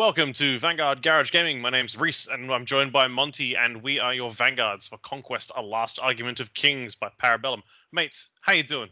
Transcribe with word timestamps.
Welcome 0.00 0.32
to 0.32 0.58
Vanguard 0.58 1.02
Garage 1.02 1.30
Gaming. 1.30 1.60
My 1.60 1.68
name's 1.68 1.94
Reese, 1.94 2.26
and 2.26 2.50
I'm 2.50 2.64
joined 2.64 2.90
by 2.90 3.06
Monty, 3.06 3.54
and 3.54 3.82
we 3.82 3.98
are 3.98 4.14
your 4.14 4.30
vanguards 4.30 4.88
for 4.88 4.96
Conquest: 4.96 5.52
A 5.54 5.60
Last 5.60 5.98
Argument 6.00 6.40
of 6.40 6.54
Kings 6.54 6.94
by 6.94 7.10
Para 7.18 7.38
Bellum. 7.38 7.62
Mates, 7.92 8.28
how 8.40 8.54
you 8.54 8.62
doing? 8.62 8.88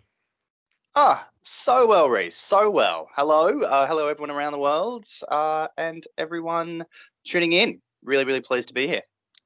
Ah, 0.95 1.27
so 1.41 1.87
well, 1.87 2.11
Reese. 2.11 2.37
So 2.37 2.69
well. 2.69 3.09
Hello, 3.17 3.63
uh, 3.63 3.87
hello, 3.87 4.09
everyone 4.09 4.31
around 4.31 4.53
the 4.53 4.59
world, 4.59 5.07
uh, 5.31 5.69
and 5.79 6.07
everyone 6.19 6.85
tuning 7.25 7.53
in. 7.53 7.81
Really, 8.05 8.27
really 8.27 8.43
pleased 8.43 8.69
to 8.69 8.75
be 8.75 8.87
here. 8.87 9.03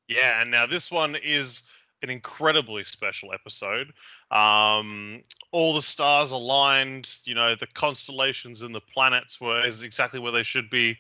Yeah, 0.09 0.41
and 0.43 0.51
now 0.51 0.67
this 0.67 0.91
one 0.91 1.15
is 1.15 1.63
an 2.03 2.11
incredibly 2.11 2.83
special 2.83 3.33
episode. 3.33 3.93
Um, 4.33 5.23
all 5.51 5.75
the 5.75 5.83
stars 5.83 6.33
aligned, 6.33 7.19
you 7.25 7.35
know, 7.35 7.55
the 7.55 7.67
constellations 7.67 8.63
and 8.63 8.75
the 8.75 8.81
planets 8.81 9.39
were 9.41 9.65
is 9.65 9.83
exactly 9.83 10.19
where 10.19 10.33
they 10.33 10.43
should 10.43 10.71
be, 10.71 10.97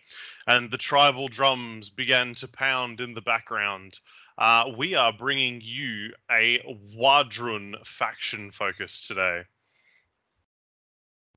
and 0.46 0.70
the 0.70 0.76
tribal 0.76 1.28
drums 1.28 1.88
began 1.88 2.34
to 2.36 2.48
pound 2.48 3.00
in 3.00 3.14
the 3.14 3.23
background. 3.23 3.98
Uh, 4.37 4.64
we 4.76 4.95
are 4.95 5.12
bringing 5.12 5.60
you 5.62 6.12
a 6.30 6.59
W'adrhŭn 6.95 7.87
faction 7.87 8.50
focus 8.50 9.06
today. 9.06 9.45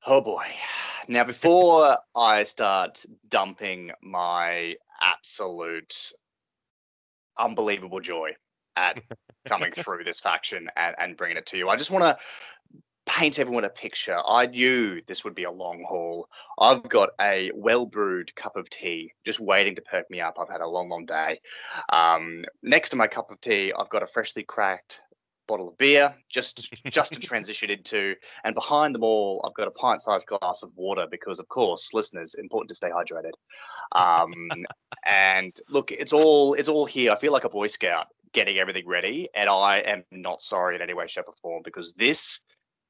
Oh 0.06 0.20
boy. 0.20 0.44
Now, 1.08 1.24
before 1.24 1.96
I 2.14 2.44
start 2.44 3.04
dumping 3.28 3.92
my 4.02 4.76
absolute 5.00 6.12
unbelievable 7.38 8.00
joy 8.00 8.36
at 8.76 9.00
coming 9.46 9.72
through 9.72 10.04
this 10.04 10.20
faction 10.20 10.68
and, 10.76 10.94
and 10.98 11.16
bringing 11.16 11.36
it 11.36 11.46
to 11.46 11.58
you. 11.58 11.68
I 11.68 11.76
just 11.76 11.90
want 11.90 12.04
to 12.04 12.18
paint 13.06 13.38
everyone 13.38 13.64
a 13.64 13.70
picture. 13.70 14.18
I 14.26 14.46
knew 14.46 15.00
this 15.06 15.24
would 15.24 15.34
be 15.34 15.44
a 15.44 15.50
long 15.50 15.84
haul. 15.88 16.28
I've 16.58 16.82
got 16.88 17.10
a 17.20 17.50
well 17.54 17.86
brewed 17.86 18.34
cup 18.34 18.56
of 18.56 18.68
tea 18.68 19.12
just 19.24 19.40
waiting 19.40 19.76
to 19.76 19.82
perk 19.82 20.10
me 20.10 20.20
up. 20.20 20.36
I've 20.40 20.50
had 20.50 20.60
a 20.60 20.68
long, 20.68 20.88
long 20.88 21.06
day. 21.06 21.40
Um, 21.88 22.44
next 22.62 22.90
to 22.90 22.96
my 22.96 23.06
cup 23.06 23.30
of 23.30 23.40
tea, 23.40 23.72
I've 23.78 23.88
got 23.88 24.02
a 24.02 24.06
freshly 24.06 24.42
cracked 24.42 25.02
bottle 25.46 25.68
of 25.68 25.78
beer 25.78 26.14
just 26.28 26.72
just 26.86 27.12
to 27.12 27.20
transition 27.28 27.70
into 27.70 28.14
and 28.44 28.54
behind 28.54 28.94
them 28.94 29.04
all 29.04 29.40
i've 29.46 29.54
got 29.54 29.68
a 29.68 29.70
pint-sized 29.72 30.26
glass 30.26 30.62
of 30.62 30.70
water 30.74 31.06
because 31.10 31.38
of 31.38 31.48
course 31.48 31.94
listeners 31.94 32.34
important 32.34 32.68
to 32.68 32.74
stay 32.74 32.90
hydrated 32.90 33.32
um, 33.92 34.32
and 35.06 35.56
look 35.68 35.92
it's 35.92 36.12
all 36.12 36.54
it's 36.54 36.68
all 36.68 36.84
here 36.84 37.12
i 37.12 37.16
feel 37.16 37.32
like 37.32 37.44
a 37.44 37.48
boy 37.48 37.66
scout 37.66 38.08
getting 38.36 38.58
everything 38.58 38.86
ready, 38.86 39.30
and 39.34 39.48
I 39.48 39.78
am 39.78 40.04
not 40.12 40.42
sorry 40.42 40.76
in 40.76 40.82
any 40.82 40.92
way, 40.92 41.06
shape, 41.08 41.24
or 41.26 41.34
form 41.40 41.62
because 41.64 41.94
this 41.94 42.40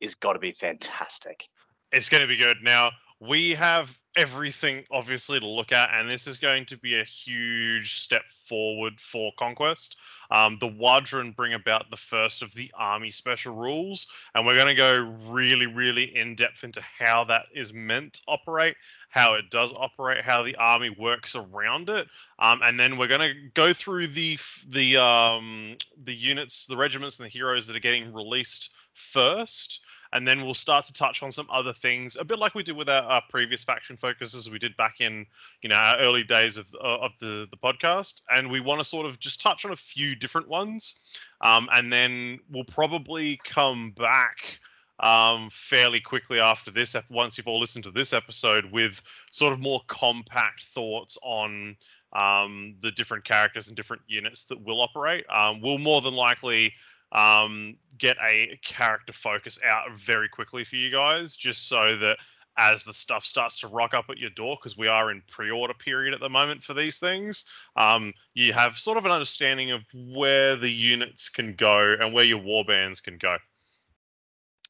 is 0.01 0.17
got 0.17 0.33
to 0.33 0.41
be 0.41 0.51
fantastic. 0.51 1.49
It's 1.93 2.09
going 2.09 2.23
to 2.23 2.27
be 2.27 2.37
good. 2.37 2.57
Now 2.63 2.91
we 3.21 3.55
have 3.55 3.97
everything 4.17 4.85
obviously 4.91 5.39
to 5.39 5.47
look 5.47 5.71
at, 5.71 5.91
and 5.95 6.11
this 6.11 6.27
is 6.27 6.37
going 6.37 6.67
to 6.67 6.77
be 6.79 6.99
a 6.99 7.05
huge 7.05 8.01
step 8.01 8.25
forward 8.49 9.01
for 9.01 9.31
Conquest. 9.39 9.97
Um, 10.33 10.59
the 10.61 10.69
W'adrhŭn 10.69 11.37
bring 11.37 11.55
about 11.55 11.91
the 11.91 11.97
first 11.97 12.43
of 12.43 12.53
the 12.55 12.69
army 12.77 13.13
special 13.13 13.55
rules, 13.55 14.09
and 14.35 14.45
we're 14.45 14.57
going 14.57 14.67
to 14.67 14.75
go 14.75 15.17
really, 15.29 15.67
really 15.67 16.17
in 16.17 16.35
depth 16.35 16.65
into 16.65 16.83
how 16.99 17.23
that 17.25 17.45
is 17.55 17.73
meant 17.73 18.15
to 18.15 18.23
operate 18.27 18.75
how 19.09 19.35
it 19.35 19.51
does 19.51 19.73
operate, 19.75 20.25
how 20.25 20.43
the 20.43 20.57
army 20.57 20.91
works 20.91 21.35
around 21.35 21.89
it, 21.89 22.09
um, 22.39 22.61
and 22.63 22.79
then 22.79 22.99
we're 22.99 23.09
going 23.09 23.21
to 23.21 23.35
go 23.55 23.73
through 23.73 24.09
the 24.09 24.39
the 24.69 24.97
um, 24.97 25.77
the 26.05 26.15
units, 26.15 26.67
the 26.67 26.77
regiments, 26.77 27.19
and 27.19 27.27
the 27.27 27.31
heroes 27.31 27.67
that 27.67 27.77
are 27.77 27.81
getting 27.81 28.13
released 28.13 28.73
first, 28.93 29.81
and 30.13 30.27
then 30.27 30.45
we'll 30.45 30.55
start 30.55 30.85
to 30.87 30.93
touch 30.93 31.23
on 31.23 31.31
some 31.31 31.47
other 31.51 31.73
things, 31.73 32.17
a 32.17 32.25
bit 32.25 32.39
like 32.39 32.55
we 32.55 32.63
did 32.63 32.77
with 32.77 32.89
our, 32.89 33.03
our 33.03 33.23
previous 33.29 33.65
faction 33.65 33.97
focuses 33.97 34.51
we 34.51 34.59
did 34.59 34.77
back 34.77 35.01
in 35.01 35.27
you 35.63 35.69
know 35.69 35.77
our 35.77 35.99
early 35.99 36.23
days 36.23 36.57
of 36.57 36.67
uh, 36.83 36.99
of 36.99 37.13
the 37.21 37.47
the 37.51 37.57
podcast, 37.57 38.21
and 38.31 38.51
we 38.51 38.61
want 38.61 38.81
to 38.81 38.85
sort 38.85 39.07
of 39.07 39.19
just 39.19 39.41
touch 39.41 39.65
on 39.65 39.73
a 39.73 39.77
few 39.77 40.15
different 40.17 40.49
ones, 40.49 41.17
um, 41.41 41.69
and 41.73 41.93
then 41.93 42.41
we'll 42.51 42.65
probably 42.65 43.39
come 43.45 43.93
back 43.93 44.59
um, 45.01 45.49
fairly 45.51 46.01
quickly 46.01 46.41
after 46.41 46.71
this, 46.71 46.97
once 47.11 47.37
you've 47.37 47.47
all 47.47 47.61
listened 47.61 47.85
to 47.85 47.91
this 47.91 48.13
episode, 48.13 48.67
with 48.73 49.03
sort 49.31 49.53
of 49.53 49.61
more 49.61 49.83
compact 49.89 50.65
thoughts 50.75 51.19
on 51.23 51.77
um, 52.13 52.77
the 52.81 52.91
different 52.93 53.25
characters 53.25 53.69
and 53.69 53.77
different 53.77 54.03
units 54.07 54.45
that 54.45 54.63
will 54.65 54.81
operate. 54.81 55.25
Um, 55.29 55.61
we'll 55.61 55.79
more 55.79 56.01
than 56.01 56.15
likely 56.15 56.73
um, 57.13 57.77
get 57.99 58.17
a 58.23 58.59
character 58.65 59.13
focus 59.13 59.59
out 59.65 59.93
very 59.95 60.29
quickly 60.29 60.65
for 60.65 60.77
you 60.77 60.91
guys, 60.91 61.37
just 61.37 61.69
so 61.69 61.97
that 61.97 62.19
as 62.59 62.85
the 62.85 62.95
stuff 62.95 63.25
starts 63.25 63.61
to 63.61 63.69
rock 63.69 63.93
up 63.93 64.07
at 64.09 64.17
your 64.17 64.31
door, 64.31 64.57
because 64.59 64.79
we 64.79 64.89
are 64.89 65.11
in 65.11 65.23
pre-order 65.29 65.75
period 65.75 66.15
at 66.15 66.21
the 66.21 66.29
moment 66.29 66.65
for 66.65 66.73
these 66.73 66.99
things, 66.99 67.45
um, 67.77 68.15
you 68.33 68.55
have 68.55 68.79
sort 68.79 68.97
of 68.97 69.05
an 69.05 69.13
understanding 69.13 69.73
of 69.73 69.83
where 69.93 70.57
the 70.57 70.71
units 70.71 71.29
can 71.29 71.55
go 71.55 71.95
and 72.01 72.15
where 72.15 72.25
your 72.25 72.41
warbands 72.41 73.03
can 73.03 73.19
go. 73.19 73.35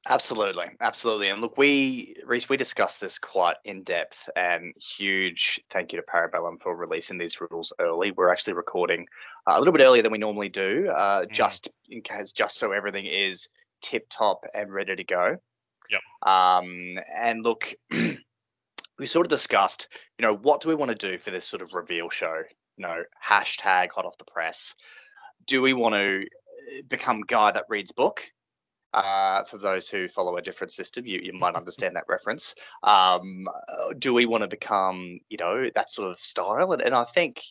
Absolutely, 0.09 0.67
absolutely. 0.81 1.31
And 1.31 1.41
look, 1.41 1.59
we 1.59 2.17
Reese, 2.25 2.49
we 2.49 2.57
discussed 2.57 3.01
this 3.01 3.19
quite 3.19 3.57
in 3.65 3.83
depth, 3.83 4.29
and 4.37 4.73
huge 4.77 5.61
thank 5.71 5.93
you 5.93 5.99
to 5.99 6.03
Para 6.03 6.29
Bellum 6.29 6.59
for 6.59 6.77
releasing 6.77 7.19
these 7.19 7.41
rules 7.41 7.73
early. 7.81 8.13
We're 8.13 8.31
actually 8.31 8.53
recording 8.53 9.07
uh, 9.49 9.55
a 9.57 9.59
little 9.59 9.73
bit 9.73 9.83
earlier 9.83 10.03
than 10.03 10.13
we 10.13 10.19
normally 10.19 10.49
do, 10.49 10.89
uh, 10.91 11.23
mm. 11.23 11.31
just 11.31 11.69
in 11.89 12.03
case, 12.03 12.33
just 12.33 12.59
so 12.59 12.71
everything 12.71 13.07
is 13.07 13.49
tip 13.83 14.07
top 14.09 14.45
and 14.55 14.73
ready 14.73 14.95
to 14.95 15.05
go. 15.05 15.37
Yep. 15.91 16.01
Um, 16.23 16.99
and 17.17 17.43
look, 17.43 17.75
we 18.99 19.07
sort 19.07 19.27
of 19.27 19.31
discussed, 19.31 19.89
you 20.19 20.25
know, 20.25 20.37
what 20.37 20.61
do 20.61 20.69
we 20.69 20.77
want 20.77 20.91
to 20.91 21.11
do 21.11 21.19
for 21.19 21.33
this 21.33 21.47
sort 21.47 21.63
of 21.63 21.75
reveal 21.75 22.11
show? 22.11 22.43
You 22.77 22.83
know, 22.83 23.03
hashtag 23.25 23.91
hot 23.91 24.05
off 24.05 24.19
the 24.19 24.25
press. 24.25 24.75
Do 25.47 25.63
we 25.63 25.73
want 25.73 25.95
to 25.95 26.23
uh, 26.23 26.83
become 26.89 27.23
guy 27.23 27.51
that 27.51 27.65
reads 27.69 27.91
book? 27.91 28.25
Uh, 28.97 29.45
for 29.45 29.59
those 29.59 29.91
who 29.91 30.09
follow 30.09 30.39
a 30.39 30.43
different 30.43 30.73
system, 30.73 31.05
you, 31.05 31.21
you 31.23 31.33
might 31.35 31.55
understand 31.55 31.95
that 31.95 32.05
reference. 32.09 32.55
Um, 32.83 33.47
uh, 33.69 33.93
do 33.99 34.15
we 34.15 34.25
want 34.25 34.41
to 34.41 34.49
become, 34.49 35.19
you 35.29 35.37
know, 35.37 35.69
that 35.75 35.91
sort 35.91 36.11
of 36.11 36.19
style? 36.19 36.73
And, 36.73 36.81
and 36.81 36.95
I 36.95 37.05
think 37.05 37.43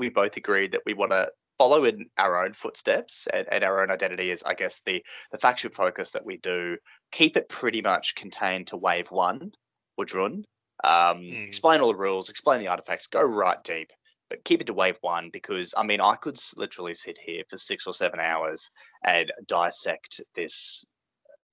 we 0.00 0.08
both 0.08 0.36
agreed 0.36 0.72
that 0.72 0.82
we 0.84 0.94
want 0.94 1.12
to 1.12 1.30
follow 1.58 1.84
in 1.84 2.06
our 2.18 2.44
own 2.44 2.54
footsteps 2.54 3.28
and, 3.32 3.46
and, 3.52 3.62
our 3.62 3.82
own 3.82 3.90
identity 3.90 4.30
is, 4.32 4.42
I 4.42 4.54
guess, 4.54 4.80
the 4.84 5.04
the 5.30 5.38
faction 5.38 5.70
focus 5.70 6.10
that 6.10 6.24
we 6.24 6.38
do. 6.38 6.76
Keep 7.12 7.36
it 7.36 7.48
pretty 7.48 7.82
much 7.82 8.16
contained 8.16 8.66
to 8.68 8.76
wave 8.76 9.10
one, 9.10 9.52
W'adrhŭn. 9.98 10.42
Um, 10.82 11.18
mm. 11.20 11.46
Explain 11.46 11.82
all 11.82 11.92
the 11.92 11.98
rules, 11.98 12.30
explain 12.30 12.60
the 12.60 12.68
artifacts, 12.68 13.06
go 13.06 13.22
right 13.22 13.62
deep 13.62 13.92
but 14.30 14.44
keep 14.44 14.60
it 14.62 14.66
to 14.68 14.72
wave 14.72 14.96
one 15.02 15.28
because 15.32 15.74
I 15.76 15.82
mean 15.82 16.00
I 16.00 16.14
could 16.14 16.38
literally 16.56 16.94
sit 16.94 17.18
here 17.18 17.42
for 17.50 17.58
six 17.58 17.86
or 17.86 17.92
seven 17.92 18.20
hours 18.20 18.70
and 19.04 19.30
dissect 19.46 20.22
this 20.34 20.84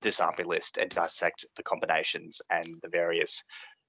this 0.00 0.20
army 0.20 0.44
list 0.44 0.78
and 0.78 0.88
dissect 0.88 1.44
the 1.56 1.62
combinations 1.62 2.40
and 2.50 2.66
the 2.82 2.88
various 2.88 3.42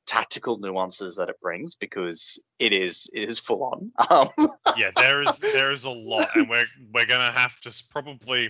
tactical 0.07 0.57
nuances 0.57 1.15
that 1.15 1.29
it 1.29 1.39
brings 1.39 1.75
because 1.75 2.39
it 2.57 2.73
is 2.73 3.07
it 3.13 3.29
is 3.29 3.39
full 3.39 3.63
on. 3.63 3.91
Um, 4.09 4.49
yeah, 4.75 4.91
there 4.95 5.21
is 5.21 5.37
there 5.37 5.71
is 5.71 5.83
a 5.83 5.89
lot, 5.89 6.29
and 6.35 6.49
we're 6.49 6.65
we're 6.93 7.05
gonna 7.05 7.31
have 7.31 7.59
to 7.61 7.83
probably 7.91 8.49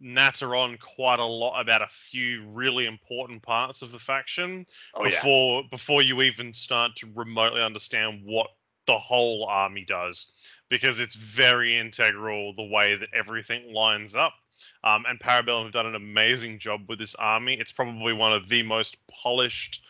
natter 0.00 0.54
on 0.54 0.76
quite 0.78 1.18
a 1.18 1.24
lot 1.24 1.60
about 1.60 1.82
a 1.82 1.88
few 1.88 2.48
really 2.48 2.86
important 2.86 3.42
parts 3.42 3.82
of 3.82 3.90
the 3.90 3.98
faction 3.98 4.64
oh, 4.94 5.04
before 5.04 5.62
yeah. 5.62 5.68
before 5.70 6.02
you 6.02 6.22
even 6.22 6.52
start 6.52 6.92
to 6.96 7.08
remotely 7.14 7.62
understand 7.62 8.20
what 8.24 8.48
the 8.88 8.98
whole 8.98 9.44
army 9.44 9.84
does 9.84 10.26
because 10.68 10.98
it's 10.98 11.14
very 11.14 11.78
integral 11.78 12.54
the 12.54 12.64
way 12.64 12.96
that 12.96 13.08
everything 13.14 13.72
lines 13.72 14.16
up. 14.16 14.32
Um, 14.82 15.04
and 15.06 15.20
Para 15.20 15.42
Bellum 15.42 15.64
have 15.64 15.72
done 15.72 15.86
an 15.86 15.94
amazing 15.94 16.58
job 16.58 16.80
with 16.88 16.98
this 16.98 17.14
army. 17.14 17.54
It's 17.60 17.70
probably 17.70 18.12
one 18.12 18.32
of 18.32 18.48
the 18.48 18.62
most 18.62 18.96
polished 19.22 19.82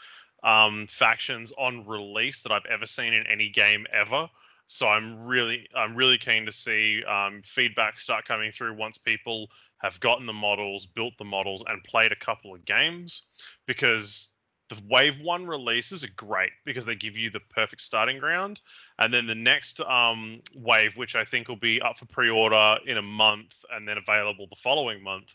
um, 0.42 0.86
factions 0.88 1.53
on 1.56 1.86
release 1.86 2.42
that 2.42 2.53
I've 2.53 2.66
ever 2.66 2.86
seen 2.86 3.12
in 3.14 3.26
any 3.26 3.48
game 3.48 3.86
ever. 3.92 4.28
So 4.66 4.88
I'm 4.88 5.24
really, 5.24 5.68
I'm 5.74 5.97
really 5.97 6.18
keen 6.18 6.45
to 6.45 6.53
see 6.53 7.03
um, 7.04 7.41
feedback 7.42 7.98
start 7.98 8.27
coming 8.27 8.53
through 8.53 8.74
once 8.74 8.98
people 8.98 9.48
have 9.78 9.98
gotten 10.00 10.27
the 10.27 10.33
models, 10.33 10.86
built 10.86 11.15
the 11.18 11.24
models, 11.24 11.65
and 11.66 11.83
played 11.84 12.12
a 12.12 12.16
couple 12.16 12.54
of 12.54 12.65
games, 12.65 13.22
because 13.66 14.28
the 14.68 14.80
wave 14.88 15.18
one 15.20 15.47
releases 15.47 16.04
are 16.04 16.10
great 16.16 16.50
because 16.65 16.84
they 16.84 16.94
give 16.94 17.16
you 17.16 17.30
the 17.30 17.41
perfect 17.41 17.82
starting 17.82 18.18
ground 18.18 18.60
and 18.98 19.12
then 19.12 19.26
the 19.26 19.34
next 19.34 19.80
um, 19.80 20.41
wave 20.54 20.97
which 20.97 21.16
i 21.16 21.24
think 21.24 21.48
will 21.48 21.56
be 21.56 21.80
up 21.80 21.97
for 21.97 22.06
pre-order 22.06 22.76
in 22.86 22.98
a 22.98 23.03
month 23.03 23.54
and 23.72 23.86
then 23.86 23.98
available 23.98 24.47
the 24.50 24.56
following 24.56 25.03
month 25.03 25.34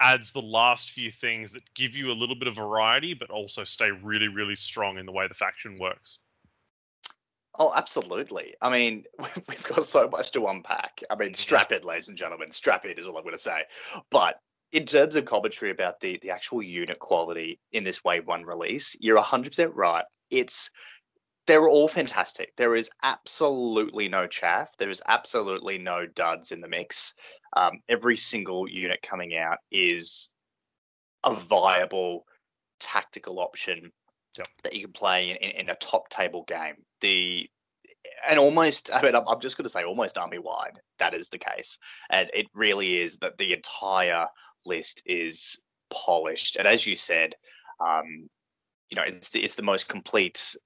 adds 0.00 0.32
the 0.32 0.40
last 0.40 0.90
few 0.90 1.10
things 1.10 1.52
that 1.52 1.62
give 1.74 1.96
you 1.96 2.10
a 2.10 2.12
little 2.12 2.36
bit 2.36 2.48
of 2.48 2.54
variety 2.54 3.14
but 3.14 3.30
also 3.30 3.64
stay 3.64 3.90
really 3.90 4.28
really 4.28 4.56
strong 4.56 4.98
in 4.98 5.06
the 5.06 5.12
way 5.12 5.26
the 5.26 5.34
faction 5.34 5.78
works 5.78 6.18
Oh, 7.60 7.72
absolutely. 7.74 8.54
I 8.62 8.70
mean, 8.70 9.04
we've 9.48 9.64
got 9.64 9.84
so 9.84 10.08
much 10.08 10.30
to 10.32 10.46
unpack. 10.46 11.02
I 11.10 11.16
mean, 11.16 11.34
strap 11.34 11.72
in, 11.72 11.82
ladies 11.82 12.08
and 12.08 12.16
gentlemen. 12.16 12.52
Strap 12.52 12.84
in 12.84 12.92
is 12.92 13.04
all 13.04 13.16
I'm 13.16 13.24
going 13.24 13.34
to 13.34 13.40
say. 13.40 13.62
But 14.10 14.40
in 14.72 14.84
terms 14.84 15.16
of 15.16 15.24
commentary 15.24 15.70
about 15.70 16.00
the 16.00 16.18
the 16.22 16.30
actual 16.30 16.62
unit 16.62 16.98
quality 16.98 17.58
in 17.72 17.84
this 17.84 18.04
wave 18.04 18.26
one 18.26 18.44
release, 18.44 18.96
you're 19.00 19.20
100% 19.20 19.70
right. 19.74 20.04
It's 20.30 20.70
they're 21.46 21.68
all 21.68 21.88
fantastic. 21.88 22.52
There 22.56 22.74
is 22.74 22.90
absolutely 23.02 24.06
no 24.08 24.26
chaff. 24.26 24.76
There 24.76 24.90
is 24.90 25.02
absolutely 25.08 25.78
no 25.78 26.04
duds 26.04 26.52
in 26.52 26.60
the 26.60 26.68
mix. 26.68 27.14
Um, 27.56 27.80
every 27.88 28.18
single 28.18 28.68
unit 28.68 29.00
coming 29.02 29.34
out 29.34 29.56
is 29.72 30.28
a 31.24 31.34
viable 31.34 32.26
tactical 32.80 33.40
option 33.40 33.90
Yep. 34.36 34.46
that 34.62 34.74
you 34.74 34.82
can 34.82 34.92
play 34.92 35.30
in, 35.30 35.36
in, 35.36 35.50
in 35.62 35.68
a 35.70 35.74
top 35.76 36.08
table 36.10 36.44
game. 36.46 36.76
The 37.00 37.48
and 38.28 38.38
almost, 38.38 38.90
I 38.94 39.02
mean, 39.02 39.14
I'm, 39.14 39.26
I'm 39.26 39.40
just 39.40 39.56
going 39.56 39.64
to 39.64 39.70
say 39.70 39.82
almost 39.82 40.16
army 40.16 40.38
wide. 40.38 40.78
That 40.98 41.14
is 41.14 41.28
the 41.28 41.38
case, 41.38 41.78
and 42.10 42.30
it 42.32 42.46
really 42.54 42.98
is 42.98 43.16
that 43.18 43.36
the 43.38 43.52
entire 43.52 44.26
list 44.64 45.02
is 45.06 45.58
polished. 45.90 46.56
And 46.56 46.66
as 46.66 46.86
you 46.86 46.96
said, 46.96 47.34
um, 47.80 48.28
you 48.90 48.96
know, 48.96 49.02
it's 49.02 49.28
the, 49.30 49.42
it's 49.42 49.54
the 49.54 49.62
most 49.62 49.88
complete 49.88 50.56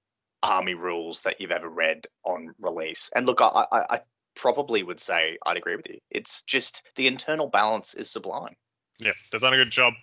army 0.41 0.73
rules 0.73 1.21
that 1.21 1.39
you've 1.39 1.51
ever 1.51 1.69
read 1.69 2.05
on 2.25 2.53
release. 2.59 3.09
And 3.15 3.25
look, 3.25 3.41
I, 3.41 3.65
I, 3.71 3.85
I 3.89 3.99
probably 4.35 4.83
would 4.83 4.99
say 4.99 5.37
I'd 5.45 5.57
agree 5.57 5.75
with 5.75 5.87
you. 5.89 5.99
It's 6.11 6.41
just 6.43 6.91
the 6.95 7.07
internal 7.07 7.47
balance 7.47 7.93
is 7.93 8.09
sublime. 8.09 8.55
Yeah, 8.99 9.13
they've 9.31 9.41
done 9.41 9.53
a 9.53 9.57
good 9.57 9.71
job. 9.71 9.93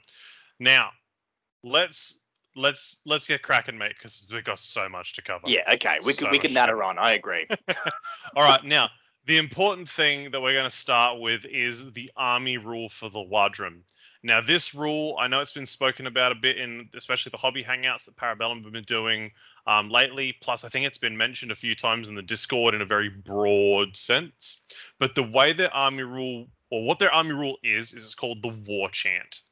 Now, 0.58 0.90
let's 1.62 2.20
let's 2.56 2.98
let's 3.06 3.26
get 3.26 3.42
cracking, 3.42 3.78
mate, 3.78 3.94
because 3.96 4.26
we've 4.32 4.44
got 4.44 4.58
so 4.58 4.88
much 4.88 5.14
to 5.14 5.22
cover. 5.22 5.44
Yeah, 5.46 5.62
okay, 5.74 5.98
we 6.04 6.12
So 6.12 6.24
can 6.24 6.32
we 6.32 6.38
can 6.38 6.52
much 6.52 6.60
natter 6.60 6.82
on. 6.82 6.98
I 6.98 7.12
agree. 7.12 7.46
All 8.36 8.42
right, 8.42 8.62
now 8.64 8.88
the 9.30 9.38
important 9.38 9.88
thing 9.88 10.32
that 10.32 10.42
we're 10.42 10.54
going 10.54 10.68
to 10.68 10.76
start 10.76 11.20
with 11.20 11.44
is 11.44 11.92
the 11.92 12.10
army 12.16 12.58
rule 12.58 12.88
for 12.88 13.08
the 13.08 13.20
W'adrhŭn. 13.20 13.78
Now, 14.24 14.40
this 14.40 14.74
rule, 14.74 15.16
I 15.20 15.28
know 15.28 15.38
it's 15.38 15.52
been 15.52 15.66
spoken 15.66 16.08
about 16.08 16.32
a 16.32 16.34
bit 16.34 16.58
in 16.58 16.88
especially 16.96 17.30
the 17.30 17.36
hobby 17.36 17.62
hangouts 17.62 18.06
that 18.06 18.16
Para 18.16 18.34
Bellum 18.34 18.64
have 18.64 18.72
been 18.72 18.82
doing 18.82 19.30
um, 19.68 19.88
lately. 19.88 20.34
Plus, 20.40 20.64
I 20.64 20.68
think 20.68 20.84
it's 20.84 20.98
been 20.98 21.16
mentioned 21.16 21.52
a 21.52 21.54
few 21.54 21.76
times 21.76 22.08
in 22.08 22.16
the 22.16 22.22
Discord 22.22 22.74
in 22.74 22.82
a 22.82 22.84
very 22.84 23.08
broad 23.08 23.96
sense. 23.96 24.62
But 24.98 25.14
the 25.14 25.22
way 25.22 25.52
their 25.52 25.72
army 25.72 26.02
rule, 26.02 26.48
or 26.72 26.84
what 26.84 26.98
their 26.98 27.14
army 27.14 27.32
rule 27.32 27.58
is, 27.62 27.92
is 27.92 28.04
it's 28.04 28.16
called 28.16 28.42
the 28.42 28.56
War 28.66 28.88
Chant. 28.90 29.42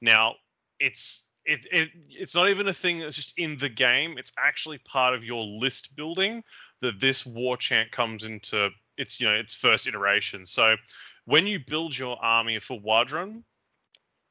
Now, 0.00 0.34
it's 0.80 1.22
it, 1.44 1.60
it 1.70 1.90
it's 2.10 2.34
not 2.34 2.50
even 2.50 2.66
a 2.66 2.74
thing 2.74 2.98
that's 2.98 3.16
just 3.16 3.38
in 3.38 3.56
the 3.58 3.68
game. 3.68 4.18
It's 4.18 4.32
actually 4.36 4.78
part 4.78 5.14
of 5.14 5.22
your 5.22 5.44
list 5.44 5.94
building 5.94 6.42
that 6.82 7.00
this 7.00 7.26
war 7.26 7.56
chant 7.56 7.92
comes 7.92 8.24
into 8.24 8.70
its 8.96 9.20
you 9.20 9.28
know 9.28 9.34
its 9.34 9.54
first 9.54 9.86
iteration. 9.86 10.46
So 10.46 10.76
when 11.24 11.46
you 11.46 11.60
build 11.60 11.96
your 11.96 12.16
army 12.22 12.58
for 12.58 12.80
W'adrhŭn, 12.80 13.42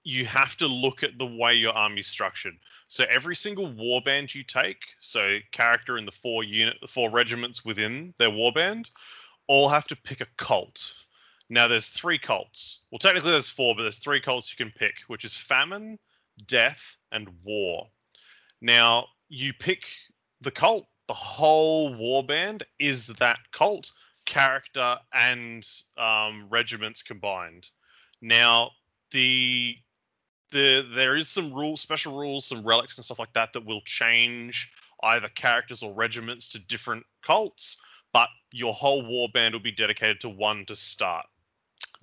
you 0.03 0.25
have 0.25 0.55
to 0.57 0.67
look 0.67 1.03
at 1.03 1.17
the 1.17 1.25
way 1.25 1.53
your 1.53 1.73
army's 1.73 2.07
structured. 2.07 2.55
So 2.87 3.05
every 3.09 3.35
single 3.35 3.71
warband 3.71 4.33
you 4.33 4.43
take, 4.43 4.81
so 4.99 5.37
character 5.51 5.97
in 5.97 6.05
the 6.05 6.11
four 6.11 6.43
unit, 6.43 6.77
the 6.81 6.87
four 6.87 7.11
regiments 7.11 7.63
within 7.63 8.13
their 8.17 8.31
warband, 8.31 8.89
all 9.47 9.69
have 9.69 9.87
to 9.87 9.95
pick 9.95 10.21
a 10.21 10.27
cult. 10.37 10.93
Now 11.49 11.67
there's 11.67 11.89
three 11.89 12.17
cults. 12.17 12.79
Well, 12.91 12.99
technically 12.99 13.31
there's 13.31 13.49
four, 13.49 13.75
but 13.75 13.83
there's 13.83 13.99
three 13.99 14.21
cults 14.21 14.51
you 14.51 14.63
can 14.63 14.73
pick, 14.75 14.93
which 15.07 15.23
is 15.23 15.37
famine, 15.37 15.99
death, 16.47 16.97
and 17.11 17.29
war. 17.43 17.87
Now 18.61 19.07
you 19.29 19.53
pick 19.53 19.85
the 20.41 20.51
cult. 20.51 20.87
The 21.09 21.15
whole 21.15 21.95
warband 21.95 22.61
is 22.77 23.07
that 23.07 23.39
cult 23.51 23.91
character 24.25 24.99
and 25.11 25.67
um, 25.97 26.45
regiments 26.51 27.01
combined. 27.01 27.67
Now 28.21 28.69
the 29.09 29.75
the 30.51 30.87
there 30.93 31.15
is 31.15 31.27
some 31.27 31.51
rules, 31.51 31.81
special 31.81 32.15
rules, 32.15 32.45
some 32.45 32.63
relics 32.63 32.99
and 32.99 33.05
stuff 33.05 33.17
like 33.17 33.33
that 33.33 33.53
that 33.53 33.65
will 33.65 33.81
change 33.85 34.71
either 35.01 35.29
characters 35.29 35.81
or 35.81 35.95
regiments 35.95 36.47
to 36.49 36.59
different 36.59 37.07
cults, 37.25 37.77
but 38.13 38.29
your 38.51 38.75
whole 38.75 39.01
warband 39.01 39.53
will 39.53 39.59
be 39.59 39.71
dedicated 39.71 40.19
to 40.19 40.29
one 40.29 40.63
to 40.67 40.75
start. 40.75 41.25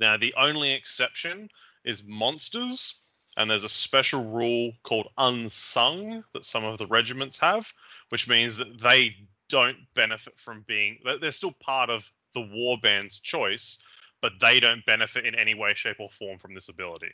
Now 0.01 0.17
the 0.17 0.35
only 0.37 0.73
exception 0.73 1.49
is 1.85 2.03
monsters, 2.03 2.97
and 3.37 3.49
there's 3.49 3.63
a 3.63 3.69
special 3.69 4.25
rule 4.25 4.73
called 4.83 5.13
unsung 5.17 6.25
that 6.33 6.45
some 6.45 6.65
of 6.65 6.79
the 6.79 6.89
regiments 6.89 7.39
have, 7.39 7.73
which 8.11 8.29
means 8.29 8.57
that 8.57 8.81
they 8.81 9.15
don't 9.49 9.77
benefit 9.95 10.39
from 10.39 10.65
being 10.67 10.99
they're 11.21 11.33
still 11.33 11.55
part 11.61 11.91
of 11.91 12.11
the 12.35 12.41
warband's 12.41 13.19
choice, 13.19 13.79
but 14.21 14.33
they 14.41 14.61
don't 14.61 14.85
benefit 14.87 15.25
in 15.25 15.35
any 15.35 15.55
way, 15.55 15.73
shape, 15.75 15.97
or 16.01 16.11
form 16.11 16.39
from 16.39 16.55
this 16.55 16.69
ability. 16.69 17.13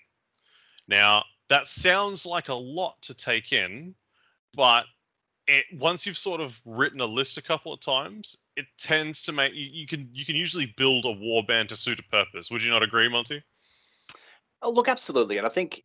Now, 0.89 1.25
that 1.49 1.69
sounds 1.69 2.27
like 2.27 2.49
a 2.49 2.55
lot 2.55 3.01
to 3.03 3.15
take 3.15 3.53
in, 3.53 3.95
but 4.55 4.87
it 5.47 5.65
once 5.79 6.07
you've 6.07 6.19
sort 6.19 6.41
of 6.41 6.61
written 6.65 7.01
a 7.01 7.07
list 7.07 7.37
a 7.37 7.43
couple 7.43 7.73
of 7.73 7.81
times, 7.81 8.37
it 8.57 8.67
tends 8.79 9.23
to 9.23 9.33
make 9.33 9.55
you, 9.55 9.69
you 9.71 9.87
can 9.87 10.09
you 10.13 10.25
can 10.25 10.37
usually 10.37 10.75
build 10.77 11.05
a 11.05 11.15
warband 11.15 11.69
to 11.69 11.77
suit 11.77 11.99
a 11.99 12.03
purpose. 12.05 12.51
Would 12.51 12.63
you 12.63 12.71
not 12.71 12.83
agree, 12.83 13.09
Monty? 13.09 13.43
Oh, 14.63 14.71
look, 14.71 14.89
absolutely, 14.89 15.39
and 15.39 15.47
I 15.47 15.51
think 15.51 15.83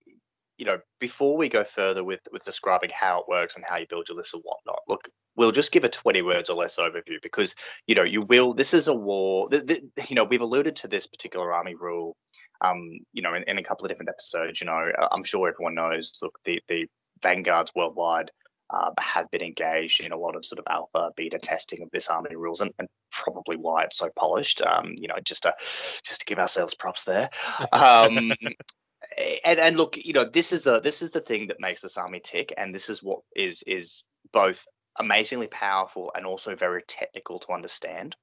you 0.57 0.65
know 0.65 0.79
before 0.99 1.37
we 1.37 1.49
go 1.49 1.63
further 1.63 2.03
with 2.03 2.21
with 2.31 2.43
describing 2.43 2.89
how 2.93 3.19
it 3.19 3.27
works 3.27 3.55
and 3.55 3.65
how 3.67 3.77
you 3.77 3.85
build 3.87 4.07
your 4.09 4.17
list 4.17 4.33
and 4.33 4.43
whatnot. 4.43 4.79
Look, 4.87 5.07
we'll 5.35 5.51
just 5.51 5.71
give 5.71 5.83
a 5.83 5.89
twenty 5.89 6.21
words 6.21 6.49
or 6.49 6.55
less 6.55 6.77
overview 6.77 7.21
because 7.21 7.55
you 7.85 7.95
know 7.95 8.03
you 8.03 8.21
will. 8.21 8.53
This 8.53 8.73
is 8.73 8.87
a 8.87 8.93
war. 8.93 9.49
Th- 9.49 9.65
th- 9.65 10.09
you 10.09 10.15
know 10.15 10.23
we've 10.23 10.41
alluded 10.41 10.75
to 10.77 10.87
this 10.87 11.07
particular 11.07 11.53
army 11.53 11.75
rule. 11.75 12.15
Um, 12.61 12.99
you 13.13 13.21
know, 13.21 13.35
in, 13.35 13.43
in 13.43 13.59
a 13.59 13.63
couple 13.63 13.85
of 13.85 13.89
different 13.89 14.09
episodes. 14.09 14.59
You 14.59 14.67
know, 14.67 14.91
uh, 14.99 15.07
I'm 15.11 15.23
sure 15.23 15.47
everyone 15.47 15.75
knows. 15.75 16.17
Look, 16.21 16.39
the 16.45 16.59
the 16.67 16.87
vanguards 17.21 17.71
worldwide 17.75 18.31
uh, 18.69 18.91
have 18.99 19.29
been 19.31 19.41
engaged 19.41 20.03
in 20.03 20.11
a 20.11 20.17
lot 20.17 20.35
of 20.35 20.45
sort 20.45 20.59
of 20.59 20.65
alpha 20.69 21.11
beta 21.15 21.37
testing 21.37 21.81
of 21.81 21.89
this 21.91 22.07
army 22.07 22.35
rules 22.35 22.61
and, 22.61 22.71
and 22.79 22.87
probably 23.11 23.55
why 23.55 23.83
it's 23.83 23.97
so 23.97 24.09
polished 24.17 24.61
um, 24.61 24.93
you 24.97 25.07
know 25.07 25.15
just 25.23 25.43
to 25.43 25.53
just 26.03 26.19
to 26.19 26.25
give 26.25 26.37
ourselves 26.37 26.73
props 26.73 27.03
there 27.03 27.29
um, 27.71 28.33
and 29.43 29.59
and 29.59 29.77
look 29.77 29.97
you 29.97 30.13
know 30.13 30.25
this 30.25 30.51
is 30.53 30.63
the 30.63 30.79
this 30.81 31.01
is 31.01 31.09
the 31.09 31.21
thing 31.21 31.47
that 31.47 31.59
makes 31.59 31.81
this 31.81 31.97
army 31.97 32.19
tick 32.23 32.53
and 32.57 32.73
this 32.73 32.89
is 32.89 33.01
what 33.01 33.19
is 33.35 33.63
is 33.65 34.03
both 34.31 34.65
amazingly 34.99 35.47
powerful 35.47 36.11
and 36.15 36.25
also 36.25 36.55
very 36.55 36.81
technical 36.87 37.39
to 37.39 37.51
understand 37.51 38.15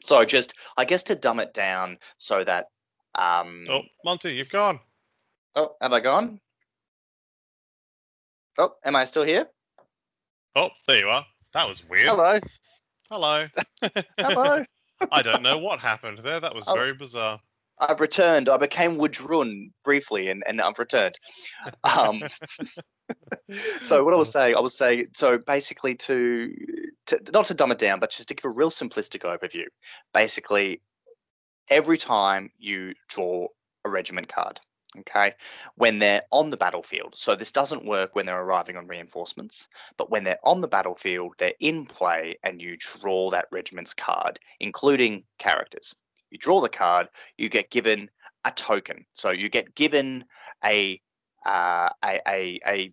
so 0.00 0.24
just 0.24 0.54
i 0.76 0.84
guess 0.84 1.02
to 1.02 1.14
dumb 1.14 1.40
it 1.40 1.52
down 1.54 1.96
so 2.18 2.44
that 2.44 2.66
um 3.16 3.64
Oh, 3.68 3.82
Monty, 4.04 4.32
you've 4.34 4.50
gone. 4.50 4.78
oh 5.56 5.74
have 5.80 5.92
i 5.92 6.00
gone 6.00 6.40
oh 8.58 8.74
am 8.84 8.96
i 8.96 9.04
still 9.04 9.24
here 9.24 9.46
Oh, 10.56 10.70
there 10.88 10.98
you 10.98 11.08
are. 11.08 11.24
That 11.52 11.68
was 11.68 11.88
weird. 11.88 12.08
hello 12.08 12.40
Hello. 13.08 13.46
hello 14.18 14.64
I 15.12 15.22
don't 15.22 15.42
know 15.42 15.58
what 15.58 15.78
happened 15.78 16.18
there. 16.18 16.40
That 16.40 16.54
was 16.56 16.66
Oh. 16.66 16.74
very 16.74 16.92
bizarre. 16.92 17.40
I've 17.80 18.00
returned. 18.00 18.48
I 18.48 18.56
became 18.58 18.98
Woodrun 18.98 19.70
briefly, 19.84 20.28
and, 20.28 20.42
and 20.46 20.60
I've 20.60 20.78
returned. 20.78 21.18
Um, 21.84 22.22
so 23.80 24.04
what 24.04 24.12
I 24.14 24.16
was 24.16 24.30
saying, 24.32 24.54
I 24.56 24.60
was 24.60 24.76
saying, 24.76 25.08
so 25.14 25.38
basically 25.38 25.94
to, 25.96 26.54
to 27.06 27.20
not 27.32 27.46
to 27.46 27.54
dumb 27.54 27.72
it 27.72 27.78
down, 27.78 27.98
but 27.98 28.10
just 28.10 28.28
to 28.28 28.34
give 28.34 28.44
a 28.44 28.50
real 28.50 28.70
simplistic 28.70 29.22
overview. 29.22 29.64
Basically, 30.12 30.80
every 31.68 31.96
time 31.96 32.50
you 32.58 32.94
draw 33.08 33.46
a 33.84 33.90
regiment 33.90 34.28
card, 34.28 34.60
okay, 34.98 35.34
when 35.76 35.98
they're 35.98 36.22
on 36.32 36.50
the 36.50 36.56
battlefield. 36.56 37.14
So 37.16 37.34
this 37.34 37.52
doesn't 37.52 37.86
work 37.86 38.14
when 38.14 38.26
they're 38.26 38.42
arriving 38.42 38.76
on 38.76 38.86
reinforcements, 38.86 39.68
but 39.96 40.10
when 40.10 40.24
they're 40.24 40.38
on 40.44 40.60
the 40.60 40.68
battlefield, 40.68 41.34
they're 41.38 41.54
in 41.60 41.86
play, 41.86 42.36
and 42.42 42.60
you 42.60 42.76
draw 42.76 43.30
that 43.30 43.46
regiment's 43.50 43.94
card, 43.94 44.38
including 44.58 45.24
characters. 45.38 45.94
You 46.30 46.38
draw 46.38 46.60
the 46.60 46.68
card, 46.68 47.08
you 47.36 47.48
get 47.48 47.70
given 47.70 48.10
a 48.44 48.50
token. 48.50 49.04
So 49.12 49.30
you 49.30 49.48
get 49.48 49.74
given 49.74 50.24
a 50.64 51.00
uh, 51.46 51.88
a, 52.04 52.20
a 52.28 52.60
a 52.66 52.92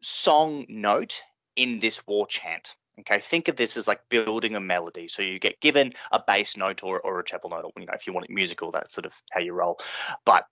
song 0.00 0.66
note 0.68 1.22
in 1.56 1.80
this 1.80 2.06
war 2.06 2.26
chant. 2.26 2.74
Okay, 3.00 3.20
think 3.20 3.46
of 3.46 3.56
this 3.56 3.76
as 3.76 3.86
like 3.86 4.00
building 4.08 4.56
a 4.56 4.60
melody. 4.60 5.06
So 5.06 5.22
you 5.22 5.38
get 5.38 5.60
given 5.60 5.92
a 6.10 6.20
bass 6.26 6.56
note 6.56 6.82
or, 6.82 7.00
or 7.00 7.20
a 7.20 7.24
treble 7.24 7.50
note, 7.50 7.64
or 7.64 7.72
you 7.78 7.86
know, 7.86 7.92
if 7.94 8.06
you 8.06 8.12
want 8.12 8.26
it 8.26 8.32
musical, 8.32 8.72
that's 8.72 8.92
sort 8.92 9.06
of 9.06 9.12
how 9.30 9.40
you 9.40 9.52
roll. 9.52 9.78
But 10.24 10.46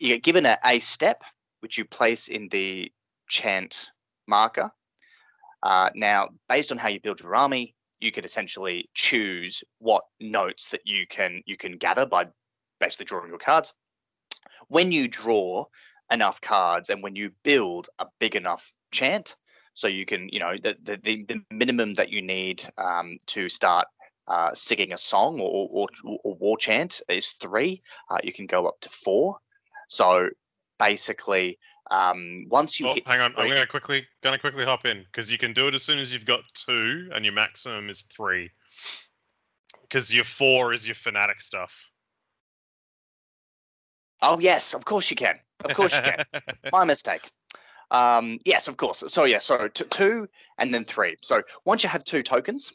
you 0.00 0.08
get 0.08 0.24
given 0.24 0.46
a, 0.46 0.58
a 0.64 0.80
step, 0.80 1.22
which 1.60 1.78
you 1.78 1.84
place 1.84 2.26
in 2.26 2.48
the 2.48 2.90
chant 3.28 3.90
marker. 4.26 4.72
Uh, 5.62 5.90
now, 5.94 6.28
based 6.48 6.72
on 6.72 6.78
how 6.78 6.88
you 6.88 6.98
build 7.00 7.20
your 7.20 7.36
army, 7.36 7.74
you 8.02 8.12
could 8.12 8.24
essentially 8.24 8.90
choose 8.94 9.62
what 9.78 10.04
notes 10.20 10.68
that 10.70 10.82
you 10.84 11.06
can 11.06 11.42
you 11.46 11.56
can 11.56 11.76
gather 11.76 12.04
by 12.04 12.26
basically 12.80 13.06
drawing 13.06 13.28
your 13.28 13.38
cards. 13.38 13.72
When 14.68 14.90
you 14.92 15.08
draw 15.08 15.66
enough 16.10 16.40
cards 16.40 16.90
and 16.90 17.02
when 17.02 17.16
you 17.16 17.30
build 17.44 17.88
a 17.98 18.06
big 18.18 18.34
enough 18.34 18.72
chant, 18.90 19.36
so 19.74 19.86
you 19.86 20.04
can 20.04 20.28
you 20.30 20.40
know 20.40 20.54
the 20.62 20.76
the, 20.82 21.24
the, 21.26 21.40
minimum 21.50 21.94
that 21.94 22.10
you 22.10 22.20
need 22.20 22.64
um, 22.76 23.16
to 23.26 23.48
start 23.48 23.86
uh, 24.28 24.52
singing 24.52 24.92
a 24.92 24.98
song 24.98 25.40
or, 25.40 25.68
or, 25.70 25.88
or 26.24 26.34
war 26.34 26.58
chant 26.58 27.00
is 27.08 27.30
three. 27.40 27.82
Uh, 28.10 28.18
you 28.22 28.32
can 28.32 28.46
go 28.46 28.66
up 28.66 28.80
to 28.80 28.88
four. 28.88 29.38
So 29.88 30.28
basically, 30.78 31.58
Um, 31.92 32.46
once 32.48 32.80
you 32.80 32.88
Oh, 32.88 32.96
hang 33.04 33.20
on. 33.20 33.34
I'm 33.36 33.48
gonna 33.48 33.66
quickly 33.66 34.06
gonna 34.22 34.38
quickly 34.38 34.64
hop 34.64 34.86
in 34.86 35.02
because 35.04 35.30
you 35.30 35.36
can 35.36 35.52
do 35.52 35.68
it 35.68 35.74
as 35.74 35.82
soon 35.82 35.98
as 35.98 36.10
you've 36.10 36.24
got 36.24 36.40
two, 36.54 37.10
and 37.12 37.22
your 37.22 37.34
maximum 37.34 37.90
is 37.90 38.02
three. 38.02 38.50
Because 39.82 40.12
your 40.12 40.24
four 40.24 40.72
is 40.72 40.86
your 40.86 40.94
fanatic 40.94 41.42
stuff. 41.42 41.84
oh 44.22 44.38
yes, 44.40 44.72
of 44.72 44.86
course 44.86 45.10
you 45.10 45.16
can. 45.16 45.38
Of 45.66 45.74
course 45.74 45.94
you 45.94 46.00
can. 46.00 46.24
My 46.72 46.84
mistake. 46.84 47.30
Um, 47.90 48.38
yes, 48.46 48.68
of 48.68 48.78
course. 48.78 49.04
So 49.08 49.24
yeah, 49.24 49.40
so 49.40 49.68
t- 49.68 49.84
two 49.90 50.26
and 50.56 50.72
then 50.72 50.86
three. 50.86 51.16
So 51.20 51.42
once 51.66 51.82
you 51.82 51.90
have 51.90 52.04
two 52.04 52.22
tokens, 52.22 52.72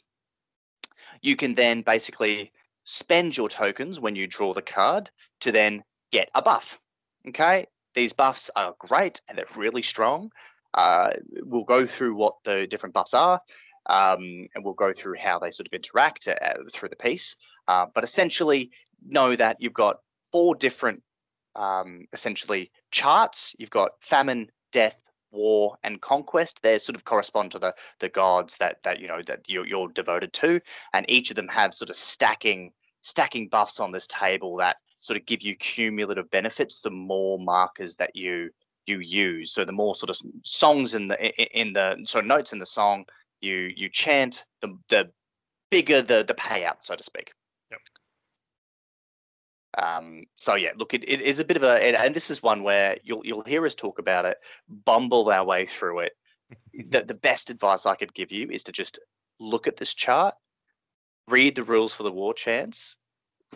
you 1.22 1.34
can 1.34 1.56
then 1.56 1.82
basically 1.82 2.52
spend 2.84 3.36
your 3.36 3.48
tokens 3.48 3.98
when 3.98 4.14
you 4.14 4.28
draw 4.28 4.54
the 4.54 4.62
card 4.62 5.10
to 5.40 5.50
then 5.50 5.82
get 6.12 6.30
a 6.36 6.40
buff. 6.40 6.80
Okay, 7.26 7.66
these 7.98 8.12
buffs 8.12 8.48
are 8.54 8.76
great 8.78 9.20
and 9.28 9.36
they're 9.36 9.56
really 9.56 9.82
strong. 9.82 10.30
Uh, 10.74 11.10
we'll 11.42 11.64
go 11.64 11.84
through 11.84 12.14
what 12.14 12.34
the 12.44 12.64
different 12.68 12.94
buffs 12.94 13.12
are, 13.12 13.40
um, 13.86 14.46
and 14.54 14.64
we'll 14.64 14.74
go 14.74 14.92
through 14.92 15.16
how 15.18 15.36
they 15.38 15.50
sort 15.50 15.66
of 15.66 15.72
interact 15.72 16.28
uh, 16.28 16.54
through 16.72 16.90
the 16.90 16.96
piece. 16.96 17.34
Uh, 17.66 17.86
but 17.92 18.04
essentially, 18.04 18.70
know 19.04 19.34
that 19.34 19.56
you've 19.58 19.72
got 19.72 19.96
four 20.30 20.54
different 20.54 21.02
um, 21.56 22.06
essentially 22.12 22.70
charts. 22.92 23.56
You've 23.58 23.70
got 23.70 23.90
famine, 24.00 24.48
death, 24.70 25.02
war, 25.32 25.76
and 25.82 26.00
conquest. 26.00 26.62
They 26.62 26.78
sort 26.78 26.94
of 26.94 27.04
correspond 27.04 27.50
to 27.52 27.58
the 27.58 27.74
the 27.98 28.10
gods 28.10 28.56
that 28.60 28.80
that 28.84 29.00
you 29.00 29.08
know 29.08 29.22
that 29.26 29.40
you're, 29.48 29.66
you're 29.66 29.88
devoted 29.88 30.32
to, 30.34 30.60
and 30.92 31.04
each 31.08 31.30
of 31.30 31.36
them 31.36 31.48
have 31.48 31.74
sort 31.74 31.90
of 31.90 31.96
stacking 31.96 32.70
stacking 33.02 33.48
buffs 33.48 33.80
on 33.80 33.90
this 33.90 34.06
table 34.06 34.56
that 34.58 34.76
sort 34.98 35.16
of 35.16 35.26
give 35.26 35.42
you 35.42 35.54
cumulative 35.56 36.30
benefits. 36.30 36.80
The 36.80 36.90
more 36.90 37.38
markers 37.38 37.96
that 37.96 38.14
you 38.14 38.50
you 38.86 39.00
use, 39.00 39.52
so 39.52 39.64
the 39.64 39.72
more 39.72 39.94
sort 39.94 40.10
of 40.10 40.18
songs 40.44 40.94
in 40.94 41.08
the 41.08 41.58
in 41.58 41.72
the 41.72 41.98
so 42.04 42.20
notes 42.20 42.52
in 42.52 42.58
the 42.58 42.66
song 42.66 43.04
you 43.40 43.72
you 43.76 43.88
chant, 43.88 44.44
the 44.60 44.76
the 44.88 45.10
bigger 45.70 46.02
the 46.02 46.24
the 46.24 46.34
payout, 46.34 46.78
so 46.80 46.96
to 46.96 47.02
speak. 47.02 47.32
Yep. 47.70 47.80
Um, 49.78 50.24
so 50.34 50.54
yeah, 50.54 50.72
look, 50.76 50.94
it, 50.94 51.08
it 51.08 51.20
is 51.20 51.38
a 51.38 51.44
bit 51.44 51.56
of 51.56 51.62
a, 51.62 51.84
and, 51.84 51.96
and 51.96 52.14
this 52.14 52.30
is 52.30 52.42
one 52.42 52.62
where 52.62 52.96
you'll 53.04 53.24
you'll 53.24 53.42
hear 53.42 53.64
us 53.66 53.74
talk 53.74 53.98
about 53.98 54.24
it, 54.24 54.38
bumble 54.84 55.30
our 55.30 55.44
way 55.44 55.66
through 55.66 56.00
it. 56.00 56.12
the 56.88 57.02
the 57.02 57.14
best 57.14 57.50
advice 57.50 57.86
I 57.86 57.94
could 57.94 58.14
give 58.14 58.32
you 58.32 58.48
is 58.50 58.64
to 58.64 58.72
just 58.72 58.98
look 59.38 59.68
at 59.68 59.76
this 59.76 59.94
chart, 59.94 60.34
read 61.28 61.54
the 61.54 61.64
rules 61.64 61.94
for 61.94 62.02
the 62.02 62.12
war 62.12 62.34
chance, 62.34 62.96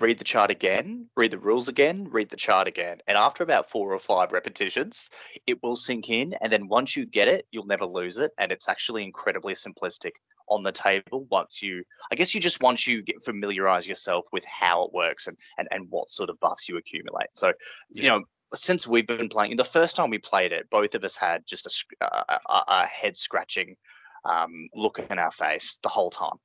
read 0.00 0.18
the 0.18 0.24
chart 0.24 0.50
again, 0.50 1.08
read 1.16 1.30
the 1.30 1.38
rules 1.38 1.68
again, 1.68 2.08
read 2.10 2.30
the 2.30 2.36
chart 2.36 2.66
again, 2.66 2.98
and 3.06 3.18
after 3.18 3.42
about 3.42 3.70
four 3.70 3.92
or 3.92 3.98
five 3.98 4.32
repetitions, 4.32 5.10
it 5.46 5.62
will 5.62 5.76
sink 5.76 6.08
in. 6.08 6.34
And 6.40 6.52
then 6.52 6.68
once 6.68 6.96
you 6.96 7.06
get 7.06 7.28
it, 7.28 7.46
you'll 7.50 7.66
never 7.66 7.84
lose 7.84 8.18
it, 8.18 8.32
and 8.38 8.50
it's 8.50 8.68
actually 8.68 9.04
incredibly 9.04 9.54
simplistic 9.54 10.12
on 10.48 10.62
the 10.62 10.72
table 10.72 11.26
once 11.30 11.62
you 11.62 11.82
i 12.10 12.14
guess 12.14 12.34
you 12.34 12.40
just 12.40 12.62
once 12.62 12.86
you 12.86 13.02
get 13.02 13.22
familiarize 13.24 13.86
yourself 13.86 14.26
with 14.32 14.44
how 14.44 14.84
it 14.84 14.92
works 14.92 15.26
and 15.26 15.36
and, 15.56 15.68
and 15.70 15.86
what 15.88 16.10
sort 16.10 16.28
of 16.28 16.38
buffs 16.40 16.68
you 16.68 16.76
accumulate 16.76 17.28
so 17.32 17.52
you 17.92 18.08
know 18.08 18.22
since 18.54 18.86
we've 18.86 19.06
been 19.06 19.28
playing 19.28 19.56
the 19.56 19.64
first 19.64 19.96
time 19.96 20.10
we 20.10 20.18
played 20.18 20.52
it 20.52 20.68
both 20.68 20.94
of 20.94 21.04
us 21.04 21.16
had 21.16 21.46
just 21.46 21.66
a, 22.00 22.04
a, 22.04 22.40
a, 22.48 22.64
a 22.68 22.86
head 22.86 23.16
scratching 23.16 23.76
um, 24.24 24.68
look 24.74 24.98
in 24.98 25.18
our 25.18 25.30
face 25.30 25.78
the 25.82 25.88
whole 25.88 26.10
time 26.10 26.36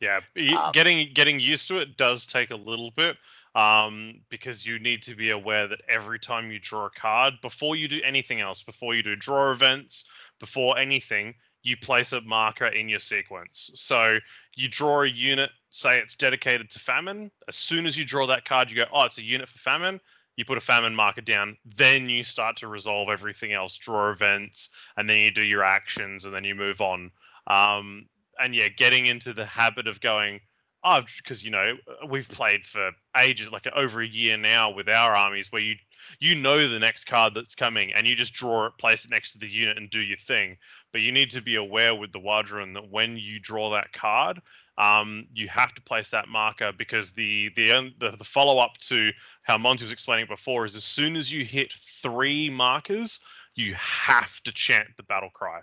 Yeah, 0.00 0.20
Um, 0.58 0.72
getting 0.72 1.12
getting 1.14 1.40
used 1.40 1.68
to 1.68 1.78
it 1.78 1.96
does 1.96 2.26
take 2.26 2.50
a 2.50 2.56
little 2.56 2.90
bit, 2.90 3.16
um, 3.54 4.20
because 4.28 4.66
you 4.66 4.78
need 4.78 5.02
to 5.02 5.14
be 5.14 5.30
aware 5.30 5.66
that 5.68 5.80
every 5.88 6.18
time 6.18 6.50
you 6.50 6.58
draw 6.58 6.86
a 6.86 6.90
card, 6.90 7.34
before 7.40 7.76
you 7.76 7.88
do 7.88 8.00
anything 8.04 8.40
else, 8.40 8.62
before 8.62 8.94
you 8.94 9.02
do 9.02 9.16
draw 9.16 9.52
events, 9.52 10.04
before 10.38 10.78
anything, 10.78 11.34
you 11.62 11.76
place 11.76 12.12
a 12.12 12.20
marker 12.20 12.66
in 12.66 12.88
your 12.88 13.00
sequence. 13.00 13.70
So 13.74 14.18
you 14.54 14.68
draw 14.68 15.02
a 15.02 15.08
unit, 15.08 15.50
say 15.70 15.98
it's 15.98 16.14
dedicated 16.14 16.68
to 16.70 16.78
famine. 16.78 17.30
As 17.48 17.56
soon 17.56 17.86
as 17.86 17.96
you 17.96 18.04
draw 18.04 18.26
that 18.26 18.44
card, 18.44 18.70
you 18.70 18.76
go, 18.76 18.84
oh, 18.92 19.04
it's 19.04 19.18
a 19.18 19.24
unit 19.24 19.48
for 19.48 19.58
famine. 19.58 20.00
You 20.36 20.44
put 20.44 20.58
a 20.58 20.60
famine 20.60 20.94
marker 20.94 21.22
down, 21.22 21.56
then 21.64 22.10
you 22.10 22.22
start 22.22 22.56
to 22.58 22.68
resolve 22.68 23.08
everything 23.08 23.54
else, 23.54 23.78
draw 23.78 24.10
events, 24.10 24.68
and 24.98 25.08
then 25.08 25.16
you 25.16 25.30
do 25.30 25.42
your 25.42 25.64
actions, 25.64 26.26
and 26.26 26.34
then 26.34 26.44
you 26.44 26.54
move 26.54 26.82
on. 26.82 27.10
Um, 27.46 28.06
and 28.40 28.54
yeah, 28.54 28.68
getting 28.68 29.06
into 29.06 29.32
the 29.32 29.44
habit 29.44 29.86
of 29.86 30.00
going, 30.00 30.40
oh, 30.84 31.02
because 31.18 31.44
you 31.44 31.50
know 31.50 31.74
we've 32.08 32.28
played 32.28 32.64
for 32.64 32.90
ages, 33.16 33.50
like 33.50 33.66
over 33.74 34.00
a 34.00 34.06
year 34.06 34.36
now 34.36 34.70
with 34.70 34.88
our 34.88 35.14
armies, 35.14 35.50
where 35.50 35.62
you 35.62 35.76
you 36.20 36.34
know 36.34 36.68
the 36.68 36.78
next 36.78 37.04
card 37.04 37.34
that's 37.34 37.54
coming, 37.54 37.92
and 37.92 38.06
you 38.06 38.14
just 38.14 38.32
draw 38.32 38.66
it, 38.66 38.78
place 38.78 39.04
it 39.04 39.10
next 39.10 39.32
to 39.32 39.38
the 39.38 39.48
unit, 39.48 39.76
and 39.76 39.90
do 39.90 40.00
your 40.00 40.16
thing. 40.16 40.56
But 40.92 41.00
you 41.00 41.12
need 41.12 41.30
to 41.30 41.42
be 41.42 41.56
aware 41.56 41.94
with 41.94 42.12
the 42.12 42.20
W'adrhŭn 42.20 42.74
that 42.74 42.90
when 42.90 43.16
you 43.16 43.40
draw 43.40 43.70
that 43.70 43.92
card, 43.92 44.40
um, 44.78 45.26
you 45.32 45.48
have 45.48 45.74
to 45.74 45.82
place 45.82 46.10
that 46.10 46.28
marker 46.28 46.72
because 46.76 47.12
the 47.12 47.50
the 47.56 47.92
the, 47.98 48.10
the 48.12 48.24
follow 48.24 48.58
up 48.58 48.78
to 48.78 49.10
how 49.42 49.58
Monty 49.58 49.84
was 49.84 49.92
explaining 49.92 50.26
before 50.26 50.64
is 50.64 50.76
as 50.76 50.84
soon 50.84 51.16
as 51.16 51.32
you 51.32 51.44
hit 51.44 51.72
three 52.02 52.50
markers, 52.50 53.20
you 53.54 53.74
have 53.74 54.40
to 54.42 54.52
chant 54.52 54.88
the 54.96 55.02
battle 55.02 55.30
cry. 55.30 55.60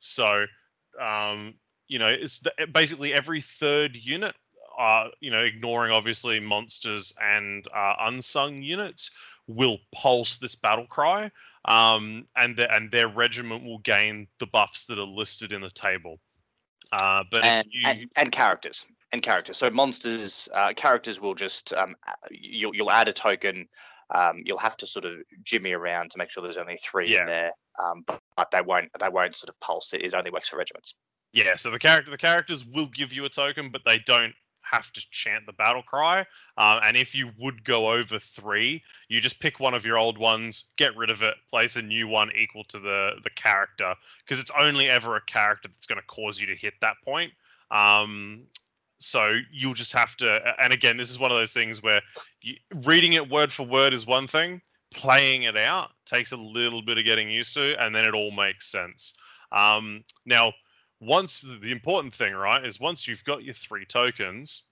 So 0.00 0.46
um, 1.00 1.54
you 1.88 1.98
know, 1.98 2.08
it's 2.08 2.40
the, 2.40 2.52
basically 2.72 3.14
every 3.14 3.40
third 3.40 3.96
unit, 3.96 4.34
uh, 4.78 5.08
you 5.20 5.30
know, 5.30 5.40
ignoring 5.40 5.92
obviously 5.92 6.40
monsters 6.40 7.14
and 7.20 7.66
uh, 7.74 7.94
unsung 8.00 8.62
units, 8.62 9.10
will 9.46 9.78
pulse 9.94 10.38
this 10.38 10.56
battle 10.56 10.86
cry, 10.86 11.30
um, 11.66 12.26
and 12.36 12.56
the, 12.56 12.72
and 12.74 12.90
their 12.90 13.08
regiment 13.08 13.64
will 13.64 13.78
gain 13.78 14.26
the 14.40 14.46
buffs 14.46 14.86
that 14.86 14.98
are 14.98 15.06
listed 15.06 15.52
in 15.52 15.60
the 15.60 15.70
table. 15.70 16.18
Uh, 16.92 17.24
but 17.30 17.44
and, 17.44 17.66
you, 17.70 17.82
and 17.84 18.10
and 18.16 18.32
characters 18.32 18.84
and 19.12 19.22
characters 19.22 19.56
so 19.56 19.68
monsters 19.70 20.48
uh, 20.54 20.72
characters 20.76 21.20
will 21.20 21.34
just 21.34 21.72
um, 21.72 21.96
you'll, 22.30 22.74
you'll 22.74 22.90
add 22.90 23.08
a 23.08 23.12
token 23.12 23.66
um, 24.14 24.42
you'll 24.44 24.58
have 24.58 24.76
to 24.76 24.86
sort 24.86 25.04
of 25.04 25.14
jimmy 25.42 25.72
around 25.72 26.10
to 26.12 26.18
make 26.18 26.30
sure 26.30 26.42
there's 26.42 26.56
only 26.56 26.76
three 26.76 27.12
Yeah. 27.12 27.22
in 27.22 27.26
there 27.26 27.52
um, 27.82 28.04
but, 28.06 28.20
but 28.36 28.50
they 28.52 28.60
won't 28.60 28.88
they 29.00 29.08
won't 29.08 29.34
sort 29.34 29.48
of 29.48 29.58
pulse 29.58 29.92
it 29.94 30.02
it 30.02 30.14
only 30.14 30.30
works 30.30 30.48
for 30.48 30.58
regiments 30.58 30.94
yeah, 31.36 31.54
so 31.54 31.70
the 31.70 31.78
character 31.78 32.10
the 32.10 32.16
characters 32.16 32.64
will 32.64 32.86
give 32.86 33.12
you 33.12 33.26
a 33.26 33.28
token, 33.28 33.68
but 33.70 33.82
they 33.84 33.98
don't 33.98 34.32
have 34.62 34.90
to 34.94 35.02
chant 35.10 35.44
the 35.44 35.52
battle 35.52 35.82
cry. 35.82 36.20
Um, 36.56 36.80
and 36.82 36.96
if 36.96 37.14
you 37.14 37.30
would 37.38 37.62
go 37.62 37.92
over 37.92 38.18
three, 38.18 38.82
you 39.08 39.20
just 39.20 39.38
pick 39.38 39.60
one 39.60 39.74
of 39.74 39.84
your 39.84 39.98
old 39.98 40.16
ones, 40.16 40.64
get 40.78 40.96
rid 40.96 41.10
of 41.10 41.22
it, 41.22 41.34
place 41.50 41.76
a 41.76 41.82
new 41.82 42.08
one 42.08 42.30
equal 42.34 42.64
to 42.64 42.78
the 42.78 43.10
the 43.22 43.28
character, 43.30 43.94
because 44.24 44.40
it's 44.40 44.50
only 44.58 44.88
ever 44.88 45.14
a 45.14 45.20
character 45.26 45.68
that's 45.68 45.84
going 45.86 46.00
to 46.00 46.06
cause 46.06 46.40
you 46.40 46.46
to 46.46 46.56
hit 46.56 46.72
that 46.80 46.96
point. 47.04 47.32
Um, 47.70 48.44
so 48.98 49.34
you'll 49.52 49.74
just 49.74 49.92
have 49.92 50.16
to. 50.16 50.54
And 50.58 50.72
again, 50.72 50.96
this 50.96 51.10
is 51.10 51.18
one 51.18 51.30
of 51.30 51.36
those 51.36 51.52
things 51.52 51.82
where 51.82 52.00
you, 52.40 52.54
reading 52.86 53.12
it 53.12 53.28
word 53.28 53.52
for 53.52 53.66
word 53.66 53.92
is 53.92 54.06
one 54.06 54.26
thing, 54.26 54.62
playing 54.94 55.42
it 55.42 55.58
out 55.58 55.90
takes 56.06 56.32
a 56.32 56.36
little 56.36 56.80
bit 56.80 56.96
of 56.96 57.04
getting 57.04 57.30
used 57.30 57.52
to, 57.54 57.78
and 57.84 57.94
then 57.94 58.06
it 58.06 58.14
all 58.14 58.30
makes 58.30 58.72
sense. 58.72 59.12
Um, 59.52 60.02
now, 60.24 60.54
once 61.00 61.40
the 61.40 61.72
important 61.72 62.14
thing, 62.14 62.34
right, 62.34 62.64
is 62.64 62.80
once 62.80 63.06
you've 63.06 63.24
got 63.24 63.44
your 63.44 63.54
three 63.54 63.84
tokens, 63.84 64.62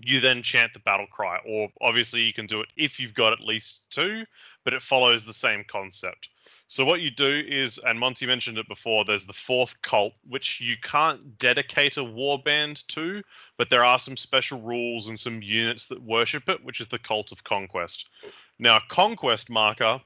you 0.00 0.20
then 0.20 0.42
chant 0.42 0.72
the 0.72 0.80
battle 0.80 1.06
cry. 1.10 1.38
Or 1.46 1.68
obviously, 1.80 2.22
you 2.22 2.32
can 2.32 2.46
do 2.46 2.60
it 2.60 2.68
if 2.76 3.00
you've 3.00 3.14
got 3.14 3.32
at 3.32 3.40
least 3.40 3.82
two, 3.90 4.24
but 4.64 4.72
it 4.72 4.82
follows 4.82 5.24
the 5.24 5.32
same 5.32 5.64
concept. 5.66 6.28
So 6.70 6.84
what 6.84 7.00
you 7.00 7.10
do 7.10 7.42
is, 7.48 7.78
and 7.78 7.98
Monty 7.98 8.26
mentioned 8.26 8.58
it 8.58 8.68
before, 8.68 9.04
there's 9.04 9.24
the 9.24 9.32
fourth 9.32 9.80
cult, 9.80 10.12
which 10.28 10.60
you 10.60 10.76
can't 10.82 11.38
dedicate 11.38 11.96
a 11.96 12.00
warband 12.00 12.86
to, 12.88 13.22
but 13.56 13.70
there 13.70 13.84
are 13.84 13.98
some 13.98 14.18
special 14.18 14.60
rules 14.60 15.08
and 15.08 15.18
some 15.18 15.40
units 15.42 15.88
that 15.88 16.02
worship 16.02 16.46
it, 16.48 16.62
which 16.62 16.80
is 16.80 16.88
the 16.88 16.98
cult 16.98 17.32
of 17.32 17.42
conquest. 17.42 18.10
Now, 18.58 18.80
conquest 18.90 19.48
marker 19.48 19.98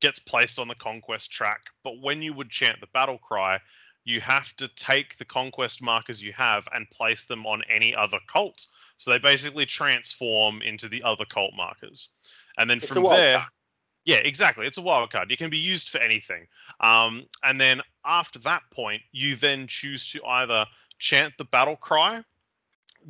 gets 0.00 0.18
placed 0.18 0.58
on 0.58 0.68
the 0.68 0.74
conquest 0.74 1.30
track, 1.30 1.60
but 1.84 2.00
when 2.00 2.22
you 2.22 2.32
would 2.32 2.48
chant 2.48 2.80
the 2.80 2.86
battle 2.94 3.18
cry, 3.18 3.60
you 4.06 4.20
have 4.20 4.54
to 4.56 4.68
take 4.68 5.18
the 5.18 5.24
conquest 5.24 5.82
markers 5.82 6.22
you 6.22 6.32
have 6.32 6.66
and 6.72 6.88
place 6.90 7.24
them 7.24 7.44
on 7.44 7.62
any 7.68 7.94
other 7.94 8.18
cult. 8.32 8.66
So 8.98 9.10
they 9.10 9.18
basically 9.18 9.66
transform 9.66 10.62
into 10.62 10.88
the 10.88 11.02
other 11.02 11.24
cult 11.26 11.50
markers. 11.56 12.08
And 12.56 12.70
then 12.70 12.78
It's 12.78 12.86
from 12.86 13.02
there, 13.02 13.38
card. 13.38 13.50
yeah, 14.04 14.18
exactly. 14.18 14.66
It's 14.66 14.78
a 14.78 14.82
wild 14.82 15.10
card. 15.10 15.32
It 15.32 15.38
can 15.38 15.50
be 15.50 15.58
used 15.58 15.88
for 15.88 15.98
anything. 15.98 16.46
Um, 16.80 17.26
and 17.42 17.60
then 17.60 17.82
after 18.04 18.38
that 18.40 18.62
point, 18.70 19.02
you 19.10 19.34
then 19.34 19.66
choose 19.66 20.10
to 20.12 20.24
either 20.24 20.64
chant 20.98 21.34
the 21.36 21.44
battle 21.44 21.76
cry 21.76 22.24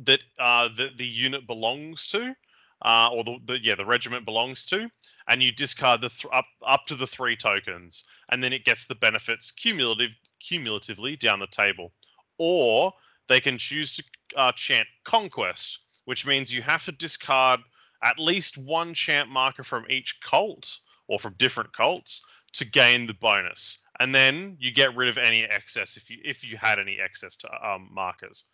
that 0.05 0.19
uh, 0.39 0.69
the, 0.75 0.89
the 0.97 1.05
unit 1.05 1.45
belongs 1.45 2.07
to, 2.07 2.35
uh, 2.81 3.09
or 3.11 3.23
the, 3.23 3.37
the 3.45 3.63
yeah 3.63 3.75
the 3.75 3.85
regiment 3.85 4.25
belongs 4.25 4.65
to, 4.65 4.89
and 5.27 5.43
you 5.43 5.51
discard 5.51 6.01
the 6.01 6.09
th- 6.09 6.31
up 6.33 6.45
up 6.65 6.85
to 6.87 6.95
the 6.95 7.07
three 7.07 7.35
tokens, 7.35 8.03
and 8.29 8.43
then 8.43 8.53
it 8.53 8.65
gets 8.65 8.85
the 8.85 8.95
benefits 8.95 9.51
cumulative 9.51 10.11
cumulatively 10.39 11.15
down 11.15 11.39
the 11.39 11.47
table. 11.47 11.93
Or 12.37 12.93
they 13.27 13.39
can 13.39 13.57
choose 13.57 13.95
to 13.95 14.03
uh, 14.35 14.51
chant 14.53 14.87
conquest, 15.05 15.79
which 16.05 16.25
means 16.25 16.53
you 16.53 16.61
have 16.61 16.85
to 16.85 16.91
discard 16.91 17.59
at 18.03 18.19
least 18.19 18.57
one 18.57 18.93
chant 18.93 19.29
marker 19.29 19.63
from 19.63 19.85
each 19.89 20.19
cult 20.23 20.77
or 21.07 21.19
from 21.19 21.33
different 21.37 21.75
cults 21.75 22.21
to 22.53 22.65
gain 22.65 23.07
the 23.07 23.13
bonus, 23.13 23.79
and 23.99 24.13
then 24.13 24.55
you 24.59 24.71
get 24.71 24.95
rid 24.95 25.09
of 25.09 25.17
any 25.17 25.43
excess 25.43 25.97
if 25.97 26.09
you 26.09 26.17
if 26.23 26.43
you 26.43 26.57
had 26.57 26.79
any 26.79 26.97
excess 26.99 27.35
to 27.35 27.47
um, 27.67 27.89
markers. 27.91 28.45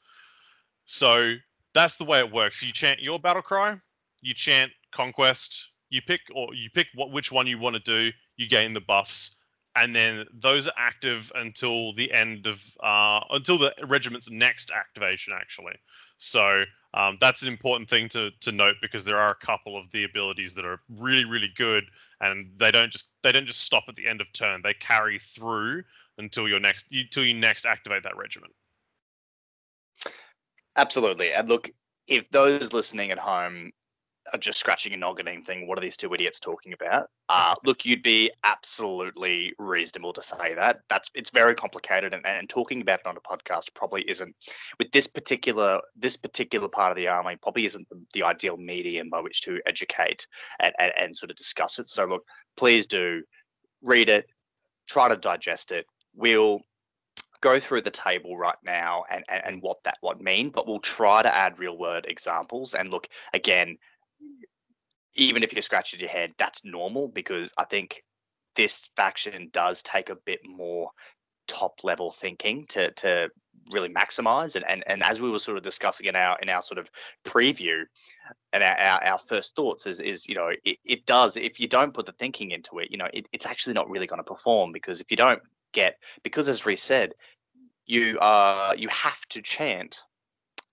So 0.85 1.35
that's 1.73 1.97
the 1.97 2.05
way 2.05 2.19
it 2.19 2.31
works. 2.31 2.61
You 2.61 2.73
chant 2.73 3.01
your 3.01 3.19
battle 3.19 3.41
cry, 3.41 3.77
you 4.21 4.33
chant 4.33 4.71
conquest, 4.93 5.69
you 5.89 6.01
pick 6.01 6.21
or 6.33 6.53
you 6.53 6.69
pick 6.69 6.87
what 6.95 7.11
which 7.11 7.31
one 7.31 7.47
you 7.47 7.57
want 7.57 7.75
to 7.75 7.81
do, 7.81 8.11
you 8.35 8.47
gain 8.47 8.73
the 8.73 8.81
buffs, 8.81 9.35
and 9.75 9.95
then 9.95 10.25
those 10.33 10.67
are 10.67 10.73
active 10.77 11.31
until 11.35 11.93
the 11.93 12.11
end 12.11 12.47
of 12.47 12.61
uh, 12.81 13.21
until 13.31 13.57
the 13.57 13.73
regiment's 13.87 14.29
next 14.29 14.71
activation 14.71 15.33
actually. 15.33 15.73
So 16.19 16.63
um, 16.93 17.17
that's 17.19 17.41
an 17.41 17.47
important 17.47 17.89
thing 17.89 18.07
to 18.09 18.31
to 18.41 18.51
note 18.51 18.75
because 18.81 19.03
there 19.03 19.17
are 19.17 19.31
a 19.31 19.45
couple 19.45 19.77
of 19.77 19.89
the 19.91 20.03
abilities 20.03 20.53
that 20.55 20.65
are 20.65 20.79
really 20.89 21.25
really 21.25 21.51
good 21.55 21.85
and 22.21 22.51
they 22.57 22.71
don't 22.71 22.91
just 22.91 23.09
they 23.23 23.31
don't 23.31 23.45
just 23.45 23.61
stop 23.61 23.83
at 23.87 23.95
the 23.95 24.07
end 24.07 24.21
of 24.21 24.31
turn. 24.33 24.61
They 24.63 24.73
carry 24.73 25.19
through 25.19 25.83
until 26.17 26.47
your 26.47 26.59
next 26.59 26.85
until 26.91 27.25
you 27.25 27.33
next 27.33 27.65
activate 27.65 28.03
that 28.03 28.17
regiment. 28.17 28.53
Absolutely. 30.75 31.33
And 31.33 31.49
look, 31.49 31.69
if 32.07 32.29
those 32.31 32.73
listening 32.73 33.11
at 33.11 33.19
home 33.19 33.71
are 34.31 34.39
just 34.39 34.59
scratching 34.59 34.93
a 34.93 34.97
noggin 34.97 35.27
and 35.27 35.45
thinking, 35.45 35.67
what 35.67 35.77
are 35.77 35.81
these 35.81 35.97
two 35.97 36.13
idiots 36.13 36.39
talking 36.39 36.73
about? 36.73 37.09
Uh, 37.29 37.55
look, 37.65 37.83
you'd 37.83 38.03
be 38.03 38.29
absolutely 38.43 39.53
reasonable 39.57 40.13
to 40.13 40.21
say 40.21 40.53
that. 40.53 40.81
That's 40.89 41.09
it's 41.15 41.31
very 41.31 41.55
complicated, 41.55 42.13
and, 42.13 42.23
and 42.27 42.47
talking 42.47 42.81
about 42.81 42.99
it 42.99 43.07
on 43.07 43.17
a 43.17 43.21
podcast 43.21 43.73
probably 43.73 44.03
isn't 44.07 44.35
with 44.77 44.91
this 44.91 45.07
particular 45.07 45.79
this 45.95 46.15
particular 46.15 46.67
part 46.67 46.91
of 46.91 46.97
the 46.97 47.07
army 47.07 47.37
probably 47.41 47.65
isn't 47.65 47.87
the, 47.89 47.99
the 48.13 48.23
ideal 48.23 48.57
medium 48.57 49.09
by 49.09 49.21
which 49.21 49.41
to 49.43 49.59
educate 49.65 50.27
and, 50.59 50.75
and, 50.77 50.91
and 50.99 51.17
sort 51.17 51.31
of 51.31 51.37
discuss 51.37 51.79
it. 51.79 51.89
So 51.89 52.05
look, 52.05 52.23
please 52.55 52.85
do 52.85 53.23
read 53.81 54.09
it, 54.09 54.27
try 54.87 55.07
to 55.07 55.17
digest 55.17 55.71
it. 55.71 55.87
We'll 56.13 56.61
go 57.43 57.59
through 57.59 57.81
the 57.81 57.91
table 57.91 58.37
right 58.37 58.55
now 58.63 59.03
and, 59.11 59.23
and, 59.27 59.43
and 59.45 59.61
what 59.61 59.83
that 59.83 59.97
would 60.01 60.21
mean, 60.21 60.49
but 60.49 60.65
we'll 60.65 60.79
try 60.79 61.21
to 61.21 61.35
add 61.35 61.59
real 61.59 61.77
world 61.77 62.05
examples. 62.07 62.73
And 62.73 62.89
look, 62.89 63.09
again, 63.33 63.77
even 65.15 65.43
if 65.43 65.53
you 65.53 65.61
scratch 65.61 65.93
your 65.99 66.09
head, 66.09 66.31
that's 66.37 66.61
normal 66.63 67.07
because 67.07 67.53
I 67.57 67.65
think 67.65 68.03
this 68.55 68.89
faction 68.95 69.49
does 69.51 69.81
take 69.83 70.09
a 70.09 70.15
bit 70.15 70.39
more 70.45 70.89
top 71.47 71.83
level 71.83 72.11
thinking 72.11 72.65
to 72.67 72.91
to 72.91 73.29
really 73.71 73.89
maximize. 73.89 74.55
And, 74.55 74.65
and 74.67 74.83
and 74.87 75.03
as 75.03 75.21
we 75.21 75.29
were 75.29 75.39
sort 75.39 75.57
of 75.57 75.63
discussing 75.63 76.07
in 76.07 76.15
our 76.15 76.37
in 76.41 76.49
our 76.49 76.61
sort 76.61 76.77
of 76.77 76.89
preview 77.25 77.83
and 78.53 78.63
our, 78.63 78.77
our, 78.77 79.03
our 79.03 79.19
first 79.19 79.55
thoughts 79.55 79.85
is 79.85 79.99
is 79.99 80.27
you 80.27 80.35
know 80.35 80.51
it, 80.63 80.77
it 80.85 81.05
does 81.05 81.37
if 81.37 81.59
you 81.59 81.67
don't 81.67 81.93
put 81.93 82.05
the 82.05 82.11
thinking 82.13 82.51
into 82.51 82.79
it 82.79 82.89
you 82.91 82.97
know 82.97 83.07
it, 83.13 83.27
it's 83.33 83.45
actually 83.45 83.73
not 83.73 83.89
really 83.89 84.07
going 84.07 84.19
to 84.19 84.23
perform 84.23 84.71
because 84.71 85.01
if 85.01 85.11
you 85.11 85.17
don't 85.17 85.41
get 85.73 85.97
because 86.23 86.47
as 86.49 86.65
Reese 86.65 86.83
said 86.83 87.13
you 87.85 88.17
uh 88.19 88.73
you 88.77 88.87
have 88.89 89.21
to 89.29 89.41
chant 89.41 90.03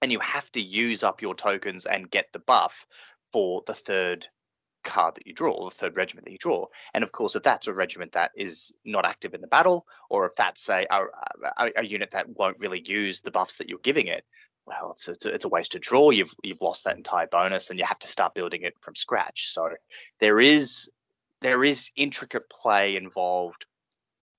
and 0.03 0.13
you 0.13 0.19
have 0.21 0.51
to 0.53 0.61
use 0.61 1.03
up 1.03 1.21
your 1.21 1.35
tokens 1.35 1.87
and 1.87 2.11
get 2.11 2.27
the 2.33 2.39
buff 2.39 2.87
for 3.33 3.63
the 3.67 3.75
third 3.75 4.27
card 4.85 5.15
that 5.15 5.27
you 5.27 5.33
draw, 5.33 5.53
or 5.53 5.71
the 5.71 5.77
third 5.77 5.97
regiment 5.97 6.25
that 6.25 6.33
you 6.33 6.39
draw. 6.39 6.67
And 6.95 7.05
of 7.05 7.13
course, 7.13 7.37
if 7.37 7.43
that's 7.43 7.67
a 7.67 7.75
regiment 7.75 8.13
that 8.13 8.31
is 8.37 8.73
not 8.85 9.07
active 9.07 9.35
in 9.35 9.41
the 9.41 9.47
battle, 9.47 9.87
or 10.09 10.27
if 10.27 10.35
that's 10.37 10.69
a, 10.69 10.87
a, 10.91 11.71
a, 11.77 11.85
unit 11.85 12.11
that 12.13 12.29
won't 12.31 12.59
really 12.59 12.81
use 12.81 13.21
the 13.21 13.31
buffs 13.31 13.57
that 13.57 13.69
you're 13.69 13.79
giving 13.81 14.07
it, 14.07 14.25
well, 14.67 14.93
it's 14.93 15.09
a, 15.09 15.13
it's 15.13 15.25
a, 15.27 15.35
it's 15.35 15.45
a 15.45 15.49
waste 15.49 15.73
to 15.73 15.79
draw. 15.79 16.11
You've 16.11 16.35
you've 16.43 16.63
lost 16.63 16.85
that 16.85 16.97
entire 16.97 17.27
bonus, 17.27 17.71
and 17.71 17.79
you 17.79 17.85
have 17.85 17.99
to 18.01 18.09
start 18.09 18.35
building 18.35 18.63
it 18.63 18.75
from 18.81 18.95
scratch. 18.95 19.53
So 19.53 19.71
there 20.21 20.41
is 20.41 20.91
there 21.41 21.65
is 21.65 21.91
intricate 21.97 22.49
play 22.51 22.97
involved 22.97 23.67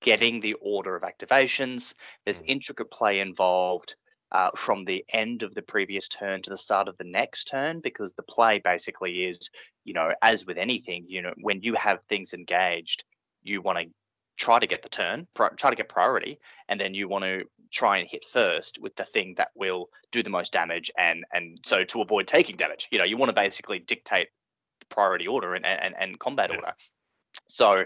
getting 0.00 0.40
the 0.40 0.54
order 0.54 0.96
of 0.96 1.02
activations. 1.02 1.94
There's 2.24 2.42
mm. 2.42 2.46
intricate 2.48 2.90
play 2.90 3.20
involved 3.20 3.96
uh, 4.32 4.50
from 4.56 4.84
the 4.84 5.04
end 5.10 5.42
of 5.42 5.54
the 5.54 5.62
previous 5.62 6.08
turn 6.08 6.40
to 6.42 6.50
the 6.50 6.56
start 6.56 6.88
of 6.88 6.96
the 6.96 7.04
next 7.04 7.44
turn 7.44 7.80
because 7.80 8.14
the 8.14 8.22
play 8.22 8.58
basically 8.58 9.24
is, 9.24 9.50
you 9.84 9.92
know, 9.92 10.12
as 10.22 10.46
with 10.46 10.56
anything, 10.56 11.04
you 11.06 11.20
know, 11.20 11.34
when 11.42 11.60
you 11.62 11.74
have 11.74 12.02
things 12.04 12.32
engaged, 12.32 13.04
you 13.42 13.60
want 13.60 13.78
to 13.78 13.84
try 14.36 14.58
to 14.58 14.66
get 14.66 14.82
the 14.82 14.88
turn, 14.88 15.26
try 15.34 15.70
to 15.70 15.76
get 15.76 15.88
priority, 15.88 16.38
and 16.68 16.80
then 16.80 16.94
you 16.94 17.08
want 17.08 17.24
to 17.24 17.44
try 17.70 17.98
and 17.98 18.08
hit 18.08 18.24
first 18.24 18.78
with 18.80 18.94
the 18.96 19.04
thing 19.04 19.34
that 19.36 19.48
will 19.54 19.88
do 20.10 20.22
the 20.22 20.30
most 20.30 20.52
damage, 20.52 20.90
and 20.96 21.24
and 21.32 21.58
so 21.64 21.84
to 21.84 22.00
avoid 22.00 22.26
taking 22.26 22.56
damage, 22.56 22.88
you 22.90 22.98
know, 22.98 23.04
you 23.04 23.18
want 23.18 23.28
to 23.28 23.34
basically 23.34 23.78
dictate 23.78 24.28
the 24.80 24.86
priority 24.86 25.26
order 25.26 25.54
and 25.54 25.66
and, 25.66 25.94
and 25.98 26.18
combat 26.18 26.50
yeah. 26.50 26.56
order. 26.56 26.74
So 27.48 27.84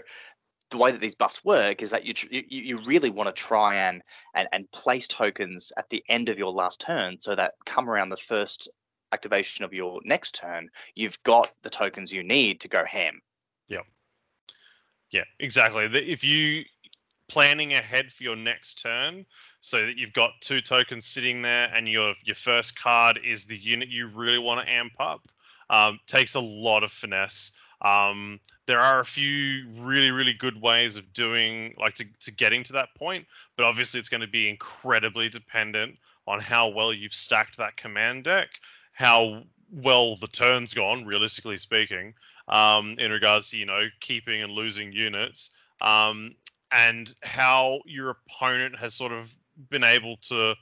the 0.69 0.77
way 0.77 0.91
that 0.91 1.01
these 1.01 1.15
buffs 1.15 1.43
work 1.45 1.81
is 1.81 1.89
that 1.91 2.05
you 2.05 2.13
you, 2.29 2.43
you 2.49 2.79
really 2.85 3.09
want 3.09 3.27
to 3.27 3.41
try 3.41 3.75
and, 3.75 4.01
and 4.35 4.47
and 4.51 4.71
place 4.71 5.07
tokens 5.07 5.71
at 5.77 5.89
the 5.89 6.03
end 6.09 6.29
of 6.29 6.37
your 6.37 6.51
last 6.51 6.81
turn 6.81 7.19
so 7.19 7.35
that 7.35 7.53
come 7.65 7.89
around 7.89 8.09
the 8.09 8.17
first 8.17 8.69
activation 9.13 9.63
of 9.63 9.73
your 9.73 10.01
next 10.03 10.35
turn 10.35 10.69
you've 10.95 11.21
got 11.23 11.51
the 11.61 11.69
tokens 11.69 12.11
you 12.11 12.23
need 12.23 12.59
to 12.59 12.67
go 12.67 12.83
ham. 12.85 13.21
Yeah 13.67 13.81
yeah 15.11 15.23
exactly. 15.39 15.85
If 15.85 16.23
you 16.23 16.63
planning 17.29 17.73
ahead 17.73 18.11
for 18.11 18.23
your 18.23 18.35
next 18.35 18.81
turn 18.81 19.25
so 19.59 19.85
that 19.85 19.97
you've 19.97 20.13
got 20.13 20.31
two 20.39 20.61
tokens 20.61 21.05
sitting 21.05 21.41
there 21.41 21.69
and 21.73 21.87
your 21.87 22.13
your 22.23 22.35
first 22.35 22.79
card 22.79 23.19
is 23.25 23.45
the 23.45 23.57
unit 23.57 23.89
you 23.89 24.07
really 24.07 24.39
want 24.39 24.65
to 24.65 24.73
amp 24.73 24.93
up 24.99 25.21
um, 25.69 25.99
takes 26.07 26.35
a 26.35 26.39
lot 26.39 26.83
of 26.83 26.91
finesse. 26.91 27.51
Um, 27.81 28.39
there 28.67 28.79
are 28.79 28.99
a 28.99 29.05
few 29.05 29.65
really, 29.77 30.11
really 30.11 30.33
good 30.33 30.61
ways 30.61 30.97
of 30.97 31.11
doing, 31.13 31.73
like, 31.79 31.95
to, 31.95 32.05
to 32.19 32.31
getting 32.31 32.63
to 32.65 32.73
that 32.73 32.93
point, 32.95 33.25
but 33.55 33.65
obviously 33.65 33.99
it's 33.99 34.09
going 34.09 34.21
to 34.21 34.27
be 34.27 34.49
incredibly 34.49 35.29
dependent 35.29 35.97
on 36.27 36.41
how 36.41 36.67
well 36.67 36.93
you've 36.93 37.13
stacked 37.13 37.57
that 37.57 37.77
command 37.77 38.25
deck, 38.25 38.49
how 38.91 39.41
well 39.71 40.17
the 40.17 40.27
turn's 40.27 40.73
gone, 40.73 41.05
realistically 41.05 41.57
speaking, 41.57 42.13
um, 42.49 42.95
in 42.99 43.09
regards 43.09 43.49
to, 43.49 43.57
you 43.57 43.65
know, 43.65 43.87
keeping 44.01 44.43
and 44.43 44.51
losing 44.51 44.91
units, 44.91 45.51
um, 45.81 46.35
and 46.71 47.15
how 47.23 47.79
your 47.85 48.09
opponent 48.09 48.77
has 48.77 48.93
sort 48.93 49.13
of 49.13 49.33
been 49.69 49.85
able 49.85 50.17
to 50.17 50.53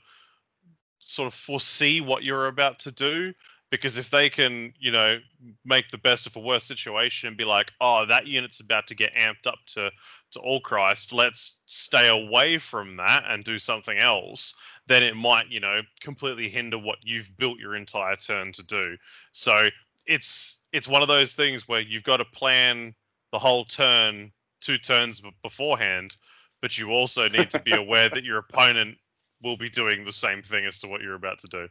sort 1.00 1.26
of 1.26 1.34
foresee 1.34 2.00
what 2.00 2.22
you're 2.22 2.46
about 2.46 2.78
to 2.78 2.92
do 2.92 3.32
because 3.76 3.98
if 3.98 4.10
they 4.10 4.28
can, 4.30 4.72
you 4.78 4.90
know, 4.90 5.18
make 5.64 5.90
the 5.90 5.98
best 5.98 6.26
of 6.26 6.36
a 6.36 6.40
worse 6.40 6.64
situation 6.64 7.28
and 7.28 7.36
be 7.36 7.44
like, 7.44 7.72
oh, 7.80 8.06
that 8.06 8.26
unit's 8.26 8.60
about 8.60 8.86
to 8.88 8.94
get 8.94 9.14
amped 9.14 9.46
up 9.46 9.58
to 9.66 9.90
to 10.32 10.40
all 10.40 10.60
Christ, 10.60 11.12
let's 11.12 11.58
stay 11.66 12.08
away 12.08 12.58
from 12.58 12.96
that 12.96 13.24
and 13.28 13.44
do 13.44 13.58
something 13.58 13.96
else, 13.96 14.54
then 14.86 15.02
it 15.02 15.14
might, 15.14 15.48
you 15.48 15.60
know, 15.60 15.82
completely 16.00 16.48
hinder 16.48 16.78
what 16.78 16.98
you've 17.02 17.30
built 17.36 17.58
your 17.58 17.76
entire 17.76 18.16
turn 18.16 18.52
to 18.52 18.62
do. 18.64 18.96
So 19.32 19.68
it's 20.06 20.56
it's 20.72 20.88
one 20.88 21.02
of 21.02 21.08
those 21.08 21.34
things 21.34 21.68
where 21.68 21.80
you've 21.80 22.02
got 22.02 22.18
to 22.18 22.24
plan 22.24 22.94
the 23.32 23.38
whole 23.38 23.64
turn 23.64 24.32
two 24.60 24.78
turns 24.78 25.22
beforehand, 25.42 26.16
but 26.60 26.76
you 26.76 26.90
also 26.90 27.28
need 27.28 27.50
to 27.50 27.60
be 27.60 27.72
aware 27.76 28.08
that 28.08 28.24
your 28.24 28.38
opponent 28.38 28.98
will 29.42 29.56
be 29.56 29.68
doing 29.68 30.04
the 30.04 30.12
same 30.12 30.42
thing 30.42 30.64
as 30.64 30.78
to 30.78 30.88
what 30.88 31.02
you're 31.02 31.14
about 31.14 31.38
to 31.38 31.46
do. 31.48 31.68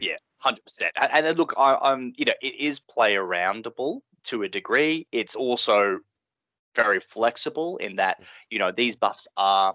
Yeah, 0.00 0.16
hundred 0.38 0.64
percent. 0.64 0.92
And, 0.96 1.26
and 1.26 1.38
look, 1.38 1.54
I, 1.56 1.76
I'm 1.80 2.12
you 2.16 2.24
know 2.24 2.34
it 2.40 2.54
is 2.54 2.80
play 2.80 3.14
aroundable 3.14 4.00
to 4.24 4.42
a 4.42 4.48
degree. 4.48 5.06
It's 5.12 5.34
also 5.34 5.98
very 6.74 7.00
flexible 7.00 7.76
in 7.78 7.96
that 7.96 8.20
mm. 8.20 8.26
you 8.50 8.58
know 8.58 8.72
these 8.72 8.96
buffs 8.96 9.26
are 9.36 9.74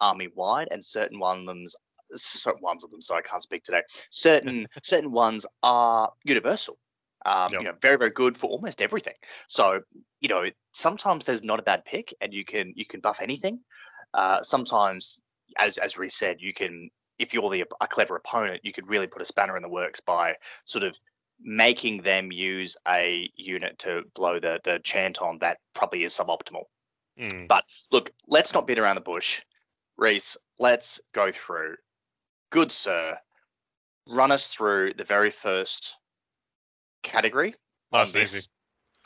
army 0.00 0.28
wide, 0.34 0.68
and 0.70 0.84
certain 0.84 1.18
one 1.18 1.40
of 1.40 1.46
them's 1.46 1.74
certain 2.14 2.62
ones 2.62 2.84
of 2.84 2.90
them. 2.90 3.02
So 3.02 3.14
I 3.16 3.22
can't 3.22 3.42
speak 3.42 3.62
today. 3.62 3.82
Certain 4.10 4.66
certain 4.82 5.12
ones 5.12 5.46
are 5.62 6.10
universal. 6.24 6.78
Um, 7.26 7.48
yep. 7.52 7.60
You 7.60 7.64
know, 7.64 7.74
very 7.82 7.98
very 7.98 8.10
good 8.10 8.36
for 8.36 8.48
almost 8.48 8.80
everything. 8.80 9.14
So 9.48 9.80
you 10.20 10.28
know, 10.28 10.44
sometimes 10.72 11.24
there's 11.24 11.44
not 11.44 11.60
a 11.60 11.64
bad 11.64 11.84
pick, 11.84 12.14
and 12.20 12.32
you 12.32 12.44
can 12.44 12.72
you 12.76 12.86
can 12.86 13.00
buff 13.00 13.20
anything. 13.20 13.60
Uh, 14.14 14.42
sometimes, 14.42 15.20
as 15.58 15.78
as 15.78 15.98
Reese 15.98 16.16
said, 16.16 16.36
you 16.40 16.54
can 16.54 16.90
if 17.18 17.34
you're 17.34 17.50
the 17.50 17.64
a 17.80 17.86
clever 17.86 18.16
opponent, 18.16 18.60
you 18.64 18.72
could 18.72 18.88
really 18.88 19.06
put 19.06 19.22
a 19.22 19.24
spanner 19.24 19.56
in 19.56 19.62
the 19.62 19.68
works 19.68 20.00
by 20.00 20.36
sort 20.64 20.84
of 20.84 20.98
making 21.40 22.02
them 22.02 22.32
use 22.32 22.76
a 22.86 23.30
unit 23.36 23.78
to 23.78 24.02
blow 24.14 24.40
the 24.40 24.60
the 24.64 24.80
chant 24.82 25.20
on 25.20 25.38
that 25.40 25.58
probably 25.74 26.04
is 26.04 26.16
suboptimal. 26.16 26.64
Mm. 27.18 27.48
But 27.48 27.64
look, 27.90 28.10
let's 28.26 28.54
not 28.54 28.66
beat 28.66 28.78
around 28.78 28.96
the 28.96 29.00
bush. 29.00 29.42
Reese, 29.96 30.36
let's 30.58 31.00
go 31.12 31.32
through. 31.32 31.76
Good 32.50 32.72
sir, 32.72 33.18
run 34.06 34.32
us 34.32 34.46
through 34.46 34.94
the 34.94 35.04
very 35.04 35.30
first 35.30 35.96
category 37.02 37.54
on 37.92 38.06
this 38.12 38.34
easy. 38.34 38.48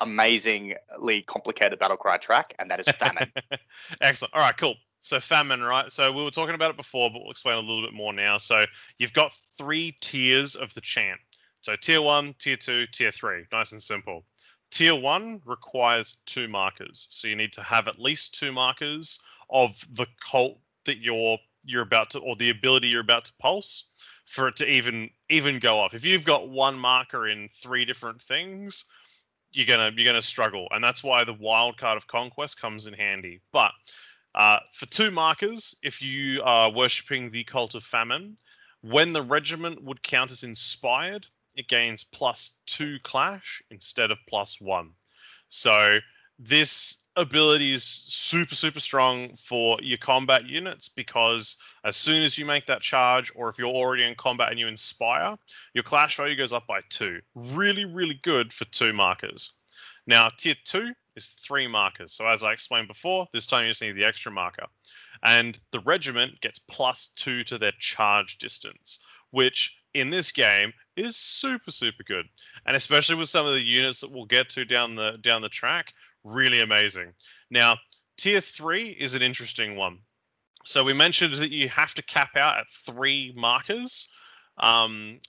amazingly 0.00 1.22
complicated 1.26 1.78
battle 1.78 1.96
cry 1.96 2.18
track, 2.18 2.54
and 2.58 2.70
that 2.70 2.80
is 2.80 2.88
famine. 2.98 3.30
Excellent. 4.00 4.34
All 4.34 4.40
right, 4.40 4.56
cool. 4.56 4.74
So 5.04 5.18
famine, 5.20 5.62
right? 5.62 5.90
So 5.90 6.12
we 6.12 6.22
were 6.22 6.30
talking 6.30 6.54
about 6.54 6.70
it 6.70 6.76
before, 6.76 7.10
but 7.10 7.20
we'll 7.22 7.32
explain 7.32 7.56
a 7.56 7.60
little 7.60 7.82
bit 7.82 7.92
more 7.92 8.12
now. 8.12 8.38
So 8.38 8.64
you've 8.98 9.12
got 9.12 9.34
three 9.58 9.96
tiers 10.00 10.54
of 10.54 10.72
the 10.74 10.80
chant. 10.80 11.18
So 11.60 11.74
tier 11.76 12.00
one, 12.00 12.34
tier 12.38 12.56
two, 12.56 12.86
tier 12.86 13.10
three. 13.12 13.44
Nice 13.52 13.72
and 13.72 13.82
simple. 13.82 14.24
tier 14.72 14.94
one 14.94 15.40
requires 15.44 16.16
two 16.26 16.48
markers, 16.48 17.06
so 17.10 17.28
you 17.28 17.36
need 17.36 17.52
to 17.52 17.62
have 17.62 17.88
at 17.88 17.98
least 17.98 18.34
two 18.38 18.50
markers 18.52 19.18
of 19.50 19.78
the 19.92 20.06
cult 20.30 20.58
that 20.86 20.98
you're 20.98 21.38
you're 21.64 21.82
about 21.82 22.10
to, 22.10 22.18
or 22.18 22.34
the 22.34 22.50
ability 22.50 22.88
you're 22.88 23.00
about 23.00 23.24
to 23.26 23.32
pulse, 23.38 23.84
for 24.26 24.48
it 24.48 24.56
to 24.56 24.66
even 24.68 25.10
even 25.28 25.58
go 25.58 25.78
off. 25.78 25.94
If 25.94 26.04
you've 26.04 26.24
got 26.24 26.48
one 26.48 26.76
marker 26.76 27.28
in 27.28 27.48
three 27.62 27.84
different 27.84 28.20
things, 28.20 28.84
you're 29.52 29.66
gonna 29.66 29.90
you're 29.94 30.06
gonna 30.06 30.22
struggle, 30.22 30.66
and 30.70 30.82
that's 30.82 31.04
why 31.04 31.24
the 31.24 31.34
wild 31.34 31.76
card 31.76 31.96
of 31.96 32.06
conquest 32.06 32.60
comes 32.60 32.86
in 32.86 32.94
handy. 32.94 33.40
But 33.52 33.72
uh, 34.34 34.58
for 34.72 34.86
two 34.86 35.10
markers, 35.10 35.74
if 35.82 36.00
you 36.00 36.42
are 36.42 36.70
worshipping 36.70 37.30
the 37.30 37.44
cult 37.44 37.74
of 37.74 37.84
famine, 37.84 38.36
when 38.80 39.12
the 39.12 39.22
regiment 39.22 39.82
would 39.82 40.02
count 40.02 40.30
as 40.30 40.42
inspired, 40.42 41.26
it 41.54 41.68
gains 41.68 42.04
plus 42.04 42.52
two 42.66 42.98
clash 43.02 43.62
instead 43.70 44.10
of 44.10 44.18
plus 44.28 44.60
one. 44.60 44.90
So 45.48 45.98
this 46.38 47.02
ability 47.16 47.74
is 47.74 47.84
super 47.84 48.54
super 48.54 48.80
strong 48.80 49.36
for 49.36 49.78
your 49.82 49.98
combat 49.98 50.46
units 50.46 50.88
because 50.88 51.56
as 51.84 51.94
soon 51.94 52.22
as 52.22 52.38
you 52.38 52.46
make 52.46 52.64
that 52.64 52.80
charge 52.80 53.30
or 53.34 53.50
if 53.50 53.58
you're 53.58 53.66
already 53.66 54.02
in 54.02 54.14
combat 54.14 54.50
and 54.50 54.58
you 54.58 54.66
inspire 54.66 55.36
your 55.74 55.84
clash 55.84 56.16
value 56.16 56.34
goes 56.34 56.54
up 56.54 56.66
by 56.66 56.80
two 56.88 57.20
really 57.34 57.84
really 57.84 58.18
good 58.22 58.50
for 58.50 58.64
two 58.66 58.94
markers 58.94 59.52
now 60.06 60.30
tier 60.38 60.56
two 60.64 60.92
is 61.16 61.30
three 61.30 61.66
markers 61.66 62.12
so 62.12 62.26
as 62.26 62.42
i 62.42 62.52
explained 62.52 62.88
before 62.88 63.26
this 63.32 63.46
time 63.46 63.64
you 63.64 63.70
just 63.70 63.82
need 63.82 63.96
the 63.96 64.04
extra 64.04 64.32
marker 64.32 64.66
and 65.24 65.60
the 65.70 65.80
regiment 65.80 66.40
gets 66.40 66.58
plus 66.58 67.10
two 67.16 67.44
to 67.44 67.58
their 67.58 67.72
charge 67.78 68.38
distance 68.38 68.98
which 69.30 69.74
in 69.94 70.10
this 70.10 70.32
game 70.32 70.72
is 70.96 71.16
super 71.16 71.70
super 71.70 72.02
good 72.02 72.26
and 72.66 72.76
especially 72.76 73.14
with 73.14 73.28
some 73.28 73.46
of 73.46 73.54
the 73.54 73.64
units 73.64 74.00
that 74.00 74.10
we'll 74.10 74.24
get 74.24 74.48
to 74.48 74.64
down 74.64 74.94
the 74.94 75.18
down 75.22 75.42
the 75.42 75.48
track 75.48 75.92
really 76.24 76.60
amazing. 76.60 77.12
Now, 77.50 77.78
tier 78.16 78.40
three 78.40 78.90
is 78.90 79.14
an 79.14 79.22
interesting 79.22 79.76
one. 79.76 79.98
So 80.64 80.84
we 80.84 80.92
mentioned 80.92 81.34
that 81.34 81.50
you 81.50 81.68
have 81.68 81.94
to 81.94 82.02
cap 82.02 82.36
out 82.36 82.58
at 82.58 82.66
three 82.86 83.32
markers, 83.36 84.08
um, 84.58 85.20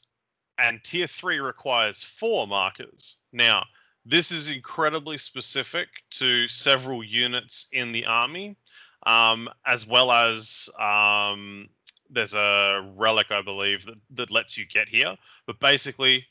and 0.59 0.83
tier 0.83 1.07
three 1.07 1.39
requires 1.39 2.03
four 2.03 2.47
markers. 2.47 3.17
Now, 3.31 3.65
this 4.05 4.31
is 4.31 4.49
incredibly 4.49 5.17
specific 5.17 5.87
to 6.11 6.47
several 6.47 7.03
units 7.03 7.67
in 7.71 7.91
the 7.91 8.05
army, 8.05 8.57
um, 9.05 9.49
as 9.65 9.87
well 9.87 10.11
as 10.11 10.69
um, 10.79 11.69
there's 12.09 12.33
a 12.33 12.91
relic, 12.95 13.27
I 13.31 13.41
believe, 13.41 13.85
that, 13.85 13.95
that 14.15 14.31
lets 14.31 14.57
you 14.57 14.65
get 14.65 14.87
here. 14.87 15.15
But 15.47 15.59
basically, 15.59 16.25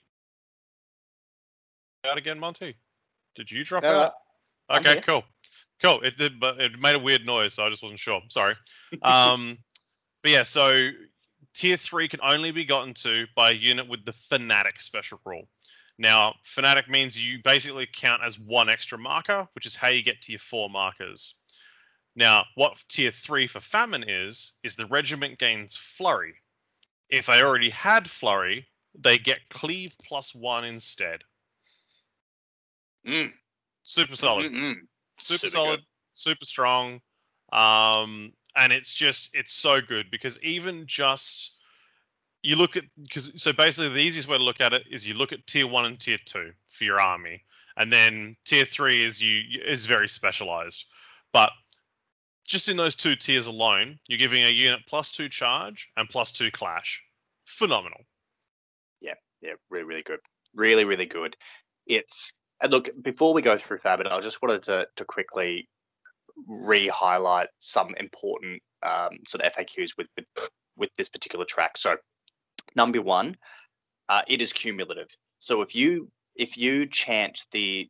out 2.05 2.19
again, 2.19 2.39
Monty. 2.39 2.77
Did 3.35 3.51
you 3.51 3.65
drop 3.65 3.83
No, 3.83 3.89
out? 3.89 4.15
Okay, 4.71 5.01
cool, 5.01 5.25
cool. 5.83 6.01
It 6.03 6.17
did, 6.17 6.39
but 6.39 6.61
it 6.61 6.79
made 6.79 6.95
a 6.95 6.99
weird 6.99 7.25
noise, 7.25 7.55
so 7.55 7.65
I 7.65 7.71
just 7.71 7.83
wasn't 7.83 8.01
sure. 8.01 8.21
Sorry. 8.29 8.55
Um, 9.03 9.59
but 10.23 10.31
yeah, 10.31 10.43
so 10.45 10.91
tier 11.55 11.77
three 11.77 12.07
can 12.07 12.21
only 12.23 12.53
be 12.53 12.65
gotten 12.65 12.95
to 12.95 13.27
by 13.35 13.51
a 13.51 13.55
unit 13.55 13.89
with 13.89 14.05
the 14.05 14.13
fanatic 14.13 14.81
special 14.81 15.19
rule. 15.25 15.49
Now, 15.99 16.35
fanatic 16.45 16.89
means 16.89 17.23
you 17.23 17.39
basically 17.45 17.87
count 17.93 18.23
as 18.25 18.39
one 18.39 18.69
extra 18.69 18.99
marker, 18.99 19.49
which 19.55 19.67
is 19.67 19.77
how 19.77 19.89
you 19.89 20.03
get 20.03 20.23
to 20.23 20.33
your 20.33 20.39
four 20.39 20.69
markers. 20.71 21.35
Now, 22.15 22.45
what 22.57 22.83
tier 22.89 23.11
three 23.11 23.47
for 23.47 23.61
famine 23.61 24.05
is, 24.07 24.53
is 24.63 24.77
the 24.77 24.87
regiment 24.87 25.39
gains 25.39 25.77
flurry. 25.77 26.35
If 27.09 27.27
they 27.27 27.43
already 27.43 27.71
had 27.71 28.09
flurry, 28.09 28.67
they 28.99 29.19
get 29.19 29.49
cleave 29.49 29.95
plus 30.03 30.35
one 30.35 30.65
instead. 30.65 31.25
Mm, 33.07 33.33
Super 33.83 34.17
solid. 34.17 34.53
mm, 34.53 34.55
mm. 34.55 34.75
super, 35.17 35.39
Super 35.39 35.51
solid, 35.51 35.77
good. 35.79 35.87
super 36.13 36.45
strong. 36.45 37.01
Um, 37.53 38.33
and 38.57 38.73
it's 38.73 38.95
just 38.95 39.31
it's 39.33 39.53
so 39.53 39.81
good 39.81 40.11
because 40.11 40.39
even 40.43 40.87
just 40.87 41.53
you 42.43 42.57
look 42.57 42.77
at 42.77 42.85
because 43.03 43.31
so 43.37 43.53
basically 43.53 43.89
the 43.91 44.01
easiest 44.01 44.29
way 44.29 44.37
to 44.37 44.43
look 44.43 44.61
at 44.61 44.73
it 44.73 44.83
is 44.91 45.07
you 45.07 45.15
look 45.15 45.33
at 45.33 45.47
tier 45.47 45.67
one 45.67 45.85
and 45.85 45.99
tier 46.01 46.19
two 46.25 46.53
for 46.71 46.85
your 46.85 47.01
army, 47.01 47.43
and 47.77 47.93
then 47.93 48.37
tier 48.45 48.65
three 48.65 49.05
is 49.05 49.23
you 49.23 49.43
is 49.67 49.87
very 49.87 50.09
specialized. 50.09 50.85
But 51.33 51.51
just 52.45 52.69
in 52.69 52.77
those 52.77 52.95
two 52.95 53.17
tiers 53.17 53.47
alone, 53.47 53.99
you're 54.09 54.19
giving 54.19 54.45
a 54.45 54.49
unit 54.49 54.81
plus 54.87 55.13
two 55.13 55.29
charge 55.29 55.89
and 55.97 56.09
plus 56.09 56.33
two 56.33 56.51
clash. 56.51 57.03
Phenomenal. 57.47 58.01
yeah, 59.01 59.15
yeah, 59.41 59.53
really, 59.71 59.85
really 59.85 60.03
good. 60.03 60.21
Really, 60.55 60.85
really 60.85 61.07
good. 61.07 61.37
It's 61.87 62.33
and 62.61 62.73
look 62.73 62.91
before 63.03 63.35
we 63.35 63.43
go 63.43 63.57
through 63.57 63.79
Fabit, 63.79 64.11
I 64.11 64.21
just 64.21 64.43
wanted 64.43 64.63
to 64.65 64.87
to 64.97 65.05
quickly 65.05 65.69
re-highlight 66.47 67.49
some 67.59 67.95
important 67.99 68.63
um, 68.83 69.19
sort 69.27 69.43
of 69.43 69.53
FAQs 69.53 69.97
with, 69.97 70.07
with 70.17 70.27
with 70.77 70.91
this 70.97 71.09
particular 71.09 71.45
track. 71.45 71.77
So, 71.77 71.97
number 72.75 73.03
one, 73.03 73.37
uh, 74.09 74.23
it 74.29 74.41
is 74.41 74.53
cumulative. 74.53 75.09
So 75.39 75.63
if 75.63 75.75
you 75.75 76.11
if 76.37 76.57
you 76.57 76.87
chant 76.87 77.47
the 77.53 77.89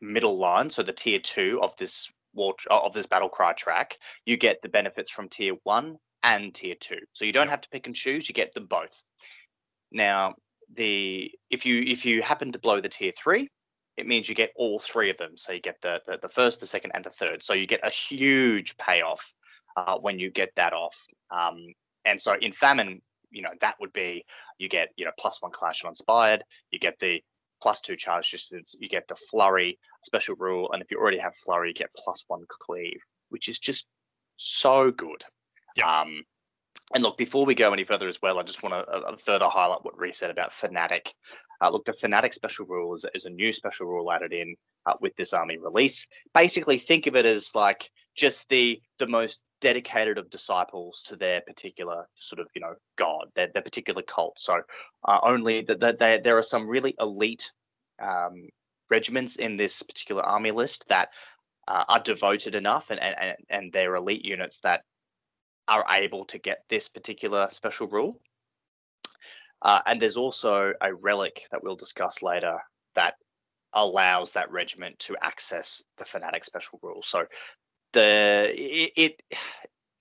middle 0.00 0.38
line, 0.38 0.70
so 0.70 0.82
the 0.82 0.92
tier 0.92 1.18
two 1.18 1.60
of 1.62 1.76
this 1.76 2.08
war 2.32 2.54
of 2.70 2.92
this 2.92 3.06
battle 3.06 3.28
cry 3.28 3.52
track, 3.52 3.96
you 4.24 4.36
get 4.36 4.60
the 4.62 4.68
benefits 4.68 5.10
from 5.10 5.28
tier 5.28 5.54
one 5.62 5.96
and 6.22 6.54
tier 6.54 6.74
two. 6.78 7.00
So 7.12 7.24
you 7.24 7.32
don't 7.32 7.48
have 7.48 7.60
to 7.62 7.68
pick 7.70 7.86
and 7.86 7.96
choose; 7.96 8.28
you 8.28 8.34
get 8.34 8.52
them 8.52 8.66
both. 8.66 9.02
Now, 9.92 10.34
the 10.74 11.30
if 11.50 11.66
you 11.66 11.82
if 11.82 12.04
you 12.04 12.22
happen 12.22 12.52
to 12.52 12.58
blow 12.58 12.80
the 12.80 12.88
tier 12.88 13.12
three, 13.16 13.48
it 13.96 14.06
means 14.06 14.28
you 14.28 14.34
get 14.34 14.52
all 14.56 14.78
three 14.78 15.10
of 15.10 15.16
them. 15.16 15.36
So 15.36 15.52
you 15.52 15.60
get 15.60 15.80
the 15.80 16.00
the, 16.06 16.18
the 16.20 16.28
first, 16.28 16.60
the 16.60 16.66
second, 16.66 16.92
and 16.94 17.04
the 17.04 17.10
third. 17.10 17.42
So 17.42 17.54
you 17.54 17.66
get 17.66 17.86
a 17.86 17.90
huge 17.90 18.76
payoff 18.76 19.32
uh, 19.76 19.98
when 19.98 20.18
you 20.18 20.30
get 20.30 20.50
that 20.56 20.72
off. 20.72 20.96
Um, 21.30 21.58
and 22.04 22.20
so 22.20 22.34
in 22.34 22.52
famine, 22.52 23.00
you 23.34 23.42
know 23.42 23.50
that 23.60 23.76
would 23.80 23.92
be 23.92 24.24
you 24.58 24.68
get 24.68 24.88
you 24.96 25.04
know 25.04 25.10
plus 25.18 25.42
one 25.42 25.52
clash 25.52 25.84
on 25.84 25.90
inspired, 25.90 26.44
you 26.70 26.78
get 26.78 26.98
the 26.98 27.22
plus 27.62 27.80
two 27.80 27.96
charge 27.96 28.30
distance, 28.30 28.74
you 28.78 28.88
get 28.88 29.08
the 29.08 29.16
flurry 29.30 29.78
special 30.04 30.36
rule, 30.38 30.70
and 30.72 30.82
if 30.82 30.90
you 30.90 30.98
already 30.98 31.18
have 31.18 31.34
flurry, 31.36 31.68
you 31.68 31.74
get 31.74 31.88
plus 31.96 32.24
one 32.28 32.44
cleave, 32.48 33.00
which 33.30 33.48
is 33.48 33.58
just 33.58 33.86
so 34.36 34.90
good. 34.90 35.24
Yeah. 35.76 36.00
Um, 36.00 36.24
and 36.92 37.02
look, 37.02 37.16
before 37.16 37.46
we 37.46 37.54
go 37.54 37.72
any 37.72 37.84
further 37.84 38.08
as 38.08 38.20
well, 38.20 38.38
I 38.38 38.42
just 38.42 38.62
want 38.62 38.74
to 38.74 38.92
uh, 38.92 39.16
further 39.16 39.48
highlight 39.48 39.84
what 39.84 39.98
Ree 39.98 40.12
said 40.12 40.30
about 40.30 40.52
Fanatic. 40.52 41.14
Uh, 41.62 41.70
look, 41.70 41.84
the 41.84 41.92
Fanatic 41.92 42.34
special 42.34 42.66
rule 42.66 42.94
is, 42.94 43.06
is 43.14 43.24
a 43.24 43.30
new 43.30 43.52
special 43.52 43.86
rule 43.86 44.12
added 44.12 44.32
in 44.32 44.54
uh, 44.86 44.94
with 45.00 45.16
this 45.16 45.32
army 45.32 45.56
release. 45.56 46.06
Basically, 46.34 46.78
think 46.78 47.06
of 47.06 47.16
it 47.16 47.24
as 47.24 47.54
like 47.54 47.90
just 48.14 48.48
the 48.48 48.80
the 48.98 49.06
most 49.06 49.40
dedicated 49.60 50.18
of 50.18 50.30
disciples 50.30 51.02
to 51.02 51.16
their 51.16 51.40
particular 51.40 52.06
sort 52.14 52.40
of 52.40 52.48
you 52.54 52.60
know 52.60 52.74
god, 52.96 53.28
their, 53.34 53.48
their 53.52 53.62
particular 53.62 54.02
cult. 54.02 54.38
So 54.38 54.60
uh, 55.06 55.18
only 55.22 55.62
that 55.62 55.80
the, 55.80 55.92
the, 55.92 56.20
there 56.22 56.38
are 56.38 56.42
some 56.42 56.68
really 56.68 56.94
elite 57.00 57.50
um, 58.02 58.48
regiments 58.90 59.36
in 59.36 59.56
this 59.56 59.82
particular 59.82 60.22
army 60.22 60.50
list 60.50 60.86
that 60.88 61.10
uh, 61.68 61.84
are 61.88 62.00
devoted 62.00 62.54
enough, 62.54 62.90
and, 62.90 63.00
and 63.00 63.16
and 63.18 63.36
and 63.48 63.72
they're 63.72 63.94
elite 63.94 64.24
units 64.24 64.60
that 64.60 64.82
are 65.68 65.84
able 65.90 66.24
to 66.26 66.38
get 66.38 66.64
this 66.68 66.88
particular 66.88 67.48
special 67.50 67.88
rule. 67.88 68.20
Uh, 69.62 69.80
and 69.86 70.00
there's 70.00 70.18
also 70.18 70.74
a 70.82 70.94
relic 70.94 71.46
that 71.50 71.62
we'll 71.62 71.76
discuss 71.76 72.22
later 72.22 72.58
that 72.94 73.14
allows 73.72 74.32
that 74.32 74.50
regiment 74.50 74.98
to 74.98 75.16
access 75.22 75.82
the 75.98 76.04
fanatic 76.04 76.44
special 76.44 76.78
rule. 76.82 77.02
So 77.02 77.24
the 77.94 78.52
it, 78.54 78.92
it 78.96 79.38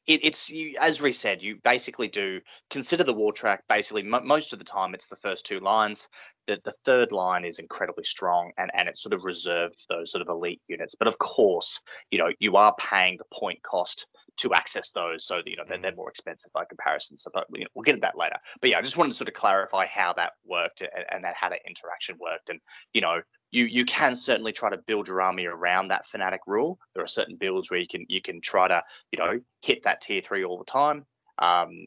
it, 0.06 0.26
it's 0.26 0.50
you, 0.50 0.76
as 0.80 1.02
Ree 1.02 1.14
said, 1.14 1.42
you 1.42 1.58
basically 1.64 2.10
do 2.10 2.42
consider 2.70 3.04
the 3.04 3.14
war 3.14 3.32
track. 3.32 3.64
Basically, 3.70 4.04
mo 4.04 4.20
most 4.22 4.52
of 4.52 4.60
the 4.60 4.66
time, 4.66 4.94
it's 4.94 5.08
the 5.08 5.16
first 5.16 5.46
two 5.46 5.60
lines. 5.60 6.10
The, 6.48 6.60
the 6.66 6.74
third 6.84 7.14
line 7.14 7.46
is 7.46 7.60
incredibly 7.60 8.04
strong, 8.04 8.52
and 8.58 8.70
and 8.74 8.90
it's 8.90 9.02
sort 9.02 9.14
of 9.14 9.24
reserved 9.24 9.76
for 9.76 9.98
those 9.98 10.12
sort 10.12 10.22
of 10.22 10.28
elite 10.28 10.62
units. 10.68 10.96
But 10.96 11.08
of 11.08 11.18
course, 11.20 11.80
you 12.12 12.20
know 12.20 12.32
you 12.40 12.58
are 12.58 12.76
paying 12.78 13.18
the 13.18 13.38
point 13.38 13.62
cost 13.64 14.08
to 14.36 14.54
access 14.54 14.90
those, 14.92 15.26
so 15.26 15.36
that, 15.36 15.48
you 15.48 15.56
know 15.56 15.64
they're, 15.68 15.78
mm. 15.78 15.84
they're 15.84 15.96
more 15.96 16.10
expensive 16.10 16.52
by 16.52 16.66
comparison. 16.66 17.18
So, 17.18 17.32
but 17.34 17.46
you 17.54 17.62
know, 17.62 17.68
we'll 17.74 17.84
get 17.84 17.94
to 17.94 18.02
that 18.02 18.18
later. 18.18 18.38
But 18.60 18.72
yeah, 18.72 18.80
I 18.80 18.82
just 18.82 18.98
wanted 18.98 19.12
to 19.12 19.18
sort 19.18 19.30
of 19.30 19.36
clarify 19.36 19.86
how 19.86 20.12
that 20.14 20.34
worked 20.46 20.82
and, 20.82 21.06
and 21.12 21.24
that 21.24 21.36
how 21.38 21.48
that 21.48 21.62
interaction 21.66 22.18
worked, 22.20 22.50
and 22.50 22.60
you 22.92 23.00
know 23.00 23.22
you 23.54 23.66
you 23.66 23.86
can 23.86 24.16
certainly 24.16 24.52
try 24.52 24.70
to 24.70 24.78
build 24.78 25.08
your 25.08 25.22
army 25.22 25.46
around 25.46 25.90
that 25.90 26.08
fanatic 26.08 26.42
rule. 26.48 26.80
There 26.96 27.04
are 27.04 27.08
certain 27.08 27.36
builds 27.36 27.70
where 27.70 27.80
you 27.80 27.88
can 27.88 28.06
you 28.10 28.22
can 28.22 28.42
try 28.42 28.68
to 28.68 28.84
you 29.12 29.20
know 29.20 29.40
hit 29.62 29.84
that 29.84 30.02
tier 30.02 30.22
three 30.22 30.44
all 30.44 30.58
the 30.58 30.66
time. 30.66 31.06
Um, 31.38 31.86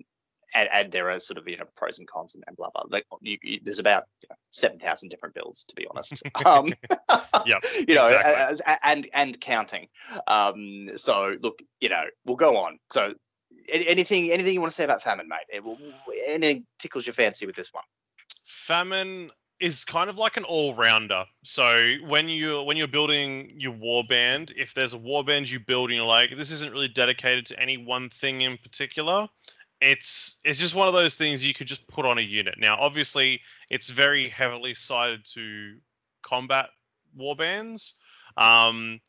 and, 0.55 0.69
and 0.73 0.93
there 0.93 1.11
are 1.11 1.19
sort 1.19 1.39
of 1.39 1.49
you 1.49 1.57
know 1.57 1.65
pros 1.77 1.99
and 1.99 2.09
cons 2.09 2.37
and, 2.37 2.45
and 2.47 2.57
blah 2.57 2.69
blah. 2.73 2.85
Like 2.89 3.05
you, 3.21 3.37
you, 3.43 3.61
there's 3.65 3.81
about 3.81 4.05
you 4.23 4.29
know, 4.31 4.37
seven 4.51 4.79
thousand 4.79 5.09
different 5.09 5.35
builds 5.35 5.65
to 5.65 5.75
be 5.75 5.87
honest. 5.91 6.23
Um, 6.47 6.73
Yep, 7.47 7.65
you 7.89 7.95
know, 7.95 8.07
exactly. 8.07 8.33
as, 8.33 8.63
and 8.83 9.09
and 9.13 9.41
counting. 9.41 9.89
Um, 10.29 10.91
so 10.95 11.35
look, 11.43 11.61
you 11.81 11.89
know, 11.89 12.05
we'll 12.25 12.37
go 12.37 12.57
on. 12.57 12.79
So 12.91 13.15
anything 13.69 14.31
anything 14.31 14.55
you 14.55 14.61
want 14.61 14.71
to 14.71 14.77
say 14.77 14.85
about 14.85 15.03
famine, 15.03 15.29
mate? 15.29 15.47
It 15.53 15.65
will, 15.65 15.79
anything 16.27 16.65
tickles 16.79 17.07
your 17.07 17.15
fancy 17.15 17.45
with 17.45 17.57
this 17.57 17.73
one? 17.73 17.85
Famine 18.45 19.31
is 19.61 19.85
kind 19.85 20.11
of 20.11 20.17
like 20.17 20.37
an 20.37 20.45
all-rounder. 20.45 21.25
So 21.43 21.87
when 22.07 22.29
you 22.29 22.63
when 22.63 22.77
you're 22.77 22.89
building 22.89 23.53
your 23.57 23.73
warband, 23.73 24.53
if 24.57 24.75
there's 24.75 24.95
a 24.95 24.99
warband 24.99 25.51
you 25.51 25.61
build 25.61 25.91
and 25.91 25.97
you're 25.97 26.07
like, 26.07 26.37
this 26.37 26.51
isn't 26.51 26.73
really 26.73 26.89
dedicated 26.89 27.47
to 27.47 27.59
any 27.59 27.77
one 27.77 28.11
thing 28.11 28.43
in 28.43 28.59
particular, 28.59 29.29
it's 29.81 30.39
it's 30.45 30.59
just 30.59 30.75
one 30.75 30.89
of 30.89 30.95
those 30.95 31.17
things 31.17 31.45
you 31.45 31.55
could 31.55 31.67
just 31.67 31.87
put 31.89 32.05
on 32.05 32.19
a 32.19 32.23
unit. 32.23 32.57
Now, 32.59 32.77
obviously, 32.79 33.41
it's 33.71 33.89
very 33.89 34.29
heavily 34.29 34.75
sided 34.75 35.25
to 35.35 35.77
combat 36.23 36.67
warbands, 37.19 37.95
um, 38.37 39.01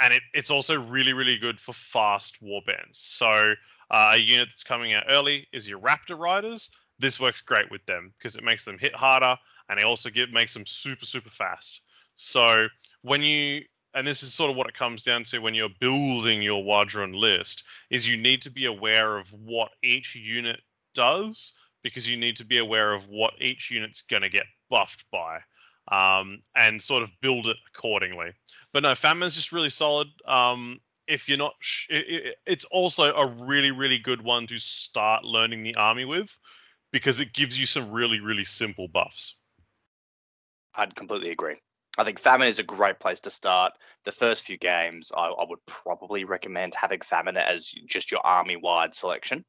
and 0.00 0.14
it, 0.14 0.22
it's 0.32 0.50
also 0.50 0.80
really 0.80 1.12
really 1.12 1.38
good 1.38 1.58
for 1.58 1.72
fast 1.72 2.42
warbands. 2.42 2.94
So 2.94 3.54
uh, 3.90 4.12
a 4.14 4.16
unit 4.16 4.48
that's 4.48 4.64
coming 4.64 4.94
out 4.94 5.04
early 5.08 5.48
is 5.52 5.68
your 5.68 5.80
Raptor 5.80 6.18
Riders. 6.18 6.70
This 7.00 7.18
works 7.18 7.40
great 7.40 7.70
with 7.70 7.84
them 7.86 8.12
because 8.18 8.36
it 8.36 8.44
makes 8.44 8.64
them 8.64 8.78
hit 8.78 8.94
harder 8.94 9.36
and 9.68 9.78
it 9.78 9.84
also 9.84 10.10
makes 10.32 10.54
them 10.54 10.66
super 10.66 11.06
super 11.06 11.30
fast. 11.30 11.82
So 12.16 12.66
when 13.02 13.22
you 13.22 13.62
and 13.94 14.06
this 14.06 14.22
is 14.22 14.34
sort 14.34 14.50
of 14.50 14.56
what 14.56 14.68
it 14.68 14.74
comes 14.74 15.02
down 15.02 15.24
to 15.24 15.38
when 15.38 15.54
you're 15.54 15.68
building 15.80 16.42
your 16.42 16.62
W'adrhŭn 16.62 17.18
list 17.18 17.64
is 17.90 18.06
you 18.06 18.16
need 18.16 18.42
to 18.42 18.50
be 18.50 18.66
aware 18.66 19.16
of 19.16 19.32
what 19.32 19.70
each 19.82 20.14
unit 20.14 20.60
does 20.94 21.52
because 21.82 22.08
you 22.08 22.16
need 22.16 22.36
to 22.36 22.44
be 22.44 22.58
aware 22.58 22.92
of 22.92 23.08
what 23.08 23.32
each 23.40 23.70
unit's 23.70 24.02
going 24.02 24.22
to 24.22 24.28
get 24.28 24.44
buffed 24.68 25.04
by 25.10 25.38
um, 25.90 26.40
and 26.54 26.82
sort 26.82 27.02
of 27.02 27.10
build 27.20 27.46
it 27.46 27.56
accordingly. 27.74 28.32
But 28.72 28.82
no, 28.82 28.94
Famine's 28.94 29.32
is 29.32 29.36
just 29.36 29.52
really 29.52 29.70
solid. 29.70 30.08
Um, 30.26 30.80
if 31.06 31.28
you're 31.28 31.38
not, 31.38 31.54
sh- 31.60 31.88
it, 31.88 32.04
it, 32.08 32.36
it's 32.46 32.64
also 32.66 33.14
a 33.14 33.26
really, 33.26 33.70
really 33.70 33.98
good 33.98 34.22
one 34.22 34.46
to 34.48 34.58
start 34.58 35.24
learning 35.24 35.62
the 35.62 35.76
army 35.76 36.04
with 36.04 36.36
because 36.92 37.20
it 37.20 37.32
gives 37.32 37.58
you 37.58 37.64
some 37.64 37.90
really, 37.90 38.20
really 38.20 38.44
simple 38.44 38.88
buffs. 38.88 39.36
I'd 40.74 40.94
completely 40.94 41.30
agree. 41.30 41.56
I 41.98 42.04
think 42.04 42.20
Famine 42.20 42.48
is 42.48 42.60
a 42.60 42.64
great 42.64 43.00
place 43.00 43.20
to 43.20 43.30
start. 43.30 43.72
The 44.04 44.12
first 44.12 44.44
few 44.44 44.56
games, 44.56 45.10
I, 45.16 45.26
I 45.26 45.44
would 45.48 45.58
probably 45.66 46.24
recommend 46.24 46.74
having 46.74 47.00
Famine 47.00 47.36
as 47.36 47.74
just 47.86 48.12
your 48.12 48.20
army 48.24 48.56
wide 48.56 48.94
selection. 48.94 49.44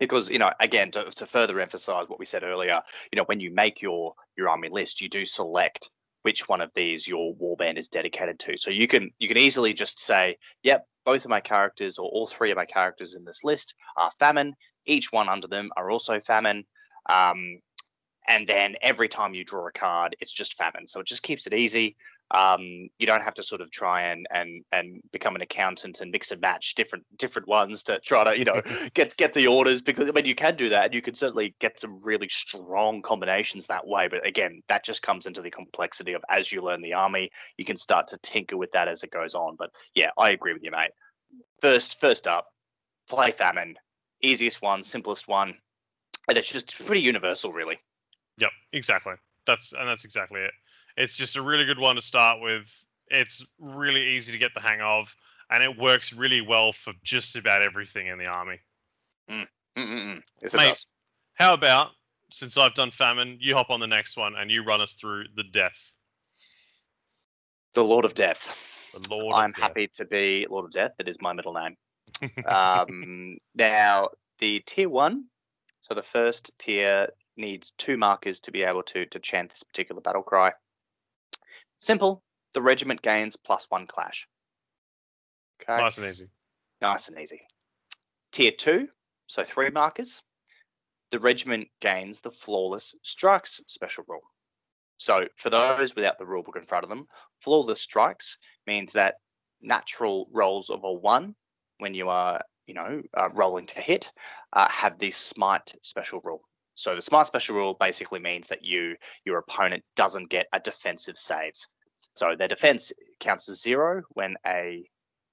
Because, 0.00 0.30
you 0.30 0.38
know, 0.38 0.50
again, 0.58 0.90
to, 0.92 1.04
to 1.04 1.26
further 1.26 1.60
emphasize 1.60 2.08
what 2.08 2.18
we 2.18 2.24
said 2.24 2.42
earlier, 2.42 2.80
you 3.12 3.16
know, 3.16 3.24
when 3.24 3.40
you 3.40 3.52
make 3.52 3.82
your 3.82 4.14
your 4.36 4.48
army 4.48 4.68
list, 4.70 5.00
you 5.00 5.08
do 5.08 5.24
select 5.24 5.90
which 6.22 6.48
one 6.48 6.62
of 6.62 6.70
these 6.74 7.06
your 7.06 7.34
warband 7.34 7.78
is 7.78 7.88
dedicated 7.88 8.38
to. 8.40 8.56
So 8.56 8.70
you 8.70 8.88
can 8.88 9.10
you 9.18 9.28
can 9.28 9.36
easily 9.36 9.74
just 9.74 9.98
say, 9.98 10.36
yep, 10.62 10.86
both 11.04 11.24
of 11.24 11.30
my 11.30 11.40
characters 11.40 11.98
or 11.98 12.08
all 12.08 12.26
three 12.26 12.50
of 12.50 12.56
my 12.56 12.64
characters 12.64 13.14
in 13.14 13.24
this 13.24 13.44
list 13.44 13.74
are 13.96 14.10
famine. 14.18 14.54
Each 14.86 15.12
one 15.12 15.28
under 15.28 15.46
them 15.46 15.70
are 15.76 15.90
also 15.90 16.18
famine. 16.18 16.64
Um, 17.08 17.60
and 18.26 18.48
then 18.48 18.76
every 18.80 19.08
time 19.08 19.34
you 19.34 19.44
draw 19.44 19.66
a 19.66 19.72
card, 19.72 20.16
it's 20.20 20.32
just 20.32 20.54
famine. 20.54 20.86
So 20.86 21.00
it 21.00 21.06
just 21.06 21.22
keeps 21.22 21.46
it 21.46 21.54
easy. 21.54 21.96
Um, 22.30 22.88
you 22.98 23.06
don't 23.06 23.22
have 23.22 23.34
to 23.34 23.42
sort 23.42 23.60
of 23.60 23.70
try 23.70 24.04
and 24.04 24.26
and 24.30 24.64
and 24.72 25.00
become 25.12 25.36
an 25.36 25.42
accountant 25.42 26.00
and 26.00 26.10
mix 26.10 26.30
and 26.30 26.40
match 26.40 26.74
different 26.74 27.04
different 27.18 27.46
ones 27.46 27.84
to 27.84 28.00
try 28.00 28.24
to 28.24 28.38
you 28.38 28.46
know 28.46 28.62
get 28.94 29.14
get 29.16 29.34
the 29.34 29.46
orders 29.46 29.82
because 29.82 30.08
I 30.08 30.12
mean 30.12 30.24
you 30.24 30.34
can 30.34 30.56
do 30.56 30.70
that 30.70 30.86
and 30.86 30.94
you 30.94 31.02
can 31.02 31.14
certainly 31.14 31.54
get 31.60 31.78
some 31.78 32.00
really 32.02 32.28
strong 32.30 33.02
combinations 33.02 33.66
that 33.66 33.86
way. 33.86 34.08
But 34.08 34.26
again, 34.26 34.62
that 34.68 34.84
just 34.84 35.02
comes 35.02 35.26
into 35.26 35.42
the 35.42 35.50
complexity 35.50 36.14
of 36.14 36.22
as 36.30 36.50
you 36.50 36.62
learn 36.62 36.80
the 36.80 36.94
army, 36.94 37.30
you 37.58 37.64
can 37.64 37.76
start 37.76 38.08
to 38.08 38.18
tinker 38.18 38.56
with 38.56 38.72
that 38.72 38.88
as 38.88 39.02
it 39.02 39.10
goes 39.10 39.34
on. 39.34 39.56
But 39.56 39.70
yeah, 39.94 40.10
I 40.18 40.30
agree 40.30 40.54
with 40.54 40.64
you, 40.64 40.70
mate. 40.70 40.92
First 41.60 42.00
first 42.00 42.26
up, 42.26 42.46
play 43.08 43.32
famine, 43.32 43.76
easiest 44.22 44.62
one, 44.62 44.82
simplest 44.82 45.28
one, 45.28 45.54
and 46.26 46.38
it's 46.38 46.50
just 46.50 46.84
pretty 46.86 47.02
universal, 47.02 47.52
really. 47.52 47.78
Yep, 48.38 48.50
exactly. 48.72 49.14
That's 49.46 49.72
and 49.72 49.88
that's 49.88 50.04
exactly 50.04 50.40
it. 50.40 50.52
It's 50.96 51.16
just 51.16 51.36
a 51.36 51.42
really 51.42 51.64
good 51.64 51.78
one 51.78 51.96
to 51.96 52.02
start 52.02 52.40
with. 52.40 52.70
It's 53.08 53.44
really 53.58 54.16
easy 54.16 54.32
to 54.32 54.38
get 54.38 54.52
the 54.54 54.60
hang 54.60 54.80
of, 54.80 55.14
and 55.50 55.62
it 55.62 55.78
works 55.78 56.12
really 56.12 56.40
well 56.40 56.72
for 56.72 56.92
just 57.02 57.36
about 57.36 57.62
everything 57.62 58.06
in 58.06 58.18
the 58.18 58.26
army. 58.26 58.60
Mm, 59.30 59.46
mm, 59.76 59.86
mm, 59.86 60.22
mm. 60.42 60.56
Mate. 60.56 60.86
How 61.34 61.52
about 61.52 61.90
since 62.34 62.56
I've 62.56 62.74
done 62.74 62.90
famine, 62.90 63.38
you 63.40 63.54
hop 63.54 63.70
on 63.70 63.80
the 63.80 63.86
next 63.86 64.16
one 64.16 64.34
and 64.36 64.50
you 64.50 64.64
run 64.64 64.80
us 64.80 64.94
through 64.94 65.24
the 65.36 65.44
death. 65.44 65.92
The 67.74 67.84
Lord 67.84 68.04
of 68.04 68.14
Death. 68.14 68.56
The 68.92 69.08
Lord. 69.08 69.34
I'm 69.36 69.50
of 69.50 69.56
Death. 69.56 69.62
happy 69.62 69.86
to 69.94 70.04
be 70.04 70.46
Lord 70.50 70.64
of 70.64 70.72
Death. 70.72 70.92
That 70.98 71.08
is 71.08 71.20
my 71.20 71.32
middle 71.32 71.54
name. 71.54 71.76
um, 72.46 73.38
now, 73.54 74.08
the 74.38 74.60
tier 74.66 74.88
one, 74.88 75.26
so 75.80 75.94
the 75.94 76.02
first 76.02 76.52
tier 76.58 77.08
needs 77.36 77.72
two 77.78 77.96
markers 77.96 78.40
to 78.40 78.52
be 78.52 78.62
able 78.62 78.82
to, 78.84 79.06
to 79.06 79.18
chant 79.18 79.50
this 79.50 79.62
particular 79.62 80.00
battle 80.00 80.22
cry. 80.22 80.52
Simple. 81.78 82.22
The 82.52 82.62
regiment 82.62 83.02
gains 83.02 83.36
plus 83.36 83.66
one 83.68 83.86
clash. 83.86 84.28
Okay. 85.62 85.80
nice 85.80 85.98
and 85.98 86.06
easy. 86.06 86.28
Nice 86.80 87.08
and 87.08 87.18
easy. 87.18 87.40
Tier 88.32 88.52
two, 88.52 88.88
so 89.26 89.44
three 89.44 89.70
markers. 89.70 90.22
The 91.10 91.20
regiment 91.20 91.68
gains 91.80 92.20
the 92.20 92.30
flawless 92.30 92.94
strikes 93.02 93.60
special 93.66 94.04
rule. 94.08 94.22
So 94.96 95.26
for 95.36 95.50
those 95.50 95.94
without 95.94 96.18
the 96.18 96.24
rulebook 96.24 96.56
in 96.56 96.62
front 96.62 96.84
of 96.84 96.90
them, 96.90 97.06
flawless 97.40 97.80
strikes 97.80 98.38
means 98.66 98.92
that 98.92 99.16
natural 99.60 100.28
rolls 100.32 100.70
of 100.70 100.84
a 100.84 100.92
one 100.92 101.34
when 101.78 101.94
you 101.94 102.08
are, 102.08 102.40
you 102.66 102.74
know, 102.74 103.02
uh, 103.16 103.28
rolling 103.30 103.66
to 103.66 103.80
hit, 103.80 104.10
uh, 104.52 104.68
have 104.68 104.98
the 104.98 105.10
smite 105.10 105.74
special 105.82 106.20
rule. 106.24 106.42
So 106.74 106.94
the 106.94 107.02
smite 107.02 107.26
special 107.26 107.56
rule 107.56 107.76
basically 107.78 108.20
means 108.20 108.48
that 108.48 108.64
you, 108.64 108.96
your 109.24 109.38
opponent, 109.38 109.84
doesn't 109.96 110.30
get 110.30 110.46
a 110.52 110.60
defensive 110.60 111.18
saves. 111.18 111.68
So 112.14 112.34
their 112.36 112.48
defense 112.48 112.92
counts 113.20 113.48
as 113.48 113.60
zero 113.60 114.02
when 114.10 114.36
a 114.46 114.84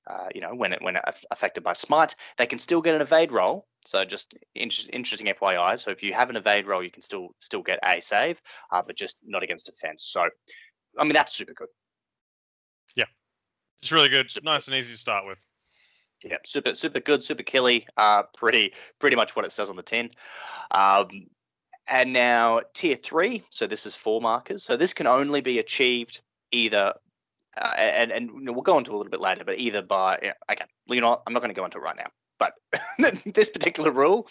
uh, 0.10 0.28
you 0.34 0.42
know, 0.42 0.54
when 0.56 0.74
it 0.74 0.82
when 0.82 0.98
aff- 0.98 1.24
affected 1.30 1.64
by 1.64 1.74
smite, 1.74 2.16
they 2.38 2.48
can 2.48 2.60
still 2.60 2.82
get 2.82 2.96
an 2.96 3.02
evade 3.02 3.32
roll. 3.32 3.68
So 3.86 4.04
just 4.04 4.34
inter- 4.56 4.90
interesting 4.92 5.28
FYI. 5.28 5.80
So 5.80 5.92
if 5.92 6.02
you 6.02 6.14
have 6.14 6.30
an 6.30 6.36
evade 6.36 6.68
roll, 6.68 6.84
you 6.84 6.92
can 6.92 7.04
still 7.04 7.30
still 7.40 7.62
get 7.62 7.80
a 7.84 8.02
save, 8.02 8.42
uh, 8.72 8.82
but 8.82 8.96
just 8.96 9.18
not 9.24 9.44
against 9.44 9.68
defense. 9.68 10.06
So, 10.06 10.28
I 10.98 11.04
mean, 11.04 11.14
that's 11.14 11.34
super 11.34 11.54
good. 11.54 11.68
Yeah, 12.96 13.06
it's 13.82 13.92
really 13.92 14.10
good. 14.10 14.30
Super. 14.30 14.46
Nice 14.46 14.68
and 14.68 14.76
easy 14.76 14.92
to 14.92 14.98
start 14.98 15.26
with. 15.28 15.38
Yeah, 16.24 16.38
super 16.46 16.76
super 16.76 17.00
good, 17.00 17.24
super 17.24 17.44
killy. 17.44 17.88
Uh, 17.98 18.24
pretty 18.38 18.74
pretty 19.00 19.16
much 19.16 19.36
what 19.36 19.46
it 19.46 19.52
says 19.52 19.70
on 19.70 19.76
the 19.76 19.84
tin. 19.84 20.12
Um, 20.72 21.28
and 21.88 22.14
now 22.14 22.62
tier 22.74 22.96
three. 22.96 23.44
So 23.50 23.68
this 23.68 23.86
is 23.86 23.96
four 23.96 24.22
markers. 24.22 24.64
So 24.64 24.78
this 24.78 24.94
can 24.94 25.08
only 25.08 25.42
be 25.42 25.60
achieved 25.60 26.22
either. 26.52 26.94
Uh, 27.58 27.74
and 27.78 28.12
and 28.12 28.30
you 28.30 28.42
know, 28.42 28.52
we'll 28.54 28.62
go 28.62 28.78
into 28.78 28.92
a 28.92 28.98
little 28.98 29.10
bit 29.12 29.20
later, 29.20 29.44
but 29.44 29.58
either 29.58 29.82
by 29.82 30.20
yeah, 30.22 30.34
okay, 30.52 30.66
well, 30.88 30.96
you 30.96 31.02
know, 31.02 31.10
what, 31.12 31.24
I'm 31.28 31.34
not 31.34 31.40
going 31.40 31.54
to 31.54 31.60
go 31.60 31.66
into 31.66 31.80
it 31.80 31.82
right 31.82 31.98
now. 31.98 32.10
But 32.40 32.54
this 33.34 33.50
particular 33.50 33.92
rule 33.92 34.28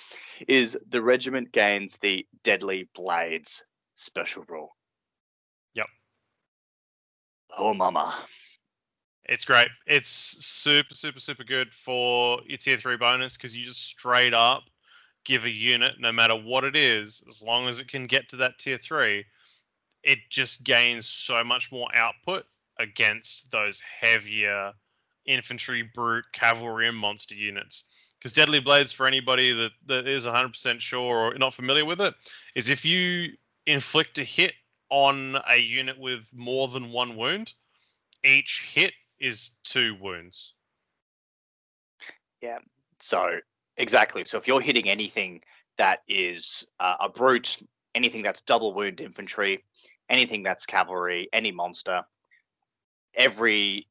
is 0.48 0.79
the 0.88 1.03
regiment 1.03 1.53
gains 1.53 1.96
the 2.00 2.26
deadly 2.42 2.88
blades 2.94 3.64
special 3.94 4.44
rule. 4.48 4.76
Yep. 5.74 5.87
Oh, 7.59 7.74
mama. 7.74 8.16
It's 9.26 9.44
great. 9.44 9.68
It's 9.87 10.09
super, 10.09 10.94
super, 10.94 11.20
super 11.20 11.44
good 11.44 11.72
for 11.72 12.40
your 12.46 12.59
tier 12.59 12.78
three 12.78 12.96
bonus 12.96 13.37
because 13.37 13.54
you 13.56 13.64
just 13.64 13.85
straight 13.85 14.35
up 14.35 14.64
give 15.24 15.44
a 15.44 15.50
unit, 15.50 16.00
no 16.00 16.12
matter 16.12 16.35
what 16.35 16.64
it 16.64 16.76
is, 16.76 17.22
as 17.28 17.42
long 17.42 17.68
as 17.68 17.80
it 17.80 17.88
can 17.88 18.06
get 18.06 18.28
to 18.30 18.37
that 18.37 18.59
tier 18.59 18.78
three, 18.78 19.24
it 20.02 20.18
just 20.30 20.64
gains 20.64 21.06
so 21.06 21.44
much 21.44 21.70
more 21.70 21.88
output 21.94 22.44
against 22.78 23.50
those 23.50 23.80
heavier 23.80 24.72
infantry, 25.26 25.83
brute, 25.94 26.24
cavalry, 26.33 26.88
and 26.88 26.96
monster 26.96 27.35
units. 27.35 27.85
Because 28.18 28.33
Deadly 28.33 28.61
Blades, 28.61 28.92
for 28.92 29.06
anybody 29.06 29.52
that, 29.52 29.72
that 29.87 30.06
is 30.06 30.26
100% 30.26 30.80
sure 30.80 31.33
or 31.33 31.35
not 31.35 31.54
familiar 31.54 31.85
with 31.85 32.00
it, 32.00 32.14
is 32.54 32.68
if 32.68 32.85
you 32.85 33.33
inflict 33.66 34.18
a 34.18 34.24
hit 34.24 34.54
on 34.88 35.37
a 35.48 35.59
unit 35.59 35.98
with 35.98 36.28
more 36.33 36.68
than 36.68 36.90
one 36.90 37.16
wound, 37.16 37.52
each 38.24 38.68
hit 38.72 38.92
is 39.20 39.52
two 39.64 39.96
wounds. 40.00 40.54
Yeah. 42.40 42.59
So 42.98 43.38
exactly. 43.76 44.24
So 44.24 44.38
if 44.38 44.48
you're 44.48 44.61
hitting 44.61 44.88
anything 44.88 45.42
that 45.78 46.02
is 46.09 46.66
uh, 46.78 46.96
a 47.00 47.09
brute, 47.09 47.59
anything 47.94 48.22
that's 48.22 48.42
double 48.42 48.74
wound 48.74 49.00
infantry, 49.00 49.64
anything 50.09 50.42
that's 50.42 50.66
cavalry, 50.66 51.28
any 51.33 51.52
monster, 51.52 52.02
every 53.14 53.87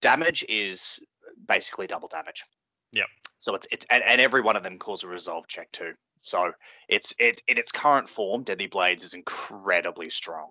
damage 0.00 0.44
is 0.48 1.00
basically 1.46 1.86
double 1.86 2.08
damage. 2.08 2.44
Yeah. 2.92 3.04
So 3.38 3.54
it's 3.54 3.66
it's 3.70 3.86
and, 3.90 4.02
and 4.04 4.20
every 4.20 4.40
one 4.40 4.56
of 4.56 4.62
them 4.62 4.78
calls 4.78 5.04
a 5.04 5.08
resolve 5.08 5.46
check 5.48 5.70
too. 5.72 5.92
So 6.20 6.52
it's 6.88 7.12
it's 7.18 7.42
in 7.48 7.58
its 7.58 7.72
current 7.72 8.08
form, 8.08 8.44
Deadly 8.44 8.68
Blades 8.68 9.02
is 9.02 9.14
incredibly 9.14 10.10
strong. 10.10 10.50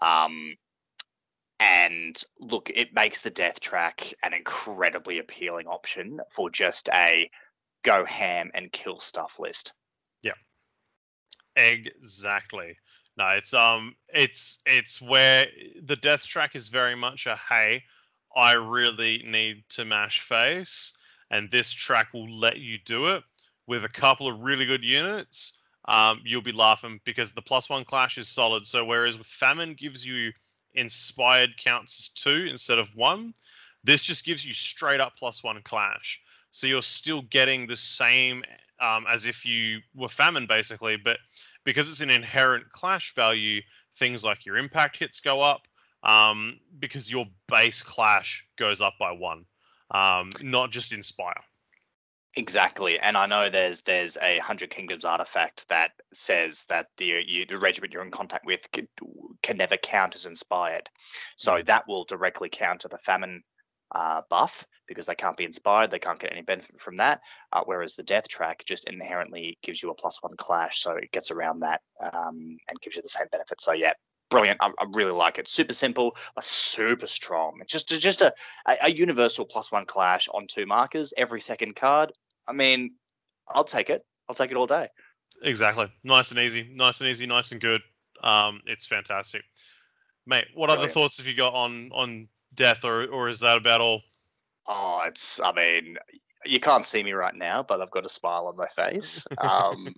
Um, 0.00 0.54
and 1.58 2.20
look, 2.38 2.70
it 2.74 2.94
makes 2.94 3.20
the 3.20 3.30
death 3.30 3.60
track 3.60 4.12
an 4.22 4.34
incredibly 4.34 5.18
appealing 5.18 5.66
option 5.66 6.20
for 6.30 6.50
just 6.50 6.88
a 6.90 7.30
go 7.82 8.04
ham 8.04 8.50
and 8.54 8.72
kill 8.72 9.00
stuff 9.00 9.38
list. 9.38 9.72
Yeah. 10.22 10.32
Exactly. 11.56 12.76
No, 13.16 13.28
it's 13.28 13.54
um, 13.54 13.96
it's 14.08 14.58
it's 14.66 15.00
where 15.00 15.46
the 15.82 15.96
death 15.96 16.24
track 16.24 16.54
is 16.54 16.68
very 16.68 16.94
much 16.94 17.26
a 17.26 17.36
hey, 17.48 17.82
I 18.36 18.52
really 18.52 19.22
need 19.24 19.64
to 19.70 19.86
mash 19.86 20.20
face, 20.20 20.92
and 21.30 21.50
this 21.50 21.72
track 21.72 22.08
will 22.12 22.30
let 22.30 22.58
you 22.58 22.76
do 22.84 23.06
it 23.06 23.22
with 23.66 23.84
a 23.84 23.88
couple 23.88 24.28
of 24.28 24.40
really 24.40 24.66
good 24.66 24.84
units. 24.84 25.54
Um, 25.88 26.20
you'll 26.24 26.42
be 26.42 26.52
laughing 26.52 27.00
because 27.04 27.32
the 27.32 27.42
plus 27.42 27.70
one 27.70 27.84
clash 27.84 28.18
is 28.18 28.28
solid. 28.28 28.66
So 28.66 28.84
whereas 28.84 29.16
famine 29.24 29.74
gives 29.74 30.04
you 30.04 30.32
inspired 30.76 31.56
counts 31.58 31.98
as 31.98 32.08
two 32.08 32.46
instead 32.48 32.78
of 32.78 32.94
one, 32.94 33.34
this 33.84 34.04
just 34.04 34.24
gives 34.24 34.44
you 34.44 34.52
straight 34.52 35.00
up 35.00 35.14
plus 35.18 35.42
one 35.42 35.60
clash. 35.62 36.20
So 36.50 36.66
you're 36.66 36.82
still 36.82 37.22
getting 37.22 37.66
the 37.66 37.76
same 37.76 38.44
um, 38.80 39.06
as 39.08 39.26
if 39.26 39.44
you 39.44 39.80
were 39.94 40.08
famine 40.08 40.46
basically, 40.46 40.96
but 40.96 41.18
because 41.64 41.88
it's 41.90 42.00
an 42.00 42.10
inherent 42.10 42.70
clash 42.72 43.14
value, 43.14 43.60
things 43.96 44.22
like 44.24 44.46
your 44.46 44.56
impact 44.56 44.96
hits 44.96 45.20
go 45.20 45.40
up 45.40 45.62
um, 46.02 46.58
because 46.78 47.10
your 47.10 47.26
base 47.48 47.82
clash 47.82 48.44
goes 48.56 48.80
up 48.80 48.94
by 48.98 49.10
one, 49.10 49.44
um, 49.90 50.30
not 50.40 50.70
just 50.70 50.92
inspire. 50.92 51.42
Exactly, 52.38 52.98
and 53.00 53.16
I 53.16 53.24
know 53.24 53.48
there's 53.48 53.80
there's 53.80 54.18
a 54.18 54.36
Hundred 54.38 54.68
Kingdoms 54.68 55.06
artifact 55.06 55.66
that 55.70 55.92
says 56.12 56.66
that 56.68 56.88
the 56.98 57.22
you, 57.26 57.46
the 57.46 57.58
regiment 57.58 57.94
you're 57.94 58.04
in 58.04 58.10
contact 58.10 58.44
with 58.44 58.70
can, 58.72 58.86
can 59.42 59.56
never 59.56 59.78
count 59.78 60.14
as 60.14 60.26
inspired, 60.26 60.90
so 61.36 61.52
mm. 61.52 61.66
that 61.66 61.88
will 61.88 62.04
directly 62.04 62.50
counter 62.50 62.88
the 62.88 62.98
famine 62.98 63.42
uh, 63.94 64.20
buff 64.28 64.66
because 64.86 65.06
they 65.06 65.14
can't 65.14 65.38
be 65.38 65.44
inspired, 65.44 65.90
they 65.90 65.98
can't 65.98 66.18
get 66.18 66.30
any 66.30 66.42
benefit 66.42 66.78
from 66.78 66.96
that. 66.96 67.20
Uh, 67.52 67.62
whereas 67.64 67.96
the 67.96 68.02
death 68.02 68.28
track 68.28 68.62
just 68.66 68.86
inherently 68.86 69.58
gives 69.62 69.82
you 69.82 69.90
a 69.90 69.94
plus 69.94 70.22
one 70.22 70.36
clash, 70.36 70.80
so 70.80 70.92
it 70.92 71.10
gets 71.12 71.30
around 71.30 71.60
that 71.60 71.80
um, 72.12 72.58
and 72.68 72.80
gives 72.82 72.96
you 72.96 73.02
the 73.02 73.08
same 73.08 73.26
benefit. 73.32 73.62
So 73.62 73.72
yeah, 73.72 73.94
brilliant. 74.30 74.58
I, 74.60 74.70
I, 74.78 74.84
really 74.92 75.12
like 75.12 75.38
it. 75.38 75.48
Super 75.48 75.72
simple, 75.72 76.14
but 76.34 76.44
super 76.44 77.06
strong. 77.06 77.58
It's 77.62 77.72
just 77.72 77.88
just 77.88 78.20
a, 78.20 78.34
a, 78.66 78.76
a 78.82 78.92
universal 78.92 79.46
plus 79.46 79.72
one 79.72 79.86
clash 79.86 80.28
on 80.34 80.46
two 80.46 80.66
markers 80.66 81.14
every 81.16 81.40
second 81.40 81.76
card. 81.76 82.12
I 82.48 82.52
mean, 82.52 82.94
I'll 83.48 83.64
take 83.64 83.90
it. 83.90 84.04
I'll 84.28 84.34
take 84.34 84.50
it 84.50 84.56
all 84.56 84.66
day. 84.66 84.88
Exactly. 85.42 85.90
Nice 86.04 86.30
and 86.30 86.40
easy. 86.40 86.70
Nice 86.74 87.00
and 87.00 87.08
easy. 87.08 87.26
Nice 87.26 87.52
and 87.52 87.60
good. 87.60 87.82
Um, 88.22 88.60
it's 88.66 88.86
fantastic, 88.86 89.42
mate. 90.26 90.46
What 90.54 90.66
brilliant. 90.68 90.84
other 90.84 90.92
thoughts 90.92 91.18
have 91.18 91.26
you 91.26 91.36
got 91.36 91.54
on 91.54 91.90
on 91.92 92.28
death, 92.54 92.84
or 92.84 93.06
or 93.06 93.28
is 93.28 93.40
that 93.40 93.58
about 93.58 93.80
all? 93.80 94.02
Oh, 94.66 95.02
it's. 95.04 95.38
I 95.40 95.52
mean, 95.52 95.98
you 96.44 96.60
can't 96.60 96.84
see 96.84 97.02
me 97.02 97.12
right 97.12 97.34
now, 97.34 97.62
but 97.62 97.80
I've 97.80 97.90
got 97.90 98.06
a 98.06 98.08
smile 98.08 98.46
on 98.46 98.56
my 98.56 98.68
face. 98.68 99.26
Um, 99.38 99.94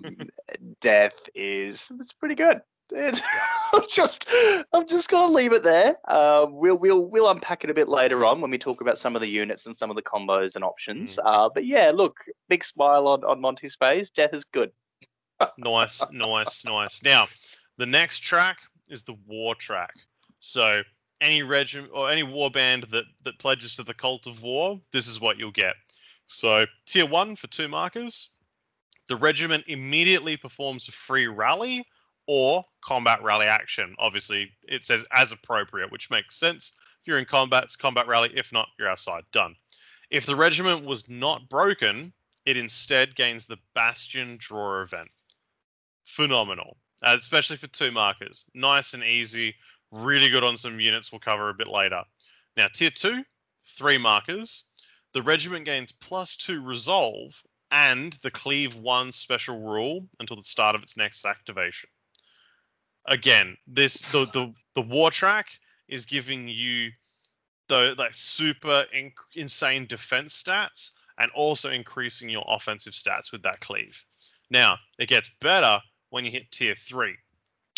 death 0.80 1.18
is 1.34 1.90
it's 1.98 2.12
pretty 2.12 2.34
good. 2.34 2.60
I'm 3.72 3.82
just 3.88 4.28
I'm 4.72 4.86
just 4.86 5.08
gonna 5.08 5.32
leave 5.32 5.52
it 5.52 5.62
there. 5.62 5.96
Uh, 6.06 6.46
we'll 6.48 6.76
we'll 6.76 7.04
we'll 7.04 7.30
unpack 7.30 7.64
it 7.64 7.70
a 7.70 7.74
bit 7.74 7.88
later 7.88 8.24
on 8.24 8.40
when 8.40 8.50
we 8.50 8.58
talk 8.58 8.80
about 8.80 8.98
some 8.98 9.14
of 9.14 9.20
the 9.20 9.28
units 9.28 9.66
and 9.66 9.76
some 9.76 9.90
of 9.90 9.96
the 9.96 10.02
combos 10.02 10.54
and 10.54 10.64
options. 10.64 11.16
Mm. 11.16 11.22
Uh, 11.24 11.48
but 11.52 11.66
yeah, 11.66 11.90
look, 11.94 12.16
big 12.48 12.64
smile 12.64 13.06
on 13.08 13.24
on 13.24 13.40
Monty's 13.40 13.74
face. 13.74 14.10
Death 14.10 14.32
is 14.32 14.44
good. 14.44 14.72
nice, 15.58 16.02
nice, 16.10 16.64
nice. 16.64 17.02
Now, 17.02 17.28
the 17.76 17.86
next 17.86 18.20
track 18.20 18.58
is 18.88 19.04
the 19.04 19.16
war 19.26 19.54
track. 19.54 19.94
So 20.40 20.82
any 21.20 21.42
regiment 21.42 21.90
or 21.92 22.10
any 22.10 22.22
war 22.22 22.50
band 22.50 22.84
that 22.84 23.04
that 23.24 23.38
pledges 23.38 23.76
to 23.76 23.82
the 23.82 23.94
cult 23.94 24.26
of 24.26 24.42
war, 24.42 24.80
this 24.92 25.08
is 25.08 25.20
what 25.20 25.36
you'll 25.36 25.50
get. 25.52 25.74
So 26.28 26.64
tier 26.86 27.06
one 27.06 27.36
for 27.36 27.48
two 27.48 27.68
markers. 27.68 28.30
The 29.08 29.16
regiment 29.16 29.64
immediately 29.68 30.36
performs 30.36 30.88
a 30.88 30.92
free 30.92 31.26
rally 31.26 31.86
or 32.28 32.64
combat 32.84 33.22
rally 33.22 33.46
action. 33.46 33.96
Obviously, 33.98 34.50
it 34.62 34.84
says 34.84 35.04
as 35.10 35.32
appropriate, 35.32 35.90
which 35.90 36.10
makes 36.10 36.38
sense. 36.38 36.72
If 37.00 37.08
you're 37.08 37.18
in 37.18 37.24
combat, 37.24 37.64
it's 37.64 37.74
combat 37.74 38.06
rally. 38.06 38.30
If 38.36 38.52
not, 38.52 38.68
you're 38.78 38.88
outside. 38.88 39.24
Done. 39.32 39.56
If 40.10 40.26
the 40.26 40.36
regiment 40.36 40.84
was 40.84 41.08
not 41.08 41.48
broken, 41.48 42.12
it 42.44 42.56
instead 42.56 43.16
gains 43.16 43.46
the 43.46 43.58
Bastion 43.74 44.36
draw 44.38 44.82
event. 44.82 45.08
Phenomenal, 46.04 46.76
uh, 47.02 47.16
especially 47.18 47.56
for 47.56 47.66
two 47.66 47.90
markers. 47.90 48.44
Nice 48.54 48.94
and 48.94 49.02
easy. 49.02 49.54
Really 49.90 50.28
good 50.28 50.44
on 50.44 50.56
some 50.56 50.80
units 50.80 51.10
we'll 51.10 51.20
cover 51.20 51.48
a 51.48 51.54
bit 51.54 51.66
later. 51.66 52.02
Now, 52.56 52.68
tier 52.68 52.90
two, 52.90 53.24
three 53.64 53.98
markers. 53.98 54.64
The 55.14 55.22
regiment 55.22 55.64
gains 55.64 55.92
plus 55.92 56.36
two 56.36 56.62
resolve 56.62 57.42
and 57.70 58.12
the 58.22 58.30
cleave 58.30 58.74
one 58.74 59.12
special 59.12 59.60
rule 59.60 60.06
until 60.20 60.36
the 60.36 60.44
start 60.44 60.74
of 60.74 60.82
its 60.82 60.96
next 60.96 61.24
activation. 61.24 61.88
Again, 63.08 63.56
this 63.66 64.00
the 64.12 64.26
the, 64.26 64.52
the 64.74 64.82
war 64.82 65.10
track 65.10 65.48
is 65.88 66.04
giving 66.04 66.48
you 66.48 66.90
the 67.68 67.94
like 67.98 68.14
super 68.14 68.86
in, 68.92 69.12
insane 69.34 69.86
defense 69.86 70.42
stats 70.42 70.90
and 71.18 71.30
also 71.32 71.70
increasing 71.70 72.28
your 72.28 72.44
offensive 72.46 72.92
stats 72.92 73.32
with 73.32 73.42
that 73.42 73.60
cleave. 73.60 74.04
Now, 74.50 74.78
it 74.98 75.08
gets 75.08 75.30
better 75.40 75.80
when 76.10 76.24
you 76.24 76.30
hit 76.30 76.50
tier 76.52 76.74
3. 76.74 77.14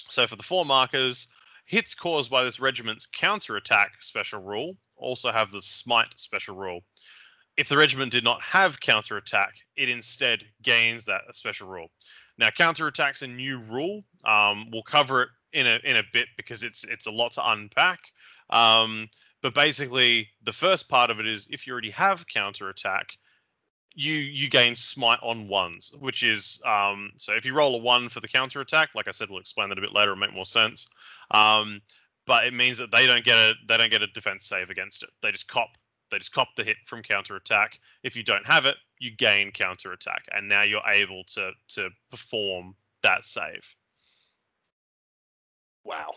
So 0.08 0.26
for 0.26 0.36
the 0.36 0.42
four 0.42 0.64
markers, 0.64 1.28
Hits 1.70 1.94
caused 1.94 2.32
by 2.32 2.42
this 2.42 2.58
regiment's 2.58 3.06
counterattack 3.06 4.02
special 4.02 4.42
rule 4.42 4.76
also 4.96 5.30
have 5.30 5.52
the 5.52 5.62
smite 5.62 6.18
special 6.18 6.56
rule. 6.56 6.80
If 7.56 7.68
the 7.68 7.76
regiment 7.76 8.10
did 8.10 8.24
not 8.24 8.42
have 8.42 8.80
counterattack, 8.80 9.54
it 9.76 9.88
instead 9.88 10.44
gains 10.62 11.04
that 11.04 11.22
special 11.32 11.68
rule. 11.68 11.92
Now, 12.38 12.48
counterattack's 12.50 13.22
a 13.22 13.26
new 13.26 13.58
rule. 13.58 14.02
Um, 14.24 14.70
we'll 14.70 14.82
cover 14.82 15.22
it 15.22 15.28
in 15.52 15.66
a 15.66 15.78
in 15.84 15.96
a 15.96 16.02
bit 16.12 16.26
because 16.36 16.62
it's 16.62 16.84
it's 16.84 17.06
a 17.06 17.10
lot 17.10 17.32
to 17.32 17.50
unpack. 17.50 18.00
Um, 18.50 19.08
but 19.42 19.54
basically, 19.54 20.28
the 20.44 20.52
first 20.52 20.88
part 20.88 21.10
of 21.10 21.20
it 21.20 21.26
is 21.26 21.46
if 21.50 21.66
you 21.66 21.72
already 21.72 21.90
have 21.90 22.26
counterattack, 22.26 23.08
you 23.94 24.14
you 24.14 24.48
gain 24.48 24.74
smite 24.74 25.20
on 25.22 25.48
ones, 25.48 25.92
which 25.98 26.22
is 26.22 26.60
um, 26.64 27.12
so 27.16 27.32
if 27.32 27.44
you 27.44 27.54
roll 27.54 27.74
a 27.74 27.78
one 27.78 28.08
for 28.08 28.20
the 28.20 28.28
counterattack, 28.28 28.90
like 28.94 29.08
I 29.08 29.12
said, 29.12 29.30
we'll 29.30 29.40
explain 29.40 29.68
that 29.70 29.78
a 29.78 29.80
bit 29.80 29.92
later. 29.92 30.12
It'll 30.12 30.20
make 30.20 30.34
more 30.34 30.46
sense. 30.46 30.88
Um, 31.30 31.80
but 32.26 32.44
it 32.44 32.54
means 32.54 32.78
that 32.78 32.90
they 32.90 33.06
don't 33.06 33.24
get 33.24 33.36
a 33.36 33.54
they 33.68 33.76
don't 33.76 33.90
get 33.90 34.02
a 34.02 34.06
defense 34.08 34.44
save 34.44 34.70
against 34.70 35.02
it. 35.02 35.10
They 35.22 35.32
just 35.32 35.48
cop 35.48 35.70
they 36.10 36.18
just 36.18 36.32
cop 36.32 36.48
the 36.56 36.64
hit 36.64 36.76
from 36.86 37.02
counter 37.02 37.36
attack. 37.36 37.78
If 38.02 38.16
you 38.16 38.22
don't 38.22 38.46
have 38.46 38.66
it, 38.66 38.76
you 38.98 39.10
gain 39.10 39.50
counter 39.52 39.92
attack, 39.92 40.24
and 40.32 40.48
now 40.48 40.62
you're 40.62 40.86
able 40.86 41.24
to 41.34 41.52
to 41.68 41.90
perform 42.10 42.74
that 43.02 43.24
save. 43.24 43.74
Wow, 45.84 46.12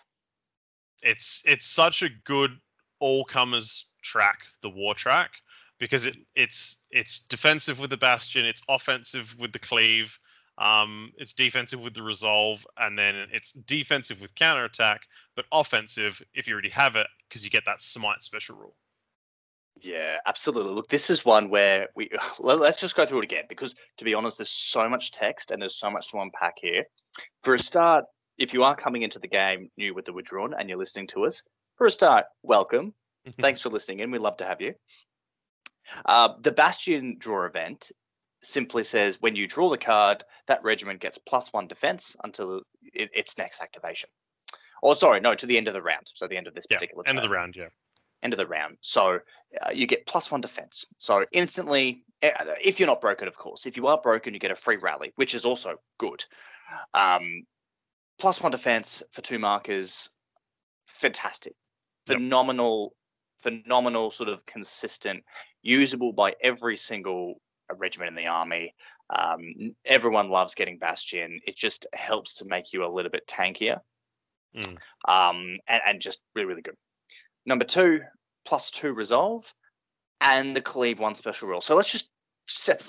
it's 1.02 1.42
it's 1.46 1.66
such 1.66 2.02
a 2.02 2.10
good 2.26 2.52
all 3.00 3.26
comers 3.26 3.86
track, 4.02 4.40
the 4.62 4.70
war 4.70 4.94
track, 4.94 5.32
because 5.80 6.06
it 6.06 6.18
it's 6.36 6.78
it's 6.92 7.20
defensive 7.20 7.80
with 7.80 7.90
the 7.90 7.98
bastion, 7.98 8.46
it's 8.46 8.62
offensive 8.70 9.36
with 9.40 9.54
the 9.54 9.60
cleave, 9.60 10.18
um, 10.58 11.12
it's 11.18 11.34
defensive 11.34 11.82
with 11.82 11.94
the 11.94 12.04
resolve, 12.04 12.66
and 12.78 12.98
then 12.98 13.16
it's 13.32 13.54
defensive 13.54 14.22
with 14.22 14.36
counter 14.36 14.66
attack, 14.66 15.02
but 15.36 15.46
offensive 15.52 16.22
if 16.34 16.48
you 16.48 16.54
already 16.54 16.70
have 16.70 16.96
it 16.96 17.08
because 17.28 17.44
you 17.44 17.50
get 17.50 17.66
that 17.66 17.82
smite 17.82 18.22
special 18.22 18.56
rule. 18.56 18.76
Yeah, 19.82 20.18
absolutely. 20.26 20.74
Look, 20.74 20.88
this 20.90 21.10
is 21.10 21.26
one 21.26 21.50
where 21.50 21.90
we 21.96 22.10
let's 22.40 22.80
just 22.80 22.96
go 22.96 23.06
through 23.06 23.20
it 23.20 23.26
again 23.26 23.46
because 23.50 23.76
to 23.98 24.06
be 24.06 24.14
honest, 24.14 24.38
there's 24.38 24.50
so 24.50 24.88
much 24.88 25.12
text 25.12 25.52
and 25.52 25.62
there's 25.62 25.80
so 25.80 25.90
much 25.90 26.10
to 26.10 26.20
unpack 26.20 26.56
here. 26.58 26.84
For 27.42 27.56
a 27.56 27.60
start, 27.60 28.06
if 28.38 28.54
you 28.54 28.64
are 28.64 28.76
coming 28.76 29.04
into 29.04 29.20
the 29.20 29.28
game 29.28 29.70
new 29.78 29.94
with 29.94 30.06
the 30.06 30.14
W'adrhŭn 30.14 30.54
and 30.58 30.70
you're 30.70 30.78
listening 30.78 31.08
to 31.08 31.26
us, 31.26 31.44
for 31.78 31.88
a 31.88 31.92
start, 31.92 32.26
welcome. 32.44 32.94
Thanks 33.42 33.62
for 33.62 33.70
listening 33.70 34.00
in. 34.00 34.12
We'd 34.12 34.22
love 34.22 34.38
to 34.38 34.46
have 34.46 34.62
you. 34.62 34.74
Uh, 36.06 36.30
the 36.42 36.52
Bastion 36.52 37.18
draw 37.20 37.46
event 37.46 37.92
simply 38.42 38.84
says 38.84 39.22
when 39.22 39.36
you 39.36 39.48
draw 39.48 39.70
the 39.70 39.78
card, 39.78 40.24
that 40.48 40.64
regiment 40.64 41.00
gets 41.00 41.18
plus 41.18 41.52
one 41.54 41.68
defense 41.68 42.16
until 42.24 42.62
it, 42.94 43.10
its 43.14 43.38
next 43.38 43.62
activation. 43.62 44.10
Or 44.82 44.96
sorry, 44.96 45.22
no, 45.22 45.34
to 45.36 45.46
the 45.46 45.58
end 45.58 45.68
of 45.68 45.74
the 45.74 45.82
round. 45.82 46.12
So 46.14 46.28
the 46.28 46.38
end 46.38 46.48
of 46.48 46.54
this 46.54 46.66
yeah, 46.70 46.78
particular 46.78 47.04
end 47.08 47.18
of 47.18 47.24
the 47.24 47.30
round, 47.30 47.56
yeah. 47.56 47.68
End 48.24 48.34
of 48.34 48.40
the 48.40 48.48
round. 48.48 48.78
So 48.82 49.20
uh, 49.62 49.70
you 49.72 49.86
get 49.86 50.06
plus 50.06 50.32
one 50.32 50.42
defense. 50.42 50.86
So 50.98 51.26
instantly, 51.34 52.04
eh, 52.22 52.32
if 52.64 52.80
you're 52.80 52.88
not 52.88 53.02
broken, 53.02 53.28
of 53.28 53.38
course. 53.38 53.66
If 53.66 53.78
you 53.78 53.86
are 53.88 54.00
broken, 54.02 54.34
you 54.34 54.40
get 54.40 54.50
a 54.52 54.56
free 54.56 54.78
rally, 54.78 55.12
which 55.18 55.36
is 55.36 55.46
also 55.46 55.76
good. 56.00 56.24
Um, 56.94 57.44
plus 58.18 58.42
one 58.42 58.52
defense 58.52 59.04
for 59.12 59.22
two 59.22 59.40
markers, 59.40 60.10
fantastic, 60.88 61.54
phenomenal, 62.08 62.94
yep. 63.46 63.64
phenomenal, 63.64 64.10
sort 64.10 64.30
of 64.30 64.46
consistent, 64.46 65.24
usable 65.62 66.14
by 66.14 66.34
every 66.42 66.78
single 66.78 67.36
regiment 67.78 68.10
in 68.10 68.16
the 68.16 68.28
army. 68.28 68.74
Um, 69.10 69.76
everyone 69.86 70.30
loves 70.30 70.56
getting 70.56 70.78
Bastion. 70.78 71.40
It 71.46 71.58
just 71.58 71.86
helps 71.94 72.36
to 72.36 72.46
make 72.46 72.74
you 72.74 72.86
a 72.86 72.88
little 72.88 73.12
bit 73.12 73.28
tankier, 73.28 73.80
mm. 74.56 74.78
um, 75.08 75.60
and, 75.68 75.82
and 75.86 76.02
just 76.02 76.20
really, 76.36 76.48
really 76.48 76.62
good. 76.62 76.78
Number 77.46 77.66
two, 77.66 78.02
plus 78.46 78.72
two 78.72 78.94
resolve, 78.94 79.54
and 80.22 80.56
the 80.56 80.62
cleave 80.62 81.00
one 81.00 81.16
special 81.16 81.50
rule. 81.50 81.62
So 81.62 81.76
let's 81.76 81.92
just 81.92 82.10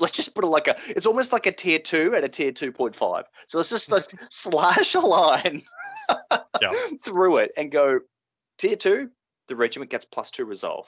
let's 0.00 0.12
just 0.12 0.34
put 0.34 0.44
it 0.44 0.48
like 0.48 0.66
a 0.66 0.76
it's 0.88 1.06
almost 1.06 1.32
like 1.32 1.46
a 1.46 1.52
tier 1.52 1.78
two 1.78 2.12
and 2.16 2.24
a 2.24 2.28
tier 2.28 2.50
2.5 2.50 3.22
so 3.46 3.56
let's 3.56 3.70
just 3.70 3.88
like 3.88 4.12
slash 4.28 4.96
a 4.96 4.98
line 4.98 5.62
through 7.04 7.36
it 7.36 7.52
and 7.56 7.70
go 7.70 8.00
tier 8.58 8.76
two, 8.76 9.10
the 9.48 9.56
regiment 9.56 9.90
gets 9.90 10.04
plus 10.04 10.30
two 10.30 10.44
resolve. 10.44 10.86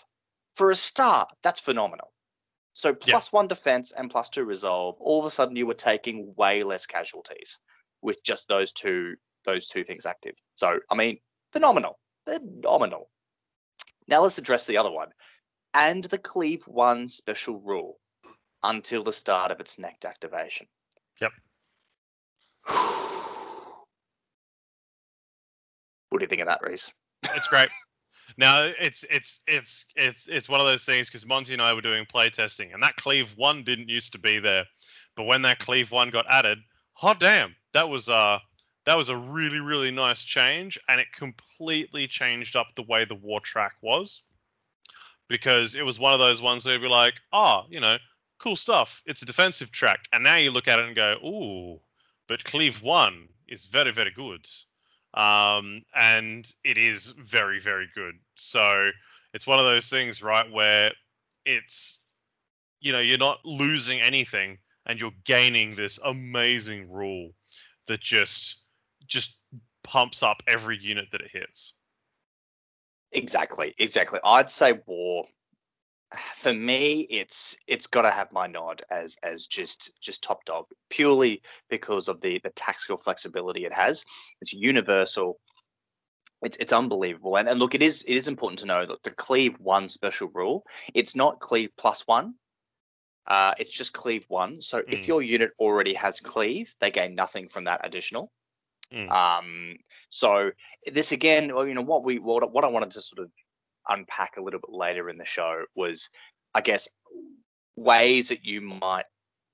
For 0.54 0.70
a 0.70 0.76
start, 0.76 1.28
that's 1.42 1.60
phenomenal. 1.60 2.12
So 2.72 2.94
plus 2.94 3.32
one 3.32 3.48
defense 3.48 3.92
and 3.92 4.10
plus 4.10 4.28
two 4.28 4.44
resolve. 4.44 4.96
All 5.00 5.18
of 5.18 5.26
a 5.26 5.30
sudden, 5.30 5.56
you 5.56 5.66
were 5.66 5.74
taking 5.74 6.34
way 6.36 6.62
less 6.62 6.86
casualties 6.86 7.58
with 8.02 8.22
just 8.22 8.48
those 8.48 8.72
two 8.72 9.16
those 9.44 9.68
two 9.68 9.84
things 9.84 10.06
active. 10.06 10.34
So 10.54 10.78
I 10.90 10.94
mean, 10.94 11.18
phenomenal, 11.52 11.98
phenomenal. 12.26 13.10
Now 14.08 14.22
let's 14.22 14.38
address 14.38 14.66
the 14.66 14.76
other 14.76 14.90
one, 14.90 15.08
and 15.74 16.04
the 16.04 16.18
cleave 16.18 16.62
one 16.66 17.08
special 17.08 17.60
rule 17.60 17.98
until 18.62 19.02
the 19.02 19.12
start 19.12 19.50
of 19.50 19.60
its 19.60 19.78
next 19.78 20.04
activation. 20.04 20.66
Yep. 21.20 21.32
what 26.08 26.18
do 26.18 26.22
you 26.22 26.28
think 26.28 26.40
of 26.40 26.48
that, 26.48 26.62
Reese? 26.62 26.92
It's 27.34 27.48
great. 27.48 27.68
Now 28.38 28.64
it's 28.64 29.04
it's 29.08 29.40
it's 29.46 29.86
it's 29.94 30.28
it's 30.28 30.48
one 30.48 30.60
of 30.60 30.66
those 30.66 30.84
things 30.84 31.08
because 31.08 31.26
Monty 31.26 31.52
and 31.52 31.62
I 31.62 31.72
were 31.72 31.80
doing 31.80 32.04
play 32.06 32.28
testing, 32.28 32.72
and 32.72 32.82
that 32.82 32.96
cleave 32.96 33.32
one 33.36 33.62
didn't 33.62 33.88
used 33.88 34.12
to 34.12 34.18
be 34.18 34.38
there, 34.38 34.64
but 35.16 35.24
when 35.24 35.42
that 35.42 35.58
cleave 35.58 35.90
one 35.90 36.10
got 36.10 36.26
added, 36.28 36.58
hot 36.92 37.20
damn, 37.20 37.54
that 37.72 37.88
was 37.88 38.08
uh 38.08 38.38
that 38.86 38.96
was 38.96 39.08
a 39.08 39.16
really 39.16 39.60
really 39.60 39.90
nice 39.90 40.22
change, 40.22 40.78
and 40.88 41.00
it 41.00 41.08
completely 41.16 42.06
changed 42.06 42.56
up 42.56 42.74
the 42.74 42.82
way 42.82 43.04
the 43.04 43.14
war 43.14 43.40
track 43.40 43.74
was, 43.82 44.22
because 45.28 45.74
it 45.74 45.84
was 45.84 45.98
one 45.98 46.12
of 46.12 46.18
those 46.20 46.40
ones 46.40 46.64
where 46.64 46.74
you'd 46.74 46.82
be 46.82 46.88
like, 46.88 47.14
oh, 47.32 47.64
you 47.68 47.80
know, 47.80 47.98
cool 48.38 48.56
stuff. 48.56 49.02
It's 49.06 49.22
a 49.22 49.26
defensive 49.26 49.70
track, 49.70 50.00
and 50.12 50.24
now 50.24 50.36
you 50.36 50.50
look 50.50 50.68
at 50.68 50.78
it 50.78 50.86
and 50.86 50.96
go, 50.96 51.16
ooh, 51.24 51.80
but 52.28 52.44
cleave 52.44 52.82
one 52.82 53.28
is 53.48 53.66
very 53.66 53.92
very 53.92 54.10
good 54.10 54.46
um, 55.16 55.82
and 55.94 56.52
it 56.62 56.76
is 56.78 57.14
very 57.18 57.60
very 57.60 57.88
good. 57.94 58.14
So 58.34 58.90
it's 59.32 59.46
one 59.46 59.58
of 59.58 59.64
those 59.64 59.88
things, 59.88 60.22
right, 60.22 60.50
where 60.50 60.92
it's 61.44 62.00
you 62.80 62.92
know 62.92 63.00
you're 63.00 63.18
not 63.18 63.44
losing 63.44 64.00
anything 64.00 64.58
and 64.84 65.00
you're 65.00 65.12
gaining 65.24 65.74
this 65.74 65.98
amazing 66.04 66.90
rule 66.92 67.30
that 67.88 68.00
just 68.00 68.58
just 69.06 69.36
pumps 69.84 70.22
up 70.22 70.42
every 70.46 70.78
unit 70.78 71.06
that 71.12 71.20
it 71.20 71.30
hits. 71.32 71.74
Exactly, 73.12 73.74
exactly. 73.78 74.20
I'd 74.24 74.50
say 74.50 74.80
war 74.86 75.26
for 76.36 76.52
me, 76.52 77.06
it's 77.10 77.56
it's 77.66 77.86
got 77.86 78.02
to 78.02 78.10
have 78.10 78.32
my 78.32 78.46
nod 78.46 78.82
as 78.90 79.16
as 79.22 79.46
just 79.46 79.92
just 80.00 80.22
top 80.22 80.44
dog 80.44 80.66
purely 80.90 81.42
because 81.70 82.08
of 82.08 82.20
the 82.20 82.40
the 82.44 82.50
tactical 82.50 82.96
flexibility 82.96 83.64
it 83.64 83.72
has. 83.72 84.04
It's 84.40 84.52
universal. 84.52 85.38
It's 86.42 86.56
it's 86.58 86.72
unbelievable. 86.72 87.36
And 87.36 87.48
and 87.48 87.58
look, 87.58 87.74
it 87.74 87.82
is 87.82 88.02
it 88.02 88.14
is 88.14 88.28
important 88.28 88.58
to 88.60 88.66
know 88.66 88.86
that 88.86 89.02
the 89.02 89.10
cleave 89.10 89.58
one 89.58 89.88
special 89.88 90.28
rule. 90.34 90.64
It's 90.94 91.16
not 91.16 91.40
cleave 91.40 91.70
plus 91.78 92.06
one. 92.06 92.34
Uh, 93.26 93.52
it's 93.58 93.72
just 93.72 93.92
cleave 93.92 94.24
one. 94.28 94.60
So 94.60 94.78
mm. 94.78 94.92
if 94.92 95.08
your 95.08 95.20
unit 95.20 95.50
already 95.58 95.94
has 95.94 96.20
cleave, 96.20 96.72
they 96.80 96.92
gain 96.92 97.16
nothing 97.16 97.48
from 97.48 97.64
that 97.64 97.80
additional. 97.82 98.30
Mm. 98.92 99.10
Um, 99.10 99.76
so 100.10 100.50
this 100.92 101.12
again, 101.12 101.48
you 101.48 101.74
know, 101.74 101.82
what 101.82 102.04
we 102.04 102.18
what, 102.18 102.52
what 102.52 102.64
I 102.64 102.68
wanted 102.68 102.92
to 102.92 103.00
sort 103.00 103.24
of 103.24 103.30
unpack 103.88 104.36
a 104.36 104.42
little 104.42 104.60
bit 104.60 104.70
later 104.70 105.08
in 105.08 105.18
the 105.18 105.24
show 105.24 105.64
was, 105.74 106.10
I 106.54 106.60
guess, 106.60 106.88
ways 107.76 108.28
that 108.28 108.44
you 108.44 108.60
might 108.60 109.04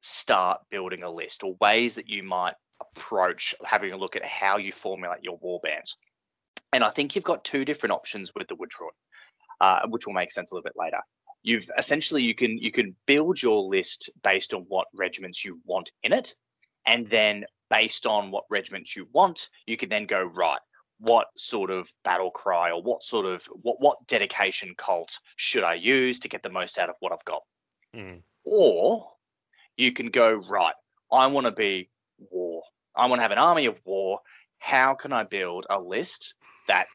start 0.00 0.60
building 0.70 1.02
a 1.02 1.10
list 1.10 1.44
or 1.44 1.56
ways 1.60 1.94
that 1.94 2.08
you 2.08 2.22
might 2.22 2.54
approach 2.80 3.54
having 3.64 3.92
a 3.92 3.96
look 3.96 4.16
at 4.16 4.24
how 4.24 4.56
you 4.56 4.72
formulate 4.72 5.22
your 5.22 5.38
war 5.40 5.60
bands. 5.62 5.96
And 6.72 6.82
I 6.82 6.90
think 6.90 7.14
you've 7.14 7.24
got 7.24 7.44
two 7.44 7.64
different 7.64 7.92
options 7.92 8.32
with 8.34 8.48
the 8.48 8.56
W'adrhŭn, 8.56 8.90
uh, 9.60 9.86
which 9.88 10.06
will 10.06 10.14
make 10.14 10.32
sense 10.32 10.50
a 10.50 10.54
little 10.54 10.64
bit 10.64 10.72
later. 10.76 10.98
You've 11.42 11.68
essentially 11.76 12.22
you 12.22 12.34
can 12.34 12.56
you 12.58 12.70
can 12.70 12.94
build 13.06 13.42
your 13.42 13.62
list 13.62 14.10
based 14.22 14.54
on 14.54 14.64
what 14.68 14.86
regiments 14.94 15.44
you 15.44 15.60
want 15.64 15.90
in 16.02 16.12
it, 16.12 16.34
and 16.86 17.06
then 17.08 17.44
based 17.72 18.06
on 18.06 18.30
what 18.30 18.44
regiments 18.50 18.94
you 18.94 19.08
want, 19.12 19.48
you 19.66 19.76
can 19.76 19.88
then 19.88 20.06
go 20.06 20.22
right 20.22 20.60
what 20.98 21.26
sort 21.36 21.70
of 21.70 21.92
battle 22.04 22.30
cry 22.30 22.70
or 22.70 22.80
what 22.80 23.02
sort 23.02 23.26
of 23.26 23.44
what 23.62 23.80
what 23.80 24.06
dedication 24.06 24.72
cult 24.76 25.18
should 25.34 25.64
I 25.64 25.74
use 25.74 26.20
to 26.20 26.28
get 26.28 26.44
the 26.44 26.50
most 26.50 26.78
out 26.78 26.88
of 26.88 26.96
what 27.00 27.12
I've 27.12 27.24
got? 27.24 27.42
Mm. 27.96 28.22
Or 28.44 29.08
you 29.76 29.90
can 29.92 30.06
go 30.06 30.34
right. 30.48 30.74
I 31.10 31.26
want 31.26 31.46
to 31.46 31.52
be 31.52 31.90
war. 32.30 32.62
I 32.94 33.06
want 33.06 33.18
to 33.18 33.22
have 33.22 33.32
an 33.32 33.38
army 33.38 33.66
of 33.66 33.80
war. 33.84 34.20
How 34.58 34.94
can 34.94 35.12
I 35.12 35.24
build 35.24 35.66
a 35.68 35.80
list 35.80 36.36
that 36.68 36.86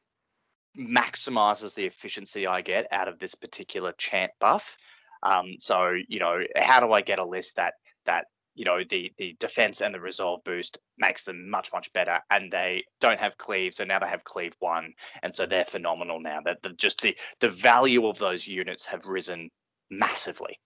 maximizes 0.80 1.74
the 1.74 1.86
efficiency 1.86 2.48
I 2.48 2.62
get 2.62 2.88
out 2.92 3.10
of 3.10 3.20
this 3.20 3.36
particular 3.36 3.94
chant 3.98 4.32
buff? 4.40 4.78
Um, 5.22 5.56
so 5.60 5.94
you 6.08 6.20
know, 6.20 6.40
how 6.56 6.80
do 6.80 6.94
I 6.94 7.02
get 7.02 7.20
a 7.20 7.26
list 7.26 7.58
that 7.58 7.74
that 8.06 8.28
you 8.58 8.66
know 8.66 8.80
the 8.90 9.12
the 9.18 9.38
defense 9.40 9.82
and 9.82 9.94
the 9.94 10.00
resolve 10.00 10.44
boost 10.44 10.80
makes 10.98 11.24
them 11.24 11.50
much 11.50 11.72
much 11.72 11.94
better 11.94 12.20
and 12.32 12.52
they 12.52 12.84
don't 13.00 13.20
have 13.20 13.38
cleave 13.38 13.74
so 13.74 13.84
now 13.84 14.00
they 14.00 14.08
have 14.08 14.24
cleave 14.24 14.54
one 14.60 14.92
and 15.22 15.34
so 15.36 15.46
they're 15.46 15.64
phenomenal 15.64 16.20
now. 16.20 16.40
That 16.44 16.62
the, 16.64 16.72
just 16.74 17.02
the 17.02 17.16
the 17.40 17.50
value 17.50 18.08
of 18.08 18.18
those 18.18 18.48
units 18.48 18.86
have 18.88 19.06
risen 19.06 19.50
massively. 19.92 20.60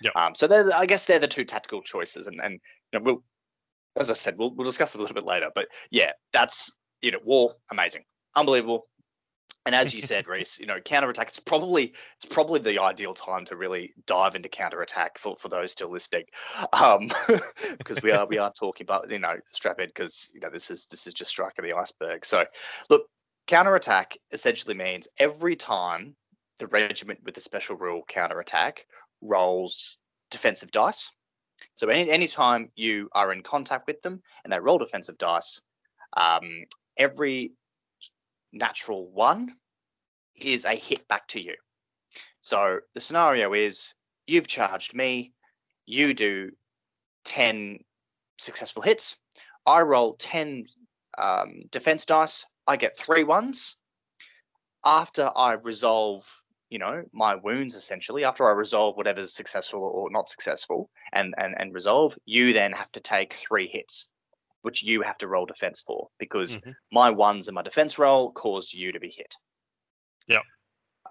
Yeah 0.00 0.10
um 0.14 0.34
so 0.34 0.46
i 0.74 0.86
guess 0.86 1.04
they're 1.04 1.18
the 1.18 1.26
two 1.26 1.44
tactical 1.44 1.82
choices 1.82 2.26
and 2.28 2.40
and 2.40 2.60
you 2.92 2.98
know 2.98 3.04
we'll 3.04 3.22
as 3.96 4.10
i 4.10 4.14
said 4.14 4.36
we'll, 4.38 4.54
we'll 4.54 4.64
discuss 4.64 4.94
it 4.94 4.98
a 4.98 5.00
little 5.00 5.14
bit 5.14 5.24
later 5.24 5.50
but 5.54 5.66
yeah 5.90 6.12
that's 6.32 6.72
you 7.00 7.10
know 7.10 7.18
war 7.24 7.54
amazing 7.72 8.04
unbelievable 8.36 8.86
and 9.64 9.74
as 9.74 9.94
you 9.94 10.02
said, 10.02 10.26
Reese, 10.26 10.58
you 10.58 10.66
know, 10.66 10.80
counterattack. 10.80 11.28
It's 11.28 11.38
probably 11.38 11.92
it's 12.16 12.26
probably 12.28 12.58
the 12.58 12.80
ideal 12.80 13.14
time 13.14 13.44
to 13.46 13.56
really 13.56 13.94
dive 14.06 14.34
into 14.34 14.48
counterattack 14.48 15.18
for, 15.18 15.36
for 15.38 15.48
those 15.48 15.72
still 15.72 15.90
listening, 15.90 16.24
um, 16.72 17.10
because 17.78 18.02
we 18.02 18.10
are 18.10 18.26
we 18.26 18.38
are 18.38 18.52
talking 18.52 18.84
about 18.84 19.10
you 19.10 19.20
know 19.20 19.36
straphead 19.54 19.88
because 19.88 20.28
you 20.34 20.40
know 20.40 20.50
this 20.50 20.70
is 20.70 20.86
this 20.86 21.06
is 21.06 21.14
just 21.14 21.30
striking 21.30 21.64
the 21.64 21.76
iceberg. 21.76 22.26
So, 22.26 22.44
look, 22.90 23.06
counterattack 23.46 24.16
essentially 24.32 24.74
means 24.74 25.06
every 25.18 25.54
time 25.54 26.16
the 26.58 26.66
regiment 26.66 27.20
with 27.24 27.34
the 27.34 27.40
special 27.40 27.76
rule 27.76 28.02
counterattack 28.08 28.84
rolls 29.20 29.98
defensive 30.30 30.72
dice. 30.72 31.10
So 31.76 31.88
any 31.88 32.10
any 32.10 32.26
time 32.26 32.70
you 32.74 33.08
are 33.12 33.32
in 33.32 33.42
contact 33.42 33.86
with 33.86 34.02
them 34.02 34.22
and 34.42 34.52
they 34.52 34.58
roll 34.58 34.78
defensive 34.78 35.18
dice, 35.18 35.60
um, 36.16 36.64
every 36.96 37.52
natural 38.52 39.08
one 39.10 39.54
is 40.36 40.64
a 40.64 40.74
hit 40.74 41.06
back 41.08 41.26
to 41.28 41.40
you. 41.40 41.54
So 42.40 42.80
the 42.94 43.00
scenario 43.00 43.52
is 43.52 43.94
you've 44.26 44.48
charged 44.48 44.94
me, 44.94 45.32
you 45.86 46.14
do 46.14 46.50
10 47.24 47.78
successful 48.38 48.82
hits, 48.82 49.16
I 49.66 49.80
roll 49.82 50.14
10 50.14 50.66
um, 51.18 51.62
defense 51.70 52.04
dice, 52.04 52.44
I 52.66 52.76
get 52.76 52.98
three 52.98 53.24
ones. 53.24 53.76
After 54.84 55.30
I 55.36 55.52
resolve, 55.52 56.26
you 56.68 56.78
know, 56.78 57.04
my 57.12 57.36
wounds 57.36 57.76
essentially, 57.76 58.24
after 58.24 58.48
I 58.48 58.52
resolve 58.52 58.96
whatever's 58.96 59.34
successful 59.34 59.80
or 59.80 60.10
not 60.10 60.28
successful 60.28 60.90
and, 61.12 61.34
and, 61.38 61.54
and 61.58 61.72
resolve, 61.72 62.18
you 62.24 62.52
then 62.52 62.72
have 62.72 62.90
to 62.92 63.00
take 63.00 63.34
three 63.46 63.68
hits 63.68 64.08
which 64.62 64.82
you 64.82 65.02
have 65.02 65.18
to 65.18 65.28
roll 65.28 65.46
defense 65.46 65.80
for 65.80 66.08
because 66.18 66.56
mm-hmm. 66.56 66.70
my 66.90 67.10
ones 67.10 67.48
and 67.48 67.54
my 67.54 67.62
defense 67.62 67.98
roll 67.98 68.32
caused 68.32 68.72
you 68.72 68.92
to 68.92 69.00
be 69.00 69.10
hit. 69.10 69.34
Yeah. 70.26 70.40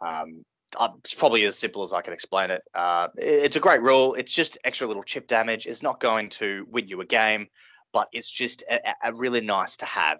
Um, 0.01 0.43
uh, 0.77 0.89
it's 0.99 1.13
probably 1.13 1.43
as 1.43 1.57
simple 1.57 1.83
as 1.83 1.93
I 1.93 2.01
can 2.01 2.13
explain 2.13 2.49
it. 2.49 2.61
Uh, 2.73 3.09
it's 3.17 3.57
a 3.57 3.59
great 3.59 3.81
rule. 3.81 4.13
It's 4.13 4.31
just 4.31 4.57
extra 4.63 4.87
little 4.87 5.03
chip 5.03 5.27
damage. 5.27 5.67
It's 5.67 5.83
not 5.83 5.99
going 5.99 6.29
to 6.29 6.65
win 6.69 6.87
you 6.87 7.01
a 7.01 7.05
game, 7.05 7.47
but 7.93 8.07
it's 8.13 8.31
just 8.31 8.63
a, 8.69 8.79
a 9.03 9.13
really 9.13 9.41
nice 9.41 9.75
to 9.77 9.85
have, 9.85 10.19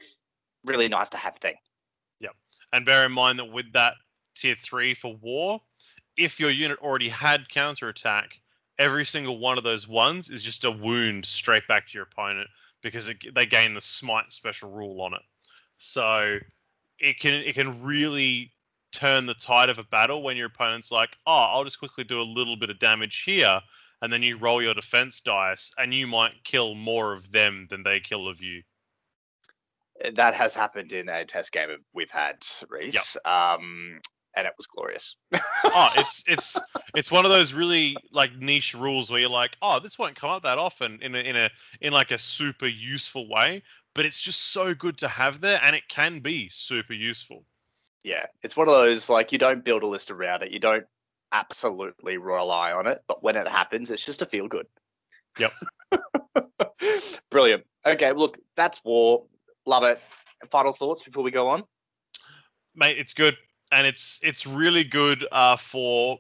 really 0.66 0.90
nice 0.90 1.10
to 1.12 1.18
have 1.18 1.38
thing. 1.38 1.56
Yeah. 2.20 2.30
And 2.74 2.86
bear 2.86 3.06
in 3.06 3.14
mind 3.14 3.40
that 3.40 3.46
with 3.46 3.72
that 3.74 3.94
tier 4.36 4.56
three 4.62 4.94
for 4.94 5.16
war, 5.22 5.62
if 6.18 6.40
your 6.40 6.52
unit 6.52 6.80
already 6.80 7.08
had 7.08 7.48
counterattack, 7.48 8.42
every 8.78 9.06
single 9.06 9.40
one 9.40 9.58
of 9.58 9.64
those 9.64 9.88
ones 9.88 10.30
is 10.30 10.44
just 10.44 10.66
a 10.66 10.72
wound 10.72 11.26
straight 11.26 11.68
back 11.68 11.88
to 11.88 11.94
your 11.94 12.04
opponent 12.04 12.50
because 12.82 13.10
it, 13.10 13.18
they 13.34 13.46
gain 13.46 13.74
the 13.74 13.82
smite 13.82 14.32
special 14.32 14.72
rule 14.72 15.02
on 15.02 15.14
it. 15.14 15.22
So 15.78 16.38
it 17.00 17.20
can 17.20 17.34
it 17.34 17.56
can 17.56 17.82
really 17.82 18.52
turn 18.92 19.26
the 19.26 19.34
tide 19.34 19.70
of 19.70 19.80
a 19.80 19.84
battle 19.84 20.22
when 20.22 20.38
your 20.38 20.48
opponent's 20.48 20.92
like, 20.92 21.18
oh, 21.26 21.46
I'll 21.50 21.64
just 21.64 21.80
quickly 21.80 22.04
do 22.04 22.22
a 22.22 22.24
little 22.24 22.56
bit 22.56 22.70
of 22.70 22.80
damage 22.80 23.24
here, 23.26 23.62
and 24.02 24.12
then 24.12 24.22
you 24.22 24.38
roll 24.38 24.62
your 24.62 24.74
defense 24.74 25.22
dice, 25.22 25.72
and 25.78 25.94
you 25.94 26.08
might 26.08 26.44
kill 26.44 26.76
more 26.76 27.14
of 27.14 27.32
them 27.32 27.68
than 27.70 27.84
they 27.84 28.00
kill 28.00 28.28
of 28.28 28.42
you. 28.42 28.62
That 30.14 30.34
has 30.34 30.54
happened 30.54 30.94
in 30.94 31.10
a 31.10 31.26
test 31.26 31.52
game 31.52 31.70
we've 31.94 32.12
had, 32.12 32.46
Reese. 32.70 33.18
Yep. 33.24 33.34
Um, 33.34 34.00
and 34.36 34.48
it 34.48 34.54
was 34.58 34.68
glorious. 34.68 35.16
oh, 35.66 35.90
it's 35.98 36.24
it's 36.28 36.58
it's 36.96 37.12
one 37.12 37.26
of 37.26 37.32
those 37.32 37.54
really 37.54 37.96
like 38.12 38.36
niche 38.38 38.74
rules 38.74 39.10
where 39.10 39.20
you're 39.20 39.30
like, 39.30 39.58
oh, 39.62 39.80
this 39.80 40.00
won't 40.00 40.16
come 40.16 40.30
up 40.30 40.44
that 40.44 40.58
often 40.58 41.00
in 41.02 41.16
a 41.16 41.20
in 41.20 41.36
a 41.36 41.50
in 41.82 41.94
like 41.94 42.12
a 42.12 42.18
super 42.18 42.68
useful 42.68 43.30
way. 43.30 43.64
but 43.94 44.06
it's 44.06 44.22
just 44.22 44.52
so 44.54 44.74
good 44.74 44.98
to 45.00 45.08
have 45.08 45.42
there, 45.42 45.60
and 45.64 45.76
it 45.76 45.84
can 45.90 46.20
be 46.20 46.50
super 46.52 46.94
useful. 46.94 47.44
Yeah, 48.04 48.26
it's 48.44 48.58
one 48.58 48.68
of 48.68 48.74
those 48.74 49.10
like 49.10 49.32
you 49.32 49.38
don't 49.38 49.64
build 49.64 49.84
a 49.84 49.88
list 49.88 50.12
around 50.12 50.44
it. 50.44 50.52
You 50.52 50.60
don't 50.60 50.86
absolutely 51.32 52.18
rely 52.18 52.72
on 52.72 52.88
it, 52.88 53.04
but 53.08 53.24
when 53.24 53.36
it 53.36 53.48
happens, 53.48 53.92
it's 53.92 54.06
just 54.06 54.22
a 54.22 54.26
feel 54.26 54.48
good. 54.48 54.68
Yep. 55.40 55.54
Brilliant. 57.30 57.64
Okay, 57.86 58.12
look, 58.12 58.38
that's 58.56 58.84
war. 58.84 59.26
Love 59.66 59.84
it. 59.84 60.00
Final 60.50 60.74
thoughts 60.74 61.04
before 61.04 61.24
we 61.24 61.32
go 61.32 61.48
on? 61.50 61.64
Mate, 62.76 62.98
it's 62.98 63.14
good. 63.14 63.36
And 63.72 63.88
it's 63.88 64.20
it's 64.22 64.46
really 64.46 64.84
good 64.84 65.26
uh, 65.32 65.58
for 65.58 66.20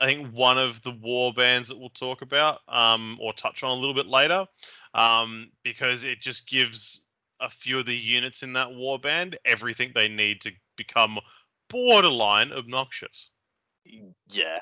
I 0.00 0.06
think 0.06 0.32
one 0.32 0.58
of 0.58 0.82
the 0.82 0.90
war 0.90 1.32
bands 1.32 1.68
that 1.68 1.78
we'll 1.78 1.90
talk 1.90 2.22
about 2.22 2.60
um, 2.68 3.18
or 3.20 3.32
touch 3.32 3.62
on 3.62 3.70
a 3.70 3.80
little 3.80 3.94
bit 3.94 4.06
later, 4.06 4.46
um, 4.94 5.50
because 5.62 6.04
it 6.04 6.20
just 6.20 6.48
gives 6.48 7.02
a 7.40 7.48
few 7.48 7.78
of 7.78 7.86
the 7.86 7.96
units 7.96 8.42
in 8.42 8.52
that 8.52 8.72
war 8.72 8.98
band 8.98 9.38
everything 9.44 9.92
they 9.94 10.08
need 10.08 10.40
to 10.40 10.52
become 10.76 11.18
borderline 11.68 12.52
obnoxious. 12.52 13.30
Yeah, 14.28 14.58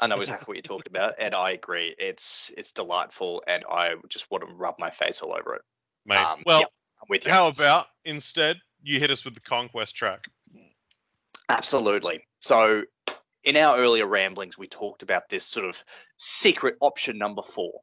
I 0.00 0.06
know 0.06 0.20
exactly 0.20 0.44
what 0.46 0.56
you're 0.56 0.62
talking 0.62 0.90
about, 0.90 1.14
and 1.18 1.34
I 1.34 1.52
agree. 1.52 1.94
It's 1.98 2.52
it's 2.56 2.72
delightful, 2.72 3.42
and 3.46 3.64
I 3.70 3.94
just 4.08 4.30
want 4.30 4.46
to 4.46 4.54
rub 4.54 4.76
my 4.78 4.90
face 4.90 5.20
all 5.20 5.32
over 5.32 5.54
it. 5.54 5.62
Mate, 6.06 6.18
Um, 6.18 6.42
well, 6.46 6.60
yeah, 6.60 6.66
I'm 7.00 7.06
with 7.08 7.24
you. 7.24 7.32
how 7.32 7.48
about 7.48 7.86
instead 8.04 8.58
you 8.82 9.00
hit 9.00 9.10
us 9.10 9.24
with 9.24 9.34
the 9.34 9.40
conquest 9.40 9.96
track? 9.96 10.26
Absolutely. 11.48 12.26
So, 12.40 12.82
in 13.44 13.56
our 13.56 13.78
earlier 13.78 14.06
ramblings, 14.06 14.58
we 14.58 14.66
talked 14.66 15.02
about 15.02 15.28
this 15.28 15.44
sort 15.44 15.66
of 15.66 15.82
secret 16.18 16.76
option 16.80 17.16
number 17.18 17.42
four. 17.42 17.80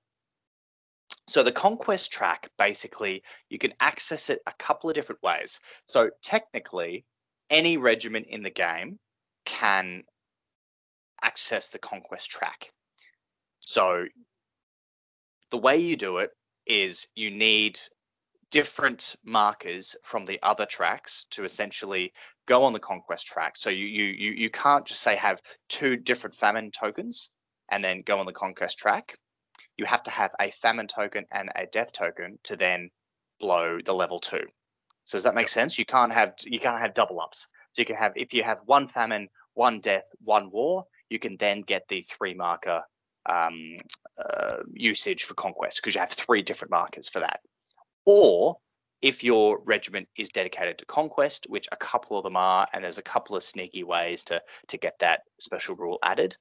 So, 1.27 1.41
the 1.41 1.51
conquest 1.51 2.11
track 2.11 2.51
basically, 2.57 3.23
you 3.49 3.57
can 3.57 3.73
access 3.79 4.29
it 4.29 4.41
a 4.45 4.53
couple 4.59 4.89
of 4.89 4.95
different 4.95 5.23
ways. 5.23 5.59
So, 5.87 6.11
technically, 6.21 7.05
any 7.49 7.77
regiment 7.77 8.27
in 8.27 8.43
the 8.43 8.51
game 8.51 8.99
can 9.45 10.03
access 11.23 11.69
the 11.69 11.79
conquest 11.79 12.29
track. 12.29 12.71
So, 13.59 14.05
the 15.49 15.57
way 15.57 15.77
you 15.77 15.95
do 15.95 16.19
it 16.19 16.31
is 16.67 17.07
you 17.15 17.31
need 17.31 17.79
different 18.55 19.17
markers 19.25 19.97
from 20.03 20.23
the 20.23 20.39
other 20.41 20.65
tracks 20.65 21.25
to 21.29 21.43
essentially 21.43 22.13
go 22.47 22.63
on 22.63 22.71
the 22.71 22.79
conquest 22.79 23.27
track. 23.27 23.57
So 23.57 23.69
you 23.69 23.85
you 23.85 24.05
you 24.05 24.31
you 24.31 24.49
can't 24.49 24.85
just 24.85 25.01
say 25.01 25.17
have 25.17 25.41
two 25.67 25.97
different 25.97 26.33
famine 26.33 26.71
tokens 26.71 27.31
and 27.69 27.83
then 27.83 28.01
go 28.05 28.17
on 28.17 28.25
the 28.25 28.31
conquest 28.31 28.77
track. 28.77 29.17
You 29.75 29.83
have 29.85 30.03
to 30.03 30.11
have 30.11 30.31
a 30.39 30.51
famine 30.51 30.87
token 30.87 31.25
and 31.33 31.51
a 31.53 31.65
death 31.65 31.91
token 31.91 32.39
to 32.43 32.55
then 32.55 32.91
blow 33.41 33.79
the 33.83 33.93
level 33.93 34.21
two. 34.21 34.47
So 35.03 35.17
does 35.17 35.23
that 35.23 35.35
make 35.35 35.49
Yep. 35.49 35.49
sense? 35.49 35.77
You 35.77 35.85
can't 35.85 36.13
have 36.13 36.35
you 36.45 36.61
can't 36.61 36.79
have 36.79 36.93
double 36.93 37.19
ups. 37.19 37.49
So 37.73 37.81
you 37.81 37.85
can 37.85 37.97
have 37.97 38.13
if 38.15 38.33
you 38.33 38.43
have 38.43 38.59
one 38.67 38.87
famine, 38.87 39.27
one 39.55 39.81
death, 39.81 40.07
one 40.23 40.49
war, 40.49 40.85
you 41.09 41.19
can 41.19 41.35
then 41.35 41.59
get 41.59 41.89
the 41.89 42.03
three 42.03 42.33
marker 42.33 42.81
um, 43.25 43.79
uh, 44.17 44.59
usage 44.71 45.25
for 45.25 45.33
conquest 45.33 45.81
because 45.81 45.93
you 45.93 45.99
have 45.99 46.11
three 46.11 46.41
different 46.41 46.71
markers 46.71 47.09
for 47.09 47.19
that. 47.19 47.41
Or 48.05 48.57
if 49.01 49.23
your 49.23 49.59
regiment 49.59 50.07
is 50.17 50.29
dedicated 50.29 50.77
to 50.77 50.85
conquest, 50.85 51.45
which 51.49 51.67
a 51.71 51.77
couple 51.77 52.17
of 52.17 52.23
them 52.23 52.35
are, 52.35 52.67
and 52.73 52.83
there's 52.83 52.97
a 52.97 53.03
couple 53.03 53.35
of 53.35 53.43
sneaky 53.43 53.83
ways 53.83 54.23
to 54.25 54.41
to 54.67 54.77
get 54.77 54.97
that 54.99 55.21
special 55.39 55.75
rule 55.75 55.99
added, 56.03 56.37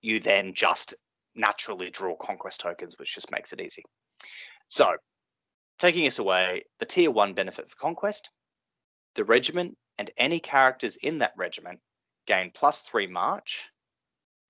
you 0.00 0.20
then 0.20 0.54
just 0.54 0.94
naturally 1.34 1.90
draw 1.90 2.16
conquest 2.16 2.60
tokens, 2.60 2.98
which 2.98 3.14
just 3.14 3.30
makes 3.30 3.52
it 3.52 3.60
easy. 3.60 3.84
So, 4.68 4.96
taking 5.78 6.06
us 6.06 6.18
away, 6.18 6.64
the 6.78 6.86
tier 6.86 7.10
one 7.10 7.34
benefit 7.34 7.68
for 7.70 7.76
conquest, 7.76 8.30
the 9.14 9.24
regiment 9.24 9.76
and 9.98 10.10
any 10.16 10.40
characters 10.40 10.96
in 10.96 11.18
that 11.18 11.32
regiment 11.36 11.80
gain 12.26 12.50
plus 12.54 12.82
three 12.82 13.06
march, 13.06 13.70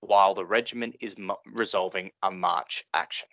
while 0.01 0.33
the 0.33 0.45
regiment 0.45 0.95
is 1.01 1.15
resolving 1.45 2.11
a 2.21 2.31
march 2.31 2.85
action. 2.93 3.27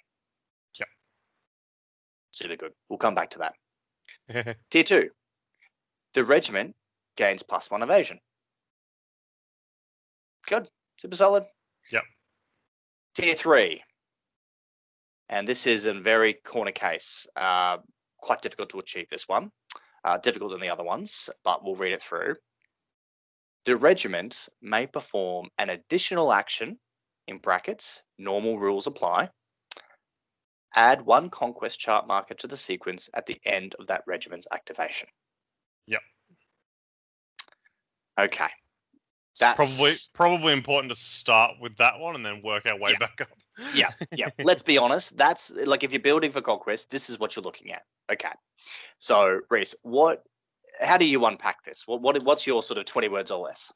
Super 2.39 2.55
good. 2.55 2.73
We'll 2.89 2.99
come 2.99 3.17
back 3.17 3.31
to 3.31 3.41
that. 3.41 4.57
Tier 4.71 4.85
two, 4.85 5.11
the 6.15 6.25
regiment 6.25 6.77
gains 7.17 7.43
plus 7.43 7.69
one 7.69 7.83
evasion. 7.83 8.21
Good. 10.47 10.69
Super 10.99 11.17
solid. 11.17 11.45
Yep. 11.91 12.05
Tier 13.17 13.35
three, 13.35 13.83
and 15.29 15.49
this 15.49 15.67
is 15.67 15.87
a 15.87 15.95
very 15.95 16.35
corner 16.35 16.71
case. 16.71 17.27
Uh, 17.35 17.79
quite 18.19 18.41
difficult 18.41 18.71
to 18.71 18.79
achieve 18.79 19.09
this 19.09 19.27
one. 19.27 19.51
Uh, 20.05 20.19
difficult 20.19 20.53
than 20.53 20.61
the 20.61 20.71
other 20.71 20.85
ones, 20.85 21.29
but 21.43 21.65
we'll 21.65 21.75
read 21.75 21.93
it 21.93 22.01
through. 22.01 22.37
The 23.65 23.77
regiment 23.77 24.49
may 24.63 24.87
perform 24.87 25.49
an 25.59 25.71
additional 25.71 26.33
action, 26.33 26.79
in 27.27 27.39
brackets, 27.39 28.03
normal 28.17 28.61
rules 28.61 28.87
apply. 28.87 29.29
Add 30.75 31.05
one 31.05 31.31
conquest 31.31 31.81
chart 31.81 32.07
marker 32.07 32.35
to 32.35 32.47
the 32.47 32.57
sequence 32.57 33.09
at 33.15 33.27
the 33.27 33.41
end 33.45 33.75
of 33.79 33.87
that 33.89 34.03
regiment's 34.07 34.47
activation. 34.53 35.09
Yep. 35.87 36.01
Okay. 38.19 38.49
It's 39.33 39.41
probably 39.55 39.65
That's- 39.77 40.11
probably 40.13 40.53
important 40.53 40.93
to 40.93 40.99
start 40.99 41.53
with 41.61 41.77
that 41.77 41.99
one 41.99 42.17
and 42.17 42.25
then 42.27 42.43
work 42.43 42.67
our 42.71 42.77
way 42.79 42.93
Yeah. 42.93 42.99
back 42.99 43.21
up. 43.21 43.29
yeah, 43.75 43.91
yeah. 44.13 44.29
Let's 44.39 44.63
be 44.63 44.79
honest. 44.79 45.17
That's 45.17 45.51
like 45.51 45.85
if 45.85 45.93
you're 45.93 46.01
building 46.01 46.33
for 46.33 46.41
conquest, 46.41 46.91
this 46.91 47.09
is 47.09 47.19
what 47.19 47.37
you're 47.37 47.45
looking 47.45 47.73
at. 47.73 47.83
Okay. 48.11 48.33
So, 48.99 49.41
Reese, 49.51 49.75
what? 49.83 50.25
How 50.81 50.97
do 50.97 51.05
you 51.05 51.25
unpack 51.27 51.65
this? 51.65 51.87
What? 51.87 52.01
What? 52.03 52.21
What's 52.25 52.47
your 52.47 52.63
sort 52.63 52.79
of 52.79 52.85
twenty 52.87 53.09
words 53.09 53.31
or 53.31 53.39
less? 53.39 53.73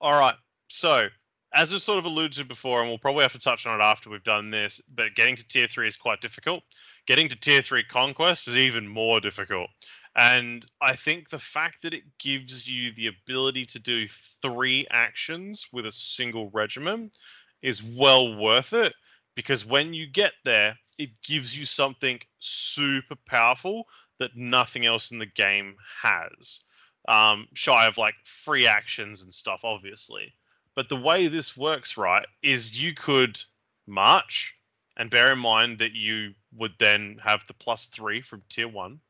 All 0.00 0.18
right. 0.18 0.36
So, 0.68 1.08
as 1.56 1.72
we've 1.72 1.82
sort 1.82 1.98
of 1.98 2.04
alluded 2.04 2.34
to 2.34 2.44
before, 2.44 2.80
and 2.80 2.88
we'll 2.88 2.98
probably 2.98 3.22
have 3.22 3.32
to 3.32 3.38
touch 3.38 3.66
on 3.66 3.80
it 3.80 3.82
after 3.82 4.10
we've 4.10 4.22
done 4.22 4.50
this, 4.50 4.80
but 4.94 5.14
getting 5.14 5.36
to 5.36 5.48
tier 5.48 5.66
three 5.66 5.88
is 5.88 5.96
quite 5.96 6.20
difficult. 6.20 6.62
Getting 7.06 7.28
to 7.28 7.36
tier 7.36 7.62
three 7.62 7.82
conquest 7.82 8.46
is 8.46 8.56
even 8.56 8.86
more 8.86 9.20
difficult. 9.20 9.70
And 10.16 10.66
I 10.80 10.94
think 10.96 11.30
the 11.30 11.38
fact 11.38 11.82
that 11.82 11.94
it 11.94 12.04
gives 12.18 12.68
you 12.68 12.92
the 12.92 13.08
ability 13.08 13.64
to 13.66 13.78
do 13.78 14.06
three 14.42 14.86
actions 14.90 15.66
with 15.72 15.86
a 15.86 15.92
single 15.92 16.50
regiment 16.50 17.16
is 17.62 17.82
well 17.82 18.36
worth 18.36 18.72
it 18.72 18.94
because 19.34 19.64
when 19.64 19.94
you 19.94 20.06
get 20.06 20.32
there, 20.44 20.76
it 20.98 21.10
gives 21.22 21.56
you 21.58 21.66
something 21.66 22.18
super 22.38 23.16
powerful 23.26 23.86
that 24.18 24.36
nothing 24.36 24.86
else 24.86 25.10
in 25.10 25.18
the 25.18 25.26
game 25.26 25.76
has 26.02 26.60
um, 27.08 27.46
shy 27.52 27.86
of 27.86 27.98
like 27.98 28.14
free 28.24 28.66
actions 28.66 29.22
and 29.22 29.32
stuff, 29.32 29.60
obviously. 29.64 30.32
But 30.76 30.90
the 30.90 30.96
way 30.96 31.26
this 31.26 31.56
works, 31.56 31.96
right, 31.96 32.26
is 32.42 32.78
you 32.80 32.94
could 32.94 33.40
march, 33.86 34.54
and 34.98 35.10
bear 35.10 35.32
in 35.32 35.38
mind 35.38 35.78
that 35.78 35.92
you 35.92 36.34
would 36.54 36.74
then 36.78 37.18
have 37.22 37.44
the 37.48 37.54
plus 37.54 37.86
three 37.86 38.20
from 38.20 38.42
tier 38.50 38.68
one, 38.68 39.00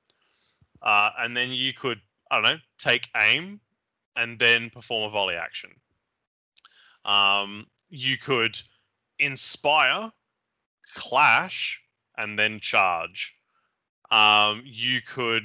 uh, 0.81 1.11
and 1.19 1.37
then 1.37 1.51
you 1.51 1.75
could, 1.75 2.01
I 2.31 2.37
don't 2.37 2.45
know, 2.45 2.59
take 2.79 3.09
aim 3.21 3.61
and 4.15 4.39
then 4.39 4.71
perform 4.71 5.05
a 5.05 5.11
volley 5.11 5.35
action. 5.35 5.71
Um, 7.05 7.67
you 7.91 8.17
could 8.17 8.61
inspire, 9.19 10.13
clash, 10.95 11.81
and 12.17 12.39
then 12.39 12.61
charge. 12.61 13.35
Um, 14.11 14.63
you 14.65 15.01
could 15.03 15.43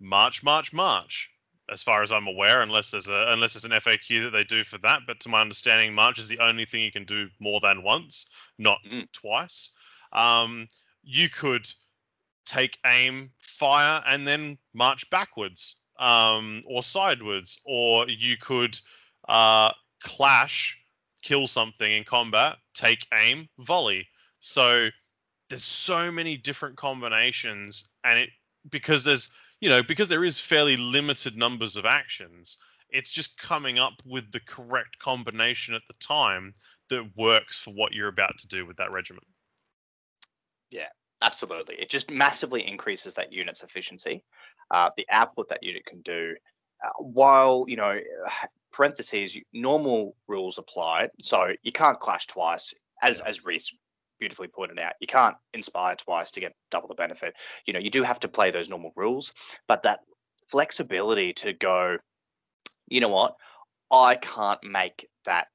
march, 0.00 0.42
march, 0.42 0.72
march, 0.72 1.30
as 1.70 1.82
far 1.82 2.02
as 2.02 2.12
I'm 2.12 2.26
aware, 2.26 2.62
unless 2.62 2.90
there's 2.90 3.08
a 3.08 3.26
unless 3.28 3.54
there's 3.54 3.64
an 3.64 3.70
FAQ 3.70 4.24
that 4.24 4.30
they 4.30 4.44
do 4.44 4.64
for 4.64 4.78
that. 4.78 5.00
But 5.06 5.20
to 5.20 5.28
my 5.28 5.40
understanding, 5.40 5.94
March 5.94 6.18
is 6.18 6.28
the 6.28 6.40
only 6.40 6.64
thing 6.66 6.82
you 6.82 6.92
can 6.92 7.04
do 7.04 7.28
more 7.38 7.60
than 7.60 7.82
once, 7.82 8.26
not 8.58 8.78
Mm. 8.84 9.10
twice. 9.12 9.70
Um, 10.12 10.68
you 11.02 11.28
could 11.28 11.70
take 12.46 12.78
aim, 12.86 13.30
fire, 13.38 14.02
and 14.06 14.26
then 14.26 14.58
march 14.74 15.08
backwards 15.10 15.76
um, 15.98 16.62
or 16.66 16.82
sideways, 16.82 17.58
or 17.64 18.08
you 18.08 18.36
could 18.36 18.78
uh, 19.28 19.72
clash, 20.02 20.78
kill 21.22 21.46
something 21.46 21.90
in 21.90 22.04
combat, 22.04 22.56
take 22.74 23.06
aim, 23.14 23.48
volley. 23.58 24.06
So 24.40 24.90
there's 25.48 25.64
so 25.64 26.10
many 26.10 26.36
different 26.36 26.76
combinations, 26.76 27.88
and 28.04 28.18
it 28.18 28.30
because 28.70 29.04
there's 29.04 29.30
you 29.64 29.70
know, 29.70 29.82
because 29.82 30.10
there 30.10 30.24
is 30.24 30.38
fairly 30.38 30.76
limited 30.76 31.38
numbers 31.38 31.76
of 31.76 31.86
actions, 31.86 32.58
it's 32.90 33.10
just 33.10 33.40
coming 33.40 33.78
up 33.78 33.94
with 34.04 34.30
the 34.30 34.40
correct 34.40 34.98
combination 34.98 35.74
at 35.74 35.80
the 35.88 35.94
time 35.94 36.52
that 36.90 37.16
works 37.16 37.56
for 37.56 37.72
what 37.72 37.94
you're 37.94 38.08
about 38.08 38.36
to 38.36 38.46
do 38.46 38.66
with 38.66 38.76
that 38.76 38.92
regiment. 38.92 39.26
Yeah, 40.70 40.88
absolutely. 41.22 41.76
It 41.76 41.88
just 41.88 42.10
massively 42.10 42.68
increases 42.68 43.14
that 43.14 43.32
unit's 43.32 43.62
efficiency, 43.62 44.22
uh, 44.70 44.90
the 44.98 45.06
output 45.10 45.48
that 45.48 45.62
unit 45.62 45.86
can 45.86 46.02
do. 46.02 46.34
Uh, 46.84 46.90
while, 46.98 47.64
you 47.66 47.76
know, 47.76 47.98
parentheses, 48.70 49.38
normal 49.54 50.14
rules 50.28 50.58
apply. 50.58 51.08
So 51.22 51.52
you 51.62 51.72
can't 51.72 51.98
clash 51.98 52.26
twice, 52.26 52.74
as, 53.02 53.20
as 53.22 53.46
Reese 53.46 53.72
beautifully 54.18 54.48
pointed 54.48 54.80
out. 54.80 54.94
You 55.00 55.06
can't 55.06 55.36
inspire 55.52 55.96
twice 55.96 56.30
to 56.32 56.40
get 56.40 56.54
double 56.70 56.88
the 56.88 56.94
benefit. 56.94 57.34
You 57.66 57.72
know, 57.72 57.80
you 57.80 57.90
do 57.90 58.02
have 58.02 58.20
to 58.20 58.28
play 58.28 58.50
those 58.50 58.68
normal 58.68 58.92
rules, 58.96 59.32
but 59.68 59.82
that 59.82 60.00
flexibility 60.48 61.32
to 61.34 61.52
go, 61.52 61.98
you 62.88 63.00
know 63.00 63.08
what, 63.08 63.34
I 63.90 64.16
can't 64.16 64.62
make 64.62 65.08
that 65.24 65.48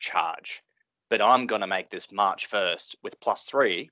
charge, 0.00 0.62
but 1.10 1.22
I'm 1.22 1.46
going 1.46 1.60
to 1.60 1.66
make 1.66 1.90
this 1.90 2.12
march 2.12 2.46
first 2.46 2.96
with 3.02 3.18
plus 3.20 3.44
three. 3.44 3.90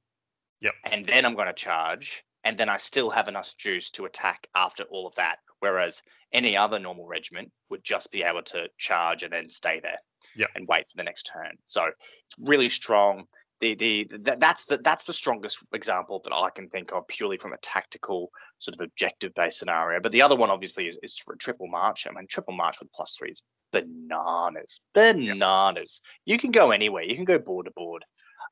Yep. 0.60 0.74
And 0.90 1.06
then 1.06 1.24
I'm 1.26 1.34
going 1.34 1.48
to 1.48 1.52
charge, 1.52 2.24
and 2.44 2.56
then 2.56 2.68
I 2.68 2.78
still 2.78 3.10
have 3.10 3.28
enough 3.28 3.56
juice 3.58 3.90
to 3.90 4.06
attack 4.06 4.46
after 4.54 4.84
all 4.84 5.06
of 5.06 5.14
that. 5.16 5.38
Whereas 5.60 6.02
any 6.32 6.56
other 6.56 6.78
normal 6.78 7.06
regiment 7.06 7.50
would 7.70 7.84
just 7.84 8.10
be 8.10 8.22
able 8.22 8.42
to 8.42 8.68
charge 8.76 9.22
and 9.22 9.32
then 9.32 9.48
stay 9.48 9.80
there 9.80 9.98
Yep. 10.36 10.50
and 10.54 10.68
wait 10.68 10.90
for 10.90 10.96
the 10.96 11.04
next 11.04 11.30
turn. 11.32 11.56
So 11.66 11.84
it's 11.84 12.36
really 12.38 12.68
strong. 12.68 13.26
The, 13.72 14.04
the 14.10 14.36
that's 14.38 14.64
the 14.64 14.78
that's 14.78 15.04
the 15.04 15.12
strongest 15.12 15.58
example 15.72 16.20
that 16.24 16.34
I 16.34 16.50
can 16.50 16.68
think 16.68 16.92
of 16.92 17.06
purely 17.08 17.38
from 17.38 17.52
a 17.52 17.58
tactical 17.58 18.30
sort 18.58 18.74
of 18.74 18.84
objective 18.84 19.32
based 19.34 19.58
scenario. 19.58 20.00
But 20.00 20.12
the 20.12 20.22
other 20.22 20.36
one 20.36 20.50
obviously 20.50 20.86
is, 20.86 20.98
is 21.02 21.18
for 21.18 21.34
a 21.34 21.38
triple 21.38 21.68
march. 21.68 22.06
I 22.06 22.12
mean 22.12 22.26
triple 22.28 22.54
march 22.54 22.76
with 22.80 22.92
plus 22.92 23.16
three 23.16 23.30
is 23.30 23.42
bananas. 23.72 24.80
Bananas. 24.94 26.00
You 26.24 26.38
can 26.38 26.50
go 26.50 26.70
anywhere. 26.72 27.04
You 27.04 27.16
can 27.16 27.24
go 27.24 27.38
board 27.38 27.66
to 27.66 27.72
board 27.72 28.04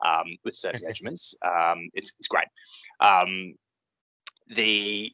um, 0.04 0.24
with 0.44 0.56
certain 0.56 0.82
regiments. 0.86 1.34
Um, 1.44 1.90
it's 1.94 2.12
it's 2.18 2.28
great. 2.28 2.48
Um, 3.00 3.54
the 4.48 5.12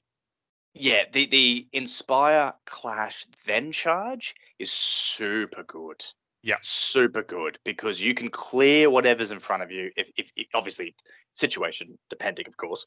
yeah, 0.74 1.05
the 1.12 1.26
the 1.26 1.66
inspire 1.72 2.53
clash 2.66 3.26
then 3.46 3.72
charge 3.72 4.34
is 4.59 4.70
super 4.70 5.64
good. 5.64 6.05
Yeah. 6.43 6.57
super 6.62 7.22
good 7.22 7.59
because 7.64 8.03
you 8.03 8.14
can 8.14 8.28
clear 8.28 8.91
whatever's 8.91 9.30
in 9.30 9.41
front 9.41 9.62
of 9.62 9.70
you. 9.70 9.91
If, 9.97 10.11
if, 10.16 10.30
if 10.36 10.47
obviously 10.55 10.95
situation 11.32 11.99
depending, 12.11 12.47
of 12.47 12.57
course, 12.57 12.86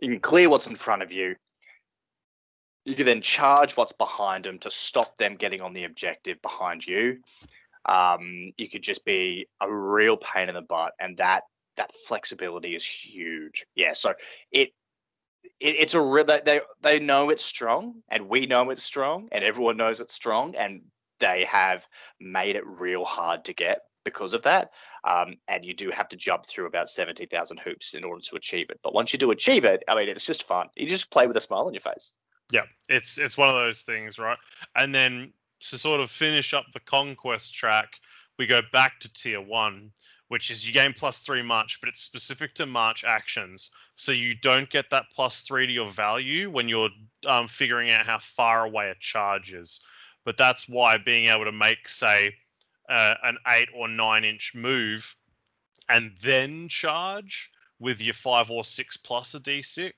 you 0.00 0.08
can 0.08 0.20
clear 0.20 0.48
what's 0.48 0.66
in 0.66 0.76
front 0.76 1.02
of 1.02 1.12
you. 1.12 1.36
You 2.84 2.94
can 2.94 3.06
then 3.06 3.20
charge 3.20 3.76
what's 3.76 3.92
behind 3.92 4.44
them 4.44 4.58
to 4.60 4.70
stop 4.70 5.16
them 5.16 5.36
getting 5.36 5.60
on 5.60 5.74
the 5.74 5.84
objective 5.84 6.40
behind 6.42 6.86
you. 6.86 7.18
Um, 7.86 8.52
you 8.56 8.68
could 8.68 8.82
just 8.82 9.04
be 9.04 9.46
a 9.60 9.72
real 9.72 10.16
pain 10.16 10.48
in 10.48 10.54
the 10.54 10.62
butt, 10.62 10.92
and 10.98 11.16
that 11.18 11.44
that 11.76 11.92
flexibility 12.06 12.74
is 12.74 12.84
huge. 12.84 13.64
Yeah, 13.74 13.92
so 13.92 14.14
it 14.50 14.70
it, 15.60 15.76
it's 15.78 15.94
a 15.94 16.00
real 16.00 16.24
they, 16.24 16.40
they 16.44 16.60
they 16.82 16.98
know 16.98 17.30
it's 17.30 17.44
strong 17.44 18.02
and 18.08 18.28
we 18.28 18.46
know 18.46 18.70
it's 18.70 18.82
strong 18.82 19.28
and 19.32 19.44
everyone 19.44 19.76
knows 19.76 20.00
it's 20.00 20.14
strong 20.14 20.54
and 20.56 20.82
they 21.20 21.44
have 21.44 21.86
made 22.20 22.56
it 22.56 22.66
real 22.66 23.04
hard 23.04 23.44
to 23.44 23.54
get 23.54 23.82
because 24.04 24.32
of 24.32 24.42
that 24.42 24.70
um, 25.04 25.36
and 25.46 25.64
you 25.64 25.74
do 25.74 25.90
have 25.90 26.08
to 26.08 26.16
jump 26.16 26.46
through 26.46 26.66
about 26.66 26.88
70,000 26.88 27.60
hoops 27.60 27.94
in 27.94 28.02
order 28.02 28.22
to 28.22 28.36
achieve 28.36 28.70
it 28.70 28.80
but 28.82 28.94
once 28.94 29.12
you 29.12 29.18
do 29.18 29.30
achieve 29.30 29.64
it 29.64 29.82
i 29.88 29.94
mean 29.94 30.08
it's 30.08 30.26
just 30.26 30.42
fun 30.44 30.68
you 30.74 30.86
just 30.86 31.10
play 31.10 31.26
with 31.26 31.36
a 31.36 31.40
smile 31.40 31.66
on 31.66 31.74
your 31.74 31.82
face 31.82 32.12
Yeah, 32.52 32.64
it's 32.88 33.18
it's 33.18 33.36
one 33.36 33.48
of 33.48 33.54
those 33.54 33.82
things, 33.82 34.18
right? 34.18 34.38
And 34.76 34.94
then 34.94 35.32
to 35.60 35.78
sort 35.78 36.00
of 36.00 36.10
finish 36.10 36.54
up 36.54 36.66
the 36.72 36.80
conquest 36.80 37.54
track, 37.54 37.88
we 38.38 38.46
go 38.46 38.60
back 38.72 38.98
to 39.00 39.12
tier 39.12 39.40
one, 39.40 39.90
which 40.28 40.50
is 40.50 40.66
you 40.66 40.72
gain 40.72 40.92
plus 40.92 41.20
three 41.20 41.42
march, 41.42 41.78
but 41.80 41.88
it's 41.88 42.02
specific 42.02 42.54
to 42.56 42.66
march 42.66 43.04
actions, 43.04 43.70
so 43.94 44.12
you 44.12 44.34
don't 44.34 44.70
get 44.70 44.90
that 44.90 45.04
plus 45.14 45.42
three 45.42 45.66
to 45.66 45.72
your 45.72 45.90
value 45.90 46.50
when 46.50 46.68
you're 46.68 46.90
um, 47.26 47.46
figuring 47.46 47.90
out 47.90 48.06
how 48.06 48.18
far 48.18 48.64
away 48.64 48.90
a 48.90 48.94
charge 49.00 49.52
is. 49.52 49.80
But 50.24 50.36
that's 50.36 50.68
why 50.68 50.98
being 50.98 51.26
able 51.26 51.44
to 51.44 51.52
make, 51.52 51.88
say, 51.88 52.34
uh, 52.88 53.14
an 53.22 53.38
eight 53.48 53.68
or 53.74 53.88
nine 53.88 54.24
inch 54.24 54.52
move, 54.54 55.14
and 55.88 56.12
then 56.22 56.68
charge 56.68 57.50
with 57.78 58.00
your 58.00 58.14
five 58.14 58.50
or 58.50 58.64
six 58.64 58.96
plus 58.96 59.34
a 59.34 59.40
d6 59.40 59.92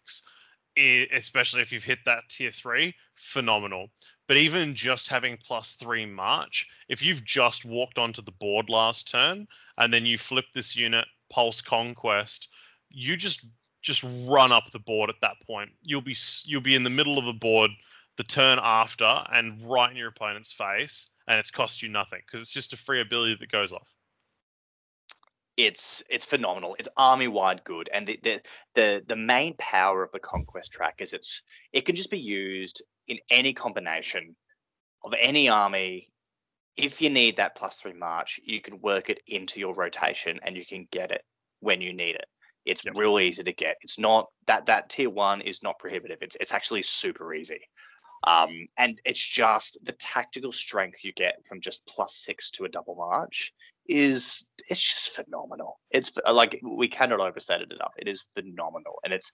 especially 0.77 1.61
if 1.61 1.73
you've 1.73 1.85
hit 1.85 1.99
that 2.05 2.29
tier 2.29 2.51
three, 2.51 2.95
phenomenal. 3.15 3.91
But 4.27 4.37
even 4.37 4.75
just 4.75 5.09
having 5.09 5.37
plus 5.37 5.75
three 5.75 6.07
march, 6.07 6.67
if 6.89 7.03
you've 7.03 7.25
just 7.25 7.65
walked 7.65 7.99
onto 7.99 8.23
the 8.23 8.33
board 8.33 8.69
last 8.71 9.11
turn 9.11 9.47
and 9.79 9.93
then 9.93 10.07
you 10.07 10.17
flip 10.17 10.47
this 10.55 10.75
unit 10.75 11.07
pulse 11.29 11.61
conquest, 11.61 12.49
you 12.91 13.17
just 13.17 13.45
just 13.83 14.05
run 14.27 14.53
up 14.53 14.71
the 14.71 14.79
board 14.79 15.11
at 15.11 15.21
that 15.21 15.37
point. 15.45 15.71
You'll 15.83 16.03
be 16.03 16.17
you'll 16.45 16.61
be 16.61 16.77
in 16.77 16.85
the 16.85 16.91
middle 16.91 17.19
of 17.19 17.25
the 17.25 17.33
board 17.33 17.71
the 18.17 18.25
turn 18.25 18.59
after 18.63 19.05
and 19.05 19.63
right 19.69 19.91
in 19.91 19.97
your 19.97 20.09
opponent's 20.09 20.53
face, 20.53 21.11
and 21.29 21.39
it's 21.39 21.51
cost 21.51 21.83
you 21.83 21.89
nothing 21.89 22.21
because 22.27 22.41
it's 22.41 22.51
just 22.51 22.73
a 22.73 22.77
free 22.77 23.01
ability 23.01 23.37
that 23.41 23.51
goes 23.51 23.73
off. 23.73 23.89
it's 25.57 26.03
it's 26.09 26.25
phenomenal. 26.25 26.77
It's 26.79 26.89
army 26.97 27.29
wide 27.29 27.63
good, 27.65 27.89
and 27.93 28.07
the, 28.07 28.19
the 28.23 28.41
the 28.75 29.03
the 29.07 29.17
main 29.17 29.55
power 29.59 30.03
of 30.03 30.11
the 30.13 30.19
conquest 30.21 30.73
track 30.73 30.97
is 31.01 31.13
it's 31.13 31.43
it 31.73 31.83
can 31.83 31.95
just 31.97 32.11
be 32.11 32.21
used 32.21 32.83
in 33.09 33.19
any 33.31 33.53
combination 33.53 34.37
of 35.05 35.15
any 35.19 35.49
army. 35.49 36.09
If 36.77 37.03
you 37.03 37.11
need 37.11 37.37
that 37.37 37.57
plus 37.57 37.81
three 37.81 37.93
march, 37.93 38.41
you 38.45 38.61
can 38.63 38.81
work 38.81 39.11
it 39.11 39.21
into 39.27 39.61
your 39.61 39.75
rotation, 39.75 40.41
and 40.43 40.57
you 40.57 40.65
can 40.65 40.89
get 40.91 41.11
it 41.11 41.23
when 41.61 41.81
you 41.83 41.93
need 41.93 42.17
it. 42.17 42.27
It's 42.65 42.85
Yep. 42.85 42.95
real 42.95 43.19
easy 43.21 43.43
to 43.43 43.53
get. 43.53 43.77
It's 43.83 43.99
not 43.99 44.29
that 44.47 44.67
that 44.67 44.89
tier 44.89 45.11
one 45.11 45.43
is 45.43 45.63
not 45.63 45.79
prohibitive. 45.79 46.19
It's 46.23 46.37
it's 46.41 46.53
actually 46.53 46.83
super 46.83 47.35
easy. 47.35 47.61
Um, 48.25 48.67
and 48.79 49.01
it's 49.05 49.25
just 49.25 49.79
the 49.85 49.93
tactical 49.93 50.53
strength 50.53 51.05
you 51.05 51.13
get 51.13 51.45
from 51.47 51.61
just 51.61 51.85
plus 51.87 52.15
six 52.15 52.51
to 52.53 52.65
a 52.65 52.69
double 52.69 52.95
march 52.95 53.53
is 53.89 54.47
it's 54.69 54.81
just 54.81 55.11
phenomenal. 55.11 55.81
It's 55.91 56.13
like 56.31 56.61
we 56.63 56.89
cannot 56.89 57.21
overstate 57.21 57.63
it 57.63 57.73
enough. 57.73 57.93
It 57.99 58.09
is 58.09 58.29
phenomenal, 58.35 59.01
and 59.05 59.13
it's 59.13 59.33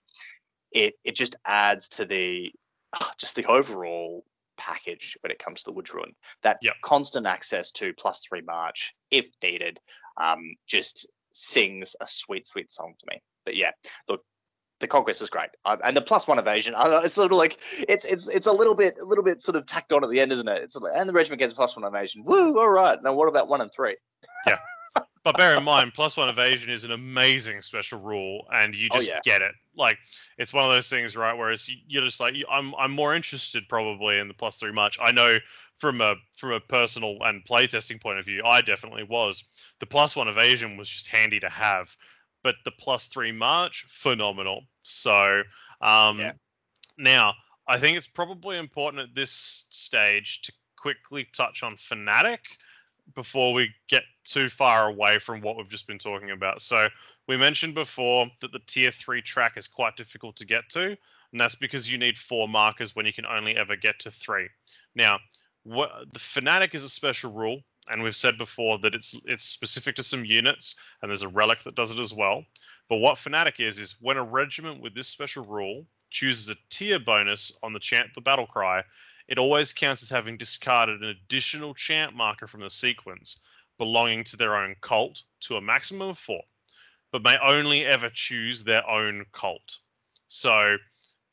it 0.73 0.95
it 1.05 1.17
just 1.17 1.37
adds 1.45 1.89
to 1.91 2.05
the 2.05 2.51
ah, 2.95 3.13
just 3.19 3.37
the 3.37 3.45
overall 3.45 4.25
package 4.57 5.17
when 5.21 5.31
it 5.31 5.39
comes 5.39 5.63
to 5.63 5.71
the 5.71 5.81
W'adrhŭn. 5.81 6.13
That 6.43 6.59
Yep. 6.63 6.75
constant 6.83 7.27
access 7.27 7.71
to 7.73 7.93
plus 7.95 8.25
three 8.27 8.43
march 8.43 8.95
if 9.11 9.29
needed, 9.43 9.81
um, 10.17 10.55
just 10.67 11.07
sings 11.33 11.95
a 12.01 12.07
sweet 12.07 12.47
sweet 12.47 12.71
song 12.71 12.95
to 12.99 13.07
me. 13.11 13.23
But 13.45 13.57
yeah, 13.57 13.71
look. 14.09 14.25
The 14.81 14.87
conquest 14.87 15.21
is 15.23 15.29
great, 15.29 15.51
uh, 15.65 15.77
and 15.83 15.97
the 15.97 16.01
plus 16.01 16.29
one 16.29 16.39
evasion. 16.39 16.75
I, 16.77 17.01
it's 17.03 17.15
sort 17.15 17.33
of 17.33 17.37
like 17.39 17.59
it's 17.89 18.05
it's 18.05 18.29
it's 18.29 18.47
a 18.47 18.53
little 18.53 18.75
bit 18.77 18.97
a 19.01 19.05
little 19.05 19.25
bit 19.25 19.43
sort 19.43 19.57
of 19.57 19.67
tacked 19.67 19.93
on 19.93 20.05
at 20.05 20.11
the 20.11 20.21
end, 20.21 20.31
isn't 20.31 20.47
it? 20.49 20.63
It's 20.63 20.77
like, 20.77 20.93
and 20.95 21.09
the 21.09 21.13
regiment 21.13 21.41
gets 21.41 21.53
plus 21.53 21.75
one 21.77 21.85
evasion. 21.85 22.23
Woo! 22.25 22.59
All 22.59 22.69
right. 22.69 23.03
Now 23.03 23.13
what 23.15 23.29
about 23.29 23.49
one 23.49 23.61
and 23.61 23.73
three? 23.73 23.97
Yeah. 24.47 24.59
But 25.25 25.37
bear 25.37 25.59
in 25.59 25.65
mind, 25.65 25.93
plus 25.95 26.17
one 26.17 26.29
evasion 26.29 26.71
is 26.71 26.85
an 26.85 26.93
amazing 26.93 27.61
special 27.63 28.01
rule, 28.01 28.47
and 28.53 28.75
you 28.75 28.89
Oh, 28.93 28.97
just 28.97 29.09
yeah. 29.09 29.19
get 29.25 29.43
it. 29.43 29.53
Like 29.77 29.99
it's 30.39 30.55
one 30.55 30.65
of 30.65 30.73
those 30.73 30.89
things, 30.89 31.17
right? 31.17 31.37
Whereas 31.37 31.69
you- 31.69 31.77
you're 31.87 32.05
just 32.05 32.21
like, 32.21 32.35
I'm 32.51 32.75
I'm 32.77 32.93
more 32.93 33.15
interested 33.15 33.69
probably 33.69 34.19
in 34.19 34.29
the 34.29 34.35
plus 34.35 34.59
three 34.59 34.73
much. 34.73 34.97
I 35.03 35.11
know 35.13 35.39
from 35.79 36.01
a 36.01 36.15
from 36.37 36.53
a 36.53 36.61
personal 36.61 37.19
and 37.23 37.45
playtesting 37.45 38.01
point 38.01 38.19
of 38.21 38.25
view, 38.25 38.43
I 38.45 38.63
definitely 38.63 39.03
was. 39.03 39.43
The 39.81 39.87
plus 39.87 40.15
one 40.17 40.29
evasion 40.29 40.77
was 40.77 40.89
just 40.89 41.09
handy 41.09 41.41
to 41.41 41.49
have, 41.49 41.95
but 42.43 42.57
the 42.65 42.71
plus 42.73 43.09
three 43.09 43.33
march, 43.33 43.85
phenomenal. 43.89 44.65
So 44.83 45.43
um, 45.81 46.19
Yeah. 46.19 46.33
now 46.97 47.35
I 47.67 47.79
think 47.79 47.97
it's 47.97 48.07
probably 48.07 48.59
important 48.59 49.03
at 49.03 49.15
this 49.15 49.67
stage 49.71 50.43
to 50.43 50.53
quickly 50.77 51.27
touch 51.33 51.63
on 51.63 51.77
fanatic 51.77 52.41
before 53.15 53.53
we 53.53 53.71
get 53.89 54.03
too 54.25 54.49
far 54.49 54.89
away 54.89 55.19
from 55.19 55.41
what 55.41 55.57
we've 55.57 55.69
just 55.69 55.87
been 55.87 55.99
talking 55.99 56.31
about. 56.31 56.63
So 56.63 56.89
we 57.27 57.37
mentioned 57.37 57.75
before 57.75 58.27
that 58.41 58.53
the 58.53 58.61
tier 58.67 58.91
three 58.91 59.23
track 59.23 59.57
is 59.57 59.67
quite 59.67 59.97
difficult 59.97 60.37
to 60.37 60.47
get 60.47 60.69
to, 60.71 60.97
and 61.33 61.41
that's 61.41 61.55
because 61.55 61.91
you 61.91 61.99
need 61.99 62.17
four 62.19 62.49
markers 62.49 62.95
when 62.95 63.07
you 63.07 63.13
can 63.13 63.27
only 63.27 63.57
ever 63.57 63.77
get 63.77 63.99
to 64.01 64.11
three. 64.11 64.49
Now, 64.95 65.19
what 65.65 65.91
the 66.13 66.19
fanatic 66.19 66.75
is 66.75 66.85
a 66.85 66.89
special 66.89 67.33
rule, 67.33 67.61
and 67.91 68.03
we've 68.03 68.17
said 68.17 68.39
before 68.39 68.79
that 68.79 68.95
it's 68.95 69.15
it's 69.25 69.45
specific 69.45 69.97
to 69.97 70.03
some 70.03 70.25
units, 70.25 70.77
and 71.01 71.11
there's 71.11 71.23
a 71.23 71.29
relic 71.29 71.63
that 71.65 71.75
does 71.75 71.93
it 71.93 71.99
as 71.99 72.13
well. 72.13 72.45
But 72.89 72.97
what 72.97 73.19
fanatic 73.19 73.61
is 73.61 73.79
is 73.79 73.97
when 74.01 74.17
a 74.17 74.25
regiment 74.25 74.81
with 74.81 74.95
this 74.95 75.09
special 75.09 75.45
rule 75.45 75.87
chooses 76.11 76.49
a 76.49 76.57
tier 76.71 76.99
bonus 76.99 77.53
on 77.63 77.73
the 77.73 77.81
chant 77.81 78.15
the 78.15 78.21
battle 78.21 78.47
cry, 78.47 78.83
it 79.29 79.39
always 79.39 79.73
counts 79.73 80.03
as 80.03 80.09
having 80.09 80.39
discarded 80.39 81.03
an 81.03 81.09
additional 81.09 81.75
chant 81.75 82.15
marker 82.15 82.47
from 82.47 82.61
the 82.61 82.71
sequence 82.71 83.41
belonging 83.77 84.25
to 84.25 84.37
their 84.37 84.57
own 84.57 84.75
cult 84.81 85.23
to 85.41 85.57
a 85.57 85.61
maximum 85.61 86.09
of 86.09 86.19
four, 86.19 86.43
but 87.13 87.23
may 87.23 87.37
only 87.43 87.85
ever 87.87 88.11
choose 88.11 88.65
their 88.65 88.89
own 88.89 89.25
cult. 89.33 89.79
So 90.27 90.77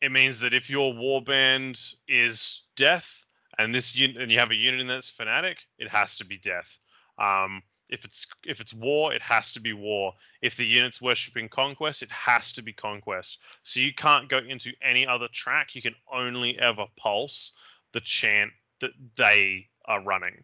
it 0.01 0.11
means 0.11 0.39
that 0.41 0.53
if 0.53 0.69
your 0.69 0.93
warband 0.93 1.95
is 2.07 2.63
death 2.75 3.24
and 3.57 3.73
this 3.73 3.95
unit 3.95 4.21
and 4.21 4.31
you 4.31 4.39
have 4.39 4.51
a 4.51 4.55
unit 4.55 4.79
in 4.79 4.87
that's 4.87 5.09
fanatic, 5.09 5.57
it 5.77 5.89
has 5.89 6.17
to 6.17 6.25
be 6.25 6.37
death. 6.37 6.77
Um, 7.17 7.63
if 7.89 8.03
it's 8.03 8.27
if 8.43 8.59
it's 8.59 8.73
war, 8.73 9.13
it 9.13 9.21
has 9.21 9.53
to 9.53 9.59
be 9.59 9.73
war. 9.73 10.13
If 10.41 10.57
the 10.57 10.65
unit's 10.65 11.01
worshipping 11.01 11.49
conquest, 11.49 12.01
it 12.01 12.11
has 12.11 12.51
to 12.53 12.63
be 12.63 12.73
conquest. 12.73 13.39
So 13.63 13.79
you 13.79 13.93
can't 13.93 14.29
go 14.29 14.39
into 14.39 14.71
any 14.81 15.05
other 15.05 15.27
track. 15.31 15.75
You 15.75 15.81
can 15.81 15.95
only 16.11 16.57
ever 16.59 16.85
pulse 16.97 17.53
the 17.93 17.99
chant 18.01 18.51
that 18.81 18.91
they 19.15 19.67
are 19.85 20.01
running. 20.01 20.43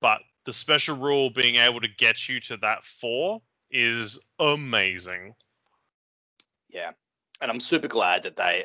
But 0.00 0.20
the 0.44 0.52
special 0.52 0.96
rule 0.96 1.30
being 1.30 1.56
able 1.56 1.80
to 1.80 1.88
get 1.88 2.28
you 2.28 2.40
to 2.40 2.56
that 2.58 2.84
four 2.84 3.40
is 3.70 4.20
amazing. 4.38 5.34
Yeah. 6.68 6.90
And 7.40 7.50
I'm 7.50 7.60
super 7.60 7.88
glad 7.88 8.22
that 8.24 8.36
they 8.36 8.64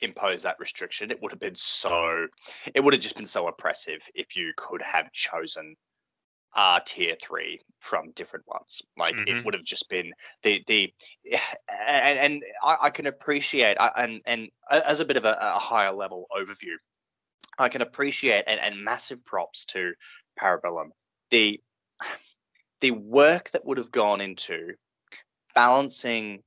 imposed 0.00 0.44
that 0.44 0.58
restriction. 0.58 1.10
It 1.10 1.20
would 1.22 1.32
have 1.32 1.40
been 1.40 1.54
so, 1.54 2.26
it 2.74 2.80
would 2.80 2.94
have 2.94 3.02
just 3.02 3.16
been 3.16 3.26
so 3.26 3.48
oppressive 3.48 4.00
if 4.14 4.36
you 4.36 4.52
could 4.56 4.82
have 4.82 5.10
chosen 5.12 5.76
uh, 6.54 6.80
tier 6.84 7.14
three 7.22 7.60
from 7.80 8.10
different 8.12 8.46
ones. 8.48 8.82
Like 8.96 9.14
Mhm. 9.14 9.28
it 9.28 9.44
would 9.44 9.54
have 9.54 9.64
just 9.64 9.88
been 9.88 10.12
the 10.42 10.64
the, 10.66 10.92
and, 11.86 12.18
and 12.18 12.44
I, 12.62 12.76
I 12.82 12.90
can 12.90 13.06
appreciate 13.06 13.76
and 13.78 14.22
and 14.26 14.50
as 14.70 15.00
a 15.00 15.04
bit 15.04 15.18
of 15.18 15.24
a, 15.24 15.36
a 15.40 15.58
higher 15.58 15.92
level 15.92 16.26
overview, 16.36 16.76
I 17.58 17.68
can 17.68 17.82
appreciate 17.82 18.44
and, 18.46 18.58
and 18.60 18.82
massive 18.82 19.24
props 19.24 19.64
to 19.66 19.92
Para 20.36 20.58
Bellum. 20.60 20.92
The 21.30 21.60
the 22.80 22.90
work 22.90 23.50
that 23.50 23.64
would 23.64 23.78
have 23.78 23.90
gone 23.90 24.20
into 24.20 24.74
balancing 25.54 26.42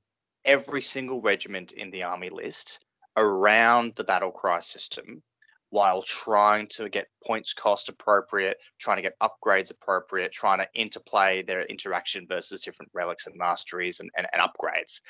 every 0.45 0.81
single 0.81 1.21
regiment 1.21 1.71
in 1.73 1.91
the 1.91 2.03
army 2.03 2.29
list 2.29 2.79
around 3.19 3.93
the 3.95 4.03
battle 4.03 4.31
cry 4.31 4.59
system 4.59 5.21
while 5.69 6.01
trying 6.01 6.67
to 6.67 6.89
get 6.89 7.07
points 7.23 7.53
cost 7.53 7.89
appropriate, 7.89 8.57
trying 8.79 8.97
to 8.97 9.03
get 9.03 9.19
upgrades 9.19 9.69
appropriate, 9.69 10.31
trying 10.31 10.57
to 10.57 10.67
interplay 10.73 11.43
their 11.43 11.63
interaction 11.65 12.25
versus 12.27 12.61
different 12.61 12.89
relics 12.93 13.27
and 13.27 13.35
masteries 13.37 13.99
and, 13.99 14.09
and, 14.17 14.25
and 14.33 14.41
upgrades. 14.41 15.01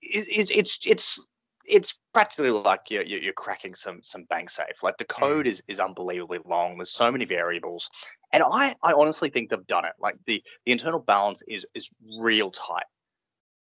It, 0.00 0.26
it's 0.28 0.50
it's 0.50 0.78
it's 0.84 1.26
it's 1.64 1.94
practically 2.12 2.50
like 2.50 2.80
you're, 2.90 3.04
you're 3.04 3.20
you're 3.20 3.32
cracking 3.32 3.74
some 3.76 4.02
some 4.02 4.24
bank 4.24 4.50
safe. 4.50 4.82
Like 4.82 4.98
the 4.98 5.04
code 5.04 5.46
mm. 5.46 5.50
is 5.50 5.62
is 5.68 5.78
unbelievably 5.78 6.40
long. 6.44 6.78
There's 6.78 6.90
so 6.90 7.12
many 7.12 7.24
variables, 7.24 7.88
and 8.32 8.42
I 8.44 8.74
I 8.82 8.94
honestly 8.94 9.30
think 9.30 9.50
they've 9.50 9.66
done 9.66 9.84
it. 9.84 9.92
Like 10.00 10.16
the 10.26 10.42
the 10.66 10.72
internal 10.72 10.98
balance 10.98 11.42
is 11.46 11.64
is 11.76 11.88
real 12.18 12.50
tight. 12.50 12.86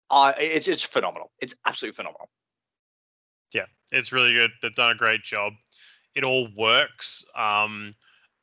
I 0.10 0.32
it's 0.34 0.68
it's 0.68 0.84
phenomenal. 0.84 1.32
It's 1.40 1.56
absolutely 1.66 1.96
phenomenal. 1.96 2.30
It's 3.92 4.12
really 4.12 4.34
good. 4.34 4.52
They've 4.62 4.74
done 4.74 4.92
a 4.92 4.96
great 4.96 5.24
job. 5.24 5.54
It 6.16 6.24
all 6.24 6.48
works. 6.56 7.26
Um, 7.36 7.94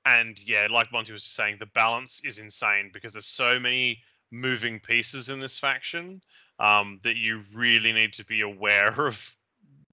and 0.06 0.38
yeah, 0.46 0.66
like 0.70 0.92
Monty 0.92 1.12
was 1.12 1.22
just 1.22 1.34
saying, 1.34 1.56
the 1.58 1.66
balance 1.66 2.20
is 2.24 2.38
insane 2.38 2.90
because 2.92 3.12
there's 3.12 3.26
so 3.26 3.58
many 3.58 3.98
moving 4.30 4.80
pieces 4.80 5.30
in 5.30 5.40
this 5.40 5.58
faction 5.58 6.20
um, 6.58 7.00
that 7.02 7.16
you 7.16 7.42
really 7.52 7.92
need 7.92 8.12
to 8.14 8.24
be 8.24 8.42
aware 8.42 8.92
of 9.06 9.36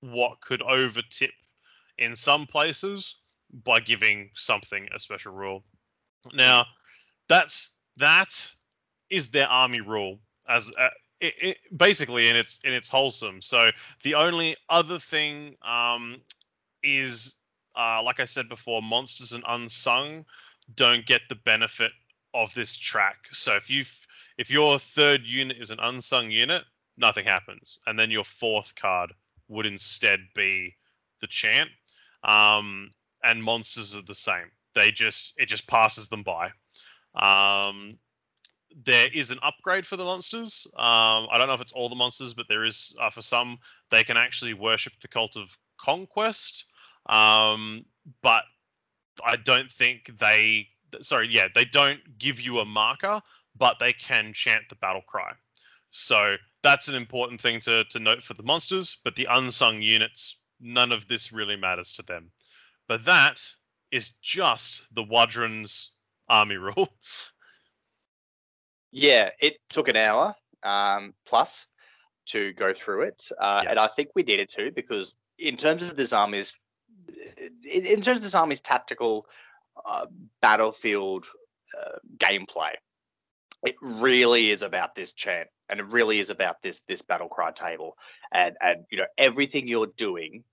what 0.02 0.42
could 0.42 0.62
overtip 0.62 1.32
in 1.98 2.16
some 2.16 2.48
places 2.48 3.18
by 3.64 3.80
giving 3.80 4.30
something 4.34 4.88
a 4.94 5.00
special 5.00 5.34
rule. 5.34 5.64
Now, 6.34 6.66
that's 7.28 7.70
that 7.98 8.30
is 9.10 9.30
their 9.30 9.48
army 9.48 9.82
rule 9.82 10.20
as 10.48 10.72
uh, 10.78 10.90
it, 11.22 11.58
basically 11.78 12.30
in 12.30 12.36
its 12.36 12.60
in 12.64 12.74
its 12.74 12.90
wholesome. 12.90 13.42
So 13.42 13.70
the 14.04 14.16
only 14.16 14.58
other 14.70 15.00
thing 15.00 15.56
um, 15.62 16.22
is, 16.84 17.36
uh, 17.76 18.02
like 18.04 18.20
I 18.20 18.26
said 18.26 18.50
before, 18.50 18.82
monsters 18.82 19.32
and 19.32 19.44
unsung 19.48 20.26
don't 20.76 21.06
get 21.06 21.22
the 21.30 21.36
benefit 21.36 21.92
of 22.34 22.54
this 22.54 22.78
track. 22.78 23.18
So 23.32 23.56
if 23.56 23.70
you 23.70 23.86
if 24.38 24.50
your 24.50 24.80
third 24.80 25.22
unit 25.24 25.58
is 25.60 25.70
an 25.70 25.80
unsung 25.80 26.32
unit, 26.32 26.64
nothing 26.98 27.26
happens, 27.26 27.78
and 27.86 27.98
then 27.98 28.12
your 28.12 28.26
fourth 28.26 28.74
card 28.76 29.14
would 29.48 29.66
instead 29.66 30.20
be 30.36 30.76
the 31.22 31.28
chant. 31.28 31.70
Um, 32.24 32.92
and 33.24 33.44
monsters 33.44 33.96
are 33.96 34.02
the 34.02 34.16
same. 34.16 34.50
They 34.74 34.92
just 34.92 35.34
it 35.38 35.48
just 35.48 35.68
passes 35.68 36.10
them 36.10 36.24
by. 36.24 36.52
Um, 37.16 37.98
there 38.86 39.08
is 39.14 39.32
an 39.32 39.40
upgrade 39.44 39.86
for 39.86 39.98
the 39.98 40.06
monsters. 40.06 40.68
Um, 40.76 41.28
I 41.32 41.38
don't 41.38 41.48
know 41.48 41.54
if 41.54 41.62
it's 41.62 41.74
all 41.74 41.90
the 41.90 41.96
monsters, 41.96 42.34
but 42.34 42.48
there 42.48 42.66
is 42.66 42.96
uh, 43.00 43.10
for 43.10 43.22
some. 43.22 43.58
They 43.90 44.04
can 44.04 44.18
actually 44.18 44.54
worship 44.54 44.94
the 45.02 45.08
cult 45.08 45.36
of 45.36 45.58
conquest, 45.80 46.66
um, 47.08 47.86
but 48.22 48.44
I 49.26 49.36
don't 49.36 49.72
think 49.72 50.12
they. 50.20 50.68
Sorry, 51.02 51.30
yeah, 51.32 51.48
they 51.54 51.66
don't 51.66 52.00
give 52.18 52.42
you 52.42 52.60
a 52.60 52.66
marker, 52.66 53.22
but 53.58 53.78
they 53.80 53.94
can 53.94 54.34
chant 54.34 54.64
the 54.70 54.76
battle 54.76 55.02
cry. 55.08 55.32
So 55.92 56.36
that's 56.64 56.88
an 56.88 56.96
important 56.96 57.42
thing 57.42 57.60
to 57.62 57.84
to 57.86 58.00
note 58.00 58.24
for 58.24 58.34
the 58.34 58.44
monsters. 58.44 58.98
But 59.04 59.16
the 59.16 59.28
unsung 59.30 59.82
units, 59.82 60.38
none 60.60 60.92
of 60.92 61.08
this 61.08 61.32
really 61.32 61.56
matters 61.56 61.94
to 61.94 62.04
them. 62.04 62.32
But 62.88 63.06
that 63.06 63.42
is 63.92 64.12
just 64.22 64.88
the 64.94 65.04
W'adrhŭn's 65.04 65.92
army 66.30 66.56
rule. 66.58 66.90
Yeah, 68.92 69.30
it 69.40 69.58
took 69.70 69.88
an 69.88 69.96
hour 69.96 70.36
um, 70.64 71.14
plus 71.26 71.68
to 72.28 72.54
go 72.54 72.74
through 72.74 73.04
it, 73.04 73.30
uh, 73.40 73.62
Yeah. 73.64 73.72
and 73.72 73.80
I 73.80 73.88
think 73.88 74.10
we 74.16 74.24
needed 74.24 74.50
to 74.50 74.72
because 74.72 75.16
in 75.40 75.58
terms 75.58 75.84
of 75.84 75.96
this 75.96 76.14
army's, 76.14 76.56
in, 77.64 77.86
in 77.86 78.02
terms 78.02 78.18
of 78.18 78.24
this 78.24 78.36
army's 78.36 78.62
tactical 78.62 79.26
uh, 79.86 80.06
battlefield 80.42 81.26
uh, 81.80 81.98
gameplay, 82.18 82.74
it 83.64 83.76
really 83.82 84.52
is 84.52 84.62
about 84.62 84.96
this 84.96 85.14
chant, 85.14 85.48
and 85.70 85.80
it 85.80 85.86
really 85.88 86.20
is 86.20 86.30
about 86.30 86.62
this 86.62 86.82
this 86.88 87.02
battle 87.02 87.28
cry 87.30 87.52
table, 87.52 87.98
and 88.32 88.56
and 88.62 88.86
you 88.92 88.98
know 88.98 89.08
everything 89.18 89.68
you're 89.68 89.92
doing. 89.98 90.44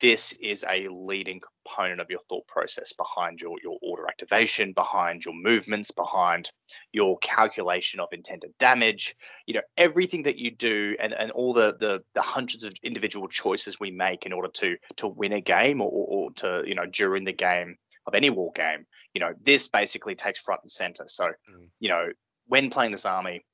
This 0.00 0.32
is 0.40 0.64
a 0.68 0.88
leading 0.88 1.40
component 1.40 2.00
of 2.00 2.08
your 2.10 2.20
thought 2.28 2.46
process 2.46 2.92
behind 2.94 3.40
your, 3.40 3.56
your 3.62 3.78
order 3.82 4.08
activation, 4.08 4.72
behind 4.72 5.24
your 5.24 5.34
movements, 5.34 5.90
behind 5.90 6.50
your 6.92 7.18
calculation 7.18 8.00
of 8.00 8.08
intended 8.12 8.52
damage 8.58 9.16
you 9.46 9.54
know 9.54 9.60
everything 9.76 10.22
that 10.22 10.38
you 10.38 10.50
do 10.50 10.96
and, 11.00 11.12
and 11.12 11.30
all 11.32 11.52
the, 11.52 11.76
the 11.80 12.00
the 12.14 12.22
hundreds 12.22 12.62
of 12.62 12.72
individual 12.82 13.26
choices 13.26 13.80
we 13.80 13.90
make 13.90 14.26
in 14.26 14.32
order 14.32 14.48
to 14.48 14.76
to 14.96 15.08
win 15.08 15.32
a 15.32 15.40
game 15.40 15.80
or, 15.80 15.90
or, 15.90 16.30
to 16.32 16.62
you 16.66 16.74
know 16.74 16.86
during 16.86 17.24
the 17.24 17.32
game 17.32 17.76
of 18.06 18.14
any 18.14 18.30
war 18.30 18.52
game 18.54 18.86
you 19.14 19.20
know 19.20 19.32
this 19.44 19.66
basically 19.66 20.14
takes 20.14 20.40
front 20.40 20.60
and 20.62 20.70
center 20.70 21.04
so 21.08 21.24
Mm. 21.50 21.68
you 21.80 21.88
know 21.88 22.06
when 22.46 22.70
playing 22.70 22.92
this 22.92 23.04
army 23.04 23.44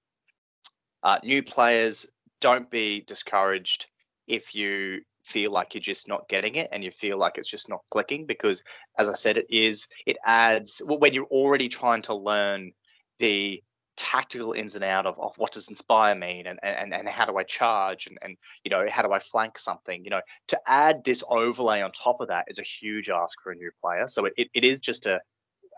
uh, 1.02 1.18
new 1.22 1.42
players 1.42 2.06
don't 2.40 2.70
be 2.70 3.02
discouraged 3.06 3.86
if 4.26 4.54
you 4.54 5.00
feel 5.26 5.50
like 5.50 5.74
you're 5.74 5.80
just 5.80 6.08
not 6.08 6.28
getting 6.28 6.54
it 6.54 6.68
and 6.72 6.84
you 6.84 6.90
feel 6.90 7.18
like 7.18 7.36
it's 7.36 7.50
just 7.50 7.68
not 7.68 7.80
clicking 7.90 8.26
because 8.26 8.62
as 8.98 9.08
i 9.08 9.12
said 9.12 9.36
it 9.36 9.46
is 9.50 9.86
it 10.06 10.16
adds 10.24 10.80
well, 10.86 10.98
when 10.98 11.12
you're 11.12 11.24
already 11.26 11.68
trying 11.68 12.00
to 12.00 12.14
learn 12.14 12.70
the 13.18 13.62
tactical 13.96 14.52
ins 14.52 14.74
and 14.74 14.84
out 14.84 15.06
of, 15.06 15.18
of 15.18 15.36
what 15.38 15.52
does 15.52 15.68
inspire 15.68 16.14
mean 16.14 16.46
and, 16.46 16.58
and 16.62 16.92
and 16.92 17.08
how 17.08 17.24
do 17.24 17.36
I 17.38 17.42
charge 17.44 18.06
and, 18.06 18.18
and 18.22 18.36
you 18.62 18.70
know 18.70 18.86
how 18.90 19.02
do 19.02 19.12
I 19.12 19.18
flank 19.18 19.58
something 19.58 20.04
you 20.04 20.10
know 20.10 20.20
to 20.48 20.60
add 20.66 21.02
this 21.02 21.24
overlay 21.28 21.80
on 21.80 21.92
top 21.92 22.20
of 22.20 22.28
that 22.28 22.44
is 22.48 22.58
a 22.58 22.62
huge 22.62 23.08
ask 23.08 23.40
for 23.42 23.52
a 23.52 23.56
new 23.56 23.70
player. 23.82 24.06
So 24.06 24.26
it, 24.26 24.34
it, 24.36 24.48
it 24.54 24.64
is 24.64 24.80
just 24.80 25.06
a 25.06 25.20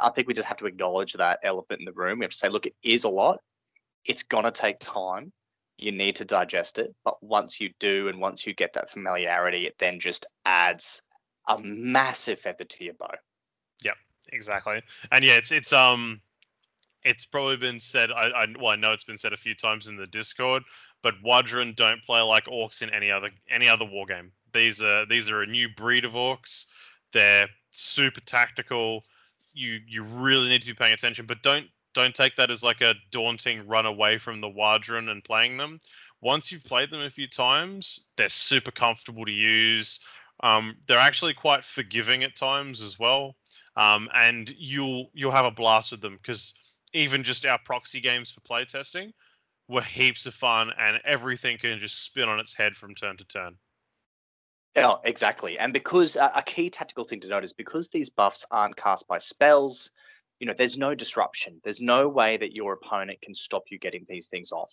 I 0.00 0.10
think 0.10 0.28
we 0.28 0.34
just 0.34 0.48
have 0.48 0.58
to 0.58 0.66
acknowledge 0.66 1.12
that 1.12 1.40
elephant 1.42 1.80
in 1.80 1.84
the 1.84 1.92
room. 1.92 2.18
We 2.18 2.24
have 2.24 2.32
to 2.32 2.36
say 2.36 2.48
look 2.48 2.66
it 2.66 2.74
is 2.82 3.04
a 3.04 3.08
lot. 3.08 3.38
It's 4.04 4.24
gonna 4.24 4.50
take 4.50 4.80
time 4.80 5.32
you 5.78 5.92
need 5.92 6.16
to 6.16 6.24
digest 6.24 6.78
it 6.78 6.94
but 7.04 7.22
once 7.22 7.60
you 7.60 7.70
do 7.78 8.08
and 8.08 8.20
once 8.20 8.46
you 8.46 8.54
get 8.54 8.72
that 8.72 8.90
familiarity 8.90 9.66
it 9.66 9.76
then 9.78 10.00
just 10.00 10.26
adds 10.44 11.02
a 11.48 11.58
massive 11.60 12.38
feather 12.38 12.64
to 12.64 12.84
your 12.84 12.94
bow. 12.94 13.10
Yeah, 13.82 13.92
exactly. 14.32 14.82
And 15.12 15.24
yeah 15.24 15.36
it's 15.36 15.50
it's 15.50 15.72
um 15.72 16.20
it's 17.04 17.24
probably 17.24 17.56
been 17.56 17.80
said 17.80 18.10
I, 18.10 18.28
I 18.28 18.46
well 18.58 18.72
i 18.72 18.76
know 18.76 18.92
it's 18.92 19.04
been 19.04 19.18
said 19.18 19.32
a 19.32 19.36
few 19.36 19.54
times 19.54 19.88
in 19.88 19.96
the 19.96 20.06
discord 20.08 20.62
but 21.00 21.14
W'adrhŭn 21.24 21.76
don't 21.76 22.02
play 22.04 22.20
like 22.20 22.46
orcs 22.46 22.82
in 22.82 22.90
any 22.90 23.10
other 23.10 23.30
any 23.50 23.68
other 23.68 23.84
war 23.84 24.04
game 24.04 24.32
these 24.52 24.82
are 24.82 25.06
these 25.06 25.30
are 25.30 25.42
a 25.42 25.46
new 25.46 25.68
breed 25.68 26.04
of 26.04 26.12
orcs. 26.12 26.64
They're 27.12 27.48
super 27.70 28.20
tactical. 28.20 29.04
You 29.52 29.80
you 29.86 30.02
really 30.02 30.48
need 30.48 30.62
to 30.62 30.68
be 30.68 30.74
paying 30.74 30.94
attention 30.94 31.26
but 31.26 31.42
don't 31.42 31.66
don't 31.94 32.14
take 32.14 32.36
that 32.36 32.50
as 32.50 32.62
like 32.62 32.80
a 32.80 32.94
daunting 33.10 33.66
run 33.66 33.86
away 33.86 34.18
from 34.18 34.40
the 34.40 34.48
W'adrhŭn 34.48 35.10
and 35.10 35.24
playing 35.24 35.56
them 35.56 35.78
once 36.20 36.50
you've 36.50 36.64
played 36.64 36.90
them 36.90 37.00
a 37.00 37.10
few 37.10 37.28
times 37.28 38.00
they're 38.16 38.28
super 38.28 38.70
comfortable 38.70 39.24
to 39.24 39.32
use 39.32 40.00
um, 40.40 40.76
they're 40.86 40.98
actually 40.98 41.34
quite 41.34 41.64
forgiving 41.64 42.22
at 42.22 42.36
times 42.36 42.80
as 42.80 42.98
well 42.98 43.36
um, 43.76 44.08
and 44.14 44.54
you'll 44.58 45.10
you'll 45.14 45.32
have 45.32 45.44
a 45.44 45.50
blast 45.50 45.90
with 45.90 46.00
them 46.00 46.18
because 46.20 46.54
even 46.92 47.22
just 47.22 47.44
our 47.46 47.58
proxy 47.64 48.00
games 48.00 48.30
for 48.30 48.40
playtesting 48.40 49.12
were 49.68 49.82
heaps 49.82 50.26
of 50.26 50.34
fun 50.34 50.72
and 50.78 50.98
everything 51.04 51.58
can 51.58 51.78
just 51.78 52.04
spin 52.04 52.28
on 52.28 52.40
its 52.40 52.54
head 52.54 52.74
from 52.74 52.94
turn 52.94 53.16
to 53.16 53.24
turn. 53.24 53.56
Yeah, 54.74 54.94
exactly. 55.04 55.58
And 55.58 55.72
because 55.72 56.16
uh, 56.16 56.30
a 56.34 56.42
key 56.42 56.70
tactical 56.70 57.04
thing 57.04 57.20
to 57.20 57.28
note 57.28 57.44
is 57.44 57.52
because 57.52 57.88
these 57.88 58.08
buffs 58.08 58.44
aren't 58.50 58.76
cast 58.76 59.06
by 59.08 59.18
spells, 59.18 59.90
you 60.40 60.46
know, 60.46 60.54
there's 60.56 60.78
no 60.78 60.94
disruption. 60.94 61.60
There's 61.64 61.80
no 61.80 62.08
way 62.08 62.36
that 62.36 62.54
your 62.54 62.72
opponent 62.74 63.20
can 63.22 63.34
stop 63.34 63.64
you 63.70 63.78
getting 63.78 64.04
these 64.06 64.28
things 64.28 64.52
off. 64.52 64.72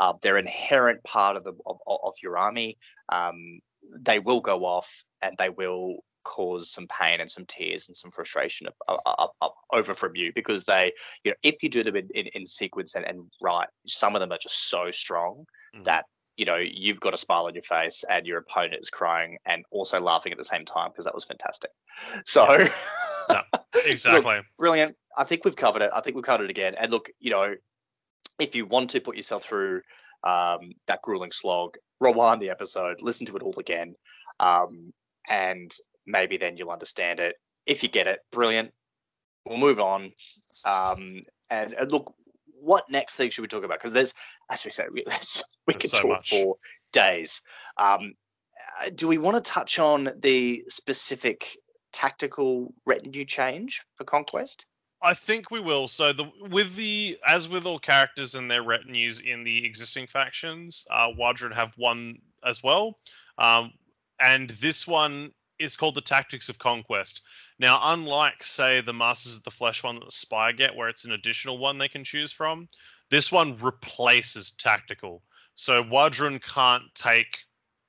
Uh, 0.00 0.14
they're 0.22 0.38
inherent 0.38 1.02
part 1.04 1.36
of 1.36 1.44
the 1.44 1.52
of, 1.66 1.78
of 1.86 2.14
your 2.22 2.38
army. 2.38 2.78
Um, 3.10 3.60
they 3.98 4.18
will 4.18 4.40
go 4.40 4.64
off, 4.64 5.04
and 5.20 5.36
they 5.38 5.50
will 5.50 5.98
cause 6.24 6.70
some 6.70 6.86
pain 6.86 7.20
and 7.20 7.30
some 7.30 7.44
tears 7.46 7.88
and 7.88 7.96
some 7.96 8.10
frustration 8.10 8.68
up, 8.68 9.02
up, 9.06 9.34
up, 9.40 9.54
over 9.72 9.92
from 9.92 10.14
you 10.14 10.32
because 10.34 10.64
they, 10.64 10.92
you 11.24 11.32
know, 11.32 11.36
if 11.42 11.62
you 11.64 11.68
do 11.68 11.82
them 11.82 11.96
in, 11.96 12.08
in, 12.14 12.26
in 12.28 12.46
sequence 12.46 12.94
and, 12.94 13.04
and 13.04 13.24
right, 13.40 13.66
some 13.88 14.14
of 14.14 14.20
them 14.20 14.30
are 14.30 14.38
just 14.38 14.70
so 14.70 14.90
strong 14.90 15.44
Mhm. 15.74 15.84
that 15.84 16.04
you 16.36 16.44
know 16.44 16.56
you've 16.56 17.00
got 17.00 17.14
a 17.14 17.16
smile 17.16 17.46
on 17.46 17.54
your 17.54 17.62
face 17.62 18.04
and 18.08 18.26
your 18.26 18.38
opponent 18.38 18.80
is 18.80 18.90
crying 18.90 19.38
and 19.46 19.64
also 19.70 20.00
laughing 20.00 20.32
at 20.32 20.38
the 20.38 20.44
same 20.44 20.64
time 20.64 20.90
because 20.90 21.04
that 21.04 21.14
was 21.14 21.24
fantastic. 21.24 21.70
So. 22.24 22.68
No, 23.28 23.40
Exactly. 23.86 24.36
brilliant. 24.58 24.96
I 25.16 25.24
think 25.24 25.44
we've 25.44 25.56
covered 25.56 25.82
it. 25.82 25.90
I 25.94 26.00
think 26.00 26.16
we've 26.16 26.24
covered 26.24 26.44
it 26.44 26.50
again. 26.50 26.74
And 26.78 26.90
look, 26.90 27.10
you 27.20 27.30
know, 27.30 27.54
if 28.38 28.54
you 28.54 28.66
want 28.66 28.90
to 28.90 29.00
put 29.00 29.16
yourself 29.16 29.44
through 29.44 29.82
um, 30.24 30.72
that 30.86 31.02
grueling 31.02 31.32
slog, 31.32 31.76
rewind 32.00 32.40
the 32.40 32.50
episode, 32.50 33.00
listen 33.00 33.26
to 33.26 33.36
it 33.36 33.42
all 33.42 33.54
again, 33.58 33.94
um, 34.40 34.92
and 35.28 35.74
maybe 36.06 36.36
then 36.36 36.56
you'll 36.56 36.70
understand 36.70 37.20
it. 37.20 37.36
If 37.66 37.82
you 37.82 37.88
get 37.88 38.06
it, 38.06 38.20
brilliant. 38.30 38.72
We'll 39.46 39.58
move 39.58 39.80
on. 39.80 40.12
Um, 40.64 41.20
and, 41.50 41.74
and 41.74 41.92
look, 41.92 42.14
what 42.60 42.88
next 42.90 43.16
thing 43.16 43.30
should 43.30 43.42
we 43.42 43.48
talk 43.48 43.64
about? 43.64 43.78
Because 43.78 43.92
there's, 43.92 44.14
as 44.50 44.64
we 44.64 44.70
said, 44.70 44.86
we, 44.92 45.04
we 45.66 45.74
could 45.74 45.90
so 45.90 45.98
talk 45.98 46.08
much. 46.08 46.30
for 46.30 46.56
days. 46.92 47.42
Um, 47.76 48.14
uh, 48.80 48.90
do 48.94 49.08
we 49.08 49.18
want 49.18 49.42
to 49.42 49.50
touch 49.50 49.78
on 49.78 50.10
the 50.20 50.64
specific 50.68 51.56
tactical 51.92 52.72
retinue 52.84 53.24
change 53.24 53.84
for 53.96 54.04
Conquest? 54.04 54.66
I 55.02 55.14
think 55.14 55.50
we 55.50 55.60
will. 55.60 55.88
So 55.88 56.12
the 56.12 56.30
with 56.40 56.76
the 56.76 57.18
as 57.26 57.48
with 57.48 57.66
all 57.66 57.80
characters 57.80 58.34
and 58.34 58.50
their 58.50 58.62
retinues 58.62 59.20
in 59.20 59.42
the 59.42 59.64
existing 59.66 60.06
factions, 60.06 60.86
uh, 60.90 61.08
W'adrhŭn 61.08 61.54
have 61.54 61.72
one 61.76 62.18
as 62.44 62.62
well, 62.62 62.98
um, 63.38 63.72
and 64.20 64.50
this 64.50 64.86
one 64.86 65.32
is 65.58 65.76
called 65.76 65.96
the 65.96 66.00
Tactics 66.00 66.48
of 66.48 66.58
Conquest. 66.58 67.22
Now, 67.58 67.80
unlike 67.82 68.44
say 68.44 68.80
the 68.80 68.92
Masters 68.92 69.36
of 69.36 69.42
the 69.42 69.50
Flesh 69.50 69.82
one 69.82 69.96
that 69.96 70.04
the 70.04 70.12
Spire 70.12 70.52
get, 70.52 70.74
where 70.74 70.88
it's 70.88 71.04
an 71.04 71.12
additional 71.12 71.58
one 71.58 71.78
they 71.78 71.88
can 71.88 72.04
choose 72.04 72.32
from, 72.32 72.68
this 73.10 73.30
one 73.30 73.58
replaces 73.58 74.52
tactical. 74.52 75.22
So 75.54 75.82
W'adrhŭn 75.82 76.42
can't 76.42 76.94
take 76.94 77.38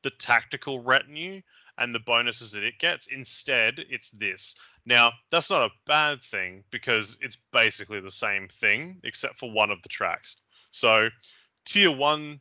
the 0.01 0.11
tactical 0.11 0.83
retinue 0.83 1.41
and 1.77 1.93
the 1.93 1.99
bonuses 1.99 2.51
that 2.51 2.63
it 2.63 2.79
gets. 2.79 3.07
Instead, 3.07 3.85
it's 3.89 4.11
this. 4.11 4.55
Now, 4.85 5.11
that's 5.31 5.49
not 5.49 5.69
a 5.69 5.73
bad 5.85 6.21
thing 6.21 6.63
because 6.71 7.17
it's 7.21 7.37
basically 7.51 7.99
the 7.99 8.11
same 8.11 8.47
thing 8.47 8.99
except 9.03 9.39
for 9.39 9.51
one 9.51 9.71
of 9.71 9.81
the 9.81 9.89
tracks. 9.89 10.37
So, 10.71 11.09
tier 11.65 11.91
one 11.95 12.39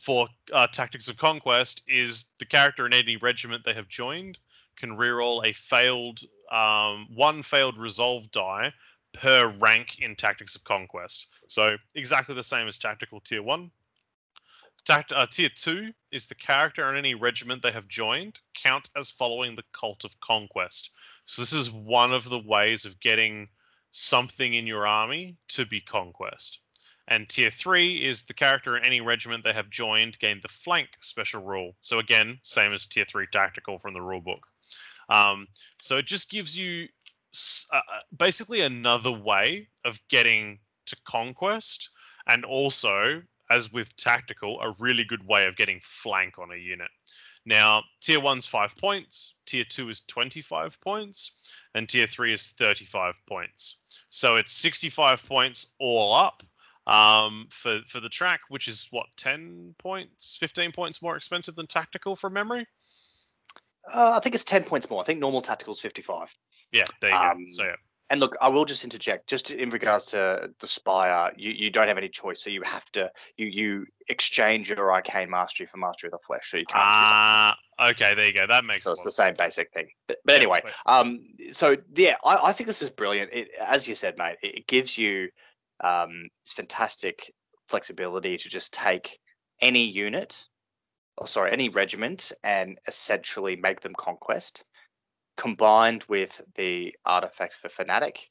for 0.00 0.28
uh, 0.52 0.66
Tactics 0.68 1.08
of 1.08 1.16
Conquest 1.16 1.82
is 1.88 2.26
the 2.38 2.46
character 2.46 2.86
in 2.86 2.94
any 2.94 3.16
regiment 3.16 3.64
they 3.64 3.74
have 3.74 3.88
joined 3.88 4.38
can 4.76 4.90
reroll 4.90 5.46
a 5.46 5.52
failed, 5.52 6.20
um, 6.50 7.06
one 7.14 7.42
failed 7.42 7.78
resolve 7.78 8.30
die 8.30 8.72
per 9.12 9.48
rank 9.60 9.98
in 10.00 10.16
Tactics 10.16 10.56
of 10.56 10.64
Conquest. 10.64 11.26
So, 11.48 11.76
exactly 11.94 12.34
the 12.34 12.42
same 12.42 12.68
as 12.68 12.78
Tactical 12.78 13.20
Tier 13.20 13.42
1. 13.42 13.70
Uh, 14.88 15.26
tier 15.30 15.48
2 15.48 15.92
is 16.10 16.26
the 16.26 16.34
character 16.34 16.90
in 16.90 16.96
any 16.96 17.14
regiment 17.14 17.62
they 17.62 17.70
have 17.70 17.86
joined 17.86 18.40
count 18.60 18.90
as 18.96 19.10
following 19.10 19.54
the 19.54 19.64
Cult 19.72 20.04
of 20.04 20.18
Conquest. 20.20 20.90
So 21.26 21.40
this 21.40 21.52
is 21.52 21.70
one 21.70 22.12
of 22.12 22.28
the 22.28 22.40
ways 22.40 22.84
of 22.84 22.98
getting 23.00 23.48
something 23.92 24.54
in 24.54 24.66
your 24.66 24.86
army 24.86 25.36
to 25.48 25.64
be 25.66 25.80
conquest. 25.80 26.58
And 27.08 27.28
tier 27.28 27.50
three 27.50 27.96
is 28.08 28.22
the 28.22 28.34
character 28.34 28.76
in 28.76 28.84
any 28.84 29.00
regiment 29.00 29.44
they 29.44 29.52
have 29.52 29.70
joined 29.70 30.18
gain 30.18 30.40
the 30.40 30.48
flank 30.48 30.88
special 31.00 31.42
rule. 31.42 31.76
So 31.80 31.98
again, 31.98 32.38
same 32.42 32.72
as 32.72 32.86
tier 32.86 33.04
three 33.04 33.26
tactical 33.30 33.78
from 33.78 33.94
the 33.94 34.00
rulebook. 34.00 34.40
Um, 35.08 35.46
so 35.80 35.98
it 35.98 36.06
just 36.06 36.30
gives 36.30 36.56
you 36.56 36.88
uh, 37.72 37.76
uh, 37.76 37.80
basically 38.16 38.60
another 38.60 39.12
way 39.12 39.68
of 39.84 40.00
getting 40.08 40.58
to 40.86 40.96
conquest, 41.06 41.90
and 42.26 42.44
also, 42.44 43.22
as 43.52 43.72
with 43.72 43.94
tactical, 43.96 44.60
a 44.60 44.74
really 44.78 45.04
good 45.04 45.26
way 45.26 45.46
of 45.46 45.56
getting 45.56 45.80
flank 45.82 46.38
on 46.38 46.50
a 46.50 46.56
unit. 46.56 46.90
Now, 47.44 47.82
tier 48.00 48.20
one's 48.20 48.46
five 48.46 48.76
points, 48.76 49.34
tier 49.46 49.64
two 49.64 49.88
is 49.88 50.02
25 50.02 50.80
points, 50.80 51.32
and 51.74 51.88
tier 51.88 52.06
three 52.06 52.32
is 52.32 52.54
35 52.58 53.14
points. 53.26 53.78
So 54.10 54.36
it's 54.36 54.52
65 54.52 55.26
points 55.26 55.66
all 55.80 56.14
up 56.14 56.42
um, 56.86 57.48
for 57.50 57.80
for 57.86 58.00
the 58.00 58.08
track, 58.08 58.40
which 58.48 58.68
is 58.68 58.86
what 58.90 59.06
10 59.16 59.74
points, 59.78 60.36
15 60.38 60.72
points 60.72 61.02
more 61.02 61.16
expensive 61.16 61.56
than 61.56 61.66
tactical 61.66 62.14
from 62.16 62.32
memory. 62.32 62.66
Uh, 63.92 64.12
I 64.16 64.20
think 64.20 64.34
it's 64.34 64.44
10 64.44 64.64
points 64.64 64.88
more. 64.88 65.00
I 65.00 65.04
think 65.04 65.18
normal 65.18 65.42
tactical 65.42 65.72
is 65.72 65.80
55. 65.80 66.32
Yeah, 66.70 66.82
there 67.00 67.10
you 67.10 67.16
Um, 67.16 67.38
go. 67.38 67.50
So 67.50 67.62
yeah, 67.64 67.76
And 68.12 68.20
look, 68.20 68.36
I 68.42 68.48
will 68.50 68.66
just 68.66 68.84
interject, 68.84 69.26
just 69.26 69.50
in 69.50 69.70
regards 69.70 70.04
to 70.06 70.50
the 70.60 70.66
Spire, 70.66 71.32
you, 71.34 71.50
you 71.50 71.70
don't 71.70 71.88
have 71.88 71.96
any 71.96 72.10
choice. 72.10 72.44
So 72.44 72.50
you 72.50 72.60
have 72.62 72.84
to, 72.92 73.10
you 73.38 73.46
you 73.46 73.86
exchange 74.10 74.68
your 74.68 74.92
Arcane 74.92 75.30
Mastery 75.30 75.64
for 75.64 75.78
Mastery 75.78 76.08
of 76.08 76.12
the 76.12 76.18
Flesh. 76.18 76.50
So 76.50 76.58
you 76.58 76.66
can't. 76.66 76.84
ah, 76.84 77.56
okay, 77.80 78.14
there 78.14 78.26
you 78.26 78.34
go. 78.34 78.46
That 78.46 78.66
makes 78.66 78.82
sense. 78.82 79.00
so 79.00 79.08
it's 79.08 79.16
the 79.16 79.22
same 79.22 79.32
basic 79.32 79.72
thing. 79.72 79.88
But, 80.08 80.18
but 80.26 80.34
anyway, 80.34 80.60
um, 80.84 81.20
so 81.52 81.74
yeah, 81.96 82.16
I, 82.22 82.48
I 82.48 82.52
think 82.52 82.66
this 82.66 82.82
is 82.82 82.90
brilliant. 82.90 83.32
It, 83.32 83.48
as 83.58 83.88
you 83.88 83.94
said, 83.94 84.18
mate, 84.18 84.36
it, 84.42 84.56
it 84.56 84.66
gives 84.66 84.98
you 84.98 85.30
um, 85.82 86.28
this 86.44 86.52
fantastic 86.52 87.32
flexibility 87.68 88.36
to 88.36 88.48
just 88.50 88.74
take 88.74 89.18
any 89.62 89.84
unit, 89.84 90.44
or 91.16 91.26
sorry, 91.26 91.50
any 91.50 91.70
regiment, 91.70 92.30
and 92.44 92.78
essentially 92.86 93.56
make 93.56 93.80
them 93.80 93.94
conquest. 93.96 94.64
Combined 95.36 96.04
with 96.08 96.40
the 96.54 96.94
artifacts 97.04 97.56
for 97.56 97.68
fanatic, 97.68 98.30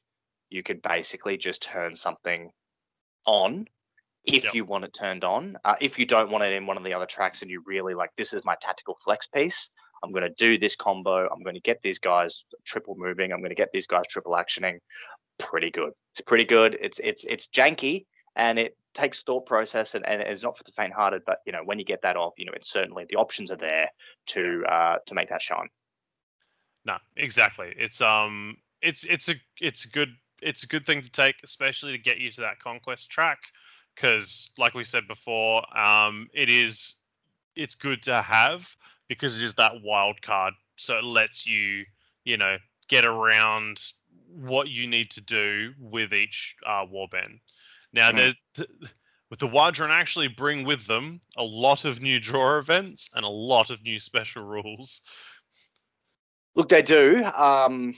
you 0.50 0.64
could 0.64 0.82
basically 0.82 1.38
just 1.38 1.62
turn 1.64 1.96
something 1.96 2.52
on 3.26 3.68
if 4.26 4.44
Yep. 4.44 4.54
you 4.54 4.66
want 4.66 4.84
it 4.84 4.94
turned 4.94 5.24
on. 5.24 5.58
Uh, 5.66 5.76
if 5.82 5.98
you 5.98 6.06
don't 6.06 6.30
want 6.30 6.44
it 6.44 6.54
in 6.54 6.68
one 6.68 6.78
of 6.78 6.84
the 6.84 6.94
other 6.94 7.08
tracks 7.08 7.42
and 7.42 7.50
you 7.50 7.64
really 7.66 7.96
like, 7.96 8.12
this 8.18 8.34
is 8.34 8.46
my 8.46 8.56
tactical 8.62 8.96
flex 9.04 9.28
piece. 9.28 9.70
I'm 10.04 10.12
going 10.12 10.24
to 10.24 10.34
do 10.38 10.58
this 10.58 10.76
combo. 10.76 11.28
I'm 11.28 11.44
going 11.44 11.56
to 11.56 11.62
get 11.62 11.82
these 11.82 12.00
guys 12.00 12.46
triple 12.66 12.96
moving. 12.98 13.32
I'm 13.32 13.40
going 13.40 13.50
to 13.50 13.56
get 13.56 13.72
these 13.72 13.88
guys 13.88 14.04
triple 14.10 14.34
actioning. 14.34 14.80
Pretty 15.38 15.72
good. 15.72 15.94
It's 16.12 16.22
pretty 16.22 16.46
good. 16.46 16.78
It's 16.80 17.00
it's 17.00 17.24
it's 17.26 17.48
janky 17.48 18.06
and 18.36 18.60
it 18.60 18.78
takes 18.94 19.24
thought 19.24 19.46
process 19.46 19.96
and, 19.96 20.06
and 20.06 20.22
it's 20.22 20.44
not 20.44 20.58
for 20.58 20.64
the 20.64 20.72
faint-hearted. 20.72 21.24
But 21.26 21.40
you 21.46 21.52
know 21.52 21.62
when 21.64 21.80
you 21.80 21.86
get 21.86 22.02
that 22.04 22.16
off, 22.18 22.34
you 22.38 22.46
know 22.46 22.54
it's 22.56 22.72
certainly 22.72 23.06
the 23.10 23.16
options 23.16 23.52
are 23.52 23.58
there 23.58 23.90
to 24.28 24.64
uh, 24.68 24.98
to 25.06 25.16
make 25.16 25.30
that 25.30 25.42
shine. 25.42 25.68
No, 26.86 26.98
exactly. 27.16 27.74
It's 27.78 28.02
um, 28.02 28.58
it's 28.82 29.04
it's 29.04 29.30
a 29.30 29.36
it's 29.60 29.86
a 29.86 29.90
good 29.90 30.10
it's 30.42 30.64
a 30.64 30.68
good 30.68 30.86
thing 30.86 31.02
to 31.02 31.12
take, 31.12 31.36
especially 31.44 31.92
to 31.92 31.98
get 32.00 32.18
you 32.18 32.32
to 32.32 32.42
that 32.42 32.60
conquest 32.60 33.10
track, 33.12 33.40
because 33.96 34.50
like 34.58 34.74
we 34.74 34.84
said 34.84 35.08
before, 35.08 35.64
um, 35.78 36.28
it 36.34 36.50
is 36.50 36.96
it's 37.56 37.76
good 37.76 38.02
to 38.04 38.22
have 38.22 38.76
because 39.08 39.38
it 39.38 39.44
is 39.44 39.56
that 39.56 39.82
wild 39.84 40.22
card, 40.22 40.54
so 40.78 40.98
it 40.98 41.04
lets 41.04 41.46
you 41.46 41.86
you 42.24 42.38
know 42.38 42.58
get 42.88 43.06
around 43.06 43.82
what 44.28 44.68
you 44.70 44.88
need 44.88 45.12
to 45.12 45.22
do 45.22 45.74
with 45.80 46.14
each 46.14 46.56
uh, 46.66 46.86
warband. 46.86 47.40
Now, 47.94 48.12
Mhm. 48.12 48.16
there's 48.16 48.36
th- 48.56 48.70
with 49.30 49.40
the 49.40 49.48
W'adrhŭn 49.48 49.90
actually 49.92 50.28
bring 50.28 50.64
with 50.64 50.86
them 50.88 51.22
a 51.38 51.44
lot 51.44 51.86
of 51.86 52.02
new 52.02 52.20
draw 52.20 52.58
events 52.58 53.10
and 53.14 53.24
a 53.24 53.30
lot 53.30 53.70
of 53.70 53.82
new 53.84 54.00
special 54.00 54.44
rules. 54.44 55.02
Look, 56.56 56.70
they 56.70 56.82
do. 56.82 57.24
Um, 57.26 57.96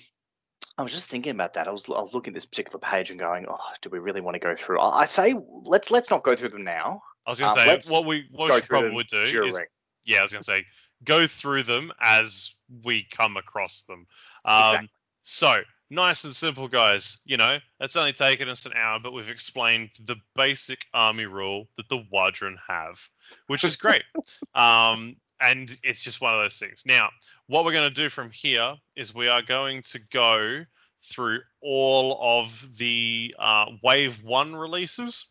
I 0.77 0.81
was 0.83 0.91
just 0.91 1.09
thinking 1.09 1.31
about 1.31 1.53
that. 1.53 1.67
I 1.67 1.71
was 1.71 1.87
I 1.87 2.01
was 2.01 2.13
looking 2.13 2.31
at 2.31 2.35
this 2.35 2.45
particular 2.45 2.79
page 2.79 3.11
and 3.11 3.19
going, 3.19 3.45
oh, 3.47 3.57
do 3.81 3.89
we 3.89 3.99
really 3.99 4.21
want 4.21 4.35
to 4.35 4.39
go 4.39 4.55
through? 4.55 4.79
I, 4.79 5.01
I 5.01 5.05
say 5.05 5.35
let's 5.63 5.91
let's 5.91 6.09
not 6.09 6.23
go 6.23 6.35
through 6.35 6.49
them 6.49 6.63
now. 6.63 7.01
I 7.25 7.29
was 7.29 7.39
gonna 7.39 7.53
Uh, 7.53 7.79
say 7.79 7.93
what 7.93 8.05
we 8.05 8.27
what 8.31 8.49
we 8.49 8.55
should 8.55 8.65
through 8.65 8.77
them 8.77 8.85
probably 8.91 9.03
do 9.05 9.25
during. 9.25 9.49
is 9.49 9.59
yeah, 10.05 10.19
I 10.19 10.23
was 10.23 10.31
gonna 10.31 10.43
say 10.43 10.65
go 11.03 11.27
through 11.27 11.63
them 11.63 11.91
as 12.01 12.55
we 12.83 13.07
come 13.11 13.37
across 13.37 13.83
them. 13.83 14.07
Um, 14.45 14.63
Exactly. 14.65 14.89
So 15.25 15.57
nice 15.89 16.23
and 16.23 16.35
simple, 16.35 16.67
guys. 16.67 17.19
You 17.25 17.37
know, 17.37 17.59
it's 17.79 17.95
only 17.95 18.13
taken 18.13 18.49
us 18.49 18.65
an 18.65 18.73
hour, 18.73 18.99
but 18.99 19.13
we've 19.13 19.29
explained 19.29 19.91
the 20.05 20.15
basic 20.35 20.79
army 20.93 21.25
rule 21.25 21.67
that 21.77 21.87
the 21.87 21.99
W'adrhŭn 22.11 22.55
have, 22.67 22.99
which 23.47 23.63
is 23.63 23.75
great. 23.75 24.03
um, 24.55 25.15
and 25.43 25.77
it's 25.83 26.01
just 26.01 26.21
one 26.21 26.33
of 26.33 26.41
those 26.41 26.57
things. 26.57 26.83
Now, 26.85 27.09
what 27.47 27.65
we're 27.65 27.73
going 27.73 27.93
to 27.93 28.01
do 28.01 28.09
from 28.09 28.31
here 28.31 28.75
is 28.95 29.13
we 29.13 29.27
are 29.27 29.41
going 29.41 29.81
to 29.83 29.99
go 30.11 30.63
through 31.03 31.39
all 31.61 32.17
of 32.21 32.69
the 32.77 33.35
uh, 33.37 33.65
Wave 33.83 34.23
One 34.23 34.55
releases. 34.55 35.27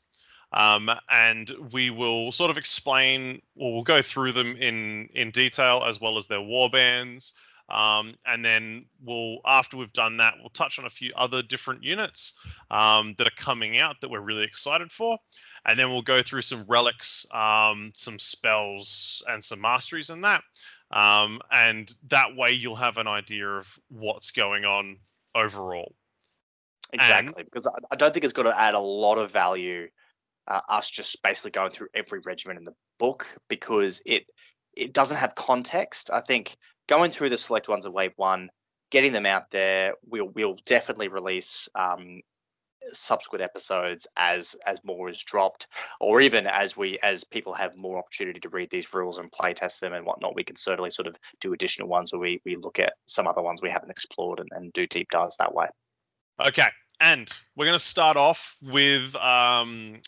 Um, 0.55 0.91
and 1.11 1.51
we 1.73 1.89
will 1.89 2.31
sort 2.31 2.51
of 2.51 2.59
explain, 2.59 3.41
or 3.57 3.73
we'll 3.73 3.83
go 3.85 4.03
through 4.03 4.33
them 4.33 4.55
in 4.59 5.09
in 5.15 5.31
detail 5.31 5.83
as 5.87 5.99
well 5.99 6.19
as 6.19 6.27
their 6.27 6.41
warbands, 6.41 7.33
um, 7.71 8.15
and 8.27 8.45
then 8.45 8.85
we'll 9.03 9.39
after 9.47 9.79
we've 9.79 9.93
done 9.95 10.19
that, 10.19 10.35
we'll 10.39 10.51
touch 10.51 10.79
on 10.79 10.85
a 10.85 10.91
few 10.91 11.11
other 11.17 11.43
different 11.43 11.83
units 11.83 12.35
um, 12.71 13.15
that 13.17 13.27
are 13.27 13.37
coming 13.39 13.79
out 13.79 13.97
that 14.03 14.11
we're 14.11 14.21
really 14.21 14.45
excited 14.45 14.93
for, 14.93 15.19
and 15.65 15.79
then 15.79 15.91
we'll 15.91 16.03
go 16.03 16.23
through 16.23 16.43
some 16.43 16.65
relics, 16.69 17.27
um, 17.33 17.93
some 17.95 18.19
spells, 18.19 19.23
and 19.29 19.43
some 19.43 19.61
masteries 19.61 20.11
in 20.11 20.21
that. 20.23 20.43
um, 20.93 21.41
and 21.51 21.95
that 22.09 22.37
way 22.37 22.51
you'll 22.53 22.77
have 22.77 22.99
an 22.99 23.07
idea 23.09 23.49
of 23.49 23.79
what's 23.89 24.31
going 24.31 24.65
on 24.65 24.99
overall. 25.35 25.95
Exactly, 26.93 27.43
because 27.45 27.67
I, 27.67 27.73
I 27.91 27.97
don't 27.97 28.13
think 28.13 28.25
it's 28.25 28.35
going 28.35 28.49
to 28.49 28.61
add 28.61 28.75
a 28.75 28.81
lot 28.81 29.19
of 29.19 29.31
value. 29.31 29.89
Uh, 30.49 30.61
us 30.69 30.91
just 30.91 31.23
basically 31.23 31.53
going 31.53 31.71
through 31.71 31.89
every 31.95 32.19
regiment 32.27 32.59
in 32.59 32.65
the 32.65 32.75
book 32.99 33.27
because 33.49 34.03
it 34.05 34.27
it 34.75 34.93
doesn't 34.93 35.17
have 35.17 35.35
context. 35.35 36.11
I 36.13 36.21
think 36.21 36.57
going 36.89 37.11
through 37.11 37.31
the 37.31 37.39
select 37.39 37.69
ones 37.69 37.87
of 37.87 37.93
wave 37.93 38.13
one, 38.17 38.51
getting 38.91 39.13
them 39.13 39.25
out 39.25 39.51
there, 39.51 39.95
we'll 40.05 40.29
we'll 40.29 40.59
definitely 40.67 41.09
release 41.09 41.69
um, 41.75 42.21
subsequent 42.93 43.43
episodes 43.43 44.07
as 44.17 44.57
as 44.67 44.83
more 44.85 45.09
is 45.09 45.23
dropped, 45.23 45.67
or 46.01 46.21
even 46.21 46.47
as 46.47 46.77
we 46.77 46.99
as 47.03 47.25
people 47.25 47.53
have 47.55 47.77
more 47.77 47.99
opportunity 47.99 48.41
to 48.41 48.49
read 48.49 48.71
these 48.71 48.93
rules 48.93 49.19
and 49.19 49.31
play 49.33 49.55
test 49.55 49.81
them 49.81 49.93
and 49.93 50.05
whatnot. 50.05 50.35
We 50.35 50.45
can 50.45 50.57
certainly 50.57 50.91
sort 50.91 51.09
of 51.09 51.17
do 51.41 51.53
additional 51.53 51.89
ones 51.89 52.13
where 52.13 52.21
we 52.21 52.41
we 52.45 52.57
look 52.57 52.79
at 52.79 52.95
some 53.07 53.27
other 53.27 53.43
ones 53.43 53.61
we 53.63 53.71
haven't 53.71 53.91
explored 53.91 54.41
and, 54.41 54.49
and 54.53 54.73
do 54.73 54.87
deep 54.87 55.11
dives 55.11 55.37
that 55.37 55.55
way. 55.55 55.67
Okay, 56.45 56.69
and 57.01 57.31
we're 57.57 57.67
going 57.67 57.79
to 57.79 57.85
start 57.85 58.17
off 58.17 58.57
with 58.63 59.15
um, 59.17 60.01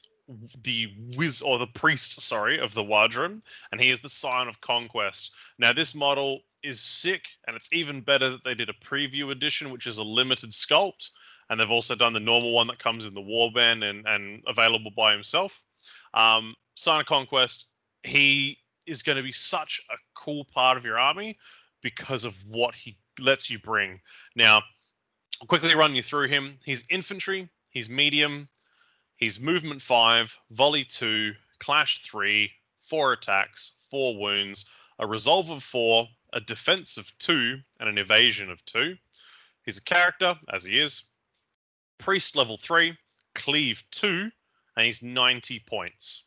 the 0.63 0.89
wiz 1.17 1.43
or 1.43 1.59
the 1.59 1.67
priest, 1.67 2.21
sorry, 2.21 2.59
of 2.59 2.73
the 2.75 2.83
W'adrhŭn, 2.83 3.43
and 3.73 3.81
he 3.81 3.91
is 3.91 4.01
the 4.01 4.09
Scion 4.09 4.49
of 4.49 4.61
conquest. 4.61 5.33
Now, 5.59 5.73
this 5.73 5.95
model 5.95 6.41
is 6.63 6.81
sick, 6.81 7.23
and 7.47 7.55
it's 7.55 7.69
even 7.73 8.01
better 8.01 8.31
that 8.31 8.45
they 8.45 8.55
did 8.55 8.71
a 8.71 8.85
preview 8.85 9.31
edition, 9.31 9.71
which 9.71 9.87
is 9.87 9.99
a 9.99 10.03
limited 10.03 10.51
sculpt, 10.51 11.11
and 11.49 11.59
they've 11.59 11.71
also 11.71 11.95
done 11.95 12.13
the 12.13 12.21
normal 12.21 12.53
one 12.53 12.67
that 12.67 12.79
comes 12.79 13.07
in 13.07 13.15
the 13.15 13.21
warband 13.21 13.89
and 13.89 14.07
and 14.07 14.43
available 14.47 14.91
by 14.91 15.13
himself. 15.13 15.63
Um, 16.15 16.55
Scion 16.75 17.01
of 17.01 17.07
Conquest, 17.07 17.67
he 18.03 18.59
is 18.87 19.03
going 19.03 19.17
to 19.17 19.23
be 19.23 19.33
such 19.33 19.81
a 19.91 19.95
cool 20.15 20.45
part 20.45 20.77
of 20.77 20.85
your 20.85 20.99
army 20.99 21.39
because 21.83 22.25
of 22.25 22.37
what 22.47 22.75
he 22.75 22.97
lets 23.19 23.51
you 23.51 23.59
bring. 23.59 24.01
Now, 24.37 24.63
I'll 25.41 25.47
quickly 25.47 25.75
run 25.75 25.95
you 25.95 26.03
through 26.03 26.29
him. 26.29 26.59
He's 26.65 26.85
infantry, 26.91 27.49
he's 27.71 27.89
medium, 27.89 28.49
He's 29.17 29.39
movement 29.39 29.81
five, 29.81 30.37
volley 30.51 30.85
two, 30.85 31.35
clash 31.59 32.03
three, 32.03 32.51
four 32.81 33.13
attacks, 33.13 33.73
four 33.91 34.17
wounds, 34.19 34.67
a 34.99 35.07
resolve 35.07 35.51
of 35.51 35.63
four, 35.63 36.09
a 36.33 36.41
defense 36.41 36.97
of 36.97 37.17
two, 37.19 37.61
and 37.79 37.89
an 37.89 37.99
evasion 37.99 38.51
of 38.51 38.65
two. 38.65 38.97
He's 39.65 39.79
a 39.79 39.83
character, 39.83 40.39
as 40.53 40.65
he 40.65 40.81
is. 40.81 41.05
Priest 41.99 42.37
level 42.37 42.57
three, 42.57 42.97
cleave 43.35 43.83
two, 43.91 44.31
and 44.77 44.87
he's 44.87 45.03
90 45.03 45.61
points. 45.67 46.25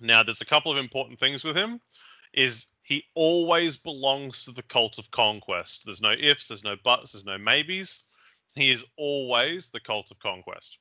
Now, 0.00 0.22
there's 0.22 0.40
a 0.40 0.46
couple 0.46 0.72
of 0.72 0.78
important 0.78 1.18
things 1.18 1.44
with 1.44 1.56
him. 1.56 1.80
Is 2.32 2.66
he 2.82 3.04
always 3.14 3.76
belongs 3.76 4.44
to 4.44 4.52
the 4.52 4.62
cult 4.62 4.98
of 4.98 5.10
conquest. 5.10 5.82
There's 5.84 6.02
no 6.02 6.12
ifs, 6.12 6.48
there's 6.48 6.64
no 6.64 6.76
buts, 6.82 7.12
there's 7.12 7.24
no 7.24 7.38
maybes. 7.38 8.04
He 8.54 8.70
is 8.70 8.84
always 8.96 9.70
the 9.70 9.80
cult 9.80 10.10
of 10.10 10.18
conquest 10.18 10.78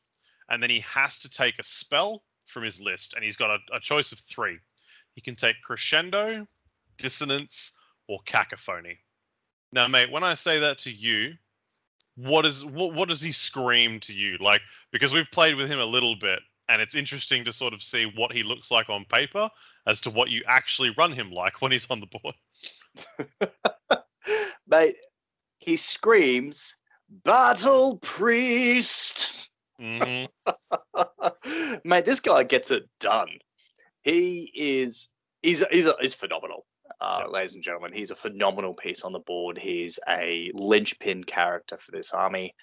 and 0.50 0.62
then 0.62 0.70
he 0.70 0.82
has 0.82 1.20
to 1.20 1.30
take 1.30 1.60
a 1.60 1.64
spell 1.64 2.24
from 2.46 2.64
his 2.64 2.80
list, 2.80 3.14
and 3.14 3.24
he's 3.24 3.38
got 3.38 3.50
a, 3.50 3.76
a 3.76 3.80
choice 3.80 4.12
of 4.12 4.20
three. 4.20 4.60
He 5.16 5.22
can 5.22 5.36
take 5.36 5.56
crescendo, 5.64 6.48
dissonance, 6.98 7.72
or 8.08 8.20
cacophony. 8.26 9.00
Now, 9.72 9.88
mate, 9.88 10.12
when 10.12 10.24
I 10.24 10.34
say 10.34 10.60
that 10.60 10.78
to 10.80 10.92
you, 10.92 11.34
what 12.16 12.46
is 12.46 12.64
what 12.66 12.94
what 12.94 13.10
does 13.10 13.22
he 13.22 13.32
scream 13.32 14.00
to 14.02 14.14
you? 14.14 14.38
Like 14.40 14.62
because 14.92 15.14
we've 15.14 15.30
played 15.32 15.56
with 15.56 15.70
him 15.70 15.80
a 15.80 15.86
little 15.86 16.16
bit, 16.16 16.40
and 16.70 16.82
it's 16.82 16.96
interesting 16.96 17.46
to 17.46 17.54
sort 17.54 17.74
of 17.74 17.82
see 17.82 18.12
what 18.16 18.32
he 18.32 18.44
looks 18.44 18.72
like 18.72 18.90
on 18.90 19.06
paper 19.06 19.50
as 19.88 20.02
to 20.02 20.10
what 20.10 20.30
you 20.30 20.44
actually 20.48 20.94
run 20.98 21.12
him 21.12 21.32
like 21.32 21.62
when 21.62 21.72
he's 21.72 21.90
on 21.90 22.00
the 22.00 22.08
board. 22.08 22.36
Mate, 24.68 24.96
he 25.60 25.76
screams, 25.76 26.76
"Battle 27.24 27.98
Priest!" 27.98 29.50
Mm-hmm. 29.82 30.52
Mate, 31.84 32.06
this 32.06 32.20
guy 32.20 32.44
gets 32.44 32.72
it 32.72 32.88
done. 33.00 33.30
He 34.04 34.52
is 34.56 35.10
he's 35.42 35.64
he's 35.72 35.88
he's 36.00 36.14
phenomenal. 36.14 36.66
Uh, 37.04 37.26
ladies 37.30 37.54
and 37.54 37.62
gentlemen, 37.62 37.92
he's 37.92 38.12
a 38.12 38.16
phenomenal 38.16 38.74
piece 38.74 39.02
on 39.02 39.12
the 39.12 39.20
board. 39.20 39.60
He's 39.62 40.00
a 40.08 40.50
linchpin 40.54 41.26
character 41.26 41.78
for 41.82 41.92
this 41.92 42.12
army. 42.12 42.56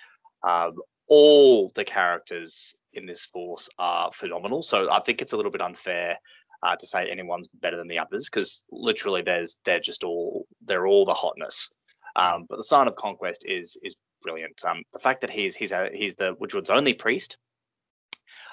Um, 0.42 0.76
all 1.08 1.70
the 1.74 1.84
characters 1.84 2.74
in 2.94 3.04
this 3.04 3.26
force 3.26 3.68
are 3.78 4.10
phenomenal. 4.14 4.62
So 4.62 4.90
I 4.90 5.00
think 5.00 5.20
it's 5.20 5.34
a 5.34 5.36
little 5.36 5.52
bit 5.52 5.60
unfair 5.60 6.16
uh, 6.62 6.74
to 6.74 6.86
say 6.86 7.10
anyone's 7.10 7.48
better 7.60 7.76
than 7.76 7.86
the 7.86 7.98
others 7.98 8.30
because 8.32 8.64
literally 8.72 9.20
there's 9.20 9.58
they're 9.64 9.78
just 9.78 10.04
all 10.04 10.46
they're 10.64 10.86
all 10.86 11.04
the 11.04 11.12
hotness. 11.12 11.68
Um, 12.16 12.46
but 12.48 12.56
the 12.56 12.62
Scion 12.62 12.88
of 12.88 12.96
Conquest 12.96 13.44
is 13.46 13.76
is 13.82 13.94
brilliant. 14.22 14.62
Um, 14.64 14.82
the 14.94 15.00
fact 15.00 15.20
that 15.20 15.30
he's 15.30 15.54
he's 15.54 15.72
a 15.72 15.90
he's 15.92 16.14
the 16.14 16.34
W'adrhŭn's 16.36 16.70
only 16.70 16.94
priest. 16.94 17.36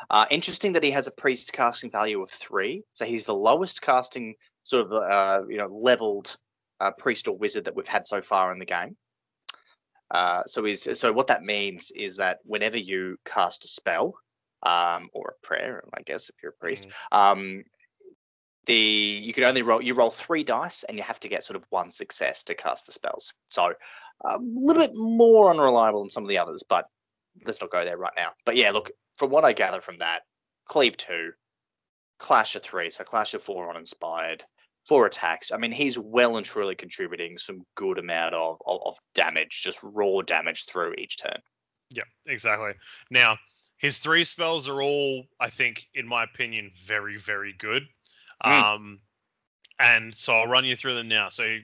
Uh, 0.10 0.26
interesting 0.32 0.74
that 0.74 0.84
he 0.84 0.92
has 0.92 1.08
a 1.08 1.12
priest 1.12 1.54
casting 1.54 1.90
value 1.90 2.22
of 2.22 2.30
three, 2.30 2.84
so 2.92 3.06
he's 3.06 3.26
the 3.26 3.34
lowest 3.34 3.82
casting 3.82 4.36
sort 4.68 4.86
of 4.86 4.94
uh, 4.94 5.48
you 5.48 5.58
know 5.58 5.68
leveled 5.68 6.36
uh, 6.82 6.92
priest 6.92 7.28
or 7.28 7.38
wizard 7.38 7.66
that 7.66 7.76
we've 7.76 7.88
had 7.88 8.06
so 8.06 8.22
far 8.22 8.52
in 8.52 8.60
the 8.60 8.66
game. 8.66 8.98
Uh, 10.12 10.44
so 10.46 10.64
he's 10.64 11.00
so 11.00 11.12
what 11.12 11.28
that 11.28 11.44
means 11.44 11.92
is 11.92 12.18
that 12.18 12.40
whenever 12.44 12.78
you 12.78 13.18
cast 13.26 13.66
a 13.66 13.68
spell 13.68 14.14
um, 14.64 15.10
or 15.14 15.30
a 15.36 15.46
prayer, 15.46 15.84
I 15.94 16.02
guess 16.02 16.30
if 16.30 16.36
you're 16.42 16.52
a 16.52 16.64
priest, 16.64 16.88
mm. 16.88 17.18
um, 17.18 17.64
the 18.66 18.76
you 18.76 19.34
can 19.34 19.46
only 19.46 19.62
roll 19.62 19.82
you 19.82 19.94
roll 19.94 20.12
three 20.12 20.44
dice 20.44 20.84
and 20.84 20.98
you 20.98 21.04
have 21.04 21.20
to 21.22 21.30
get 21.30 21.44
sort 21.44 21.56
of 21.56 21.66
one 21.70 21.90
success 21.90 22.44
to 22.44 22.56
cast 22.56 22.86
the 22.86 22.92
spells. 22.92 23.34
So 23.48 23.74
a 24.26 24.38
little 24.40 24.82
bit 24.82 24.92
more 24.96 25.50
unreliable 25.52 26.02
than 26.02 26.10
some 26.10 26.24
of 26.24 26.30
the 26.30 26.40
others, 26.40 26.64
but 26.68 26.88
let's 27.46 27.62
not 27.62 27.72
go 27.72 27.86
there 27.86 27.98
right 27.98 28.14
now. 28.18 28.32
But 28.46 28.56
yeah, 28.56 28.72
look, 28.72 28.92
from 29.16 29.30
what 29.30 29.46
I 29.46 29.54
gather 29.54 29.80
from 29.80 30.00
that, 30.00 30.24
Cleave 30.66 30.98
2, 30.98 31.32
Clash 32.20 32.56
of 32.56 32.64
3, 32.64 32.90
so 32.90 33.04
Clash 33.04 33.34
of 33.34 33.44
4 33.44 33.70
on 33.70 33.78
Inspired, 33.78 34.44
four 34.88 35.06
attacks. 35.06 35.52
I 35.52 35.58
mean, 35.58 35.72
he's 35.72 35.98
well 35.98 36.38
and 36.38 36.46
truly 36.46 36.76
contributing 36.76 37.38
some 37.38 37.66
good 37.76 38.00
amount 38.00 38.34
of, 38.34 38.58
of, 38.66 38.80
of 38.86 38.96
damage, 39.14 39.62
just 39.64 39.80
raw 39.82 40.22
damage 40.22 40.66
through 40.66 40.94
each 40.98 41.18
turn. 41.18 41.40
Yeah, 41.90 42.04
exactly. 42.26 42.72
Now, 43.12 43.38
his 43.78 44.00
three 44.00 44.24
spells 44.24 44.68
are 44.68 44.82
all, 44.82 45.26
I 45.40 45.50
think, 45.50 45.84
in 45.94 46.08
my 46.08 46.24
opinion, 46.24 46.72
very, 46.86 47.18
very 47.18 47.54
good. 47.58 47.84
Mm. 48.44 48.64
Um, 48.64 49.00
and 49.80 50.14
so 50.14 50.34
I'll 50.34 50.48
run 50.48 50.66
you 50.66 50.76
through 50.76 50.96
them 50.96 51.08
now. 51.08 51.30
So 51.30 51.58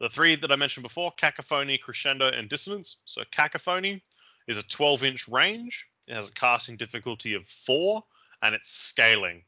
the 0.00 0.08
three 0.08 0.36
that 0.36 0.52
I 0.52 0.56
mentioned 0.56 0.82
before 0.82 1.12
cacophony, 1.12 1.78
crescendo, 1.78 2.28
and 2.28 2.48
dissonance. 2.48 2.98
So, 3.04 3.22
cacophony 3.32 4.02
is 4.46 4.56
a 4.56 4.62
12 4.62 5.04
inch 5.04 5.28
range, 5.28 5.84
it 6.06 6.14
has 6.14 6.28
a 6.28 6.32
casting 6.32 6.76
difficulty 6.76 7.34
of 7.34 7.46
four, 7.46 8.02
and 8.42 8.54
it's 8.54 8.70
scaling. 8.70 9.42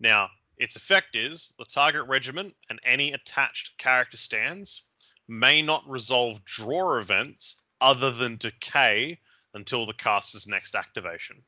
Now, 0.00 0.28
its 0.58 0.76
effect 0.76 1.16
is 1.16 1.52
the 1.58 1.64
target 1.64 2.06
regiment 2.06 2.54
and 2.70 2.80
any 2.84 3.12
attached 3.12 3.76
character 3.78 4.16
stands 4.16 4.82
may 5.28 5.62
not 5.62 5.88
resolve 5.88 6.44
draw 6.44 6.98
events 6.98 7.62
other 7.80 8.10
than 8.10 8.36
decay 8.36 9.18
until 9.54 9.86
the 9.86 9.94
caster's 9.94 10.46
next 10.46 10.74
activation. 10.74 11.42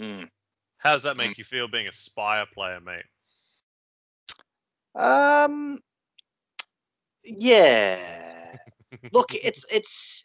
Mm. 0.00 0.28
How 0.78 0.92
does 0.92 1.02
that 1.04 1.16
make 1.16 1.32
mm. 1.32 1.38
you 1.38 1.44
feel 1.44 1.68
being 1.68 1.88
a 1.88 1.92
Spire 1.92 2.46
player, 2.52 2.80
mate? 2.80 3.04
Um, 4.94 5.80
yeah. 7.24 8.56
Look, 9.12 9.34
it's 9.34 9.64
it's 9.70 10.24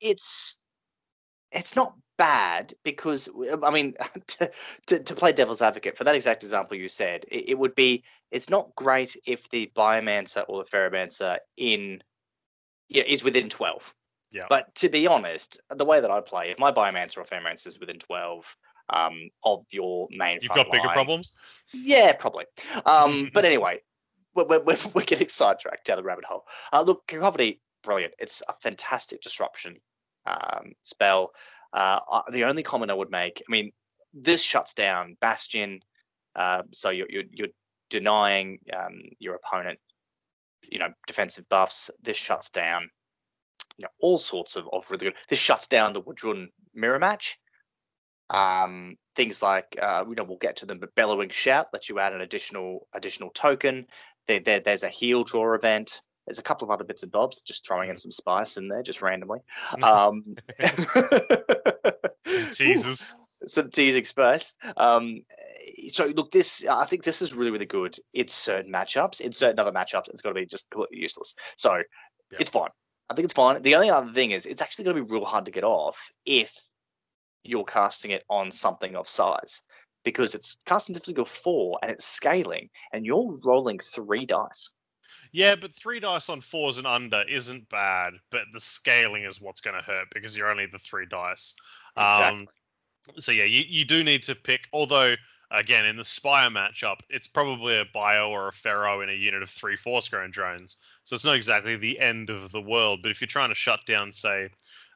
it's 0.00 0.58
it's 1.52 1.74
not 1.74 1.94
bad 2.16 2.72
because 2.84 3.28
I 3.62 3.70
mean 3.70 3.94
to, 4.26 4.50
to, 4.86 4.98
to 5.00 5.14
play 5.14 5.32
devil's 5.32 5.62
advocate 5.62 5.96
for 5.96 6.04
that 6.04 6.14
exact 6.14 6.42
example 6.42 6.76
you 6.76 6.88
said, 6.88 7.24
it, 7.30 7.50
it, 7.50 7.58
would 7.58 7.74
be 7.74 8.04
it's 8.30 8.50
not 8.50 8.74
great 8.74 9.16
if 9.26 9.48
the 9.50 9.70
biomancer 9.76 10.44
or 10.48 10.62
the 10.62 10.68
ferromancer 10.70 11.38
in 11.56 12.02
yeah, 12.88 13.04
is 13.04 13.24
within 13.24 13.48
twelve. 13.48 13.94
Yeah. 14.30 14.44
But 14.48 14.74
to 14.76 14.88
be 14.88 15.06
honest, 15.06 15.60
the 15.70 15.84
way 15.84 16.00
that 16.00 16.10
I 16.10 16.20
play, 16.20 16.50
if 16.50 16.58
my 16.58 16.72
biomancer 16.72 17.18
or 17.18 17.24
ferromancer 17.24 17.68
is 17.68 17.78
within 17.78 17.98
twelve 17.98 18.44
um, 18.90 19.30
of 19.44 19.64
your 19.70 20.08
main, 20.10 20.38
you've 20.42 20.52
got 20.52 20.70
bigger 20.70 20.88
problems. 20.88 21.34
Yeah, 21.72 22.12
probably. 22.12 22.44
Um, 22.84 23.30
but 23.34 23.44
anyway, 23.44 23.80
we're, 24.34 24.44
we're, 24.44 24.76
we're 24.94 25.04
getting 25.04 25.28
sidetracked 25.28 25.86
down 25.86 25.96
the 25.96 26.02
rabbit 26.02 26.24
hole. 26.24 26.44
Uh, 26.72 26.82
look, 26.82 27.06
Cacophony, 27.06 27.60
brilliant. 27.82 28.14
It's 28.18 28.42
a 28.48 28.54
fantastic 28.54 29.22
disruption 29.22 29.76
um, 30.26 30.72
spell. 30.82 31.32
Uh, 31.74 32.22
the 32.30 32.44
only 32.44 32.62
comment 32.62 32.90
I 32.90 32.94
would 32.94 33.10
make, 33.10 33.42
I 33.46 33.50
mean, 33.50 33.72
this 34.14 34.42
shuts 34.42 34.74
down 34.74 35.16
Bastion, 35.20 35.80
uh, 36.36 36.62
so 36.72 36.90
you're, 36.90 37.10
you're, 37.10 37.24
you're 37.32 37.48
denying 37.90 38.60
um, 38.72 39.02
your 39.18 39.34
opponent, 39.34 39.80
you 40.62 40.78
know, 40.78 40.88
defensive 41.06 41.48
buffs. 41.48 41.90
This 42.00 42.16
shuts 42.16 42.50
down, 42.50 42.88
you 43.76 43.82
know, 43.82 43.88
all 44.00 44.18
sorts 44.18 44.54
of, 44.56 44.66
of 44.72 44.88
really 44.90 45.06
good. 45.06 45.16
This 45.28 45.40
shuts 45.40 45.66
down 45.66 45.92
the 45.92 46.02
W'adrhŭn 46.02 46.46
mirror 46.74 47.00
match. 47.00 47.38
Um, 48.30 48.96
things 49.16 49.42
like 49.42 49.76
uh, 49.80 50.04
you 50.08 50.14
know 50.14 50.24
we'll 50.24 50.38
get 50.38 50.56
to 50.56 50.66
them, 50.66 50.78
but 50.78 50.94
bellowing 50.94 51.28
shout 51.28 51.66
lets 51.74 51.90
you 51.90 51.98
add 51.98 52.14
an 52.14 52.22
additional 52.22 52.88
additional 52.94 53.30
token 53.30 53.86
there, 54.26 54.40
there, 54.40 54.60
there's 54.60 54.82
a 54.82 54.88
heal 54.88 55.24
draw 55.24 55.54
event. 55.54 56.00
There's 56.26 56.38
a 56.38 56.42
couple 56.42 56.66
of 56.66 56.70
other 56.70 56.84
bits 56.84 57.02
and 57.02 57.12
bobs, 57.12 57.42
just 57.42 57.66
throwing 57.66 57.90
in 57.90 57.98
some 57.98 58.10
spice 58.10 58.56
in 58.56 58.68
there, 58.68 58.82
just 58.82 59.02
randomly. 59.02 59.40
Um, 59.82 60.36
Some 62.26 62.50
teasers. 62.50 63.12
some 63.46 63.70
teasing 63.70 64.04
spice. 64.04 64.54
Um, 64.76 65.22
so 65.88 66.06
look, 66.06 66.30
this 66.30 66.64
I 66.66 66.86
think 66.86 67.04
this 67.04 67.20
is 67.20 67.34
really 67.34 67.50
really 67.50 67.66
good. 67.66 67.96
It's 68.12 68.34
certain 68.34 68.72
matchups. 68.72 69.20
In 69.20 69.32
certain 69.32 69.58
other 69.58 69.72
matchups, 69.72 70.08
it's 70.08 70.22
going 70.22 70.34
to 70.34 70.40
be 70.40 70.46
just 70.46 70.68
completely 70.70 70.98
useless. 70.98 71.34
So 71.56 71.74
Yeah. 72.30 72.38
it's 72.40 72.50
fine. 72.50 72.70
I 73.10 73.14
think 73.14 73.24
it's 73.24 73.34
fine. 73.34 73.60
The 73.62 73.74
only 73.74 73.90
other 73.90 74.10
thing 74.12 74.30
is, 74.30 74.46
it's 74.46 74.62
actually 74.62 74.84
going 74.86 74.96
to 74.96 75.04
be 75.04 75.12
real 75.12 75.26
hard 75.26 75.44
to 75.44 75.50
get 75.50 75.64
off 75.64 76.10
if 76.24 76.54
you're 77.42 77.64
casting 77.64 78.12
it 78.12 78.24
on 78.30 78.50
something 78.50 78.96
of 78.96 79.06
size, 79.06 79.62
because 80.04 80.34
it's 80.34 80.56
casting 80.64 80.94
difficulty 80.94 81.28
four 81.30 81.78
and 81.82 81.90
it's 81.92 82.06
scaling, 82.06 82.70
and 82.94 83.04
you're 83.04 83.38
rolling 83.44 83.78
three 83.78 84.24
dice. 84.24 84.72
Yeah, 85.34 85.56
but 85.56 85.74
three 85.74 85.98
dice 85.98 86.28
on 86.28 86.40
fours 86.40 86.78
and 86.78 86.86
under 86.86 87.22
isn't 87.22 87.68
bad, 87.68 88.14
but 88.30 88.42
the 88.52 88.60
scaling 88.60 89.24
is 89.24 89.40
what's 89.40 89.60
going 89.60 89.74
to 89.76 89.82
hurt 89.82 90.06
because 90.14 90.36
you're 90.36 90.48
only 90.48 90.66
the 90.66 90.78
three 90.78 91.06
dice. 91.06 91.54
Exactly. 91.96 92.46
Um, 93.08 93.18
so 93.18 93.32
yeah, 93.32 93.42
you, 93.42 93.64
you 93.68 93.84
do 93.84 94.04
need 94.04 94.22
to 94.22 94.36
pick. 94.36 94.68
Although 94.72 95.16
again, 95.50 95.86
in 95.86 95.96
the 95.96 96.04
Spire 96.04 96.50
matchup, 96.50 97.00
it's 97.10 97.26
probably 97.26 97.76
a 97.80 97.84
Bio 97.92 98.30
or 98.30 98.46
a 98.46 98.52
Ferro 98.52 99.00
in 99.00 99.08
a 99.10 99.12
unit 99.12 99.42
of 99.42 99.50
three 99.50 99.74
Force 99.74 100.06
Grown 100.08 100.30
drones. 100.30 100.76
So 101.02 101.16
it's 101.16 101.24
not 101.24 101.34
exactly 101.34 101.74
the 101.74 101.98
end 101.98 102.30
of 102.30 102.52
the 102.52 102.62
world. 102.62 103.00
But 103.02 103.10
if 103.10 103.20
you're 103.20 103.26
trying 103.26 103.48
to 103.48 103.56
shut 103.56 103.84
down, 103.86 104.12
say, 104.12 104.50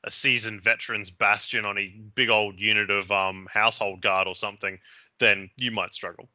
a 0.05 0.11
seasoned 0.13 0.63
veterans 0.63 1.11
bastion 1.11 1.65
on 1.65 1.79
a 1.79 1.89
big 2.15 2.31
old 2.31 2.61
unit 2.61 2.91
of 2.91 3.11
um 3.11 3.49
household 3.53 4.03
guard 4.03 4.29
or 4.29 4.37
something, 4.37 4.79
then 5.19 5.51
you 5.57 5.73
might 5.73 5.93
struggle. 5.93 6.29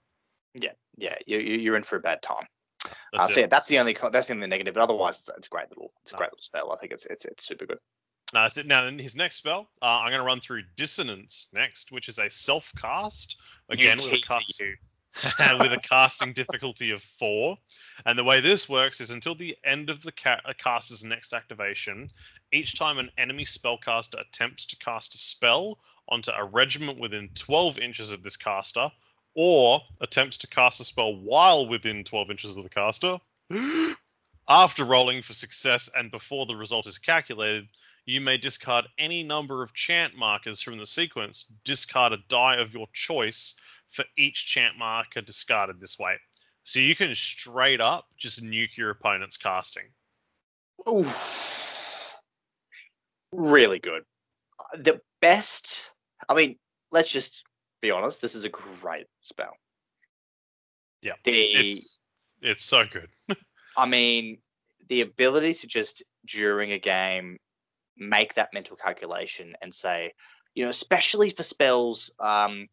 yeah, 0.55 0.73
yeah, 0.97 1.15
you, 1.25 1.37
you- 1.39 1.59
you're 1.59 1.77
in 1.77 1.83
for 1.83 1.95
a 1.95 2.01
bad 2.01 2.21
time. 2.21 2.47
Uh, 2.85 2.89
That's 3.13 3.33
so 3.33 3.39
it. 3.39 3.41
yeah, 3.43 3.47
that's 3.47 3.67
the 3.67 3.79
only 3.79 3.95
that's 4.11 4.27
the 4.27 4.33
only 4.33 4.47
negative, 4.47 4.73
but 4.73 4.83
otherwise 4.83 5.19
it's, 5.19 5.29
it's 5.37 5.47
a 5.47 5.49
great 5.49 5.69
little 5.69 5.93
it's 6.01 6.11
a 6.11 6.15
great 6.15 6.31
little 6.31 6.41
spell. 6.41 6.71
I 6.71 6.77
think 6.77 6.91
it's 6.91 7.05
it's 7.05 7.25
it's 7.25 7.45
super 7.45 7.65
good. 7.65 7.79
No, 8.33 8.41
that's 8.41 8.57
it. 8.57 8.65
Now, 8.65 8.87
in 8.87 8.97
his 8.97 9.15
next 9.15 9.35
spell, 9.35 9.69
uh, 9.81 9.85
I'm 9.85 10.09
going 10.09 10.19
to 10.19 10.25
run 10.25 10.41
through 10.41 10.63
Dissonance 10.75 11.47
next, 11.53 11.91
which 11.91 12.09
is 12.09 12.17
a 12.17 12.29
self 12.29 12.71
cast. 12.81 13.37
Again, 13.69 13.97
with 13.97 14.13
a, 14.13 14.21
cast, 14.21 14.59
with 15.59 15.73
a 15.73 15.79
casting 15.83 16.33
difficulty 16.33 16.89
of 16.89 17.03
four. 17.03 17.57
And 18.05 18.17
the 18.17 18.23
way 18.23 18.41
this 18.41 18.67
works 18.67 19.01
is 19.01 19.11
until 19.11 19.35
the 19.35 19.55
end 19.63 19.91
of 19.91 20.01
the 20.01 20.11
ca- 20.11 20.41
uh, 20.45 20.53
caster's 20.57 21.03
next 21.03 21.33
activation, 21.33 22.09
each 22.51 22.77
time 22.77 22.97
an 22.97 23.11
enemy 23.19 23.45
spellcaster 23.45 24.19
attempts 24.19 24.65
to 24.67 24.75
cast 24.77 25.13
a 25.13 25.17
spell 25.19 25.77
onto 26.09 26.31
a 26.31 26.43
regiment 26.43 26.99
within 26.99 27.29
12 27.35 27.77
inches 27.77 28.11
of 28.11 28.23
this 28.23 28.35
caster, 28.35 28.91
or 29.35 29.81
attempts 30.01 30.37
to 30.39 30.47
cast 30.47 30.79
a 30.79 30.83
spell 30.83 31.15
while 31.15 31.67
within 31.67 32.03
12 32.03 32.31
inches 32.31 32.57
of 32.57 32.63
the 32.63 32.69
caster, 32.69 33.17
after 34.49 34.85
rolling 34.85 35.21
for 35.21 35.33
success 35.33 35.89
and 35.95 36.11
before 36.11 36.45
the 36.45 36.55
result 36.55 36.87
is 36.87 36.97
calculated, 36.97 37.67
you 38.05 38.19
may 38.19 38.37
discard 38.37 38.85
any 38.97 39.23
number 39.23 39.63
of 39.63 39.73
chant 39.73 40.15
markers 40.15 40.61
from 40.61 40.77
the 40.77 40.85
sequence, 40.85 41.45
discard 41.63 42.13
a 42.13 42.17
die 42.27 42.57
of 42.57 42.73
your 42.73 42.87
choice 42.93 43.55
for 43.89 44.03
each 44.17 44.45
chant 44.45 44.77
marker 44.77 45.21
discarded 45.21 45.79
this 45.79 45.97
way. 45.97 46.15
So 46.65 46.79
you 46.79 46.95
can 46.95 47.13
straight 47.15 47.81
up 47.81 48.05
just 48.17 48.41
nuke 48.43 48.75
your 48.77 48.89
opponent's 48.89 49.37
casting. 49.37 49.83
Oof. 50.89 52.17
Really 53.31 53.79
good. 53.79 54.03
Uh, 54.59 54.77
The 54.81 55.01
best. 55.21 55.91
I 56.29 56.33
mean, 56.33 56.57
let's 56.91 57.09
just 57.09 57.43
be 57.83 57.91
honest. 57.91 58.21
This 58.21 58.33
is 58.33 58.45
a 58.45 58.49
great 58.49 59.05
spell. 59.21 59.55
Yeah, 61.03 61.13
The 61.25 61.31
It's 61.31 61.99
it's 62.41 62.63
so 62.63 62.85
good. 62.91 63.09
I 63.77 63.85
mean, 63.85 64.39
the 64.87 65.01
ability 65.01 65.53
to 65.55 65.67
just 65.67 66.01
during 66.25 66.71
a 66.71 66.79
game 66.79 67.37
make 67.97 68.33
that 68.35 68.53
mental 68.53 68.77
calculation 68.77 69.55
and 69.61 69.73
say, 69.73 70.13
you 70.55 70.63
know, 70.63 70.69
especially 70.69 71.29
for 71.29 71.43
spells 71.43 72.11
um, 72.19 72.69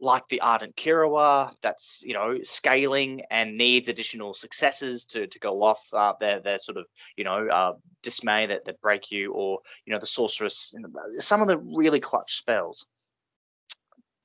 like 0.00 0.26
the 0.26 0.40
Ardent 0.40 0.74
Kerawa, 0.74 1.52
that's 1.62 2.02
you 2.04 2.14
know 2.14 2.38
scaling 2.42 3.22
and 3.30 3.56
needs 3.56 3.88
additional 3.88 4.34
successes 4.34 5.04
to 5.06 5.28
to 5.28 5.38
go 5.38 5.62
off 5.62 5.86
uh, 5.92 6.14
their 6.18 6.40
their 6.40 6.58
sort 6.58 6.78
of 6.78 6.86
you 7.16 7.22
know 7.22 7.46
uh, 7.46 7.74
dismay 8.02 8.46
that 8.46 8.64
that 8.64 8.80
break 8.80 9.12
you, 9.12 9.32
or 9.32 9.60
you 9.84 9.92
know 9.92 10.00
the 10.00 10.06
sorceress, 10.06 10.74
some 11.18 11.40
of 11.42 11.46
the 11.46 11.58
really 11.58 12.00
clutch 12.00 12.38
spells. 12.38 12.86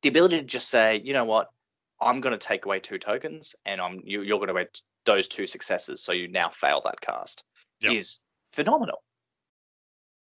The 0.03 0.09
ability 0.09 0.37
to 0.37 0.43
just 0.43 0.69
say, 0.69 1.01
you 1.03 1.13
know 1.13 1.25
what, 1.25 1.49
I'm 2.01 2.21
going 2.21 2.37
to 2.37 2.47
take 2.47 2.65
away 2.65 2.79
two 2.79 2.99
tokens, 2.99 3.55
and 3.65 3.81
I'm 3.81 4.01
you, 4.05 4.21
you're 4.21 4.37
going 4.37 4.49
to 4.49 4.53
get 4.53 4.81
those 5.05 5.27
two 5.27 5.47
successes, 5.47 6.03
so 6.03 6.11
you 6.11 6.27
now 6.27 6.49
fail 6.49 6.81
that 6.85 7.01
cast, 7.01 7.43
Yep. 7.81 7.91
is 7.91 8.19
phenomenal. 8.51 9.01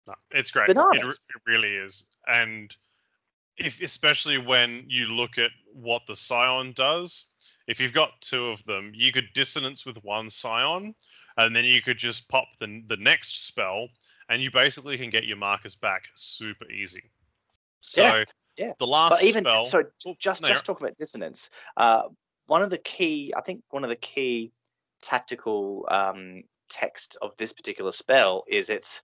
No, 0.07 0.15
it's 0.31 0.51
great. 0.51 0.69
It, 0.69 0.77
it 0.77 1.41
really 1.45 1.73
is. 1.73 2.05
And 2.27 2.75
if 3.57 3.81
especially 3.81 4.37
when 4.37 4.85
you 4.87 5.07
look 5.07 5.37
at 5.37 5.51
what 5.73 6.03
the 6.07 6.15
Scion 6.15 6.71
does, 6.73 7.25
if 7.67 7.79
you've 7.79 7.93
got 7.93 8.21
two 8.21 8.47
of 8.47 8.63
them, 8.65 8.91
you 8.95 9.11
could 9.11 9.27
dissonance 9.33 9.85
with 9.85 10.01
one 10.03 10.29
Scion, 10.29 10.95
and 11.37 11.55
then 11.55 11.65
you 11.65 11.81
could 11.81 11.97
just 11.97 12.29
pop 12.29 12.47
the 12.59 12.83
the 12.87 12.97
next 12.97 13.45
spell, 13.47 13.89
and 14.29 14.41
you 14.41 14.49
basically 14.51 14.97
can 14.97 15.09
get 15.09 15.25
your 15.25 15.37
markers 15.37 15.75
back 15.75 16.03
super 16.15 16.69
easy. 16.71 17.11
So 17.81 18.01
Yeah, 18.03 18.23
yeah. 18.57 18.73
the 18.79 18.87
last 18.87 19.11
But 19.11 19.23
even 19.23 19.43
spell. 19.43 19.63
so, 19.63 19.83
Oh, 20.07 20.15
just 20.19 20.41
no, 20.41 20.47
just 20.47 20.65
talk 20.65 20.79
about 20.79 20.97
dissonance. 20.97 21.49
Uh, 21.75 22.03
one 22.47 22.61
of 22.61 22.69
the 22.69 22.77
key, 22.77 23.33
I 23.35 23.41
think, 23.41 23.63
one 23.69 23.83
of 23.83 23.89
the 23.89 23.95
key 23.95 24.51
tactical 25.01 25.85
um, 25.89 26.43
text 26.69 27.17
of 27.21 27.31
this 27.37 27.53
particular 27.53 27.91
spell 27.91 28.43
is 28.47 28.69
its 28.69 29.01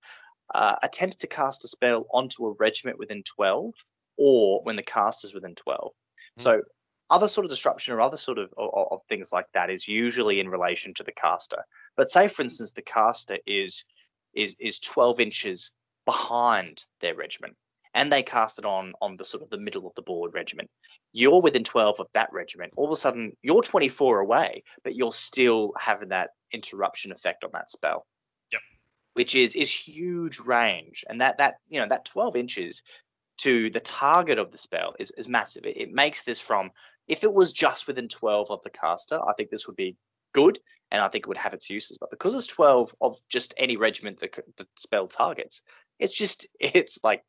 uh, 0.55 0.75
attempts 0.83 1.17
to 1.17 1.27
cast 1.27 1.63
a 1.63 1.67
spell 1.67 2.05
onto 2.11 2.45
a 2.45 2.53
regiment 2.53 2.97
within 2.97 3.23
twelve, 3.23 3.73
or 4.17 4.61
when 4.63 4.75
the 4.75 4.83
cast 4.83 5.23
is 5.25 5.33
within 5.33 5.55
twelve. 5.55 5.91
Mhm. 6.39 6.43
So 6.43 6.61
other 7.09 7.27
sort 7.27 7.45
of 7.45 7.51
disruption 7.51 7.93
or 7.93 8.01
other 8.01 8.17
sort 8.17 8.39
of, 8.39 8.51
of 8.57 8.69
of 8.91 8.99
things 9.07 9.31
like 9.31 9.45
that 9.53 9.69
is 9.69 9.87
usually 9.87 10.39
in 10.39 10.49
relation 10.49 10.93
to 10.95 11.03
the 11.03 11.11
caster. 11.11 11.63
But 11.95 12.09
say, 12.09 12.27
for 12.27 12.41
instance, 12.41 12.71
the 12.71 12.81
caster 12.81 13.37
is 13.45 13.85
is 14.33 14.55
is 14.59 14.79
twelve 14.79 15.19
inches 15.19 15.71
behind 16.05 16.85
their 16.99 17.15
regiment 17.15 17.55
and 17.93 18.11
they 18.11 18.23
cast 18.23 18.59
it 18.59 18.65
on 18.65 18.93
on 19.01 19.15
the 19.15 19.25
sort 19.25 19.43
of 19.43 19.49
the 19.49 19.59
middle 19.59 19.87
of 19.87 19.93
the 19.95 20.01
board 20.01 20.33
regiment. 20.33 20.69
You're 21.11 21.41
within 21.41 21.63
12 21.63 21.99
of 21.99 22.07
that 22.13 22.29
regiment. 22.31 22.73
All 22.75 22.85
of 22.85 22.91
a 22.91 22.95
sudden, 22.95 23.35
you're 23.41 23.61
24 23.61 24.19
away, 24.19 24.63
but 24.83 24.95
you're 24.95 25.13
still 25.13 25.73
having 25.79 26.09
that 26.09 26.31
interruption 26.51 27.11
effect 27.11 27.43
on 27.43 27.51
that 27.53 27.69
spell. 27.69 28.05
Yep. 28.51 28.61
Which 29.13 29.35
is 29.35 29.55
is 29.55 29.71
huge 29.71 30.39
range, 30.39 31.03
and 31.07 31.21
that 31.21 31.37
that 31.37 31.55
you 31.69 31.79
know 31.79 31.87
that 31.87 32.05
12 32.05 32.35
inches 32.35 32.83
to 33.39 33.69
the 33.71 33.79
target 33.79 34.37
of 34.37 34.51
the 34.51 34.57
spell 34.57 34.95
is 34.99 35.11
is 35.11 35.27
massive. 35.27 35.65
It, 35.65 35.77
it 35.77 35.91
makes 35.91 36.23
this 36.23 36.39
from 36.39 36.71
if 37.07 37.23
it 37.23 37.33
was 37.33 37.51
just 37.51 37.87
within 37.87 38.07
12 38.07 38.49
of 38.49 38.61
the 38.63 38.69
caster, 38.69 39.19
I 39.27 39.33
think 39.33 39.49
this 39.49 39.67
would 39.67 39.75
be 39.75 39.97
good, 40.33 40.59
and 40.91 41.01
I 41.01 41.09
think 41.09 41.25
it 41.25 41.27
would 41.27 41.37
have 41.37 41.53
its 41.53 41.69
uses. 41.69 41.97
But 41.97 42.11
because 42.11 42.33
it's 42.33 42.47
12 42.47 42.95
of 43.01 43.19
just 43.29 43.53
any 43.57 43.77
regiment 43.77 44.19
that 44.19 44.33
the 44.57 44.67
spell 44.77 45.07
targets, 45.07 45.61
it's 45.99 46.13
just 46.13 46.47
it's 46.59 46.99
like 47.03 47.23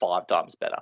five 0.00 0.26
times 0.26 0.54
better. 0.54 0.78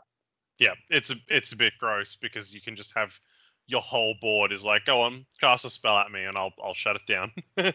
yeah, 0.58 0.74
it's 0.90 1.10
a 1.10 1.16
it's 1.28 1.52
a 1.52 1.56
bit 1.56 1.72
gross 1.78 2.16
because 2.16 2.52
you 2.52 2.60
can 2.60 2.76
just 2.76 2.92
have 2.96 3.18
your 3.66 3.80
whole 3.80 4.14
board 4.20 4.52
is 4.52 4.64
like, 4.64 4.84
go 4.84 5.00
on, 5.00 5.24
cast 5.40 5.64
a 5.64 5.70
spell 5.70 5.96
at 5.96 6.10
me, 6.10 6.24
and 6.24 6.36
I'll 6.36 6.52
I'll 6.62 6.74
shut 6.74 6.96
it 6.96 7.06
down. 7.06 7.32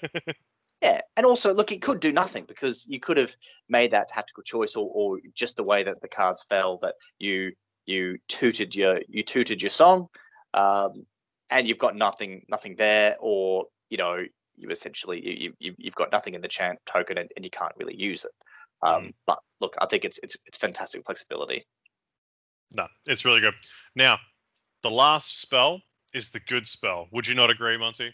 Yeah, 0.82 1.02
and 1.18 1.26
also 1.26 1.54
look, 1.54 1.72
it 1.72 1.82
could 1.82 2.00
do 2.00 2.14
nothing 2.14 2.46
because 2.48 2.88
you 2.88 3.02
could 3.02 3.18
have 3.18 3.36
made 3.68 3.92
that 3.92 4.08
tactical 4.08 4.44
choice, 4.44 4.76
or, 4.76 4.90
or 4.94 5.20
just 5.34 5.58
the 5.58 5.64
way 5.64 5.84
that 5.84 6.02
the 6.02 6.08
cards 6.08 6.46
fell 6.48 6.78
that 6.78 6.96
you 7.18 7.52
you 7.86 8.18
tooted 8.30 8.74
your 8.76 9.02
you 9.10 9.24
tooted 9.24 9.62
your 9.62 9.72
song, 9.72 10.08
um, 10.54 11.06
and 11.50 11.68
you've 11.68 11.80
got 11.80 11.98
nothing 11.98 12.46
nothing 12.48 12.76
there, 12.78 13.18
or 13.20 13.66
you 13.90 13.98
know 13.98 14.24
you 14.56 14.70
essentially 14.70 15.22
you, 15.22 15.54
you 15.60 15.76
you've 15.78 15.96
got 15.96 16.14
nothing 16.14 16.34
in 16.34 16.42
the 16.42 16.48
chant 16.48 16.80
token 16.86 17.18
and, 17.18 17.30
and 17.36 17.44
you 17.44 17.52
can't 17.52 17.74
really 17.78 17.96
use 17.96 18.24
it. 18.24 18.32
Um, 18.82 19.14
But 19.26 19.40
look, 19.60 19.76
I 19.80 19.86
think 19.86 20.06
it's 20.06 20.20
it's 20.24 20.38
it's 20.46 20.58
fantastic 20.58 21.06
flexibility. 21.06 21.66
No, 22.72 22.88
it's 23.08 23.26
really 23.26 23.42
good. 23.42 23.56
Now, 23.96 24.20
the 24.84 24.92
last 24.92 25.42
spell 25.42 25.82
is 26.14 26.30
the 26.30 26.40
good 26.40 26.68
spell. 26.68 27.08
Would 27.12 27.28
you 27.28 27.36
not 27.36 27.50
agree, 27.50 27.78
Monty? 27.78 28.14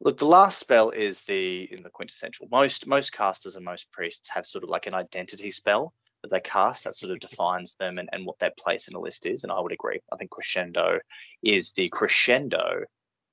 Look, 0.00 0.18
the 0.18 0.26
last 0.26 0.58
spell 0.58 0.90
is 0.90 1.22
the 1.22 1.64
in 1.72 1.82
the 1.82 1.90
quintessential. 1.90 2.48
Most 2.50 2.86
most 2.86 3.12
casters 3.12 3.56
and 3.56 3.64
most 3.64 3.90
priests 3.90 4.28
have 4.28 4.46
sort 4.46 4.64
of 4.64 4.70
like 4.70 4.86
an 4.86 4.94
identity 4.94 5.50
spell 5.50 5.92
that 6.22 6.30
they 6.30 6.40
cast 6.40 6.84
that 6.84 6.96
sort 6.96 7.12
of 7.12 7.20
defines 7.20 7.74
them 7.74 7.98
and, 7.98 8.08
and 8.12 8.26
what 8.26 8.38
their 8.38 8.52
place 8.58 8.88
in 8.88 8.94
a 8.94 9.00
list 9.00 9.24
is. 9.26 9.44
And 9.44 9.52
I 9.52 9.60
would 9.60 9.72
agree. 9.72 10.00
I 10.12 10.16
think 10.16 10.30
crescendo 10.30 10.98
is 11.42 11.72
the 11.72 11.88
crescendo 11.90 12.84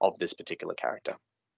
of 0.01 0.17
this 0.19 0.33
particular 0.33 0.75
character. 0.75 1.15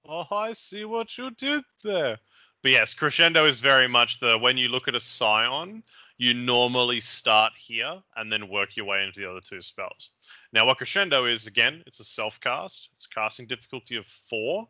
Oh, 0.08 0.26
I 0.32 0.54
see 0.54 0.86
what 0.86 1.18
you 1.18 1.32
did 1.32 1.64
there. 1.84 2.18
But 2.64 2.72
yes, 2.72 2.94
crescendo 2.94 3.46
is 3.46 3.60
very 3.60 3.88
much 3.88 4.20
the 4.20 4.38
when 4.38 4.58
you 4.58 4.70
look 4.70 4.88
at 4.88 4.96
a 4.96 5.00
scion, 5.00 5.84
you 6.18 6.34
normally 6.34 7.00
start 7.00 7.54
here 7.56 8.02
and 8.16 8.32
then 8.32 8.50
work 8.50 8.76
your 8.76 8.86
way 8.86 9.04
into 9.04 9.20
the 9.20 9.30
other 9.30 9.42
two 9.42 9.62
spells. 9.62 10.10
Now, 10.54 10.66
what 10.66 10.78
crescendo 10.78 11.26
is 11.26 11.46
again, 11.46 11.84
it's 11.86 12.00
a 12.00 12.04
self 12.04 12.40
cast. 12.40 12.90
It's 12.96 13.08
casting 13.08 13.48
difficulty 13.48 13.96
of 13.96 14.08
four. 14.08 14.68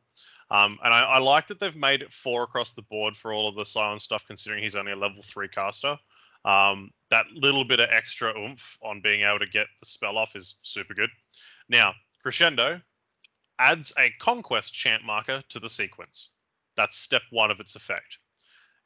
Um, 0.49 0.79
and 0.83 0.93
I, 0.93 1.01
I 1.01 1.19
like 1.19 1.47
that 1.47 1.59
they've 1.59 1.75
made 1.75 2.01
it 2.01 2.13
four 2.13 2.43
across 2.43 2.73
the 2.73 2.81
board 2.83 3.15
for 3.15 3.33
all 3.33 3.47
of 3.47 3.55
the 3.55 3.65
Scion 3.65 3.99
stuff, 3.99 4.23
considering 4.25 4.63
he's 4.63 4.75
only 4.75 4.93
a 4.93 4.95
level 4.95 5.21
three 5.21 5.49
caster. 5.49 5.97
Um, 6.45 6.91
that 7.09 7.25
little 7.33 7.65
bit 7.65 7.81
of 7.81 7.89
extra 7.91 8.37
oomph 8.37 8.77
on 8.81 9.01
being 9.01 9.23
able 9.23 9.39
to 9.39 9.47
get 9.47 9.67
the 9.79 9.85
spell 9.85 10.17
off 10.17 10.35
is 10.35 10.55
super 10.61 10.93
good. 10.93 11.09
Now, 11.67 11.93
Crescendo 12.21 12.81
adds 13.59 13.93
a 13.97 14.11
conquest 14.19 14.73
chant 14.73 15.03
marker 15.03 15.43
to 15.49 15.59
the 15.59 15.69
sequence. 15.69 16.29
That's 16.77 16.95
step 16.95 17.23
one 17.31 17.51
of 17.51 17.59
its 17.59 17.75
effect. 17.75 18.19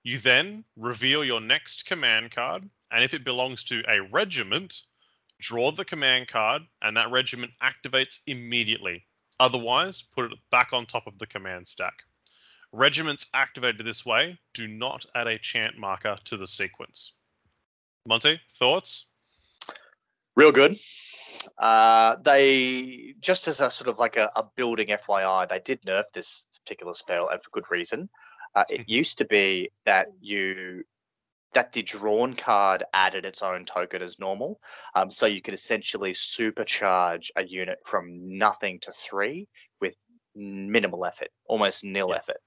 You 0.04 0.18
then 0.18 0.64
reveal 0.76 1.24
your 1.24 1.42
next 1.42 1.86
command 1.86 2.32
card, 2.32 2.68
and 2.92 3.04
if 3.04 3.14
it 3.14 3.24
belongs 3.24 3.64
to 3.66 3.84
a 3.88 4.02
regiment, 4.02 4.82
draw 5.40 5.72
the 5.72 5.86
command 5.86 6.28
card, 6.28 6.64
and 6.82 6.98
that 6.98 7.12
regiment 7.12 7.52
activates 7.62 8.20
immediately. 8.26 9.06
Otherwise, 9.40 10.02
put 10.02 10.32
it 10.32 10.40
back 10.50 10.70
on 10.72 10.86
top 10.86 11.06
of 11.06 11.20
the 11.20 11.28
command 11.28 11.68
stack. 11.68 11.94
Regiments 12.72 13.28
activated 13.34 13.86
this 13.86 14.06
way 14.06 14.40
do 14.54 14.68
not 14.68 15.06
add 15.14 15.28
a 15.28 15.38
chant 15.38 15.78
marker 15.78 16.18
to 16.26 16.38
the 16.38 16.48
sequence. 16.48 17.14
Monty, 18.08 18.40
thoughts? 18.58 19.06
Real 20.36 20.52
good. 20.52 20.80
Uh, 21.58 22.16
they 22.24 23.16
just 23.20 23.48
as 23.48 23.60
a 23.62 23.72
sort 23.72 23.88
of 23.88 24.00
like 24.00 24.18
a, 24.18 24.30
a, 24.36 24.44
building 24.56 24.88
FYI, 24.88 25.48
they 25.50 25.60
did 25.60 25.82
nerf 25.84 26.04
this 26.14 26.46
particular 26.64 26.94
spell, 26.94 27.30
and 27.30 27.42
for 27.44 27.50
good 27.52 27.70
reason. 27.72 28.10
Uh, 28.56 28.64
it 28.70 28.82
mm-hmm. 28.82 28.92
used 28.92 29.18
to 29.18 29.26
be 29.26 29.72
that 29.86 30.08
you 30.20 30.84
that 31.54 31.74
the 31.74 31.82
drawn 31.82 32.34
card 32.34 32.84
added 32.94 33.26
its 33.26 33.42
own 33.42 33.66
token 33.66 34.02
as 34.02 34.20
normal, 34.20 34.60
um, 34.96 35.10
so 35.12 35.26
you 35.26 35.42
could 35.42 35.54
essentially 35.54 36.14
supercharge 36.14 37.30
a 37.36 37.46
unit 37.46 37.80
from 37.86 38.38
nothing 38.38 38.80
to 38.80 38.92
three 38.94 39.48
with 39.82 39.96
minimal 40.36 41.06
effort, 41.06 41.30
almost 41.48 41.84
nil 41.84 42.10
yeah. 42.10 42.18
effort 42.18 42.38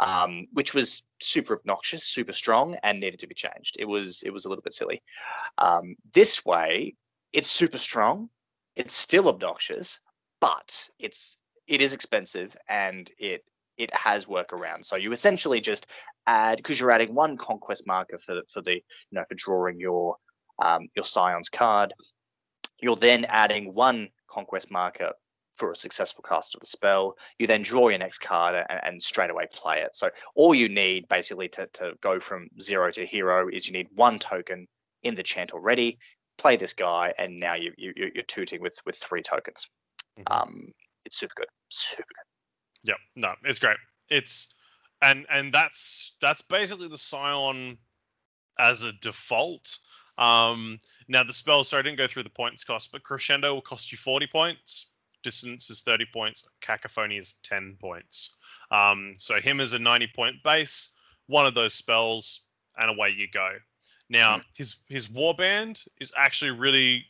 um, 0.00 0.46
which 0.52 0.74
was 0.74 1.04
super 1.20 1.54
obnoxious, 1.54 2.04
super 2.04 2.32
strong, 2.32 2.74
and 2.82 2.98
needed 2.98 3.20
to 3.20 3.26
be 3.26 3.34
changed. 3.34 3.76
It 3.78 3.84
was 3.84 4.22
it 4.24 4.32
was 4.32 4.46
a 4.46 4.48
little 4.48 4.62
bit 4.62 4.72
silly. 4.72 5.02
Um, 5.58 5.94
this 6.14 6.44
way, 6.44 6.94
it's 7.32 7.50
super 7.50 7.78
strong. 7.78 8.28
It's 8.76 8.94
still 8.94 9.28
obnoxious, 9.28 10.00
but 10.40 10.88
it's 10.98 11.36
it 11.66 11.80
is 11.80 11.92
expensive 11.92 12.56
and 12.68 13.10
it 13.18 13.44
it 13.76 13.94
has 13.94 14.26
workarounds. 14.26 14.86
So 14.86 14.96
you 14.96 15.12
essentially 15.12 15.60
just 15.60 15.86
add 16.26 16.56
because 16.58 16.78
you're 16.78 16.90
adding 16.90 17.14
one 17.14 17.36
conquest 17.36 17.86
marker 17.86 18.18
for 18.18 18.42
for 18.52 18.60
the 18.60 18.74
you 18.74 18.82
know 19.12 19.24
for 19.28 19.34
drawing 19.34 19.78
your 19.78 20.16
um, 20.62 20.88
your 20.94 21.04
Scion's 21.04 21.48
card. 21.48 21.94
You're 22.80 22.96
then 22.96 23.26
adding 23.26 23.74
one 23.74 24.08
conquest 24.28 24.70
marker 24.70 25.12
for 25.56 25.72
a 25.72 25.76
successful 25.76 26.24
cast 26.26 26.54
of 26.54 26.60
the 26.60 26.66
spell. 26.66 27.14
You 27.38 27.46
then 27.46 27.62
draw 27.62 27.88
your 27.88 27.98
next 27.98 28.18
card 28.18 28.64
and, 28.70 28.80
and, 28.82 29.02
straight 29.02 29.30
away 29.30 29.46
play 29.52 29.80
it. 29.80 29.94
So 29.94 30.08
all 30.34 30.54
you 30.54 30.70
need 30.70 31.06
basically 31.08 31.48
to, 31.50 31.66
to 31.74 31.92
go 32.00 32.18
from 32.18 32.48
zero 32.58 32.90
to 32.92 33.04
hero 33.04 33.48
is 33.52 33.66
you 33.66 33.74
need 33.74 33.88
one 33.94 34.18
token 34.18 34.66
in 35.02 35.14
the 35.14 35.22
chant 35.22 35.52
already. 35.52 35.98
Play 36.40 36.56
this 36.56 36.72
guy, 36.72 37.12
and 37.18 37.38
now 37.38 37.54
you, 37.54 37.72
you 37.76 37.92
you're 37.96 38.24
tooting 38.24 38.60
with 38.60 38.78
with 38.86 38.96
three 38.96 39.22
tokens. 39.22 39.68
Mm-hmm. 40.18 40.32
Um, 40.32 40.72
it's 41.04 41.18
super 41.18 41.34
good, 41.36 41.48
super 41.68 42.02
good. 42.02 42.90
Yeah, 42.90 42.94
no, 43.14 43.34
it's 43.44 43.58
great. 43.58 43.76
It's 44.08 44.48
and 45.02 45.26
and 45.30 45.52
that's 45.52 46.14
that's 46.20 46.42
basically 46.42 46.88
the 46.88 46.98
Scion 46.98 47.76
as 48.58 48.82
a 48.82 48.92
default. 48.92 49.78
Um, 50.18 50.80
now 51.08 51.24
the 51.24 51.32
spell, 51.32 51.64
sorry, 51.64 51.80
I 51.80 51.82
didn't 51.82 51.98
go 51.98 52.06
through 52.06 52.24
the 52.24 52.30
points 52.30 52.64
cost, 52.64 52.90
but 52.92 53.02
Crescendo 53.02 53.54
will 53.54 53.62
cost 53.62 53.92
you 53.92 53.96
40 53.96 54.26
points 54.26 54.86
Dissonance 55.22 55.70
is 55.70 55.82
30 55.82 56.06
points, 56.12 56.48
cacophony 56.60 57.18
is 57.18 57.36
10 57.42 57.76
points. 57.80 58.36
Um, 58.70 59.14
so 59.16 59.40
him 59.40 59.60
is 59.60 59.72
a 59.72 59.78
90 59.78 60.08
point 60.14 60.36
base, 60.42 60.90
one 61.26 61.46
of 61.46 61.54
those 61.54 61.74
spells, 61.74 62.42
and 62.78 62.90
away 62.90 63.10
you 63.10 63.28
go. 63.32 63.50
Now 64.10 64.38
mm. 64.38 64.44
his 64.52 64.76
his 64.88 65.06
warband 65.06 65.86
is 66.00 66.12
actually 66.16 66.50
really 66.50 67.06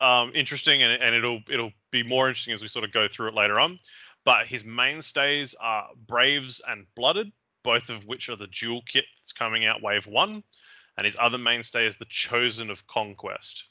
um, 0.00 0.32
interesting, 0.34 0.82
and, 0.82 1.00
and 1.02 1.14
it'll 1.14 1.40
it'll 1.48 1.72
be 1.90 2.02
more 2.02 2.28
interesting 2.28 2.52
as 2.52 2.60
we 2.60 2.68
sort 2.68 2.84
of 2.84 2.92
go 2.92 3.08
through 3.08 3.28
it 3.28 3.34
later 3.34 3.58
on. 3.58 3.78
But 4.24 4.46
his 4.46 4.64
mainstays 4.64 5.54
are 5.60 5.88
Braves 6.06 6.60
and 6.68 6.86
Blooded, 6.94 7.32
both 7.64 7.88
of 7.88 8.04
which 8.06 8.28
are 8.28 8.36
the 8.36 8.48
dual 8.48 8.82
kit 8.86 9.06
that's 9.18 9.32
coming 9.32 9.64
out 9.64 9.80
wave 9.80 10.06
one, 10.06 10.42
and 10.98 11.06
his 11.06 11.16
other 11.18 11.38
mainstay 11.38 11.86
is 11.86 11.96
the 11.96 12.04
Chosen 12.06 12.68
of 12.68 12.86
Conquest. 12.86 13.64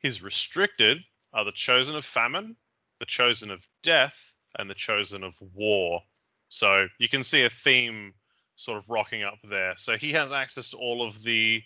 His 0.00 0.20
restricted 0.22 0.98
are 1.32 1.44
the 1.44 1.52
Chosen 1.52 1.94
of 1.94 2.04
Famine, 2.04 2.56
the 2.98 3.06
chosen 3.06 3.50
of 3.50 3.66
death 3.82 4.34
and 4.58 4.68
the 4.68 4.74
chosen 4.74 5.22
of 5.22 5.34
war. 5.54 6.00
So 6.48 6.88
you 6.98 7.08
can 7.08 7.22
see 7.22 7.44
a 7.44 7.50
theme 7.50 8.14
sort 8.56 8.78
of 8.78 8.88
rocking 8.88 9.22
up 9.22 9.38
there. 9.48 9.74
So 9.76 9.96
he 9.96 10.12
has 10.12 10.32
access 10.32 10.70
to 10.70 10.76
all 10.76 11.06
of 11.06 11.22
the 11.22 11.62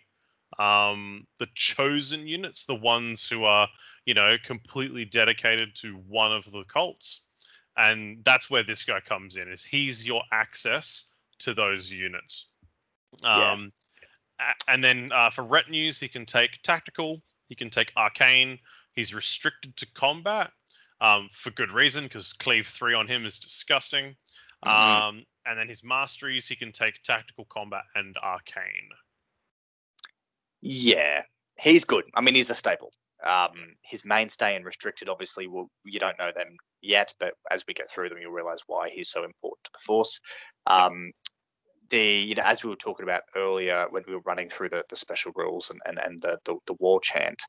um, 0.59 1.27
the 1.39 1.49
chosen 1.55 2.27
units, 2.27 2.65
the 2.65 2.75
ones 2.75 3.29
who 3.29 3.45
are 3.45 3.69
you 4.05 4.15
know 4.15 4.37
completely 4.45 5.05
dedicated 5.05 5.75
to 5.77 5.95
one 6.09 6.33
of 6.33 6.45
the 6.45 6.65
cults, 6.73 7.23
and 7.77 8.23
that's 8.25 8.51
where 8.51 8.63
this 8.63 8.85
guy 8.85 9.01
comes 9.01 9.37
in. 9.37 9.51
Is 9.51 9.63
he's 9.63 10.07
your 10.07 10.23
access 10.33 11.07
to 11.41 11.55
those 11.55 11.91
units. 11.91 12.47
Um, 13.25 13.73
yeah. 14.39 14.53
And 14.69 14.83
then 14.83 15.11
uh, 15.13 15.31
for 15.31 15.43
retinues, 15.43 16.01
he 16.01 16.09
can 16.09 16.27
take 16.27 16.63
tactical, 16.63 17.23
he 17.49 17.55
can 17.55 17.71
take 17.71 17.93
arcane. 17.97 18.59
He's 18.95 19.15
restricted 19.15 19.77
to 19.79 19.87
combat, 19.95 20.51
um, 21.01 21.29
for 21.33 21.51
good 21.51 21.73
reason 21.73 22.05
because 22.05 22.33
cleave 22.33 22.67
three 22.67 22.95
on 22.95 23.09
him 23.09 23.27
is 23.27 23.39
disgusting. 23.39 24.15
Mm-hmm. 24.65 25.03
Um, 25.03 25.27
and 25.45 25.59
then 25.59 25.69
his 25.69 25.83
masteries, 25.83 26.47
he 26.47 26.55
can 26.55 26.73
take 26.73 27.03
tactical 27.03 27.45
combat 27.47 27.83
and 27.95 28.17
arcane. 28.23 28.89
Yeah, 30.63 31.23
he's 31.59 31.85
good. 31.85 32.05
I 32.15 32.21
mean, 32.21 32.35
he's 32.35 32.51
a 32.51 32.55
staple. 32.55 32.93
Um, 33.27 33.75
his 33.83 34.05
mainstay 34.05 34.57
and 34.57 34.65
restricted, 34.65 35.09
obviously, 35.09 35.47
will 35.47 35.71
you 35.85 36.01
don't 36.01 36.19
know 36.19 36.33
them 36.35 36.57
yet, 36.81 37.13
but 37.21 37.35
as 37.51 37.65
we 37.67 37.75
get 37.75 37.91
through 37.91 38.09
them, 38.09 38.19
you'll 38.21 38.33
realize 38.33 38.63
why 38.67 38.89
he's 38.89 39.11
so 39.11 39.25
important 39.25 39.65
to 39.65 39.71
the 39.73 39.85
force. 39.85 40.21
Um, 40.67 41.13
the 41.91 42.01
you 42.01 42.35
know 42.35 42.43
as 42.45 42.65
we 42.65 42.71
were 42.71 42.77
talking 42.77 43.05
about 43.05 43.23
earlier 43.37 43.87
when 43.91 44.03
we 44.09 44.15
were 44.15 44.23
running 44.25 44.49
through 44.49 44.69
the, 44.71 44.83
the 44.89 44.97
special 44.97 45.31
rules 45.37 45.71
and, 45.71 45.81
and, 45.85 45.99
and 45.99 46.19
the, 46.21 46.39
the, 46.47 46.57
the 46.67 46.73
war 46.81 47.01
chant 47.01 47.41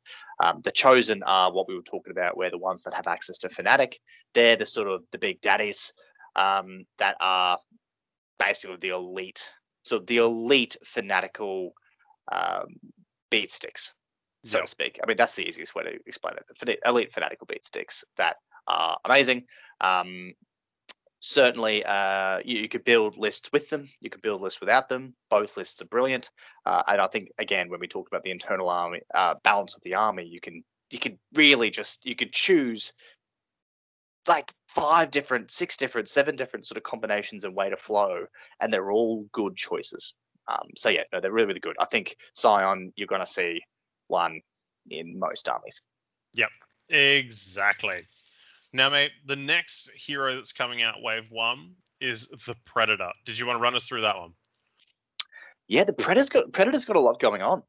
um, 0.44 0.60
the 0.64 0.72
chosen 0.72 1.24
are 1.24 1.52
what 1.52 1.68
we 1.68 1.76
were 1.76 1.82
talking 1.82 2.12
about 2.12 2.36
where 2.36 2.52
the 2.52 2.58
ones 2.58 2.84
that 2.84 2.94
have 2.94 3.08
access 3.08 3.38
to 3.38 3.50
fanatic 3.50 3.98
they're 4.34 4.58
the 4.58 4.66
sort 4.66 4.88
of 4.88 5.02
the 5.12 5.18
big 5.18 5.40
daddies 5.42 5.94
um, 6.36 6.84
that 7.00 7.16
are 7.22 7.58
basically 8.38 8.76
the 8.82 8.90
elite 8.90 9.50
so 9.84 10.00
the 10.00 10.18
elite 10.18 10.76
fanatical 10.84 11.72
um, 12.32 12.68
beat 13.34 13.52
sticks 13.52 13.94
so 14.46 14.58
yep. 14.58 14.66
to 14.66 14.72
speak. 14.72 15.00
I 15.02 15.08
mean 15.08 15.18
that's 15.18 15.34
the 15.34 15.48
easiest 15.48 15.74
way 15.74 15.84
to 15.84 16.00
explain 16.06 16.36
it. 16.36 16.46
The 16.60 16.78
elite 16.88 17.14
fanatical 17.14 17.48
beat 17.48 17.66
sticks 17.66 18.04
that 18.18 18.38
are 18.68 18.98
amazing. 19.06 19.46
Um, 19.82 20.34
certainly 21.20 21.84
uh, 21.86 22.40
you, 22.46 22.60
you, 22.60 22.70
could 22.70 22.84
build 22.84 23.18
lists 23.18 23.50
with 23.52 23.70
them. 23.70 23.90
You 24.02 24.10
could 24.10 24.22
build 24.22 24.42
lists 24.42 24.60
without 24.60 24.90
them. 24.90 25.16
Both 25.30 25.58
lists 25.58 25.82
are 25.82 25.86
brilliant. 25.86 26.30
Uh, 26.66 26.84
and 26.88 27.02
i 27.02 27.08
think 27.08 27.30
again 27.40 27.70
when 27.70 27.80
we 27.80 27.88
talked 27.88 28.10
about 28.12 28.24
the 28.24 28.32
internal 28.32 28.70
army 28.70 29.02
uh, 29.16 29.36
balance 29.44 29.76
of 29.76 29.82
the 29.84 29.96
army 29.96 30.26
you 30.26 30.40
can 30.40 30.64
you 30.92 31.00
could 31.00 31.18
really 31.34 31.70
just 31.70 32.06
you 32.06 32.16
could 32.16 32.32
choose 32.32 32.94
like 34.28 34.54
five 34.68 35.12
different 35.12 35.52
six 35.52 35.76
different 35.76 36.08
seven 36.08 36.36
different 36.36 36.66
sort 36.68 36.78
of 36.78 36.84
combinations 36.84 37.44
and 37.44 37.56
way 37.56 37.70
to 37.70 37.78
flow 37.78 38.26
and 38.60 38.72
they're 38.72 38.92
all 38.92 39.26
good 39.34 39.56
choices 39.56 40.14
um, 40.48 40.68
so 40.76 40.90
yeah 40.90 41.04
no 41.12 41.20
they're 41.20 41.32
really 41.32 41.48
really 41.48 41.60
good 41.60 41.76
i 41.80 41.86
think 41.86 42.16
scion 42.34 42.92
you're 42.96 43.08
going 43.08 43.22
to 43.22 43.28
see 43.28 43.62
one 44.08 44.42
in 44.90 45.18
most 45.18 45.48
armies 45.48 45.82
yep 46.34 46.50
exactly 46.90 48.06
now, 48.74 48.90
mate, 48.90 49.12
the 49.28 49.36
next 49.36 49.92
hero 49.96 50.36
that's 50.36 50.52
coming 50.52 50.82
out 50.82 51.02
wave 51.02 51.26
one 51.30 51.74
is 52.02 52.28
the 52.48 52.56
Predator. 52.66 53.12
Did 53.24 53.38
you 53.38 53.46
want 53.46 53.58
to 53.58 53.62
run 53.62 53.76
us 53.76 53.88
through 53.88 54.02
that 54.02 54.18
one? 54.18 54.34
Yeah, 55.68 55.84
the 55.84 55.94
Predator's 55.94 56.30
got 56.30 56.52
Predator's 56.52 56.84
got 56.84 56.96
a 56.96 57.00
lot 57.00 57.20
going 57.20 57.44
on. 57.44 57.62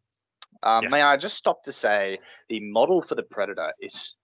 Um, 0.62 0.84
yeah. 0.84 0.88
May 0.88 1.02
I 1.02 1.18
just 1.18 1.36
stop 1.36 1.62
to 1.64 1.72
say 1.72 2.18
the 2.48 2.58
model 2.60 3.02
for 3.02 3.14
the 3.14 3.22
Predator 3.22 3.72
is 3.80 4.16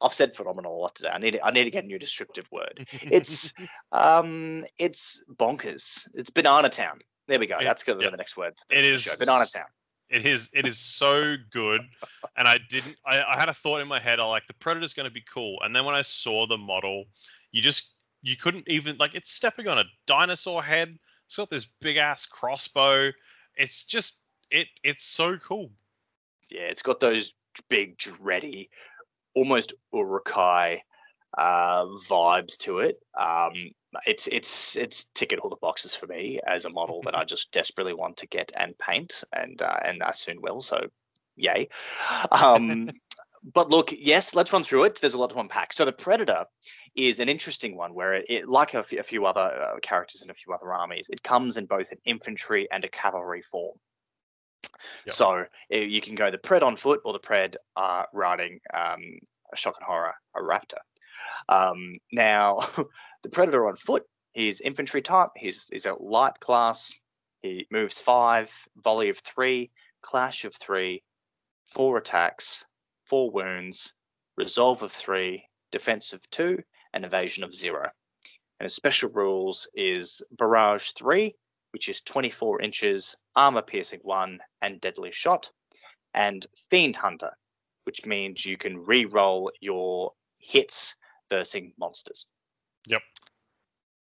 I've 0.00 0.14
said 0.14 0.34
phenomenal 0.34 0.74
a 0.74 0.80
lot 0.80 0.94
today. 0.94 1.10
I 1.12 1.18
need 1.18 1.38
I 1.44 1.50
need 1.50 1.64
to 1.64 1.70
get 1.70 1.84
a 1.84 1.86
new 1.86 1.98
descriptive 1.98 2.46
word. 2.50 2.88
It's 3.02 3.52
um 3.92 4.64
it's 4.78 5.22
bonkers. 5.36 6.08
It's 6.14 6.30
banana 6.30 6.70
town. 6.70 7.00
There 7.30 7.38
we 7.38 7.46
go. 7.46 7.58
It, 7.58 7.64
That's 7.64 7.84
going 7.84 7.96
to 7.96 8.04
yeah. 8.04 8.10
be 8.10 8.14
the 8.14 8.16
next 8.16 8.36
word. 8.36 8.54
It 8.70 8.84
is 8.84 9.02
show. 9.02 9.16
banana 9.16 9.46
town. 9.46 9.66
It 10.10 10.26
is 10.26 10.50
it 10.52 10.66
is 10.66 10.78
so 10.78 11.36
good, 11.52 11.80
and 12.36 12.48
I 12.48 12.58
didn't. 12.68 12.96
I, 13.06 13.22
I 13.22 13.38
had 13.38 13.48
a 13.48 13.54
thought 13.54 13.80
in 13.80 13.86
my 13.86 14.00
head. 14.00 14.18
I 14.18 14.24
like 14.24 14.48
the 14.48 14.54
Predator's 14.54 14.92
going 14.94 15.08
to 15.08 15.14
be 15.14 15.22
cool, 15.32 15.56
and 15.62 15.74
then 15.74 15.84
when 15.84 15.94
I 15.94 16.02
saw 16.02 16.48
the 16.48 16.58
model, 16.58 17.04
you 17.52 17.62
just 17.62 17.92
you 18.20 18.36
couldn't 18.36 18.64
even 18.66 18.96
like 18.98 19.14
it's 19.14 19.30
stepping 19.30 19.68
on 19.68 19.78
a 19.78 19.84
dinosaur 20.08 20.60
head. 20.60 20.98
It's 21.26 21.36
got 21.36 21.50
this 21.50 21.66
big 21.80 21.98
ass 21.98 22.26
crossbow. 22.26 23.12
It's 23.54 23.84
just 23.84 24.18
it 24.50 24.66
it's 24.82 25.04
so 25.04 25.38
cool. 25.38 25.70
Yeah, 26.50 26.62
it's 26.62 26.82
got 26.82 26.98
those 26.98 27.32
big 27.68 27.96
dready, 27.96 28.70
almost 29.36 29.72
Uruk-hai 29.94 30.82
uh, 31.38 31.84
vibes 32.08 32.56
to 32.58 32.80
it. 32.80 32.98
Um, 33.16 33.52
it's 34.06 34.26
it's 34.28 34.76
it's 34.76 35.06
all 35.42 35.50
the 35.50 35.56
boxes 35.56 35.94
for 35.94 36.06
me 36.06 36.40
as 36.46 36.64
a 36.64 36.70
model 36.70 37.02
that 37.02 37.14
I 37.14 37.24
just 37.34 37.52
desperately 37.52 37.94
want 37.94 38.16
to 38.18 38.26
get 38.26 38.52
and 38.56 38.76
paint, 38.78 39.24
and 39.32 39.60
uh, 39.60 39.78
and 39.84 40.02
I 40.02 40.12
soon 40.12 40.40
will. 40.40 40.62
So, 40.62 40.88
yay. 41.36 41.68
Um, 42.30 42.90
but 43.54 43.70
look, 43.70 43.92
yes, 43.96 44.34
let's 44.34 44.52
run 44.52 44.62
through 44.62 44.84
it. 44.84 45.00
There's 45.00 45.14
a 45.14 45.18
lot 45.18 45.30
to 45.30 45.38
unpack. 45.38 45.72
So 45.72 45.84
the 45.84 45.92
Predator 45.92 46.44
is 46.94 47.20
an 47.20 47.28
interesting 47.28 47.76
one 47.76 47.94
where 47.94 48.14
it, 48.14 48.26
it 48.28 48.48
like 48.48 48.74
a, 48.74 48.78
f- 48.78 48.92
a 48.92 49.02
few 49.02 49.26
other 49.26 49.40
uh, 49.40 49.78
characters 49.80 50.22
in 50.22 50.30
a 50.30 50.34
few 50.34 50.52
other 50.52 50.72
armies, 50.72 51.08
it 51.10 51.22
comes 51.22 51.56
in 51.56 51.66
both 51.66 51.92
an 51.92 51.98
infantry 52.04 52.68
and 52.70 52.84
a 52.84 52.88
cavalry 52.88 53.42
form. 53.42 53.76
Yep. 55.06 55.14
So 55.14 55.44
uh, 55.72 55.76
you 55.76 56.00
can 56.00 56.14
go 56.14 56.30
the 56.30 56.38
Pred 56.38 56.62
on 56.62 56.76
foot 56.76 57.00
or 57.04 57.12
the 57.12 57.18
Pred 57.18 57.56
uh, 57.76 58.04
riding 58.12 58.60
um, 58.74 59.02
a 59.52 59.56
shock 59.56 59.76
and 59.78 59.86
horror, 59.86 60.14
a 60.34 60.40
raptor. 60.40 60.78
Um, 61.48 61.94
now, 62.12 62.60
the 63.22 63.28
Predator 63.30 63.68
on 63.68 63.76
foot, 63.76 64.04
he's 64.32 64.60
infantry 64.60 65.02
type. 65.02 65.30
He's, 65.36 65.68
he's 65.70 65.86
a 65.86 65.94
light 65.94 66.38
class. 66.40 66.92
He 67.42 67.66
moves 67.70 67.98
five, 67.98 68.52
volley 68.76 69.08
of 69.08 69.18
three, 69.18 69.70
clash 70.02 70.44
of 70.44 70.54
three, 70.54 71.02
four 71.64 71.96
attacks, 71.96 72.64
four 73.04 73.30
wounds, 73.30 73.94
resolve 74.36 74.82
of 74.82 74.92
three, 74.92 75.44
defense 75.70 76.12
of 76.12 76.28
two, 76.30 76.58
and 76.92 77.04
evasion 77.04 77.44
of 77.44 77.54
zero. 77.54 77.90
And 78.58 78.66
his 78.66 78.74
special 78.74 79.08
rules 79.10 79.68
is 79.74 80.22
barrage 80.32 80.90
three, 80.90 81.34
which 81.72 81.88
is 81.88 82.02
24 82.02 82.60
inches, 82.60 83.16
armor 83.36 83.62
piercing 83.62 84.00
one, 84.02 84.40
and 84.60 84.80
deadly 84.80 85.12
shot, 85.12 85.50
and 86.14 86.46
fiend 86.68 86.96
hunter, 86.96 87.30
which 87.84 88.04
means 88.04 88.44
you 88.44 88.58
can 88.58 88.84
re-roll 88.84 89.50
your 89.60 90.12
hits 90.38 90.96
versus 91.30 91.62
monsters. 91.78 92.26
Yep. 92.86 93.02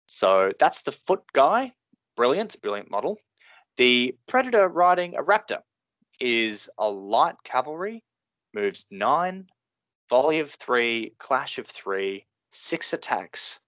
So 0.07 0.53
that's 0.59 0.83
the 0.83 0.93
foot 0.93 1.23
guy. 1.33 1.73
Brilliant, 2.17 2.61
brilliant 2.61 2.91
model. 2.91 3.19
The 3.77 4.17
predator 4.27 4.69
riding 4.69 5.17
a 5.17 5.23
raptor 5.23 5.61
is 6.21 6.69
a 6.79 6.91
light 6.91 7.37
cavalry, 7.45 8.05
moves 8.53 8.87
nine, 8.91 9.47
volley 10.11 10.41
of 10.41 10.51
three, 10.51 11.15
clash 11.19 11.59
of 11.59 11.67
three, 11.67 12.27
six 12.51 12.93
attacks, 12.93 13.61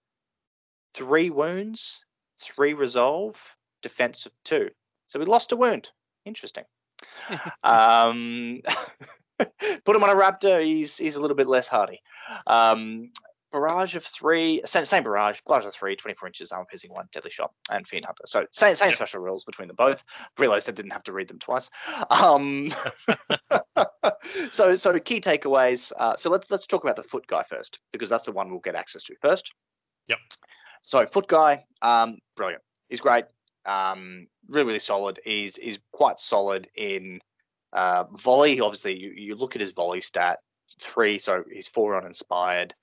three 0.93 1.31
wounds, 1.31 2.05
three 2.41 2.75
resolve, 2.75 3.41
defense 3.83 4.27
of 4.27 4.33
two. 4.45 4.71
So 5.07 5.19
we 5.19 5.25
lost 5.25 5.53
a 5.53 5.57
wound. 5.57 5.89
Interesting. 6.25 6.65
um, 7.65 8.61
put 9.39 9.97
him 9.97 10.05
on 10.05 10.11
a 10.11 10.15
raptor. 10.15 10.63
He's 10.63 10.97
he's 10.97 11.17
a 11.17 11.21
little 11.21 11.37
bit 11.37 11.49
less 11.49 11.69
hardy. 11.69 12.01
Um, 12.47 13.11
barrage 13.55 13.95
of 13.95 14.05
three, 14.05 14.61
same, 14.65 14.85
same 14.85 15.05
barrage, 15.05 15.39
barrage 15.47 15.65
of 15.65 15.73
three, 15.73 15.95
24 15.95 16.27
inches, 16.27 16.51
armor 16.51 16.67
piercing 16.69 16.93
one, 16.93 17.07
deadly 17.13 17.31
shot, 17.31 17.53
and 17.71 17.87
fiend 17.87 18.05
hunter. 18.05 18.25
So 18.27 18.45
same 18.51 18.75
same 18.75 18.89
Yep. 18.89 18.97
special 18.97 19.21
rules 19.21 19.45
between 19.45 19.69
them 19.69 19.77
both. 19.77 20.03
Realized 20.39 20.69
I 20.69 20.73
didn't 20.73 20.91
have 20.91 21.05
to 21.05 21.13
read 21.13 21.29
them 21.29 21.39
twice. 21.39 21.71
Um, 22.11 22.73
so 24.51 24.75
so 24.75 24.99
key 24.99 25.21
takeaways. 25.21 25.93
Uh, 25.97 26.17
so 26.17 26.31
let's 26.31 26.51
let's 26.51 26.67
talk 26.67 26.83
about 26.83 26.97
the 26.97 27.05
foot 27.05 27.27
guy 27.29 27.45
first 27.49 27.79
because 27.93 28.09
that's 28.09 28.25
the 28.27 28.33
one 28.33 28.51
we'll 28.51 28.59
get 28.59 28.75
access 28.75 29.05
to 29.05 29.15
first. 29.23 29.53
Yep. 30.09 30.19
So 30.83 31.07
foot 31.07 31.29
guy, 31.29 31.65
um, 31.81 32.19
brilliant. 32.37 32.63
He's 32.89 33.01
great. 33.01 33.25
Um, 33.67 34.27
really 34.49 34.67
really 34.67 34.79
solid. 34.81 35.21
He's 35.25 35.55
he's 35.57 35.79
quite 35.93 36.19
solid 36.19 36.69
in 36.75 37.21
uh, 37.73 38.05
volley. 38.19 38.61
Obviously, 38.61 38.99
you, 38.99 39.13
you 39.17 39.37
look 39.37 39.55
at 39.55 39.61
his 39.61 39.71
volley 39.71 40.01
stat 40.01 40.41
three, 40.83 41.19
so 41.19 41.45
he's 41.53 41.69
four 41.69 41.95
on 41.95 42.05
inspired. 42.05 42.75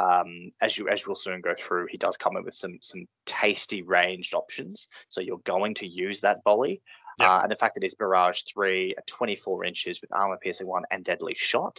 Um, 0.00 0.50
as 0.60 0.78
you 0.78 0.88
as 0.88 1.02
you 1.02 1.08
will 1.08 1.16
soon 1.16 1.40
go 1.40 1.54
through, 1.58 1.88
he 1.90 1.98
does 1.98 2.16
come 2.16 2.36
in 2.36 2.44
with 2.44 2.54
some 2.54 2.78
some 2.80 3.06
tasty 3.26 3.82
ranged 3.82 4.34
options. 4.34 4.88
So 5.08 5.20
you're 5.20 5.38
going 5.38 5.74
to 5.74 5.86
use 5.86 6.20
that 6.20 6.42
volley. 6.44 6.80
Yep. 7.18 7.28
Uh, 7.28 7.40
and 7.42 7.52
the 7.52 7.56
fact 7.56 7.74
that 7.74 7.84
it's 7.84 7.94
barrage 7.94 8.42
three 8.42 8.94
at 8.96 9.06
24 9.06 9.64
inches 9.64 10.00
with 10.00 10.12
armor 10.12 10.38
piercing 10.40 10.66
one 10.66 10.84
and 10.90 11.04
deadly 11.04 11.34
shot 11.34 11.78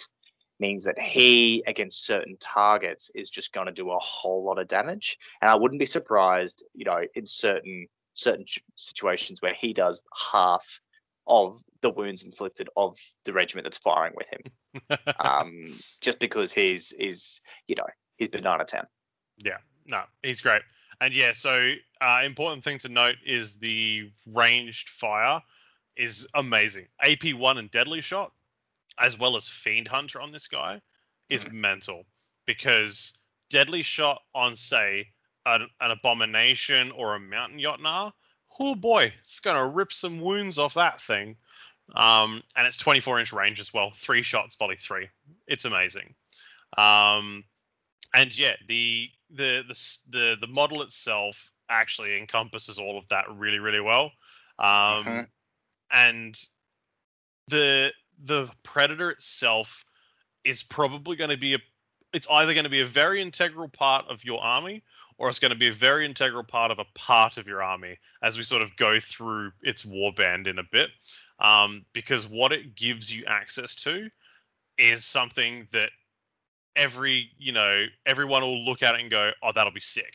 means 0.59 0.83
that 0.83 0.99
he 0.99 1.63
against 1.65 2.05
certain 2.05 2.37
targets 2.39 3.09
is 3.15 3.29
just 3.29 3.51
going 3.51 3.65
to 3.65 3.73
do 3.73 3.89
a 3.89 3.99
whole 3.99 4.43
lot 4.43 4.59
of 4.59 4.67
damage. 4.67 5.17
And 5.41 5.49
I 5.49 5.55
wouldn't 5.55 5.79
be 5.79 5.85
surprised, 5.85 6.63
you 6.75 6.85
know, 6.85 7.01
in 7.15 7.25
certain 7.25 7.87
certain 8.13 8.45
situations 8.75 9.41
where 9.41 9.53
he 9.53 9.73
does 9.73 10.03
half 10.31 10.79
of 11.27 11.61
the 11.81 11.89
wounds 11.89 12.23
inflicted 12.23 12.69
of 12.77 12.97
the 13.25 13.33
regiment 13.33 13.65
that's 13.65 13.77
firing 13.77 14.13
with 14.15 14.27
him, 14.27 14.97
um, 15.19 15.79
just 16.01 16.19
because 16.19 16.51
he's 16.51 16.91
is 16.93 17.41
you 17.67 17.75
know 17.75 17.87
he's 18.21 18.29
banana 18.29 18.65
Yeah, 19.37 19.57
no, 19.87 20.03
he's 20.21 20.41
great. 20.41 20.61
And 21.01 21.13
yeah, 21.13 21.33
so 21.33 21.73
uh, 21.99 22.19
important 22.23 22.63
thing 22.63 22.77
to 22.79 22.89
note 22.89 23.15
is 23.25 23.55
the 23.55 24.11
ranged 24.27 24.89
fire 24.89 25.41
is 25.97 26.27
amazing. 26.35 26.87
AP 27.01 27.33
one 27.33 27.57
and 27.57 27.71
deadly 27.71 28.01
shot, 28.01 28.31
as 28.99 29.17
well 29.17 29.35
as 29.35 29.47
fiend 29.47 29.87
hunter 29.87 30.21
on 30.21 30.31
this 30.31 30.47
guy, 30.47 30.79
is 31.29 31.49
mental 31.51 32.05
because 32.45 33.13
deadly 33.49 33.81
shot 33.81 34.21
on 34.35 34.55
say 34.55 35.07
an, 35.47 35.67
an 35.79 35.89
abomination 35.91 36.91
or 36.91 37.15
a 37.15 37.19
Mountain 37.19 37.57
Jotnar, 37.57 38.11
oh 38.59 38.75
boy, 38.75 39.11
it's 39.17 39.39
gonna 39.39 39.65
rip 39.65 39.91
some 39.91 40.21
wounds 40.21 40.59
off 40.59 40.75
that 40.75 41.01
thing. 41.01 41.37
Um, 41.95 42.43
and 42.55 42.67
it's 42.67 42.77
24 42.77 43.19
inch 43.19 43.33
range 43.33 43.59
as 43.59 43.73
well, 43.73 43.91
three 43.95 44.21
shots, 44.21 44.55
volley 44.55 44.77
three. 44.77 45.09
It's 45.47 45.65
amazing. 45.65 46.13
Um, 46.77 47.43
and 48.13 48.37
yeah, 48.37 48.55
the 48.67 49.09
the 49.29 49.63
the 49.67 49.75
the 50.09 50.37
the 50.41 50.47
model 50.47 50.81
itself 50.81 51.51
actually 51.69 52.17
encompasses 52.17 52.77
all 52.79 52.97
of 52.97 53.07
that 53.09 53.25
really 53.33 53.59
really 53.59 53.79
well. 53.81 54.11
Um, 54.59 55.05
Mhm. 55.05 55.27
and 55.91 56.37
the 57.47 57.91
the 58.23 58.49
predator 58.63 59.11
itself 59.11 59.85
is 60.43 60.63
probably 60.63 61.15
going 61.15 61.29
to 61.29 61.37
be 61.37 61.53
a 61.55 61.59
it's 62.13 62.27
either 62.29 62.53
going 62.53 62.63
to 62.65 62.69
be 62.69 62.81
a 62.81 62.85
very 62.85 63.21
integral 63.21 63.69
part 63.69 64.05
of 64.09 64.23
your 64.23 64.41
army 64.41 64.83
or 65.17 65.29
it's 65.29 65.39
going 65.39 65.51
to 65.51 65.57
be 65.57 65.67
a 65.69 65.73
very 65.73 66.05
integral 66.05 66.43
part 66.43 66.71
of 66.71 66.79
a 66.79 66.85
part 66.95 67.37
of 67.37 67.47
your 67.47 67.61
army 67.63 67.97
as 68.21 68.37
we 68.37 68.43
sort 68.43 68.63
of 68.63 68.75
go 68.75 68.99
through 68.99 69.51
its 69.61 69.83
warband 69.85 70.47
in 70.47 70.59
a 70.59 70.63
bit 70.71 70.89
um, 71.39 71.85
because 71.93 72.27
what 72.27 72.51
it 72.51 72.75
gives 72.75 73.11
you 73.13 73.23
access 73.25 73.75
to 73.75 74.09
is 74.77 75.05
something 75.05 75.67
that 75.71 75.91
every 76.75 77.29
you 77.37 77.51
know 77.51 77.85
everyone 78.05 78.41
will 78.41 78.63
look 78.63 78.81
at 78.83 78.95
it 78.95 79.01
and 79.01 79.09
go 79.09 79.31
oh 79.43 79.51
that'll 79.53 79.73
be 79.73 79.79
sick. 79.79 80.13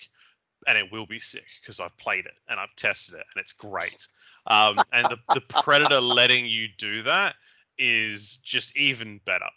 And 0.67 0.77
it 0.77 0.91
will 0.91 1.07
be 1.07 1.21
sick 1.21 1.45
because 1.61 1.81
i've 1.81 1.97
played 1.97 2.27
it 2.27 2.35
and 2.49 2.59
i've 2.59 2.75
tested 2.77 3.15
it 3.15 3.25
and 3.35 3.41
it's 3.41 3.53
great. 3.53 4.07
Um, 4.49 4.79
and 4.93 5.07
the, 5.07 5.17
the 5.35 5.41
predator 5.63 6.01
letting 6.01 6.47
you 6.47 6.69
do 6.79 7.03
that 7.03 7.35
is 7.79 8.37
just 8.45 8.77
even 8.77 9.21
better. 9.27 9.49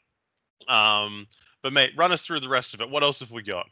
Um, 0.68 1.28
but 1.62 1.74
mate 1.74 1.92
run 1.98 2.12
us 2.12 2.26
through 2.26 2.42
the 2.42 2.50
rest 2.50 2.74
of 2.74 2.82
it. 2.82 2.90
What 2.90 3.04
else 3.04 3.20
have 3.22 3.32
we 3.32 3.44
got? 3.44 3.66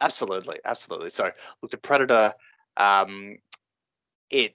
Absolutely, 0.00 0.58
absolutely. 0.64 1.10
So 1.10 1.30
look, 1.60 1.70
the 1.70 1.76
predator, 1.76 2.32
um, 2.76 3.38
it 4.30 4.54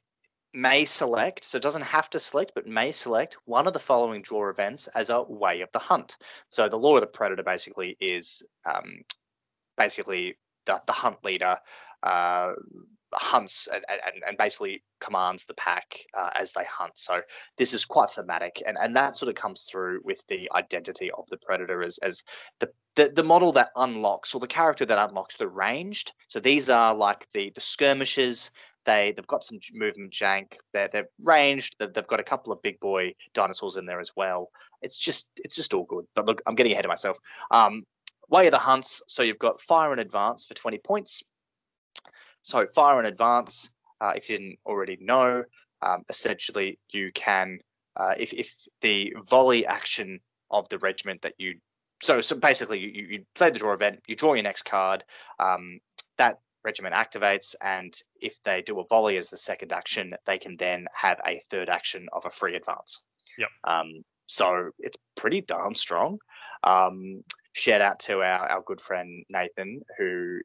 may 0.53 0.85
select, 0.85 1.43
so 1.43 1.57
it 1.57 1.63
doesn't 1.63 1.81
have 1.81 2.09
to 2.11 2.19
select, 2.19 2.51
but 2.55 2.67
may 2.67 2.91
select 2.91 3.37
one 3.45 3.67
of 3.67 3.73
the 3.73 3.79
following 3.79 4.21
draw 4.21 4.49
events 4.49 4.87
as 4.95 5.09
a 5.09 5.23
way 5.23 5.61
of 5.61 5.71
the 5.71 5.79
hunt. 5.79 6.17
So 6.49 6.69
the 6.69 6.77
law 6.77 6.95
of 6.95 7.01
the 7.01 7.07
predator 7.07 7.43
basically 7.43 7.97
is 7.99 8.43
um, 8.65 9.01
basically 9.77 10.37
the, 10.65 10.81
the 10.85 10.93
hunt 10.93 11.17
leader 11.23 11.57
uh, 12.03 12.53
hunts 13.13 13.67
and, 13.71 13.83
and, 13.89 14.23
and 14.27 14.37
basically 14.37 14.83
commands 14.99 15.45
the 15.45 15.53
pack 15.55 15.97
uh, 16.17 16.29
as 16.35 16.51
they 16.51 16.65
hunt. 16.65 16.93
So 16.95 17.21
this 17.57 17.73
is 17.73 17.85
quite 17.85 18.11
thematic, 18.11 18.61
and, 18.65 18.77
and 18.81 18.95
that 18.95 19.17
sort 19.17 19.29
of 19.29 19.35
comes 19.35 19.63
through 19.63 20.01
with 20.03 20.25
the 20.27 20.49
identity 20.55 21.11
of 21.11 21.25
the 21.29 21.37
predator 21.37 21.83
as, 21.83 21.97
as 21.99 22.23
the, 22.59 22.69
the 22.95 23.11
the 23.15 23.23
model 23.23 23.51
that 23.53 23.71
unlocks 23.75 24.35
or 24.35 24.39
the 24.39 24.47
character 24.47 24.85
that 24.85 25.09
unlocks 25.09 25.35
the 25.35 25.47
ranged. 25.47 26.13
So 26.27 26.39
these 26.39 26.69
are 26.69 26.93
like 26.93 27.27
the 27.31 27.51
the 27.55 27.61
skirmishers. 27.61 28.51
They 28.85 29.13
they've 29.15 29.27
got 29.27 29.43
some 29.45 29.59
movement 29.73 30.11
jank. 30.11 30.53
They're 30.73 30.89
they're 30.91 31.09
ranged. 31.21 31.75
They've, 31.79 32.07
got 32.07 32.19
a 32.19 32.23
couple 32.23 32.51
of 32.51 32.61
big 32.61 32.79
boy 32.79 33.13
dinosaurs 33.33 33.77
in 33.77 33.85
there 33.85 33.99
as 33.99 34.11
well. 34.15 34.49
It's 34.81 34.97
just 34.97 35.27
it's 35.37 35.55
just 35.55 35.73
all 35.73 35.85
good. 35.85 36.05
But 36.15 36.25
look, 36.25 36.41
I'm 36.45 36.55
getting 36.55 36.73
ahead 36.73 36.85
of 36.85 36.89
myself. 36.89 37.17
Um, 37.51 37.83
way 38.29 38.47
of 38.47 38.51
the 38.51 38.57
hunts. 38.57 39.01
So 39.07 39.23
you've 39.23 39.39
got 39.39 39.61
fire 39.61 39.93
in 39.93 39.99
advance 39.99 40.45
for 40.45 40.53
20 40.53 40.77
points. 40.79 41.23
So 42.41 42.65
fire 42.67 42.99
in 42.99 43.05
advance. 43.05 43.69
Uh, 44.01 44.13
if 44.15 44.29
you 44.29 44.37
didn't 44.37 44.59
already 44.65 44.97
know, 44.99 45.43
um, 45.81 46.03
essentially 46.09 46.77
you 46.91 47.11
can 47.13 47.59
uh, 47.95 48.15
if 48.17 48.33
if 48.33 48.53
the 48.81 49.13
volley 49.29 49.65
action 49.65 50.19
of 50.51 50.67
the 50.69 50.77
regiment 50.79 51.21
that 51.21 51.33
you 51.37 51.55
so 52.01 52.21
so 52.21 52.35
basically 52.35 52.79
you, 52.79 52.89
you- 52.89 53.07
you 53.07 53.25
play 53.35 53.49
the 53.49 53.59
draw 53.59 53.73
event, 53.73 54.01
you 54.07 54.15
draw 54.15 54.33
your 54.33 54.43
next 54.43 54.63
card, 54.65 55.03
um, 55.39 55.79
that 56.17 56.39
regiment 56.63 56.95
activates, 56.95 57.55
and 57.61 57.93
if 58.21 58.35
they 58.43 58.61
do 58.61 58.79
a 58.79 58.85
volley 58.85 59.17
as 59.17 59.29
the 59.29 59.37
second 59.37 59.71
action, 59.71 60.13
they 60.25 60.37
can 60.37 60.55
then 60.57 60.85
have 60.95 61.19
a 61.27 61.41
third 61.49 61.69
action 61.69 62.07
of 62.13 62.25
a 62.25 62.29
free 62.29 62.55
advance. 62.55 63.01
Yep. 63.37 63.49
Um, 63.63 64.03
so 64.27 64.69
it's 64.79 64.97
pretty 65.15 65.41
darn 65.41 65.75
strong. 65.75 66.17
Um, 66.63 67.23
shout 67.53 67.81
out 67.81 67.99
to 67.99 68.21
our, 68.21 68.49
our 68.49 68.61
good 68.65 68.81
friend 68.81 69.25
Nathan, 69.29 69.81
who 69.97 70.39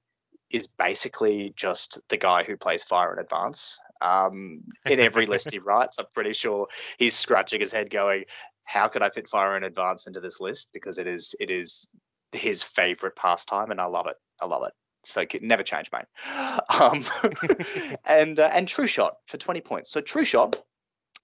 is 0.50 0.66
basically 0.66 1.52
just 1.56 1.98
the 2.08 2.16
guy 2.16 2.42
who 2.42 2.56
plays 2.56 2.84
Fire 2.84 3.12
in 3.12 3.18
Advance. 3.18 3.78
Um, 4.00 4.62
in 4.86 5.00
every 5.00 5.26
list 5.34 5.50
he 5.50 5.58
writes, 5.58 5.98
I'm 5.98 6.06
pretty 6.14 6.32
sure 6.32 6.66
he's 6.98 7.16
scratching 7.16 7.60
his 7.60 7.72
head, 7.72 7.90
going, 7.90 8.24
"How 8.64 8.88
could 8.88 9.02
I 9.02 9.10
fit 9.10 9.28
Fire 9.28 9.56
in 9.56 9.64
Advance 9.64 10.06
into 10.06 10.20
this 10.20 10.40
list?" 10.40 10.70
Because 10.72 10.98
it 10.98 11.06
is 11.06 11.34
it 11.40 11.50
is 11.50 11.88
his 12.32 12.62
favorite 12.62 13.16
pastime, 13.16 13.70
and 13.70 13.80
I 13.80 13.86
love 13.86 14.06
it. 14.06 14.16
I 14.40 14.46
love 14.46 14.62
it. 14.66 14.72
So 15.04 15.22
it 15.22 15.42
never 15.42 15.62
change, 15.62 15.90
mate. 15.92 16.06
Um, 16.70 17.04
and 18.04 18.38
uh, 18.38 18.50
and 18.52 18.68
True 18.68 18.86
Shot 18.86 19.16
for 19.26 19.36
20 19.36 19.60
points. 19.60 19.90
So 19.90 20.00
True 20.00 20.24
Shot 20.24 20.62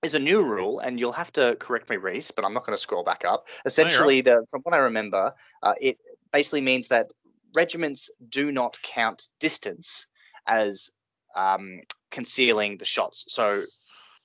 is 0.03 0.15
a 0.15 0.19
new 0.19 0.43
rule, 0.43 0.79
and 0.81 0.99
you'll 0.99 1.13
have 1.13 1.33
to 1.33 1.57
correct 1.61 1.91
me, 1.91 1.97
Reese, 1.97 2.31
but 2.31 2.45
I'm 2.45 2.55
not 2.55 2.65
going 2.65 2.77
to 2.77 2.81
scroll 2.81 3.05
back 3.05 3.25
up. 3.25 3.47
Essentially, 3.65 4.17
right. 4.17 4.25
the 4.25 4.47
from 4.51 4.63
what 4.63 4.75
I 4.75 4.79
remember, 4.79 5.35
uh, 5.63 5.75
it 5.81 5.99
basically 6.33 6.61
means 6.61 6.89
that 6.89 7.13
regiments 7.55 8.11
do 8.29 8.53
not 8.53 8.79
count 8.83 9.29
distance 9.39 10.07
as 10.47 10.91
um, 11.37 11.81
concealing 12.11 12.79
the 12.79 12.85
shots. 12.85 13.25
So, 13.29 13.65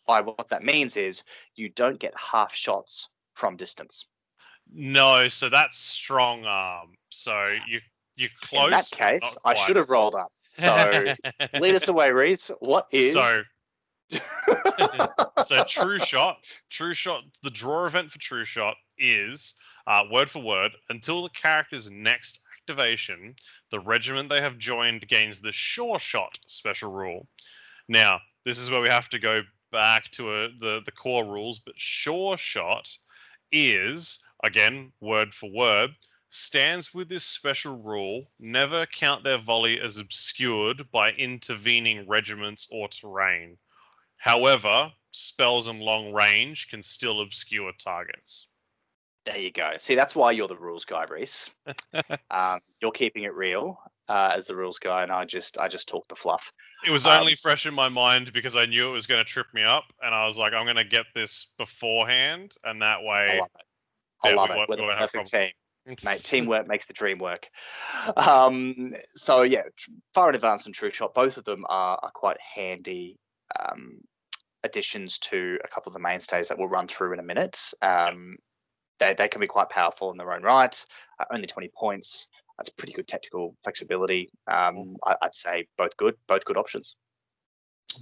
by 0.05 0.21
what 0.21 0.49
that 0.49 0.63
means 0.63 0.97
is 0.97 1.23
you 1.55 1.69
don't 1.69 1.99
get 1.99 2.13
half 2.17 2.53
shots 2.53 3.09
from 3.33 3.55
distance. 3.55 4.07
No, 4.71 5.27
so 5.29 5.49
that's 5.49 5.77
strong 5.77 6.45
arm. 6.45 6.95
So 7.09 7.47
you 7.67 7.79
you 8.19 8.29
close. 8.41 8.65
In 8.65 8.71
that 8.71 8.89
case, 8.91 9.37
I 9.45 9.53
should 9.53 9.75
have 9.75 9.89
rolled 9.89 10.15
up. 10.15 10.31
So 10.55 11.05
lead 11.59 11.75
us 11.75 11.87
away, 11.87 12.11
Reese. 12.11 12.51
What 12.59 12.87
is 12.91 13.13
so? 13.13 13.43
so 15.45 15.63
true 15.65 15.99
shot, 15.99 16.37
true 16.69 16.93
shot. 16.93 17.23
The 17.43 17.51
draw 17.51 17.85
event 17.85 18.11
for 18.11 18.19
true 18.19 18.43
shot 18.43 18.75
is 18.97 19.53
uh, 19.87 20.03
word 20.11 20.29
for 20.29 20.41
word 20.41 20.71
until 20.89 21.23
the 21.23 21.29
character's 21.29 21.89
next 21.91 22.41
activation, 22.69 23.35
the 23.71 23.79
regiment 23.79 24.29
they 24.29 24.41
have 24.41 24.57
joined 24.57 25.07
gains 25.07 25.41
the 25.41 25.51
sure 25.51 25.99
shot 25.99 26.37
special 26.45 26.91
rule. 26.91 27.27
Now, 27.87 28.19
this 28.45 28.59
is 28.59 28.69
where 28.69 28.81
we 28.81 28.89
have 28.89 29.09
to 29.09 29.19
go 29.19 29.41
back 29.71 30.09
to 30.11 30.33
a, 30.33 30.49
the 30.59 30.81
the 30.85 30.91
core 30.91 31.25
rules, 31.25 31.59
but 31.59 31.73
sure 31.77 32.37
shot 32.37 32.89
is 33.51 34.23
again 34.43 34.91
word 35.01 35.33
for 35.33 35.49
word 35.51 35.91
stands 36.29 36.93
with 36.93 37.09
this 37.09 37.23
special 37.23 37.77
rule 37.77 38.25
never 38.39 38.85
count 38.85 39.23
their 39.23 39.39
volley 39.39 39.79
as 39.81 39.97
obscured 39.97 40.89
by 40.91 41.11
intervening 41.11 42.07
regiments 42.07 42.67
or 42.71 42.87
terrain. 42.87 43.57
However, 44.17 44.91
spells 45.11 45.67
and 45.67 45.79
long 45.79 46.13
range 46.13 46.67
can 46.69 46.83
still 46.83 47.21
obscure 47.21 47.71
targets. 47.77 48.47
There 49.25 49.39
you 49.39 49.51
go. 49.51 49.73
See, 49.77 49.95
that's 49.95 50.15
why 50.15 50.31
you're 50.31 50.47
the 50.47 50.57
rules 50.57 50.85
guy, 50.85 51.05
Reese. 51.09 51.49
um, 52.31 52.59
you're 52.81 52.91
keeping 52.91 53.23
it 53.23 53.33
real 53.33 53.79
uh, 54.07 54.31
as 54.35 54.45
the 54.45 54.55
rules 54.55 54.79
guy, 54.79 55.03
and 55.03 55.11
I 55.11 55.25
just 55.25 55.59
I 55.59 55.67
just 55.67 55.87
talk 55.87 56.07
the 56.07 56.15
fluff. 56.15 56.51
It 56.85 56.91
was 56.91 57.05
um, 57.05 57.19
only 57.19 57.35
fresh 57.35 57.65
in 57.65 57.73
my 57.73 57.89
mind 57.89 58.31
because 58.33 58.55
I 58.55 58.65
knew 58.65 58.89
it 58.89 58.93
was 58.93 59.05
going 59.05 59.19
to 59.19 59.25
trip 59.25 59.47
me 59.53 59.63
up, 59.63 59.85
and 60.01 60.15
I 60.15 60.25
was 60.25 60.37
like, 60.37 60.53
I'm 60.53 60.65
going 60.65 60.77
to 60.77 60.83
get 60.83 61.05
this 61.13 61.47
beforehand, 61.57 62.55
and 62.63 62.81
that 62.81 63.03
way. 63.03 63.35
I 63.35 63.39
love 63.39 63.49
it. 63.55 63.65
I 64.23 64.33
love 64.33 64.49
it. 64.51 64.69
We're 64.69 64.75
the 64.77 64.95
perfect 64.97 65.31
team. 65.31 65.51
Mate, 65.85 66.19
teamwork 66.23 66.67
makes 66.67 66.85
the 66.85 66.93
dream 66.93 67.17
work. 67.17 67.49
Um, 68.15 68.93
so 69.15 69.41
yeah, 69.41 69.63
Fire 70.13 70.29
in 70.29 70.35
Advance 70.35 70.65
and 70.65 70.75
true 70.75 70.91
shot, 70.91 71.13
both 71.13 71.37
of 71.37 71.45
them 71.45 71.65
are, 71.67 71.97
are 72.01 72.11
quite 72.13 72.37
handy 72.55 73.17
um, 73.59 73.99
additions 74.63 75.17
to 75.19 75.57
a 75.63 75.67
couple 75.67 75.89
of 75.89 75.93
the 75.93 75.99
mainstays 75.99 76.47
that 76.47 76.57
we'll 76.57 76.67
run 76.67 76.87
through 76.87 77.13
in 77.13 77.19
a 77.19 77.23
minute. 77.23 77.59
Um, 77.81 78.37
they, 78.99 79.13
they 79.13 79.27
can 79.27 79.41
be 79.41 79.47
quite 79.47 79.69
powerful 79.69 80.11
in 80.11 80.17
their 80.17 80.33
own 80.33 80.43
right. 80.43 80.85
Uh, 81.19 81.25
only 81.33 81.47
20 81.47 81.69
points. 81.75 82.27
That's 82.57 82.69
pretty 82.69 82.93
good 82.93 83.07
tactical 83.07 83.55
flexibility. 83.63 84.29
Um, 84.47 84.97
I, 85.05 85.15
would 85.23 85.35
say 85.35 85.67
both 85.77 85.95
good, 85.97 86.15
both 86.27 86.43
good 86.43 86.57
options. 86.57 86.95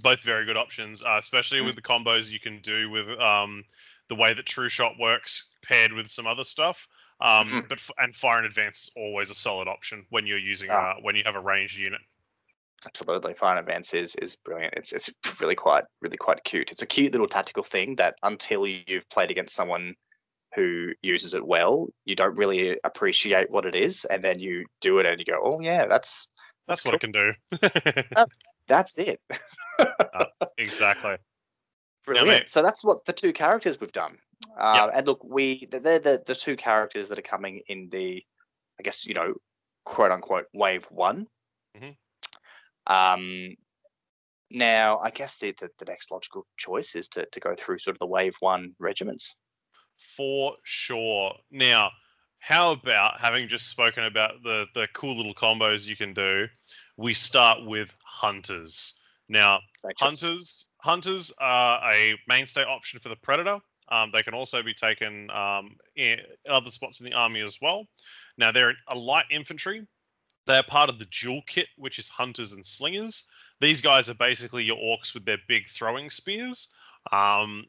Both 0.02 0.20
very 0.20 0.44
good 0.44 0.56
options, 0.56 1.00
uh, 1.02 1.16
especially 1.18 1.60
mm. 1.60 1.66
with 1.66 1.76
the 1.76 1.82
combos 1.82 2.30
you 2.30 2.40
can 2.40 2.60
do 2.60 2.90
with 2.90 3.08
um, 3.20 3.64
the 4.08 4.16
way 4.16 4.34
that 4.34 4.46
True 4.46 4.68
Shot 4.68 4.94
works 4.98 5.46
paired 5.62 5.92
with 5.92 6.08
some 6.08 6.26
other 6.26 6.44
stuff. 6.44 6.88
Um, 7.20 7.48
mm-hmm. 7.48 7.60
But 7.68 7.78
f- 7.78 7.90
and 7.98 8.14
Fire 8.14 8.38
in 8.38 8.44
Advance 8.44 8.84
is 8.84 8.90
always 8.96 9.30
a 9.30 9.34
solid 9.34 9.66
option 9.68 10.04
when 10.10 10.26
you're 10.26 10.38
using 10.38 10.70
ah. 10.70 10.92
uh, 10.92 10.94
when 11.02 11.16
you 11.16 11.22
have 11.26 11.34
a 11.34 11.40
ranged 11.40 11.78
unit. 11.78 12.00
Absolutely, 12.86 13.34
Fire 13.34 13.54
in 13.54 13.58
Advance 13.58 13.92
is 13.92 14.14
is 14.16 14.36
brilliant. 14.36 14.74
It's 14.76 14.92
it's 14.92 15.10
really 15.40 15.56
quite 15.56 15.84
really 16.00 16.16
quite 16.16 16.44
cute. 16.44 16.70
It's 16.70 16.82
a 16.82 16.86
cute 16.86 17.12
little 17.12 17.26
tactical 17.26 17.64
thing 17.64 17.96
that 17.96 18.14
until 18.22 18.66
you've 18.66 19.08
played 19.10 19.30
against 19.30 19.54
someone 19.54 19.94
who 20.54 20.92
uses 21.02 21.34
it 21.34 21.44
well, 21.44 21.88
you 22.04 22.14
don't 22.14 22.36
really 22.36 22.78
appreciate 22.84 23.50
what 23.50 23.66
it 23.66 23.74
is, 23.74 24.04
and 24.04 24.22
then 24.22 24.38
you 24.38 24.64
do 24.80 24.98
it 24.98 25.06
and 25.06 25.18
you 25.18 25.24
go, 25.24 25.40
"Oh 25.42 25.60
yeah, 25.60 25.86
that's 25.86 26.28
that's, 26.68 26.82
that's 26.82 26.84
what 26.84 26.92
cool. 26.92 26.96
it 26.96 27.00
can 27.00 27.12
do." 27.12 28.08
uh, 28.16 28.26
that's 28.68 28.96
it. 28.98 29.20
uh, 29.78 30.24
exactly. 30.56 31.16
Brilliant. 32.04 32.48
so 32.48 32.62
that's 32.62 32.82
what 32.82 33.04
the 33.04 33.12
two 33.12 33.34
characters 33.34 33.78
we've 33.78 33.92
done. 33.92 34.16
Uh, 34.58 34.86
yep. 34.86 34.90
And 34.94 35.06
look, 35.06 35.22
we 35.22 35.68
they're 35.70 36.00
the 36.00 36.22
the 36.26 36.34
two 36.34 36.56
characters 36.56 37.08
that 37.08 37.18
are 37.18 37.22
coming 37.22 37.62
in 37.68 37.88
the, 37.90 38.22
I 38.78 38.82
guess 38.82 39.06
you 39.06 39.14
know, 39.14 39.34
quote 39.84 40.10
unquote 40.10 40.46
wave 40.52 40.84
one. 40.90 41.26
Mm-hmm. 41.76 42.92
Um, 42.92 43.56
now, 44.50 44.98
I 44.98 45.10
guess 45.10 45.36
the, 45.36 45.52
the, 45.52 45.68
the 45.78 45.84
next 45.84 46.10
logical 46.10 46.46
choice 46.56 46.94
is 46.94 47.08
to 47.10 47.26
to 47.26 47.40
go 47.40 47.54
through 47.56 47.78
sort 47.78 47.94
of 47.94 48.00
the 48.00 48.06
wave 48.06 48.34
one 48.40 48.72
regiments. 48.78 49.36
For 50.16 50.54
sure. 50.64 51.34
Now, 51.50 51.90
how 52.40 52.72
about 52.72 53.20
having 53.20 53.48
just 53.48 53.68
spoken 53.68 54.04
about 54.04 54.42
the 54.42 54.66
the 54.74 54.88
cool 54.94 55.16
little 55.16 55.34
combos 55.34 55.86
you 55.86 55.96
can 55.96 56.14
do? 56.14 56.46
We 56.96 57.14
start 57.14 57.64
with 57.64 57.94
hunters. 58.04 58.94
Now, 59.28 59.60
hunters 59.98 60.66
hunters 60.80 61.32
are 61.38 61.80
a 61.92 62.14
mainstay 62.26 62.64
option 62.64 62.98
for 63.00 63.08
the 63.08 63.16
predator. 63.16 63.60
Um, 63.90 64.10
they 64.12 64.22
can 64.22 64.34
also 64.34 64.62
be 64.62 64.74
taken 64.74 65.30
um, 65.30 65.76
in 65.96 66.18
other 66.48 66.70
spots 66.70 67.00
in 67.00 67.06
the 67.06 67.14
army 67.14 67.40
as 67.40 67.58
well. 67.60 67.86
Now, 68.36 68.52
they're 68.52 68.74
a 68.88 68.96
light 68.96 69.26
infantry. 69.30 69.86
They're 70.46 70.62
part 70.62 70.90
of 70.90 70.98
the 70.98 71.06
dual 71.06 71.42
kit, 71.46 71.68
which 71.76 71.98
is 71.98 72.08
hunters 72.08 72.52
and 72.52 72.64
slingers. 72.64 73.24
These 73.60 73.80
guys 73.80 74.08
are 74.08 74.14
basically 74.14 74.64
your 74.64 74.76
orcs 74.76 75.14
with 75.14 75.24
their 75.24 75.38
big 75.48 75.68
throwing 75.68 76.10
spears. 76.10 76.68
Um, 77.12 77.66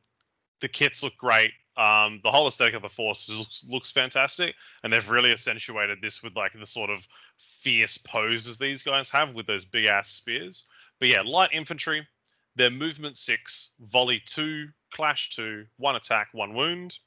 the 0.61 0.67
kits 0.67 1.03
look 1.03 1.17
great. 1.17 1.51
Um, 1.77 2.19
the 2.23 2.31
whole 2.31 2.47
aesthetic 2.47 2.73
of 2.73 2.81
the 2.81 2.89
force 2.89 3.29
looks, 3.29 3.65
looks, 3.69 3.91
fantastic, 3.91 4.53
and 4.83 4.91
they've 4.91 5.09
really 5.09 5.31
accentuated 5.31 5.99
this 6.01 6.21
with 6.21 6.35
like 6.35 6.51
the 6.51 6.65
sort 6.65 6.89
of 6.89 7.07
fierce 7.37 7.97
poses 7.97 8.57
these 8.57 8.83
guys 8.83 9.09
have 9.09 9.33
with 9.33 9.47
those 9.47 9.63
big 9.63 9.85
ass 9.85 10.09
spears. 10.09 10.65
But 10.99 11.09
yeah, 11.09 11.21
light 11.21 11.51
infantry, 11.53 12.05
their 12.57 12.69
movement 12.69 13.15
six, 13.15 13.71
volley 13.79 14.21
two, 14.25 14.67
clash 14.91 15.29
two, 15.29 15.65
one 15.77 15.95
attack, 15.95 16.29
one 16.31 16.53
wound. 16.53 16.97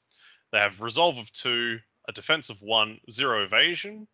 They 0.51 0.59
have 0.59 0.81
resolve 0.81 1.17
of 1.17 1.31
two, 1.31 1.79
a 2.07 2.11
defense 2.11 2.49
of 2.49 2.61
one, 2.61 2.99
zero 3.09 3.43
evasion. 3.43 4.07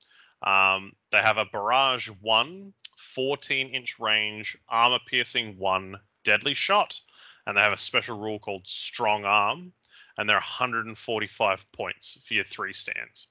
Um, 0.43 0.93
they 1.11 1.19
have 1.19 1.37
a 1.37 1.45
barrage 1.45 2.09
one, 2.21 2.73
14 2.97 3.69
inch 3.69 3.99
range, 3.99 4.57
armor 4.69 4.99
piercing 5.05 5.57
one, 5.57 5.97
deadly 6.23 6.53
shot. 6.53 6.99
And 7.45 7.57
they 7.57 7.61
have 7.61 7.73
a 7.73 7.77
special 7.77 8.17
rule 8.19 8.39
called 8.39 8.67
strong 8.67 9.25
arm. 9.25 9.73
And 10.17 10.29
they're 10.29 10.37
145 10.37 11.71
points 11.71 12.19
for 12.25 12.33
your 12.33 12.43
three 12.43 12.73
stands. 12.73 13.27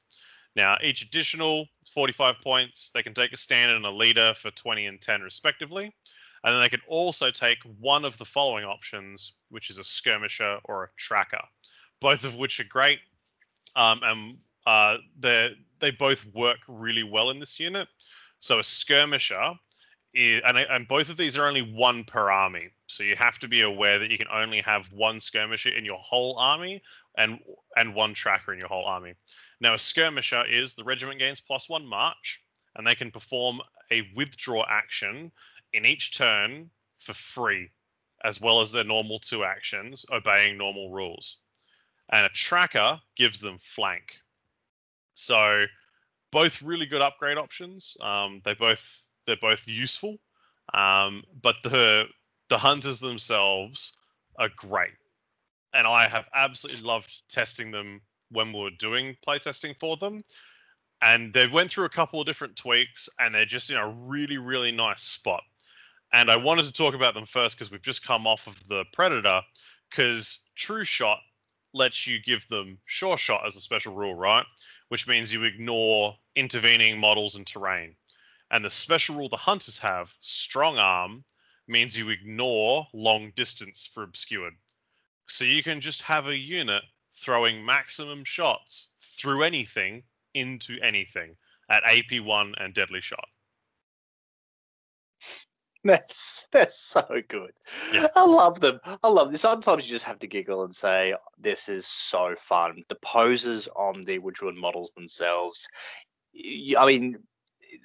Now, 0.56 0.76
each 0.82 1.02
additional 1.02 1.68
45 1.92 2.36
points, 2.42 2.90
they 2.92 3.02
can 3.02 3.14
take 3.14 3.32
a 3.32 3.36
stand 3.36 3.70
and 3.70 3.84
a 3.84 3.90
leader 3.90 4.34
for 4.34 4.50
20 4.50 4.86
and 4.86 5.00
10 5.00 5.22
respectively. 5.22 5.94
And 6.44 6.54
then 6.54 6.62
they 6.62 6.68
can 6.68 6.82
also 6.88 7.30
take 7.30 7.58
one 7.80 8.04
of 8.04 8.16
the 8.18 8.24
following 8.24 8.64
options, 8.64 9.32
which 9.50 9.70
is 9.70 9.78
a 9.78 9.84
skirmisher 9.84 10.58
or 10.64 10.84
a 10.84 10.88
tracker, 10.96 11.42
both 12.00 12.24
of 12.24 12.36
which 12.36 12.60
are 12.60 12.64
great. 12.64 13.00
Um, 13.76 14.00
and 14.02 14.38
uh, 14.66 14.98
they 15.18 15.56
they 15.80 15.90
both 15.90 16.24
work 16.34 16.58
really 16.68 17.02
well 17.02 17.30
in 17.30 17.40
this 17.40 17.58
unit. 17.58 17.88
So 18.40 18.58
a 18.58 18.64
skirmisher, 18.64 19.54
is, 20.14 20.42
and, 20.46 20.58
and 20.58 20.88
both 20.88 21.08
of 21.08 21.16
these 21.16 21.36
are 21.36 21.46
only 21.46 21.62
one 21.62 22.04
per 22.04 22.30
army. 22.30 22.68
So 22.86 23.02
you 23.02 23.16
have 23.16 23.38
to 23.40 23.48
be 23.48 23.62
aware 23.62 23.98
that 23.98 24.10
you 24.10 24.18
can 24.18 24.28
only 24.32 24.60
have 24.60 24.92
one 24.92 25.20
skirmisher 25.20 25.70
in 25.70 25.84
your 25.84 25.98
whole 25.98 26.36
army 26.38 26.82
and 27.16 27.38
and 27.76 27.94
one 27.94 28.14
tracker 28.14 28.52
in 28.52 28.60
your 28.60 28.68
whole 28.68 28.84
army. 28.84 29.14
Now 29.60 29.74
a 29.74 29.78
skirmisher 29.78 30.44
is 30.46 30.74
the 30.74 30.84
regiment 30.84 31.18
gains 31.18 31.40
plus 31.40 31.68
one 31.68 31.86
march, 31.86 32.40
and 32.76 32.86
they 32.86 32.94
can 32.94 33.10
perform 33.10 33.60
a 33.90 34.02
withdraw 34.14 34.64
action 34.68 35.32
in 35.72 35.86
each 35.86 36.16
turn 36.16 36.70
for 36.98 37.14
free, 37.14 37.70
as 38.24 38.40
well 38.40 38.60
as 38.60 38.72
their 38.72 38.84
normal 38.84 39.20
two 39.20 39.44
actions, 39.44 40.06
obeying 40.12 40.58
normal 40.58 40.90
rules. 40.90 41.38
And 42.12 42.26
a 42.26 42.30
tracker 42.30 43.00
gives 43.16 43.40
them 43.40 43.58
flank. 43.60 44.18
So 45.14 45.66
both 46.32 46.62
really 46.62 46.86
good 46.86 47.02
upgrade 47.02 47.38
options. 47.38 47.96
Um, 48.00 48.40
they 48.44 48.54
both 48.54 49.02
they're 49.26 49.36
both 49.36 49.66
useful, 49.68 50.18
um, 50.74 51.24
but 51.42 51.56
the 51.64 52.06
the 52.48 52.58
hunters 52.58 53.00
themselves 53.00 53.94
are 54.38 54.50
great, 54.56 54.96
and 55.74 55.86
I 55.86 56.08
have 56.08 56.26
absolutely 56.34 56.82
loved 56.82 57.22
testing 57.28 57.70
them 57.72 58.02
when 58.30 58.52
we 58.52 58.60
were 58.60 58.70
doing 58.78 59.16
playtesting 59.26 59.76
for 59.80 59.96
them. 59.96 60.22
and 61.02 61.32
they 61.32 61.46
went 61.46 61.70
through 61.70 61.84
a 61.84 61.90
couple 61.90 62.20
of 62.20 62.26
different 62.26 62.56
tweaks, 62.56 63.08
and 63.18 63.34
they're 63.34 63.44
just 63.46 63.70
in 63.70 63.76
a 63.76 63.88
really 63.88 64.38
really 64.38 64.72
nice 64.72 65.02
spot. 65.02 65.42
And 66.12 66.30
I 66.30 66.36
wanted 66.36 66.64
to 66.64 66.72
talk 66.72 66.94
about 66.94 67.14
them 67.14 67.26
first 67.26 67.56
because 67.56 67.70
we've 67.70 67.82
just 67.82 68.06
come 68.06 68.26
off 68.26 68.46
of 68.46 68.56
the 68.68 68.84
Predator, 68.92 69.42
because 69.90 70.40
True 70.56 70.84
Shot 70.84 71.18
lets 71.74 72.06
you 72.06 72.18
give 72.20 72.48
them 72.48 72.78
Sure 72.86 73.16
Shot 73.16 73.46
as 73.46 73.56
a 73.56 73.60
special 73.60 73.94
rule, 73.94 74.14
right? 74.14 74.46
Which 74.88 75.06
means 75.06 75.32
you 75.32 75.44
ignore 75.44 76.16
intervening 76.34 76.98
models 76.98 77.36
and 77.36 77.46
terrain. 77.46 77.94
And 78.50 78.64
the 78.64 78.70
special 78.70 79.16
rule 79.16 79.28
the 79.28 79.36
Hunters 79.36 79.78
have, 79.78 80.14
Strong 80.20 80.78
Arm, 80.78 81.24
means 81.66 81.96
you 81.96 82.08
ignore 82.08 82.86
long 82.94 83.32
distance 83.36 83.90
for 83.92 84.02
obscured. 84.02 84.54
So 85.26 85.44
you 85.44 85.62
can 85.62 85.82
just 85.82 86.00
have 86.02 86.26
a 86.26 86.36
unit 86.36 86.82
throwing 87.16 87.64
maximum 87.64 88.24
shots 88.24 88.88
through 89.18 89.42
anything 89.42 90.04
into 90.32 90.78
anything 90.80 91.36
at 91.70 91.84
AP1 91.84 92.54
and 92.56 92.72
deadly 92.72 93.02
shot. 93.02 93.28
That's 95.88 96.46
that's 96.52 96.78
so 96.78 97.02
good. 97.28 97.52
Yeah. 97.94 98.08
I 98.14 98.22
love 98.26 98.60
them. 98.60 98.78
I 99.02 99.08
love 99.08 99.32
this. 99.32 99.40
Sometimes 99.40 99.86
you 99.86 99.94
just 99.94 100.04
have 100.04 100.18
to 100.18 100.26
giggle 100.26 100.64
and 100.64 100.74
say, 100.74 101.14
"This 101.38 101.70
is 101.70 101.86
so 101.86 102.34
fun." 102.38 102.82
The 102.90 102.96
poses 102.96 103.68
on 103.74 104.02
the 104.02 104.18
W'adrhŭn 104.18 104.54
models 104.54 104.92
themselves. 104.94 105.66
I 106.78 106.84
mean, 106.84 107.16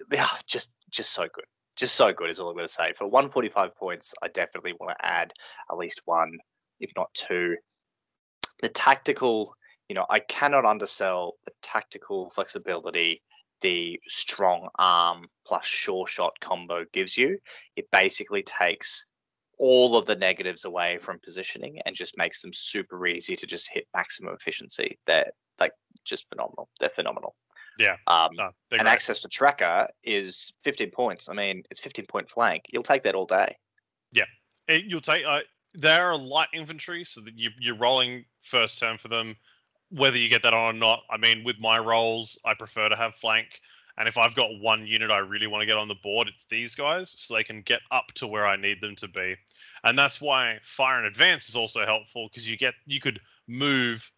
they 0.09 0.17
are 0.17 0.37
just 0.47 0.71
just 0.89 1.13
so 1.13 1.23
good. 1.33 1.45
Just 1.77 1.95
so 1.95 2.11
good 2.11 2.29
is 2.29 2.39
all 2.39 2.49
I'm 2.49 2.55
going 2.55 2.67
to 2.67 2.73
say. 2.73 2.91
For 2.97 3.07
145 3.07 3.73
points, 3.77 4.13
I 4.21 4.27
definitely 4.27 4.73
want 4.81 4.97
to 4.99 5.05
add 5.05 5.31
at 5.71 5.77
least 5.77 6.01
one, 6.03 6.37
if 6.81 6.91
not 6.97 7.13
two. 7.13 7.55
The 8.61 8.67
tactical, 8.67 9.55
you 9.87 9.95
know, 9.95 10.05
I 10.09 10.19
cannot 10.19 10.65
undersell 10.65 11.35
the 11.45 11.53
tactical 11.61 12.29
flexibility 12.31 13.21
the 13.63 13.99
strong 14.07 14.69
arm 14.77 15.27
plus 15.47 15.65
sure 15.65 16.05
shot 16.05 16.33
combo 16.41 16.85
gives 16.93 17.17
you. 17.17 17.39
It 17.75 17.89
basically 17.91 18.43
takes 18.43 19.05
all 19.57 19.97
of 19.97 20.05
the 20.05 20.15
negatives 20.15 20.65
away 20.65 20.99
from 20.99 21.19
positioning 21.23 21.79
and 21.85 21.95
just 21.95 22.17
makes 22.17 22.41
them 22.41 22.53
super 22.53 23.07
easy 23.07 23.35
to 23.35 23.47
just 23.47 23.69
hit 23.71 23.87
maximum 23.95 24.35
efficiency. 24.35 24.99
They're 25.07 25.31
like 25.59 25.71
just 26.05 26.27
phenomenal. 26.29 26.69
They're 26.79 26.89
phenomenal. 26.89 27.35
Yeah. 27.79 27.95
Um, 28.05 28.29
No, 28.33 28.45
and 28.45 28.81
great. 28.81 28.87
access 28.87 29.19
to 29.21 29.27
tracker 29.27 29.87
is 30.03 30.53
15 30.63 30.91
points. 30.91 31.29
I 31.29 31.33
mean, 31.33 31.63
it's 31.71 31.79
15 31.79 32.05
point 32.05 32.29
flank. 32.29 32.65
You'll 32.71 32.83
take 32.83 33.01
that 33.03 33.15
all 33.15 33.25
day. 33.25 33.57
it, 34.67 34.85
you'll 34.85 35.01
take 35.01 35.25
uh, 35.25 35.41
they're 35.73 36.11
a 36.11 36.15
light 36.17 36.47
infantry, 36.53 37.03
so 37.03 37.19
that 37.21 37.37
you, 37.37 37.49
you're 37.59 37.75
rolling 37.77 38.25
first 38.41 38.79
turn 38.79 38.97
for 38.97 39.07
them, 39.09 39.35
whether 39.93 40.17
you 40.17 40.29
get 40.29 40.43
that 40.43 40.53
on 40.53 40.75
or 40.75 40.79
not. 40.79 41.03
I 41.09 41.17
mean, 41.17 41.43
with 41.43 41.59
my 41.59 41.77
rolls, 41.77 42.37
I 42.45 42.53
prefer 42.55 42.89
to 42.89 42.95
have 42.95 43.15
flank, 43.15 43.61
and 43.97 44.07
if 44.07 44.17
I've 44.17 44.35
got 44.35 44.59
one 44.59 44.87
unit 44.87 45.11
I 45.11 45.19
really 45.19 45.47
want 45.47 45.61
to 45.61 45.65
get 45.67 45.77
on 45.77 45.87
the 45.87 45.95
board, 45.95 46.27
it's 46.27 46.45
these 46.45 46.75
guys, 46.75 47.13
so 47.17 47.35
they 47.35 47.43
can 47.43 47.61
get 47.61 47.81
up 47.91 48.07
to 48.15 48.27
where 48.27 48.47
I 48.47 48.55
need 48.55 48.81
them 48.81 48.95
to 48.97 49.07
be, 49.07 49.35
and 49.83 49.97
that's 49.97 50.19
why 50.19 50.59
fire 50.63 50.97
and 50.97 51.05
advance 51.07 51.47
is 51.49 51.55
also 51.55 51.85
helpful 51.85 52.27
because 52.29 52.49
you 52.49 52.57
get 52.57 52.73
you 52.85 52.99
could 52.99 53.19
move, 53.47 54.11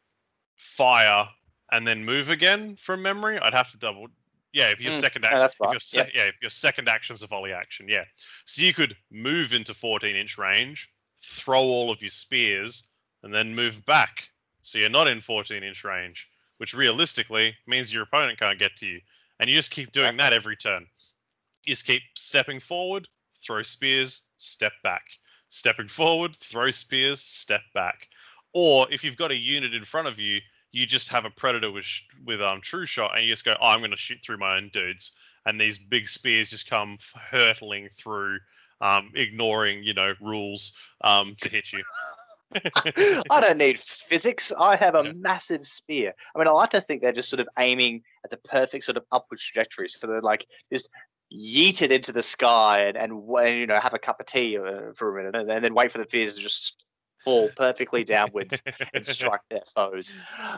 fire, 0.57 1.27
and 1.71 1.85
then 1.85 2.05
move 2.05 2.29
again 2.29 2.75
from 2.77 3.01
memory. 3.01 3.37
I'd 3.39 3.53
have 3.53 3.71
to 3.71 3.77
double. 3.77 4.07
Yeah, 4.53 4.69
if 4.69 4.79
your 4.79 4.93
Mm, 4.93 4.99
second 5.01 5.25
yeah, 5.25 5.43
act, 5.45 5.57
if 5.61 5.71
your 5.71 5.79
se- 5.81 6.11
yeah, 6.15 6.23
if 6.25 6.35
your 6.41 6.51
second 6.51 6.87
action's 6.87 7.21
a 7.23 7.27
volley 7.27 7.51
action, 7.51 7.89
yeah. 7.89 8.05
So 8.45 8.61
you 8.61 8.73
could 8.73 8.95
move 9.11 9.53
into 9.53 9.73
14 9.73 10.15
inch 10.15 10.37
range, 10.37 10.89
throw 11.21 11.61
all 11.61 11.91
of 11.91 12.01
your 12.01 12.09
spears, 12.09 12.87
and 13.23 13.33
then 13.33 13.53
move 13.53 13.85
back. 13.85 14.29
So 14.65 14.79
you're 14.79 14.89
not 14.89 15.07
in 15.07 15.21
14 15.21 15.63
inch 15.63 15.83
range, 15.83 16.27
which 16.57 16.73
realistically 16.73 17.55
means 17.67 17.93
your 17.93 18.01
opponent 18.01 18.39
can't 18.39 18.57
get 18.57 18.75
to 18.77 18.87
you. 18.87 18.99
And 19.39 19.47
you 19.47 19.55
just 19.55 19.69
keep 19.69 19.91
doing 19.91 20.17
that 20.17 20.33
every 20.33 20.55
turn. 20.57 20.87
You 21.65 21.73
just 21.73 21.85
keep 21.85 22.01
stepping 22.15 22.59
forward, 22.59 23.07
throw 23.45 23.61
spears, 23.61 24.23
step 24.39 24.73
back. 24.83 25.05
Stepping 25.49 25.87
forward, 25.87 26.35
throw 26.37 26.71
spears, 26.71 27.21
step 27.21 27.61
back. 27.75 28.07
Or 28.53 28.91
if 28.91 29.03
you've 29.03 29.17
got 29.17 29.29
a 29.29 29.35
unit 29.37 29.75
in 29.75 29.85
front 29.85 30.07
of 30.07 30.17
you, 30.17 30.39
you 30.71 30.87
just 30.87 31.09
have 31.09 31.25
a 31.25 31.29
predator 31.29 31.71
with 31.71 31.85
sh- 31.85 32.01
with 32.25 32.41
um 32.41 32.59
true 32.59 32.87
shot, 32.87 33.15
and 33.15 33.23
you 33.23 33.31
just 33.31 33.45
go, 33.45 33.55
oh, 33.61 33.67
I'm 33.67 33.79
going 33.79 33.91
to 33.91 33.97
shoot 33.97 34.17
through 34.23 34.39
my 34.39 34.57
own 34.57 34.69
dudes, 34.73 35.11
and 35.45 35.61
these 35.61 35.77
big 35.77 36.07
spears 36.07 36.49
just 36.49 36.67
come 36.67 36.97
hurtling 37.29 37.89
through, 37.95 38.39
um, 38.81 39.11
ignoring 39.13 39.83
you 39.83 39.93
know 39.93 40.15
rules 40.19 40.73
um 41.01 41.35
to 41.41 41.49
hit 41.49 41.71
you. 41.71 41.83
I 43.29 43.41
don't 43.41 43.57
need 43.57 43.79
physics. 43.79 44.51
I 44.57 44.75
have 44.75 44.95
a 44.95 45.03
Yeah. 45.03 45.11
massive 45.13 45.65
spear. 45.65 46.13
I 46.33 46.39
mean, 46.39 46.47
I 46.47 46.51
like 46.51 46.69
to 46.71 46.81
think 46.81 47.01
they're 47.01 47.11
just 47.11 47.29
sort 47.29 47.39
of 47.39 47.49
aiming 47.59 48.03
at 48.23 48.31
the 48.31 48.37
perfect 48.37 48.85
sort 48.85 48.97
of 48.97 49.03
upward 49.11 49.39
trajectory. 49.39 49.89
So 49.89 50.07
they're 50.07 50.17
like 50.17 50.47
just 50.71 50.89
yeet 51.33 51.81
it 51.81 51.91
into 51.91 52.11
the 52.11 52.23
sky 52.23 52.83
and, 52.83 52.97
and 52.97 53.11
you 53.59 53.67
know, 53.67 53.79
have 53.79 53.93
a 53.93 53.99
cup 53.99 54.19
of 54.19 54.25
tea 54.25 54.57
uh, 54.57 54.93
for 54.95 55.17
a 55.17 55.23
minute 55.23 55.49
and, 55.49 55.63
then 55.63 55.73
wait 55.73 55.91
for 55.91 55.97
the 55.97 56.05
fears 56.05 56.35
to 56.35 56.41
just 56.41 56.75
fall 57.23 57.49
perfectly 57.57 58.03
downwards 58.03 58.61
and 58.93 59.05
strike 59.05 59.41
their 59.49 59.63
foes. 59.73 60.13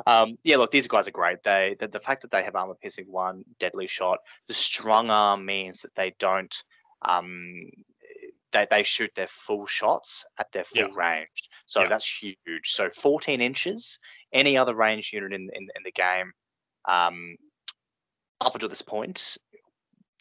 Um, 0.06 0.38
yeah, 0.44 0.58
look, 0.58 0.72
these 0.72 0.88
guys 0.88 1.08
are 1.08 1.12
great. 1.12 1.42
They 1.44 1.78
the, 1.80 1.88
the 1.88 2.00
fact 2.00 2.22
that 2.22 2.32
they 2.32 2.44
have 2.44 2.56
armor 2.56 2.76
piercing 2.76 3.06
one, 3.10 3.44
deadly 3.60 3.88
shot, 3.88 4.20
the 4.48 4.54
strong 4.54 5.10
arm 5.10 5.46
means 5.46 5.82
that 5.82 5.96
they 5.96 6.14
don't 6.20 6.56
um 7.04 7.70
they, 8.58 8.68
they 8.70 8.84
shoot 8.84 9.12
their 9.16 9.28
full 9.28 9.66
shots 9.68 10.26
at 10.40 10.52
their 10.52 10.64
full 10.64 10.90
Yeah. 10.90 10.96
range. 10.96 11.50
So 11.66 11.82
Yeah. 11.82 11.90
that's 11.90 12.22
huge. 12.22 12.72
So 12.72 12.90
14 12.90 13.40
inches, 13.42 14.00
any 14.34 14.58
other 14.58 14.74
range 14.74 15.14
unit 15.14 15.34
in, 15.34 15.50
in, 15.54 15.68
in 15.76 15.84
the 15.84 15.92
game, 15.92 16.32
um, 16.88 17.38
up 18.42 18.54
until 18.56 18.70
this 18.70 18.82
point, 18.82 19.38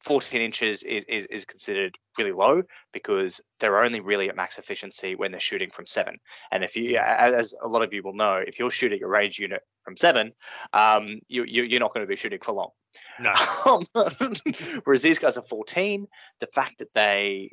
14 0.06 0.40
inches 0.40 0.84
is, 0.84 1.04
is, 1.08 1.26
is 1.26 1.44
considered 1.44 1.98
really 2.16 2.30
low 2.30 2.62
because 2.92 3.40
they're 3.58 3.82
only 3.82 3.98
really 3.98 4.28
at 4.28 4.36
max 4.36 4.56
efficiency 4.56 5.16
when 5.16 5.32
they're 5.32 5.40
shooting 5.40 5.68
from 5.68 5.84
seven. 5.84 6.16
And 6.52 6.62
if 6.62 6.76
you, 6.76 6.96
as 6.96 7.56
a 7.60 7.66
lot 7.66 7.82
of 7.82 7.92
you 7.92 8.04
will 8.04 8.14
know, 8.14 8.36
if 8.36 8.56
you're 8.56 8.70
shooting 8.70 9.02
a 9.02 9.08
range 9.08 9.40
unit 9.40 9.62
from 9.82 9.96
seven, 9.96 10.30
um, 10.72 11.18
you, 11.26 11.42
you, 11.42 11.64
you're 11.64 11.80
not 11.80 11.92
going 11.92 12.06
to 12.06 12.08
be 12.08 12.14
shooting 12.14 12.38
for 12.40 12.52
long. 12.52 12.70
no, 13.18 13.32
Um, 13.66 13.84
whereas 14.84 15.02
these 15.02 15.18
guys 15.18 15.36
are 15.36 15.42
14. 15.42 16.06
The 16.38 16.46
fact 16.54 16.78
that 16.78 16.94
they, 16.94 17.50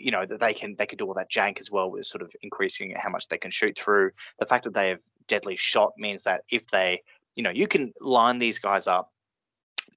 you 0.00 0.12
know, 0.12 0.24
that 0.24 0.38
they 0.38 0.54
can 0.54 0.76
they 0.78 0.86
can 0.86 0.98
do 0.98 1.06
all 1.06 1.14
that 1.14 1.32
jank 1.32 1.58
as 1.58 1.68
well 1.68 1.90
with 1.90 2.06
sort 2.06 2.22
of 2.22 2.30
increasing 2.42 2.94
how 2.96 3.10
much 3.10 3.26
they 3.26 3.38
can 3.38 3.50
shoot 3.50 3.76
through. 3.76 4.12
The 4.38 4.46
fact 4.46 4.64
that 4.64 4.74
they 4.74 4.90
have 4.90 5.02
deadly 5.26 5.56
shot 5.56 5.94
means 5.98 6.22
that 6.22 6.42
if 6.48 6.64
they, 6.68 7.02
you 7.34 7.42
know, 7.42 7.50
you 7.50 7.66
can 7.66 7.92
line 8.00 8.38
these 8.38 8.60
guys 8.60 8.86
up 8.86 9.10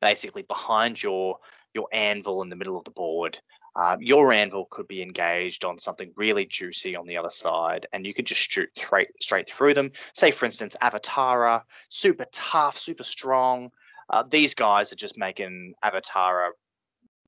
basically 0.02 0.42
behind 0.42 1.02
your 1.02 1.38
your 1.74 1.88
anvil 1.94 2.42
in 2.42 2.50
the 2.50 2.56
middle 2.56 2.78
of 2.78 2.84
the 2.84 2.92
board. 2.92 3.40
Uh, 3.76 3.96
your 4.00 4.34
anvil 4.34 4.66
could 4.70 4.88
be 4.88 5.02
engaged 5.02 5.64
on 5.64 5.80
something 5.80 6.12
really 6.18 6.46
juicy 6.46 6.96
on 6.96 7.08
the 7.08 7.16
other 7.16 7.30
side, 7.30 7.88
and 7.94 8.06
you 8.06 8.14
could 8.14 8.26
just 8.26 8.42
shoot 8.42 8.70
straight 8.78 9.10
straight 9.22 9.50
through 9.50 9.74
them. 9.74 9.92
Say, 10.14 10.32
for 10.32 10.46
instance, 10.46 10.76
Avatara, 10.82 11.62
super 11.88 12.26
tough, 12.34 12.78
super 12.78 13.04
strong. 13.04 13.72
Uh, 14.10 14.24
these 14.30 14.54
guys 14.54 14.92
are 14.92 14.98
just 14.98 15.18
making 15.18 15.74
Avatara 15.84 16.50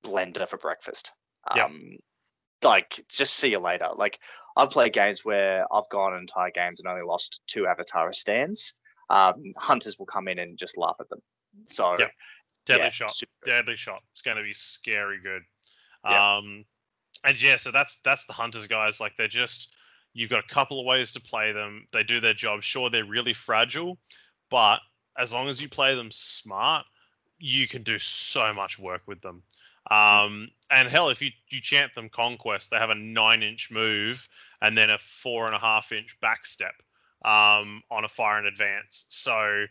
blender 0.04 0.48
for 0.48 0.58
breakfast. 0.58 1.14
Yep. 1.56 1.66
Um, 1.66 1.98
like, 2.62 3.06
just 3.10 3.36
see 3.36 3.52
you 3.52 3.60
later. 3.60 3.90
Like, 3.96 4.20
I've 4.58 4.70
played 4.70 4.94
games 4.94 5.24
where 5.24 5.66
I've 5.74 5.90
gone 5.90 6.14
entire 6.14 6.52
games 6.52 6.82
and 6.82 6.90
only 6.90 7.04
lost 7.04 7.42
two 7.48 7.64
Avatara 7.64 8.14
stands. 8.14 8.74
Um, 9.10 9.54
hunters 9.58 9.98
will 9.98 10.06
come 10.06 10.28
in 10.28 10.40
and 10.40 10.58
just 10.58 10.78
laugh 10.78 10.96
at 11.00 11.08
them. 11.10 11.22
So, 11.68 11.96
Yep. 11.98 12.12
Deadly 12.66 12.86
yeah, 12.86 12.90
shot. 12.90 13.14
deadly 13.46 13.76
shot. 13.76 14.02
It's 14.12 14.22
going 14.22 14.38
to 14.38 14.44
be 14.44 14.54
scary 14.54 15.20
good. 15.22 15.44
Yeah. 16.06 16.38
Um, 16.38 16.66
and 17.26 17.42
yeah, 17.42 17.56
so 17.56 17.72
that's 17.72 17.98
that's 18.04 18.26
the 18.26 18.34
hunters 18.34 18.68
guys. 18.68 19.00
Like 19.00 19.16
they're 19.18 19.28
just 19.28 19.74
you've 20.14 20.30
got 20.30 20.44
a 20.44 20.54
couple 20.54 20.80
of 20.80 20.86
ways 20.86 21.12
to 21.14 21.22
play 21.22 21.52
them. 21.52 21.86
They 21.92 22.04
do 22.04 22.20
their 22.20 22.34
job. 22.34 22.64
Sure, 22.64 22.90
they're 22.90 23.06
really 23.06 23.34
fragile, 23.34 23.98
but 24.50 24.80
as 25.18 25.34
long 25.34 25.48
as 25.48 25.62
you 25.62 25.70
play 25.70 25.96
them 25.96 26.12
smart, 26.12 26.86
you 27.40 27.68
can 27.68 27.84
do 27.84 28.00
so 28.00 28.54
much 28.54 28.80
work 28.80 29.02
with 29.08 29.22
them. 29.22 29.44
Um, 29.92 30.50
and 30.72 30.88
hell, 30.88 31.10
if 31.10 31.22
you 31.22 31.32
you 31.50 31.62
chant 31.62 31.94
them 31.94 32.10
conquest, 32.10 32.72
they 32.72 32.78
have 32.78 32.90
a 32.90 32.96
nine 32.96 33.44
inch 33.44 33.70
move 33.72 34.28
and 34.62 34.78
then 34.78 34.90
a 34.90 34.98
four 34.98 35.46
and 35.46 35.56
a 35.56 35.60
half 35.60 35.92
inch 35.92 36.20
back 36.22 36.46
step 36.46 36.74
um, 37.26 37.82
on 37.92 38.06
a 38.06 38.08
fire 38.08 38.38
and 38.38 38.48
advance. 38.48 39.06
So 39.10 39.66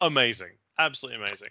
amazing, 0.00 0.52
absolutely 0.78 1.22
amazing. 1.22 1.50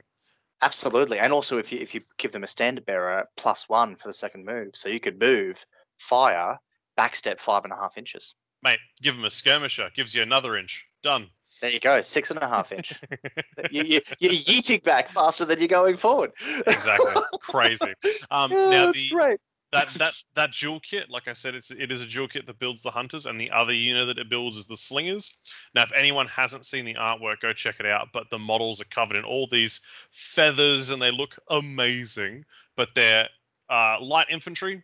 Absolutely, 0.62 1.20
and 1.20 1.32
also 1.32 1.58
if 1.58 1.72
you 1.72 1.80
if 1.80 1.94
you 1.94 2.02
give 2.18 2.32
them 2.32 2.44
a 2.44 2.48
standard 2.48 2.86
bearer 2.86 3.28
plus 3.38 3.70
one 3.70 3.96
for 3.96 4.08
the 4.08 4.14
second 4.14 4.46
move, 4.46 4.72
so 4.74 4.90
you 4.90 5.00
could 5.00 5.20
move, 5.20 5.64
fire, 6.00 6.60
backstep 6.98 7.40
five 7.40 7.64
and 7.64 7.74
a 7.74 7.76
half 7.76 7.98
inches. 7.98 8.34
Mate, 8.64 8.80
give 9.02 9.16
them 9.16 9.26
a 9.26 9.32
skirmisher, 9.32 9.90
gives 9.96 10.16
you 10.16 10.24
another 10.24 10.58
inch. 10.58 10.86
Done. 11.04 11.28
There 11.62 11.70
you 11.70 11.80
go, 11.80 12.02
six 12.02 12.32
and 12.32 12.40
a 12.42 12.48
half 12.48 12.72
inch. 12.72 13.00
you, 13.72 13.84
you, 13.84 14.02
you're 14.20 14.32
yeeting 14.32 14.84
back 14.84 15.10
faster 15.10 15.46
than 15.46 15.60
you're 15.60 15.68
going 15.68 15.98
forward. 15.98 16.32
exactly. 16.66 17.14
Crazy. 17.42 17.94
Um, 18.32 18.52
Yeah, 18.52 18.70
now 18.70 18.86
that's 18.88 19.02
the 19.02 19.10
great. 19.10 19.40
That 19.72 19.90
that 19.98 20.14
that 20.36 20.52
dual 20.54 20.80
kit, 20.80 21.10
like 21.10 21.28
I 21.28 21.34
said, 21.34 21.54
it's 21.54 21.72
it 21.72 21.92
is 21.92 22.02
a 22.02 22.06
dual 22.06 22.28
kit 22.28 22.46
that 22.48 22.60
builds 22.60 22.82
the 22.82 22.92
hunters, 22.92 23.26
and 23.26 23.40
the 23.40 23.52
other 23.52 23.74
unit 23.74 24.08
that 24.08 24.20
it 24.20 24.30
builds 24.30 24.56
is 24.56 24.68
the 24.68 24.78
slingers. 24.78 25.38
Now, 25.76 25.84
if 25.84 25.92
anyone 25.94 26.28
hasn't 26.28 26.66
seen 26.66 26.86
the 26.86 26.94
artwork, 26.94 27.42
go 27.42 27.54
check 27.54 27.76
it 27.80 27.86
out. 27.86 28.10
But 28.14 28.30
the 28.30 28.40
models 28.40 28.80
are 28.80 28.86
covered 28.86 29.18
in 29.18 29.26
all 29.26 29.48
these 29.52 29.82
feathers, 30.12 30.90
and 30.90 31.02
they 31.02 31.12
look 31.12 31.36
amazing. 31.50 32.46
But 32.76 32.90
they're 32.96 33.28
uh, 33.70 33.98
light 34.02 34.28
infantry. 34.30 34.84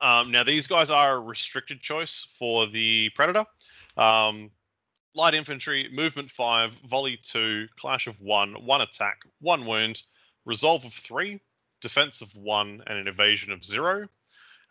Um, 0.00 0.30
now, 0.30 0.44
these 0.44 0.66
guys 0.66 0.90
are 0.90 1.16
a 1.16 1.20
restricted 1.20 1.80
choice 1.80 2.28
for 2.38 2.66
the 2.66 3.10
predator. 3.14 3.44
Um, 3.96 4.50
light 5.16 5.34
infantry, 5.34 5.88
movement 5.92 6.30
five, 6.30 6.74
volley 6.88 7.18
two, 7.22 7.66
clash 7.80 8.06
of 8.06 8.20
one, 8.20 8.52
one 8.64 8.82
attack, 8.82 9.16
one 9.40 9.66
wound, 9.66 10.02
resolve 10.44 10.84
of 10.84 10.92
three, 10.92 11.40
defense 11.86 12.20
of 12.20 12.34
one, 12.34 12.82
and 12.88 12.98
an 12.98 13.06
evasion 13.06 13.52
of 13.52 13.64
zero. 13.64 14.08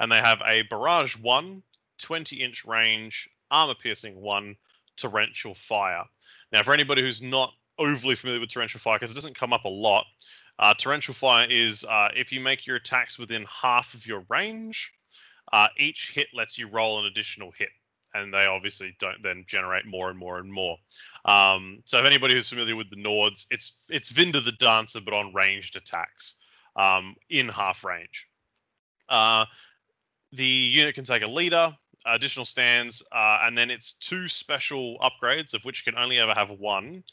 And 0.02 0.12
they 0.12 0.18
have 0.18 0.42
a 0.46 0.64
barrage 0.64 1.16
one, 1.16 1.64
20 2.00 2.36
inch 2.36 2.66
range, 2.66 3.30
armor 3.50 3.76
piercing 3.82 4.20
one, 4.20 4.58
torrential 4.98 5.56
fire. 5.56 6.04
Now, 6.52 6.64
for 6.64 6.74
anybody 6.74 7.02
who's 7.02 7.22
not 7.22 7.54
overly 7.80 8.16
familiar 8.16 8.42
with 8.42 8.50
torrential 8.50 8.82
fire, 8.82 8.98
because 8.98 9.12
it 9.12 9.16
doesn't 9.16 9.40
come 9.40 9.54
up 9.54 9.64
a 9.64 9.70
lot, 9.70 10.06
uh, 10.60 10.74
torrential 10.74 11.14
fire 11.14 11.48
is 11.50 11.86
uh, 11.86 12.10
if 12.14 12.34
you 12.34 12.42
make 12.42 12.68
your 12.68 12.76
attacks 12.76 13.18
within 13.18 13.46
half 13.50 13.94
of 13.94 14.06
your 14.06 14.26
range, 14.28 14.92
uh, 15.54 15.68
each 15.78 16.12
hit 16.14 16.28
lets 16.34 16.58
you 16.58 16.68
roll 16.68 17.00
an 17.00 17.06
additional 17.06 17.52
hit 17.58 17.70
and 18.14 18.34
they 18.34 18.46
obviously 18.46 18.96
don't 19.00 19.22
then 19.24 19.44
generate 19.46 19.86
more 19.86 20.10
and 20.10 20.18
more 20.18 20.40
and 20.40 20.52
more. 20.52 20.78
Um, 21.26 21.82
so 21.84 22.00
if 22.00 22.06
anybody 22.06 22.34
who's 22.34 22.48
familiar 22.48 22.76
with 22.76 22.90
the 22.90 22.96
Nords, 22.96 23.46
it's 23.52 23.74
it's 23.90 24.12
Vinda 24.12 24.44
the 24.44 24.54
Dancer, 24.54 25.02
but 25.02 25.14
on 25.14 25.34
ranged 25.34 25.76
attacks 25.76 26.36
um, 26.76 27.16
in 27.30 27.48
half 27.48 27.84
range. 27.84 28.28
Uh, 29.10 29.46
the 30.32 30.46
unit 30.46 30.96
can 30.96 31.04
take 31.04 31.24
a 31.24 31.28
leader, 31.28 31.76
additional 32.06 32.46
stands, 32.46 33.04
uh, 33.12 33.40
and 33.44 33.58
then 33.58 33.70
its 33.70 33.94
two 33.94 34.28
special 34.28 34.98
upgrades, 35.00 35.54
of 35.54 35.64
which 35.64 35.84
you 35.86 35.92
can 35.92 36.02
only 36.02 36.20
ever 36.20 36.34
have 36.34 36.50
one, 36.50 37.04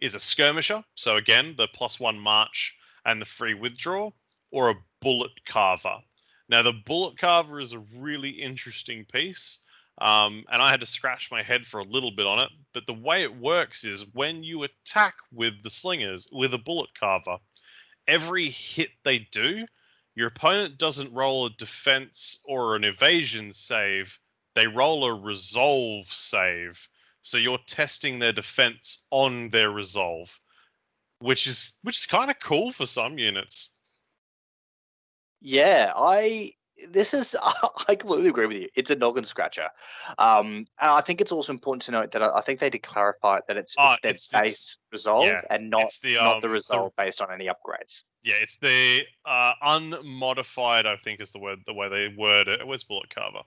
is 0.00 0.14
a 0.14 0.20
skirmisher. 0.20 0.82
So 0.94 1.16
again, 1.16 1.54
the 1.56 1.68
plus 1.68 2.00
one 2.00 2.18
march 2.18 2.74
and 3.04 3.20
the 3.20 3.26
free 3.26 3.54
withdraw, 3.54 4.10
or 4.50 4.70
a 4.70 4.74
bullet 5.00 5.32
carver. 5.46 5.96
Now 6.48 6.62
the 6.62 6.72
bullet 6.72 7.18
carver 7.18 7.60
is 7.60 7.72
a 7.72 7.84
really 7.96 8.30
interesting 8.30 9.04
piece. 9.12 9.58
Um, 10.00 10.44
and 10.50 10.62
I 10.62 10.70
had 10.70 10.80
to 10.80 10.86
scratch 10.86 11.30
my 11.30 11.42
head 11.42 11.66
for 11.66 11.80
a 11.80 11.84
little 11.84 12.10
bit 12.10 12.26
on 12.26 12.38
it. 12.38 12.48
But 12.72 12.86
the 12.86 12.94
way 12.94 13.22
it 13.22 13.36
works 13.36 13.84
is 13.84 14.06
when 14.14 14.42
you 14.42 14.62
attack 14.62 15.14
with 15.30 15.62
the 15.62 15.70
slingers, 15.70 16.26
with 16.32 16.54
a 16.54 16.58
bullet 16.58 16.88
carver, 16.98 17.36
every 18.10 18.50
hit 18.50 18.90
they 19.04 19.20
do, 19.30 19.64
your 20.16 20.26
opponent 20.26 20.76
doesn't 20.76 21.14
roll 21.14 21.46
a 21.46 21.50
defense 21.50 22.40
or 22.44 22.74
an 22.74 22.84
evasion 22.84 23.52
save, 23.52 24.18
they 24.54 24.66
roll 24.66 25.04
a 25.04 25.14
resolve 25.14 26.06
save. 26.12 26.88
So 27.22 27.38
you're 27.38 27.58
testing 27.66 28.18
their 28.18 28.32
defense 28.32 29.06
on 29.10 29.50
their 29.50 29.70
resolve, 29.70 30.38
which 31.20 31.46
is 31.46 31.72
which 31.82 31.98
is 31.98 32.06
kind 32.06 32.30
of 32.30 32.40
cool 32.40 32.72
for 32.72 32.86
some 32.86 33.18
units. 33.18 33.70
Yeah, 35.40 35.92
I 35.94 36.54
this 36.88 37.12
is 37.14 37.36
I 37.88 37.94
completely 37.94 38.28
agree 38.28 38.46
with 38.46 38.56
you. 38.56 38.68
It's 38.74 38.90
a 38.90 38.96
noggin 38.96 39.24
scratcher, 39.24 39.68
um, 40.18 40.64
and 40.80 40.90
I 40.90 41.00
think 41.00 41.20
it's 41.20 41.32
also 41.32 41.52
important 41.52 41.82
to 41.82 41.92
note 41.92 42.12
that 42.12 42.22
I, 42.22 42.38
I 42.38 42.40
think 42.40 42.60
they 42.60 42.70
did 42.70 42.82
clarify 42.82 43.40
that 43.48 43.56
it's, 43.56 43.74
Oh, 43.78 43.92
it's 43.92 44.00
their 44.02 44.10
it's- 44.10 44.30
it's- 44.32 44.50
base 44.50 44.76
resolve 44.92 45.26
yeah, 45.26 45.42
and 45.50 45.70
not 45.70 45.84
it's 45.84 45.98
the, 45.98 46.14
not 46.14 46.22
the 46.30 46.34
um, 46.36 46.40
the- 46.42 46.48
resolve 46.48 46.92
based 46.96 47.20
on 47.20 47.32
any 47.32 47.46
upgrades. 47.46 48.02
Yeah, 48.22 48.34
it's 48.42 48.56
the 48.58 49.00
uh, 49.24 49.54
unmodified, 49.62 50.84
I 50.86 50.96
think 50.96 51.20
is 51.20 51.30
the 51.32 51.38
word, 51.38 51.60
the 51.66 51.72
way 51.72 51.88
they 51.88 52.14
word 52.14 52.48
it. 52.48 52.66
Where's 52.66 52.84
bullet 52.84 53.14
carver? 53.14 53.40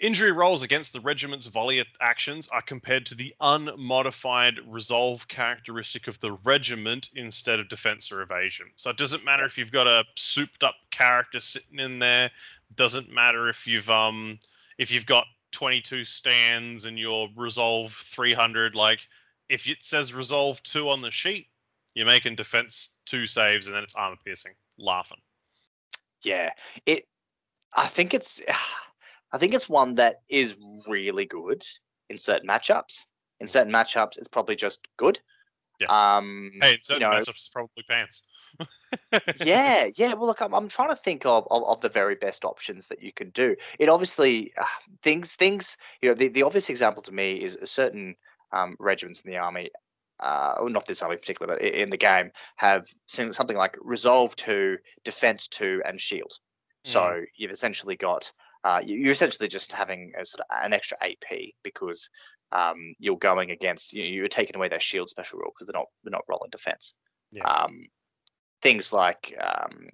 Injury 0.00 0.32
rolls 0.32 0.64
against 0.64 0.92
the 0.92 1.00
regiment's 1.00 1.46
volley 1.46 1.84
actions 2.00 2.48
are 2.48 2.62
compared 2.62 3.06
to 3.06 3.14
the 3.14 3.32
unmodified 3.40 4.58
resolve 4.66 5.28
characteristic 5.28 6.08
of 6.08 6.18
the 6.18 6.32
regiment 6.44 7.10
instead 7.14 7.60
of 7.60 7.68
defense 7.68 8.10
or 8.10 8.22
evasion. 8.22 8.66
So 8.76 8.90
it 8.90 8.96
doesn't 8.96 9.24
matter 9.24 9.44
if 9.44 9.56
you've 9.56 9.70
got 9.70 9.86
a 9.86 10.04
souped 10.16 10.64
up 10.64 10.74
character 10.90 11.38
sitting 11.38 11.78
in 11.78 12.00
there. 12.00 12.32
Doesn't 12.74 13.12
matter 13.12 13.48
if 13.48 13.66
you've 13.66 13.90
um 13.90 14.40
if 14.78 14.90
you've 14.90 15.06
got 15.06 15.26
22 15.52 16.02
stands 16.04 16.84
and 16.84 16.98
your 16.98 17.28
resolve 17.36 17.92
300. 17.92 18.74
Like 18.74 19.06
if 19.48 19.68
it 19.68 19.84
says 19.84 20.12
resolve 20.12 20.62
two 20.64 20.88
on 20.88 21.02
the 21.02 21.10
sheet, 21.10 21.46
you're 21.94 22.06
making 22.06 22.34
defense 22.34 22.94
two 23.04 23.26
saves 23.26 23.66
and 23.66 23.76
then 23.76 23.84
it's 23.84 23.94
armor 23.94 24.16
piercing. 24.24 24.54
Laughing. 24.78 25.20
Yeah, 26.22 26.50
it. 26.86 27.06
I 27.74 27.86
think 27.86 28.14
it's. 28.14 28.40
I 29.32 29.38
think 29.38 29.54
it's 29.54 29.68
one 29.68 29.94
that 29.96 30.22
is 30.28 30.54
really 30.86 31.24
good 31.26 31.64
in 32.10 32.18
certain 32.18 32.48
matchups. 32.48 33.06
In 33.40 33.46
certain 33.46 33.72
matchups, 33.72 34.18
it's 34.18 34.28
probably 34.28 34.56
just 34.56 34.80
good. 34.98 35.18
Yeah. 35.80 35.86
Um, 36.16 36.52
Hey, 36.60 36.74
in 36.74 36.82
certain 36.82 37.02
know- 37.02 37.10
matchups, 37.10 37.28
it's 37.30 37.48
probably 37.48 37.84
pants. 37.88 38.22
yeah, 39.42 39.88
yeah. 39.96 40.12
Well, 40.12 40.26
look, 40.26 40.42
I'm, 40.42 40.54
I'm 40.54 40.68
trying 40.68 40.90
to 40.90 40.96
think 40.96 41.24
of, 41.24 41.48
of, 41.50 41.64
of 41.64 41.80
the 41.80 41.88
very 41.88 42.14
best 42.14 42.44
options 42.44 42.86
that 42.88 43.02
you 43.02 43.10
can 43.12 43.30
do. 43.30 43.56
It 43.78 43.88
obviously 43.88 44.52
uh, 44.60 44.64
things 45.02 45.34
things 45.34 45.78
you 46.02 46.10
know 46.10 46.14
the, 46.14 46.28
the 46.28 46.42
obvious 46.42 46.68
example 46.68 47.02
to 47.04 47.12
me 47.12 47.36
is 47.36 47.56
certain 47.64 48.14
um, 48.52 48.76
regiments 48.78 49.22
in 49.22 49.30
the 49.30 49.38
army, 49.38 49.70
uh, 50.20 50.56
well, 50.58 50.68
not 50.68 50.84
this 50.86 51.00
army 51.00 51.14
in 51.14 51.20
particular, 51.20 51.54
but 51.54 51.62
in 51.62 51.88
the 51.88 51.96
game 51.96 52.30
have 52.56 52.86
something 53.06 53.56
like 53.56 53.78
resolve 53.80 54.36
two, 54.36 54.76
defense 55.02 55.48
two, 55.48 55.80
and 55.86 55.98
shield. 55.98 56.34
So 56.84 57.22
you've 57.36 57.52
essentially 57.52 57.96
got 57.96 58.30
uh, 58.64 58.80
you- 58.84 58.98
you're 58.98 59.12
essentially 59.12 59.48
just 59.48 59.72
having 59.72 60.12
a 60.18 60.24
sort 60.24 60.40
of 60.40 60.46
an 60.64 60.72
extra 60.72 60.96
AP 61.02 61.54
because 61.62 62.08
um, 62.52 62.94
you're 62.98 63.16
going 63.18 63.50
against 63.50 63.92
you 63.92 64.02
know, 64.04 64.10
you're 64.10 64.28
taking 64.28 64.56
away 64.56 64.68
their 64.68 64.80
shield 64.80 65.08
special 65.08 65.38
rule 65.38 65.50
because 65.54 65.66
they're 65.66 65.80
not 65.80 65.86
they're 66.04 66.10
not 66.10 66.24
rolling 66.28 66.50
defense. 66.50 66.94
Yeah. 67.30 67.44
Um, 67.44 67.86
things 68.60 68.92
like 68.92 69.34
um, 69.40 69.88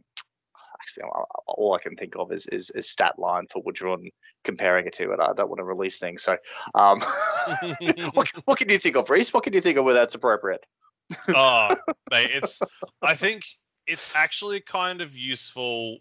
actually 0.81 1.05
all- 1.47 1.75
I 1.75 1.83
can 1.83 1.97
think 1.97 2.17
of 2.17 2.33
is 2.33 2.47
is, 2.49 2.71
is 2.71 2.89
stat 2.91 3.19
line 3.19 3.47
for 3.51 3.63
W'adrhŭn 3.63 4.09
comparing 4.45 4.87
it 4.87 4.93
to 4.95 5.13
it. 5.13 5.21
I 5.21 5.33
don't 5.35 5.49
want 5.49 5.59
to 5.59 5.65
release 5.65 5.99
things. 5.99 6.23
So 6.23 6.37
um, 6.75 7.01
what, 8.13 8.29
what 8.45 8.59
can 8.59 8.69
you 8.69 8.79
think 8.79 8.97
of, 8.97 9.09
Reese? 9.11 9.33
What 9.33 9.45
can 9.45 9.53
you 9.53 9.61
think 9.61 9.79
of 9.79 9.85
where 9.85 9.95
that's 9.95 10.15
appropriate? 10.15 10.65
oh, 11.29 11.75
mate, 12.11 12.31
it's. 12.33 12.61
I 13.03 13.15
think 13.15 13.43
it's 13.87 14.09
actually 14.15 14.61
kind 14.61 15.01
of 15.01 15.17
useful, 15.17 15.99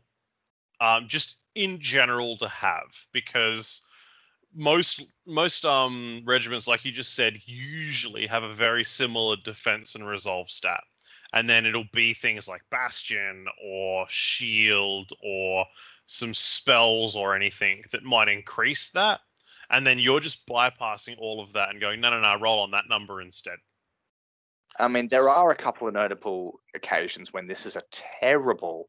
um, 0.81 1.07
just 1.07 1.37
in 1.57 1.79
general 1.79 2.37
to 2.37 2.47
have 2.47 2.85
because 3.11 3.81
most 4.53 5.03
most 5.25 5.65
um 5.65 6.21
regiments, 6.25 6.67
like 6.67 6.85
you 6.85 6.91
just 6.91 7.15
said, 7.15 7.41
usually 7.45 8.27
have 8.27 8.43
a 8.43 8.53
very 8.53 8.83
similar 8.83 9.35
defense 9.43 9.95
and 9.95 10.07
resolve 10.07 10.49
stat, 10.49 10.83
and 11.33 11.49
then 11.49 11.65
it'll 11.65 11.89
be 11.91 12.13
things 12.13 12.47
like 12.47 12.61
bastion 12.69 13.45
or 13.65 14.05
shield 14.07 15.09
or 15.23 15.65
some 16.05 16.33
spells 16.33 17.15
or 17.15 17.35
anything 17.35 17.83
that 17.91 18.03
might 18.03 18.29
increase 18.29 18.89
that. 18.91 19.19
And 19.69 19.85
then 19.85 19.99
you're 19.99 20.21
just 20.21 20.47
bypassing 20.47 21.17
all 21.17 21.41
of 21.41 21.51
that 21.53 21.71
and 21.71 21.81
going, 21.81 21.99
no, 21.99 22.09
no, 22.09 22.21
no, 22.21 22.39
roll 22.39 22.61
on 22.61 22.71
that 22.71 22.87
number 22.87 23.19
instead. 23.19 23.57
I 24.79 24.87
mean, 24.87 25.09
there 25.09 25.27
are 25.27 25.51
a 25.51 25.55
couple 25.55 25.87
of 25.89 25.93
notable 25.93 26.61
occasions 26.73 27.33
when 27.33 27.47
this 27.47 27.65
is 27.65 27.75
a 27.75 27.83
terrible 27.91 28.87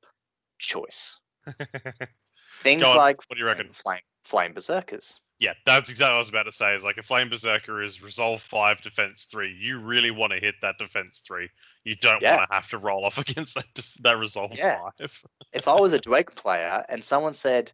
choice. 0.58 1.18
Things 2.62 2.82
on, 2.84 2.96
like 2.96 3.18
what 3.28 3.36
do 3.36 3.40
you 3.40 3.46
reckon? 3.46 3.70
flame 3.72 4.00
flame 4.22 4.52
berserkers. 4.52 5.20
Yeah, 5.40 5.52
that's 5.64 5.88
exactly 5.88 6.10
what 6.10 6.16
I 6.16 6.18
was 6.18 6.28
about 6.28 6.42
to 6.44 6.52
say. 6.52 6.74
Is 6.74 6.82
like 6.82 6.98
a 6.98 7.02
flame 7.02 7.28
berserker 7.28 7.80
is 7.80 8.02
resolve 8.02 8.42
five, 8.42 8.80
defense 8.82 9.26
three. 9.30 9.52
You 9.52 9.78
really 9.78 10.10
want 10.10 10.32
to 10.32 10.40
hit 10.40 10.56
that 10.62 10.78
defense 10.78 11.22
three. 11.24 11.48
You 11.84 11.94
don't 11.94 12.20
Yeah. 12.20 12.36
want 12.36 12.50
to 12.50 12.54
have 12.54 12.68
to 12.70 12.78
roll 12.78 13.04
off 13.04 13.18
against 13.28 13.54
that 13.54 13.72
def- 13.74 13.94
that 14.00 14.18
resolve 14.18 14.52
Yeah. 14.54 14.80
five. 14.98 15.22
if 15.52 15.68
I 15.68 15.74
was 15.74 15.92
a 15.92 16.00
Dweg 16.00 16.34
player 16.34 16.84
and 16.88 17.04
someone 17.04 17.34
said, 17.34 17.70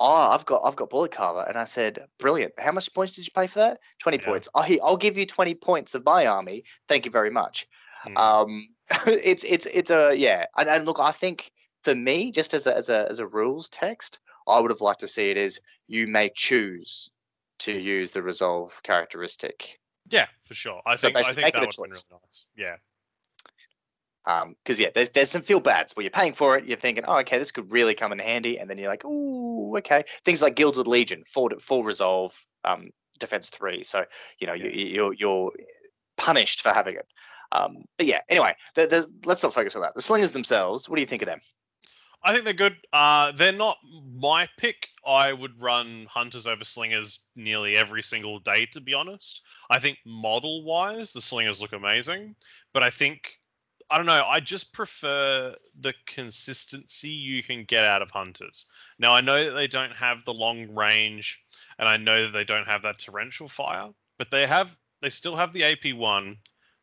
"Oh, 0.00 0.30
I've 0.30 0.46
got 0.46 0.62
I've 0.64 0.76
got 0.76 0.88
bullet 0.88 1.12
carver," 1.12 1.44
and 1.46 1.58
I 1.58 1.64
said, 1.64 2.06
"Brilliant! 2.18 2.54
How 2.58 2.72
much 2.72 2.92
points 2.94 3.14
did 3.14 3.26
you 3.26 3.32
pay 3.34 3.46
for 3.46 3.58
that? 3.58 3.80
Twenty 3.98 4.18
Yeah. 4.18 4.24
points. 4.24 4.48
Oh, 4.54 4.64
I'll 4.82 4.96
give 4.96 5.18
you 5.18 5.26
twenty 5.26 5.54
points 5.54 5.94
of 5.94 6.04
my 6.04 6.26
army. 6.26 6.64
Thank 6.88 7.04
you 7.04 7.10
very 7.10 7.30
much." 7.30 7.68
Hmm. 8.04 8.16
Um, 8.16 8.68
it's 9.06 9.44
it's 9.44 9.66
it's 9.66 9.90
a 9.90 10.14
yeah, 10.16 10.46
and, 10.56 10.68
and 10.68 10.86
look, 10.86 10.98
I 10.98 11.12
think 11.12 11.52
for 11.86 11.94
me, 11.94 12.32
just 12.32 12.52
as 12.52 12.66
a 12.66 12.76
as 12.76 12.88
a 12.88 13.06
as 13.08 13.20
a 13.20 13.26
rules 13.28 13.68
text, 13.68 14.18
I 14.48 14.58
would 14.58 14.72
have 14.72 14.80
liked 14.80 15.00
to 15.00 15.08
see 15.08 15.30
it 15.30 15.36
as 15.36 15.60
you 15.86 16.08
may 16.08 16.30
choose 16.34 17.12
to 17.60 17.70
use 17.72 18.10
the 18.10 18.22
resolve 18.22 18.72
characteristic. 18.82 19.78
yeah, 20.10 20.26
for 20.44 20.54
sure. 20.54 20.82
I 20.84 20.96
So 20.96 21.06
think 21.06 21.16
I 21.16 21.22
think 21.32 21.52
that 21.52 21.60
would 21.60 21.68
have 21.68 21.76
been 21.76 21.90
choice. 21.92 22.04
really 22.08 22.20
nice. 22.20 22.44
Yeah, 24.26 24.54
because 24.64 24.80
yeah, 24.80 24.88
there's 24.96 25.10
there's 25.10 25.30
some 25.30 25.42
feel 25.42 25.60
bads 25.60 25.94
where 25.94 26.02
you're 26.02 26.10
paying 26.10 26.32
for 26.34 26.58
it, 26.58 26.64
you're 26.64 26.76
thinking, 26.76 27.04
oh, 27.06 27.18
okay, 27.20 27.38
this 27.38 27.52
could 27.52 27.70
really 27.70 27.94
come 27.94 28.10
in 28.10 28.18
handy, 28.18 28.58
and 28.58 28.68
then 28.68 28.78
you're 28.78 28.90
like, 28.90 29.04
oh, 29.04 29.76
okay. 29.78 30.02
Things 30.24 30.42
like 30.42 30.56
Gilded 30.56 30.88
Legion, 30.88 31.22
full 31.28 31.50
full 31.60 31.84
resolve, 31.84 32.36
um, 32.64 32.90
defense 33.20 33.48
three, 33.48 33.84
so 33.84 34.04
you 34.40 34.48
know 34.48 34.54
you, 34.54 34.68
you- 34.70 34.86
you're 34.96 35.12
you're 35.14 35.52
punished 36.16 36.62
for 36.62 36.70
having 36.70 36.96
it. 36.96 37.06
Um, 37.52 37.84
but 37.96 38.06
yeah, 38.06 38.22
anyway, 38.28 38.56
there, 38.74 38.88
let's 39.24 39.44
not 39.44 39.54
focus 39.54 39.76
on 39.76 39.82
that. 39.82 39.94
The 39.94 40.02
slingers 40.02 40.32
themselves, 40.32 40.88
what 40.88 40.96
do 40.96 41.00
you 41.00 41.06
think 41.06 41.22
of 41.22 41.26
them? 41.26 41.40
I 42.22 42.32
think 42.32 42.44
they're 42.44 42.54
good. 42.54 42.76
Uh, 42.92 43.32
they're 43.32 43.52
not 43.52 43.78
my 44.14 44.48
pick. 44.58 44.88
I 45.06 45.32
would 45.32 45.60
run 45.60 46.06
hunters 46.10 46.46
over 46.46 46.64
slingers 46.64 47.20
nearly 47.36 47.76
every 47.76 48.02
single 48.02 48.40
day, 48.40 48.66
to 48.72 48.80
be 48.80 48.94
honest. 48.94 49.42
I 49.70 49.78
think 49.78 49.98
model 50.04 50.64
wise, 50.64 51.12
the 51.12 51.20
slingers 51.20 51.60
look 51.60 51.72
amazing, 51.72 52.34
but 52.72 52.82
I 52.82 52.90
think 52.90 53.20
I 53.88 53.98
don't 53.98 54.06
know. 54.06 54.24
I 54.24 54.40
just 54.40 54.72
prefer 54.72 55.54
the 55.80 55.94
consistency 56.06 57.08
you 57.08 57.42
can 57.42 57.64
get 57.64 57.84
out 57.84 58.02
of 58.02 58.10
hunters. 58.10 58.66
Now 58.98 59.12
I 59.12 59.20
know 59.20 59.44
that 59.44 59.52
they 59.52 59.68
don't 59.68 59.92
have 59.92 60.24
the 60.24 60.34
long 60.34 60.74
range, 60.74 61.40
and 61.78 61.88
I 61.88 61.96
know 61.96 62.24
that 62.24 62.32
they 62.32 62.44
don't 62.44 62.66
have 62.66 62.82
that 62.82 62.98
torrential 62.98 63.48
fire, 63.48 63.90
but 64.18 64.30
they 64.30 64.46
have. 64.46 64.76
They 65.02 65.10
still 65.10 65.36
have 65.36 65.52
the 65.52 65.62
AP 65.62 65.94
one. 65.94 66.38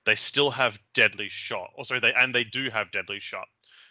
They 0.05 0.15
still 0.15 0.51
have 0.51 0.79
deadly 0.93 1.27
shot. 1.29 1.71
Also, 1.77 1.99
they 1.99 2.13
and 2.13 2.33
they 2.33 2.45
do 2.45 2.69
have 2.69 2.91
deadly 2.91 3.19
shot. 3.19 3.47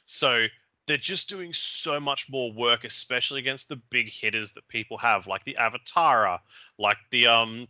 So 0.06 0.46
they're 0.86 0.96
just 0.96 1.28
doing 1.28 1.52
so 1.52 2.00
much 2.00 2.26
more 2.28 2.52
work, 2.52 2.84
especially 2.84 3.40
against 3.40 3.68
the 3.68 3.76
big 3.90 4.10
hitters 4.10 4.52
that 4.52 4.66
people 4.68 4.98
have, 4.98 5.26
like 5.26 5.44
the 5.44 5.56
Avatara, 5.58 6.38
like 6.78 6.96
the 7.10 7.26
um 7.26 7.68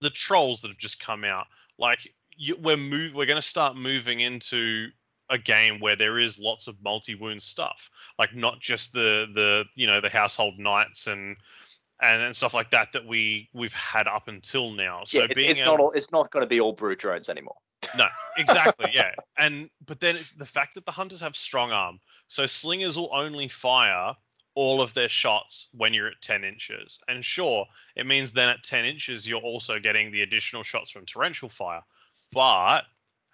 the 0.00 0.10
trolls 0.10 0.60
that 0.60 0.68
have 0.68 0.78
just 0.78 1.00
come 1.00 1.24
out. 1.24 1.46
Like 1.78 2.12
you, 2.36 2.56
we're 2.60 2.76
move, 2.76 3.14
we're 3.14 3.26
going 3.26 3.40
to 3.40 3.42
start 3.42 3.76
moving 3.76 4.20
into 4.20 4.88
a 5.30 5.38
game 5.38 5.80
where 5.80 5.96
there 5.96 6.18
is 6.18 6.38
lots 6.38 6.66
of 6.66 6.76
multi 6.82 7.14
wound 7.14 7.42
stuff, 7.42 7.90
like 8.18 8.34
not 8.34 8.60
just 8.60 8.92
the 8.92 9.26
the 9.34 9.64
you 9.74 9.86
know 9.86 10.00
the 10.00 10.08
household 10.08 10.58
knights 10.58 11.06
and 11.06 11.36
and, 12.00 12.22
and 12.22 12.36
stuff 12.36 12.54
like 12.54 12.70
that 12.70 12.92
that 12.92 13.06
we 13.06 13.48
we've 13.54 13.72
had 13.72 14.08
up 14.08 14.28
until 14.28 14.70
now. 14.72 15.02
So 15.04 15.20
yeah, 15.20 15.26
it's, 15.30 15.40
it's 15.40 15.60
not 15.60 15.80
all, 15.80 15.92
it's 15.92 16.12
not 16.12 16.30
going 16.30 16.42
to 16.42 16.48
be 16.48 16.60
all 16.60 16.72
brute 16.72 16.98
drones 16.98 17.28
anymore. 17.28 17.56
No, 17.96 18.06
exactly, 18.36 18.90
yeah. 18.92 19.12
And 19.38 19.68
but 19.86 20.00
then 20.00 20.16
it's 20.16 20.32
the 20.32 20.46
fact 20.46 20.74
that 20.74 20.86
the 20.86 20.92
hunters 20.92 21.20
have 21.20 21.36
strong 21.36 21.72
arm, 21.72 22.00
so 22.28 22.46
slingers 22.46 22.96
will 22.96 23.10
only 23.14 23.48
fire 23.48 24.14
all 24.54 24.80
of 24.80 24.92
their 24.94 25.08
shots 25.08 25.68
when 25.72 25.94
you're 25.94 26.08
at 26.08 26.20
10 26.20 26.44
inches. 26.44 26.98
And 27.08 27.24
sure, 27.24 27.66
it 27.96 28.06
means 28.06 28.32
then 28.32 28.48
at 28.48 28.62
10 28.62 28.84
inches 28.84 29.26
you're 29.26 29.40
also 29.40 29.78
getting 29.78 30.10
the 30.12 30.22
additional 30.22 30.62
shots 30.62 30.90
from 30.90 31.06
torrential 31.06 31.48
fire. 31.48 31.82
But 32.32 32.82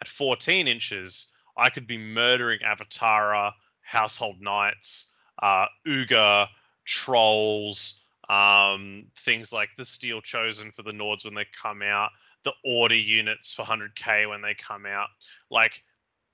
at 0.00 0.08
14 0.08 0.68
inches, 0.68 1.28
I 1.56 1.70
could 1.70 1.86
be 1.86 1.98
murdering 1.98 2.60
Avatara, 2.60 3.52
Household 3.80 4.40
Knights, 4.40 5.12
uh, 5.42 5.66
Uga, 5.86 6.48
Trolls, 6.84 7.94
um, 8.28 9.06
things 9.16 9.52
like 9.52 9.70
the 9.76 9.84
Steel 9.84 10.20
Chosen 10.20 10.70
for 10.70 10.82
the 10.82 10.92
Nords 10.92 11.24
when 11.24 11.34
they 11.34 11.46
come 11.60 11.82
out, 11.82 12.10
the 12.44 12.52
order 12.64 12.96
units 12.96 13.54
for 13.54 13.64
100k 13.64 14.28
when 14.28 14.42
they 14.42 14.54
come 14.54 14.86
out. 14.86 15.08
Like, 15.50 15.82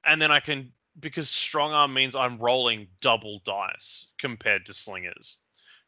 and 0.04 0.20
then 0.20 0.30
I 0.30 0.40
can 0.40 0.72
because 1.00 1.28
strong 1.28 1.72
arm 1.72 1.92
means 1.92 2.14
I'm 2.14 2.38
rolling 2.38 2.86
double 3.00 3.40
dice 3.44 4.08
compared 4.18 4.66
to 4.66 4.74
slingers. 4.74 5.38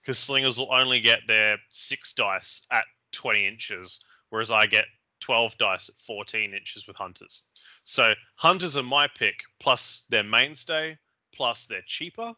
Because 0.03 0.19
slingers 0.19 0.59
will 0.59 0.73
only 0.73 1.01
get 1.01 1.21
their 1.27 1.59
six 1.69 2.13
dice 2.13 2.67
at 2.71 2.85
20 3.13 3.47
inches, 3.47 4.01
whereas 4.31 4.51
I 4.51 4.67
get 4.67 4.87
12 5.21 5.59
dice 5.59 5.89
at 5.89 5.95
14 6.07 6.55
inches 6.55 6.87
with 6.87 6.97
hunters. 6.97 7.43
So 7.85 8.15
hunters 8.35 8.77
are 8.77 8.83
my 8.83 9.09
pick, 9.09 9.37
plus 9.61 10.05
their 10.09 10.25
mainstay, 10.25 10.99
plus 11.33 11.67
they're 11.67 11.83
cheaper. 11.87 12.35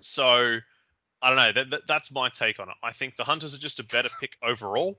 So 0.00 0.58
I 1.22 1.28
don't 1.28 1.36
know. 1.36 1.52
That, 1.52 1.70
that, 1.70 1.82
that's 1.86 2.10
my 2.10 2.28
take 2.28 2.60
on 2.60 2.68
it. 2.68 2.76
I 2.82 2.92
think 2.92 3.16
the 3.16 3.24
hunters 3.24 3.54
are 3.54 3.58
just 3.58 3.80
a 3.80 3.84
better 3.84 4.10
pick 4.20 4.32
overall, 4.42 4.98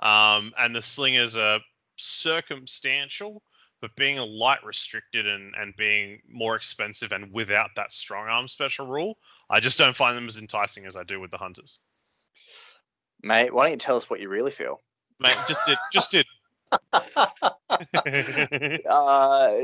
um, 0.00 0.52
and 0.58 0.74
the 0.74 0.82
slingers 0.82 1.36
are 1.36 1.60
circumstantial 1.96 3.42
but 3.80 3.94
being 3.96 4.18
a 4.18 4.24
light 4.24 4.64
restricted 4.64 5.26
and, 5.26 5.54
and 5.54 5.76
being 5.76 6.20
more 6.28 6.56
expensive 6.56 7.12
and 7.12 7.32
without 7.32 7.70
that 7.76 7.92
strong 7.92 8.28
arm 8.28 8.48
special 8.48 8.86
rule, 8.86 9.18
I 9.50 9.60
just 9.60 9.78
don't 9.78 9.94
find 9.94 10.16
them 10.16 10.26
as 10.26 10.38
enticing 10.38 10.86
as 10.86 10.96
I 10.96 11.02
do 11.02 11.20
with 11.20 11.30
the 11.30 11.36
hunters. 11.36 11.78
Mate, 13.22 13.52
why 13.52 13.64
don't 13.64 13.72
you 13.72 13.78
tell 13.78 13.96
us 13.96 14.08
what 14.08 14.20
you 14.20 14.28
really 14.28 14.50
feel? 14.50 14.80
Mate, 15.20 15.36
just 15.48 15.60
did, 15.66 15.78
just 15.92 16.10
did. 16.10 16.26
uh, 18.88 19.54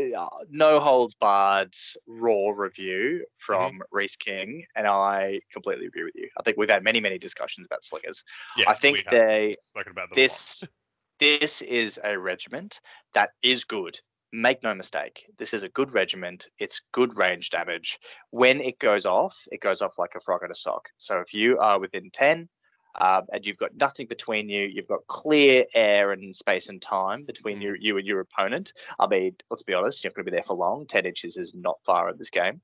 no 0.51 0.81
holds 0.81 1.15
barred 1.15 1.75
raw 2.07 2.51
review 2.51 3.25
Mm-hmm. 3.53 3.77
from 3.77 3.83
Reese 3.91 4.17
King, 4.17 4.65
and 4.77 4.87
I 4.87 5.41
completely 5.53 5.87
agree 5.87 6.05
with 6.05 6.15
you. 6.15 6.29
I 6.39 6.43
think 6.43 6.57
we've 6.57 6.71
had 6.71 6.85
many, 6.85 7.01
many 7.01 7.19
discussions 7.19 7.67
about 7.67 7.85
slingers. 7.85 8.25
Yeah, 8.57 8.67
I 8.69 8.75
think 8.75 9.05
they 9.11 9.55
spoken 9.63 9.93
about 9.93 10.11
them 10.11 10.19
a 10.19 10.23
lot. 10.23 10.29
this 10.29 10.65
this 11.19 11.63
is 11.63 12.01
a 12.05 12.19
regiment 12.19 12.81
that 13.15 13.31
is 13.43 13.65
good. 13.65 13.99
Make 14.33 14.63
no 14.63 14.75
mistake, 14.75 15.27
this 15.39 15.53
is 15.53 15.63
a 15.63 15.69
good 15.69 15.93
regiment. 15.93 16.49
It's 16.59 16.81
good 16.93 17.19
range 17.19 17.51
damage. 17.51 17.99
When 18.31 18.61
it 18.61 18.79
goes 18.79 19.05
off, 19.07 19.37
it 19.53 19.61
goes 19.61 19.83
off 19.83 19.99
like 19.99 20.15
a 20.17 20.21
frog 20.21 20.43
in 20.45 20.51
a 20.51 20.55
sock. 20.55 20.89
So 20.99 21.21
if 21.21 21.35
you 21.35 21.59
are 21.59 21.79
within 21.79 22.11
10 22.11 22.49
um, 23.01 23.23
and 23.33 23.45
you've 23.47 23.57
got 23.57 23.75
nothing 23.77 24.07
between 24.07 24.49
you, 24.49 24.65
you've 24.67 24.89
got 24.89 25.07
clear 25.07 25.65
air 25.75 26.13
and 26.13 26.35
space 26.35 26.69
and 26.69 26.81
time 26.83 27.25
between 27.25 27.59
Mhm. 27.59 27.63
you, 27.63 27.77
you 27.81 27.99
and 27.99 28.07
your 28.07 28.21
opponent. 28.21 28.73
I 28.99 29.07
mean, 29.07 29.37
let's 29.51 29.63
be 29.63 29.75
honest, 29.75 30.03
you're 30.05 30.11
not 30.11 30.17
going 30.17 30.27
to 30.27 30.31
be 30.31 30.37
there 30.37 30.45
for 30.45 30.57
long. 30.57 30.87
10 30.87 31.07
inches 31.07 31.37
is 31.37 31.55
not 31.55 31.79
far 31.85 32.11
in 32.11 32.19
this 32.19 32.31
game. 32.31 32.61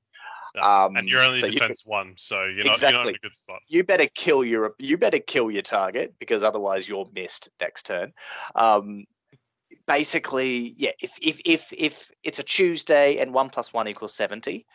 No, 0.55 0.61
Um, 0.61 0.97
and 0.97 1.07
you're 1.09 1.21
only 1.21 1.39
so 1.39 1.45
you 1.47 1.53
defense 1.53 1.85
one, 1.85 2.13
so 2.17 2.45
you're 2.45 2.65
not, 2.65 2.81
you're 2.81 2.91
not 2.91 3.07
in 3.07 3.13
Exactly. 3.13 3.13
a 3.15 3.19
good 3.19 3.35
spot. 3.35 3.61
you 3.67 3.83
better 3.83 4.07
kill 4.15 4.43
your 4.43 4.73
you 4.79 4.97
better 4.97 5.19
kill 5.19 5.51
your 5.51 5.61
target 5.61 6.15
because 6.19 6.41
otherwise 6.43 6.89
you're 6.89 7.05
missed 7.13 7.49
next 7.61 7.85
turn. 7.85 8.13
Um, 8.55 9.05
basically, 9.87 10.73
yeah. 10.77 10.91
If 11.01 11.11
if 11.21 11.39
if 11.45 11.71
if 11.73 12.09
it's 12.23 12.39
a 12.39 12.43
Tuesday 12.43 13.17
and 13.19 13.33
one 13.33 13.49
plus 13.49 13.73
one 13.73 13.87
equals 13.87 14.13
seventy, 14.15 14.65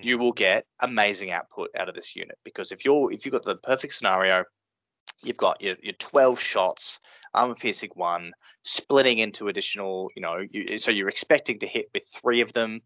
you 0.00 0.16
Mhm. 0.16 0.18
will 0.18 0.32
get 0.32 0.66
amazing 0.80 1.30
output 1.30 1.70
out 1.76 1.88
of 1.88 1.94
this 1.94 2.14
unit 2.16 2.38
because 2.44 2.72
if 2.72 2.84
you're 2.84 3.12
if 3.12 3.24
you've 3.24 3.32
got 3.32 3.44
the 3.44 3.56
perfect 3.56 3.94
scenario, 3.94 4.44
you've 5.22 5.36
got 5.36 5.60
your 5.60 5.76
your 5.82 5.94
twelve 5.94 6.40
shots, 6.40 7.00
armor 7.34 7.54
piercing 7.54 7.90
one, 7.94 8.32
splitting 8.64 9.18
into 9.18 9.48
additional. 9.48 10.10
You 10.16 10.22
know, 10.22 10.38
you, 10.50 10.78
so 10.78 10.90
you're 10.90 11.08
expecting 11.08 11.58
to 11.60 11.66
hit 11.66 11.86
with 11.94 12.04
three 12.20 12.40
of 12.40 12.52
them. 12.52 12.80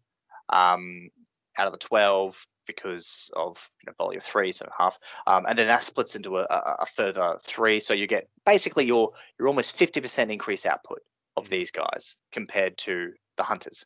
Um, 0.49 1.09
out 1.57 1.67
of 1.67 1.73
the 1.73 1.79
12 1.79 2.45
because 2.65 3.29
of 3.35 3.69
you 3.81 3.87
know, 3.87 3.93
volley 3.97 4.17
of 4.17 4.23
three, 4.23 4.51
so 4.51 4.67
half, 4.77 4.97
um, 5.27 5.45
and 5.47 5.59
then 5.59 5.67
that 5.67 5.83
splits 5.83 6.15
into 6.15 6.37
a, 6.37 6.43
a, 6.43 6.85
further 6.85 7.37
three. 7.43 7.79
So 7.79 7.93
you 7.93 8.07
get 8.07 8.29
basically 8.45 8.85
your 8.85 9.11
you're 9.37 9.49
almost 9.49 9.77
50% 9.77 10.31
increased 10.31 10.65
output 10.65 10.99
of 11.35 11.45
Mhm. 11.45 11.49
these 11.49 11.71
guys 11.71 12.17
compared 12.31 12.77
to 12.79 13.11
the 13.37 13.43
hunters. 13.43 13.85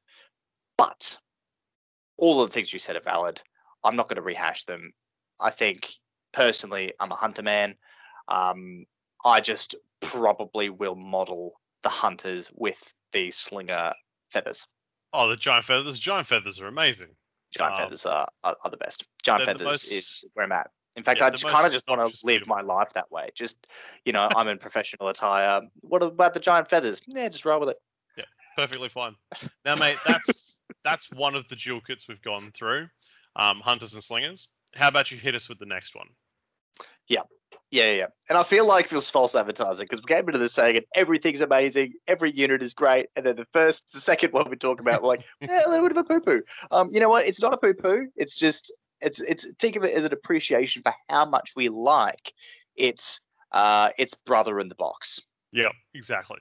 But 0.78 1.18
all 2.18 2.42
of 2.42 2.50
the 2.50 2.54
things 2.54 2.72
you 2.72 2.80
said 2.80 2.96
are 2.96 3.02
valid. 3.02 3.42
I'm 3.84 3.96
not 3.96 4.10
going 4.10 4.18
to 4.18 4.22
rehash 4.22 4.66
them. 4.66 4.92
I 5.40 5.50
think 5.50 5.90
personally, 6.34 6.94
I'm 7.00 7.12
a 7.12 7.16
hunter 7.16 7.44
man. 7.44 7.78
Um, 8.28 8.86
I 9.26 9.40
just 9.40 9.76
probably 10.02 10.70
will 10.70 10.96
model 10.96 11.60
the 11.84 11.90
hunters 11.90 12.50
with 12.54 12.94
the 13.14 13.32
slinger 13.32 13.94
feathers. 14.32 14.68
Oh, 15.14 15.30
the 15.30 15.38
giant 15.38 15.66
feathers! 15.66 16.00
Giant 16.00 16.28
feathers 16.28 16.60
are 16.60 16.68
amazing. 16.68 17.16
Giant 17.52 17.76
Um, 17.76 17.82
feathers 17.82 18.06
are, 18.06 18.28
are, 18.44 18.58
are 18.64 18.72
the 18.72 18.78
best. 18.78 19.08
Giant 19.24 19.46
feathers 19.46 19.66
most- 19.66 19.92
is 19.92 20.26
where 20.34 20.46
I'm 20.46 20.52
at. 20.52 20.70
In 20.98 21.04
fact, 21.04 21.20
yeah, 21.20 21.28
I 21.28 21.52
kind 21.52 21.66
of 21.68 21.72
just 21.72 21.88
want 21.88 22.02
to 22.02 22.06
live 22.26 22.42
beautiful. 22.42 22.56
my 22.56 22.62
life 22.62 22.92
that 22.94 23.12
way. 23.12 23.30
Just, 23.36 23.68
you 24.04 24.12
know, 24.12 24.28
I'm 24.36 24.48
in 24.48 24.58
professional 24.58 25.10
attire. 25.10 25.62
What 25.82 26.02
about 26.02 26.34
the 26.34 26.40
giant 26.40 26.72
feathers? 26.72 27.04
Yeah, 27.06 27.30
just 27.30 27.46
roll 27.46 27.60
with 27.60 27.70
it. 27.70 27.78
Yeah, 28.18 28.24
perfectly 28.58 28.90
fine. 28.90 29.16
Now, 29.64 29.76
mate, 29.76 29.98
that's 30.08 30.58
that's 30.84 31.12
one 31.12 31.36
of 31.36 31.48
the 31.50 31.56
dual 31.56 31.82
kits 31.82 32.08
we've 32.08 32.22
gone 32.24 32.52
through. 32.56 32.88
Um, 33.36 33.60
hunters 33.60 33.94
and 33.94 34.04
slingers. 34.04 34.48
How 34.74 34.88
about 34.88 35.12
you 35.12 35.20
hit 35.20 35.36
us 35.36 35.48
with 35.48 35.60
the 35.60 35.68
next 35.68 35.96
one? 35.96 36.08
Yeah, 37.08 37.22
yeah, 37.72 37.92
yeah. 37.92 38.06
And 38.30 38.38
I 38.38 38.44
feel 38.44 38.66
like 38.66 38.86
it 38.86 38.94
was 38.94 39.10
false 39.10 39.36
advertising 39.36 39.86
because 39.86 40.02
we 40.02 40.14
came 40.14 40.28
into 40.28 40.40
this 40.40 40.54
saying 40.54 40.78
and 40.78 40.86
everything's 40.96 41.42
amazing, 41.42 41.94
every 42.08 42.32
unit 42.32 42.62
is 42.62 42.74
great, 42.74 43.08
and 43.16 43.26
then 43.26 43.36
the 43.36 43.48
first, 43.54 43.92
the 43.94 44.00
second 44.00 44.32
one 44.34 44.50
we 44.50 44.56
talk 44.56 44.80
about, 44.80 45.02
we're 45.02 45.10
like, 45.10 45.26
yeah, 45.42 45.62
a 45.66 45.70
little 45.70 45.88
bit 45.88 45.98
of 45.98 45.98
a 45.98 46.04
poo 46.04 46.20
poo. 46.20 46.42
Um, 46.72 46.90
you 46.94 47.00
know 47.00 47.10
what? 47.10 47.26
It's 47.26 47.42
not 47.42 47.54
a 47.54 47.58
poo 47.58 47.74
poo. 47.74 48.08
It's 48.16 48.36
just, 48.36 48.72
it's, 49.02 49.20
it's 49.20 49.48
think 49.60 49.76
of 49.76 49.84
it 49.84 49.94
as 49.94 50.06
an 50.06 50.14
appreciation 50.14 50.82
for 50.82 50.94
how 51.10 51.26
much 51.26 51.54
we 51.56 51.70
like 51.70 52.34
its, 52.76 53.22
uh, 53.52 53.90
its 53.98 54.14
brother 54.14 54.60
in 54.60 54.68
the 54.68 54.76
box. 54.76 55.22
Yeah, 55.52 55.70
exactly. 55.94 56.38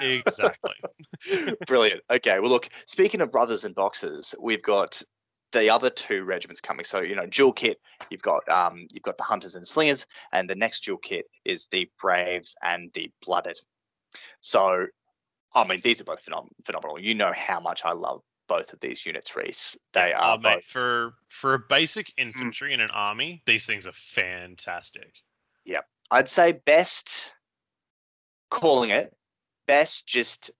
Exactly. 0.00 0.74
Brilliant. 1.66 2.02
Okay. 2.10 2.38
Well, 2.40 2.50
look. 2.50 2.68
Speaking 2.86 3.20
of 3.20 3.30
brothers 3.30 3.64
and 3.64 3.74
boxes, 3.74 4.34
we've 4.40 4.62
got 4.62 5.02
the 5.52 5.70
other 5.70 5.90
two 5.90 6.24
regiments 6.24 6.60
coming. 6.60 6.84
So 6.84 7.00
you 7.00 7.14
know, 7.14 7.26
dual 7.26 7.52
kit. 7.52 7.80
You've 8.10 8.22
got 8.22 8.48
um, 8.48 8.86
you've 8.92 9.02
got 9.02 9.16
the 9.16 9.22
hunters 9.24 9.54
and 9.54 9.66
slingers, 9.66 10.06
and 10.32 10.48
the 10.48 10.54
next 10.54 10.84
dual 10.84 10.98
kit 10.98 11.26
is 11.44 11.66
the 11.66 11.88
braves 12.00 12.54
and 12.62 12.90
the 12.94 13.10
blooded. 13.24 13.58
So, 14.40 14.86
I 15.54 15.66
mean, 15.66 15.80
these 15.82 16.00
are 16.00 16.04
both 16.04 16.24
phenom- 16.24 16.48
phenomenal. 16.64 16.98
You 16.98 17.14
know 17.14 17.32
how 17.34 17.60
much 17.60 17.84
I 17.84 17.92
love 17.92 18.22
both 18.48 18.72
of 18.72 18.80
these 18.80 19.06
units, 19.06 19.36
Reese. 19.36 19.76
They 19.92 20.12
Oh, 20.14 20.20
are 20.20 20.38
mate, 20.38 20.54
both. 20.56 20.64
for 20.64 21.14
for 21.28 21.54
a 21.54 21.58
basic 21.58 22.12
infantry 22.16 22.72
in 22.72 22.80
an 22.80 22.90
army, 22.90 23.42
these 23.46 23.66
things 23.66 23.86
are 23.86 23.92
fantastic. 23.92 25.14
Yep, 25.64 25.86
I'd 26.10 26.28
say 26.28 26.52
best 26.52 27.34
calling 28.50 28.90
it 28.90 29.14
best 29.66 30.04
just 30.04 30.50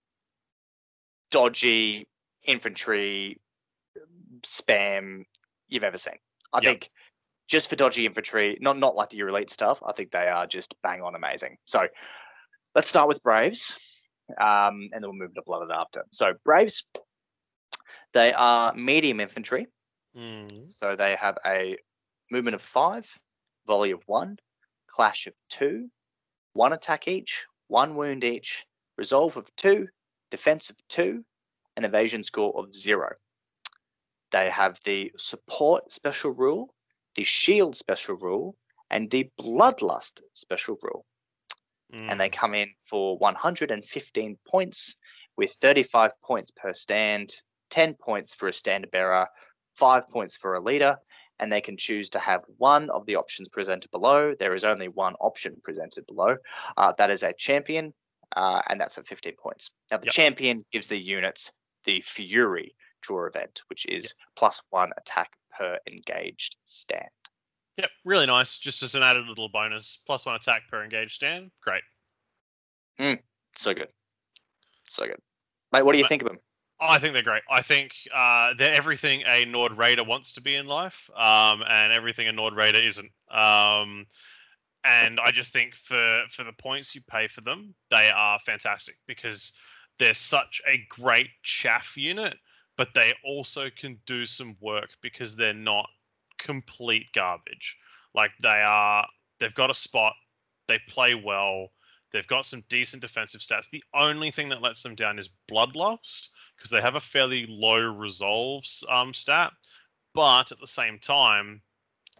dodgy 1.32 2.06
infantry 2.44 3.40
spam 4.42 5.24
you've 5.68 5.84
ever 5.84 5.98
seen. 5.98 6.16
I 6.52 6.58
Yep. 6.58 6.70
think 6.70 6.90
just 7.48 7.68
for 7.68 7.76
dodgy 7.76 8.06
infantry, 8.06 8.56
not 8.60 8.78
not 8.78 8.94
like 8.94 9.10
the 9.10 9.18
Elite 9.18 9.50
stuff. 9.50 9.82
I 9.84 9.92
think 9.92 10.10
they 10.10 10.26
are 10.26 10.46
just 10.46 10.74
bang 10.82 11.02
on 11.02 11.14
amazing. 11.14 11.58
So 11.64 11.86
let's 12.74 12.88
start 12.88 13.08
with 13.08 13.22
Braves, 13.22 13.78
um, 14.40 14.88
and 14.92 15.02
then 15.02 15.02
we'll 15.02 15.14
move 15.14 15.34
to 15.34 15.42
Blooded 15.42 15.70
after. 15.70 16.04
So 16.12 16.34
Braves, 16.44 16.84
they 18.12 18.32
are 18.32 18.72
medium 18.74 19.20
infantry. 19.20 19.66
Mm. 20.16 20.70
So 20.70 20.96
they 20.96 21.16
have 21.16 21.38
a 21.44 21.76
movement 22.30 22.54
of 22.54 22.62
five, 22.62 23.06
volley 23.66 23.90
of 23.90 24.02
one, 24.06 24.38
clash 24.88 25.26
of 25.26 25.34
two, 25.48 25.88
one 26.52 26.72
attack 26.72 27.08
each, 27.08 27.46
one 27.68 27.94
wound 27.94 28.24
each, 28.24 28.64
resolve 28.96 29.36
of 29.36 29.48
two, 29.56 29.88
defense 30.30 30.70
of 30.70 30.76
two, 30.88 31.24
and 31.76 31.84
evasion 31.84 32.22
score 32.22 32.52
of 32.56 32.74
zero. 32.74 33.10
They 34.30 34.50
have 34.50 34.78
the 34.84 35.12
support 35.16 35.92
special 35.92 36.30
rule, 36.32 36.74
the 37.16 37.24
shield 37.24 37.76
special 37.76 38.16
rule, 38.16 38.56
and 38.90 39.10
the 39.10 39.30
bloodlust 39.40 40.22
special 40.34 40.76
rule. 40.82 41.04
And 42.08 42.20
they 42.20 42.28
Mm. 42.28 42.32
come 42.32 42.54
in 42.54 42.74
for 42.88 43.16
115 43.18 44.38
points 44.48 44.96
with 45.36 45.52
35 45.52 46.12
points 46.22 46.50
per 46.50 46.72
stand, 46.72 47.30
10 47.70 47.94
points 47.94 48.34
for 48.34 48.48
a 48.48 48.52
standard 48.52 48.90
bearer, 48.90 49.26
5 49.74 50.06
points 50.08 50.36
for 50.36 50.54
a 50.54 50.60
leader, 50.60 50.96
and 51.38 51.52
they 51.52 51.60
can 51.60 51.76
choose 51.76 52.10
to 52.10 52.18
have 52.18 52.42
one 52.58 52.90
of 52.90 53.06
the 53.06 53.16
options 53.16 53.48
presented 53.48 53.90
below. 53.90 54.34
There 54.38 54.54
is 54.54 54.64
only 54.64 54.88
one 54.88 55.14
option 55.14 55.60
presented 55.62 56.06
below. 56.06 56.36
Uh, 56.76 56.92
that 56.98 57.10
is 57.10 57.22
a 57.22 57.32
champion, 57.32 57.94
uh, 58.36 58.60
and 58.68 58.80
that's 58.80 58.98
at 58.98 59.06
15 59.06 59.36
points. 59.42 59.70
Now, 59.90 59.98
the 59.98 60.06
Yep. 60.06 60.14
champion 60.14 60.64
gives 60.72 60.88
the 60.88 60.98
units 60.98 61.52
the 61.84 62.02
Fury 62.02 62.74
draw 63.00 63.26
event, 63.26 63.62
which 63.68 63.86
is 63.86 64.14
plus 64.36 64.62
one 64.70 64.90
attack 64.98 65.32
per 65.56 65.78
engaged 65.86 66.56
stand. 66.64 67.08
Yep, 67.76 67.90
really 68.04 68.26
nice. 68.26 68.58
Just 68.58 68.82
as 68.82 68.94
an 68.94 69.02
added 69.02 69.26
little 69.26 69.48
bonus. 69.48 70.00
Plus 70.06 70.26
one 70.26 70.34
attack 70.34 70.62
per 70.70 70.82
engaged 70.84 71.14
stand. 71.14 71.50
Great. 71.62 71.82
So 73.56 73.74
good. 73.74 73.88
So 74.88 75.04
good. 75.04 75.20
Mate, 75.72 75.82
what 75.82 75.92
do 75.92 75.98
you 75.98 76.08
think 76.08 76.22
of 76.22 76.28
them? 76.28 76.38
I 76.80 76.98
think 76.98 77.12
they're 77.12 77.22
great. 77.22 77.42
I 77.50 77.62
think 77.62 77.92
uh, 78.14 78.54
they're 78.58 78.72
everything 78.72 79.22
a 79.26 79.44
Nord 79.44 79.76
Raider 79.76 80.02
wants 80.02 80.32
to 80.32 80.40
be 80.40 80.54
in 80.56 80.66
life, 80.66 81.10
um, 81.14 81.62
and 81.68 81.92
everything 81.92 82.26
a 82.26 82.32
Nord 82.32 82.54
Raider 82.54 82.82
isn't. 82.82 83.10
Um, 83.30 84.06
and 84.84 85.20
I 85.20 85.30
just 85.30 85.52
think 85.52 85.74
for 85.74 86.22
for 86.30 86.42
the 86.42 86.52
points 86.52 86.94
you 86.94 87.02
pay 87.02 87.28
for 87.28 87.42
them, 87.42 87.74
they 87.90 88.10
are 88.14 88.38
fantastic 88.38 88.96
because 89.06 89.52
they're 89.98 90.14
such 90.14 90.62
a 90.66 90.80
great 90.88 91.28
chaff 91.42 91.96
unit, 91.96 92.34
but 92.80 92.94
they 92.94 93.12
also 93.22 93.68
can 93.78 94.00
do 94.06 94.24
some 94.24 94.56
work 94.58 94.88
because 95.02 95.36
they're 95.36 95.52
not 95.52 95.86
complete 96.38 97.04
garbage. 97.14 97.76
Like 98.14 98.30
they 98.42 98.48
are, 98.48 99.06
they've 99.38 99.54
got 99.54 99.70
a 99.70 99.74
spot, 99.74 100.14
they 100.66 100.78
play 100.88 101.14
well, 101.14 101.68
they've 102.10 102.26
got 102.26 102.46
some 102.46 102.64
decent 102.70 103.02
defensive 103.02 103.42
stats. 103.42 103.68
The 103.70 103.84
only 103.92 104.30
thing 104.30 104.48
that 104.48 104.62
lets 104.62 104.82
them 104.82 104.94
down 104.94 105.18
is 105.18 105.28
bloodlust 105.52 106.30
because 106.56 106.70
they 106.70 106.80
have 106.80 106.94
a 106.94 107.00
fairly 107.00 107.44
low 107.50 107.80
resolves 107.80 108.82
um, 108.88 109.12
stat, 109.12 109.52
but 110.14 110.50
at 110.50 110.58
the 110.58 110.66
same 110.66 110.98
time, 110.98 111.60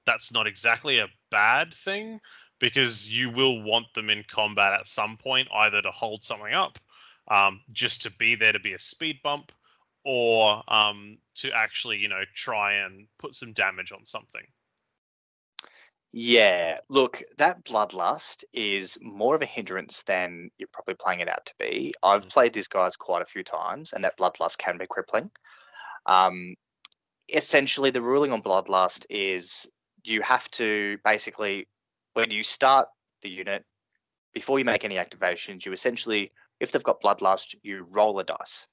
that's 0.04 0.30
not 0.30 0.46
exactly 0.46 0.98
a 0.98 1.08
bad 1.30 1.72
thing 1.72 2.20
because 2.58 3.08
you 3.08 3.30
will 3.30 3.62
want 3.62 3.86
them 3.94 4.10
in 4.10 4.24
combat 4.30 4.78
at 4.78 4.86
some 4.86 5.16
point, 5.16 5.48
either 5.54 5.80
to 5.80 5.90
hold 5.90 6.22
something 6.22 6.52
up, 6.52 6.78
um, 7.28 7.62
just 7.72 8.02
to 8.02 8.10
be 8.10 8.34
there 8.34 8.52
to 8.52 8.60
be 8.60 8.74
a 8.74 8.78
speed 8.78 9.20
bump, 9.22 9.52
or 10.04 10.62
um, 10.72 11.18
to 11.36 11.50
actually, 11.52 11.98
you 11.98 12.08
know, 12.08 12.22
try 12.34 12.74
and 12.84 13.06
put 13.18 13.34
some 13.34 13.52
damage 13.52 13.92
on 13.92 14.04
something. 14.04 14.46
Yeah, 16.12 16.78
look, 16.88 17.22
that 17.36 17.64
bloodlust 17.64 18.42
is 18.52 18.98
more 19.00 19.36
of 19.36 19.42
a 19.42 19.46
hindrance 19.46 20.02
than 20.02 20.50
you're 20.58 20.68
probably 20.72 20.94
playing 20.94 21.20
it 21.20 21.28
out 21.28 21.46
to 21.46 21.54
be. 21.58 21.94
I've 22.02 22.24
Mm. 22.24 22.32
played 22.32 22.52
these 22.52 22.66
guys 22.66 22.96
quite 22.96 23.22
a 23.22 23.26
few 23.26 23.44
times, 23.44 23.92
and 23.92 24.02
that 24.02 24.18
bloodlust 24.18 24.58
can 24.58 24.76
be 24.76 24.88
crippling. 24.88 25.30
Um, 26.06 26.56
essentially, 27.28 27.90
the 27.90 28.02
ruling 28.02 28.32
on 28.32 28.42
bloodlust 28.42 29.06
is 29.08 29.68
you 30.02 30.20
have 30.22 30.50
to 30.52 30.98
basically, 31.04 31.68
when 32.14 32.30
you 32.30 32.42
start 32.42 32.88
the 33.22 33.30
unit, 33.30 33.64
before 34.32 34.58
you 34.58 34.64
make 34.64 34.84
any 34.84 34.96
activations, 34.96 35.64
you 35.64 35.72
essentially, 35.72 36.32
if 36.58 36.72
they've 36.72 36.82
got 36.82 37.00
bloodlust, 37.02 37.54
you 37.62 37.84
roll 37.88 38.18
a 38.18 38.24
dice. 38.24 38.66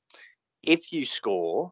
If 0.64 0.92
you 0.92 1.06
score, 1.06 1.72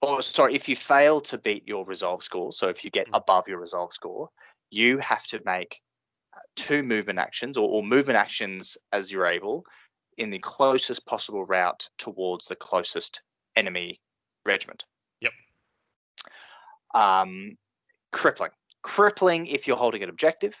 or 0.00 0.22
sorry, 0.22 0.54
if 0.54 0.68
you 0.68 0.76
fail 0.76 1.20
to 1.22 1.38
beat 1.38 1.66
your 1.66 1.84
resolve 1.84 2.22
score, 2.22 2.52
so 2.52 2.68
if 2.68 2.84
you 2.84 2.90
get 2.90 3.08
Mm. 3.08 3.18
above 3.18 3.48
your 3.48 3.58
resolve 3.58 3.92
score, 3.92 4.30
you 4.70 4.98
have 4.98 5.26
to 5.26 5.40
make 5.44 5.80
uh, 6.34 6.40
two 6.56 6.82
movement 6.82 7.18
actions 7.18 7.56
or, 7.56 7.68
or 7.68 7.82
movement 7.82 8.16
actions 8.16 8.76
as 8.90 9.12
you're 9.12 9.26
able 9.26 9.64
in 10.18 10.30
the 10.30 10.38
closest 10.38 11.06
possible 11.06 11.44
route 11.44 11.88
towards 11.98 12.46
the 12.46 12.56
closest 12.56 13.22
enemy 13.56 14.00
regiment. 14.44 14.84
Yep. 15.20 15.32
Um, 16.94 17.56
crippling. 18.12 18.50
Crippling 18.82 19.46
if 19.46 19.66
you're 19.66 19.76
holding 19.76 20.02
an 20.02 20.08
objective. 20.08 20.54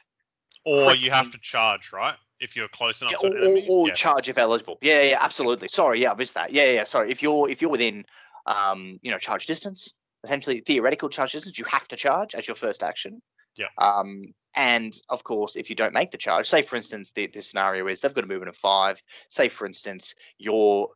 Or 0.64 0.94
you 0.94 1.10
have 1.10 1.30
to 1.30 1.38
charge, 1.38 1.92
right? 1.92 2.16
If 2.42 2.56
you're 2.56 2.68
close 2.68 3.00
enough 3.00 3.12
Yeah, 3.22 3.30
to 3.30 3.34
or, 3.36 3.38
enemy. 3.38 3.66
or, 3.68 3.84
or 3.84 3.88
yeah. 3.88 3.94
charge 3.94 4.28
if 4.28 4.36
eligible. 4.36 4.78
Yeah, 4.82 5.02
yeah, 5.02 5.18
absolutely. 5.20 5.68
Sorry, 5.68 6.02
yeah, 6.02 6.12
I 6.12 6.14
missed 6.16 6.34
that. 6.34 6.52
Yeah, 6.52 6.70
yeah, 6.70 6.84
sorry. 6.84 7.10
If 7.10 7.22
you're 7.22 7.48
if 7.48 7.62
you're 7.62 7.70
within 7.70 8.04
um, 8.46 8.98
you 9.02 9.10
know, 9.12 9.18
charge 9.18 9.46
distance, 9.46 9.94
essentially 10.24 10.60
theoretical 10.66 11.08
charge 11.08 11.32
distance, 11.32 11.58
you 11.58 11.64
have 11.66 11.86
to 11.88 11.96
charge 11.96 12.34
as 12.34 12.48
your 12.48 12.56
first 12.56 12.82
action. 12.82 13.22
Yeah. 13.56 13.66
Um, 13.78 14.24
and 14.56 14.92
of 15.08 15.24
course, 15.24 15.56
if 15.56 15.70
you 15.70 15.76
don't 15.76 15.94
make 15.94 16.10
the 16.10 16.18
charge, 16.18 16.48
say 16.48 16.62
for 16.62 16.76
instance, 16.76 17.12
the, 17.12 17.28
the 17.28 17.40
scenario 17.40 17.86
is 17.86 18.00
they've 18.00 18.12
got 18.12 18.24
a 18.24 18.26
movement 18.26 18.48
of 18.48 18.56
five. 18.56 19.00
Say 19.28 19.48
for 19.48 19.66
instance, 19.66 20.14
you're 20.38 20.88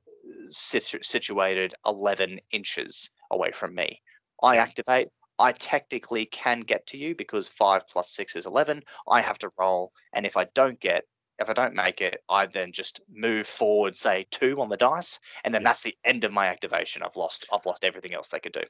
situ- 0.50 1.02
situated 1.02 1.74
11 1.86 2.40
inches 2.50 3.08
away 3.30 3.52
from 3.52 3.74
me. 3.74 4.00
I 4.42 4.56
activate. 4.56 5.08
I 5.38 5.52
technically 5.52 6.26
can 6.26 6.60
get 6.60 6.86
to 6.88 6.98
you 6.98 7.14
because 7.14 7.46
five 7.46 7.82
plus 7.88 8.10
six 8.10 8.36
is 8.36 8.46
11. 8.46 8.82
I 9.08 9.20
have 9.20 9.38
to 9.40 9.50
roll. 9.58 9.92
And 10.14 10.24
if 10.24 10.36
I 10.36 10.46
don't 10.54 10.80
get, 10.80 11.04
if 11.38 11.48
I 11.48 11.52
don't 11.52 11.74
make 11.74 12.00
it, 12.00 12.22
I 12.28 12.46
then 12.46 12.72
just 12.72 13.00
move 13.08 13.46
forward, 13.46 13.96
say 13.96 14.26
two 14.30 14.60
on 14.60 14.68
the 14.68 14.76
dice, 14.76 15.20
and 15.44 15.54
then 15.54 15.62
Yeah. 15.62 15.68
that's 15.68 15.82
the 15.82 15.96
end 16.04 16.24
of 16.24 16.32
my 16.32 16.46
activation. 16.46 17.02
I've 17.02 17.16
lost, 17.16 17.46
I've 17.52 17.66
lost 17.66 17.84
everything 17.84 18.14
else 18.14 18.28
they 18.28 18.40
could 18.40 18.52
do. 18.52 18.64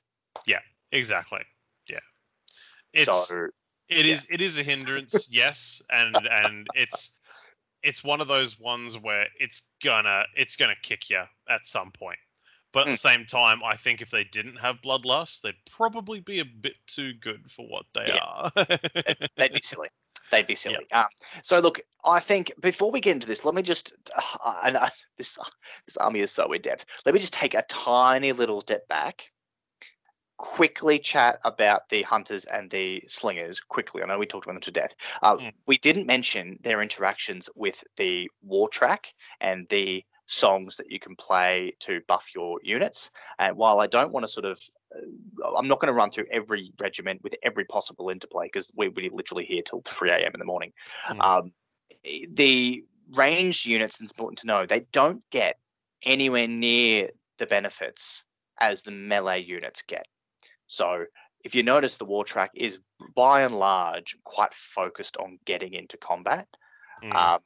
Yeah, 0.47 0.61
exactly. 0.93 1.45
Yeah. 1.89 2.01
It's 2.93 3.29
so 3.29 3.49
It 3.89 4.07
Yeah. 4.07 4.15
is 4.15 4.27
it 4.31 4.41
is 4.41 4.59
a 4.59 4.65
hindrance, 4.65 5.27
yes, 5.31 5.81
and 5.91 6.27
and 6.27 6.69
it's 6.75 7.13
it's 7.83 8.03
one 8.03 8.21
of 8.21 8.29
those 8.29 8.59
ones 8.59 8.99
where 8.99 9.29
it's 9.39 9.63
gonna 9.83 10.25
it's 10.35 10.57
gonna 10.57 10.77
kick 10.83 11.09
you 11.11 11.23
at 11.49 11.67
some 11.67 11.93
point. 11.93 12.19
But 12.73 12.89
at 12.89 12.91
the 12.91 12.97
hmm. 12.97 12.97
same 12.97 13.27
time, 13.27 13.63
I 13.65 13.77
think 13.77 14.03
if 14.03 14.11
they 14.11 14.25
didn't 14.25 14.57
have 14.57 14.83
bloodlust, 14.83 15.41
they'd 15.43 15.55
probably 15.71 16.21
be 16.21 16.41
a 16.41 16.45
bit 16.45 16.77
too 16.87 17.15
good 17.15 17.51
for 17.51 17.67
what 17.69 17.87
they 17.95 18.07
Yeah. 18.07 18.19
are. 18.21 18.51
they'd 19.37 19.53
be 19.53 19.63
silly. 19.63 19.89
They'd 20.31 20.47
be 20.47 20.55
silly. 20.55 20.91
Um, 20.93 21.07
so 21.43 21.61
look, 21.61 21.81
I 22.05 22.21
think 22.21 22.53
before 22.61 22.91
we 22.91 23.01
get 23.01 23.13
into 23.13 23.27
this, 23.27 23.45
let 23.45 23.55
me 23.55 23.63
just, 23.63 23.93
uh, 24.45 24.55
and 24.65 24.77
uh, 24.77 24.89
this 25.17 25.39
this 25.87 25.97
army 25.97 26.21
is 26.21 26.31
so 26.31 26.53
in 26.53 26.61
depth. 26.63 26.87
Let 27.05 27.15
me 27.15 27.21
just 27.21 27.33
take 27.33 27.55
a 27.55 27.65
tiny 27.69 28.33
little 28.33 28.61
step 28.61 28.87
back. 28.89 29.31
Quickly 30.39 30.99
chat 30.99 31.39
about 31.45 31.89
the 31.89 32.03
hunters 32.03 32.45
and 32.45 32.71
the 32.71 33.03
slingers. 33.09 33.59
Quickly, 33.59 34.03
I 34.03 34.07
know 34.07 34.19
we 34.19 34.27
talked 34.27 34.45
about 34.45 34.53
them 34.53 34.61
to 34.63 34.71
death. 34.71 34.95
Uh, 35.23 35.37
Mm. 35.37 35.53
We 35.67 35.79
didn't 35.79 36.07
mention 36.07 36.59
their 36.63 36.83
interactions 36.83 37.49
with 37.55 37.83
the 37.97 38.31
war 38.43 38.69
track 38.69 39.15
and 39.41 39.67
the 39.69 40.05
songs 40.27 40.77
that 40.77 40.91
you 40.91 41.01
can 41.01 41.17
play 41.17 41.75
to 41.81 42.03
buff 42.07 42.35
your 42.35 42.59
units. 42.63 43.11
And 43.39 43.57
while 43.57 43.81
I 43.81 43.87
don't 43.87 44.13
want 44.13 44.25
to 44.25 44.29
sort 44.29 44.45
of 44.45 44.61
I'm 45.57 45.69
not 45.69 45.81
going 45.81 45.89
to 45.89 45.93
run 45.93 46.11
through 46.11 46.27
every 46.33 46.73
regiment 46.81 47.23
with 47.23 47.35
every 47.43 47.65
possible 47.65 48.09
interplay 48.09 48.47
because 48.47 48.73
we're, 48.77 48.91
we're 48.91 49.11
literally 49.11 49.45
here 49.45 49.63
till 49.63 49.83
3 49.85 50.11
a.m. 50.11 50.33
in 50.35 50.39
the 50.39 50.45
morning. 50.45 50.73
Mm. 51.09 51.25
Um, 51.25 51.53
the 52.33 52.85
ranged 53.15 53.67
units, 53.67 54.01
it's 54.01 54.11
important 54.11 54.39
to 54.41 54.47
know, 54.47 54.67
they 54.67 54.87
don't 54.93 55.23
get 55.31 55.59
anywhere 56.05 56.47
near 56.47 57.11
the 57.39 57.47
benefits 57.47 58.25
as 58.61 58.83
the 58.83 58.91
melee 58.91 59.43
units 59.43 59.83
get. 59.83 60.07
So 60.67 61.05
if 61.45 61.55
you 61.55 61.63
notice, 61.63 61.97
the 61.97 62.05
war 62.05 62.25
track 62.25 62.51
is 62.55 62.79
by 63.15 63.43
and 63.43 63.57
large 63.57 64.17
quite 64.25 64.55
focused 64.55 65.17
on 65.19 65.39
getting 65.45 65.75
into 65.75 65.97
combat 65.97 66.47
Mm, 67.03 67.15
um, 67.15 67.41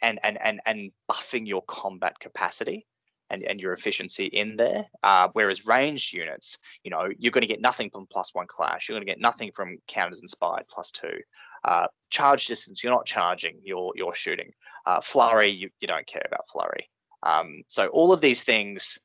and, 0.00 0.18
and, 0.22 0.38
and, 0.42 0.60
and 0.66 0.92
buffing 1.10 1.46
your 1.46 1.62
combat 1.62 2.18
capacity 2.18 2.86
and, 3.32 3.42
and 3.44 3.60
your 3.60 3.72
efficiency 3.72 4.26
in 4.26 4.56
there. 4.56 4.86
Uh, 5.02 5.28
whereas 5.32 5.66
ranged 5.66 6.12
units, 6.12 6.58
you 6.84 6.90
know, 6.90 7.08
you're 7.18 7.32
going 7.32 7.42
to 7.42 7.48
get 7.48 7.60
nothing 7.60 7.90
from 7.90 8.06
plus 8.10 8.34
one 8.34 8.46
clash. 8.46 8.88
You're 8.88 8.96
going 8.96 9.06
to 9.06 9.10
get 9.10 9.20
nothing 9.20 9.50
from 9.52 9.78
counters 9.88 10.20
inspired 10.20 10.64
plus 10.70 10.90
two. 10.90 11.18
Uh, 11.64 11.86
charge 12.10 12.46
distance, 12.46 12.82
you're 12.82 12.92
not 12.92 13.06
charging, 13.06 13.58
you're 13.64 13.92
you're 13.96 14.14
shooting. 14.14 14.50
Uh, 14.86 15.00
flurry, 15.00 15.48
you, 15.48 15.70
you 15.80 15.88
don't 15.88 16.06
care 16.06 16.26
about 16.26 16.48
flurry. 16.48 16.88
Um, 17.22 17.62
so 17.68 17.86
all 17.88 18.12
of 18.12 18.20
these 18.20 18.42
things 18.42 18.98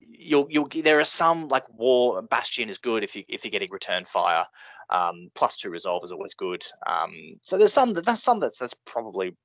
you'll 0.00 0.46
you'll 0.50 0.68
there 0.82 0.98
are 0.98 1.04
some 1.04 1.48
like 1.48 1.64
war 1.76 2.22
bastion 2.22 2.68
is 2.68 2.78
good 2.78 3.02
if 3.02 3.16
you 3.16 3.24
if 3.28 3.44
you're 3.44 3.50
getting 3.50 3.70
return 3.70 4.04
fire 4.04 4.46
um 4.90 5.28
plus 5.34 5.56
two 5.56 5.70
resolve 5.70 6.02
is 6.04 6.12
always 6.12 6.34
good 6.34 6.64
um 6.86 7.12
so 7.42 7.58
there's 7.58 7.72
some 7.72 7.92
that 7.92 8.06
that's 8.06 8.22
some 8.22 8.40
that's 8.40 8.58
that's 8.58 8.74
probably 8.86 9.36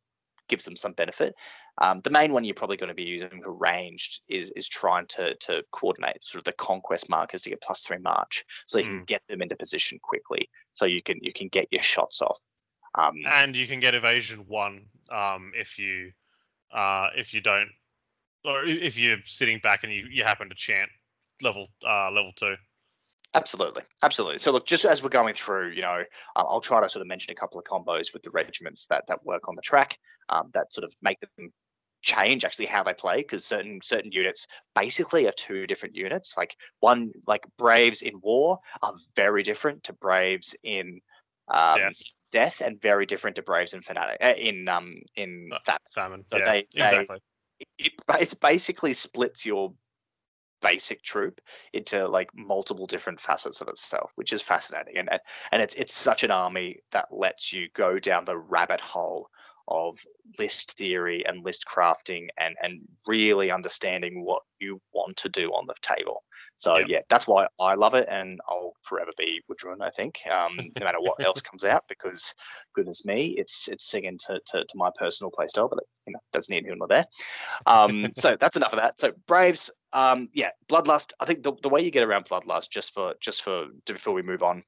gives 0.49 0.65
them 0.65 0.76
some 0.76 0.94
benefit. 0.94 1.36
Um 1.82 2.02
the 2.03 2.10
main 2.10 2.34
one 2.34 2.44
you're 2.44 2.53
probably 2.53 2.78
going 2.78 2.90
to 2.90 2.94
be 2.94 3.03
using 3.03 3.41
for 3.44 3.53
ranged 3.53 4.22
is 4.28 4.52
is 4.52 4.68
trying 4.68 5.07
to 5.07 5.36
to 5.36 5.64
coordinate 5.72 6.24
sort 6.24 6.40
of 6.40 6.45
the 6.45 6.53
conquest 6.53 7.10
markers 7.10 7.44
to 7.44 7.49
get 7.49 7.61
plus 7.61 7.84
three 7.84 7.98
march 7.98 8.45
so 8.68 8.78
you 8.78 8.86
can 8.86 9.03
get 9.06 9.22
them 9.28 9.41
into 9.41 9.56
position 9.56 9.99
quickly 10.02 10.49
so 10.74 10.86
you 10.86 11.02
can 11.02 11.18
you 11.22 11.34
can 11.34 11.48
get 11.48 11.68
your 11.72 11.84
shots 11.84 12.22
off. 12.22 12.38
Um 12.95 13.15
and 13.32 13.56
you 13.56 13.68
can 13.68 13.80
get 13.80 13.95
evasion 13.95 14.45
one 14.48 14.86
um, 15.11 15.52
if 15.56 15.78
you 15.78 16.11
uh, 16.74 17.10
if 17.15 17.34
you 17.34 17.41
don't, 17.41 17.70
or 18.44 18.65
if 18.65 18.98
you're 18.98 19.18
sitting 19.26 19.60
back 19.60 19.84
and 19.84 19.94
you, 19.94 20.06
you 20.10 20.24
happen 20.24 20.49
to 20.49 20.56
chant 20.56 20.90
level 21.41 21.68
uh, 21.88 22.11
level 22.11 22.32
two. 22.36 22.56
Absolutely, 23.35 23.84
absolutely. 24.03 24.38
So 24.38 24.51
look, 24.51 24.65
just 24.68 24.85
as 24.85 25.01
we're 25.01 25.10
going 25.10 25.34
through, 25.34 25.72
you 25.72 25.81
know, 25.81 26.03
uh, 26.35 26.43
I'll 26.43 26.61
try 26.61 26.80
to 26.81 26.89
sort 26.89 27.01
of 27.01 27.07
mention 27.07 27.31
a 27.31 27.35
couple 27.35 27.57
of 27.60 27.65
combos 27.65 28.14
with 28.14 28.22
the 28.22 28.30
regiments 28.30 28.85
that 28.88 29.05
that 29.07 29.26
work 29.26 29.47
on 29.47 29.55
the 29.55 29.61
track, 29.61 29.97
um, 30.30 30.51
that 30.53 30.72
sort 30.72 30.84
of 30.84 30.93
make 31.01 31.19
them 31.19 31.51
change 32.03 32.43
actually 32.43 32.65
how 32.65 32.84
they 32.84 32.93
play 32.93 33.18
because 33.18 33.43
certain 33.45 33.80
certain 33.81 34.11
units 34.11 34.45
basically 34.76 35.26
are 35.27 35.31
two 35.31 35.65
different 35.65 35.95
units. 35.95 36.38
Like 36.38 36.55
one, 36.81 37.11
like 37.26 37.41
Braves 37.57 38.01
in 38.03 38.19
War 38.22 38.60
are 38.84 38.93
very 39.15 39.41
different 39.41 39.84
to 39.85 39.93
Braves 39.93 40.55
in 40.64 40.99
um, 41.47 41.80
Death. 41.80 42.01
Death, 42.31 42.61
and 42.61 42.80
very 42.81 43.05
different 43.05 43.35
to 43.38 43.41
Braves 43.41 43.73
in 43.73 43.81
Fanatic 43.81 44.18
uh, 44.22 44.34
in 44.38 44.68
um 44.68 44.95
in 45.15 45.49
Uh, 45.51 45.57
that. 45.65 45.81
Famine. 45.93 46.23
So 46.26 46.38
yeah, 46.38 46.45
they- 46.51 46.68
they- 46.73 46.84
exactly. 46.84 47.18
It, 47.80 47.93
it 48.10 48.39
basically 48.41 48.93
splits 48.93 49.45
your 49.45 49.73
basic 50.64 51.03
troop 51.03 51.41
into 51.73 52.07
like 52.07 52.30
multiple 52.35 52.88
different 52.88 53.19
facets 53.22 53.61
of 53.61 53.68
itself, 53.68 54.11
which 54.15 54.34
is 54.34 54.41
fascinating. 54.41 54.98
And 54.98 55.10
and- 55.52 55.61
it's 55.61 55.76
it's 55.76 55.94
such 55.94 56.23
an 56.23 56.31
army 56.31 56.80
that 56.91 57.07
lets 57.11 57.53
you 57.53 57.69
go 57.76 57.99
down 57.99 58.26
the 58.26 58.38
rabbit 58.38 58.81
hole 58.81 59.30
of 59.68 59.99
list 60.40 60.77
theory 60.77 61.26
and 61.26 61.44
list 61.44 61.65
crafting 61.68 62.27
and 62.38 62.56
and 62.61 62.81
really 63.07 63.52
understanding 63.52 64.23
what 64.23 64.41
you 64.60 64.81
want 64.94 65.15
to 65.18 65.30
do 65.30 65.49
on 65.52 65.65
the 65.68 65.76
table. 65.81 66.23
So 66.57 66.77
Yep. 66.77 66.88
yeah, 66.90 66.99
that's 67.10 67.27
why 67.27 67.48
I 67.60 67.76
love 67.76 67.94
it, 67.94 68.07
and 68.10 68.40
I'll 68.48 68.73
forever 68.84 69.11
be 69.18 69.41
W'adrhŭn. 69.49 69.81
I 69.81 69.90
think, 69.90 70.19
um, 70.31 70.57
no 70.80 70.85
matter 70.85 70.99
what 70.99 71.23
else 71.26 71.41
comes 71.41 71.65
out, 71.65 71.84
because 71.90 72.34
goodness 72.76 73.06
me, 73.06 73.35
it's 73.38 73.68
it's 73.68 73.90
singing 73.90 74.18
to 74.27 74.40
to, 74.48 74.64
to 74.64 74.73
my 74.76 74.90
personal 74.98 75.31
playstyle, 75.31 75.69
but 75.69 75.84
you 76.07 76.14
know 76.14 76.19
that's 76.31 76.49
neither 76.49 76.68
here 76.68 76.76
nor 76.76 76.88
there. 76.88 77.06
Um, 77.65 78.11
so 78.15 78.38
that's 78.40 78.57
enough 78.57 78.73
of 78.73 78.80
that. 78.80 78.99
So 78.99 79.11
Braves, 79.27 79.69
um, 79.94 80.30
yeah, 80.34 80.49
Bloodlust. 80.69 81.14
I 81.19 81.26
think 81.26 81.44
the, 81.44 81.53
the 81.61 81.69
way 81.69 81.81
you 81.81 81.91
get 81.91 82.03
around 82.03 82.26
Bloodlust, 82.26 82.69
just 82.69 82.94
for 82.94 83.14
just 83.19 83.44
for 83.44 83.68
before 83.85 84.14
we 84.14 84.22
move 84.22 84.44
on, 84.44 84.64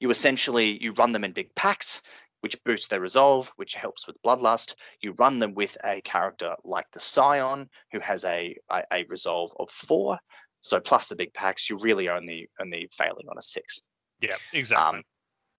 you 0.00 0.10
essentially 0.10 0.82
you 0.82 0.92
run 0.92 1.12
them 1.12 1.24
in 1.24 1.32
big 1.32 1.54
packs, 1.54 2.02
which 2.42 2.62
boosts 2.64 2.88
their 2.88 3.00
resolve, 3.00 3.50
which 3.56 3.74
helps 3.74 4.06
with 4.06 4.20
Bloodlust. 4.22 4.74
You 5.00 5.12
run 5.12 5.38
them 5.38 5.54
with 5.54 5.76
a 5.84 6.00
character 6.02 6.54
like 6.64 6.86
the 6.92 7.00
Scion, 7.00 7.68
who 7.92 8.00
has 8.00 8.24
a 8.24 8.56
a, 8.70 8.82
a 8.92 9.04
resolve 9.08 9.52
of 9.58 9.70
four. 9.70 10.18
So 10.60 10.80
plus 10.80 11.06
the 11.06 11.16
big 11.16 11.32
packs, 11.34 11.70
you're 11.70 11.78
really 11.80 12.08
only 12.08 12.50
only 12.60 12.88
failing 12.92 13.28
on 13.28 13.38
a 13.38 13.42
six. 13.42 13.80
Yeah, 14.20 14.36
exactly. 14.52 14.98
Um, 14.98 15.04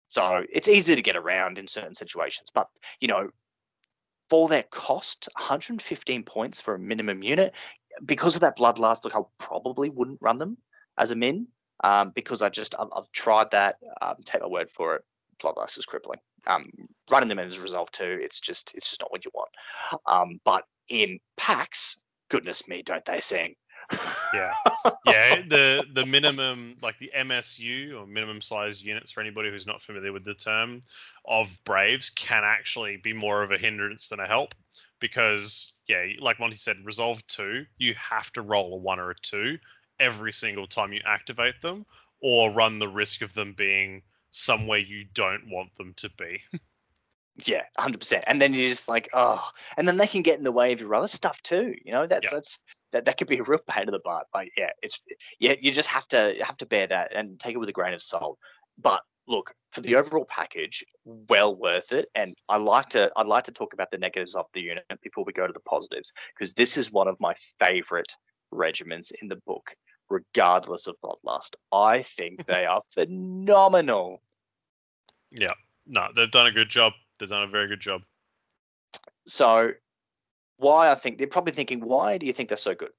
so 0.08 0.44
it's 0.52 0.68
easy 0.68 0.96
to 0.96 1.02
get 1.02 1.16
around 1.16 1.58
in 1.58 1.68
certain 1.68 1.96
situations, 1.96 2.50
but 2.54 2.68
you 3.00 3.08
know, 3.08 3.30
for 4.30 4.48
their 4.50 4.64
cost, 4.64 5.30
115 5.38 6.24
points 6.24 6.62
for 6.62 6.76
a 6.76 6.80
minimum 6.80 7.24
unit, 7.24 7.54
because 8.06 8.36
of 8.36 8.42
that 8.42 8.58
bloodlust, 8.58 9.04
look, 9.04 9.16
I 9.16 9.22
probably 9.38 9.90
wouldn't 9.90 10.22
run 10.22 10.38
them 10.38 10.58
as 10.98 11.12
a 11.12 11.16
min, 11.16 11.48
um, 11.84 12.12
because 12.14 12.42
I 12.42 12.50
just 12.50 12.76
I've, 12.78 12.90
I've 12.96 13.12
tried 13.12 13.52
that. 13.52 13.78
Um, 14.02 14.16
take 14.26 14.42
my 14.42 14.48
word 14.48 14.70
for 14.70 14.96
it, 14.96 15.04
bloodlust 15.42 15.78
is 15.78 15.86
crippling. 15.86 16.20
Um, 16.46 16.70
running 17.10 17.30
them 17.30 17.40
as 17.40 17.60
resolve 17.60 17.92
2, 17.92 18.20
it's 18.22 18.40
just 18.40 18.74
it's 18.76 18.90
just 18.90 19.02
not 19.02 19.12
what 19.12 19.26
you 19.26 19.32
want. 19.34 19.50
Um, 20.08 20.40
but 20.44 20.66
in 20.90 21.20
packs, 21.38 21.98
goodness 22.30 22.68
me, 22.68 22.82
don't 22.84 23.06
they 23.06 23.20
sing? 23.20 23.56
yeah, 24.34 24.54
yeah. 25.06 25.42
The 25.48 25.84
the 25.94 26.06
minimum 26.06 26.76
like 26.82 26.98
the 27.00 27.12
MSU 27.16 28.02
or 28.02 28.08
minimum 28.08 28.42
size 28.42 28.82
units 28.82 29.12
for 29.12 29.22
anybody 29.22 29.50
who's 29.50 29.68
not 29.68 29.82
familiar 29.82 30.14
with 30.14 30.24
the 30.24 30.34
term 30.34 30.82
of 31.26 31.58
Braves 31.66 32.10
can 32.10 32.44
actually 32.46 32.98
be 32.98 33.14
more 33.14 33.44
of 33.44 33.52
a 33.52 33.58
hindrance 33.58 34.08
than 34.08 34.20
a 34.20 34.28
help 34.28 34.56
because 35.00 35.74
yeah, 35.88 36.06
like 36.20 36.40
Monty 36.40 36.56
said, 36.56 36.78
resolve 36.84 37.26
two, 37.28 37.66
you 37.78 37.94
have 37.96 38.32
to 38.34 38.42
roll 38.42 38.74
a 38.74 38.78
one 38.78 39.00
or 39.00 39.12
a 39.12 39.16
two 39.22 39.58
every 40.00 40.32
single 40.32 40.66
time 40.66 40.94
you 40.94 41.02
activate 41.06 41.62
them, 41.62 41.86
or 42.22 42.52
run 42.52 42.80
the 42.80 42.88
risk 42.88 43.22
of 43.22 43.34
them 43.34 43.54
being 43.54 44.02
somewhere 44.34 44.80
you 44.80 45.06
don't 45.14 45.50
want 45.50 45.74
them 45.78 45.94
to 45.98 46.10
be. 46.18 46.42
Yeah, 47.48 47.64
hundred 47.80 48.00
percent. 48.00 48.24
And 48.28 48.40
then 48.40 48.54
you're 48.54 48.70
just 48.70 48.88
like, 48.88 49.10
oh, 49.14 49.50
and 49.76 49.88
then 49.88 49.98
they 49.98 50.06
can 50.06 50.22
get 50.22 50.38
in 50.38 50.44
the 50.44 50.52
way 50.52 50.72
of 50.72 50.80
your 50.80 50.94
other 50.94 51.08
stuff 51.08 51.42
too. 51.42 51.74
You 51.84 51.92
know, 51.92 52.06
that's 52.06 52.26
Yep. 52.26 52.32
that's 52.32 52.60
that 52.92 53.06
that 53.06 53.18
could 53.18 53.28
be 53.28 53.40
a 53.40 53.44
real 53.44 53.60
pain 53.68 53.86
in 53.88 53.92
the 53.92 54.00
butt. 54.06 54.28
Like, 54.36 54.52
yeah, 54.56 54.70
it's 54.84 55.02
yeah, 55.40 55.56
you 55.60 55.72
just 55.72 55.90
have 55.90 56.08
to 56.10 56.36
have 56.44 56.58
to 56.58 56.68
bear 56.68 56.86
that 56.86 57.12
and 57.16 57.40
take 57.40 57.56
it 57.56 57.58
with 57.58 57.70
a 57.70 57.74
grain 57.74 57.96
of 57.96 58.04
salt. 58.04 58.38
But 58.78 59.02
look, 59.28 59.56
for 59.72 59.82
the 59.82 59.96
overall 59.96 60.26
package, 60.26 60.86
well 61.06 61.56
worth 61.56 61.92
it. 61.92 62.06
And 62.14 62.36
I 62.50 62.58
like 62.58 62.90
to 62.90 63.12
I'd 63.16 63.26
like 63.26 63.46
to 63.46 63.52
talk 63.52 63.74
about 63.74 63.90
the 63.90 63.98
negatives 63.98 64.36
of 64.36 64.46
the 64.54 64.62
unit 64.62 64.86
before 65.02 65.24
we 65.24 65.34
go 65.34 65.48
to 65.48 65.54
the 65.54 65.60
positives, 65.62 66.14
because 66.38 66.54
this 66.54 66.78
is 66.78 66.92
one 66.92 67.08
of 67.08 67.20
my 67.20 67.34
favorite 67.60 68.16
regiments 68.52 69.12
in 69.24 69.28
the 69.28 69.38
book, 69.48 69.76
regardless 70.10 70.88
of 70.88 70.96
bloodlust. 71.04 71.56
I 71.72 72.04
think 72.04 72.40
mm-hmm. 72.40 72.52
they 72.52 72.66
are 72.66 72.82
phenomenal. 72.94 74.22
yeah, 75.32 75.54
no, 75.86 76.08
they've 76.16 76.32
done 76.32 76.48
a 76.48 76.52
good 76.52 76.70
job. 76.70 76.94
They've 77.20 77.30
done 77.30 77.44
a 77.44 77.48
very 77.48 77.68
good 77.68 77.80
job. 77.80 78.02
So, 79.28 79.72
why 80.58 80.92
I 80.92 80.96
think 80.96 81.18
they're 81.18 81.28
probably 81.28 81.54
thinking, 81.54 81.82
why 81.82 82.18
do 82.18 82.26
you 82.26 82.34
think 82.34 82.50
they're 82.50 82.58
so 82.58 82.76
good, 82.76 82.92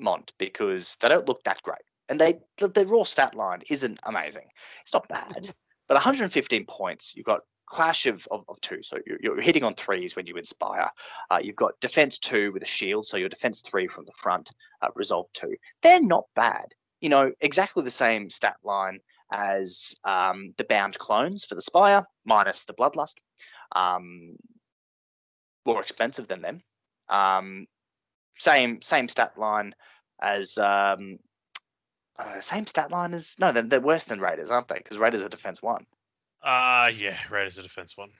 Mont? 0.00 0.32
Because 0.38 0.96
they 1.00 1.08
don't 1.08 1.28
look 1.28 1.42
that 1.44 1.62
great, 1.62 1.82
and 2.08 2.20
they 2.20 2.40
the, 2.58 2.68
the 2.68 2.86
raw 2.86 3.04
stat 3.04 3.34
line 3.34 3.62
isn't 3.70 3.98
amazing. 4.04 4.48
It's 4.82 4.92
not 4.92 5.08
bad, 5.08 5.52
but 5.88 5.94
115 5.94 6.66
points. 6.66 7.14
You've 7.16 7.26
got 7.26 7.40
clash 7.74 8.06
of, 8.06 8.28
of, 8.30 8.44
of 8.48 8.60
two, 8.60 8.80
so 8.82 8.98
you're, 9.04 9.18
you're 9.20 9.40
hitting 9.40 9.64
on 9.64 9.74
threes 9.74 10.14
when 10.14 10.26
you 10.26 10.36
inspire. 10.36 10.88
Uh, 11.28 11.40
you've 11.42 11.56
got 11.56 11.80
defense 11.80 12.18
two 12.18 12.52
with 12.52 12.62
a 12.62 12.66
shield, 12.66 13.04
so 13.04 13.16
your 13.16 13.28
defense 13.28 13.60
three 13.60 13.88
from 13.88 14.04
the 14.04 14.12
front, 14.12 14.52
uh, 14.80 14.88
resolve 14.94 15.26
two. 15.32 15.56
They're 15.82 16.00
not 16.00 16.26
bad. 16.36 16.66
You 17.00 17.08
know, 17.08 17.32
exactly 17.40 17.82
the 17.82 17.90
same 17.90 18.30
stat 18.30 18.56
line 18.62 19.00
as 19.32 19.92
um, 20.04 20.54
the 20.56 20.64
bound 20.64 20.96
clones 20.98 21.44
for 21.44 21.56
the 21.56 21.62
spire, 21.62 22.06
minus 22.24 22.62
the 22.62 22.74
bloodlust. 22.74 23.14
Um, 23.74 24.36
more 25.66 25.82
expensive 25.82 26.28
than 26.28 26.42
them. 26.42 26.62
Um, 27.08 27.66
same 28.38 28.80
same 28.82 29.08
stat 29.08 29.32
line 29.36 29.74
as 30.22 30.56
um, 30.58 31.18
uh, 32.20 32.40
same 32.40 32.68
stat 32.68 32.92
line 32.92 33.14
as 33.14 33.34
no, 33.40 33.50
they're, 33.50 33.62
they're 33.62 33.80
worse 33.80 34.04
than 34.04 34.20
Raiders, 34.20 34.52
aren't 34.52 34.68
they? 34.68 34.76
Because 34.76 34.98
Raiders 34.98 35.22
are 35.24 35.28
defense 35.28 35.60
one. 35.60 35.86
Uh 36.44 36.90
yeah, 36.94 37.16
Raiders 37.30 37.58
a 37.58 37.62
defense 37.62 37.96
one. 37.96 38.10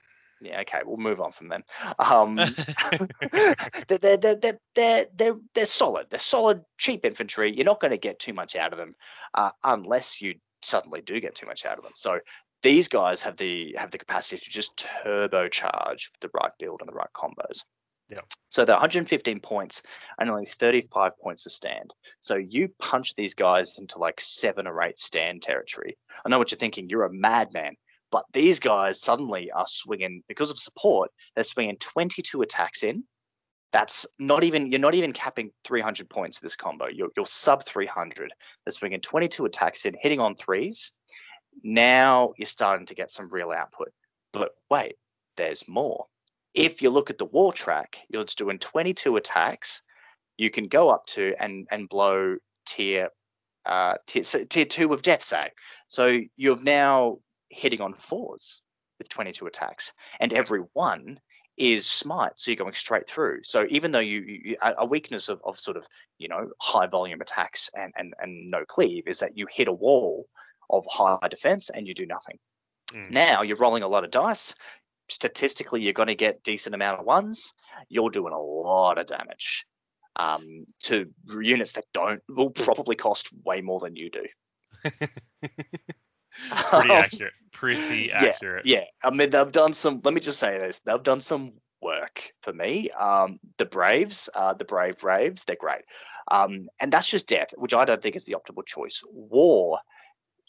Yeah, 0.41 0.59
okay, 0.61 0.81
we'll 0.85 0.97
move 0.97 1.21
on 1.21 1.31
from 1.31 1.47
them. 1.47 1.63
Um, 1.97 2.35
they're, 3.31 3.55
they're, 3.87 4.17
they're, 4.17 4.35
they're, 4.35 4.59
they're, 4.75 5.05
they're, 5.15 5.35
they're 5.53 5.65
solid. 5.65 6.07
They're 6.09 6.19
solid, 6.19 6.61
cheap 6.77 7.05
infantry. 7.05 7.55
You're 7.55 7.65
not 7.65 7.79
going 7.79 7.91
to 7.91 7.97
get 7.97 8.19
too 8.19 8.33
much 8.33 8.55
out 8.55 8.73
of 8.73 8.77
them 8.77 8.95
uh, 9.33 9.51
unless 9.63 10.21
you 10.21 10.35
suddenly 10.61 11.01
do 11.01 11.21
get 11.21 11.35
too 11.35 11.47
much 11.47 11.65
out 11.65 11.77
of 11.77 11.83
them. 11.83 11.93
So 11.95 12.19
these 12.63 12.87
guys 12.87 13.21
have 13.21 13.37
the 13.37 13.75
have 13.77 13.91
the 13.91 13.97
capacity 13.97 14.43
to 14.43 14.49
just 14.49 14.87
turbocharge 15.05 16.09
with 16.11 16.19
the 16.21 16.31
right 16.33 16.51
build 16.59 16.81
and 16.81 16.89
the 16.89 16.93
right 16.93 17.13
combos. 17.15 17.61
Yeah. 18.09 18.19
So 18.49 18.65
they're 18.65 18.75
115 18.75 19.39
points 19.39 19.81
and 20.19 20.29
only 20.29 20.45
35 20.45 21.17
points 21.17 21.43
to 21.43 21.49
stand. 21.49 21.93
So 22.19 22.35
you 22.35 22.69
punch 22.79 23.15
these 23.15 23.33
guys 23.33 23.77
into 23.79 23.97
like 23.97 24.21
seven 24.21 24.67
or 24.67 24.81
eight 24.83 24.99
stand 24.99 25.41
territory. 25.41 25.97
I 26.23 26.29
know 26.29 26.37
what 26.37 26.51
you're 26.51 26.59
thinking. 26.59 26.89
You're 26.89 27.05
a 27.05 27.13
madman. 27.13 27.75
But 28.11 28.25
these 28.33 28.59
guys 28.59 29.01
suddenly 29.01 29.51
are 29.51 29.65
swinging 29.67 30.23
because 30.27 30.51
of 30.51 30.59
support. 30.59 31.11
They're 31.35 31.43
swinging 31.43 31.77
22 31.77 32.41
attacks 32.41 32.83
in. 32.83 33.03
That's 33.71 34.05
not 34.19 34.43
even 34.43 34.71
you're 34.71 34.79
not 34.79 34.95
even 34.95 35.11
capping 35.11 35.51
300 35.65 36.09
points 36.09 36.37
for 36.37 36.45
this 36.45 36.55
combo. 36.55 36.87
You're, 36.87 37.09
you're 37.17 37.25
sub 37.25 37.65
300. 37.65 38.31
They're 38.65 38.71
swinging 38.71 39.01
22 39.01 39.45
attacks 39.45 39.85
in, 39.85 39.95
hitting 39.99 40.19
on 40.19 40.35
threes. 40.35 40.91
Now 41.63 42.33
you're 42.37 42.45
starting 42.45 42.85
to 42.85 42.95
get 42.95 43.11
some 43.11 43.29
real 43.29 43.51
output. 43.51 43.89
But 44.31 44.51
wait, 44.69 44.95
there's 45.35 45.67
more. 45.67 46.05
If 46.53 46.81
you 46.81 46.89
look 46.89 47.09
at 47.09 47.17
the 47.17 47.25
war 47.25 47.51
track, 47.51 47.97
you're 48.09 48.23
just 48.23 48.37
doing 48.37 48.59
22 48.59 49.17
attacks. 49.17 49.81
You 50.37 50.49
can 50.49 50.67
go 50.67 50.89
up 50.89 51.05
to 51.07 51.33
and 51.39 51.67
and 51.71 51.89
blow 51.89 52.37
tier 52.65 53.09
uh, 53.65 53.95
tier, 54.07 54.23
tier 54.23 54.65
two 54.65 54.93
of 54.93 55.01
death 55.01 55.23
say. 55.23 55.49
So 55.87 56.19
you've 56.37 56.63
now 56.63 57.17
hitting 57.55 57.81
on 57.81 57.93
fours 57.93 58.61
with 58.97 59.09
22 59.09 59.47
attacks, 59.47 59.93
and 60.19 60.33
every 60.33 60.61
one 60.73 61.19
is 61.57 61.85
smite, 61.85 62.33
so 62.35 62.51
you're 62.51 62.57
going 62.57 62.73
straight 62.73 63.07
through. 63.07 63.39
So 63.43 63.65
even 63.69 63.91
though 63.91 63.99
you, 63.99 64.21
you 64.21 64.57
a 64.61 64.85
weakness 64.85 65.29
of, 65.29 65.41
of 65.45 65.59
sort 65.59 65.77
of 65.77 65.87
you 66.17 66.27
know 66.27 66.49
high 66.59 66.87
volume 66.87 67.21
attacks 67.21 67.69
and, 67.73 67.93
and 67.97 68.13
and 68.19 68.51
no 68.51 68.65
cleave 68.65 69.07
is 69.07 69.19
that 69.19 69.37
you 69.37 69.47
hit 69.49 69.67
a 69.67 69.73
wall 69.73 70.27
of 70.69 70.83
high 70.89 71.27
defense 71.29 71.69
and 71.69 71.87
you 71.87 71.93
do 71.93 72.05
nothing. 72.05 72.37
Mm. 72.91 73.11
Now 73.11 73.41
you're 73.41 73.57
rolling 73.57 73.83
a 73.83 73.87
lot 73.87 74.03
of 74.03 74.11
dice. 74.11 74.55
Statistically, 75.07 75.81
you're 75.81 75.93
going 75.93 76.07
to 76.07 76.15
get 76.15 76.43
decent 76.43 76.75
amount 76.75 76.99
of 76.99 77.05
ones. 77.05 77.53
You're 77.89 78.09
doing 78.09 78.33
a 78.33 78.41
lot 78.41 78.97
of 78.97 79.05
damage 79.05 79.65
um, 80.15 80.65
to 80.81 81.07
units 81.29 81.73
that 81.73 81.85
don't 81.93 82.21
will 82.27 82.49
probably 82.49 82.95
cost 82.95 83.29
way 83.43 83.61
more 83.61 83.79
than 83.79 83.95
you 83.95 84.09
do. 84.09 84.25
pretty 84.83 86.91
accurate. 86.91 87.33
Pretty 87.55 88.11
accurate. 88.11 88.65
Yeah, 88.65 88.79
yeah. 88.79 88.85
I 89.03 89.09
mean, 89.11 89.29
they've 89.29 89.51
done 89.51 89.73
some. 89.73 90.01
Let 90.03 90.13
me 90.13 90.19
just 90.19 90.39
say 90.39 90.57
this: 90.57 90.81
they've 90.85 91.01
done 91.01 91.21
some 91.21 91.53
work 91.81 92.31
for 92.41 92.51
me. 92.51 92.89
Um, 92.91 93.39
the 93.57 93.65
Braves, 93.65 94.29
uh, 94.35 94.53
the 94.53 94.65
Brave 94.65 94.99
Braves, 94.99 95.43
they're 95.43 95.55
great. 95.57 95.83
Um, 96.31 96.67
and 96.79 96.91
that's 96.91 97.07
just 97.07 97.27
death, 97.27 97.49
which 97.55 97.73
I 97.73 97.85
don't 97.85 98.01
think 98.01 98.15
is 98.15 98.25
the 98.25 98.35
optimal 98.35 98.65
choice. 98.65 99.01
War 99.09 99.79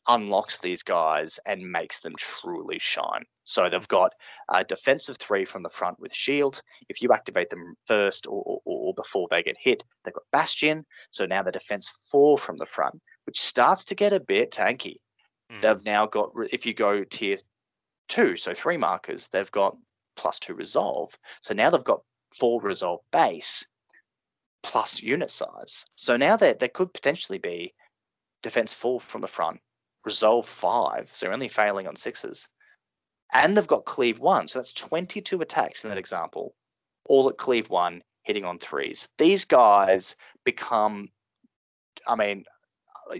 unlocks 0.08 0.58
these 0.58 0.82
guys 0.82 1.38
and 1.46 1.70
makes 1.70 2.00
them 2.00 2.14
truly 2.16 2.78
shine. 2.78 3.24
So 3.44 3.68
they've 3.68 3.88
got 3.88 4.12
a 4.48 4.64
defensive 4.64 5.16
three 5.18 5.44
from 5.44 5.62
the 5.62 5.70
front 5.70 5.98
with 6.00 6.14
shield. 6.14 6.62
If 6.88 7.02
you 7.02 7.12
activate 7.12 7.50
them 7.50 7.74
first 7.86 8.26
or, 8.26 8.42
or, 8.44 8.60
or 8.64 8.94
before 8.94 9.26
they 9.30 9.42
get 9.42 9.56
hit, 9.60 9.84
they've 10.04 10.14
got 10.14 10.22
bastion. 10.32 10.86
So 11.10 11.26
now 11.26 11.42
the 11.42 11.52
defense 11.52 11.92
four 12.10 12.38
from 12.38 12.56
the 12.56 12.66
front, 12.66 13.00
which 13.24 13.40
starts 13.40 13.84
to 13.86 13.94
get 13.94 14.12
a 14.12 14.20
bit 14.20 14.52
tanky. 14.52 14.96
Mm. 15.52 15.60
They've 15.60 15.84
now 15.84 16.06
got, 16.06 16.32
if 16.52 16.66
you 16.66 16.74
go 16.74 17.04
tier 17.04 17.38
two, 18.08 18.36
so 18.36 18.54
three 18.54 18.76
markers, 18.76 19.28
they've 19.28 19.50
got 19.50 19.76
plus 20.16 20.38
two 20.38 20.54
resolve. 20.54 21.16
So 21.40 21.54
now 21.54 21.70
they've 21.70 21.84
got 21.84 22.02
four 22.34 22.60
resolve 22.60 23.00
base 23.12 23.66
plus 24.62 25.02
unit 25.02 25.30
size. 25.30 25.86
So 25.94 26.16
now 26.16 26.36
there, 26.36 26.54
there 26.54 26.68
could 26.68 26.92
potentially 26.92 27.38
be 27.38 27.74
defense 28.42 28.72
four 28.72 29.00
from 29.00 29.20
the 29.20 29.28
front 29.28 29.60
resolve 30.04 30.46
five, 30.46 31.10
so 31.12 31.26
they're 31.26 31.32
only 31.32 31.48
failing 31.48 31.86
on 31.86 31.96
sixes. 31.96 32.48
And 33.32 33.56
they've 33.56 33.66
got 33.66 33.84
cleave 33.84 34.20
one, 34.20 34.46
so 34.48 34.58
that's 34.58 34.72
22 34.72 35.40
attacks 35.42 35.84
in 35.84 35.90
that 35.90 35.98
example, 35.98 36.54
all 37.06 37.28
at 37.28 37.38
cleave 37.38 37.68
one, 37.68 38.02
hitting 38.22 38.44
on 38.44 38.58
threes. 38.58 39.08
These 39.18 39.44
guys 39.44 40.14
become, 40.44 41.08
I 42.06 42.14
mean, 42.14 42.44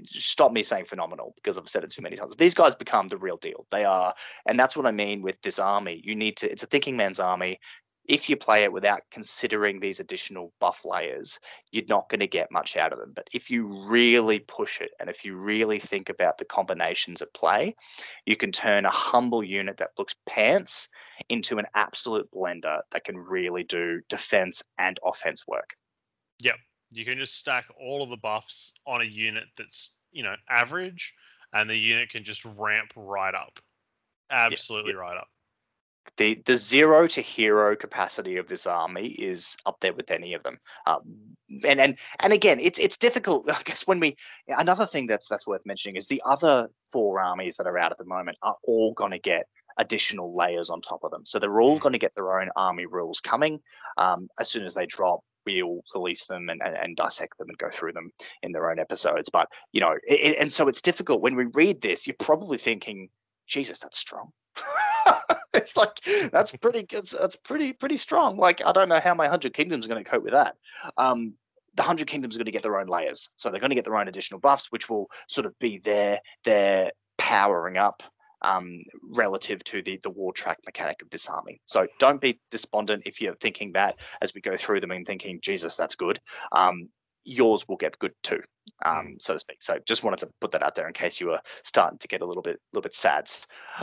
stop 0.04 0.52
me 0.52 0.62
saying 0.62 0.86
phenomenal 0.86 1.34
because 1.36 1.58
I've 1.58 1.68
said 1.68 1.84
it 1.84 1.90
too 1.90 2.02
many 2.02 2.16
times. 2.16 2.36
These 2.36 2.54
guys 2.54 2.74
become 2.74 3.08
the 3.08 3.18
real 3.18 3.36
deal. 3.36 3.66
They 3.70 3.84
are, 3.84 4.14
and 4.46 4.58
that's 4.58 4.76
what 4.76 4.86
I 4.86 4.92
mean 4.92 5.22
with 5.22 5.40
this 5.42 5.58
army. 5.58 6.00
You 6.04 6.14
need 6.14 6.36
to, 6.38 6.50
it's 6.50 6.62
a 6.62 6.66
thinking 6.66 6.96
man's 6.96 7.20
army 7.20 7.58
if 8.08 8.28
you 8.28 8.36
play 8.36 8.62
it 8.62 8.72
without 8.72 9.02
considering 9.10 9.80
these 9.80 10.00
additional 10.00 10.52
buff 10.60 10.84
layers, 10.84 11.38
you're 11.70 11.84
not 11.88 12.08
going 12.08 12.20
to 12.20 12.26
get 12.26 12.52
much 12.52 12.76
out 12.76 12.92
of 12.92 12.98
them. 12.98 13.12
But 13.14 13.28
if 13.32 13.50
you 13.50 13.66
really 13.86 14.40
push 14.40 14.80
it 14.80 14.90
and 15.00 15.10
if 15.10 15.24
you 15.24 15.36
really 15.36 15.78
think 15.78 16.08
about 16.08 16.38
the 16.38 16.44
combinations 16.44 17.22
at 17.22 17.34
play, 17.34 17.74
you 18.24 18.36
can 18.36 18.52
turn 18.52 18.86
a 18.86 18.90
humble 18.90 19.42
unit 19.42 19.78
that 19.78 19.90
looks 19.98 20.14
pants 20.26 20.88
into 21.28 21.58
an 21.58 21.66
absolute 21.74 22.30
blender 22.30 22.80
that 22.92 23.04
can 23.04 23.18
really 23.18 23.64
do 23.64 24.00
defense 24.08 24.62
and 24.78 24.98
offense 25.04 25.46
work. 25.46 25.74
Yep. 26.40 26.56
You 26.90 27.04
can 27.04 27.18
just 27.18 27.36
stack 27.36 27.66
all 27.80 28.02
of 28.02 28.10
the 28.10 28.16
buffs 28.16 28.72
on 28.86 29.00
a 29.00 29.04
unit 29.04 29.44
that's, 29.56 29.94
you 30.12 30.22
know, 30.22 30.34
average 30.48 31.12
and 31.52 31.68
the 31.68 31.76
unit 31.76 32.10
can 32.10 32.24
just 32.24 32.44
ramp 32.44 32.92
right 32.96 33.34
up. 33.34 33.58
Absolutely 34.30 34.92
yep. 34.92 35.00
right 35.00 35.16
up 35.16 35.28
the 36.16 36.40
the 36.46 36.56
zero 36.56 37.06
to 37.06 37.20
hero 37.20 37.76
capacity 37.76 38.36
of 38.36 38.48
this 38.48 38.66
army 38.66 39.08
is 39.08 39.56
up 39.66 39.78
there 39.80 39.92
with 39.92 40.10
any 40.10 40.34
of 40.34 40.42
them. 40.42 40.58
Um, 40.86 41.02
and 41.64 41.80
and 41.80 41.98
and 42.20 42.32
again, 42.32 42.58
it's 42.60 42.78
it's 42.78 42.96
difficult. 42.96 43.50
I 43.50 43.62
guess 43.64 43.86
when 43.86 44.00
we 44.00 44.16
another 44.48 44.86
thing 44.86 45.06
that's 45.06 45.28
that's 45.28 45.46
worth 45.46 45.64
mentioning 45.66 45.96
is 45.96 46.06
the 46.06 46.22
other 46.24 46.68
four 46.92 47.20
armies 47.20 47.56
that 47.56 47.66
are 47.66 47.78
out 47.78 47.92
at 47.92 47.98
the 47.98 48.04
moment 48.04 48.38
are 48.42 48.56
all 48.64 48.92
going 48.94 49.12
to 49.12 49.18
get 49.18 49.46
additional 49.78 50.34
layers 50.34 50.70
on 50.70 50.80
top 50.80 51.00
of 51.02 51.10
them. 51.10 51.26
So 51.26 51.38
they're 51.38 51.60
all 51.60 51.78
mm. 51.78 51.82
going 51.82 51.92
to 51.92 51.98
get 51.98 52.14
their 52.14 52.40
own 52.40 52.48
army 52.56 52.86
rules 52.86 53.20
coming 53.20 53.60
um, 53.98 54.28
as 54.40 54.48
soon 54.48 54.64
as 54.64 54.74
they 54.74 54.86
drop. 54.86 55.20
We'll 55.46 55.82
release 55.94 56.26
them 56.26 56.48
and, 56.48 56.60
and, 56.62 56.76
and, 56.76 56.96
dissect 56.96 57.38
them 57.38 57.48
and 57.48 57.58
go 57.58 57.70
through 57.70 57.92
them 57.92 58.10
in 58.42 58.52
their 58.52 58.70
own 58.70 58.78
episodes. 58.78 59.28
But 59.28 59.48
you 59.72 59.80
know, 59.80 59.94
it, 60.06 60.36
and 60.38 60.52
so 60.52 60.68
it's 60.68 60.82
difficult 60.82 61.20
when 61.20 61.36
we 61.36 61.44
read 61.54 61.80
this. 61.80 62.06
You're 62.06 62.16
probably 62.18 62.58
thinking, 62.58 63.08
Jesus, 63.46 63.78
that's 63.78 63.98
strong. 63.98 64.32
like 65.76 66.30
that's 66.32 66.50
pretty 66.56 66.82
good. 66.82 67.06
That's 67.06 67.36
pretty 67.36 67.72
pretty 67.72 67.96
strong. 67.96 68.36
Like 68.36 68.64
I 68.64 68.72
don't 68.72 68.88
know 68.88 69.00
how 69.00 69.14
my 69.14 69.28
hundred 69.28 69.54
kingdoms 69.54 69.86
are 69.86 69.88
going 69.88 70.02
to 70.02 70.10
cope 70.10 70.24
with 70.24 70.32
that. 70.32 70.56
Um, 70.96 71.34
the 71.74 71.82
hundred 71.82 72.08
kingdoms 72.08 72.34
are 72.34 72.38
going 72.38 72.46
to 72.46 72.52
get 72.52 72.62
their 72.62 72.80
own 72.80 72.86
layers, 72.86 73.30
so 73.36 73.50
they're 73.50 73.60
going 73.60 73.70
to 73.70 73.76
get 73.76 73.84
their 73.84 73.96
own 73.96 74.08
additional 74.08 74.40
buffs, 74.40 74.72
which 74.72 74.88
will 74.88 75.08
sort 75.28 75.46
of 75.46 75.58
be 75.58 75.78
their 75.78 76.20
their 76.44 76.90
powering 77.18 77.76
up 77.76 78.02
um, 78.42 78.82
relative 79.02 79.62
to 79.64 79.82
the 79.82 79.98
the 80.02 80.10
war 80.10 80.32
track 80.32 80.58
mechanic 80.64 81.02
of 81.02 81.10
this 81.10 81.28
army. 81.28 81.60
So 81.66 81.86
don't 81.98 82.20
be 82.20 82.40
despondent 82.50 83.02
if 83.06 83.20
you're 83.20 83.34
thinking 83.36 83.72
that 83.72 84.00
as 84.20 84.34
we 84.34 84.40
go 84.40 84.56
through 84.56 84.80
them 84.80 84.90
and 84.90 85.06
thinking, 85.06 85.40
Jesus, 85.42 85.76
that's 85.76 85.94
good. 85.94 86.20
Um, 86.52 86.88
yours 87.24 87.66
will 87.68 87.76
get 87.76 87.98
good 87.98 88.12
too, 88.22 88.40
um, 88.84 89.06
mm. 89.06 89.22
so 89.22 89.34
to 89.34 89.38
speak. 89.38 89.62
So 89.62 89.78
just 89.86 90.04
wanted 90.04 90.20
to 90.20 90.28
put 90.40 90.52
that 90.52 90.62
out 90.62 90.74
there 90.74 90.86
in 90.86 90.92
case 90.92 91.20
you 91.20 91.28
were 91.28 91.40
starting 91.64 91.98
to 91.98 92.08
get 92.08 92.22
a 92.22 92.26
little 92.26 92.42
bit, 92.42 92.60
little 92.72 92.82
bit 92.82 92.94
sad. 92.94 93.28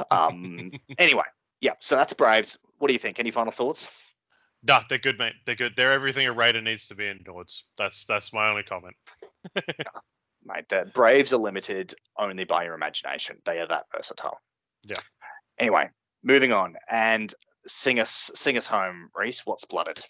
Um, 0.10 0.72
anyway, 0.98 1.26
yeah. 1.62 1.74
So 1.82 1.96
that's 1.96 2.14
Braves. 2.14 2.58
What 2.80 2.88
do 2.88 2.94
you 2.94 3.00
think? 3.00 3.20
Any 3.20 3.32
final 3.32 3.52
thoughts? 3.52 3.90
Nah, 4.66 4.84
they're 4.88 4.98
good, 4.98 5.20
mate. 5.20 5.34
They're 5.46 5.56
good. 5.56 5.74
They're 5.76 5.92
everything 5.92 6.28
a 6.28 6.32
Raider 6.32 6.62
needs 6.62 6.88
to 6.88 6.96
be 6.96 7.08
in 7.08 7.20
Nords. 7.20 7.64
That's 7.78 8.06
that's 8.06 8.32
my 8.32 8.50
only 8.50 8.64
comment. 8.64 8.96
mate, 10.46 10.70
the 10.70 10.90
Braves 10.94 11.34
are 11.34 11.38
limited 11.38 11.94
only 12.18 12.44
by 12.44 12.64
your 12.64 12.74
imagination. 12.74 13.38
They 13.46 13.60
are 13.60 13.68
that 13.68 13.86
versatile. 13.96 14.40
Yeah. 14.86 14.96
Anyway, 15.60 15.90
moving 16.24 16.52
on 16.52 16.76
and 16.90 17.34
sing 17.68 18.00
us 18.00 18.32
sing 18.36 18.58
us 18.58 18.66
home, 18.66 19.10
Reese. 19.16 19.46
What's 19.46 19.66
blooded? 19.66 20.04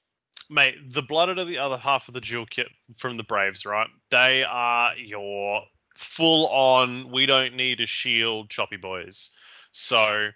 mate, 0.50 0.76
the 0.94 1.02
blooded 1.02 1.40
are 1.40 1.46
the 1.46 1.58
other 1.58 1.78
half 1.78 2.08
of 2.08 2.14
the 2.14 2.22
dual 2.22 2.46
kit 2.46 2.68
from 2.98 3.18
the 3.18 3.24
Braves, 3.24 3.66
right? 3.66 3.88
They 4.12 4.44
are 4.44 4.96
your 4.96 5.62
full 5.96 6.48
on. 6.48 7.12
We 7.12 7.26
don't 7.26 7.56
need 7.56 7.82
a 7.82 7.86
shield, 7.86 8.50
choppy 8.50 8.78
boys. 8.78 9.32
So 9.72 10.30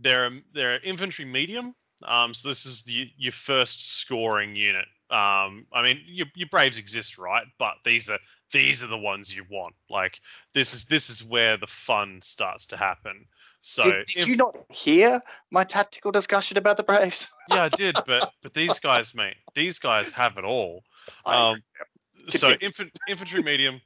they're 0.00 0.30
they're 0.54 0.80
infantry 0.84 1.24
medium. 1.24 1.74
Um, 2.04 2.34
so 2.34 2.48
this 2.48 2.66
is 2.66 2.82
the, 2.82 3.10
your 3.16 3.32
first 3.32 3.98
scoring 3.98 4.54
unit. 4.54 4.84
Um, 5.10 5.66
I 5.72 5.82
mean, 5.82 6.00
your, 6.04 6.26
your 6.34 6.48
Braves 6.50 6.78
exist, 6.78 7.16
right? 7.18 7.44
But 7.58 7.74
these 7.84 8.10
are 8.10 8.18
these 8.52 8.82
are 8.82 8.88
the 8.88 8.98
ones 8.98 9.34
you 9.34 9.44
want. 9.50 9.74
Like 9.90 10.20
this 10.54 10.74
is 10.74 10.84
this 10.84 11.10
is 11.10 11.24
where 11.24 11.56
the 11.56 11.66
fun 11.66 12.20
starts 12.22 12.66
to 12.66 12.76
happen. 12.76 13.26
So 13.62 13.82
did, 13.82 14.06
did 14.06 14.16
if, 14.22 14.28
you 14.28 14.36
not 14.36 14.56
hear 14.70 15.20
my 15.50 15.64
tactical 15.64 16.12
discussion 16.12 16.56
about 16.56 16.76
the 16.76 16.84
Braves? 16.84 17.30
yeah, 17.50 17.64
I 17.64 17.68
did, 17.70 17.96
but 18.06 18.32
but 18.42 18.54
these 18.54 18.78
guys, 18.78 19.14
mate, 19.14 19.36
these 19.54 19.78
guys 19.78 20.12
have 20.12 20.38
it 20.38 20.44
all. 20.44 20.84
Um, 21.24 21.62
so 22.28 22.52
infant, 22.60 22.96
infantry 23.08 23.42
medium, 23.42 23.80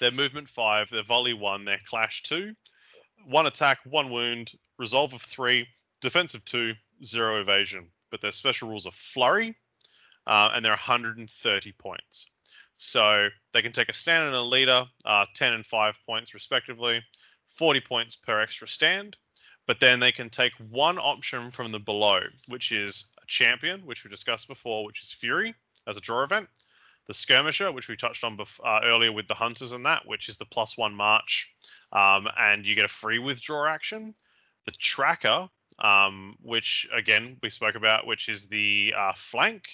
their 0.00 0.10
movement 0.10 0.48
five, 0.48 0.88
their 0.90 1.02
volley 1.02 1.34
one, 1.34 1.64
their 1.64 1.80
clash 1.86 2.22
two, 2.22 2.54
one 3.26 3.46
attack, 3.46 3.78
one 3.84 4.10
wound, 4.10 4.52
resolve 4.78 5.12
of 5.12 5.22
three, 5.22 5.66
defensive 6.00 6.44
two, 6.44 6.72
zero 7.04 7.40
evasion. 7.40 7.88
But 8.10 8.20
their 8.20 8.32
special 8.32 8.68
rules 8.68 8.86
are 8.86 8.92
flurry, 8.92 9.56
uh, 10.26 10.50
and 10.54 10.64
they're 10.64 10.72
130 10.72 11.72
points. 11.72 12.30
So 12.84 13.28
they 13.52 13.62
can 13.62 13.70
take 13.70 13.88
a 13.88 13.92
stand 13.92 14.24
and 14.24 14.34
a 14.34 14.42
leader, 14.42 14.84
uh, 15.04 15.26
10 15.36 15.54
and 15.54 15.64
5 15.64 15.98
points 16.04 16.34
respectively. 16.34 17.00
40 17.46 17.80
points 17.80 18.16
per 18.16 18.40
extra 18.40 18.66
stand. 18.66 19.16
But 19.68 19.78
then 19.78 20.00
they 20.00 20.10
can 20.10 20.28
take 20.28 20.52
one 20.68 20.98
option 20.98 21.52
from 21.52 21.70
the 21.70 21.78
below, 21.78 22.22
which 22.48 22.72
is 22.72 23.06
a 23.22 23.26
champion, 23.28 23.86
which 23.86 24.02
we 24.02 24.10
discussed 24.10 24.48
before, 24.48 24.84
which 24.84 25.00
is 25.00 25.12
Fury 25.12 25.54
as 25.86 25.96
a 25.96 26.00
draw 26.00 26.24
event. 26.24 26.48
The 27.06 27.14
skirmisher, 27.14 27.70
which 27.70 27.88
we 27.88 27.96
touched 27.96 28.24
on 28.24 28.36
bef- 28.36 28.58
uh, 28.64 28.80
earlier 28.82 29.12
with 29.12 29.28
the 29.28 29.34
hunters 29.34 29.70
and 29.70 29.86
that, 29.86 30.04
which 30.04 30.28
is 30.28 30.36
the 30.36 30.44
plus 30.44 30.76
one 30.76 30.94
march, 30.94 31.48
um, 31.92 32.26
and 32.36 32.66
you 32.66 32.74
get 32.74 32.84
a 32.84 32.88
free 32.88 33.20
withdraw 33.20 33.68
action. 33.68 34.12
The 34.64 34.72
tracker, 34.72 35.48
um, 35.78 36.36
which 36.42 36.88
again 36.92 37.36
we 37.44 37.50
spoke 37.50 37.76
about, 37.76 38.08
which 38.08 38.28
is 38.28 38.48
the 38.48 38.92
uh, 38.96 39.12
flank, 39.14 39.68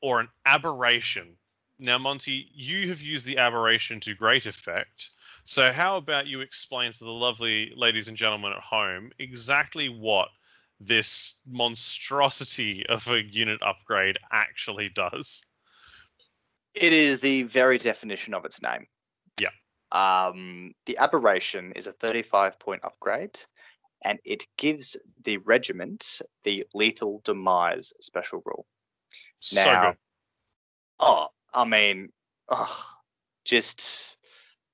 or 0.00 0.20
an 0.20 0.28
aberration. 0.46 1.36
Now, 1.80 1.98
Monty, 1.98 2.48
you 2.54 2.88
have 2.90 3.00
used 3.00 3.26
the 3.26 3.38
aberration 3.38 3.98
to 4.00 4.14
great 4.14 4.46
effect 4.46 5.10
so, 5.44 5.72
how 5.72 5.96
about 5.96 6.26
you 6.26 6.42
explain 6.42 6.92
to 6.92 7.04
the 7.04 7.10
lovely 7.10 7.72
ladies 7.74 8.06
and 8.08 8.16
gentlemen 8.16 8.52
at 8.52 8.62
home 8.62 9.10
exactly 9.18 9.88
what 9.88 10.28
this 10.78 11.40
monstrosity 11.44 12.86
of 12.88 13.06
a 13.08 13.22
unit 13.22 13.60
upgrade 13.62 14.16
actually 14.30 14.90
does? 14.90 15.44
It 16.74 16.92
is 16.92 17.20
the 17.20 17.42
very 17.44 17.78
definition 17.78 18.32
of 18.32 18.44
its 18.44 18.62
name. 18.62 18.86
Yeah. 19.40 19.48
Um, 19.90 20.72
the 20.86 20.96
aberration 20.98 21.72
is 21.72 21.88
a 21.88 21.92
35 21.92 22.58
point 22.60 22.84
upgrade, 22.84 23.38
and 24.04 24.20
it 24.24 24.46
gives 24.56 24.96
the 25.24 25.38
regiment 25.38 26.22
the 26.44 26.64
lethal 26.74 27.22
demise 27.24 27.92
special 28.00 28.40
rule. 28.44 28.66
So 29.40 29.64
good. 29.64 29.96
Oh, 31.00 31.26
I 31.54 31.64
mean, 31.64 32.10
oh, 32.48 32.84
just 33.44 34.16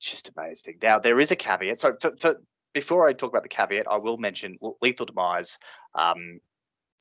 just 0.01 0.31
amazing. 0.36 0.78
Now 0.82 0.98
there 0.98 1.20
is 1.20 1.31
a 1.31 1.36
caveat. 1.36 1.81
So 1.81 1.97
for, 2.01 2.15
for 2.16 2.36
before 2.74 3.09
I 3.09 3.12
talk 3.12 3.31
about 3.31 3.43
the 3.43 3.48
caveat, 3.48 3.86
I 3.90 3.97
will 3.97 4.19
mention 4.19 4.59
lethal 4.82 5.07
demise. 5.07 5.59
Um, 5.94 6.40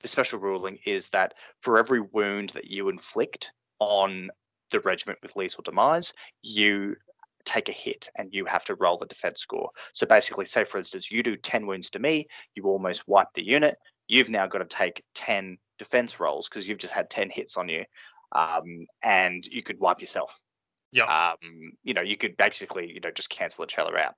the 0.02 0.08
special 0.08 0.40
ruling 0.40 0.80
is 0.86 1.10
that 1.10 1.34
for 1.62 1.78
every 1.78 2.00
wound 2.00 2.50
that 2.50 2.66
you 2.66 2.90
inflict 2.90 3.52
on 3.80 4.30
the 4.72 4.80
regiment 4.82 5.20
with 5.22 5.36
lethal 5.36 5.64
demise, 5.64 6.14
you 6.42 6.96
take 7.44 7.70
a 7.70 7.74
hit 7.74 8.10
and 8.18 8.34
you 8.34 8.46
have 8.46 8.66
to 8.66 8.76
roll 8.76 8.98
the 8.98 9.06
defense 9.06 9.40
score. 9.40 9.70
So 9.94 10.06
basically, 10.06 10.46
say 10.46 10.64
for 10.64 10.78
instance, 10.78 11.12
you 11.12 11.24
do 11.24 11.36
10 11.36 11.68
wounds 11.68 11.90
to 11.92 12.00
me, 12.00 12.28
you 12.56 12.64
almost 12.64 13.08
wipe 13.08 13.28
the 13.36 13.46
unit. 13.46 13.78
You've 14.08 14.30
now 14.30 14.48
got 14.48 14.60
to 14.60 14.66
take 14.66 15.04
10 15.16 15.58
defense 15.78 16.20
rolls 16.20 16.48
because 16.50 16.68
you've 16.68 16.78
just 16.78 16.94
had 16.94 17.10
10 17.10 17.30
hits 17.30 17.58
on 17.58 17.70
you. 17.70 17.84
Um, 18.32 18.88
and 19.02 19.46
you 19.46 19.64
could 19.64 19.80
wipe 19.80 20.02
yourself. 20.02 20.42
Yeah. 20.92 21.10
Um, 21.10 21.74
you 21.84 21.94
know, 21.94 22.02
you 22.02 22.18
could 22.18 22.38
basically, 22.38 22.92
you 22.92 23.00
know, 23.00 23.12
just 23.12 23.30
cancel 23.30 23.64
each 23.66 23.78
other 23.78 23.98
out. 23.98 24.16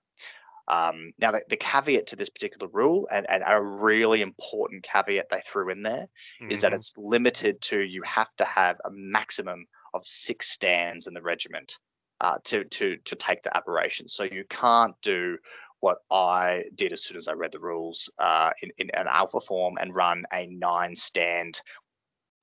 Um, 0.70 1.14
now, 1.18 1.32
the, 1.32 1.42
the 1.50 1.58
caveat 1.58 2.08
to 2.08 2.16
this 2.18 2.30
particular 2.30 2.68
rule, 2.72 3.08
and, 3.10 3.26
and 3.30 3.44
a 3.46 3.62
really 3.62 4.22
important 4.22 4.84
caveat 4.84 5.28
they 5.30 5.42
threw 5.42 5.70
in 5.70 5.82
there, 5.84 6.08
is 6.50 6.62
that 6.62 6.74
Mhm. 6.74 6.74
it's 6.74 6.94
limited 6.98 7.62
to 7.64 7.80
you 7.82 8.02
have 8.04 8.36
to 8.38 8.46
have 8.46 8.78
a 8.84 8.90
maximum 8.92 9.66
of 9.94 10.06
six 10.06 10.50
stands 10.52 11.08
in 11.08 11.14
the 11.14 11.22
regiment 11.22 11.78
uh, 12.20 12.38
to 12.46 12.66
to 12.66 12.98
to 12.98 13.16
take 13.16 13.44
the 13.44 13.56
aberration. 13.56 14.10
So 14.10 14.24
you 14.26 14.44
can't 14.50 14.96
do 15.02 15.38
what 15.80 16.00
I 16.12 16.66
did 16.76 16.92
as 16.92 17.04
soon 17.04 17.18
as 17.18 17.28
I 17.28 17.34
read 17.34 17.52
the 17.54 17.60
rules 17.60 18.10
uh, 18.20 18.50
in, 18.62 18.72
in 18.78 18.90
an 18.96 19.08
alpha 19.08 19.40
form 19.40 19.76
and 19.80 19.96
run 19.96 20.26
a 20.34 20.48
nine 20.48 20.96
stand. 20.96 21.62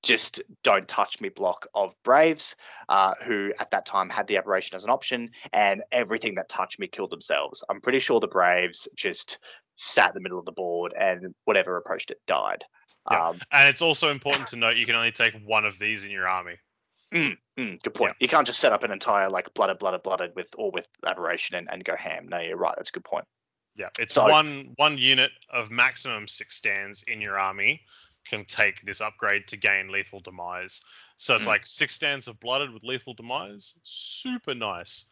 Just 0.05 0.43
don't 0.63 0.87
touch 0.87 1.21
me 1.21 1.31
block 1.31 1.67
of 1.75 1.95
Braves, 2.05 2.55
uh, 2.89 3.15
who 3.25 3.53
at 3.59 3.71
that 3.71 3.87
time 3.87 4.09
had 4.11 4.27
the 4.27 4.37
aberration 4.37 4.77
as 4.77 4.85
an 4.85 4.91
option, 4.91 5.31
and 5.53 5.83
everything 5.93 6.35
that 6.37 6.49
touched 6.49 6.79
me 6.79 6.87
killed 6.87 7.11
themselves. 7.11 7.65
I'm 7.69 7.81
pretty 7.81 7.99
sure 7.99 8.21
the 8.21 8.29
Braves 8.29 8.87
just 8.95 9.39
sat 9.77 10.11
in 10.11 10.15
the 10.15 10.21
middle 10.21 10.39
of 10.39 10.45
the 10.45 10.53
board, 10.53 10.93
and 10.99 11.35
whatever 11.45 11.77
approached 11.77 12.11
it 12.11 12.21
died. 12.27 12.65
Yeah. 13.11 13.29
Um, 13.29 13.41
And 13.53 13.69
it's 13.69 13.83
also 13.83 14.11
important 14.11 14.49
to 14.49 14.57
note 14.57 14.77
you 14.77 14.87
can 14.87 14.95
only 14.95 15.13
take 15.13 15.35
one 15.45 15.65
of 15.65 15.79
these 15.79 16.05
in 16.05 16.11
your 16.11 16.29
army. 16.29 16.57
Mm, 17.13 17.37
good 17.57 17.95
point. 17.95 18.13
You 18.19 18.27
can't 18.27 18.47
just 18.47 18.59
set 18.59 18.73
up 18.73 18.83
an 18.83 18.91
entire 18.91 19.31
like 19.31 19.53
blooded, 19.55 19.79
blooded, 19.79 20.03
blooded 20.03 20.33
with 20.35 20.49
all 20.59 20.73
with 20.73 20.89
aberration 21.07 21.57
and, 21.57 21.69
and 21.71 21.85
go 21.85 21.95
ham. 21.97 22.27
No, 22.29 22.41
you're 22.41 22.57
right. 22.57 22.75
That's 22.77 22.89
a 22.89 22.93
good 22.93 23.05
point. 23.05 23.25
Yeah, 23.77 23.89
it's 23.99 24.15
So- 24.15 24.29
one 24.29 24.73
one 24.77 24.99
unit 24.99 25.31
of 25.51 25.71
maximum 25.71 26.27
six 26.29 26.57
stands 26.57 27.05
in 27.05 27.21
your 27.21 27.39
army 27.39 27.81
can 28.25 28.45
take 28.45 28.83
this 28.83 29.01
upgrade 29.01 29.47
to 29.49 29.57
gain 29.57 29.91
lethal 29.91 30.21
demise. 30.21 30.81
So 31.17 31.37
it's 31.37 31.45
Mm. 31.45 31.49
like 31.49 31.67
six 31.67 31.95
stands 31.95 32.29
of 32.29 32.41
blooded 32.41 32.71
with 32.73 32.83
lethal 32.83 33.15
demise. 33.15 33.75
Super 33.85 34.55
nice. 34.55 35.05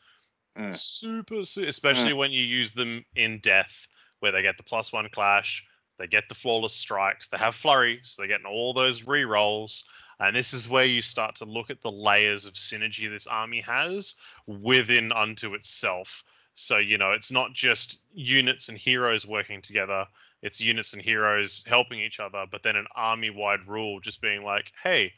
Mm. 0.57 0.77
Super, 0.77 1.45
su- 1.45 1.67
especially 1.67 2.13
when 2.13 2.31
you 2.31 2.43
use 2.45 2.73
them 2.73 3.05
in 3.17 3.39
death, 3.41 3.87
where 4.21 4.33
they 4.33 4.43
get 4.43 4.57
the 4.57 4.63
plus 4.63 4.93
one 4.93 5.09
clash, 5.09 5.65
they 5.99 6.07
get 6.07 6.29
the 6.29 6.35
flawless 6.35 6.75
strikes, 6.75 7.29
they 7.29 7.39
have 7.39 7.55
flurry, 7.55 8.01
so 8.03 8.21
they're 8.23 8.29
getting 8.29 8.47
all 8.47 8.73
those 8.73 9.05
re 9.05 9.25
rolls. 9.25 9.85
And 10.21 10.37
this 10.37 10.53
is 10.53 10.69
where 10.69 10.85
you 10.85 11.03
start 11.03 11.35
to 11.37 11.45
look 11.45 11.71
at 11.71 11.81
the 11.81 11.91
layers 11.91 12.45
of 12.45 12.55
synergy 12.55 13.11
this 13.11 13.27
army 13.27 13.61
has 13.63 14.15
within 14.47 15.11
unto 15.11 15.55
itself. 15.55 16.23
So, 16.55 16.79
you 16.79 16.99
know, 16.99 17.13
it's 17.13 17.31
not 17.31 17.55
just 17.55 18.01
units 18.13 18.69
and 18.69 18.77
heroes 18.77 19.27
working 19.27 19.63
together, 19.63 20.07
it's 20.43 20.61
units 20.61 20.93
and 20.93 21.01
heroes 21.01 21.63
helping 21.67 22.01
each 22.01 22.21
other, 22.21 22.45
but 22.51 22.63
then 22.63 22.77
an 22.77 22.87
army 22.97 23.31
wide 23.31 23.67
rule 23.67 24.01
just 24.01 24.21
being 24.21 24.43
like, 24.43 24.73
hey, 24.83 25.13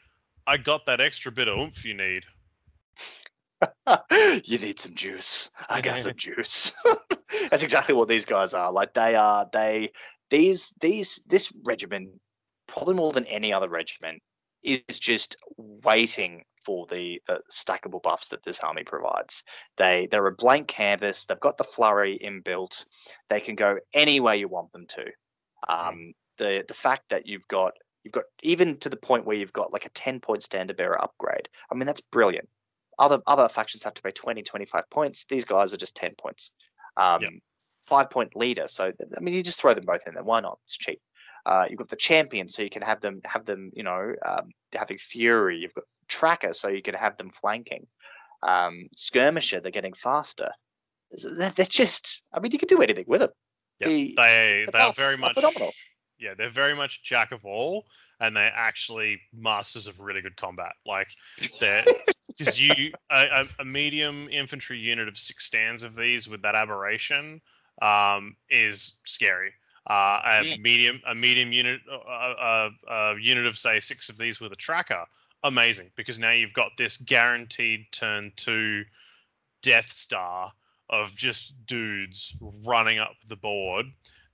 I 0.47 0.57
got 0.57 0.85
that 0.85 1.01
extra 1.01 1.31
bit 1.31 1.47
of 1.47 1.57
oomph 1.57 1.83
you 1.83 1.95
need. 1.95 2.23
you 4.43 4.59
need 4.59 4.79
some 4.79 4.93
juice. 4.93 5.49
I 5.69 5.81
got 5.81 6.01
some 6.01 6.15
juice. 6.15 6.73
That's 7.49 7.63
exactly 7.63 7.95
what 7.95 8.07
these 8.07 8.25
guys 8.25 8.53
are. 8.53 8.71
Like 8.71 8.93
they 8.93 9.15
are. 9.15 9.47
They 9.51 9.91
these 10.29 10.73
these 10.79 11.21
this 11.27 11.51
regiment, 11.63 12.09
probably 12.67 12.93
more 12.93 13.11
than 13.11 13.25
any 13.25 13.51
other 13.51 13.69
regiment, 13.69 14.21
is 14.63 14.99
just 14.99 15.37
waiting 15.57 16.43
for 16.65 16.85
the 16.87 17.21
uh, 17.29 17.37
stackable 17.51 18.01
buffs 18.01 18.27
that 18.27 18.43
this 18.43 18.59
army 18.59 18.83
provides. 18.83 19.43
They 19.77 20.07
they're 20.09 20.27
a 20.27 20.35
blank 20.35 20.67
canvas. 20.67 21.25
They've 21.25 21.39
got 21.39 21.57
the 21.57 21.63
flurry 21.63 22.19
inbuilt. 22.23 22.85
They 23.29 23.39
can 23.39 23.55
go 23.55 23.77
any 23.93 24.19
way 24.19 24.37
you 24.37 24.47
want 24.47 24.71
them 24.71 24.85
to. 24.87 25.05
Um, 25.69 26.13
the 26.37 26.63
the 26.67 26.73
fact 26.73 27.09
that 27.09 27.25
you've 27.27 27.47
got 27.47 27.73
you've 28.03 28.13
got 28.13 28.25
even 28.43 28.77
to 28.79 28.89
the 28.89 28.97
point 28.97 29.25
where 29.25 29.35
you've 29.35 29.53
got 29.53 29.73
like 29.73 29.85
a 29.85 29.89
10 29.89 30.19
point 30.19 30.43
standard 30.43 30.77
bearer 30.77 31.01
upgrade. 31.01 31.49
I 31.71 31.75
mean 31.75 31.85
that's 31.85 32.01
brilliant. 32.01 32.49
Other 32.99 33.19
other 33.27 33.49
factions 33.49 33.83
have 33.83 33.93
to 33.95 34.01
pay 34.01 34.11
20, 34.11 34.41
25 34.41 34.89
points. 34.89 35.25
These 35.25 35.45
guys 35.45 35.73
are 35.73 35.77
just 35.77 35.95
10 35.95 36.15
points. 36.17 36.51
Um, 36.97 37.21
Yep. 37.21 37.31
Five 37.87 38.09
point 38.09 38.35
leader. 38.35 38.67
So 38.67 38.91
I 39.15 39.19
mean, 39.19 39.35
you 39.35 39.43
just 39.43 39.61
throw 39.61 39.75
them 39.75 39.85
both 39.85 40.07
in 40.07 40.15
there. 40.15 40.23
Why 40.23 40.39
not? 40.39 40.57
It's 40.63 40.75
cheap. 40.75 40.99
Uh, 41.45 41.65
you've 41.69 41.77
got 41.77 41.89
the 41.89 41.95
champion, 41.95 42.47
so 42.47 42.61
you 42.61 42.69
can 42.69 42.81
have 42.81 43.01
them 43.01 43.21
have 43.25 43.45
them. 43.45 43.71
You 43.73 43.83
know, 43.83 44.13
um, 44.25 44.51
having 44.73 44.97
fury. 44.97 45.57
You've 45.59 45.73
got 45.73 45.83
tracker, 46.07 46.53
so 46.53 46.67
you 46.69 46.81
can 46.81 46.95
have 46.95 47.17
them 47.17 47.29
flanking. 47.29 47.85
Um, 48.43 48.87
skirmisher, 48.95 49.59
they're 49.59 49.71
getting 49.71 49.93
faster. 49.93 50.49
They're, 51.11 51.51
they're 51.51 51.65
just. 51.65 52.23
I 52.33 52.39
mean, 52.39 52.51
you 52.51 52.57
can 52.59 52.67
do 52.67 52.81
anything 52.81 53.05
with 53.07 53.21
them. 53.21 53.29
Yeah, 53.79 53.87
The- 53.87 54.13
they 54.17 54.63
the 54.65 54.71
they 54.71 54.79
are 54.79 54.93
very 54.93 55.15
are 55.15 55.17
much 55.19 55.33
phenomenal. 55.35 55.71
yeah, 56.19 56.33
they're 56.35 56.49
very 56.49 56.75
much 56.75 57.03
jack 57.03 57.31
of 57.31 57.45
all, 57.45 57.85
and 58.19 58.35
they're 58.35 58.53
actually 58.55 59.19
masters 59.33 59.87
of 59.87 59.99
really 59.99 60.21
good 60.21 60.37
combat. 60.37 60.73
Like 60.85 61.09
they're 61.59 61.83
because 62.27 62.59
you 62.59 62.91
a, 63.11 63.23
a, 63.41 63.45
a 63.59 63.65
medium 63.65 64.27
infantry 64.29 64.79
unit 64.79 65.07
of 65.07 65.17
six 65.17 65.45
stands 65.45 65.83
of 65.83 65.95
these 65.95 66.27
with 66.27 66.41
that 66.41 66.55
aberration 66.55 67.39
um, 67.81 68.35
is 68.49 68.93
scary. 69.05 69.51
Uh, 69.87 70.39
a 70.41 70.57
medium 70.57 70.99
a 71.07 71.13
medium 71.13 71.53
unit 71.53 71.79
a, 71.91 71.95
a, 71.95 72.69
a 72.89 73.19
unit 73.19 73.45
of 73.45 73.55
say 73.57 73.79
six 73.79 74.09
of 74.09 74.17
these 74.17 74.39
with 74.39 74.51
a 74.51 74.55
tracker. 74.55 75.05
Amazing 75.43 75.91
because 75.95 76.17
now 76.17 76.31
you've 76.31 76.53
got 76.53 76.71
this 76.75 76.97
guaranteed 76.97 77.85
turn 77.91 78.31
two 78.35 78.83
Death 79.61 79.91
Star 79.91 80.51
of 80.89 81.15
just 81.15 81.53
dudes 81.65 82.35
running 82.63 82.99
up 82.99 83.15
the 83.27 83.35
board. 83.35 83.87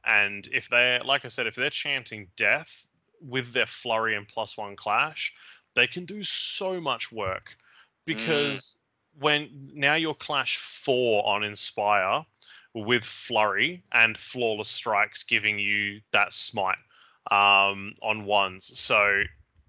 And 0.06 0.48
if 0.52 0.70
they're, 0.70 1.00
like 1.04 1.26
I 1.26 1.30
said, 1.30 1.48
if 1.48 1.56
they're 1.56 1.70
chanting 1.70 2.28
death 2.36 2.86
with 3.22 3.54
their 3.54 3.66
flurry 3.66 4.16
and 4.16 4.28
plus 4.28 4.58
one 4.58 4.76
clash, 4.76 5.34
they 5.76 5.88
can 5.88 6.06
do 6.06 6.24
so 6.24 6.82
much 6.82 7.12
work. 7.12 7.52
Mm. 7.52 8.06
Because 8.06 8.78
when 9.20 9.72
now 9.74 9.96
you're 9.96 10.16
clash 10.16 10.58
four 10.58 11.26
on 11.28 11.44
Inspire 11.44 12.26
with 12.74 13.04
flurry 13.04 13.84
and 13.94 14.18
flawless 14.18 14.70
strikes 14.70 15.24
giving 15.24 15.60
you 15.60 16.00
that 16.12 16.34
smite 16.34 16.78
um, 17.30 17.94
on 18.02 18.26
ones. 18.26 18.72
So 18.80 19.24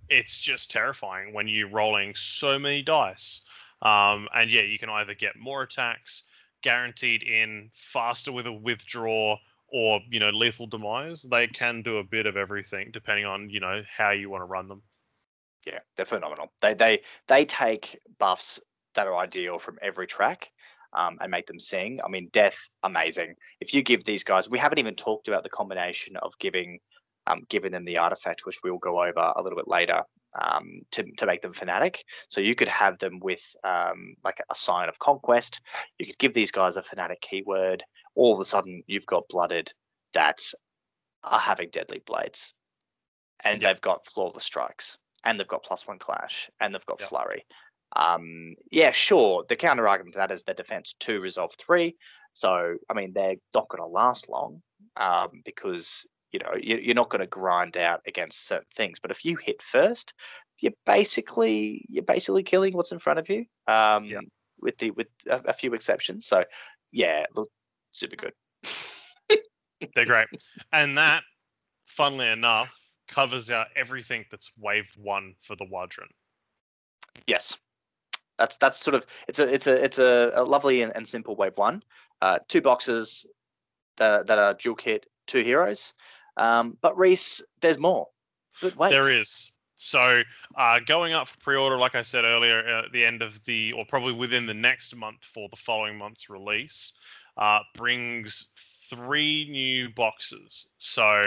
it's 0.08 0.40
just 0.40 0.70
terrifying 0.70 1.32
when 1.32 1.48
you're 1.48 1.68
rolling 1.68 2.14
so 2.14 2.58
many 2.58 2.82
dice. 2.82 3.42
Um, 3.82 4.28
and 4.34 4.50
yeah, 4.50 4.62
you 4.62 4.78
can 4.78 4.90
either 4.90 5.14
get 5.14 5.36
more 5.36 5.62
attacks, 5.62 6.24
guaranteed 6.62 7.22
in, 7.22 7.70
faster 7.72 8.30
with 8.30 8.46
a 8.46 8.52
withdraw, 8.52 9.36
or 9.68 10.00
you 10.10 10.20
know, 10.20 10.30
lethal 10.30 10.66
demise. 10.66 11.22
They 11.22 11.48
can 11.48 11.82
do 11.82 11.98
a 11.98 12.04
bit 12.04 12.26
of 12.26 12.36
everything 12.36 12.90
depending 12.92 13.24
on 13.24 13.50
you 13.50 13.58
know 13.58 13.82
how 13.96 14.10
you 14.10 14.30
want 14.30 14.42
to 14.42 14.46
run 14.46 14.68
them. 14.68 14.82
Yeah, 15.66 15.78
they're 15.96 16.06
phenomenal. 16.06 16.52
They 16.60 16.74
they 16.74 17.00
they 17.26 17.44
take 17.44 17.98
buffs 18.18 18.60
that 18.94 19.06
are 19.06 19.16
ideal 19.16 19.58
from 19.58 19.78
every 19.80 20.06
track 20.06 20.52
um, 20.94 21.18
and 21.20 21.30
make 21.30 21.46
them 21.46 21.58
sing. 21.58 22.00
I 22.04 22.08
mean, 22.08 22.28
death, 22.32 22.58
amazing. 22.82 23.34
If 23.60 23.74
you 23.74 23.82
give 23.82 24.04
these 24.04 24.24
guys, 24.24 24.48
we 24.48 24.58
haven't 24.58 24.78
even 24.78 24.94
talked 24.94 25.28
about 25.28 25.42
the 25.42 25.48
combination 25.50 26.16
of 26.16 26.32
giving 26.38 26.78
um, 27.28 27.42
giving 27.48 27.70
them 27.70 27.84
the 27.84 27.98
artifact, 27.98 28.44
which 28.46 28.58
we'll 28.64 28.78
go 28.78 29.00
over 29.02 29.32
a 29.36 29.42
little 29.42 29.56
bit 29.56 29.68
later, 29.68 30.02
um, 30.40 30.80
to 30.90 31.04
to 31.18 31.26
make 31.26 31.40
them 31.42 31.52
fanatic. 31.52 32.02
So 32.28 32.40
you 32.40 32.54
could 32.54 32.68
have 32.68 32.98
them 32.98 33.20
with 33.20 33.42
um, 33.64 34.14
like 34.24 34.40
a 34.50 34.54
Scion 34.54 34.88
of 34.88 34.98
Conquest. 34.98 35.60
You 35.98 36.06
could 36.06 36.18
give 36.18 36.34
these 36.34 36.50
guys 36.50 36.76
a 36.76 36.82
fanatic 36.82 37.20
keyword. 37.20 37.84
All 38.16 38.34
of 38.34 38.40
a 38.40 38.44
sudden, 38.44 38.82
you've 38.86 39.06
got 39.06 39.28
blooded 39.28 39.72
that 40.14 40.40
are 41.24 41.38
having 41.38 41.70
deadly 41.70 42.02
blades, 42.04 42.52
and 43.44 43.62
Yep. 43.62 43.74
they've 43.74 43.80
got 43.80 44.06
flawless 44.06 44.44
strikes 44.44 44.98
and 45.24 45.38
they've 45.38 45.48
got 45.48 45.62
plus 45.62 45.86
one 45.86 45.98
clash 45.98 46.50
and 46.60 46.74
they've 46.74 46.86
got 46.86 47.00
Yep. 47.00 47.08
flurry. 47.08 47.46
Um, 47.94 48.54
yeah, 48.70 48.90
sure. 48.92 49.44
The 49.48 49.56
counter 49.56 49.86
argument 49.88 50.14
to 50.14 50.18
that 50.18 50.30
is 50.30 50.42
their 50.42 50.54
defense 50.54 50.94
two, 50.98 51.20
resolve 51.20 51.52
three. 51.58 51.96
So 52.32 52.76
I 52.88 52.94
mean, 52.94 53.12
they're 53.14 53.36
not 53.54 53.68
going 53.68 53.82
to 53.82 53.86
last 53.86 54.28
long 54.28 54.62
um, 54.96 55.42
because 55.44 56.06
you 56.32 56.40
know 56.40 56.54
you, 56.60 56.78
you're 56.78 56.94
not 56.94 57.10
going 57.10 57.20
to 57.20 57.26
grind 57.26 57.76
out 57.76 58.00
against 58.06 58.46
certain 58.46 58.66
things. 58.74 58.98
But 59.00 59.10
if 59.10 59.24
you 59.24 59.36
hit 59.36 59.62
first, 59.62 60.14
you're 60.60 60.72
basically 60.86 61.84
you're 61.88 62.04
basically 62.04 62.42
killing 62.42 62.74
what's 62.74 62.92
in 62.92 62.98
front 62.98 63.18
of 63.18 63.28
you. 63.28 63.44
Um, 63.66 64.04
Yep. 64.06 64.22
With 64.60 64.78
the 64.78 64.90
with 64.92 65.08
a, 65.28 65.40
a 65.46 65.52
few 65.52 65.74
exceptions. 65.74 66.26
So 66.26 66.44
yeah, 66.92 67.26
look, 67.34 67.50
super 67.90 68.16
good. 68.16 68.32
They're 69.94 70.06
great. 70.06 70.28
And 70.72 70.96
that, 70.96 71.24
funnily 71.86 72.28
enough, 72.28 72.74
covers 73.08 73.50
out 73.50 73.66
everything 73.76 74.24
that's 74.30 74.52
wave 74.56 74.88
one 74.96 75.34
for 75.42 75.56
the 75.56 75.66
W'adrhŭn. 75.66 76.06
Yes, 77.26 77.56
that's 78.42 78.56
that's 78.56 78.78
sort 78.78 78.94
of 78.94 79.06
it's 79.28 79.38
a 79.38 79.52
it's 79.52 79.66
a 79.66 79.84
it's 79.84 79.98
a, 79.98 80.32
a 80.34 80.44
lovely 80.44 80.82
and, 80.82 80.92
and 80.96 81.06
simple 81.06 81.36
wave 81.36 81.56
one. 81.56 81.82
Uh, 82.20 82.38
two 82.48 82.60
boxes 82.60 83.24
that 83.98 84.26
that 84.26 84.38
are 84.38 84.54
dual 84.54 84.74
kit, 84.74 85.06
two 85.26 85.42
heroes. 85.42 85.94
Um, 86.36 86.76
but 86.80 86.98
Reese, 86.98 87.42
there's 87.60 87.78
more. 87.78 88.08
But 88.60 88.76
wait, 88.76 88.90
There 88.90 89.10
is. 89.10 89.50
So, 89.76 90.20
uh, 90.56 90.78
going 90.86 91.12
up 91.12 91.28
for 91.28 91.38
pre-order, 91.40 91.76
like 91.76 91.96
I 91.96 92.02
said 92.02 92.24
earlier, 92.24 92.60
uh, 92.66 92.84
at 92.84 92.92
the 92.92 93.04
end 93.04 93.20
of 93.20 93.42
the, 93.44 93.72
or 93.72 93.84
probably 93.84 94.12
within 94.12 94.46
the 94.46 94.54
next 94.54 94.94
month 94.94 95.24
for 95.24 95.48
the 95.48 95.56
following 95.56 95.98
month's 95.98 96.30
release, 96.30 96.92
uh, 97.36 97.60
brings 97.74 98.48
three 98.88 99.48
new 99.50 99.88
boxes. 99.90 100.66
So, 100.78 101.22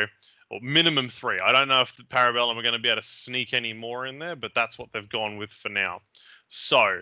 or 0.49 0.59
minimum 0.61 1.09
three. 1.09 1.39
I 1.39 1.51
don't 1.51 1.67
know 1.67 1.81
if 1.81 1.97
the 1.97 2.03
Parabellum 2.03 2.55
are 2.55 2.61
going 2.61 2.73
to 2.73 2.79
be 2.79 2.89
able 2.89 3.01
to 3.01 3.07
sneak 3.07 3.53
any 3.53 3.73
more 3.73 4.05
in 4.05 4.19
there, 4.19 4.35
but 4.35 4.53
that's 4.53 4.79
what 4.79 4.91
they've 4.91 5.09
gone 5.09 5.37
with 5.37 5.51
for 5.51 5.69
now. 5.69 6.01
So, 6.49 6.99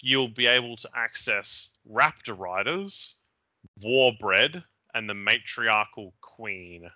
you'll 0.00 0.28
be 0.28 0.46
able 0.46 0.76
to 0.76 0.90
access 0.94 1.70
Raptor 1.90 2.38
Riders, 2.38 3.16
Warbred, 3.82 4.62
and 4.94 5.08
the 5.08 5.14
Matriarchal 5.14 6.14
Queen. 6.20 6.90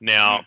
Now, 0.00 0.38
mm-hmm. 0.38 0.44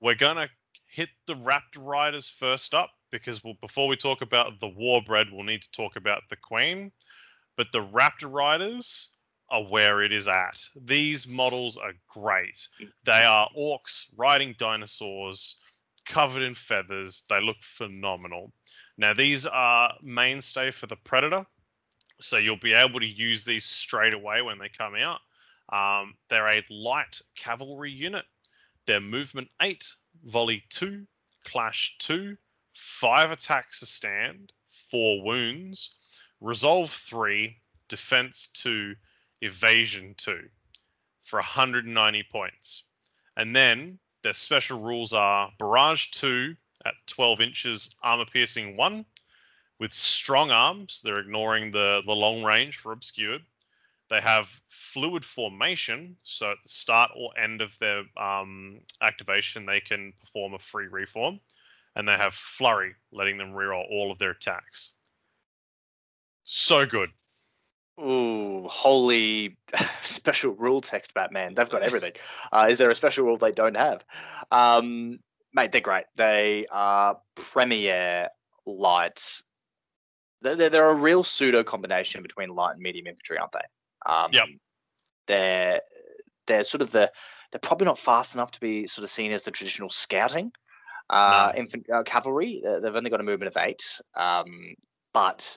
we're 0.00 0.14
gonna 0.14 0.48
hit 0.88 1.08
the 1.26 1.34
Raptor 1.34 1.78
Riders 1.78 2.28
first 2.28 2.74
up 2.74 2.90
because 3.10 3.42
we'll, 3.44 3.54
before 3.60 3.88
we 3.88 3.96
talk 3.96 4.22
about 4.22 4.60
the 4.60 4.68
Warbred, 4.68 5.32
we'll 5.32 5.44
need 5.44 5.62
to 5.62 5.70
talk 5.72 5.96
about 5.96 6.22
the 6.30 6.36
Queen. 6.36 6.92
But 7.56 7.68
the 7.72 7.84
Raptor 7.84 8.32
Riders 8.32 9.10
are 9.50 9.62
where 9.62 10.02
it 10.02 10.12
is 10.12 10.28
at. 10.28 10.58
These 10.84 11.26
models 11.26 11.76
are 11.76 11.92
great. 12.08 12.66
They 13.04 13.12
mm-hmm. 13.12 13.28
are 13.28 13.48
orcs 13.56 14.06
riding 14.16 14.54
dinosaurs, 14.58 15.56
covered 16.06 16.42
in 16.42 16.54
feathers. 16.54 17.24
They 17.28 17.40
look 17.40 17.56
phenomenal. 17.62 18.52
Now, 18.98 19.12
these 19.12 19.44
are 19.44 19.94
mainstay 20.02 20.70
for 20.70 20.86
the 20.86 20.96
Predator, 20.96 21.46
so 22.20 22.38
you'll 22.38 22.56
be 22.56 22.72
able 22.72 23.00
to 23.00 23.06
use 23.06 23.44
these 23.44 23.64
straight 23.64 24.14
away 24.14 24.40
when 24.40 24.58
they 24.58 24.70
come 24.70 24.94
out. 24.94 25.20
Um, 25.68 26.14
they're 26.30 26.46
a 26.46 26.64
light 26.70 27.20
cavalry 27.36 27.90
unit. 27.90 28.24
They're 28.86 29.00
movement 29.00 29.48
8, 29.60 29.84
volley 30.24 30.64
2, 30.70 31.06
clash 31.44 31.96
2, 31.98 32.36
5 32.74 33.30
attacks 33.32 33.82
a 33.82 33.86
stand, 33.86 34.52
4 34.90 35.24
wounds, 35.24 35.94
resolve 36.40 36.90
3, 36.90 37.56
defense 37.88 38.48
2, 38.54 38.94
evasion 39.42 40.14
2 40.16 40.40
for 41.24 41.38
190 41.38 42.22
points. 42.30 42.84
And 43.36 43.54
then 43.54 43.98
their 44.22 44.34
special 44.34 44.80
rules 44.80 45.12
are 45.12 45.52
barrage 45.58 46.06
2 46.12 46.54
at 46.86 46.94
12 47.06 47.40
inches, 47.40 47.90
armor 48.02 48.24
piercing 48.32 48.76
1 48.76 49.04
with 49.78 49.92
strong 49.92 50.50
arms. 50.50 51.00
They're 51.04 51.20
ignoring 51.20 51.70
the, 51.70 52.02
the 52.06 52.12
long 52.12 52.42
range 52.42 52.78
for 52.78 52.92
obscured. 52.92 53.42
They 54.08 54.20
have 54.20 54.48
fluid 54.68 55.24
formation, 55.24 56.16
so 56.22 56.52
at 56.52 56.58
the 56.62 56.68
start 56.68 57.10
or 57.16 57.30
end 57.36 57.60
of 57.60 57.76
their 57.80 58.04
um, 58.16 58.80
activation, 59.02 59.66
they 59.66 59.80
can 59.80 60.12
perform 60.20 60.54
a 60.54 60.60
free 60.60 60.86
reform, 60.86 61.40
and 61.96 62.06
they 62.06 62.12
have 62.12 62.34
flurry, 62.34 62.94
letting 63.10 63.36
them 63.36 63.52
reroll 63.52 63.84
all 63.90 64.12
of 64.12 64.18
their 64.18 64.30
attacks. 64.30 64.92
So 66.44 66.86
good. 66.86 67.10
Ooh, 67.98 68.68
holy 68.68 69.56
special 70.04 70.52
rule 70.52 70.80
text, 70.80 71.12
Batman. 71.14 71.54
They've 71.54 71.68
got 71.68 71.82
everything. 71.82 72.12
Uh, 72.52 72.68
is 72.70 72.78
there 72.78 72.90
a 72.90 72.94
special 72.94 73.24
rule 73.24 73.38
they 73.38 73.52
don't 73.52 73.76
have? 73.76 74.04
Um, 74.52 75.18
mate, 75.56 75.72
they're 75.72 75.80
great. 75.80 76.04
They 76.14 76.66
are 76.70 77.18
premier 77.34 78.28
light. 78.66 79.42
They're, 80.42 80.68
they're, 80.68 80.90
a 80.90 80.94
real 80.94 81.24
pseudo 81.24 81.64
combination 81.64 82.22
between 82.22 82.50
light 82.50 82.74
and 82.74 82.80
medium 82.80 83.06
infantry, 83.06 83.38
aren't 83.38 83.52
they? 83.52 84.12
Um, 84.12 84.30
Yep. 84.32 84.46
They're 85.26 85.80
they're 86.46 86.62
sort 86.62 86.82
of 86.82 86.92
the 86.92 87.10
they're 87.50 87.58
probably 87.58 87.86
not 87.86 87.98
fast 87.98 88.36
enough 88.36 88.52
to 88.52 88.60
be 88.60 88.86
sort 88.86 89.02
of 89.02 89.10
seen 89.10 89.32
as 89.32 89.42
the 89.42 89.50
traditional 89.50 89.88
scouting 89.88 90.52
uh, 91.10 91.52
infant, 91.56 91.86
uh, 91.92 92.04
cavalry. 92.04 92.62
Uh, 92.64 92.78
they've 92.78 92.94
only 92.94 93.10
got 93.10 93.20
a 93.20 93.24
movement 93.24 93.54
of 93.54 93.62
eight, 93.64 94.00
um, 94.14 94.74
but 95.12 95.56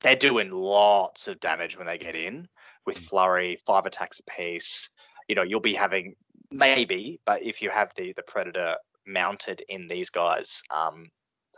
they're 0.00 0.16
doing 0.16 0.50
lots 0.50 1.28
of 1.28 1.40
damage 1.40 1.76
when 1.76 1.86
they 1.86 1.98
get 1.98 2.14
in 2.14 2.48
with 2.86 2.96
flurry, 2.96 3.58
five 3.66 3.84
attacks 3.84 4.18
apiece. 4.20 4.88
You 5.28 5.34
know, 5.34 5.42
you'll 5.42 5.60
be 5.60 5.74
having 5.74 6.14
maybe, 6.50 7.20
but 7.26 7.42
if 7.42 7.60
you 7.60 7.68
have 7.70 7.92
the 7.96 8.12
the 8.14 8.22
predator 8.22 8.76
mounted 9.06 9.62
in 9.68 9.86
these 9.88 10.10
guys, 10.10 10.62
um, 10.70 11.08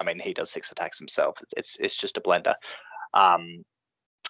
I 0.01 0.05
mean, 0.05 0.19
he 0.19 0.33
does 0.33 0.51
six 0.51 0.71
attacks 0.71 0.99
himself. 0.99 1.39
It's 1.43 1.55
it's, 1.57 1.77
it's 1.81 1.97
just 1.97 2.17
a 2.17 2.21
blender. 2.21 2.55
Um, 3.15 3.65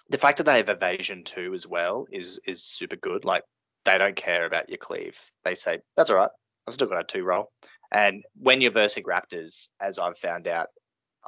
the 0.09 0.17
fact 0.17 0.37
that 0.37 0.45
they 0.45 0.57
have 0.57 0.69
evasion 0.69 1.23
too 1.23 1.53
as 1.53 1.67
well 1.67 2.05
is 2.11 2.39
is 2.45 2.63
super 2.63 2.95
good. 2.97 3.25
Like 3.25 3.43
they 3.85 3.97
don't 3.97 4.15
care 4.15 4.45
about 4.45 4.69
your 4.69 4.77
cleave. 4.77 5.19
They 5.43 5.55
say 5.55 5.79
that's 5.95 6.09
all 6.09 6.15
right. 6.17 6.31
I've 6.67 6.73
still 6.73 6.87
got 6.87 7.01
a 7.01 7.03
two 7.03 7.23
roll. 7.23 7.51
And 7.91 8.23
when 8.35 8.61
you're 8.61 8.71
versing 8.71 9.03
raptors, 9.03 9.69
as 9.81 9.97
I've 9.97 10.17
found 10.17 10.47
out 10.47 10.67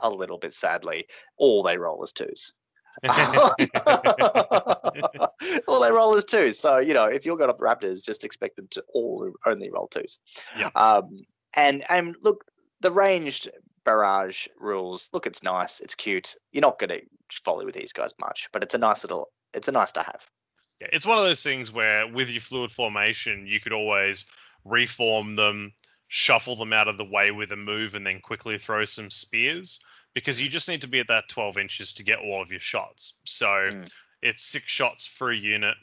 a 0.01 0.09
little 0.09 0.37
bit 0.37 0.53
sadly, 0.53 1.07
all 1.37 1.63
they 1.63 1.77
roll 1.77 2.03
is 2.03 2.13
twos. 2.13 2.53
all 5.67 5.79
they 5.79 5.91
roll 5.91 6.13
is 6.15 6.25
twos. 6.25 6.59
So 6.59 6.77
you 6.79 6.93
know, 6.93 7.05
if 7.05 7.25
you're 7.25 7.37
got 7.37 7.49
up 7.49 7.59
Raptors, 7.59 8.03
just 8.03 8.23
expect 8.23 8.57
them 8.57 8.67
to 8.71 8.83
all 8.93 9.31
only 9.45 9.69
roll 9.71 9.87
twos. 9.87 10.19
Yeah. 10.57 10.69
Um, 10.75 11.23
and 11.53 11.83
and 11.89 12.15
look, 12.23 12.45
the 12.81 12.91
ranged 12.91 13.49
barrage 13.83 14.47
rules. 14.59 15.09
Look, 15.13 15.25
it's 15.27 15.43
nice. 15.43 15.79
It's 15.79 15.95
cute. 15.95 16.35
You're 16.51 16.61
not 16.61 16.79
going 16.79 16.89
to 16.89 17.01
follow 17.43 17.65
with 17.65 17.75
these 17.75 17.93
guys 17.93 18.11
much, 18.19 18.49
but 18.51 18.63
it's 18.63 18.73
a 18.73 18.77
nice 18.77 19.03
little. 19.03 19.29
It's 19.53 19.67
a 19.67 19.71
nice 19.71 19.91
to 19.93 20.03
have. 20.03 20.21
Yeah, 20.79 20.87
it's 20.93 21.05
one 21.05 21.17
of 21.17 21.23
those 21.23 21.43
things 21.43 21.71
where 21.71 22.07
with 22.07 22.29
your 22.29 22.41
fluid 22.41 22.71
formation, 22.71 23.45
you 23.45 23.59
could 23.59 23.73
always 23.73 24.25
reform 24.65 25.35
them, 25.35 25.73
shuffle 26.07 26.55
them 26.55 26.73
out 26.73 26.87
of 26.87 26.97
the 26.97 27.05
way 27.05 27.31
with 27.31 27.51
a 27.51 27.55
move, 27.55 27.95
and 27.95 28.05
then 28.05 28.19
quickly 28.21 28.57
throw 28.57 28.85
some 28.85 29.09
spears 29.09 29.79
because 30.13 30.41
you 30.41 30.49
just 30.49 30.67
need 30.67 30.81
to 30.81 30.87
be 30.87 30.99
at 30.99 31.07
that 31.07 31.29
12 31.29 31.57
inches 31.57 31.93
to 31.93 32.03
get 32.03 32.19
all 32.19 32.41
of 32.41 32.51
your 32.51 32.59
shots. 32.59 33.13
So 33.25 33.47
Mm. 33.47 33.89
it's 34.21 34.43
six 34.43 34.65
shots 34.71 35.05
for 35.05 35.31
a 35.31 35.35
unit, 35.37 35.75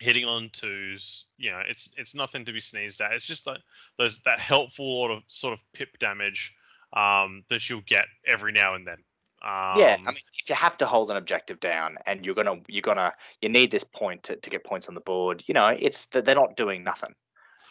hitting 0.00 0.24
on 0.24 0.50
twos. 0.52 1.26
You 1.36 1.52
know, 1.52 1.60
it's 1.68 1.88
it's 1.96 2.14
nothing 2.14 2.44
to 2.46 2.52
be 2.52 2.60
sneezed 2.60 3.00
at. 3.00 3.12
It's 3.12 3.26
just 3.26 3.44
that 3.44 3.60
those 3.98 4.20
that 4.20 4.38
helpful 4.38 4.86
sort 4.86 5.10
of 5.12 5.22
sort 5.28 5.54
of 5.54 5.60
pip 5.72 5.98
damage 5.98 6.52
um, 6.94 7.44
that 7.48 7.68
you'll 7.68 7.82
get 7.86 8.06
every 8.26 8.52
now 8.52 8.74
and 8.74 8.86
then. 8.86 8.98
Um, 9.42 9.78
yeah, 9.78 9.96
I 9.98 10.10
mean, 10.10 10.22
if 10.34 10.48
you 10.48 10.54
have 10.54 10.76
to 10.78 10.86
hold 10.86 11.10
an 11.10 11.16
objective 11.16 11.60
down 11.60 11.96
and 12.06 12.26
you're 12.26 12.34
gonna 12.34 12.56
you're 12.66 12.82
gonna 12.82 13.14
you 13.40 13.48
need 13.48 13.70
this 13.70 13.84
point 13.84 14.22
to, 14.24 14.36
to 14.36 14.50
get 14.50 14.64
points 14.64 14.88
on 14.88 14.94
the 14.94 15.00
board, 15.00 15.44
you 15.46 15.54
know, 15.54 15.68
it's 15.68 16.06
that 16.06 16.24
they're 16.24 16.34
not 16.34 16.56
doing 16.56 16.84
nothing. 16.84 17.14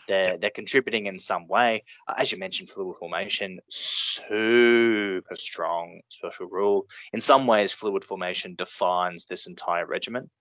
They're 0.07 0.38
they're 0.38 0.49
contributing 0.49 1.06
in 1.06 1.19
some 1.19 1.47
way. 1.47 1.84
Uh, 2.07 2.15
as 2.18 2.31
you 2.31 2.39
mentioned, 2.39 2.72
fluid 2.72 2.97
formation, 2.97 3.60
super 3.69 5.35
strong 5.35 6.01
special 6.10 6.47
rule. 6.47 6.88
In 7.14 7.22
some 7.22 7.45
ways, 7.45 7.72
fluid 7.72 8.03
formation 8.03 8.56
defines 8.56 9.26
this 9.26 9.45
entire 9.45 9.85
regiment. 9.85 10.31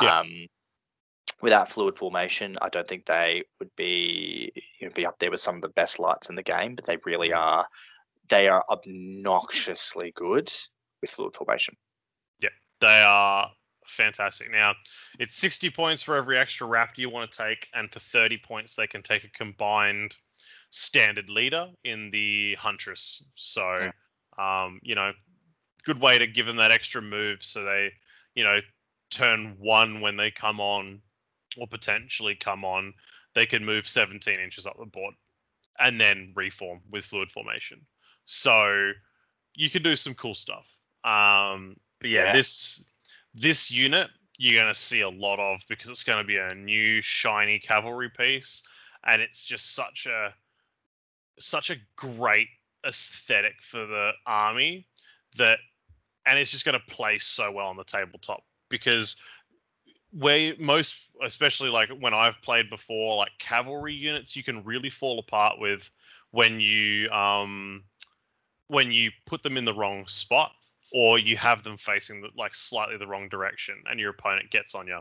Yeah. 0.00 0.20
Um, 0.20 0.46
without 1.40 1.68
fluid 1.68 1.98
formation, 1.98 2.56
I 2.62 2.68
don't 2.68 2.86
think 2.86 3.06
they 3.06 3.42
would 3.58 3.74
be 3.76 4.52
you 4.78 4.86
know, 4.86 4.92
be 4.94 5.06
up 5.06 5.18
there 5.18 5.30
with 5.30 5.40
some 5.40 5.56
of 5.56 5.62
the 5.62 5.68
best 5.68 5.98
lights 5.98 6.28
in 6.28 6.36
the 6.36 6.42
game, 6.42 6.74
but 6.74 6.84
they 6.84 6.98
really 7.04 7.30
Mm. 7.30 7.38
are. 7.38 7.68
They 8.28 8.48
are 8.48 8.64
obnoxiously 8.70 10.12
good 10.12 10.50
with 11.00 11.10
fluid 11.10 11.34
formation. 11.34 11.76
Yeah, 12.38 12.50
they 12.80 13.02
are 13.02 13.52
fantastic. 13.86 14.50
Now, 14.50 14.74
it's 15.18 15.34
60 15.34 15.70
points 15.70 16.02
for 16.02 16.16
every 16.16 16.38
extra 16.38 16.66
raptor 16.66 16.98
you 16.98 17.10
want 17.10 17.30
to 17.30 17.38
take, 17.38 17.68
and 17.74 17.92
for 17.92 18.00
30 18.00 18.38
points, 18.38 18.74
they 18.74 18.86
can 18.86 19.02
take 19.02 19.24
a 19.24 19.28
combined 19.30 20.16
standard 20.70 21.28
leader 21.28 21.68
in 21.84 22.10
the 22.10 22.54
Huntress. 22.54 23.22
So, 23.34 23.90
um, 24.38 24.80
you 24.82 24.94
know, 24.94 25.12
good 25.84 26.00
way 26.00 26.16
to 26.18 26.26
give 26.26 26.46
them 26.46 26.56
that 26.56 26.70
extra 26.70 27.02
move 27.02 27.42
so 27.42 27.64
they, 27.64 27.92
you 28.34 28.44
know, 28.44 28.60
turn 29.10 29.56
one 29.58 30.00
when 30.00 30.16
they 30.16 30.30
come 30.30 30.60
on, 30.60 31.02
or 31.58 31.66
potentially 31.66 32.34
come 32.34 32.64
on, 32.64 32.94
they 33.34 33.46
can 33.46 33.64
move 33.64 33.88
17 33.88 34.38
inches 34.40 34.66
up 34.66 34.76
the 34.78 34.86
board 34.86 35.14
and 35.78 36.00
then 36.00 36.32
reform 36.34 36.80
with 36.90 37.04
fluid 37.04 37.30
formation. 37.32 37.80
So, 38.24 38.92
you 39.54 39.68
can 39.70 39.82
do 39.82 39.96
some 39.96 40.14
cool 40.14 40.34
stuff. 40.34 40.66
Um, 41.04 41.76
but 42.00 42.10
yeah, 42.10 42.24
Yeah. 42.26 42.32
this 42.32 42.84
this 43.34 43.70
unit 43.70 44.08
you're 44.38 44.60
going 44.60 44.72
to 44.72 44.78
see 44.78 45.02
a 45.02 45.08
lot 45.08 45.38
of 45.38 45.60
because 45.68 45.90
it's 45.90 46.04
going 46.04 46.18
to 46.18 46.24
be 46.24 46.36
a 46.36 46.54
new 46.54 47.00
shiny 47.00 47.58
cavalry 47.58 48.10
piece, 48.10 48.62
and 49.04 49.22
it's 49.22 49.44
just 49.44 49.74
such 49.74 50.06
a 50.06 50.34
such 51.38 51.70
a 51.70 51.76
great 51.96 52.48
aesthetic 52.86 53.62
for 53.62 53.86
the 53.86 54.12
army 54.26 54.86
that, 55.36 55.58
and 56.26 56.38
it's 56.38 56.50
just 56.50 56.64
going 56.64 56.78
to 56.78 56.94
play 56.94 57.18
so 57.18 57.50
well 57.50 57.66
on 57.66 57.76
the 57.76 57.84
tabletop 57.84 58.42
because 58.68 59.16
where 60.12 60.54
most, 60.58 60.96
especially 61.24 61.70
like 61.70 61.88
when 61.88 62.14
I've 62.14 62.40
played 62.42 62.68
before, 62.68 63.16
like 63.16 63.32
cavalry 63.38 63.94
units, 63.94 64.36
you 64.36 64.42
can 64.42 64.62
really 64.64 64.90
fall 64.90 65.18
apart 65.18 65.58
with 65.58 65.90
when 66.30 66.60
you 66.60 67.10
um 67.10 67.84
when 68.68 68.90
you 68.90 69.10
put 69.26 69.42
them 69.42 69.56
in 69.56 69.64
the 69.64 69.74
wrong 69.74 70.06
spot 70.06 70.52
or 70.92 71.18
you 71.18 71.36
have 71.36 71.62
them 71.62 71.76
facing 71.76 72.22
the, 72.22 72.28
like 72.36 72.54
slightly 72.54 72.96
the 72.96 73.06
wrong 73.06 73.28
direction 73.28 73.74
and 73.90 74.00
your 74.00 74.10
opponent 74.10 74.50
gets 74.50 74.74
on 74.74 74.86
you. 74.86 74.98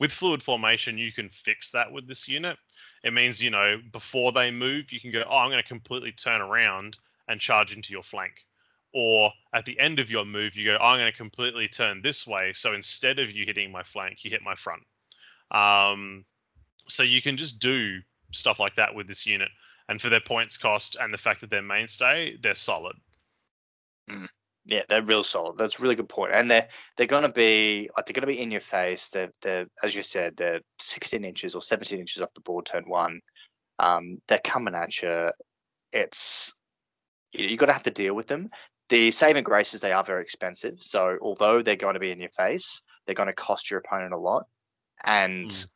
With 0.00 0.12
fluid 0.12 0.42
formation, 0.42 0.98
you 0.98 1.12
can 1.12 1.28
fix 1.28 1.70
that 1.70 1.90
with 1.92 2.08
this 2.08 2.26
unit. 2.26 2.56
It 3.04 3.12
means 3.12 3.42
you 3.42 3.50
know 3.50 3.80
before 3.92 4.32
they 4.32 4.50
move, 4.50 4.92
you 4.92 5.00
can 5.00 5.12
go, 5.12 5.24
oh, 5.28 5.36
I'm 5.36 5.50
going 5.50 5.62
to 5.62 5.68
completely 5.68 6.12
turn 6.12 6.40
around 6.40 6.98
and 7.28 7.40
charge 7.40 7.74
into 7.74 7.92
your 7.92 8.02
flank. 8.02 8.44
Or 8.94 9.32
at 9.52 9.64
the 9.64 9.78
end 9.80 9.98
of 9.98 10.08
your 10.08 10.24
move, 10.24 10.56
you 10.56 10.64
go, 10.64 10.76
I'm 10.80 10.98
going 10.98 11.10
to 11.10 11.16
completely 11.16 11.66
turn 11.66 12.00
this 12.00 12.26
way. 12.26 12.52
So 12.54 12.74
instead 12.74 13.18
of 13.18 13.32
you 13.32 13.44
hitting 13.44 13.72
my 13.72 13.82
flank, 13.82 14.18
you 14.22 14.30
hit 14.30 14.40
my 14.42 14.54
front. 14.54 14.82
Um, 15.50 16.24
so 16.88 17.02
you 17.02 17.20
can 17.20 17.36
just 17.36 17.58
do 17.58 17.98
stuff 18.30 18.60
like 18.60 18.76
that 18.76 18.94
with 18.94 19.08
this 19.08 19.26
unit. 19.26 19.48
And 19.88 20.00
for 20.00 20.08
their 20.08 20.20
points 20.20 20.56
cost 20.56 20.96
and 21.00 21.12
the 21.12 21.18
fact 21.18 21.40
that 21.40 21.50
they're 21.50 21.60
mainstay, 21.60 22.36
they're 22.40 22.54
solid. 22.54 22.96
Yeah, 24.64 24.82
they're 24.88 25.02
real 25.02 25.24
solid. 25.24 25.58
That's 25.58 25.78
a 25.78 25.82
really 25.82 25.94
good 25.94 26.08
point. 26.08 26.32
And 26.32 26.50
they're 26.50 26.68
they're 26.96 27.06
gonna 27.06 27.28
be 27.30 27.90
like 27.96 28.06
they're 28.06 28.14
gonna 28.14 28.26
be 28.26 28.40
in 28.40 28.50
your 28.50 28.60
face. 28.60 29.08
They're 29.08 29.30
they're 29.42 29.66
as 29.82 29.94
you 29.94 30.02
said, 30.02 30.34
they're 30.38 30.60
16 30.78 31.22
inches 31.22 31.54
or 31.54 31.60
17 31.60 32.00
inches 32.00 32.22
up 32.22 32.32
the 32.34 32.40
board 32.40 32.64
turn 32.64 32.84
one. 32.88 33.20
Um, 33.78 34.22
they're 34.26 34.38
coming 34.38 34.74
at 34.74 35.02
you. 35.02 35.30
It's 35.92 36.54
you- 37.32 37.48
you're 37.48 37.58
gonna 37.58 37.74
have 37.74 37.82
to 37.82 37.90
deal 37.90 38.14
with 38.14 38.26
them. 38.26 38.50
The 38.88 39.10
saving 39.10 39.44
graces 39.44 39.80
they 39.80 39.92
are 39.92 40.04
very 40.04 40.22
expensive. 40.22 40.76
So 40.80 41.18
although 41.22 41.62
they're 41.62 41.76
going 41.76 41.94
to 41.94 42.00
be 42.00 42.10
in 42.10 42.20
your 42.20 42.30
face, 42.30 42.82
they're 43.06 43.14
going 43.14 43.28
to 43.28 43.32
cost 43.32 43.70
your 43.70 43.80
opponent 43.80 44.12
a 44.12 44.18
lot. 44.18 44.46
And 45.04 45.50
Mm. 45.50 45.66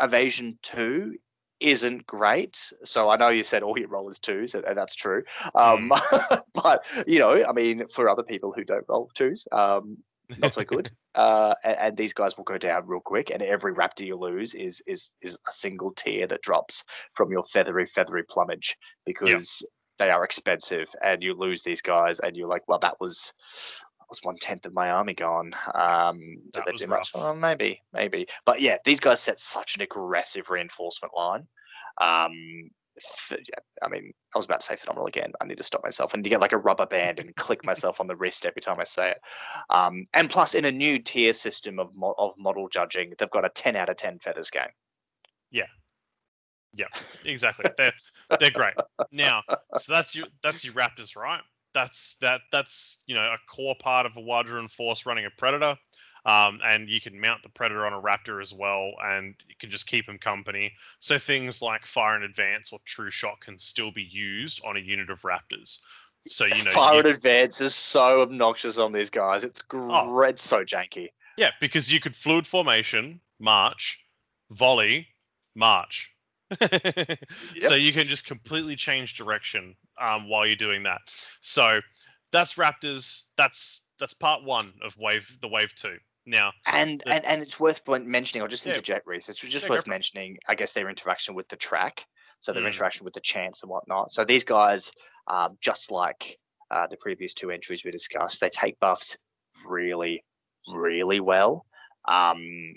evasion 0.00 0.58
two 0.62 1.16
isn't 1.60 2.06
great. 2.06 2.72
So 2.84 3.08
I 3.08 3.16
know 3.16 3.28
you 3.28 3.42
said 3.42 3.62
all 3.62 3.78
your 3.78 3.88
rollers 3.88 4.18
twos, 4.18 4.54
and, 4.54 4.64
and 4.64 4.76
that's 4.76 4.94
true. 4.94 5.22
Um, 5.54 5.90
but 6.54 6.84
you 7.06 7.18
know, 7.18 7.44
I 7.46 7.52
mean, 7.52 7.84
for 7.92 8.08
other 8.08 8.22
people 8.22 8.52
who 8.54 8.64
don't 8.64 8.84
roll 8.88 9.10
twos, 9.14 9.46
um, 9.52 9.98
not 10.36 10.52
so 10.52 10.64
good. 10.64 10.90
uh, 11.14 11.54
and, 11.64 11.76
and 11.78 11.96
these 11.96 12.12
guys 12.12 12.36
will 12.36 12.44
go 12.44 12.58
down 12.58 12.86
real 12.86 13.00
quick, 13.00 13.30
and 13.30 13.42
every 13.42 13.72
raptor 13.74 14.06
you 14.06 14.16
lose 14.16 14.54
is 14.54 14.82
is 14.86 15.12
is 15.22 15.38
a 15.48 15.52
single 15.52 15.92
tier 15.92 16.26
that 16.26 16.42
drops 16.42 16.84
from 17.14 17.30
your 17.30 17.44
feathery 17.44 17.86
feathery 17.86 18.24
plumage 18.28 18.76
because 19.06 19.66
they 19.98 20.10
are 20.10 20.24
expensive, 20.24 20.88
and 21.04 21.22
you 21.22 21.34
lose 21.34 21.62
these 21.62 21.82
guys, 21.82 22.20
and 22.20 22.36
you're 22.36 22.48
like, 22.48 22.66
well, 22.68 22.78
that 22.80 23.00
was. 23.00 23.32
that 23.98 24.06
Was 24.08 24.20
one 24.22 24.36
tenth 24.40 24.66
of 24.66 24.72
my 24.72 24.90
army 24.90 25.14
gone? 25.14 25.52
Um, 25.74 26.18
did 26.52 26.62
they 26.64 26.72
do 26.72 26.86
much? 26.86 27.10
rough. 27.14 27.22
Oh, 27.24 27.34
maybe, 27.34 27.82
maybe. 27.92 28.28
But 28.44 28.60
yeah, 28.60 28.76
these 28.84 29.00
guys 29.00 29.20
set 29.20 29.40
such 29.40 29.74
an 29.76 29.82
aggressive 29.82 30.48
reinforcement 30.48 31.12
line. 31.16 31.48
Um, 32.00 32.70
yeah, 33.30 33.58
I 33.82 33.88
mean, 33.88 34.12
I 34.34 34.38
was 34.38 34.46
about 34.46 34.60
to 34.60 34.66
say 34.66 34.76
phenomenal 34.76 35.06
again. 35.06 35.32
I 35.40 35.44
need 35.44 35.58
to 35.58 35.64
stop 35.64 35.82
myself 35.82 36.14
and 36.14 36.24
to 36.24 36.30
get 36.30 36.40
like 36.40 36.52
a 36.52 36.58
rubber 36.58 36.86
band 36.86 37.18
and 37.18 37.34
click 37.36 37.64
myself 37.64 38.00
on 38.00 38.06
the 38.06 38.16
wrist 38.16 38.46
every 38.46 38.62
time 38.62 38.78
I 38.80 38.84
say 38.84 39.10
it. 39.10 39.20
Um, 39.70 40.04
and 40.14 40.30
plus, 40.30 40.54
in 40.54 40.64
a 40.64 40.72
new 40.72 40.98
tier 40.98 41.32
system 41.34 41.78
of 41.78 41.94
mo- 41.94 42.14
of 42.16 42.32
model 42.38 42.68
judging, 42.68 43.12
they've 43.18 43.30
got 43.30 43.44
a 43.44 43.50
ten 43.50 43.76
out 43.76 43.88
of 43.88 43.96
ten 43.96 44.18
feathers 44.18 44.50
game. 44.50 44.70
Exactly. 47.24 47.66
They're 47.76 47.92
they're 48.38 48.50
great. 48.50 48.74
Now, 49.12 49.42
so 49.78 49.92
that's 49.92 50.14
your 50.14 50.26
that's 50.42 50.64
your 50.64 50.74
Raptors, 50.74 51.16
right? 51.16 51.40
That's 51.74 52.16
that 52.20 52.42
that's 52.52 52.98
you 53.06 53.14
know 53.14 53.22
a 53.22 53.38
core 53.48 53.76
part 53.78 54.06
of 54.06 54.16
a 54.16 54.20
W'adrhŭn 54.20 54.70
force 54.70 55.06
running 55.06 55.26
a 55.26 55.30
Predator. 55.30 55.76
Um, 56.24 56.58
and 56.64 56.88
you 56.88 57.00
can 57.00 57.20
mount 57.20 57.44
the 57.44 57.48
Predator 57.48 57.86
on 57.86 57.92
a 57.92 58.00
Raptor 58.00 58.42
as 58.42 58.52
well, 58.52 58.94
and 59.00 59.36
you 59.48 59.54
can 59.60 59.70
just 59.70 59.86
keep 59.86 60.08
him 60.08 60.18
company. 60.18 60.72
So 60.98 61.20
things 61.20 61.62
like 61.62 61.86
Fire 61.86 62.16
and 62.16 62.24
Advance 62.24 62.72
or 62.72 62.80
True 62.84 63.10
Shot 63.10 63.40
can 63.40 63.60
still 63.60 63.92
be 63.92 64.02
used 64.02 64.60
on 64.64 64.76
a 64.76 64.80
unit 64.80 65.08
of 65.08 65.22
Raptors. 65.22 65.78
So 66.26 66.44
you 66.44 66.64
know, 66.64 66.72
Fire 66.72 66.98
and 66.98 67.06
advance 67.06 67.60
is 67.60 67.74
so 67.74 68.22
obnoxious 68.22 68.78
on 68.78 68.92
these 68.92 69.10
guys. 69.10 69.44
It's 69.44 69.62
great, 69.62 70.30
it's 70.30 70.42
so 70.42 70.64
janky. 70.64 71.10
Yeah, 71.36 71.50
because 71.60 71.92
you 71.92 72.00
could 72.00 72.16
fluid 72.16 72.46
formation, 72.46 73.20
march, 73.38 74.00
volley, 74.50 75.06
march. 75.54 76.10
So 77.60 77.74
you 77.74 77.92
can 77.92 78.06
just 78.06 78.26
completely 78.26 78.76
change 78.76 79.14
direction 79.16 79.74
um, 80.00 80.28
while 80.28 80.46
you're 80.46 80.56
doing 80.56 80.82
that. 80.84 81.00
So 81.40 81.80
that's 82.32 82.54
Raptors. 82.54 83.22
That's 83.36 83.82
that's 83.98 84.14
part 84.14 84.44
one 84.44 84.72
of 84.84 84.96
wave 84.98 85.38
the 85.40 85.48
wave 85.48 85.74
two. 85.74 85.96
Now, 86.26 86.52
And 86.66 87.00
The- 87.04 87.12
and 87.14 87.24
and 87.24 87.42
it's 87.42 87.58
worth 87.60 87.82
mentioning. 87.88 88.42
I'll 88.42 88.48
just 88.48 88.66
Yeah. 88.66 88.72
interject, 88.72 89.06
Reese. 89.06 89.28
It's 89.28 89.38
just 89.40 89.64
Yeah, 89.64 89.70
worth 89.70 89.84
for 89.84 89.90
it. 89.90 89.94
mentioning. 89.94 90.38
I 90.48 90.54
guess 90.54 90.72
their 90.72 90.88
interaction 90.88 91.34
with 91.34 91.48
the 91.48 91.56
track, 91.56 92.04
so 92.40 92.52
their 92.52 92.62
Mm. 92.62 92.66
interaction 92.66 93.04
with 93.04 93.14
the 93.14 93.20
chance 93.20 93.62
and 93.62 93.70
whatnot. 93.70 94.12
So 94.12 94.24
these 94.24 94.44
guys, 94.44 94.92
um, 95.28 95.56
just 95.60 95.90
like 95.90 96.38
uh, 96.70 96.86
the 96.88 96.96
previous 96.96 97.32
two 97.32 97.50
entries 97.52 97.84
we 97.84 97.92
discussed, 97.92 98.40
they 98.40 98.50
take 98.50 98.78
buffs 98.80 99.16
really, 99.64 100.24
really 100.68 101.20
well. 101.20 101.64
Um, 102.08 102.74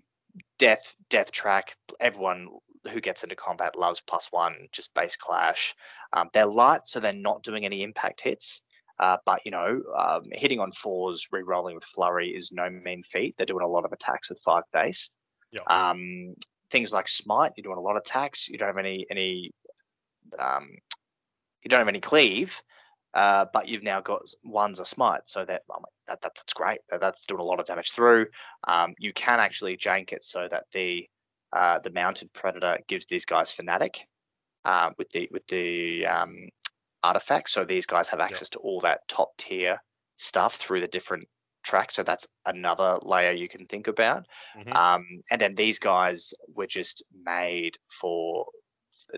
death, 0.59 0.95
death 1.09 1.31
track. 1.31 1.75
Everyone 1.99 2.49
who 2.91 3.01
gets 3.01 3.23
into 3.23 3.35
combat 3.35 3.77
loves 3.77 4.01
plus 4.01 4.27
one, 4.31 4.67
just 4.71 4.93
base 4.93 5.15
clash. 5.15 5.75
Um, 6.13 6.29
they're 6.33 6.45
light, 6.45 6.81
so 6.85 6.99
they're 6.99 7.13
not 7.13 7.43
doing 7.43 7.65
any 7.65 7.83
impact 7.83 8.21
hits. 8.21 8.61
Uh, 8.99 9.17
but 9.25 9.39
you 9.45 9.51
know, 9.51 9.81
um, 9.97 10.23
hitting 10.33 10.59
on 10.59 10.71
fours, 10.71 11.27
re-rolling 11.31 11.75
with 11.75 11.85
flurry 11.85 12.29
is 12.29 12.51
no 12.51 12.69
mean 12.69 13.01
feat. 13.03 13.35
They're 13.37 13.45
doing 13.45 13.63
a 13.63 13.67
lot 13.67 13.85
of 13.85 13.93
attacks 13.93 14.29
with 14.29 14.41
five 14.43 14.63
base. 14.73 15.09
Yeah. 15.51 15.61
Um, 15.67 16.35
things 16.69 16.93
like 16.93 17.07
smite, 17.07 17.53
you're 17.55 17.63
doing 17.63 17.77
a 17.77 17.81
lot 17.81 17.95
of 17.95 18.01
attacks. 18.01 18.49
You 18.49 18.57
don't 18.57 18.67
have 18.67 18.77
any 18.77 19.05
any. 19.09 19.51
Um, 20.37 20.69
you 21.63 21.69
don't 21.69 21.79
have 21.79 21.87
any 21.87 21.99
cleave, 22.01 22.61
uh, 23.13 23.45
but 23.51 23.67
you've 23.67 23.83
now 23.83 23.99
got 24.01 24.21
one's 24.43 24.79
a 24.79 24.85
smite, 24.85 25.21
so 25.25 25.43
that, 25.45 25.63
that, 26.07 26.21
that 26.21 26.35
that's 26.35 26.53
great. 26.53 26.79
That, 26.89 27.01
that's 27.01 27.25
doing 27.25 27.41
a 27.41 27.43
lot 27.43 27.59
of 27.59 27.65
damage 27.65 27.91
through. 27.91 28.27
Um, 28.67 28.93
you 28.97 29.11
can 29.13 29.39
actually 29.39 29.75
jank 29.75 30.13
it 30.13 30.23
so 30.23 30.47
that 30.49 30.65
the 30.71 31.07
uh, 31.53 31.79
the 31.79 31.91
mounted 31.91 32.31
predator 32.33 32.77
gives 32.87 33.05
these 33.05 33.25
guys 33.25 33.51
fanatic 33.51 34.07
uh, 34.65 34.91
with 34.97 35.09
the 35.11 35.27
with 35.31 35.45
the 35.47 36.05
um, 36.05 36.49
artifact. 37.03 37.49
So 37.49 37.65
these 37.65 37.85
guys 37.85 38.09
have 38.09 38.19
access 38.19 38.49
to 38.49 38.59
all 38.59 38.79
that 38.81 39.07
top 39.07 39.29
tier 39.37 39.81
stuff 40.17 40.55
through 40.55 40.81
the 40.81 40.87
different 40.87 41.27
tracks. 41.63 41.95
So 41.95 42.03
that's 42.03 42.27
another 42.45 42.99
layer 43.01 43.31
you 43.31 43.49
can 43.49 43.65
think 43.65 43.87
about. 43.87 44.25
Mhm. 44.57 44.75
Um, 44.75 45.05
and 45.31 45.41
then 45.41 45.55
these 45.55 45.79
guys 45.79 46.33
were 46.55 46.67
just 46.67 47.03
made 47.23 47.77
for 47.99 48.45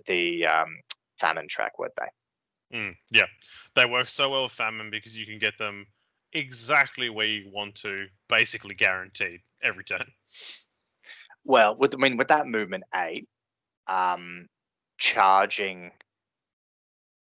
the 0.08 0.46
um, 0.46 0.78
famine 1.20 1.48
track, 1.48 1.78
weren't 1.80 1.94
they? 1.98 2.78
mm, 2.78 2.96
yeah, 3.10 3.28
they 3.76 3.86
work 3.86 4.10
so 4.10 4.30
well 4.30 4.44
with 4.44 4.54
famine 4.54 4.90
because 4.90 5.16
you 5.16 5.26
can 5.26 5.40
get 5.40 5.58
them 5.58 5.86
exactly 6.34 7.10
where 7.10 7.26
you 7.26 7.50
want 7.52 7.76
to, 7.76 8.08
basically 8.30 8.76
guaranteed 8.76 9.42
every 9.62 9.84
turn. 9.84 10.06
Well, 11.44 11.76
with 11.76 11.94
I 11.96 11.98
mean 11.98 12.18
with 12.18 12.28
that 12.30 12.48
movement 12.48 12.84
eight, 12.96 13.28
um, 13.88 14.48
charging 14.98 15.92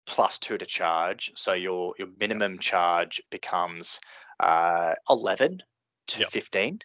plus 0.05 0.39
two 0.39 0.57
to 0.57 0.65
charge, 0.65 1.31
so 1.35 1.53
your 1.53 1.93
your 1.97 2.09
minimum 2.19 2.59
charge 2.59 3.21
becomes 3.29 3.99
uh, 4.39 4.95
eleven 5.09 5.61
to 6.07 6.19
Yep. 6.21 6.29
fifteen, 6.31 6.79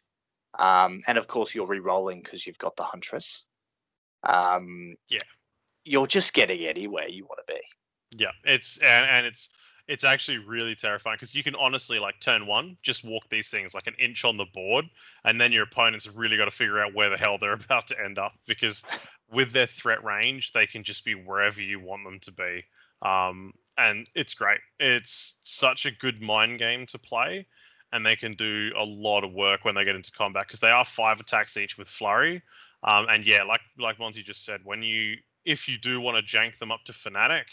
um, 0.59 1.01
and 1.07 1.19
of 1.19 1.27
course 1.27 1.55
you're 1.55 1.67
re-rolling 1.67 2.23
because 2.23 2.47
you've 2.47 2.59
got 2.59 2.77
the 2.77 2.85
huntress. 2.85 3.47
Um, 4.23 4.95
Yeah. 5.09 5.19
you're 5.85 6.07
just 6.07 6.33
getting 6.35 6.65
anywhere 6.67 7.09
you 7.09 7.25
want 7.25 7.41
to 7.47 7.55
be. 7.55 7.61
Yeah, 8.17 8.31
it's 8.45 8.79
and, 8.79 9.07
and 9.07 9.27
it's 9.27 9.49
it's 9.87 10.05
actually 10.05 10.39
really 10.39 10.75
terrifying 10.75 11.17
because 11.17 11.35
you 11.35 11.43
can 11.43 11.55
honestly 11.57 11.99
like 11.99 12.19
turn 12.21 12.47
one, 12.47 12.77
just 12.83 13.05
walk 13.05 13.29
these 13.29 13.51
things 13.51 13.75
like 13.75 13.87
an 13.87 13.95
inch 13.99 14.25
on 14.25 14.37
the 14.37 14.47
board, 14.55 14.87
and 15.25 15.41
then 15.41 15.53
your 15.53 15.65
opponent's 15.65 16.07
have 16.07 16.17
really 16.17 16.37
got 16.37 16.47
to 16.47 16.51
figure 16.51 16.81
out 16.81 16.95
where 16.95 17.11
the 17.11 17.17
hell 17.17 17.39
they're 17.39 17.53
about 17.65 17.87
to 17.89 18.01
end 18.03 18.19
up 18.19 18.33
because 18.47 18.83
with 19.31 19.53
their 19.53 19.67
threat 19.67 20.03
range, 20.05 20.53
they 20.53 20.67
can 20.67 20.83
just 20.83 21.05
be 21.05 21.15
wherever 21.15 21.61
you 21.61 21.81
want 21.81 22.05
them 22.05 22.19
to 22.21 22.33
be. 22.33 22.65
Um, 23.03 23.53
and 23.77 24.09
it's 24.15 24.35
great. 24.35 24.61
It's 24.79 25.37
such 25.43 25.85
a 25.85 25.91
good 25.91 26.23
mind 26.23 26.59
game 26.59 26.87
to 26.87 26.99
play, 26.99 27.47
and 27.93 28.07
they 28.07 28.17
can 28.17 28.33
do 28.33 28.71
a 28.77 28.85
lot 28.85 29.25
of 29.25 29.33
work 29.33 29.65
when 29.65 29.75
they 29.75 29.85
get 29.85 29.97
into 29.97 30.13
combat 30.13 30.47
because 30.47 30.61
they 30.61 30.71
are 30.71 30.85
five 30.85 31.21
attacks 31.21 31.57
each 31.57 31.77
with 31.77 31.89
flurry. 31.89 32.43
Um, 32.85 33.07
and 33.11 33.25
yeah, 33.27 33.43
like 33.43 33.63
like 33.79 33.99
Monty 33.99 34.23
just 34.23 34.45
said, 34.45 34.61
when 34.65 34.83
you 34.83 35.17
if 35.45 35.69
you 35.69 35.77
do 35.79 36.01
want 36.01 36.17
to 36.17 36.37
jank 36.37 36.59
them 36.59 36.71
up 36.71 36.85
to 36.85 36.93
fanatic, 36.93 37.47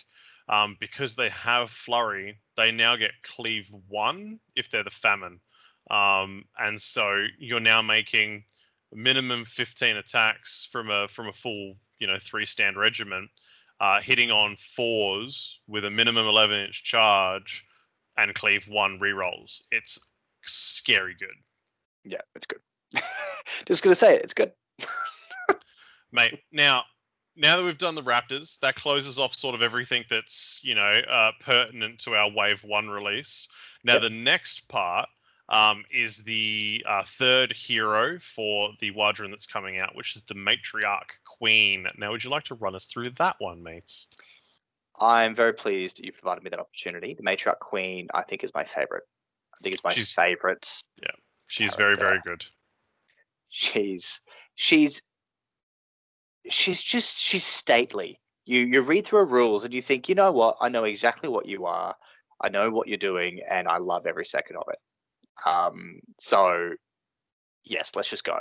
um, 0.50 0.78
because 0.80 1.16
they 1.16 1.30
have 1.30 1.70
flurry, 1.70 2.40
they 2.58 2.72
now 2.72 2.96
get 2.96 3.12
cleave 3.24 3.70
one 3.88 4.40
if 4.56 4.70
they're 4.70 4.84
the 4.84 4.90
famine. 4.90 5.40
Um, 5.90 6.46
and 6.60 6.80
so 6.80 7.26
you're 7.38 7.60
now 7.60 7.82
making 7.82 8.44
minimum 8.94 9.46
15 9.46 9.98
attacks 9.98 10.68
from 10.72 10.90
a 10.90 11.08
from 11.08 11.28
a 11.28 11.34
full 11.34 11.76
you 12.00 12.08
know 12.08 12.18
three 12.20 12.46
stand 12.46 12.78
regiment, 12.78 13.30
uh, 13.80 14.02
hitting 14.02 14.32
on 14.32 14.56
fours 14.58 15.60
with 15.68 15.86
a 15.86 15.92
minimum 15.92 16.28
11 16.28 16.60
inch 16.60 16.84
charge 16.84 17.66
and 18.18 18.34
cleave 18.36 18.68
one 18.68 19.00
rerolls. 19.00 19.62
It's 19.72 19.98
scary 20.46 21.16
good. 21.20 21.30
Yeah, 22.04 22.22
it's 22.36 22.46
good. 22.46 22.60
Just 23.66 23.84
gonna 23.84 23.96
say 23.96 24.16
it. 24.16 24.24
It's 24.24 24.34
good. 24.34 24.52
mate. 26.12 26.42
Now, 26.52 26.84
now 27.42 27.58
that 27.58 27.64
we've 27.66 27.78
done 27.78 27.96
the 27.96 28.04
Raptors, 28.04 28.60
that 28.60 28.76
closes 28.76 29.18
off 29.20 29.34
sort 29.36 29.56
of 29.56 29.62
everything 29.62 30.04
that's 30.10 30.60
you 30.64 30.76
know 30.76 30.92
uh, 31.10 31.32
pertinent 31.42 32.00
to 32.02 32.16
our 32.16 32.30
Wave 32.32 32.64
One 32.64 32.88
release. 32.90 33.48
Now, 33.84 33.94
Yep. 33.94 34.02
the 34.04 34.10
next 34.12 34.68
part 34.70 35.10
um, 35.50 35.84
is 35.92 36.18
the 36.18 36.86
uh, 36.88 37.04
third 37.04 37.52
hero 37.52 38.20
for 38.20 38.70
the 38.80 38.92
W'adrhŭn 38.92 39.32
that's 39.32 39.48
coming 39.48 39.80
out, 39.80 39.96
which 39.96 40.16
is 40.16 40.22
the 40.24 40.36
Matriarch 40.36 41.10
Queen. 41.26 41.88
Now, 41.98 42.12
would 42.12 42.24
you 42.24 42.30
like 42.30 42.44
to 42.46 42.56
run 42.56 42.76
us 42.76 42.86
through 42.86 43.10
that 43.12 43.36
one, 43.40 43.62
mates? 43.64 44.08
I'm 45.00 45.34
very 45.34 45.54
pleased 45.54 45.98
that 45.98 46.06
you 46.06 46.12
provided 46.12 46.44
me 46.44 46.52
that 46.52 46.60
opportunity. 46.60 47.16
The 47.16 47.24
Matriarch 47.24 47.60
Queen, 47.60 48.08
I 48.14 48.22
think, 48.22 48.44
is 48.44 48.54
my 48.54 48.64
favorite. 48.64 49.04
I 49.54 49.58
think 49.64 49.74
it's 49.74 49.84
my 49.84 49.94
She's- 49.94 50.12
favorite. 50.12 50.84
She's 51.48 51.74
very, 51.76 51.96
very 51.96 52.20
good. 52.26 52.46
She's 53.50 54.22
she's 54.56 55.02
she's 56.50 56.82
just 56.82 57.18
she's 57.20 57.44
stately. 57.44 58.20
You 58.46 58.62
you 58.62 58.82
read 58.82 59.06
through 59.06 59.20
her 59.20 59.26
rules 59.26 59.64
and 59.64 59.74
you 59.74 59.82
think, 59.82 60.10
you 60.10 60.16
know 60.16 60.32
what? 60.32 60.58
I 60.62 60.70
know 60.70 60.84
exactly 60.84 61.30
what 61.30 61.46
you 61.46 61.66
are. 61.66 61.96
I 62.42 62.50
know 62.50 62.72
what 62.72 62.88
you're 62.88 62.98
doing, 62.98 63.42
and 63.48 63.68
I 63.68 63.78
love 63.78 64.06
every 64.08 64.26
second 64.26 64.58
of 64.58 64.68
it. 64.70 64.80
Um, 65.48 66.00
so 66.20 66.72
yes, 67.64 67.92
let's 67.96 68.10
just 68.10 68.24
go. 68.24 68.40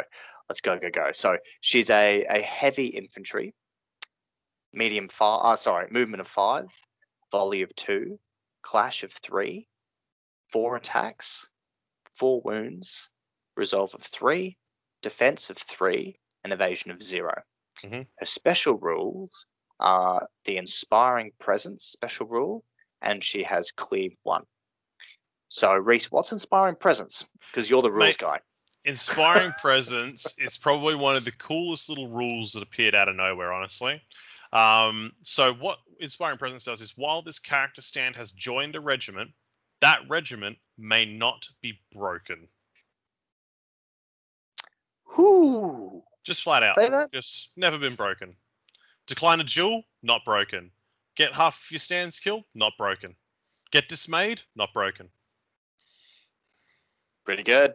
Let's 0.49 0.61
go, 0.61 0.79
go, 0.79 0.91
go. 0.91 1.11
So 1.13 1.37
she's 1.61 1.91
a 1.91 2.25
a 2.25 2.41
heavy 2.41 2.87
infantry, 2.87 3.55
medium 4.73 5.09
five. 5.09 5.41
Uh, 5.43 5.57
sorry, 5.57 5.89
movement 5.91 6.21
of 6.21 6.29
five, 6.29 6.67
volley 7.31 7.63
of 7.63 7.75
two, 7.77 8.19
clash 8.63 9.03
of 9.05 9.13
three, 9.13 9.69
four 10.49 10.77
attacks, 10.77 11.49
four 12.15 12.41
wounds, 12.45 13.11
resolve 13.57 13.95
of 13.95 14.03
three, 14.03 14.57
defense 15.03 15.51
of 15.51 15.59
three, 15.59 16.19
and 16.45 16.53
evasion 16.53 16.91
of 16.91 17.03
0 17.03 17.43
Mhm. 17.83 18.07
Her 18.19 18.27
special 18.27 18.75
rules 18.75 19.47
are 19.79 20.29
the 20.45 20.57
inspiring 20.57 21.33
presence 21.39 21.85
special 21.85 22.27
rule, 22.27 22.65
and 23.01 23.25
she 23.25 23.43
has 23.43 23.71
cleave 23.73 24.17
one. 24.23 24.45
So, 25.49 25.75
Reese, 25.75 26.13
what's 26.13 26.33
inspiring 26.33 26.77
presence? 26.77 27.27
Because 27.51 27.69
you're 27.69 27.83
the 27.83 27.91
rules 27.91 28.15
Mate, 28.15 28.19
guy. 28.19 28.41
Inspiring 28.85 29.53
presence 29.59 30.35
is 30.39 30.57
probably 30.57 30.95
one 30.95 31.17
of 31.17 31.25
the 31.25 31.33
coolest 31.33 31.89
little 31.89 32.09
rules 32.09 32.53
that 32.53 32.63
appeared 32.63 32.95
out 32.95 33.09
of 33.09 33.17
nowhere, 33.17 33.53
honestly. 33.53 34.01
Um, 34.53 35.13
so, 35.23 35.53
what 35.55 35.79
inspiring 35.99 36.39
presence 36.39 36.65
does 36.65 36.81
is 36.81 36.97
while 36.97 37.23
this 37.23 37.39
character 37.39 37.81
stand 37.81 38.17
has 38.17 38.33
joined 38.33 38.77
a 38.77 38.81
regiment, 38.81 39.31
that 39.81 40.01
regiment 40.09 40.59
may 40.79 41.05
not 41.05 41.49
be 41.63 41.81
broken. 41.93 42.49
Whoo! 45.17 46.03
Just 46.25 46.43
flat 46.43 46.63
out. 46.63 46.75
Say 46.75 46.89
that? 46.89 47.13
Just 47.13 47.51
never 47.57 47.79
been 47.79 47.95
broken. 47.95 48.35
Decline 49.07 49.41
a 49.41 49.45
duel, 49.45 49.83
not 50.03 50.25
broken. 50.25 50.71
Get 51.17 51.33
half 51.33 51.57
of 51.65 51.71
your 51.71 51.79
stands 51.79 52.21
killed, 52.21 52.45
not 52.55 52.73
broken. 52.79 53.17
Get 53.73 53.89
dismayed, 53.89 54.43
not 54.57 54.73
broken. 54.73 55.09
Pretty 57.25 57.43
good. 57.43 57.75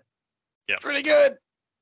Yeah. 0.67 0.76
Pretty 0.81 1.03
good. 1.03 1.38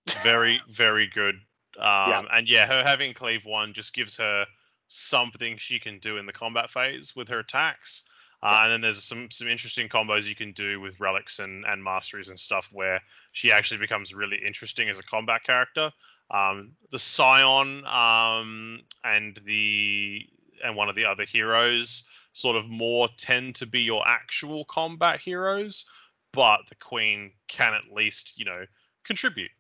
very 0.22 0.62
very 0.70 1.08
good 1.08 1.36
um 1.80 2.10
Yeah. 2.10 2.24
and 2.34 2.46
yeah 2.48 2.66
her 2.66 2.84
having 2.84 3.14
cleave 3.14 3.46
one 3.46 3.72
just 3.74 3.94
gives 3.94 4.18
her 4.18 4.46
something 4.90 5.58
she 5.58 5.80
can 5.80 6.00
do 6.00 6.18
in 6.18 6.26
the 6.26 6.34
combat 6.34 6.70
phase 6.70 7.16
with 7.16 7.30
her 7.30 7.40
attacks 7.40 8.04
uh, 8.44 8.64
and 8.64 8.74
then 8.74 8.82
there's 8.82 9.02
some 9.02 9.32
some 9.32 9.48
interesting 9.48 9.88
combos 9.88 10.26
you 10.26 10.36
can 10.36 10.52
do 10.52 10.82
with 10.82 11.00
relics 11.00 11.40
and 11.40 11.64
and 11.70 11.82
masteries 11.82 12.28
and 12.28 12.38
stuff 12.38 12.68
where 12.74 13.00
she 13.32 13.50
actually 13.50 13.78
becomes 13.78 14.14
really 14.14 14.38
interesting 14.46 14.90
as 14.90 15.00
a 15.00 15.04
combat 15.04 15.42
character 15.46 15.90
um 16.34 16.72
the 16.92 17.00
scion 17.00 17.86
um 17.86 18.82
and 19.04 19.40
the 19.46 20.28
and 20.64 20.76
one 20.76 20.90
of 20.90 20.96
the 20.96 21.06
other 21.06 21.26
heroes 21.26 22.04
sort 22.34 22.56
of 22.56 22.68
more 22.68 23.08
tend 23.18 23.56
to 23.56 23.66
be 23.66 23.82
your 23.82 24.06
actual 24.08 24.66
combat 24.66 25.20
heroes 25.20 25.86
but 26.34 26.62
the 26.70 26.76
queen 26.76 27.32
can 27.48 27.74
at 27.74 27.94
least 27.94 28.34
you 28.36 28.46
know 28.46 28.66
contribute 29.06 29.52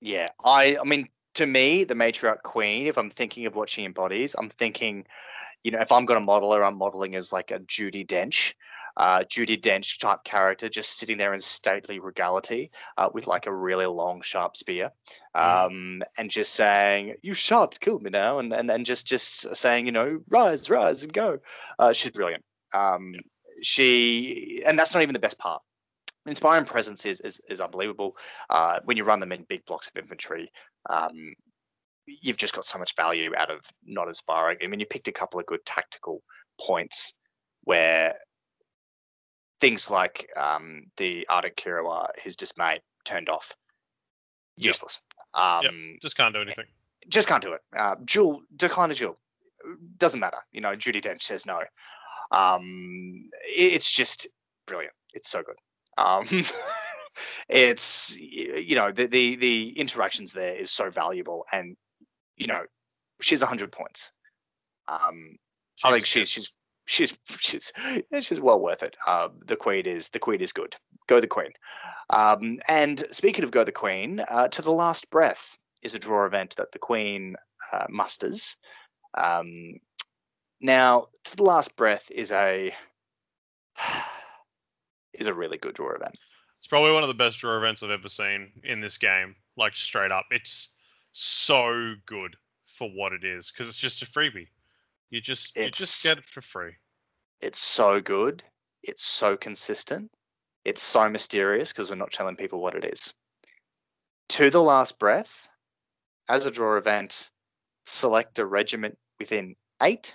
Yeah, 0.00 0.30
I 0.44 0.76
I 0.78 0.84
mean 0.84 1.08
to 1.34 1.46
me, 1.46 1.84
the 1.84 1.94
matriarch 1.94 2.42
queen, 2.42 2.86
if 2.86 2.98
I'm 2.98 3.10
thinking 3.10 3.46
of 3.46 3.54
what 3.54 3.70
she 3.70 3.84
embodies, 3.84 4.34
I'm 4.36 4.48
thinking, 4.48 5.06
you 5.62 5.70
know, 5.70 5.80
if 5.80 5.92
I'm 5.92 6.04
gonna 6.04 6.20
model 6.20 6.52
her, 6.52 6.64
I'm 6.64 6.76
modeling 6.78 7.14
as 7.14 7.32
like 7.32 7.50
a 7.50 7.60
Judi 7.60 8.06
Dench. 8.06 8.54
Uh, 8.98 9.20
Judi 9.20 9.56
Dench 9.58 9.98
type 9.98 10.24
character 10.24 10.68
just 10.68 10.98
sitting 10.98 11.18
there 11.18 11.32
in 11.32 11.40
stately 11.40 12.00
regality 12.00 12.70
uh, 12.96 13.08
with 13.14 13.28
like 13.28 13.46
a 13.46 13.54
really 13.54 13.86
long 13.86 14.20
sharp 14.22 14.56
spear 14.56 14.90
Mhm. 15.36 15.66
um, 15.66 16.02
and 16.18 16.30
just 16.30 16.54
saying 16.54 17.14
you 17.22 17.32
shan't 17.32 17.78
kill 17.80 18.00
me 18.00 18.10
now 18.10 18.40
and, 18.40 18.52
and 18.52 18.70
and 18.70 18.84
just 18.84 19.06
just 19.06 19.54
saying 19.56 19.86
you 19.86 19.92
know 19.92 20.20
rise 20.28 20.68
rise 20.68 21.02
and 21.04 21.12
go. 21.12 21.38
Uh, 21.78 21.92
she's 21.92 22.10
brilliant. 22.10 22.44
Um, 22.74 23.14
she 23.62 24.62
and 24.66 24.78
that's 24.78 24.92
not 24.94 25.02
even 25.02 25.12
the 25.12 25.20
best 25.20 25.38
part. 25.38 25.62
Inspiring 26.26 26.64
presence 26.64 27.06
is 27.06 27.20
is, 27.20 27.40
is 27.48 27.60
unbelievable. 27.60 28.16
Uh, 28.50 28.80
when 28.84 28.96
you 28.96 29.04
run 29.04 29.20
them 29.20 29.32
in 29.32 29.44
big 29.48 29.64
blocks 29.64 29.88
of 29.88 29.96
infantry, 29.96 30.50
um, 30.90 31.32
you've 32.06 32.36
just 32.36 32.54
got 32.54 32.64
so 32.64 32.78
much 32.78 32.96
value 32.96 33.32
out 33.36 33.50
of 33.50 33.60
not 33.86 34.08
inspiring. 34.08 34.58
I 34.62 34.66
mean, 34.66 34.80
you 34.80 34.86
picked 34.86 35.08
a 35.08 35.12
couple 35.12 35.38
of 35.38 35.46
good 35.46 35.64
tactical 35.64 36.22
points 36.60 37.14
where 37.64 38.14
things 39.60 39.90
like 39.90 40.28
um, 40.36 40.84
the 40.96 41.26
Ardent 41.28 41.56
Kerawa, 41.56 42.08
his 42.16 42.36
dismay 42.36 42.80
turned 43.04 43.28
off, 43.28 43.54
Yep. 44.56 44.66
useless. 44.74 45.00
Um, 45.34 45.96
just 46.02 46.16
can't 46.16 46.34
do 46.34 46.40
anything 46.40 46.64
Just 47.08 47.28
can't 47.28 47.42
do 47.42 47.52
it. 47.52 47.60
Uh, 47.76 47.96
Duel, 48.04 48.42
decline 48.56 48.90
a 48.90 48.94
Duel. 48.94 49.18
Doesn't 49.98 50.20
matter. 50.20 50.38
You 50.52 50.60
know, 50.60 50.74
Judi 50.76 51.00
Dench 51.00 51.22
says 51.22 51.46
no. 51.46 51.60
Um, 52.30 53.28
it's 53.44 53.90
just 53.90 54.26
brilliant. 54.66 54.94
It's 55.14 55.28
so 55.28 55.42
good. 55.42 55.56
Um, 55.96 56.26
it's 57.48 58.16
you 58.18 58.74
know 58.76 58.92
the, 58.92 59.06
the 59.06 59.36
the 59.36 59.78
interactions 59.78 60.32
there 60.32 60.54
is 60.54 60.70
so 60.70 60.90
valuable, 60.90 61.44
and 61.52 61.76
you 62.36 62.46
know 62.46 62.62
she's 63.20 63.42
hundred 63.42 63.72
points. 63.72 64.12
Um, 64.88 65.36
I 65.84 65.92
think 65.92 66.06
she's 66.06 66.28
she's 66.28 66.50
she's 66.88 67.16
she's 67.38 67.72
she's 68.20 68.40
well 68.40 68.58
worth 68.58 68.82
it. 68.82 68.96
Uh, 69.06 69.28
the 69.46 69.56
queen 69.56 69.86
is 69.86 70.08
the 70.08 70.18
queen 70.18 70.40
is 70.40 70.52
good. 70.52 70.74
Go 71.06 71.20
the 71.20 71.26
queen. 71.26 71.52
Um, 72.10 72.58
and 72.66 73.04
speaking 73.10 73.44
of 73.44 73.50
go 73.50 73.62
the 73.62 73.72
queen, 73.72 74.20
uh, 74.28 74.48
to 74.48 74.62
the 74.62 74.72
last 74.72 75.08
breath 75.10 75.56
is 75.82 75.94
a 75.94 75.98
draw 75.98 76.26
event 76.26 76.56
that 76.56 76.72
the 76.72 76.78
queen 76.78 77.36
uh, 77.72 77.86
musters. 77.88 78.56
Um, 79.16 79.74
now, 80.60 81.06
to 81.24 81.36
the 81.36 81.44
last 81.44 81.76
breath 81.76 82.10
is 82.10 82.32
a 82.32 82.74
is 85.12 85.26
a 85.26 85.34
really 85.34 85.58
good 85.58 85.74
draw 85.74 85.94
event. 85.94 86.18
It's 86.58 86.66
probably 86.66 86.92
one 86.92 87.04
of 87.04 87.08
the 87.08 87.14
best 87.14 87.38
draw 87.38 87.56
events 87.56 87.82
I've 87.82 87.90
ever 87.90 88.08
seen 88.08 88.50
in 88.64 88.80
this 88.80 88.98
game. 88.98 89.36
Like 89.56 89.76
straight 89.76 90.10
up, 90.10 90.26
it's 90.30 90.70
so 91.12 91.94
good 92.06 92.36
for 92.66 92.88
what 92.88 93.12
it 93.12 93.24
is 93.24 93.50
because 93.50 93.68
it's 93.68 93.78
just 93.78 94.02
a 94.02 94.06
freebie. 94.06 94.48
You 95.10 95.20
just 95.20 95.56
you 95.56 95.70
just 95.70 96.04
get 96.04 96.18
it 96.18 96.24
for 96.32 96.42
free. 96.42 96.72
It's 97.40 97.58
so 97.58 98.00
good. 98.00 98.42
It's 98.82 99.04
so 99.04 99.36
consistent. 99.36 100.10
It's 100.64 100.82
so 100.82 101.08
mysterious 101.08 101.72
because 101.72 101.88
we're 101.88 101.96
not 101.96 102.12
telling 102.12 102.36
people 102.36 102.60
what 102.60 102.74
it 102.74 102.84
is. 102.84 103.14
To 104.30 104.50
the 104.50 104.62
last 104.62 104.98
breath, 104.98 105.48
as 106.28 106.44
a 106.44 106.50
draw 106.50 106.76
event, 106.76 107.30
select 107.86 108.38
a 108.38 108.44
regiment 108.44 108.98
within 109.18 109.56
eight, 109.82 110.14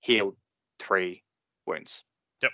heal 0.00 0.36
three 0.80 1.22
wounds. 1.66 2.02
Yep. 2.42 2.50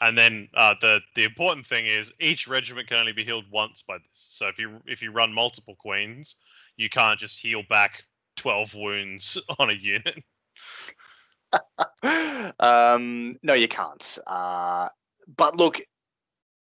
And 0.00 0.16
then 0.16 0.48
uh, 0.54 0.76
the 0.80 1.00
the 1.16 1.24
important 1.24 1.66
thing 1.66 1.86
is 1.86 2.12
each 2.20 2.46
regiment 2.46 2.88
can 2.88 2.98
only 2.98 3.12
be 3.12 3.24
healed 3.24 3.46
once 3.50 3.82
by 3.82 3.98
this. 3.98 4.06
So 4.12 4.46
if 4.46 4.58
you 4.58 4.80
if 4.86 5.02
you 5.02 5.10
run 5.10 5.32
multiple 5.32 5.74
queens, 5.76 6.36
you 6.76 6.88
can't 6.88 7.18
just 7.18 7.40
heal 7.40 7.62
back 7.68 8.04
twelve 8.44 8.74
wounds 8.74 9.40
on 9.58 9.70
a 9.70 9.74
unit. 9.74 10.22
um, 12.60 13.32
no, 13.42 13.54
you 13.54 13.68
can't. 13.68 14.18
Uh, 14.26 14.88
but 15.34 15.56
look, 15.56 15.80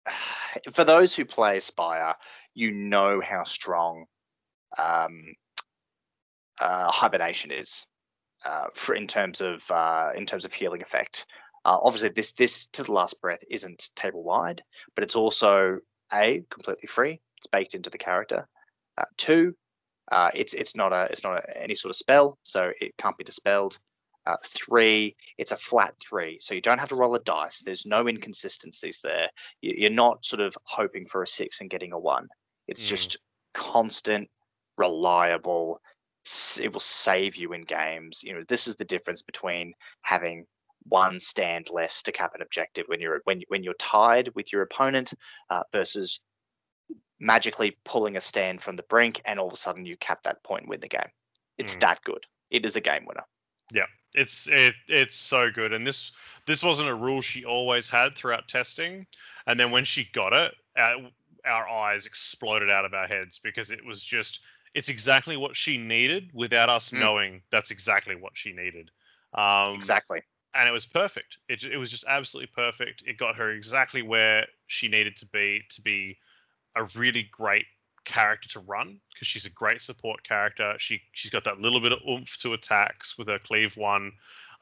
for 0.75 0.85
those 0.85 1.15
who 1.15 1.25
play 1.25 1.57
Aspire, 1.57 2.15
you 2.55 2.71
know 2.71 3.23
how 3.23 3.45
strong 3.45 4.05
um, 4.79 5.33
uh, 6.61 6.91
hibernation 6.91 7.51
is 7.51 7.87
uh, 8.45 8.67
for 8.75 8.95
in 8.95 9.07
terms 9.07 9.41
of 9.41 9.63
uh, 9.71 10.11
in 10.15 10.27
terms 10.27 10.45
of 10.45 10.53
healing 10.53 10.83
effect. 10.83 11.25
Uh, 11.65 11.79
obviously, 11.83 12.11
this 12.11 12.33
this 12.33 12.67
to 12.67 12.83
the 12.83 12.93
last 12.93 13.19
breath 13.23 13.41
isn't 13.51 13.89
table 13.97 14.23
wide, 14.23 14.63
but 14.95 15.03
it's 15.03 15.17
also 15.17 15.79
a 16.13 16.43
completely 16.51 16.89
free. 16.89 17.23
It's 17.39 17.47
baked 17.47 17.75
into 17.75 17.89
the 17.89 17.97
character. 17.97 18.47
Uh, 18.99 19.07
two, 19.17 19.55
uh, 20.11 20.31
it's 20.35 20.55
it's 20.55 20.77
not 20.77 20.93
a 20.93 21.09
it's 21.11 21.25
not 21.25 21.39
a, 21.39 21.63
any 21.63 21.75
sort 21.75 21.91
of 21.91 21.97
spell, 21.97 22.39
so 22.43 22.73
it 22.81 22.97
can't 22.97 23.17
be 23.17 23.25
dispelled. 23.25 23.79
Uh, 24.27 24.37
three, 24.45 25.17
it's 25.39 25.53
a 25.53 25.57
flat 25.57 25.95
three, 26.07 26.39
so 26.41 26.55
you 26.55 26.61
don't 26.61 26.79
have 26.79 26.91
to 26.91 26.97
roll 26.97 27.15
a 27.15 27.21
dice. 27.21 27.61
There's 27.63 27.87
no 27.87 28.07
inconsistencies 28.07 29.01
there. 29.03 29.31
You- 29.63 29.75
You're 29.79 29.91
not 29.91 30.25
sort 30.27 30.41
of 30.41 30.55
hoping 30.65 31.07
for 31.07 31.23
a 31.23 31.27
six 31.27 31.61
and 31.61 31.71
getting 31.71 31.93
a 31.93 31.99
one. 31.99 32.29
It's 32.69 32.83
Mm. 32.83 32.89
just 32.89 33.17
constant, 33.55 34.29
reliable. 34.77 35.81
It 36.61 36.73
will 36.73 36.81
save 36.81 37.37
you 37.37 37.55
in 37.55 37.63
games. 37.63 38.23
You 38.23 38.35
know, 38.35 38.43
this 38.47 38.69
is 38.69 38.77
the 38.77 38.85
difference 38.85 39.23
between 39.23 39.73
having 40.03 40.47
one 40.85 41.19
stand 41.21 41.69
less 41.71 42.03
to 42.03 42.13
cap 42.13 42.35
an 42.35 42.43
objective 42.43 42.87
when 42.89 43.01
you're 43.01 43.21
when 43.25 43.43
when 43.49 43.63
you're 43.63 43.75
tied 43.75 44.29
with 44.35 44.53
your 44.53 44.63
opponent 44.63 45.13
uh, 45.51 45.63
versus 45.73 46.21
magically 47.21 47.77
pulling 47.85 48.17
a 48.17 48.21
stand 48.21 48.63
from 48.63 48.77
the 48.77 48.83
brink 48.85 49.21
and 49.25 49.39
all 49.39 49.49
of 49.49 49.53
a 49.55 49.57
sudden 49.57 49.87
you 49.87 49.97
cap 49.97 50.23
that 50.25 50.43
point 50.43 50.69
win 50.69 50.81
the 50.81 50.89
game. 50.89 51.11
It's 51.59 51.75
Mm. 51.75 51.81
that 51.81 52.03
good. 52.05 52.27
It 52.51 52.65
is 52.67 52.77
a 52.77 52.81
game 52.81 53.07
winner. 53.07 53.25
Yeah, 53.73 53.87
it's 54.15 54.49
it 54.49 54.75
it's 54.89 55.15
so 55.15 55.51
good, 55.51 55.73
and 55.73 55.87
this 55.87 56.13
this 56.47 56.63
wasn't 56.63 56.89
a 56.89 56.95
rule 56.95 57.21
she 57.21 57.45
always 57.45 57.89
had 57.89 58.17
throughout 58.17 58.49
testing, 58.49 59.07
and 59.47 59.59
then 59.59 59.71
when 59.71 59.85
she 59.85 60.09
got 60.13 60.33
it, 60.33 60.55
our, 60.77 61.11
our 61.45 61.69
eyes 61.69 62.07
exploded 62.07 62.71
out 62.71 62.85
of 62.85 62.95
our 62.95 63.07
heads 63.07 63.39
because 63.39 63.71
it 63.71 63.85
was 63.85 64.03
just 64.03 64.41
it's 64.75 64.89
exactly 64.89 65.37
what 65.37 65.57
she 65.57 65.79
needed 65.79 66.31
without 66.35 66.69
us 66.69 66.93
Mm. 66.93 67.01
knowing 67.01 67.43
that's 67.51 67.71
exactly 67.71 68.15
what 68.17 68.33
she 68.37 68.53
needed. 68.53 68.91
Um, 69.35 69.75
exactly. 69.75 70.23
and 70.55 70.69
it 70.69 70.73
was 70.73 70.87
perfect. 70.87 71.39
It 71.49 71.65
it 71.65 71.77
was 71.77 71.91
just 71.91 72.05
absolutely 72.09 72.53
perfect. 72.55 73.03
It 73.07 73.19
got 73.19 73.37
her 73.37 73.51
exactly 73.51 74.03
where 74.03 74.47
she 74.67 74.89
needed 74.89 75.17
to 75.17 75.27
be 75.27 75.63
to 75.71 75.83
be 75.83 76.19
a 76.77 76.85
really 76.97 77.29
great 77.31 77.67
character 78.05 78.49
to 78.49 78.61
run 78.61 78.99
because 79.13 79.29
she's 79.29 79.47
a 79.47 79.51
great 79.51 79.81
support 79.81 80.23
character. 80.27 80.75
She 80.79 81.01
she's 81.13 81.31
got 81.31 81.45
that 81.45 81.61
little 81.61 81.81
bit 81.81 81.93
of 81.93 81.99
oomph 82.09 82.37
to 82.43 82.55
attacks 82.55 83.17
with 83.19 83.29
her 83.29 83.39
cleave 83.39 83.77
one, 83.77 84.13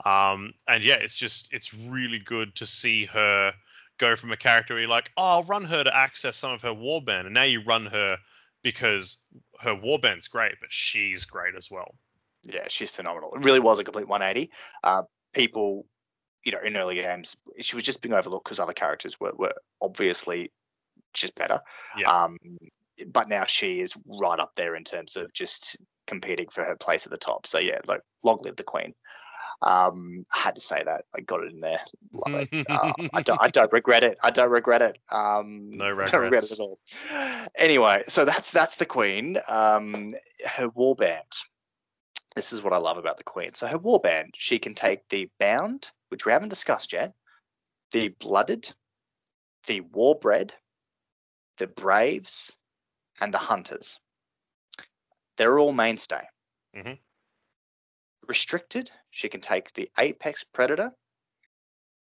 um, 0.05 0.55
and 0.67 0.83
yeah, 0.83 0.97
it's 0.97 1.17
just 1.17 1.49
it's 1.53 1.73
really 1.73 2.19
good 2.19 2.55
to 2.57 2.67
see 2.67 3.07
her 3.07 3.53
go 3.99 4.17
from 4.17 4.33
a 4.33 4.37
character 4.37 4.75
where 4.75 4.83
you're 4.83 4.91
like, 4.91 5.11
oh, 5.17 5.25
I'll 5.25 5.45
run 5.45 5.65
her 5.65 5.83
to 5.85 5.97
access 5.97 6.37
some 6.37 6.53
of 6.53 6.63
her 6.63 6.75
warband, 6.75 7.27
and 7.27 7.35
now 7.35 7.43
you 7.43 7.63
run 7.63 7.87
her 7.87 8.17
because 8.63 9.19
her 9.61 9.75
warband's 9.75 10.29
great, 10.29 10.55
but 10.61 10.73
she's 10.73 11.25
great 11.25 11.55
as 11.57 11.71
well. 11.71 11.95
Yeah, 12.43 12.67
she's 12.69 12.91
phenomenal. 12.91 13.35
It 13.35 13.45
really 13.45 13.61
was 13.61 13.79
a 13.79 13.85
complete 13.85 14.09
180. 14.09 14.51
Uh, 14.85 15.03
people, 15.33 15.87
you 16.45 16.53
know, 16.53 16.59
in 16.65 16.77
early 16.77 16.97
games, 16.97 17.37
she 17.61 17.77
was 17.77 17.85
just 17.85 18.01
being 18.01 18.15
overlooked 18.15 18.45
because 18.45 18.61
other 18.61 18.73
characters 18.73 19.19
were, 19.21 19.33
were 19.37 19.55
obviously 19.83 20.53
just 21.15 21.35
better. 21.35 21.61
Yeah. 21.97 22.11
Um, 22.11 22.37
but 23.13 23.29
now 23.29 23.45
she 23.45 23.81
is 23.81 23.95
right 24.07 24.41
up 24.41 24.53
there 24.57 24.75
in 24.75 24.85
terms 24.85 25.17
of 25.17 25.33
just 25.33 25.77
competing 26.07 26.49
for 26.49 26.65
her 26.65 26.77
place 26.77 27.07
at 27.07 27.11
the 27.13 27.19
top. 27.19 27.47
So 27.47 27.59
yeah, 27.59 27.79
like 27.87 28.01
long 28.25 28.41
live 28.43 28.57
the 28.57 28.65
queen. 28.65 28.95
Um, 29.63 30.23
I 30.33 30.39
had 30.39 30.55
to 30.55 30.61
say 30.61 30.83
that. 30.85 31.05
I 31.17 31.21
got 31.21 31.43
it 31.43 31.53
in 31.53 31.61
there. 31.61 31.81
It. 32.27 32.67
Uh, 32.69 32.93
I 33.13 33.23
don't. 33.23 33.43
I 33.43 33.49
don't 33.53 33.73
regret 33.73 34.05
it. 34.05 34.17
I 34.23 34.31
don't 34.31 34.51
regret 34.51 34.83
it. 34.83 34.99
Um, 35.11 35.71
No 35.71 35.87
I 35.99 36.05
don't 36.05 36.21
regret 36.23 36.45
it 36.45 36.51
regrets. 36.51 36.53
at 36.53 36.59
all. 36.61 36.79
Anyway, 37.57 38.05
so 38.07 38.25
that's 38.25 38.51
that's 38.51 38.77
the 38.77 38.87
queen. 38.87 39.39
Um, 39.49 40.13
her 40.47 40.69
warband. 40.71 41.39
This 42.37 42.53
is 42.53 42.63
what 42.63 42.73
I 42.73 42.79
love 42.79 42.99
about 42.99 43.17
the 43.17 43.25
queen. 43.25 43.53
So 43.55 43.67
her 43.67 43.79
warband, 43.79 44.29
she 44.35 44.61
can 44.61 44.75
take 44.75 45.09
the 45.09 45.29
bound, 45.41 45.91
which 46.11 46.25
we 46.25 46.31
haven't 46.31 46.51
discussed 46.51 46.93
yet, 46.93 47.13
the 47.91 48.09
blooded, 48.21 48.73
the 49.67 49.81
warbred, 49.81 50.55
the 51.59 51.67
braves, 51.67 52.57
and 53.21 53.33
the 53.33 53.39
hunters. 53.39 53.99
They're 55.37 55.59
all 55.59 55.73
mainstay. 55.73 56.27
Mhm. 56.75 56.99
Restricted, 58.27 58.91
she 59.11 59.29
can 59.29 59.41
take 59.41 59.73
the 59.73 59.91
apex 59.99 60.45
predator. 60.45 60.93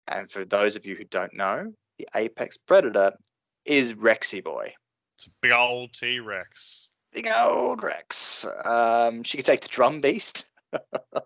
And 0.07 0.31
for 0.31 0.45
those 0.45 0.75
of 0.75 0.85
you 0.85 0.95
who 0.95 1.03
don't 1.05 1.33
know, 1.33 1.73
the 1.97 2.07
apex 2.15 2.57
predator 2.57 3.17
is 3.65 3.93
Rexy 3.93 4.43
Boy. 4.43 4.75
It's 5.15 5.27
a 5.27 5.31
big 5.41 5.51
old 5.51 5.93
T 5.93 6.19
Rex. 6.19 6.89
Big 7.11 7.27
old 7.27 7.83
Rex. 7.83 8.45
Um, 8.65 9.23
she 9.23 9.37
can 9.37 9.45
take 9.45 9.61
the 9.61 9.69
drum 9.69 10.01
beast. 10.01 10.45
oh, 10.73 11.25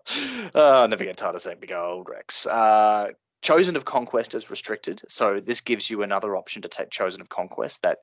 I'll 0.54 0.88
never 0.88 1.04
get 1.04 1.16
tired 1.16 1.34
of 1.34 1.40
saying 1.40 1.58
big 1.60 1.72
old 1.72 2.08
Rex. 2.08 2.46
Uh, 2.46 3.10
Chosen 3.42 3.74
of 3.74 3.84
Conquest 3.84 4.34
is 4.34 4.50
restricted, 4.50 5.02
so 5.08 5.40
this 5.40 5.60
gives 5.60 5.88
you 5.88 6.02
another 6.02 6.36
option 6.36 6.62
to 6.62 6.68
take 6.68 6.90
Chosen 6.90 7.20
of 7.20 7.30
Conquest 7.30 7.82
that 7.82 7.98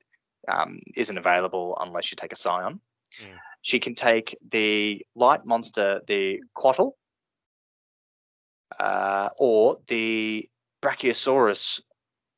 um, 0.48 0.80
isn't 0.96 1.18
available 1.18 1.76
unless 1.80 2.10
you 2.10 2.16
take 2.16 2.32
a 2.32 2.36
Scion. 2.36 2.80
Mm. 3.22 3.36
She 3.62 3.80
can 3.80 3.94
take 3.94 4.36
the 4.50 5.04
light 5.14 5.44
monster, 5.44 6.00
the 6.06 6.40
Quattle, 6.54 6.96
uh, 8.78 9.28
or 9.38 9.78
the 9.88 10.48
Brachiosaurus 10.82 11.80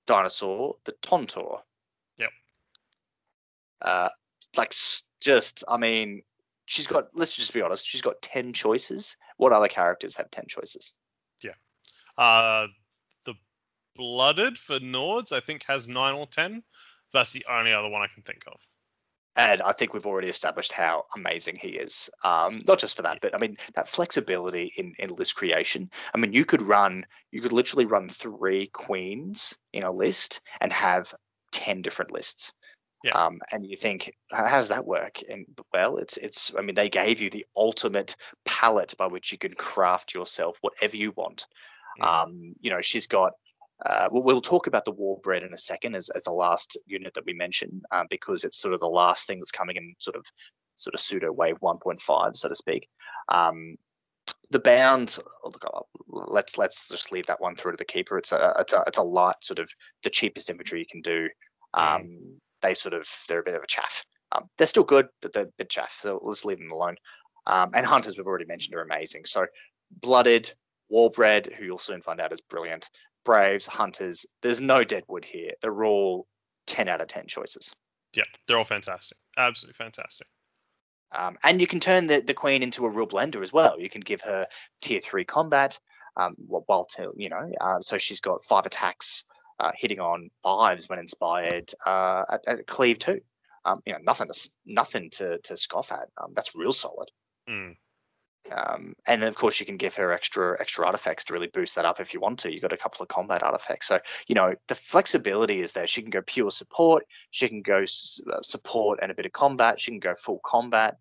dinosaur, 0.07 0.77
the 0.85 0.93
Tontor. 1.03 1.61
Yep. 2.19 2.31
Uh, 3.83 4.09
like 4.57 4.75
just, 5.21 5.65
I 5.69 5.77
mean, 5.77 6.23
she's 6.65 6.87
got. 6.87 7.09
Let's 7.15 7.37
just 7.37 7.53
be 7.53 7.63
honest. 7.63 7.87
She's 7.87 8.03
got 8.03 8.23
ten 8.23 8.53
choices. 8.53 9.17
What 9.37 9.53
other 9.53 9.69
characters 9.69 10.17
have 10.17 10.31
ten 10.31 10.47
choices? 10.49 10.95
Yeah. 11.43 11.53
Uh, 12.17 12.69
the 13.25 13.35
Blooded 13.97 14.59
for 14.59 14.79
Nords, 14.81 15.33
I 15.33 15.41
think, 15.41 15.65
has 15.67 15.87
nine 15.87 16.15
or 16.15 16.27
ten. 16.27 16.63
That's 17.13 17.33
the 17.33 17.45
only 17.49 17.73
other 17.73 17.89
one 17.89 18.03
I 18.03 18.09
can 18.13 18.23
think 18.23 18.43
of. 18.47 18.61
And 19.37 19.63
I 19.63 19.73
think 19.73 19.95
we've 19.95 20.07
already 20.07 20.29
established 20.29 20.73
how 20.73 21.05
amazing 21.17 21.57
he 21.57 21.69
is. 21.69 22.11
Um, 22.25 22.61
not 22.67 22.79
just 22.79 22.97
for 22.97 23.03
that, 23.03 23.21
but 23.23 23.35
I 23.35 23.39
mean 23.39 23.57
that 23.75 23.89
flexibility 23.89 24.73
in, 24.77 24.93
in 24.99 25.15
list 25.15 25.37
creation. 25.37 25.89
I 26.15 26.19
mean, 26.19 26.33
you 26.33 26.45
could 26.45 26.63
run, 26.63 27.07
you 27.31 27.41
could 27.41 27.53
literally 27.53 27.87
run 27.87 28.09
three 28.09 28.67
queens 28.69 29.57
in 29.73 29.85
a 29.85 29.91
list 29.91 30.41
and 30.61 30.73
have 30.73 31.15
ten 31.53 31.81
different 31.81 32.13
lists. 32.13 32.53
Yeah. 33.05 33.13
Um, 33.13 33.41
and 33.51 33.65
you 33.65 33.77
think, 33.77 34.13
how 34.31 34.51
does 34.51 34.69
that 34.69 34.85
work? 34.85 35.21
And 35.29 35.47
well, 35.73 35.97
it's 35.97 36.17
it's. 36.19 36.53
I 36.59 36.61
mean, 36.61 36.75
they 36.75 36.91
gave 36.91 37.21
you 37.21 37.31
the 37.31 37.47
ultimate 37.57 38.17
palette 38.45 38.95
by 38.99 39.07
which 39.07 39.33
you 39.33 39.39
can 39.39 39.55
craft 39.55 40.13
yourself 40.13 40.59
whatever 40.61 40.97
you 40.97 41.13
want. 41.17 41.47
Mm. 42.01 42.07
Um, 42.07 42.55
you 42.61 42.71
know, 42.71 42.83
she's 42.83 43.07
got. 43.07 43.33
Uh, 43.87 44.09
we'll, 44.11 44.23
we'll 44.23 44.41
talk 44.41 44.67
about 44.67 44.85
the 44.85 44.93
Warbred 44.93 45.43
in 45.45 45.55
a 45.55 45.59
second 45.59 45.95
as, 45.95 46.11
as 46.11 46.25
the 46.25 46.33
last 46.33 46.77
unit 46.87 47.15
that 47.15 47.25
we 47.25 47.33
mention, 47.33 47.83
um, 47.93 48.07
because 48.11 48.45
it's 48.45 48.61
sort 48.61 48.75
of 48.75 48.81
the 48.81 48.87
last 48.87 49.27
thing 49.27 49.39
that's 49.39 49.51
coming 49.51 49.77
in 49.77 49.95
sort 49.99 50.17
of 50.17 50.25
sort 50.75 50.95
of 50.95 51.01
pseudo 51.01 51.33
wave 51.33 51.57
1.5, 51.61 52.37
so 52.37 52.49
to 52.49 52.55
speak. 52.55 52.89
Um, 53.29 53.77
the 54.51 54.59
bound, 54.59 55.19
oh, 55.45 55.53
I'll- 55.65 55.89
let's 56.09 56.59
let's 56.59 56.89
just 56.89 57.13
leave 57.13 57.27
that 57.27 57.41
one 57.41 57.55
through 57.55 57.73
to 57.73 57.77
the 57.77 57.85
keeper. 57.85 58.19
It's 58.19 58.33
a 58.33 58.55
it's 58.59 58.73
a 58.73 58.83
it's 58.87 58.99
a 58.99 59.03
light 59.03 59.37
sort 59.43 59.59
of 59.61 59.71
the 60.03 60.11
cheapest 60.11 60.51
infantry 60.51 60.81
you 60.81 60.87
can 60.91 61.01
do. 61.01 61.29
Mm. 61.77 62.01
Um, 62.01 62.41
they 62.63 62.75
sort 62.75 62.95
of 62.95 63.07
they're 63.29 63.41
a 63.41 63.45
bit 63.45 63.55
of 63.55 63.63
a 63.63 63.69
chaff. 63.69 64.05
Um, 64.33 64.49
they're 64.59 64.67
still 64.67 64.85
good, 64.85 65.09
but 65.23 65.33
they're 65.33 65.45
a 65.45 65.53
bit 65.59 65.71
chaff. 65.71 65.97
So 66.01 66.21
let's 66.23 66.45
leave 66.45 66.59
them 66.59 66.73
alone. 66.73 66.97
Um, 67.47 67.71
and 67.75 67.87
hunters 67.87 68.17
we've 68.17 68.27
already 68.27 68.45
mentioned 68.45 68.75
are 68.77 68.83
amazing. 68.83 69.25
So 69.25 69.47
blooded, 69.91 70.53
warbred, 70.89 71.53
who 71.57 71.65
you'll 71.65 71.79
soon 71.79 72.03
find 72.03 72.21
out 72.21 72.33
is 72.33 72.41
brilliant. 72.41 72.89
Braves, 73.25 73.67
hunters. 73.67 74.27
There's 74.43 74.61
no 74.61 74.85
deadwood 74.85 75.25
here. 75.25 75.53
They're 75.61 75.85
all 75.85 76.27
ten 76.67 76.89
out 76.89 77.01
of 77.01 77.09
ten 77.09 77.27
choices. 77.27 77.75
Yeah, 78.15 78.25
they're 78.47 78.59
all 78.59 78.65
fantastic. 78.65 79.19
Absolutely 79.37 79.75
fantastic. 79.75 80.27
Um, 81.13 81.37
and 81.43 81.61
you 81.61 81.67
can 81.67 81.81
turn 81.81 82.07
the, 82.07 82.21
the 82.21 82.35
queen 82.35 82.63
into 82.63 82.87
a 82.87 82.89
real 82.89 83.07
blender 83.07 83.43
as 83.43 83.53
well. 83.53 83.79
You 83.79 83.91
can 83.91 84.01
give 84.01 84.21
her 84.23 84.47
tier 84.81 85.01
three 85.01 85.25
combat, 85.25 85.79
um, 86.17 86.35
while 86.39 86.85
to, 86.97 87.13
you 87.17 87.29
know, 87.29 87.51
uh, 87.61 87.81
so 87.81 87.99
she's 87.99 88.21
got 88.21 88.45
five 88.45 88.67
attacks, 88.67 89.25
uh, 89.59 89.73
hitting 89.77 90.01
on 90.01 90.31
fives 90.43 90.89
when 90.89 90.99
inspired 90.99 91.73
uh, 91.87 92.25
at, 92.31 92.41
at 92.47 92.67
cleave 92.67 92.99
two. 92.99 93.21
Um, 93.65 93.83
you 93.85 93.93
know, 93.93 93.99
nothing 94.03 94.29
to 94.29 94.51
nothing 94.65 95.11
to 95.11 95.39
to 95.39 95.57
scoff 95.57 95.93
at. 95.93 96.09
Um, 96.17 96.33
that's 96.35 96.55
real 96.55 96.73
solid. 96.73 97.11
Mm. 97.49 97.77
Um, 98.51 98.97
and 99.07 99.21
then 99.23 99.29
of 99.29 99.37
course 99.37 99.61
you 99.61 99.67
can 99.67 99.77
give 99.77 99.95
her 99.95 100.13
extra 100.13 100.61
extra 100.61 100.85
artifacts 100.85 101.25
to 101.25 101.33
really 101.33 101.47
boost 101.49 101.75
that 101.77 101.85
up 101.85 102.01
if 102.01 102.13
you 102.13 102.21
want 102.21 102.39
to. 102.41 102.53
You've 102.53 102.63
got 102.63 102.73
a 102.73 102.77
couple 102.77 103.03
of 103.03 103.09
combat 103.09 103.43
artifacts, 103.43 103.87
so 103.87 104.01
you 104.27 104.35
know 104.35 104.55
the 104.67 104.75
flexibility 104.75 105.61
is 105.61 105.73
there. 105.73 105.87
She 105.87 106.03
can 106.03 106.11
go 106.11 106.23
pure 106.23 106.51
support. 106.51 107.05
She 107.31 107.49
can 107.49 107.63
go 107.63 107.83
s- 107.83 108.21
uh, 108.33 108.43
support 108.43 108.99
and 109.03 109.11
a 109.11 109.15
bit 109.15 109.27
of 109.27 109.33
combat. 109.33 109.81
She 109.81 109.91
can 109.93 110.01
go 110.01 110.15
full 110.17 110.41
combat. 110.45 110.97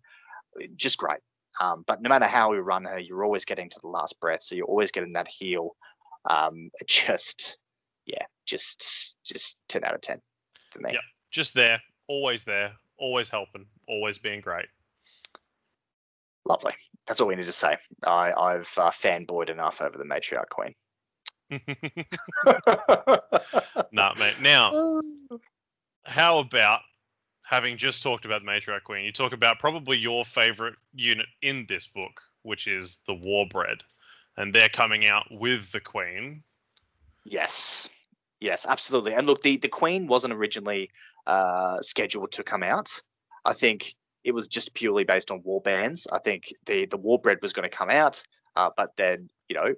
uh, 0.60 0.66
Just 0.76 0.98
great. 0.98 1.20
Um, 1.60 1.82
but 1.86 2.00
no 2.00 2.08
matter 2.08 2.26
how 2.26 2.50
we 2.52 2.58
run 2.58 2.84
her, 2.84 2.98
you're 2.98 3.24
always 3.24 3.44
getting 3.44 3.68
to 3.70 3.80
the 3.80 3.88
last 3.88 4.20
breath, 4.20 4.42
so 4.44 4.54
you're 4.54 4.66
always 4.66 4.92
getting 4.92 5.14
that 5.14 5.26
heal. 5.26 5.74
Um, 6.28 6.70
just, 6.86 7.58
yeah, 8.06 8.24
just 8.46 9.16
just 9.24 9.58
ten 9.68 9.82
out 9.82 9.94
of 9.94 10.00
ten 10.02 10.20
for 10.70 10.78
me. 10.80 10.90
Yep. 10.92 11.02
Just 11.32 11.54
there, 11.54 11.80
always 12.06 12.44
there, 12.44 12.72
always 12.98 13.28
helping, 13.28 13.66
always 13.88 14.18
being 14.18 14.40
great. 14.40 14.66
Lovely. 16.44 16.74
That's 17.06 17.20
all 17.20 17.28
we 17.28 17.36
need 17.36 17.46
to 17.46 17.52
say. 17.52 17.76
I, 18.06 18.32
I've 18.32 18.72
uh, 18.76 18.90
fanboyed 18.90 19.50
enough 19.50 19.80
over 19.80 19.96
the 19.98 20.04
matriarch 20.04 20.48
queen. 20.50 20.74
nah, 23.92 24.14
mate. 24.18 24.40
Now, 24.40 25.00
how 26.04 26.38
about 26.38 26.80
having 27.44 27.76
just 27.76 28.02
talked 28.02 28.24
about 28.24 28.42
the 28.42 28.48
matriarch 28.48 28.84
queen? 28.84 29.04
You 29.04 29.12
talk 29.12 29.32
about 29.32 29.58
probably 29.58 29.98
your 29.98 30.24
favorite 30.24 30.76
unit 30.94 31.26
in 31.42 31.66
this 31.68 31.86
book, 31.88 32.20
which 32.42 32.68
is 32.68 33.00
the 33.06 33.14
Warbred. 33.14 33.82
and 34.36 34.54
they're 34.54 34.68
coming 34.68 35.06
out 35.06 35.26
with 35.30 35.70
the 35.72 35.80
Queen. 35.80 36.42
Yes, 37.24 37.88
yes, 38.40 38.66
absolutely. 38.68 39.14
And 39.14 39.26
look, 39.26 39.42
the 39.42 39.56
the 39.56 39.68
Queen 39.68 40.06
wasn't 40.06 40.32
originally 40.32 40.90
uh, 41.26 41.82
scheduled 41.82 42.30
to 42.32 42.44
come 42.44 42.62
out. 42.62 43.02
I 43.44 43.52
think 43.52 43.94
it 44.24 44.32
was 44.32 44.48
just 44.48 44.74
purely 44.74 45.04
based 45.04 45.30
on 45.30 45.42
war 45.42 45.60
bands. 45.60 46.06
I 46.12 46.18
think 46.18 46.52
the 46.66 46.86
the 46.86 46.96
Warbred 46.96 47.40
was 47.42 47.52
going 47.52 47.68
to 47.68 47.76
come 47.76 47.90
out, 47.90 48.22
uh, 48.56 48.70
but 48.76 48.96
then 48.96 49.28
you 49.48 49.56
know 49.56 49.74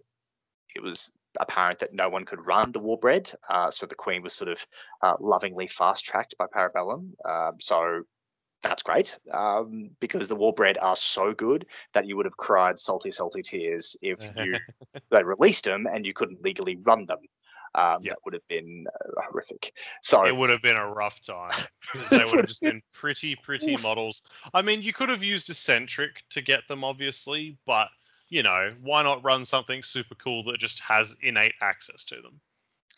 it 0.74 0.82
was 0.82 1.10
apparent 1.40 1.78
that 1.78 1.94
no 1.94 2.08
one 2.08 2.24
could 2.24 2.46
run 2.46 2.72
the 2.72 2.80
Warbred, 2.80 3.34
uh, 3.48 3.70
so 3.70 3.86
the 3.86 3.94
Queen 3.94 4.22
was 4.22 4.34
sort 4.34 4.50
of 4.50 4.66
uh, 5.02 5.14
lovingly 5.20 5.66
fast 5.66 6.04
tracked 6.04 6.34
by 6.38 6.46
Para 6.52 6.70
Bellum. 6.70 7.14
Um, 7.24 7.52
so 7.60 8.02
that's 8.62 8.82
great 8.82 9.18
um, 9.32 9.90
because 10.00 10.28
the 10.28 10.36
Warbred 10.36 10.78
are 10.80 10.96
so 10.96 11.32
good 11.32 11.66
that 11.94 12.06
you 12.06 12.16
would 12.16 12.26
have 12.26 12.36
cried 12.36 12.78
salty, 12.78 13.10
salty 13.10 13.42
tears 13.42 13.96
if 14.00 14.18
you 14.36 14.56
they 15.10 15.22
released 15.22 15.64
them 15.64 15.86
and 15.92 16.06
you 16.06 16.14
couldn't 16.14 16.42
legally 16.42 16.76
run 16.76 17.06
them. 17.06 17.18
Um, 17.74 18.02
Yep. 18.02 18.10
That 18.10 18.18
would 18.24 18.34
have 18.34 18.48
been 18.48 18.86
uh, 18.86 19.22
horrific. 19.28 19.72
So 20.02 20.26
It 20.26 20.36
would 20.36 20.50
have 20.50 20.62
been 20.62 20.76
a 20.76 20.92
rough 20.92 21.20
time 21.20 21.52
because 21.92 22.10
they 22.10 22.24
would 22.24 22.36
have 22.40 22.46
just 22.46 22.62
been 22.62 22.82
pretty, 22.92 23.36
pretty 23.36 23.76
models. 23.76 24.22
I 24.52 24.62
mean, 24.62 24.82
you 24.82 24.92
could 24.92 25.08
have 25.08 25.22
used 25.22 25.48
Eccentric 25.48 26.22
to 26.30 26.42
get 26.42 26.68
them, 26.68 26.84
obviously, 26.84 27.56
but 27.66 27.88
you 28.28 28.42
know, 28.42 28.74
why 28.80 29.02
not 29.02 29.22
run 29.22 29.44
something 29.44 29.82
super 29.82 30.14
cool 30.14 30.42
that 30.44 30.58
just 30.58 30.80
has 30.80 31.14
innate 31.22 31.54
access 31.60 32.04
to 32.06 32.16
them? 32.22 32.40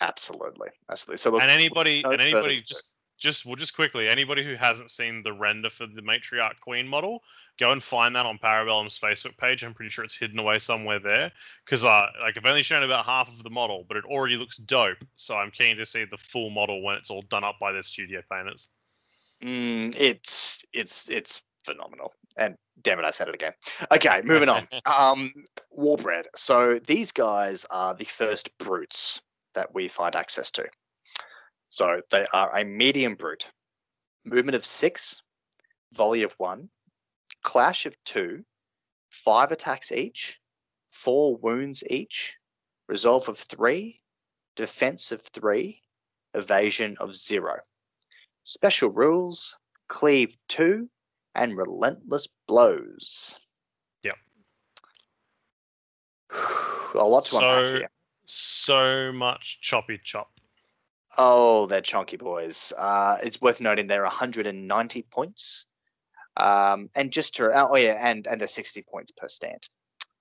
absolutely, 0.01 0.69
absolutely. 0.91 1.19
So 1.19 1.31
look, 1.31 1.43
and 1.43 1.51
anybody, 1.51 2.03
no 2.03 2.13
and 2.13 2.21
anybody, 2.21 2.63
just, 2.63 2.85
just, 3.19 3.47
well, 3.47 3.57
just 3.57 3.75
quickly, 3.75 4.09
anybody 4.09 4.45
who 4.45 4.55
hasn't 4.55 4.91
seen 4.91 5.23
the 5.23 5.33
render 5.33 5.71
for 5.71 5.87
the 5.87 6.03
Matriarch 6.03 6.59
Queen 6.61 6.87
model, 6.87 7.23
go 7.59 7.73
and 7.73 7.83
find 7.83 8.15
that 8.17 8.27
on 8.27 8.39
Para 8.39 8.65
Bellum's 8.65 8.99
Facebook 8.99 9.37
page. 9.39 9.63
I'm 9.63 9.75
pretty 9.75 9.91
sure 9.91 10.05
it's 10.05 10.17
hidden 10.17 10.39
away 10.39 10.59
somewhere 10.59 10.99
there 10.99 11.33
because, 11.65 11.85
uh, 11.85 12.07
like, 12.23 12.37
I've 12.37 12.47
only 12.47 12.63
shown 12.63 12.83
about 12.83 13.05
half 13.05 13.29
of 13.29 13.43
the 13.43 13.51
model, 13.51 13.85
but 13.87 13.97
it 13.97 14.05
already 14.05 14.37
looks 14.37 14.57
dope. 14.57 14.99
So 15.17 15.37
I'm 15.37 15.51
keen 15.51 15.77
to 15.77 15.87
see 15.87 16.05
the 16.05 16.17
full 16.17 16.51
model 16.51 16.83
when 16.83 16.97
it's 16.97 17.11
all 17.11 17.23
done 17.23 17.45
up 17.45 17.57
by 17.61 17.73
their 17.73 17.83
studio 17.83 18.21
painters. 18.31 18.69
Mm, 19.43 19.95
it's 19.99 20.65
it's 20.73 21.09
it's 21.11 21.43
phenomenal. 21.65 22.13
And 22.37 22.57
damn 22.83 22.99
it, 22.99 23.05
I 23.05 23.11
said 23.11 23.29
it 23.29 23.35
again. 23.35 23.53
Okay, 23.93 24.23
moving 24.25 24.49
on. 24.49 24.69
Um, 24.87 25.33
Warbred. 25.77 26.27
So 26.37 26.81
these 26.87 27.13
guys 27.13 27.67
are 27.71 27.95
the 27.95 28.05
first 28.05 28.57
brutes 28.59 29.21
that 29.55 29.75
we 29.75 29.89
find 29.89 30.17
access 30.17 30.51
to. 30.53 30.65
So 31.75 32.01
they 32.09 32.25
are 32.33 32.57
a 32.57 32.63
medium 32.65 33.17
brute, 33.17 33.51
movement 34.25 34.55
of 34.55 34.65
six, 34.65 35.21
volley 35.93 36.23
of 36.23 36.33
one, 36.39 36.69
clash 37.43 37.85
of 37.85 37.97
two, 38.05 38.45
five 39.11 39.51
attacks 39.51 39.91
each, 39.91 40.39
four 40.93 41.37
wounds 41.37 41.83
each, 41.91 42.37
resolve 42.87 43.29
of 43.29 43.41
three, 43.41 44.01
defense 44.55 45.11
of 45.11 45.21
three, 45.23 45.83
evasion 46.35 46.97
of 47.01 47.17
zero. 47.17 47.57
Special 48.45 48.91
rules, 48.91 49.59
cleave 49.89 50.37
two, 50.47 50.89
and 51.35 51.57
relentless 51.57 52.29
blows. 52.47 53.37
Yep. 54.05 54.15
A 56.95 56.99
lot 56.99 57.25
to 57.25 57.37
unpack 57.37 57.67
So- 57.67 57.75
here. 57.79 57.91
So 58.27 59.13
much 59.13 59.59
choppy 59.61 60.01
chop. 60.05 60.34
Oh, 61.17 61.67
they're 61.67 61.81
chunky 61.81 62.17
boys. 62.17 62.73
Uh, 62.77 63.19
it's 63.23 63.41
worth 63.41 63.61
noting 63.61 63.87
they're 63.87 64.03
190 64.03 65.03
points. 65.11 65.67
Um, 66.37 66.91
and 66.97 67.13
just 67.13 67.37
to, 67.37 67.51
oh 67.55 67.77
yeah, 67.77 67.97
and, 68.01 68.27
and 68.27 68.41
they're 68.41 68.49
60 68.49 68.83
points 68.83 69.13
per 69.13 69.29
stand. 69.29 69.69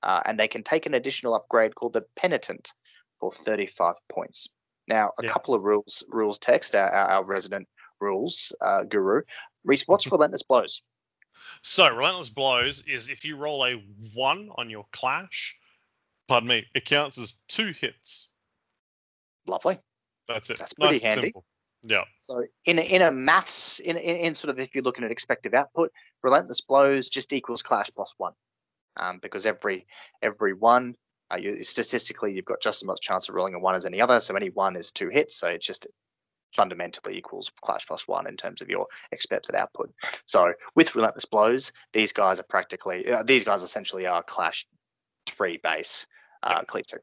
Uh, 0.03 0.21
and 0.25 0.39
they 0.39 0.47
can 0.47 0.63
take 0.63 0.85
an 0.85 0.93
additional 0.93 1.33
upgrade 1.33 1.75
called 1.75 1.93
the 1.93 2.05
Penitent 2.15 2.71
for 3.19 3.31
35 3.31 3.95
points. 4.11 4.49
Now, 4.87 5.11
a 5.17 5.23
Yeah. 5.23 5.29
couple 5.29 5.53
of 5.55 5.63
rules, 5.63 6.03
rules 6.09 6.37
text, 6.37 6.75
our, 6.75 6.89
our, 6.89 7.09
our 7.09 7.23
resident 7.23 7.67
rules 7.99 8.53
uh, 8.61 8.83
guru. 8.83 9.21
Reese, 9.63 9.87
what's 9.87 10.05
relentless 10.11 10.43
blows? 10.43 10.83
So 11.61 11.89
relentless 11.89 12.29
blows 12.29 12.81
is 12.85 13.09
if 13.09 13.23
you 13.23 13.37
roll 13.37 13.65
a 13.65 13.75
one 14.13 14.49
on 14.57 14.69
your 14.69 14.85
clash, 14.91 15.55
pardon 16.27 16.49
me, 16.49 16.65
it 16.75 16.85
counts 16.85 17.17
as 17.17 17.37
two 17.47 17.71
hits. 17.79 18.27
Lovely. 19.47 19.79
That's 20.27 20.49
it. 20.49 20.59
That's 20.59 20.73
pretty 20.73 20.95
and 20.95 21.03
handy. 21.03 21.21
simple. 21.27 21.45
Yeah. 21.83 22.03
So 22.19 22.45
in 22.65 22.79
a, 22.79 22.81
in 22.81 23.01
a 23.01 23.11
maths 23.11 23.79
in, 23.79 23.97
in 23.97 24.15
in 24.17 24.35
sort 24.35 24.49
of 24.49 24.59
if 24.59 24.73
you're 24.73 24.83
looking 24.83 25.03
at 25.03 25.11
expected 25.11 25.53
output, 25.53 25.91
relentless 26.23 26.61
blows 26.61 27.09
just 27.09 27.33
equals 27.33 27.61
clash 27.61 27.91
plus 27.93 28.13
one, 28.17 28.33
um, 28.97 29.19
because 29.21 29.45
every 29.45 29.85
every 30.21 30.53
one 30.53 30.95
uh, 31.31 31.37
you, 31.37 31.63
statistically 31.63 32.33
you've 32.33 32.45
got 32.45 32.61
just 32.61 32.81
as 32.81 32.87
much 32.87 33.01
chance 33.01 33.27
of 33.27 33.35
rolling 33.35 33.53
a 33.53 33.59
one 33.59 33.75
as 33.75 33.85
any 33.85 33.99
other. 33.99 34.19
So 34.21 34.35
any 34.35 34.49
one 34.49 34.77
is 34.77 34.91
two 34.91 35.09
hits. 35.09 35.35
So 35.35 35.47
it 35.47 35.61
just 35.61 35.87
fundamentally 36.55 37.17
equals 37.17 37.51
clash 37.63 37.85
plus 37.85 38.07
one 38.07 38.27
in 38.27 38.37
terms 38.37 38.61
of 38.61 38.69
your 38.69 38.87
expected 39.11 39.55
output. 39.55 39.91
So 40.25 40.53
with 40.75 40.95
relentless 40.95 41.25
blows, 41.25 41.71
these 41.91 42.13
guys 42.13 42.39
are 42.39 42.43
practically 42.43 43.11
uh, 43.11 43.23
these 43.23 43.43
guys 43.43 43.61
essentially 43.61 44.05
are 44.05 44.23
clash 44.23 44.65
three 45.27 45.59
base 45.63 46.07
uh, 46.43 46.63
cleave 46.63 46.87
two. 46.87 46.97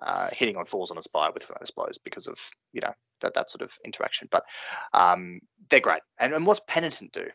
Uh, 0.00 0.28
hitting 0.32 0.56
on 0.56 0.64
falls 0.64 0.90
on 0.92 0.96
its 0.96 1.06
spire 1.06 1.32
with 1.34 1.48
relentless 1.48 1.72
blows 1.72 1.98
because 1.98 2.28
of 2.28 2.38
you 2.72 2.80
know 2.80 2.92
that 3.20 3.34
that 3.34 3.50
sort 3.50 3.62
of 3.62 3.72
interaction. 3.84 4.28
But 4.30 4.44
um, 4.94 5.40
they're 5.70 5.80
great. 5.80 6.02
And, 6.18 6.32
and 6.32 6.46
what's 6.46 6.60
penitent 6.68 7.12
do? 7.12 7.26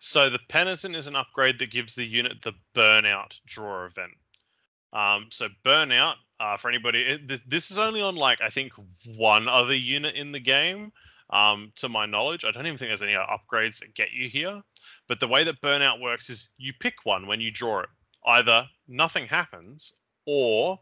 So 0.00 0.28
the 0.28 0.40
penitent 0.48 0.96
is 0.96 1.06
an 1.06 1.16
upgrade 1.16 1.58
that 1.60 1.70
gives 1.70 1.94
the 1.94 2.04
unit 2.04 2.42
the 2.42 2.52
burnout 2.74 3.38
draw 3.46 3.86
event. 3.86 4.12
Um, 4.92 5.26
so 5.30 5.48
burnout 5.64 6.14
uh, 6.40 6.56
for 6.56 6.68
anybody, 6.68 7.02
it, 7.02 7.28
th- 7.28 7.42
this 7.46 7.70
is 7.70 7.78
only 7.78 8.00
on 8.00 8.16
like 8.16 8.40
I 8.40 8.48
think 8.48 8.72
one 9.16 9.48
other 9.48 9.74
unit 9.74 10.14
in 10.14 10.32
the 10.32 10.40
game. 10.40 10.92
Um, 11.30 11.72
to 11.76 11.88
my 11.88 12.06
knowledge, 12.06 12.44
I 12.44 12.50
don't 12.50 12.66
even 12.66 12.76
think 12.76 12.90
there's 12.90 13.02
any 13.02 13.14
upgrades 13.14 13.80
that 13.80 13.94
get 13.94 14.12
you 14.12 14.28
here. 14.28 14.62
But 15.08 15.20
the 15.20 15.28
way 15.28 15.42
that 15.44 15.62
burnout 15.62 16.00
works 16.00 16.28
is 16.28 16.50
you 16.58 16.72
pick 16.78 16.94
one 17.04 17.26
when 17.26 17.40
you 17.40 17.50
draw 17.50 17.80
it. 17.80 17.88
Either 18.26 18.68
nothing 18.88 19.26
happens, 19.26 19.94
or 20.26 20.78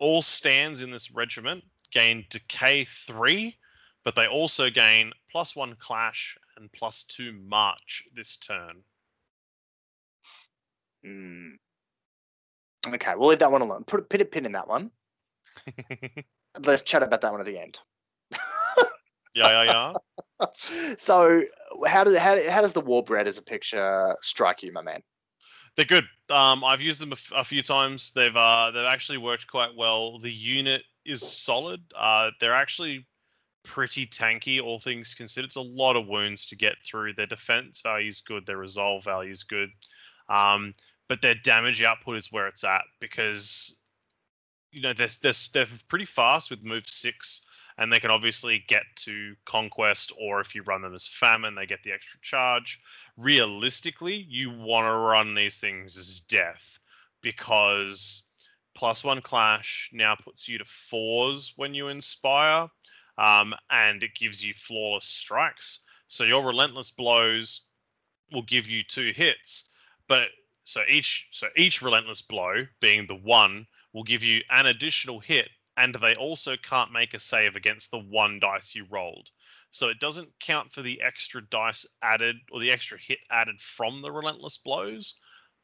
all 0.00 0.22
stands 0.22 0.82
in 0.82 0.90
this 0.90 1.12
regiment 1.12 1.62
gain 1.92 2.24
decay 2.30 2.84
three, 2.84 3.56
but 4.04 4.14
they 4.14 4.26
also 4.26 4.70
gain 4.70 5.12
plus 5.30 5.54
one 5.54 5.76
clash 5.78 6.36
and 6.56 6.72
plus 6.72 7.04
two 7.04 7.32
march 7.32 8.04
this 8.14 8.36
turn. 8.36 8.82
Hmm. 11.04 11.50
Okay, 12.88 13.12
we'll 13.16 13.28
leave 13.28 13.40
that 13.40 13.52
one 13.52 13.62
alone. 13.62 13.84
Put, 13.84 14.00
a 14.00 14.02
put 14.04 14.20
a 14.20 14.24
pin 14.24 14.46
in 14.46 14.52
that 14.52 14.68
one. 14.68 14.90
Let's 16.58 16.82
chat 16.82 17.02
about 17.02 17.20
that 17.20 17.32
one 17.32 17.40
at 17.40 17.46
the 17.46 17.58
end. 17.58 17.78
yeah, 19.34 19.64
yeah, 19.64 19.92
yeah. 20.40 20.46
so 20.96 21.42
how 21.86 22.04
does 22.04 22.16
how, 22.16 22.50
how 22.50 22.60
does 22.62 22.72
the 22.72 22.80
Warbred 22.80 23.26
as 23.26 23.38
a 23.38 23.42
picture 23.42 24.16
strike 24.22 24.62
you, 24.62 24.72
my 24.72 24.82
man? 24.82 25.02
They're 25.76 25.84
good. 25.84 26.04
Um, 26.30 26.64
I've 26.64 26.82
used 26.82 27.00
them 27.00 27.12
a, 27.12 27.14
f- 27.14 27.32
a 27.34 27.44
few 27.44 27.62
times. 27.62 28.12
They've 28.14 28.36
uh, 28.36 28.70
they've 28.72 28.84
actually 28.84 29.18
worked 29.18 29.46
quite 29.46 29.74
well. 29.76 30.18
The 30.18 30.32
unit 30.32 30.82
is 31.04 31.22
solid. 31.22 31.80
Uh, 31.96 32.30
they're 32.40 32.54
actually 32.54 33.06
pretty 33.62 34.06
tanky, 34.06 34.60
all 34.62 34.78
things 34.78 35.14
considered. 35.14 35.46
It's 35.46 35.56
a 35.56 35.60
lot 35.60 35.96
of 35.96 36.06
wounds 36.06 36.46
to 36.46 36.56
get 36.56 36.74
through. 36.84 37.14
Their 37.14 37.26
defense 37.26 37.80
value 37.82 38.08
is 38.08 38.20
good. 38.20 38.46
Their 38.46 38.56
resolve 38.56 39.04
value 39.04 39.32
is 39.32 39.42
good. 39.42 39.70
Um, 40.28 40.74
but 41.08 41.22
their 41.22 41.34
damage 41.34 41.82
output 41.82 42.16
is 42.16 42.30
where 42.30 42.46
it's 42.46 42.64
at 42.64 42.82
because 43.00 43.74
you 44.70 44.80
know 44.80 44.92
they're, 44.92 45.08
they're, 45.22 45.32
they're 45.52 45.66
pretty 45.88 46.04
fast 46.04 46.50
with 46.50 46.62
move 46.62 46.84
six 46.86 47.42
and 47.78 47.92
they 47.92 47.98
can 47.98 48.10
obviously 48.10 48.62
get 48.68 48.82
to 48.94 49.34
conquest 49.44 50.12
or 50.20 50.40
if 50.40 50.54
you 50.54 50.62
run 50.62 50.82
them 50.82 50.94
as 50.94 51.08
famine 51.08 51.56
they 51.56 51.66
get 51.66 51.82
the 51.82 51.90
extra 51.90 52.20
charge 52.22 52.80
realistically 53.20 54.26
you 54.28 54.50
want 54.50 54.86
to 54.86 54.92
run 54.92 55.34
these 55.34 55.58
things 55.58 55.96
as 55.96 56.20
death 56.20 56.78
because 57.22 58.22
plus 58.74 59.04
one 59.04 59.20
clash 59.20 59.90
now 59.92 60.14
puts 60.14 60.48
you 60.48 60.58
to 60.58 60.64
fours 60.64 61.52
when 61.56 61.74
you 61.74 61.88
inspire 61.88 62.68
um, 63.18 63.54
and 63.70 64.02
it 64.02 64.14
gives 64.18 64.44
you 64.44 64.54
flawless 64.54 65.06
strikes. 65.06 65.80
So 66.08 66.24
your 66.24 66.44
relentless 66.46 66.90
blows 66.90 67.62
will 68.32 68.42
give 68.42 68.66
you 68.66 68.82
two 68.82 69.12
hits 69.14 69.68
but 70.10 70.28
so 70.64 70.82
each 70.88 71.28
so 71.30 71.48
each 71.56 71.82
relentless 71.82 72.22
blow 72.22 72.66
being 72.80 73.06
the 73.06 73.14
one 73.14 73.66
will 73.92 74.02
give 74.02 74.22
you 74.22 74.40
an 74.50 74.66
additional 74.66 75.20
hit 75.20 75.48
and 75.76 75.94
they 75.94 76.14
also 76.14 76.56
can't 76.56 76.92
make 76.92 77.14
a 77.14 77.18
save 77.18 77.56
against 77.56 77.90
the 77.90 77.98
one 77.98 78.38
dice 78.40 78.74
you 78.74 78.86
rolled 78.90 79.30
so 79.70 79.88
it 79.88 80.00
doesn't 80.00 80.28
count 80.40 80.72
for 80.72 80.82
the 80.82 81.00
extra 81.02 81.42
dice 81.50 81.86
added 82.02 82.36
or 82.52 82.60
the 82.60 82.70
extra 82.70 82.98
hit 82.98 83.18
added 83.30 83.60
from 83.60 84.02
the 84.02 84.10
relentless 84.10 84.58
blows 84.58 85.14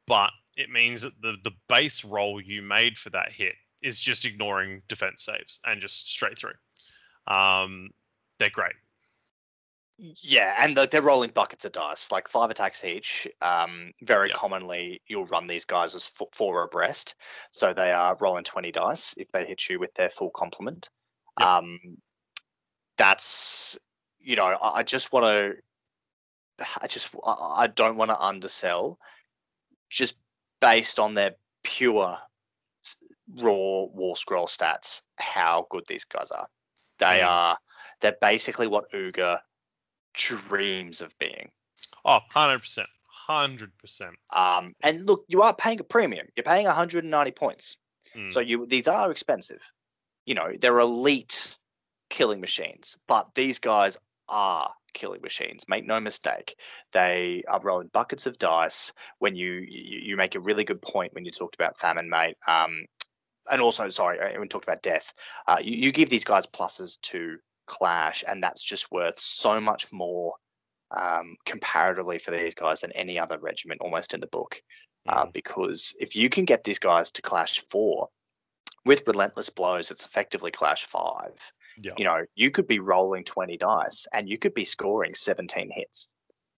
but 0.07 0.31
it 0.57 0.71
means 0.71 1.03
that 1.03 1.21
the 1.23 1.37
the 1.45 1.53
base 1.69 2.05
roll 2.05 2.41
you 2.41 2.63
made 2.63 2.99
for 2.99 3.11
that 3.11 3.33
hit 3.33 3.55
is 3.83 4.01
just 4.01 4.25
ignoring 4.25 4.83
defense 4.89 5.25
saves 5.25 5.61
and 5.65 5.81
just 5.81 6.09
straight 6.09 6.39
through 6.39 6.55
um 7.29 7.91
they're 8.39 8.51
great 8.51 8.75
Yeah, 9.99 10.55
and 10.59 10.77
the, 10.77 10.87
they're 10.87 11.01
rolling 11.03 11.31
buckets 11.31 11.65
of 11.65 11.73
dice, 11.73 12.11
like 12.13 12.29
five 12.29 12.51
attacks 12.51 12.85
each. 12.85 13.27
Um, 13.41 13.93
very 14.03 14.29
Yep. 14.29 14.37
commonly, 14.37 15.01
you'll 15.07 15.27
run 15.27 15.47
these 15.47 15.65
guys 15.65 15.95
as 15.95 16.07
four, 16.07 16.29
four 16.33 16.63
abreast, 16.65 17.17
so 17.51 17.73
they 17.73 17.93
are 17.93 18.17
rolling 18.21 18.45
twenty 18.45 18.71
dice 18.71 19.15
if 19.17 19.33
they 19.33 19.47
hit 19.47 19.69
you 19.71 19.79
with 19.81 19.95
their 19.95 20.11
full 20.11 20.31
complement. 20.31 20.91
Yep. 21.39 21.49
Um, 21.49 21.81
that's 22.99 23.79
you 24.27 24.35
know, 24.37 24.45
I, 24.61 24.79
I 24.79 24.83
just 24.83 25.13
want 25.13 25.25
to, 25.25 26.65
I 26.83 26.87
just 26.89 27.09
I, 27.25 27.63
I 27.63 27.67
don't 27.69 27.97
want 27.97 28.11
to 28.11 28.21
undersell, 28.21 28.99
just 29.89 30.17
based 30.61 30.99
on 30.99 31.15
their 31.15 31.37
pure 31.63 32.19
raw 33.39 33.85
war 33.85 34.17
scroll 34.17 34.47
stats, 34.47 35.03
how 35.19 35.67
good 35.71 35.85
these 35.89 36.05
guys 36.05 36.31
are. 36.31 36.49
They 36.99 37.21
Mm. 37.21 37.29
are 37.29 37.59
they're 38.01 38.17
basically 38.21 38.67
what 38.67 38.91
Uga 38.93 39.41
dreams 40.15 41.01
of 41.01 41.17
being. 41.19 41.51
Oh, 42.05 42.21
100%. 42.35 42.87
100%. 43.29 44.13
Um, 44.31 44.75
and 44.83 45.07
look, 45.07 45.25
you 45.29 45.43
are 45.43 45.55
paying 45.55 45.81
a 45.81 45.85
premium. 45.85 46.27
You're 46.37 46.45
paying 46.45 46.67
190 46.67 47.31
points. 47.33 47.77
Mm. 48.15 48.33
So 48.33 48.41
you 48.41 48.67
these 48.67 48.89
are 48.89 49.11
expensive. 49.11 49.61
You 50.27 50.35
know, 50.35 50.53
they're 50.61 50.79
elite 50.79 51.57
killing 52.11 52.41
machines, 52.41 52.97
but 53.09 53.35
these 53.35 53.59
guys 53.59 53.99
are 54.29 54.73
killing 54.95 55.21
machines. 55.23 55.69
Make 55.69 55.87
no 55.87 56.01
mistake. 56.01 56.57
They 56.93 57.45
are 57.49 57.61
rolling 57.61 57.91
buckets 57.93 58.27
of 58.27 58.39
dice. 58.39 58.93
When 59.19 59.37
you 59.37 59.53
you, 59.53 60.01
you 60.01 60.17
make 60.17 60.35
a 60.35 60.41
really 60.41 60.65
good 60.65 60.83
point 60.83 61.15
when 61.15 61.25
you 61.25 61.31
talked 61.31 61.55
about 61.55 61.79
famine, 61.79 62.09
mate. 62.09 62.37
Um, 62.47 62.87
and 63.51 63.61
also, 63.61 63.89
sorry, 63.91 64.19
uh, 64.19 64.33
when 64.33 64.41
we 64.41 64.49
talked 64.49 64.65
about 64.69 64.83
death, 64.83 65.13
uh, 65.47 65.59
you, 65.63 65.77
you 65.77 65.93
give 65.93 66.11
these 66.11 66.25
guys 66.25 66.47
pluses 66.47 67.01
to 67.03 67.37
clash, 67.67 68.25
and 68.27 68.43
that's 68.43 68.63
just 68.63 68.91
worth 68.91 69.19
so 69.21 69.61
much 69.61 69.91
more 69.93 70.35
um, 70.91 71.37
comparatively 71.45 72.19
for 72.19 72.31
these 72.31 72.55
guys 72.55 72.81
than 72.81 72.93
any 72.93 73.19
other 73.19 73.39
regiment 73.39 73.81
almost 73.81 74.15
in 74.15 74.21
the 74.21 74.27
book. 74.29 74.61
Uh, 75.09 75.27
Mm. 75.27 75.33
because 75.33 75.95
if 76.01 76.17
you 76.17 76.29
can 76.29 76.45
get 76.45 76.65
these 76.65 76.81
guys 76.81 77.13
to 77.13 77.23
clash 77.23 77.61
four 77.71 78.09
with 78.85 79.07
relentless 79.07 79.51
blows, 79.51 79.93
it's 79.93 80.05
effectively 80.05 80.51
clash 80.51 80.85
five. 80.85 81.53
Yeah. 81.81 81.93
You 81.97 82.05
know, 82.05 82.25
you 82.35 82.51
could 82.51 82.67
be 82.67 82.79
rolling 82.79 83.25
20 83.25 83.57
dice 83.57 84.07
and 84.13 84.29
you 84.29 84.39
could 84.39 84.55
be 84.55 84.65
scoring 84.65 85.15
17 85.15 85.71
hits 85.75 86.09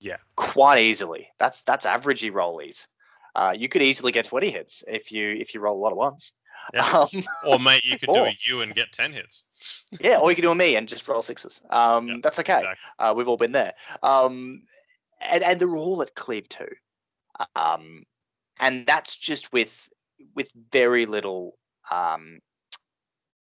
Yeah. 0.00 0.16
quite 0.36 0.78
easily. 0.78 1.28
That's 1.38 1.62
that's 1.62 1.86
averagey 1.86 2.30
rollies. 2.32 2.86
Uh, 3.34 3.54
you 3.56 3.68
could 3.68 3.82
easily 3.82 4.10
get 4.12 4.24
20 4.26 4.50
hits 4.50 4.82
if 4.88 5.12
you 5.12 5.30
if 5.30 5.54
you 5.54 5.60
roll 5.60 5.76
a 5.78 5.82
lot 5.82 5.92
of 5.92 5.98
ones. 5.98 6.32
Yeah. 6.74 7.06
Um, 7.14 7.24
Or, 7.46 7.58
mate, 7.58 7.84
you 7.84 7.98
could 7.98 8.08
do 8.08 8.14
Or- 8.20 8.28
a 8.28 8.38
U 8.46 8.60
and 8.62 8.74
get 8.74 8.92
10 8.92 9.12
hits. 9.12 9.44
yeah, 10.00 10.18
or 10.18 10.28
you 10.30 10.34
could 10.36 10.42
do 10.42 10.50
a 10.50 10.54
me 10.54 10.76
and 10.76 10.88
just 10.88 11.06
roll 11.08 11.22
sixes. 11.22 11.62
Um, 11.70 12.08
Yeah, 12.08 12.16
that's 12.22 12.38
okay. 12.40 12.58
Exactly. 12.58 12.76
Uh, 12.98 13.14
we've 13.16 13.28
all 13.28 13.36
been 13.36 13.52
there. 13.52 13.74
Um, 14.02 14.62
and 15.20 15.42
and 15.42 15.58
they're 15.60 15.76
all 15.76 16.02
at 16.02 16.14
cleave 16.14 16.48
too. 16.48 16.68
Um, 17.56 18.04
and 18.60 18.86
that's 18.86 19.16
just 19.16 19.52
with 19.52 19.88
with 20.34 20.50
very 20.72 21.06
little 21.06 21.56
um, 21.90 22.40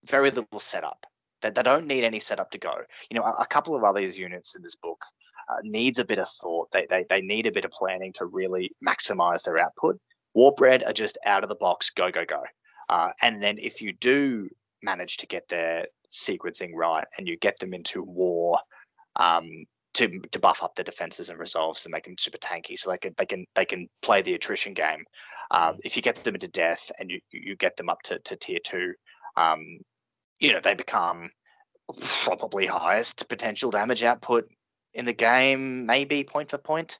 very 0.04 0.30
little 0.30 0.60
setup. 0.60 1.06
They, 1.42 1.50
they 1.50 1.62
don't 1.62 1.86
need 1.86 2.04
any 2.04 2.20
setup 2.20 2.50
to 2.52 2.58
go. 2.58 2.74
You 3.10 3.18
know, 3.18 3.24
a, 3.24 3.42
a 3.42 3.46
couple 3.46 3.74
of 3.74 3.84
other 3.84 4.00
units 4.00 4.54
in 4.54 4.62
this 4.62 4.76
book 4.76 5.02
uh, 5.48 5.56
needs 5.62 5.98
a 5.98 6.04
bit 6.04 6.18
of 6.18 6.28
thought. 6.40 6.70
They, 6.72 6.86
they 6.88 7.04
they 7.08 7.20
need 7.20 7.46
a 7.46 7.52
bit 7.52 7.64
of 7.64 7.70
planning 7.72 8.12
to 8.14 8.26
really 8.26 8.70
maximize 8.86 9.42
their 9.42 9.58
output. 9.58 9.98
Warbred 10.34 10.82
are 10.86 10.92
just 10.92 11.18
out 11.26 11.42
of 11.42 11.48
the 11.48 11.56
box, 11.56 11.90
go 11.90 12.10
go 12.10 12.24
go. 12.24 12.42
Uh, 12.88 13.10
and 13.20 13.42
then 13.42 13.58
if 13.58 13.80
you 13.82 13.92
do 13.92 14.48
manage 14.82 15.16
to 15.18 15.26
get 15.26 15.48
their 15.48 15.86
sequencing 16.12 16.70
right 16.74 17.06
and 17.16 17.26
you 17.26 17.36
get 17.38 17.58
them 17.58 17.72
into 17.74 18.02
war 18.02 18.58
um, 19.16 19.48
to 19.94 20.20
to 20.30 20.38
buff 20.38 20.62
up 20.62 20.74
their 20.74 20.84
defenses 20.84 21.28
and 21.28 21.38
resolves 21.38 21.82
to 21.82 21.90
make 21.90 22.04
them 22.04 22.16
super 22.18 22.38
tanky, 22.38 22.78
so 22.78 22.90
they 22.90 22.98
can 22.98 23.14
they 23.16 23.26
can 23.26 23.46
they 23.54 23.64
can 23.64 23.88
play 24.00 24.22
the 24.22 24.34
attrition 24.34 24.74
game. 24.74 25.04
Um, 25.50 25.76
if 25.84 25.96
you 25.96 26.02
get 26.02 26.22
them 26.24 26.34
into 26.34 26.48
death 26.48 26.90
and 26.98 27.10
you 27.10 27.20
you 27.30 27.40
you 27.44 27.56
get 27.56 27.76
them 27.76 27.88
up 27.88 28.00
to, 28.04 28.18
to 28.18 28.36
tier 28.36 28.58
two, 28.64 28.94
um, 29.36 29.78
you 30.42 30.52
know 30.52 30.60
they 30.60 30.74
become 30.74 31.30
probably 32.24 32.66
highest 32.66 33.28
potential 33.28 33.70
damage 33.70 34.02
output 34.02 34.48
in 34.94 35.04
the 35.04 35.12
game, 35.12 35.86
maybe 35.86 36.24
point 36.24 36.50
for 36.50 36.58
point. 36.58 36.98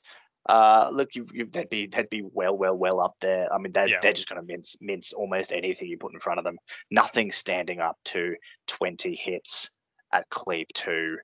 Uh, 0.48 0.90
look, 0.92 1.14
you, 1.14 1.26
you 1.32 1.46
they'd 1.52 1.68
be 1.70 1.86
they'd 1.86 2.10
be 2.10 2.22
well 2.32 2.56
well 2.56 2.74
well 2.76 3.00
up 3.00 3.14
there. 3.20 3.52
I 3.52 3.58
mean, 3.58 3.72
they're 3.72 3.88
Yeah. 3.88 4.00
they're 4.00 4.12
just 4.12 4.28
going 4.28 4.40
to 4.40 4.46
mince 4.46 4.76
mince 4.80 5.12
almost 5.12 5.52
anything 5.52 5.88
you 5.88 5.98
put 5.98 6.12
in 6.14 6.20
front 6.20 6.38
of 6.38 6.44
them. 6.44 6.58
Nothing 6.90 7.30
standing 7.30 7.80
up 7.80 7.96
to 8.06 8.34
twenty 8.66 9.14
hits 9.14 9.70
at 10.12 10.28
cleave 10.30 10.66
two, 10.74 11.18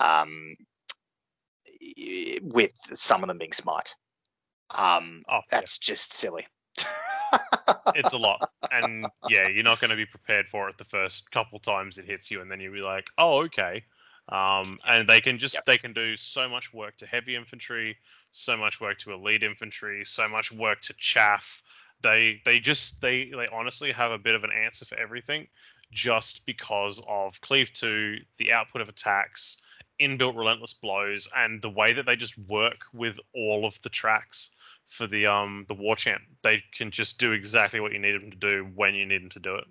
um, 0.00 0.54
with 2.42 2.72
some 2.92 3.22
of 3.22 3.28
them 3.28 3.38
being 3.38 3.52
smite. 3.52 3.94
Um, 4.70 5.22
Oh, 5.28 5.36
yeah. 5.36 5.40
that's 5.50 5.78
just 5.78 6.12
silly. 6.12 6.46
It's 7.94 8.12
a 8.12 8.18
lot. 8.18 8.50
And 8.70 9.06
yeah, 9.28 9.48
you're 9.48 9.64
not 9.64 9.80
going 9.80 9.90
to 9.90 9.96
be 9.96 10.06
prepared 10.06 10.48
for 10.48 10.68
it 10.68 10.78
the 10.78 10.84
first 10.84 11.30
couple 11.30 11.58
times 11.58 11.98
it 11.98 12.06
hits 12.06 12.30
you, 12.30 12.40
and 12.40 12.50
then 12.50 12.60
you'll 12.60 12.72
be 12.72 12.80
like, 12.80 13.06
oh, 13.18 13.42
okay. 13.44 13.84
Um, 14.28 14.78
and 14.86 15.08
they 15.08 15.20
can 15.20 15.38
just 15.38 15.54
Yep. 15.54 15.64
they 15.66 15.78
can 15.78 15.92
do 15.92 16.16
so 16.16 16.48
much 16.48 16.72
work 16.72 16.96
to 16.96 17.06
heavy 17.06 17.36
infantry, 17.36 17.98
so 18.32 18.56
much 18.56 18.80
work 18.80 18.98
to 19.00 19.12
elite 19.12 19.42
infantry, 19.42 20.02
so 20.06 20.28
much 20.28 20.50
work 20.50 20.80
to 20.82 20.94
chaff. 20.94 21.62
They 22.02 22.40
they 22.44 22.58
just 22.58 23.00
they 23.00 23.30
they 23.30 23.46
honestly 23.52 23.92
have 23.92 24.12
a 24.12 24.18
bit 24.18 24.34
of 24.34 24.44
an 24.44 24.50
answer 24.50 24.86
for 24.86 24.98
everything, 24.98 25.46
just 25.92 26.46
because 26.46 27.02
of 27.06 27.40
cleave 27.42 27.72
two, 27.72 28.18
the 28.38 28.52
output 28.52 28.80
of 28.80 28.88
attacks, 28.88 29.58
inbuilt 30.00 30.36
relentless 30.36 30.72
blows, 30.74 31.28
and 31.36 31.60
the 31.60 31.70
way 31.70 31.92
that 31.92 32.06
they 32.06 32.16
just 32.16 32.38
work 32.38 32.84
with 32.94 33.18
all 33.34 33.66
of 33.66 33.80
the 33.82 33.90
tracks 33.90 34.50
for 34.86 35.06
the 35.06 35.26
um 35.26 35.64
the 35.68 35.74
war 35.74 35.96
chant. 35.96 36.22
They 36.42 36.62
can 36.76 36.90
just 36.90 37.18
do 37.18 37.32
exactly 37.32 37.80
what 37.80 37.92
you 37.92 37.98
need 37.98 38.14
them 38.14 38.30
to 38.30 38.36
do 38.36 38.66
when 38.74 38.94
you 38.94 39.06
need 39.06 39.22
them 39.22 39.30
to 39.30 39.40
do 39.40 39.56
it. 39.56 39.64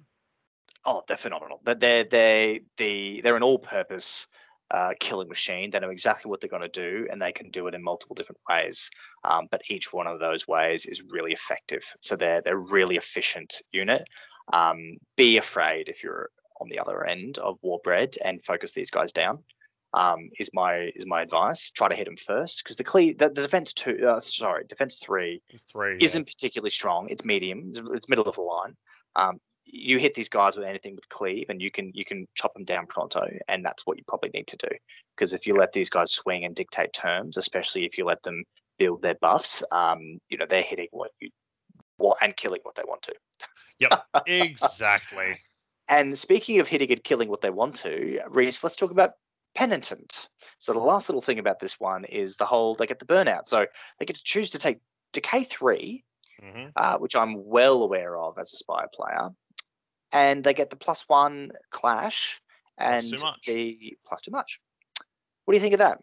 Oh, 0.86 1.04
they're 1.08 1.18
phenomenal. 1.18 1.62
That 1.64 1.80
they're 1.80 2.04
they 2.04 2.62
the 2.78 3.22
they're 3.22 3.38
an 3.38 3.44
all-purpose 3.44 4.28
uh, 4.72 4.94
killing 5.00 5.30
machine. 5.30 5.70
They 5.70 5.80
know 5.80 5.92
exactly 5.92 6.30
what 6.30 6.42
they're 6.42 6.50
going 6.50 6.64
to 6.64 6.68
do, 6.68 7.08
and 7.12 7.22
they 7.22 7.32
can 7.32 7.52
do 7.52 7.68
it 7.68 7.76
in 7.76 7.84
multiple 7.84 8.16
different 8.16 8.42
ways. 8.50 8.90
Um, 9.24 9.48
but 9.52 9.62
each 9.70 9.94
one 9.94 10.08
of 10.08 10.20
those 10.20 10.48
ways 10.48 10.86
is 10.86 11.04
really 11.04 11.32
effective. 11.32 11.84
So 12.02 12.16
they're 12.16 12.42
they're 12.42 12.58
really 12.58 12.98
efficient 12.98 13.62
unit. 13.72 14.08
Um, 14.52 14.98
be 15.16 15.38
afraid 15.38 15.88
if 15.88 16.04
you're 16.04 16.30
on 16.60 16.70
the 16.70 16.80
other 16.80 17.06
end 17.06 17.38
of 17.38 17.60
Warbred 17.62 18.18
and 18.24 18.44
focus 18.44 18.74
these 18.74 18.92
guys 18.92 19.12
down. 19.12 19.44
Um, 19.96 20.30
is 20.40 20.50
my 20.54 20.92
is 20.96 21.06
my 21.06 21.22
advice. 21.22 21.70
Try 21.72 21.88
to 21.88 21.96
hit 21.96 22.06
them 22.06 22.18
first 22.18 22.64
because 22.64 22.78
the 22.78 22.84
cle 22.84 23.14
the, 23.18 23.30
the 23.30 23.44
defense 23.44 23.74
two 23.74 24.08
uh, 24.08 24.22
sorry 24.22 24.64
defense 24.68 25.00
three 25.04 25.42
Three 25.72 25.98
isn't 26.02 26.26
particularly 26.26 26.72
strong. 26.72 27.10
It's 27.10 27.24
medium. 27.24 27.66
It's, 27.70 27.82
it's 27.94 28.10
middle 28.10 28.26
of 28.26 28.36
the 28.36 28.42
line. 28.42 28.76
Um, 29.16 29.40
you 29.66 29.98
hit 29.98 30.14
these 30.14 30.30
guys 30.30 30.56
with 30.56 30.66
anything 30.66 30.96
with 30.96 31.08
cleave, 31.10 31.50
and 31.50 31.62
you 31.62 31.72
can 31.72 31.92
you 31.94 32.06
can 32.06 32.28
chop 32.36 32.54
them 32.54 32.66
down 32.66 32.88
pronto, 32.88 33.28
and 33.48 33.64
that's 33.64 33.86
what 33.86 33.98
you 33.98 34.04
probably 34.08 34.30
need 34.34 34.48
to 34.48 34.58
do. 34.58 34.70
Because 35.16 35.34
if 35.34 35.48
you 35.48 35.54
let 35.56 35.72
these 35.72 35.90
guys 35.90 36.12
swing 36.12 36.46
and 36.46 36.56
dictate 36.56 36.94
terms, 36.94 37.38
especially 37.38 37.86
if 37.86 37.98
you 37.98 38.06
let 38.06 38.22
them 38.24 38.44
build 38.78 39.02
their 39.02 39.16
buffs, 39.16 39.64
um, 39.72 40.20
you 40.30 40.38
know 40.38 40.46
they're 40.50 40.62
hitting 40.62 40.88
what 40.92 41.12
you 41.20 41.30
what 41.98 42.18
and 42.22 42.36
killing 42.36 42.60
what 42.64 42.76
they 42.76 42.84
want 42.86 43.02
to. 43.04 43.16
Yep, 43.80 44.06
exactly. 44.28 45.40
And 45.90 46.18
speaking 46.18 46.60
of 46.60 46.68
hitting 46.68 46.92
and 46.92 47.04
killing 47.04 47.30
what 47.30 47.42
they 47.42 47.50
want 47.50 47.76
to, 47.78 48.22
Reese, 48.30 48.64
let's 48.64 48.76
talk 48.76 48.92
about 48.92 49.12
penitent. 49.56 50.30
So 50.58 50.74
the 50.74 50.80
last 50.80 51.10
little 51.10 51.22
thing 51.22 51.40
about 51.40 51.60
this 51.60 51.80
one 51.80 52.06
is 52.06 52.36
the 52.36 52.46
whole 52.46 52.76
they 52.76 52.88
get 52.88 53.00
the 53.00 53.06
burnout. 53.06 53.48
So 53.48 53.66
they 54.00 54.06
get 54.06 54.16
to 54.16 54.24
choose 54.24 54.50
to 54.52 54.60
take 54.60 54.80
decay 55.12 55.44
three 55.44 56.04
hmm 56.42 56.68
uh, 56.76 56.98
which 56.98 57.16
I'm 57.16 57.46
well 57.46 57.84
aware 57.84 58.18
of 58.18 58.38
as 58.38 58.54
a 58.54 58.58
Spire 58.58 58.90
player. 58.94 59.30
And 60.12 60.44
they 60.44 60.54
get 60.54 60.70
the 60.70 60.76
plus 60.76 61.04
one 61.08 61.52
clash 61.72 62.42
Plus 62.78 63.12
and 63.12 63.22
much. 63.22 63.46
the 63.46 63.98
plus 64.06 64.22
too 64.22 64.32
much. 64.32 64.60
What 65.46 65.54
do 65.54 65.58
you 65.58 65.62
think 65.62 65.74
of 65.74 65.80
that? 65.80 66.00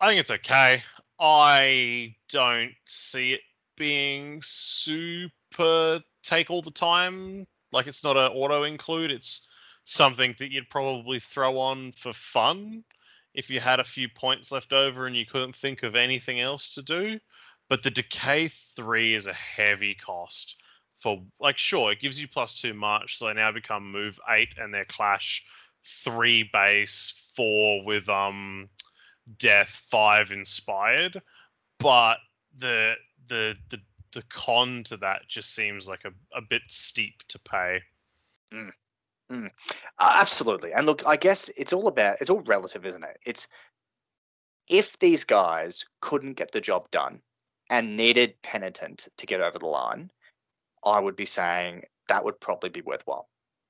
I 0.00 0.08
think 0.08 0.20
it's 0.20 0.30
okay. 0.30 0.82
I 1.20 2.14
don't 2.28 2.72
see 2.84 3.32
it 3.34 3.40
being 3.76 4.40
super 4.44 6.00
take 6.22 6.50
all 6.50 6.62
the 6.62 6.70
time. 6.70 7.46
Like 7.72 7.86
it's 7.86 8.04
not 8.04 8.16
an 8.16 8.32
auto 8.32 8.64
include. 8.64 9.10
It's 9.10 9.48
something 9.84 10.34
that 10.38 10.50
you'd 10.50 10.70
probably 10.70 11.20
throw 11.20 11.58
on 11.58 11.92
for 11.92 12.12
fun 12.12 12.84
if 13.34 13.50
you 13.50 13.60
had 13.60 13.80
a 13.80 13.84
few 13.84 14.08
points 14.08 14.52
left 14.52 14.72
over 14.72 15.06
and 15.06 15.16
you 15.16 15.26
couldn't 15.26 15.56
think 15.56 15.82
of 15.82 15.94
anything 15.96 16.40
else 16.40 16.74
to 16.74 16.82
do. 16.82 17.18
But 17.68 17.82
the 17.82 17.90
decay 17.90 18.48
three 18.76 19.14
is 19.14 19.26
a 19.26 19.32
heavy 19.32 19.94
cost 19.94 20.56
for 21.04 21.22
like 21.38 21.58
sure 21.58 21.92
it 21.92 22.00
gives 22.00 22.18
you 22.18 22.26
plus 22.26 22.60
two 22.60 22.72
march, 22.72 23.18
so 23.18 23.26
they 23.26 23.34
now 23.34 23.52
become 23.52 23.92
move 23.92 24.18
eight 24.30 24.48
and 24.56 24.72
their 24.72 24.86
clash 24.86 25.44
three 26.02 26.48
base, 26.50 27.12
four 27.36 27.84
with 27.84 28.08
um 28.08 28.70
death, 29.38 29.68
five 29.90 30.30
inspired. 30.30 31.20
But 31.78 32.16
the 32.56 32.94
the 33.28 33.54
the 33.68 33.80
the 34.12 34.22
con 34.30 34.82
to 34.84 34.96
that 34.98 35.28
just 35.28 35.54
seems 35.54 35.86
like 35.86 36.04
a, 36.04 36.12
a 36.36 36.40
bit 36.40 36.62
steep 36.68 37.22
to 37.28 37.38
pay. 37.40 37.82
Uh, 39.30 39.48
absolutely. 39.98 40.72
And 40.72 40.86
look, 40.86 41.06
I 41.06 41.16
guess 41.16 41.50
it's 41.56 41.72
all 41.72 41.88
about 41.88 42.18
it's 42.20 42.30
all 42.30 42.42
relative, 42.42 42.84
isn't 42.86 43.04
it? 43.04 43.18
It's 43.26 43.48
if 44.68 44.98
these 44.98 45.24
guys 45.24 45.84
couldn't 46.00 46.34
get 46.34 46.52
the 46.52 46.60
job 46.60 46.90
done 46.90 47.20
and 47.70 47.96
needed 47.96 48.34
penitent 48.42 49.08
to 49.18 49.26
get 49.26 49.40
over 49.40 49.58
the 49.58 49.66
line, 49.66 50.10
I 50.84 51.00
would 51.00 51.16
be 51.16 51.26
saying 51.26 51.84
that 52.08 52.24
would 52.24 52.40
probably 52.40 52.70
be 52.70 52.82
worthwhile 52.82 53.28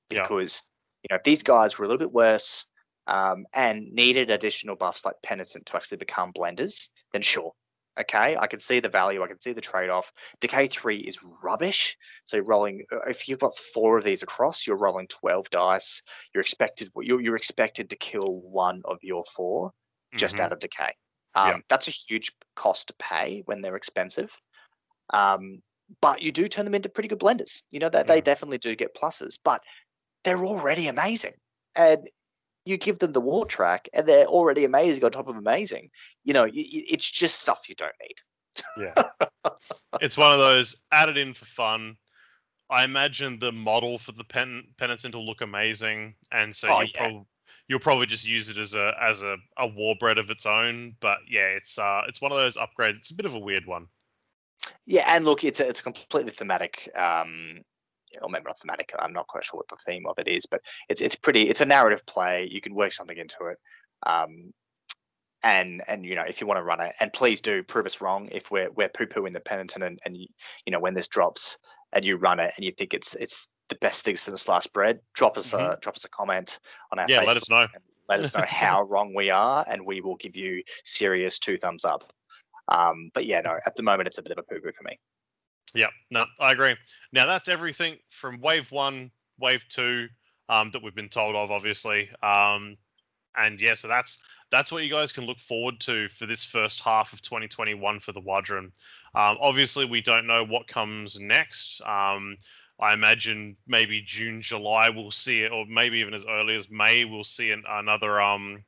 Yeah. 0.09 0.23
because 0.23 0.61
you 1.03 1.07
know 1.09 1.17
if 1.17 1.23
these 1.23 1.43
guys 1.43 1.77
were 1.77 1.85
a 1.85 1.87
little 1.87 1.99
bit 1.99 2.11
worse 2.11 2.65
um, 3.07 3.45
and 3.53 3.91
needed 3.93 4.29
additional 4.31 4.75
buffs 4.75 5.05
like 5.05 5.15
penitent 5.23 5.65
to 5.67 5.75
actually 5.75 5.97
become 5.97 6.33
blenders, 6.33 6.89
then 7.13 7.21
sure. 7.21 7.53
Okay, 7.97 8.35
I 8.37 8.47
can 8.47 8.59
see 8.59 8.81
the 8.81 8.89
value. 8.89 9.23
I 9.23 9.27
can 9.27 9.39
see 9.39 9.53
the 9.53 9.61
trade-off. 9.61 10.11
Decay 10.41 10.67
three 10.67 10.97
is 10.97 11.23
rubbish. 11.23 11.97
So 12.25 12.39
rolling, 12.39 12.83
uh, 12.91 12.99
if 13.07 13.27
you've 13.29 13.39
got 13.39 13.55
four 13.57 13.97
of 13.97 14.03
these 14.03 14.21
across, 14.21 14.67
you're 14.67 14.75
rolling 14.77 15.07
twelve 15.07 15.49
dice. 15.49 16.01
You're 16.33 16.41
expected, 16.41 16.91
you're, 16.97 17.21
you're 17.21 17.37
expected 17.37 17.89
to 17.89 17.95
kill 17.95 18.41
one 18.41 18.81
of 18.85 18.97
your 19.01 19.23
four 19.33 19.71
just 20.17 20.35
Mhm. 20.35 20.45
out 20.45 20.51
of 20.51 20.59
decay. 20.59 20.93
Um, 21.35 21.47
Yeah. 21.47 21.57
That's 21.69 21.87
a 21.87 21.91
huge 21.91 22.31
cost 22.55 22.89
to 22.89 22.93
pay 22.99 23.43
when 23.45 23.61
they're 23.61 23.75
expensive. 23.77 24.37
Um, 25.11 25.61
but 26.01 26.21
you 26.21 26.31
do 26.31 26.47
turn 26.47 26.65
them 26.65 26.75
into 26.75 26.89
pretty 26.89 27.07
good 27.09 27.19
blenders. 27.19 27.63
You 27.71 27.79
know 27.79 27.89
that 27.89 28.07
they 28.07 28.19
Mm. 28.19 28.25
definitely 28.25 28.57
do 28.57 28.75
get 28.75 28.95
pluses, 28.95 29.37
but 29.43 29.61
they're 30.23 30.45
already 30.45 30.87
amazing. 30.87 31.35
And 31.75 32.09
you 32.65 32.77
give 32.77 32.99
them 32.99 33.11
the 33.13 33.21
war 33.21 33.45
track, 33.45 33.87
and 33.93 34.07
they're 34.07 34.25
already 34.25 34.65
amazing 34.65 35.03
on 35.05 35.11
top 35.11 35.27
of 35.27 35.37
amazing. 35.37 35.89
You 36.23 36.33
know, 36.33 36.43
y- 36.43 36.51
y- 36.55 36.85
it's 36.89 37.09
just 37.09 37.39
stuff 37.39 37.69
you 37.69 37.75
don't 37.75 37.93
need. 38.01 38.15
Yeah. 38.77 39.03
It's 40.01 40.17
one 40.17 40.33
of 40.33 40.39
those 40.39 40.83
added 40.91 41.17
in 41.17 41.33
for 41.33 41.45
fun. 41.45 41.95
I 42.69 42.83
imagine 42.83 43.37
the 43.39 43.51
model 43.51 43.97
for 43.97 44.11
the 44.11 44.23
pen, 44.23 44.63
penitent 44.77 45.13
will 45.13 45.25
look 45.25 45.41
amazing, 45.41 46.15
and 46.31 46.53
so 46.53 46.67
Oh, 46.69 46.79
you'll, 46.81 46.89
yeah. 46.95 47.09
prob- 47.09 47.25
you'll 47.67 47.79
probably 47.79 48.07
just 48.07 48.25
use 48.27 48.49
it 48.49 48.57
as 48.57 48.73
a 48.73 48.91
as 48.99 49.21
a, 49.21 49.37
a 49.57 49.67
Warbred 49.67 50.17
of 50.17 50.31
its 50.31 50.45
own. 50.45 50.95
But 50.99 51.19
yeah, 51.29 51.45
it's 51.55 51.77
uh 51.77 52.01
it's 52.07 52.21
one 52.21 52.31
of 52.31 52.37
those 52.37 52.57
upgrades. 52.57 52.97
It's 52.97 53.11
a 53.11 53.15
bit 53.15 53.25
of 53.27 53.35
a 53.35 53.39
weird 53.39 53.65
one. 53.65 53.87
Yeah, 54.85 55.03
and 55.07 55.25
look, 55.25 55.43
it's 55.43 55.59
a, 55.59 55.67
it's 55.67 55.79
a 55.79 55.83
completely 55.83 56.31
thematic. 56.31 56.89
Um, 56.95 57.61
or 58.21 58.29
maybe 58.29 58.45
not 58.45 58.59
thematic. 58.59 58.93
I'm 58.99 59.13
not 59.13 59.27
quite 59.27 59.45
sure 59.45 59.57
what 59.57 59.67
the 59.67 59.77
theme 59.85 60.05
of 60.05 60.17
it 60.19 60.27
is, 60.27 60.45
but 60.45 60.61
it's 60.89 61.01
it's 61.01 61.15
pretty. 61.15 61.49
It's 61.49 61.61
a 61.61 61.65
narrative 61.65 62.05
play. 62.05 62.47
You 62.51 62.61
can 62.61 62.73
work 62.75 62.93
something 62.93 63.17
into 63.17 63.45
it. 63.45 63.57
Um, 64.05 64.53
and 65.43 65.83
and 65.87 66.05
you 66.05 66.15
know 66.15 66.23
if 66.23 66.41
you 66.41 66.47
want 66.47 66.57
to 66.57 66.63
run 66.63 66.81
it, 66.81 66.93
and 66.99 67.13
please 67.13 67.39
do 67.39 67.63
prove 67.63 67.85
us 67.85 68.01
wrong 68.01 68.27
if 68.31 68.51
we're 68.51 68.71
we're 68.71 68.89
poo 68.89 69.05
pooing 69.05 69.33
the 69.33 69.39
penitent, 69.39 69.83
and 69.83 69.99
and 70.05 70.17
you, 70.17 70.27
you 70.65 70.71
know 70.71 70.79
when 70.79 70.93
this 70.93 71.07
drops 71.07 71.57
and 71.93 72.03
you 72.03 72.17
run 72.17 72.39
it 72.39 72.53
and 72.57 72.65
you 72.65 72.71
think 72.71 72.93
it's 72.93 73.15
it's 73.15 73.47
the 73.69 73.75
best 73.75 74.03
thing 74.03 74.15
since 74.15 74.41
sliced 74.41 74.73
bread, 74.73 74.99
drop 75.13 75.37
us 75.37 75.53
a 75.53 75.77
drop 75.81 75.95
us 75.95 76.05
a 76.05 76.09
comment 76.09 76.59
on 76.91 76.99
our 76.99 77.05
Yeah, 77.07 77.21
Facebook 77.21 77.27
let 77.27 77.37
us 77.37 77.49
know. 77.49 77.67
let 78.09 78.19
us 78.19 78.35
know 78.35 78.43
how 78.47 78.83
wrong 78.89 79.13
we 79.13 79.29
are, 79.29 79.63
and 79.67 79.85
we 79.85 80.01
will 80.01 80.15
give 80.17 80.35
you 80.35 80.63
serious 80.83 81.39
two 81.39 81.57
thumbs 81.57 81.85
up. 81.85 82.11
Um, 82.67 83.11
but 83.13 83.25
yeah, 83.25 83.41
no, 83.41 83.57
at 83.65 83.75
the 83.75 83.83
moment 83.83 84.07
it's 84.07 84.17
a 84.17 84.23
bit 84.23 84.31
of 84.31 84.39
a 84.39 84.43
poo 84.43 84.59
poo 84.61 84.71
for 84.71 84.83
me. 84.83 84.99
Yeah, 85.73 85.89
no, 86.11 86.25
I 86.39 86.51
agree. 86.51 86.75
Now 87.11 87.25
that's 87.25 87.47
everything 87.47 87.97
from 88.09 88.39
wave 88.39 88.71
one, 88.71 89.11
wave 89.39 89.65
two, 89.67 90.07
um, 90.49 90.71
that 90.71 90.83
we've 90.83 90.95
been 90.95 91.09
told 91.09 91.35
of, 91.35 91.51
obviously. 91.51 92.09
Um, 92.21 92.77
and 93.35 93.59
yeah, 93.59 93.73
so 93.73 93.87
that's 93.87 94.19
that's 94.51 94.71
what 94.71 94.83
you 94.83 94.89
guys 94.89 95.11
can 95.11 95.25
look 95.25 95.39
forward 95.39 95.79
to 95.81 96.07
for 96.09 96.25
this 96.25 96.43
first 96.43 96.79
half 96.81 97.13
of 97.13 97.21
2021 97.21 97.99
for 97.99 98.11
the 98.11 98.21
W'adrhŭn. 98.21 98.57
Um, 99.15 99.37
obviously, 99.41 99.85
we 99.85 100.01
don't 100.01 100.27
know 100.27 100.45
what 100.45 100.67
comes 100.67 101.17
next. 101.19 101.81
Um, 101.81 102.37
I 102.79 102.93
imagine 102.93 103.55
maybe 103.67 104.01
June, 104.01 104.41
July 104.41 104.89
we'll 104.89 105.11
see 105.11 105.41
it, 105.41 105.51
or 105.51 105.65
maybe 105.65 105.99
even 105.99 106.13
as 106.13 106.25
early 106.29 106.55
as 106.55 106.69
May 106.69 107.05
we'll 107.05 107.23
see 107.23 107.51
an, 107.51 107.63
another 107.67 108.21
um, 108.21 108.63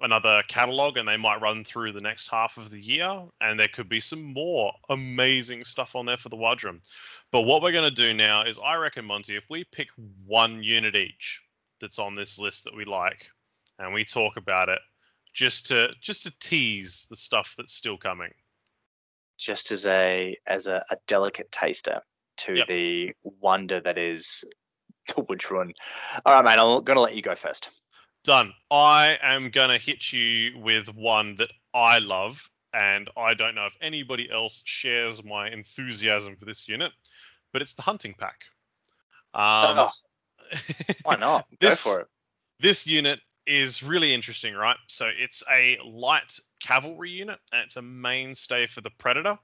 another 0.00 0.42
catalog, 0.48 0.96
and 0.96 1.08
they 1.08 1.16
might 1.16 1.40
run 1.40 1.64
through 1.64 1.92
the 1.92 2.00
next 2.00 2.28
half 2.28 2.56
of 2.56 2.70
the 2.70 2.80
year, 2.80 3.22
and 3.40 3.58
there 3.58 3.68
could 3.68 3.88
be 3.88 4.00
some 4.00 4.22
more 4.22 4.72
amazing 4.90 5.64
stuff 5.64 5.96
on 5.96 6.06
there 6.06 6.16
for 6.16 6.28
the 6.28 6.36
W'adrhŭn. 6.36 6.80
But 7.32 7.42
what 7.42 7.62
we're 7.62 7.72
going 7.72 7.88
to 7.88 8.02
do 8.02 8.14
now 8.14 8.44
is, 8.44 8.58
I 8.64 8.76
reckon, 8.76 9.04
Monty, 9.04 9.36
if 9.36 9.44
we 9.50 9.64
pick 9.72 9.88
one 10.26 10.62
unit 10.62 10.94
each 10.96 11.42
that's 11.80 11.98
on 11.98 12.14
this 12.14 12.38
list 12.38 12.64
that 12.64 12.74
we 12.76 12.84
like, 12.84 13.26
and 13.78 13.92
we 13.92 14.04
talk 14.04 14.36
about 14.36 14.68
it, 14.68 14.80
just 15.34 15.66
to 15.66 15.90
just 16.00 16.22
to 16.24 16.32
tease 16.40 17.06
the 17.10 17.16
stuff 17.16 17.54
that's 17.56 17.74
still 17.74 17.96
coming. 17.98 18.32
just 19.38 19.70
as 19.70 19.86
a 19.86 20.36
as 20.46 20.66
a, 20.66 20.84
a 20.90 20.96
delicate 21.06 21.50
taster 21.52 22.00
to 22.38 22.56
Yep. 22.56 22.66
the 22.66 23.12
wonder 23.22 23.80
that 23.80 23.96
is 23.98 24.44
the 25.08 25.14
W'adrhŭn. 25.22 25.72
All 26.26 26.34
right, 26.34 26.44
mate. 26.44 26.58
I'm 26.60 26.82
gonna 26.82 27.00
let 27.00 27.14
you 27.14 27.22
go 27.22 27.34
first. 27.36 27.70
Done. 28.28 28.52
I 28.70 29.16
am 29.22 29.48
gonna 29.50 29.78
hit 29.78 30.12
you 30.12 30.58
with 30.58 30.94
one 30.94 31.36
that 31.36 31.50
I 31.72 31.96
love, 31.98 32.50
and 32.74 33.08
I 33.16 33.32
don't 33.32 33.54
know 33.54 33.64
if 33.64 33.72
anybody 33.80 34.30
else 34.30 34.60
shares 34.66 35.24
my 35.24 35.48
enthusiasm 35.48 36.36
for 36.36 36.44
this 36.44 36.68
unit, 36.68 36.92
but 37.54 37.62
it's 37.62 37.72
the 37.72 37.80
hunting 37.80 38.12
pack. 38.12 38.44
Um, 39.32 39.78
Oh, 39.78 39.90
why 41.04 41.16
not? 41.16 41.46
Go 41.58 41.70
this- 41.70 41.82
for 41.82 42.00
it. 42.02 42.08
this 42.60 42.86
unit 42.86 43.18
is 43.46 43.82
really 43.82 44.12
interesting, 44.12 44.52
right? 44.52 44.76
So 44.88 45.08
it's 45.18 45.42
a 45.50 45.78
light 45.82 46.38
cavalry 46.60 47.08
unit, 47.08 47.38
and 47.50 47.62
it's 47.62 47.76
a 47.76 47.82
mainstay 47.82 48.66
for 48.66 48.82
the 48.82 48.90
Predator. 48.98 49.38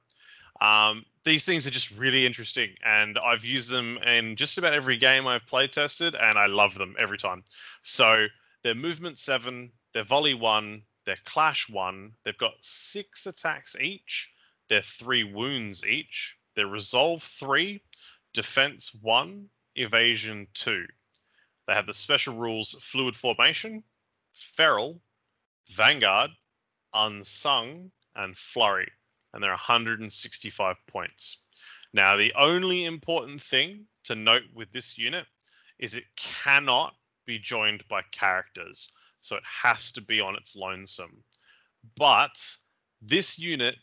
Um, 0.61 1.07
these 1.25 1.47
things 1.47 1.67
are 1.67 1.71
just 1.71 1.91
really 1.93 2.27
interesting, 2.27 2.75
and 2.85 3.19
I've 3.19 3.47
used 3.47 3.71
them 3.71 3.97
in 4.05 4.37
just 4.37 4.59
about 4.59 4.75
every 4.75 4.99
game 4.99 5.27
I've 5.27 5.47
play 5.47 5.69
tested, 5.69 6.15
and 6.15 6.37
I 6.39 6.49
love 6.49 6.75
them 6.75 6.95
every 6.99 7.17
time. 7.17 7.45
So 7.83 8.27
they're 8.65 8.75
movement 8.75 9.19
seven, 9.19 9.71
they're 9.93 10.05
volley 10.05 10.33
one, 10.35 10.83
they're 11.05 11.17
clash 11.27 11.69
one, 11.69 12.15
they've 12.25 12.39
got 12.39 12.55
six 12.63 13.27
attacks 13.27 13.77
each, 13.77 14.33
they're 14.69 14.81
three 14.81 15.23
wounds 15.23 15.85
each, 15.85 16.39
they're 16.57 16.67
resolve 16.67 17.23
three, 17.23 17.83
defense 18.33 18.93
one, 19.03 19.51
evasion 19.77 20.49
two. 20.55 20.87
They 21.67 21.75
have 21.75 21.87
the 21.87 21.95
special 21.95 22.37
rules 22.37 22.75
Fluid 22.81 23.15
Formation, 23.15 23.85
Feral, 24.33 25.01
Vanguard, 25.71 26.31
Unsung, 26.95 27.91
and 28.17 28.37
Flurry. 28.37 28.91
And 29.33 29.43
they're 29.43 29.51
165 29.51 30.77
points. 30.87 31.39
Now, 31.93 32.17
the 32.17 32.33
only 32.35 32.85
important 32.85 33.43
thing 33.43 33.87
to 34.05 34.15
note 34.15 34.45
with 34.55 34.73
this 34.73 34.97
unit 34.97 35.27
is 35.79 35.95
it 35.95 36.05
cannot 36.17 36.95
be 37.27 37.39
joined 37.39 37.85
by 37.89 38.03
characters. 38.13 38.93
So 39.21 39.37
it 39.37 39.43
has 39.63 39.93
to 39.93 40.01
be 40.01 40.21
on 40.21 40.37
its 40.37 40.55
lonesome. 40.55 41.23
But 41.97 42.41
this 43.01 43.39
unit 43.39 43.77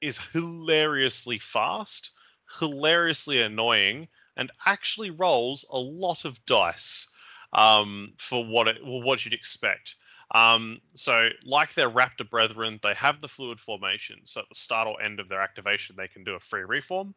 is 0.00 0.18
hilariously 0.32 1.38
fast, 1.38 2.10
hilariously 2.58 3.40
annoying, 3.40 4.08
and 4.36 4.50
actually 4.66 5.10
rolls 5.10 5.64
a 5.70 5.78
lot 5.78 6.24
of 6.24 6.44
dice 6.46 7.08
um, 7.52 8.12
for 8.18 8.44
what 8.44 8.68
it 8.68 8.84
well, 8.84 9.02
what 9.02 9.24
you'd 9.24 9.34
expect. 9.34 9.94
Um, 10.34 10.80
so, 10.94 11.28
like 11.44 11.74
their 11.74 11.90
Raptor 11.90 12.28
brethren, 12.28 12.80
they 12.82 12.94
have 12.94 13.20
the 13.20 13.28
fluid 13.28 13.60
formation. 13.60 14.20
So 14.24 14.40
at 14.40 14.48
the 14.48 14.54
start 14.54 14.88
or 14.88 15.00
end 15.00 15.20
of 15.20 15.28
their 15.28 15.40
activation, 15.40 15.96
they 15.96 16.08
can 16.08 16.24
do 16.24 16.34
a 16.34 16.40
free 16.40 16.64
reform. 16.64 17.14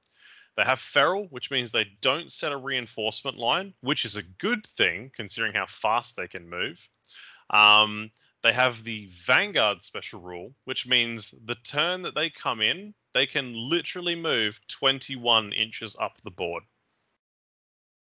They 0.58 0.64
have 0.64 0.80
feral, 0.80 1.28
which 1.30 1.52
means 1.52 1.72
they 1.72 1.86
don't 2.02 2.32
set 2.32 2.52
a 2.52 2.58
reinforcement 2.58 3.38
line, 3.38 3.76
which 3.82 4.06
is 4.06 4.16
a 4.16 4.24
good 4.24 4.66
thing 4.66 5.12
considering 5.16 5.54
how 5.54 5.68
fast 5.68 6.18
they 6.18 6.28
can 6.28 6.50
move. 6.50 6.90
Um, 7.52 8.10
they 8.42 8.52
have 8.54 8.84
the 8.84 9.08
Vanguard 9.12 9.84
special 9.84 10.20
rule, 10.20 10.54
which 10.66 10.88
means 10.88 11.34
the 11.46 11.56
turn 11.56 12.02
that 12.02 12.16
they 12.16 12.32
come 12.32 12.62
in, 12.62 12.96
they 13.14 13.28
can 13.28 13.54
literally 13.54 14.16
move 14.16 14.60
21 14.68 15.54
inches 15.54 15.96
up 16.00 16.14
the 16.24 16.32
board. 16.32 16.64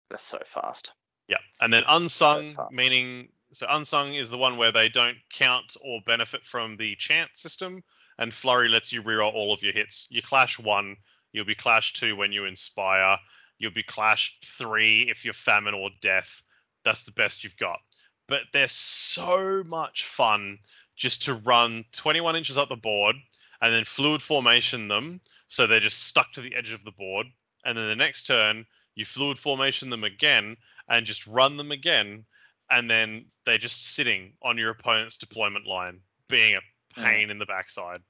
That's 0.09 0.25
so 0.25 0.39
fast. 0.45 0.93
Yeah, 1.27 1.37
and 1.59 1.71
then 1.73 1.83
unsung, 1.87 2.55
fast. 2.55 2.71
meaning 2.71 3.29
so 3.51 3.65
unsung 3.69 4.15
is 4.15 4.29
the 4.29 4.37
one 4.37 4.57
where 4.57 4.71
they 4.71 4.89
don't 4.89 5.17
count 5.31 5.75
or 5.81 6.01
benefit 6.05 6.45
from 6.45 6.77
the 6.77 6.95
chant 6.95 7.31
system, 7.33 7.83
and 8.17 8.33
flurry 8.33 8.69
lets 8.69 8.93
you 8.93 9.03
reroll 9.03 9.33
all 9.33 9.53
of 9.53 9.61
your 9.61 9.73
hits. 9.73 10.07
You 10.09 10.21
clash 10.21 10.57
one, 10.57 10.97
you'll 11.31 11.45
be 11.45 11.55
clash 11.55 11.93
two 11.93 12.15
when 12.15 12.31
you 12.31 12.45
inspire, 12.45 13.17
you'll 13.57 13.71
be 13.71 13.83
clash 13.83 14.37
three 14.43 15.07
if 15.09 15.23
you're 15.23 15.33
famine 15.33 15.73
or 15.73 15.89
death. 16.01 16.41
That's 16.83 17.03
the 17.03 17.11
best 17.11 17.43
you've 17.43 17.57
got. 17.57 17.79
But 18.27 18.41
they're 18.53 18.67
so 18.67 19.63
much 19.65 20.05
fun 20.05 20.59
just 20.95 21.23
to 21.23 21.33
run 21.35 21.85
21 21.93 22.35
inches 22.35 22.57
up 22.57 22.69
the 22.69 22.75
board 22.75 23.15
and 23.61 23.73
then 23.73 23.85
fluid 23.85 24.21
formation 24.21 24.87
them 24.87 25.21
so 25.47 25.65
they're 25.65 25.79
just 25.79 26.03
stuck 26.03 26.31
to 26.33 26.41
the 26.41 26.55
edge 26.55 26.71
of 26.71 26.83
the 26.83 26.91
board. 26.91 27.27
And 27.65 27.77
then 27.77 27.87
the 27.87 27.95
next 27.95 28.23
turn, 28.27 28.65
you 28.95 29.03
fluid 29.03 29.37
formation 29.37 29.89
them 29.89 30.03
again 30.03 30.55
and 30.87 31.05
just 31.05 31.27
run 31.27 31.57
them 31.57 31.71
again, 31.71 32.25
and 32.71 32.89
then 32.89 33.25
they're 33.45 33.57
just 33.57 33.95
sitting 33.95 34.33
on 34.41 34.57
your 34.57 34.69
opponent's 34.71 35.17
deployment 35.17 35.65
line, 35.65 35.99
being 36.27 36.55
a 36.55 36.61
Mm. 36.99 37.05
pain 37.05 37.29
in 37.29 37.37
the 37.37 37.45
backside. 37.45 38.01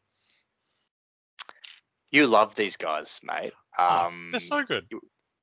You 2.12 2.28
love 2.28 2.56
these 2.56 2.76
guys, 2.76 3.20
mate. 3.24 3.54
Oh, 3.78 4.06
Um, 4.08 4.30
they're 4.32 4.40
so 4.40 4.64
good. 4.64 4.88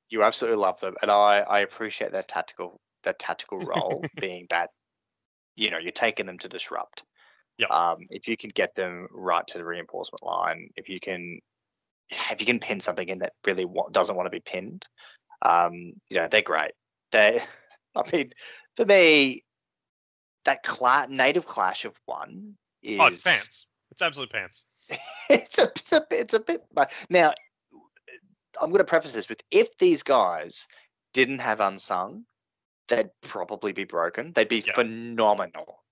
you 0.09 0.23
absolutely 0.23 0.57
love 0.57 0.79
them, 0.79 0.95
and 1.01 1.09
I 1.11 1.39
I 1.39 1.59
appreciate 1.61 2.11
that 2.11 2.27
tactical 2.27 2.79
that 3.03 3.19
tactical 3.19 3.59
role 3.59 4.03
being 4.19 4.47
that 4.49 4.69
you 5.55 5.71
know 5.71 5.77
you're 5.77 5.91
taking 5.91 6.25
them 6.25 6.37
to 6.39 6.49
disrupt. 6.49 7.03
Yep. 7.57 7.71
Um, 7.71 7.97
if 8.09 8.27
you 8.27 8.37
can 8.37 8.51
get 8.51 8.75
them 8.75 9.07
right 9.11 9.45
to 9.47 9.57
the 9.57 9.65
reinforcement 9.65 10.23
line, 10.23 10.69
if 10.75 10.89
you 10.89 10.99
can, 10.99 11.39
if 12.09 12.39
you 12.39 12.45
can 12.45 12.59
pin 12.59 12.79
something 12.79 13.09
in 13.09 13.19
that 13.19 13.33
really 13.45 13.65
wa- 13.65 13.89
doesn't 13.89 14.15
want 14.15 14.27
to 14.27 14.31
be 14.31 14.41
pinned, 14.41 14.85
um, 15.41 15.73
you 16.09 16.17
know 16.17 16.27
they're 16.29 16.41
great. 16.41 16.71
They, 17.11 17.41
I 17.95 18.03
mean, 18.11 18.31
for 18.75 18.85
me, 18.85 19.43
that 20.45 20.63
cla- 20.63 21.07
native 21.09 21.45
clash 21.45 21.85
of 21.85 21.99
one 22.05 22.55
is 22.81 22.99
Oh, 23.01 23.07
it's 23.07 23.23
pants. 23.23 23.65
It's 23.91 24.01
absolute 24.01 24.31
pants. 24.31 24.63
It's 25.29 25.57
a 25.59 25.71
it's 25.75 25.91
a 25.93 26.05
it's 26.11 26.33
a 26.33 26.39
bit 26.39 26.63
but 26.73 26.91
now 27.09 27.33
i'm 28.61 28.69
going 28.69 28.79
to 28.79 28.83
preface 28.83 29.13
this 29.13 29.29
with 29.29 29.41
if 29.51 29.77
these 29.77 30.03
guys 30.03 30.67
didn't 31.13 31.39
have 31.39 31.59
unsung 31.59 32.23
they'd 32.87 33.09
probably 33.21 33.71
be 33.71 33.83
broken 33.83 34.31
they'd 34.33 34.47
be 34.47 34.63
Yeah. 34.65 34.73
phenomenal 34.73 35.83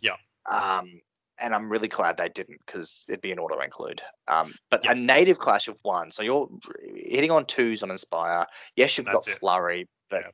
Yeah. 0.00 0.16
um 0.46 1.00
and 1.38 1.54
i'm 1.54 1.70
really 1.70 1.88
glad 1.88 2.16
they 2.16 2.28
didn't 2.28 2.60
because 2.66 3.04
it'd 3.08 3.20
be 3.20 3.32
an 3.32 3.38
auto 3.38 3.58
include 3.60 4.02
um 4.28 4.54
but 4.70 4.84
Yeah. 4.84 4.92
a 4.92 4.94
native 4.94 5.38
clash 5.38 5.68
of 5.68 5.78
one 5.82 6.10
so 6.10 6.22
you're 6.22 6.48
hitting 6.94 7.30
on 7.30 7.46
twos 7.46 7.82
on 7.82 7.90
inspire 7.90 8.46
yes 8.76 8.96
you've 8.98 9.06
That's 9.06 9.26
got 9.26 9.32
it. 9.34 9.38
flurry 9.40 9.88
but 10.10 10.24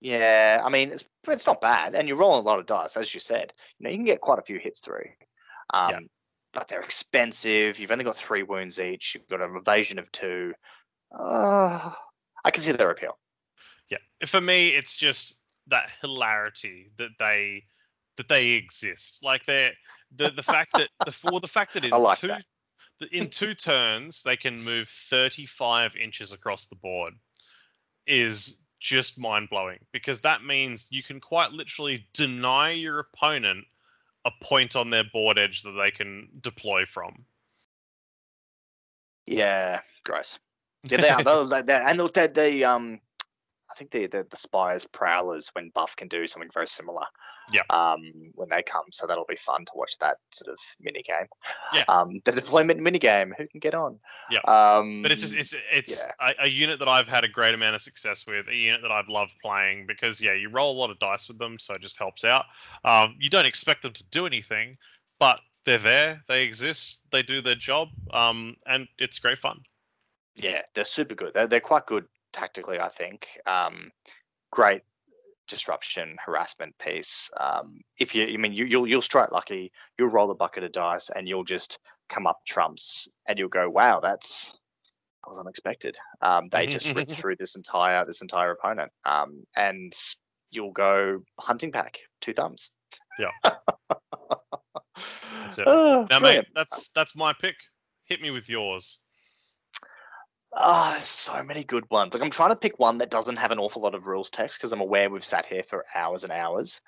yeah, 0.00 0.60
I 0.62 0.68
mean, 0.68 0.90
it's 0.90 1.04
it's 1.26 1.46
not 1.46 1.62
bad, 1.62 1.94
and 1.94 2.06
you're 2.06 2.18
rolling 2.18 2.40
a 2.40 2.46
lot 2.46 2.58
of 2.58 2.66
dice, 2.66 2.98
as 2.98 3.14
you 3.14 3.18
said. 3.18 3.54
You 3.78 3.84
know, 3.84 3.90
you 3.90 3.96
can 3.96 4.04
get 4.04 4.20
quite 4.20 4.38
a 4.38 4.42
few 4.42 4.58
hits 4.58 4.80
through. 4.80 5.06
Um, 5.72 5.90
Yeah. 5.90 5.98
But 6.56 6.68
they're 6.68 6.80
expensive. 6.80 7.78
You've 7.78 7.90
only 7.90 8.04
got 8.04 8.16
three 8.16 8.42
wounds 8.42 8.80
each. 8.80 9.14
You've 9.14 9.28
got 9.28 9.42
an 9.42 9.54
evasion 9.56 9.98
of 9.98 10.10
two. 10.10 10.54
Uh, 11.12 11.92
I 12.46 12.50
can 12.50 12.62
see 12.62 12.72
their 12.72 12.90
appeal. 12.90 13.18
Yeah. 13.90 13.98
For 14.24 14.40
me, 14.40 14.70
it's 14.70 14.96
just 14.96 15.34
that 15.66 15.90
hilarity 16.00 16.92
that 16.96 17.10
they 17.18 17.64
that 18.16 18.28
they 18.28 18.52
exist. 18.52 19.18
Like 19.22 19.44
they're 19.44 19.72
the 20.16 20.30
the 20.30 20.42
fact 20.42 20.72
that 20.72 20.88
the 21.04 21.12
for 21.12 21.40
the 21.40 21.46
fact 21.46 21.74
that 21.74 21.84
in 21.84 21.90
like 21.90 22.20
two 22.20 22.28
that. 22.28 22.44
that 23.00 23.12
in 23.12 23.28
two 23.28 23.52
turns 23.52 24.22
they 24.22 24.36
can 24.36 24.64
move 24.64 24.88
35 25.10 25.94
inches 25.96 26.32
across 26.32 26.68
the 26.68 26.76
board 26.76 27.12
is 28.06 28.60
just 28.80 29.18
mind 29.18 29.50
blowing 29.50 29.78
because 29.92 30.22
that 30.22 30.42
means 30.42 30.86
you 30.90 31.02
can 31.02 31.20
quite 31.20 31.52
literally 31.52 32.06
deny 32.14 32.70
your 32.70 33.00
opponent 33.00 33.66
a 34.26 34.44
point 34.44 34.74
on 34.76 34.90
their 34.90 35.04
board 35.04 35.38
edge 35.38 35.62
that 35.62 35.70
they 35.72 35.90
can 35.90 36.28
deploy 36.42 36.84
from. 36.84 37.24
Yeah, 39.26 39.80
gross. 40.04 40.38
Yeah, 40.88 41.00
they 41.00 41.08
are. 41.08 41.24
Those- 41.24 41.50
they- 41.50 41.62
they- 41.62 41.82
and 41.84 41.98
they, 42.34 42.62
um, 42.62 43.00
think 43.76 43.90
the 43.90 44.06
the, 44.06 44.26
the 44.28 44.36
spires 44.36 44.84
prowlers 44.84 45.50
when 45.52 45.70
buff 45.74 45.94
can 45.96 46.08
do 46.08 46.26
something 46.26 46.50
very 46.52 46.68
similar. 46.68 47.04
Yeah. 47.52 47.62
Um, 47.70 48.32
when 48.34 48.48
they 48.48 48.62
come, 48.62 48.86
so 48.90 49.06
that'll 49.06 49.24
be 49.24 49.36
fun 49.36 49.64
to 49.66 49.72
watch 49.74 49.98
that 49.98 50.16
sort 50.32 50.52
of 50.52 50.58
mini 50.80 51.02
game. 51.02 51.26
Yeah. 51.72 51.84
Um, 51.88 52.20
the 52.24 52.32
deployment 52.32 52.80
mini 52.80 52.98
game. 52.98 53.34
Who 53.38 53.46
can 53.46 53.60
get 53.60 53.74
on? 53.74 53.98
Yeah. 54.30 54.40
Um, 54.46 55.02
But 55.02 55.12
it's 55.12 55.20
just 55.20 55.34
it's 55.34 55.54
it's 55.72 56.00
yeah. 56.00 56.32
a, 56.40 56.46
a 56.46 56.48
unit 56.48 56.78
that 56.80 56.88
I've 56.88 57.06
had 57.06 57.24
a 57.24 57.28
great 57.28 57.54
amount 57.54 57.76
of 57.76 57.82
success 57.82 58.26
with, 58.26 58.48
a 58.48 58.54
unit 58.54 58.80
that 58.82 58.90
I've 58.90 59.08
loved 59.08 59.32
playing 59.42 59.86
because 59.86 60.20
yeah, 60.20 60.32
you 60.32 60.48
roll 60.48 60.72
a 60.72 60.78
lot 60.78 60.90
of 60.90 60.98
dice 60.98 61.28
with 61.28 61.38
them, 61.38 61.58
so 61.58 61.74
it 61.74 61.82
just 61.82 61.98
helps 61.98 62.24
out. 62.24 62.46
Um, 62.84 63.14
you 63.20 63.30
don't 63.30 63.46
expect 63.46 63.82
them 63.82 63.92
to 63.92 64.04
do 64.10 64.26
anything, 64.26 64.76
but 65.20 65.40
they're 65.64 65.78
there, 65.78 66.22
they 66.28 66.44
exist, 66.44 67.02
they 67.10 67.22
do 67.22 67.40
their 67.40 67.54
job, 67.54 67.88
um, 68.12 68.56
and 68.66 68.88
it's 68.98 69.18
great 69.18 69.38
fun. 69.38 69.60
Yeah, 70.36 70.62
they're 70.74 70.84
super 70.84 71.14
good. 71.14 71.32
They're 71.34 71.46
they're 71.46 71.60
quite 71.60 71.86
good 71.86 72.06
tactically, 72.36 72.78
I 72.78 72.88
think. 72.88 73.26
Um, 73.46 73.90
great 74.52 74.82
disruption 75.48 76.16
harassment 76.24 76.76
piece. 76.78 77.30
Um, 77.38 77.80
if 77.98 78.14
you, 78.14 78.24
I 78.26 78.36
mean, 78.36 78.52
you, 78.52 78.64
you'll 78.66 78.86
you'll 78.86 79.02
strike 79.02 79.32
lucky. 79.32 79.72
You'll 79.98 80.08
roll 80.10 80.30
a 80.30 80.34
bucket 80.34 80.62
of 80.64 80.72
dice, 80.72 81.10
and 81.10 81.28
you'll 81.28 81.44
just 81.44 81.78
come 82.08 82.26
up 82.26 82.38
trumps, 82.46 83.08
and 83.26 83.38
you'll 83.38 83.48
go, 83.48 83.68
"Wow, 83.68 84.00
that's 84.00 84.52
that 84.52 85.28
was 85.28 85.38
unexpected." 85.38 85.96
Um, 86.20 86.48
they 86.52 86.66
just 86.66 86.94
ripped 86.94 87.12
through 87.20 87.36
this 87.36 87.56
entire 87.56 88.04
this 88.04 88.22
entire 88.22 88.52
opponent, 88.52 88.92
um, 89.04 89.42
and 89.56 89.92
you'll 90.50 90.72
go 90.72 91.22
hunting 91.40 91.72
pack, 91.72 91.98
two 92.20 92.32
thumbs. 92.32 92.70
Yeah. 93.18 93.30
That's 95.42 95.58
it. 95.58 95.64
Oh, 95.66 96.06
Now, 96.10 96.18
brilliant. 96.18 96.48
mate, 96.48 96.54
that's 96.54 96.88
that's 96.94 97.14
my 97.14 97.32
pick. 97.32 97.54
Hit 98.06 98.20
me 98.20 98.30
with 98.30 98.48
yours. 98.48 98.98
Ah, 100.58 100.92
there's 100.94 101.06
so 101.06 101.42
many 101.42 101.64
good 101.64 101.84
ones. 101.90 102.14
Like 102.14 102.22
I'm 102.22 102.30
trying 102.30 102.48
to 102.48 102.56
pick 102.56 102.78
one 102.78 102.98
that 102.98 103.10
doesn't 103.10 103.36
have 103.36 103.50
an 103.50 103.58
awful 103.58 103.82
lot 103.82 103.94
of 103.94 104.06
rules 104.06 104.30
text 104.30 104.58
because 104.58 104.72
I'm 104.72 104.80
aware 104.80 105.10
we've 105.10 105.24
sat 105.24 105.44
here 105.44 105.62
for 105.62 105.84
hours 105.94 106.24
and 106.24 106.32
hours. 106.32 106.80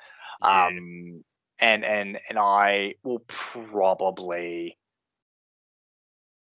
Yeah. 0.43 0.67
Um, 0.67 1.23
and 1.61 1.85
and 1.85 2.19
and 2.29 2.39
I 2.39 2.95
will 3.05 3.23
probably. 3.27 4.79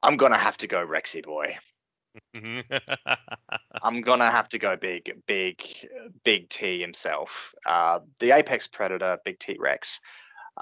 I'm 0.02 0.18
gonna 0.18 0.38
have 0.38 0.58
to 0.58 0.68
go 0.68 0.86
Rexy 0.86 1.24
boy. 1.24 1.56
I'm 3.84 4.02
gonna 4.02 4.32
have 4.32 4.50
to 4.50 4.60
go 4.60 4.76
big, 4.76 5.12
big, 5.28 5.62
big 6.24 6.50
T 6.50 6.82
himself. 6.82 7.54
Uh, 7.66 8.00
the 8.20 8.32
apex 8.32 8.66
predator, 8.66 9.20
Big 9.24 9.38
T 9.40 9.56
Rex. 9.60 10.00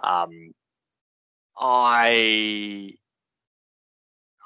Um, 0.04 0.52
I 1.58 2.94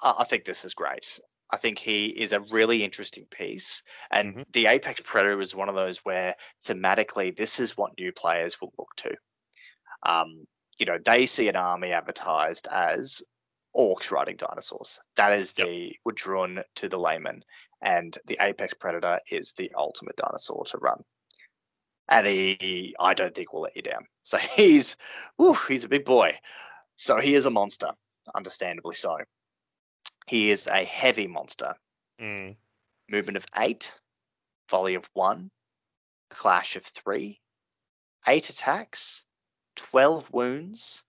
I 0.03 0.23
think 0.25 0.45
this 0.45 0.65
is 0.65 0.73
great. 0.75 1.19
I 1.55 1.57
think 1.57 1.79
he 1.79 2.07
is 2.07 2.33
a 2.33 2.41
really 2.41 2.83
interesting 2.83 3.25
piece, 3.27 3.81
and 4.11 4.35
Mhm. 4.35 4.51
the 4.51 4.65
apex 4.65 4.99
predator 5.05 5.39
is 5.39 5.55
one 5.55 5.69
of 5.69 5.75
those 5.75 5.99
where 5.99 6.35
thematically 6.65 7.35
this 7.35 7.61
is 7.61 7.77
what 7.77 7.97
new 7.97 8.11
players 8.11 8.59
will 8.59 8.73
look 8.77 8.93
to. 8.97 9.15
Um, 10.03 10.45
you 10.77 10.85
know, 10.85 10.97
they 10.97 11.25
see 11.25 11.47
an 11.47 11.55
army 11.55 11.93
advertised 11.93 12.67
as 12.69 13.23
orcs 13.73 14.11
riding 14.11 14.35
dinosaurs. 14.35 14.99
That 15.15 15.31
is 15.31 15.53
Yep. 15.57 15.67
the 15.67 15.95
W'adrhŭn 16.05 16.61
to 16.75 16.89
the 16.89 16.99
layman, 16.99 17.45
and 17.81 18.17
the 18.25 18.37
apex 18.41 18.73
predator 18.73 19.21
is 19.31 19.53
the 19.53 19.71
ultimate 19.75 20.17
dinosaur 20.17 20.65
to 20.65 20.77
run. 20.79 21.05
And 22.09 22.27
he, 22.27 22.93
I 22.99 23.13
don't 23.13 23.33
think 23.33 23.53
will 23.53 23.61
let 23.61 23.77
you 23.77 23.81
down. 23.81 24.05
So 24.23 24.37
he's, 24.37 24.97
whew, 25.37 25.53
he's 25.69 25.85
a 25.85 25.89
big 25.89 26.03
boy. 26.03 26.37
So 26.97 27.21
he 27.21 27.33
is 27.33 27.45
a 27.45 27.49
monster, 27.49 27.91
understandably 28.35 28.95
so. 28.95 29.19
He 30.27 30.49
is 30.49 30.67
a 30.67 30.83
heavy 30.83 31.27
monster. 31.27 31.75
Mm, 32.19 32.55
Movement 33.09 33.37
of 33.37 33.45
eight, 33.57 33.93
volley 34.69 34.95
of 34.95 35.09
one, 35.13 35.51
clash 36.29 36.75
of 36.75 36.83
three, 36.83 37.39
eight 38.27 38.49
attacks, 38.49 39.25
12 39.75 40.31
wounds, 40.31 41.05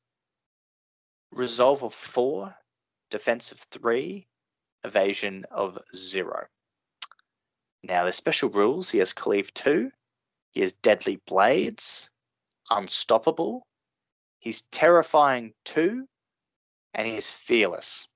resolve 1.30 1.82
of 1.82 1.94
four, 1.94 2.54
defense 3.10 3.52
of 3.52 3.58
three, 3.70 4.26
evasion 4.84 5.46
of 5.50 5.78
zero. 5.94 6.46
Now, 7.82 8.04
the 8.04 8.12
special 8.12 8.50
rules 8.50 8.90
he 8.90 8.98
has 8.98 9.12
cleave 9.12 9.54
two, 9.54 9.90
he 10.52 10.60
has 10.60 10.72
deadly 10.72 11.16
blades, 11.26 12.10
unstoppable, 12.70 13.66
he's 14.40 14.62
terrifying 14.70 15.54
two, 15.64 16.06
and 16.94 17.06
he's 17.06 17.30
fearless. 17.30 18.08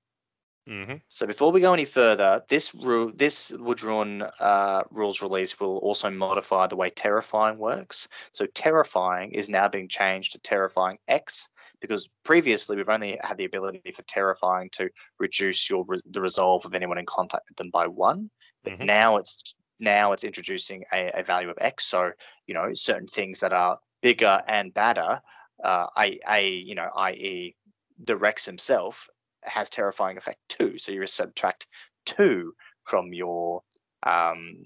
Hmm 0.71 1.01
So 1.09 1.27
before 1.27 1.51
we 1.51 1.59
go 1.59 1.73
any 1.73 1.83
further, 1.83 2.45
this 2.47 2.73
rule, 2.73 3.11
this 3.13 3.51
W'adrhŭn 3.51 4.31
uh, 4.39 4.83
rules 4.89 5.21
release 5.21 5.59
will 5.59 5.77
also 5.79 6.09
modify 6.09 6.67
the 6.67 6.77
way 6.77 6.89
terrifying 6.89 7.57
works. 7.57 8.07
So 8.31 8.45
terrifying 8.45 9.33
is 9.33 9.49
now 9.49 9.67
being 9.67 9.89
changed 9.89 10.31
to 10.31 10.39
terrifying 10.39 10.97
X 11.09 11.49
because 11.81 12.07
previously 12.23 12.77
we've 12.77 12.87
only 12.87 13.19
had 13.21 13.35
the 13.37 13.43
ability 13.43 13.91
for 13.93 14.03
terrifying 14.03 14.69
to 14.71 14.89
reduce 15.19 15.69
your 15.69 15.83
re- 15.85 16.01
the 16.05 16.21
resolve 16.21 16.65
of 16.65 16.73
anyone 16.73 16.97
in 16.97 17.05
contact 17.05 17.49
with 17.49 17.57
them 17.57 17.69
by 17.71 17.87
one, 17.87 18.31
but 18.63 18.71
Mhm. 18.71 18.79
now 18.79 19.17
it's 19.17 19.53
now 19.79 20.13
it's 20.13 20.23
introducing 20.23 20.85
a, 20.93 21.11
a 21.19 21.23
value 21.23 21.49
of 21.49 21.57
X. 21.59 21.85
So 21.87 22.13
you 22.47 22.53
know 22.53 22.73
certain 22.73 23.07
things 23.07 23.41
that 23.41 23.51
are 23.51 23.77
bigger 24.01 24.41
and 24.47 24.73
badder, 24.73 25.21
uh, 25.63 25.87
I, 25.97 26.19
I 26.25 26.39
you 26.39 26.75
know, 26.75 26.89
i.e. 26.95 27.55
the 27.99 28.15
Rex 28.15 28.45
himself 28.45 29.09
has 29.43 29.69
terrifying 29.69 30.17
effect 30.17 30.39
too. 30.49 30.77
So 30.77 30.91
you 30.91 31.05
subtract 31.07 31.67
two 32.05 32.53
from 32.85 33.13
your 33.13 33.61
um, 34.03 34.57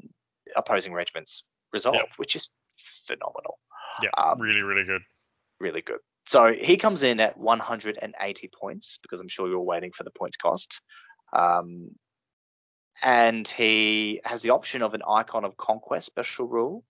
opposing 0.55 0.93
regiment's 0.93 1.43
resolve, 1.73 1.95
which 2.17 2.35
is 2.35 2.49
phenomenal. 3.05 3.59
Yeah, 4.01 4.09
Um, 4.17 4.39
really, 4.39 4.61
really 4.61 4.85
good. 4.85 5.01
Really 5.59 5.81
good. 5.81 5.99
So 6.27 6.53
he 6.53 6.77
comes 6.77 7.03
in 7.03 7.19
at 7.19 7.37
180 7.37 8.49
points 8.59 8.97
because 9.01 9.21
I'm 9.21 9.27
sure 9.27 9.47
you're 9.47 9.59
waiting 9.61 9.91
for 9.91 10.03
the 10.03 10.11
points 10.11 10.37
cost. 10.37 10.81
Um, 11.33 11.91
and 13.03 13.47
he 13.47 14.21
has 14.25 14.41
the 14.41 14.49
option 14.51 14.81
of 14.81 14.93
an 14.93 15.03
icon 15.07 15.45
of 15.45 15.57
conquest 15.57 16.07
special 16.07 16.47
rule, 16.47 16.83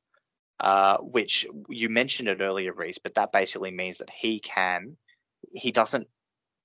uh, 0.59 0.97
which 0.97 1.45
you 1.67 1.89
mentioned 1.89 2.29
it 2.29 2.41
earlier, 2.41 2.73
Reese, 2.73 2.99
but 2.99 3.15
that 3.15 3.31
basically 3.31 3.71
means 3.71 3.97
that 3.97 4.09
he 4.09 4.39
can, 4.39 4.97
he 5.51 5.71
doesn't 5.71 6.07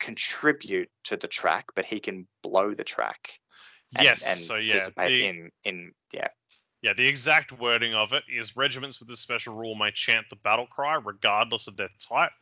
contribute 0.00 0.88
to 1.04 1.16
the 1.16 1.28
track, 1.28 1.66
but 1.76 1.84
he 1.84 2.00
can 2.00 2.26
blow 2.42 2.74
the 2.74 2.84
track. 2.84 3.38
And, 3.96 4.04
yes. 4.04 4.26
and 4.26 4.38
so 4.38 4.56
yeah, 4.56 4.88
the, 4.96 5.28
in 5.28 5.50
in 5.64 5.92
yeah 6.12 6.28
yeah, 6.82 6.94
the 6.94 7.06
exact 7.06 7.52
wording 7.52 7.94
of 7.94 8.12
it 8.14 8.24
is 8.34 8.56
regiments 8.56 8.98
with 9.00 9.08
this 9.08 9.20
special 9.20 9.54
rule 9.54 9.74
may 9.74 9.90
chant 9.92 10.26
the 10.30 10.36
battle 10.36 10.66
cry 10.66 10.94
regardless 11.04 11.68
of 11.68 11.76
their 11.76 11.90
type. 11.98 12.32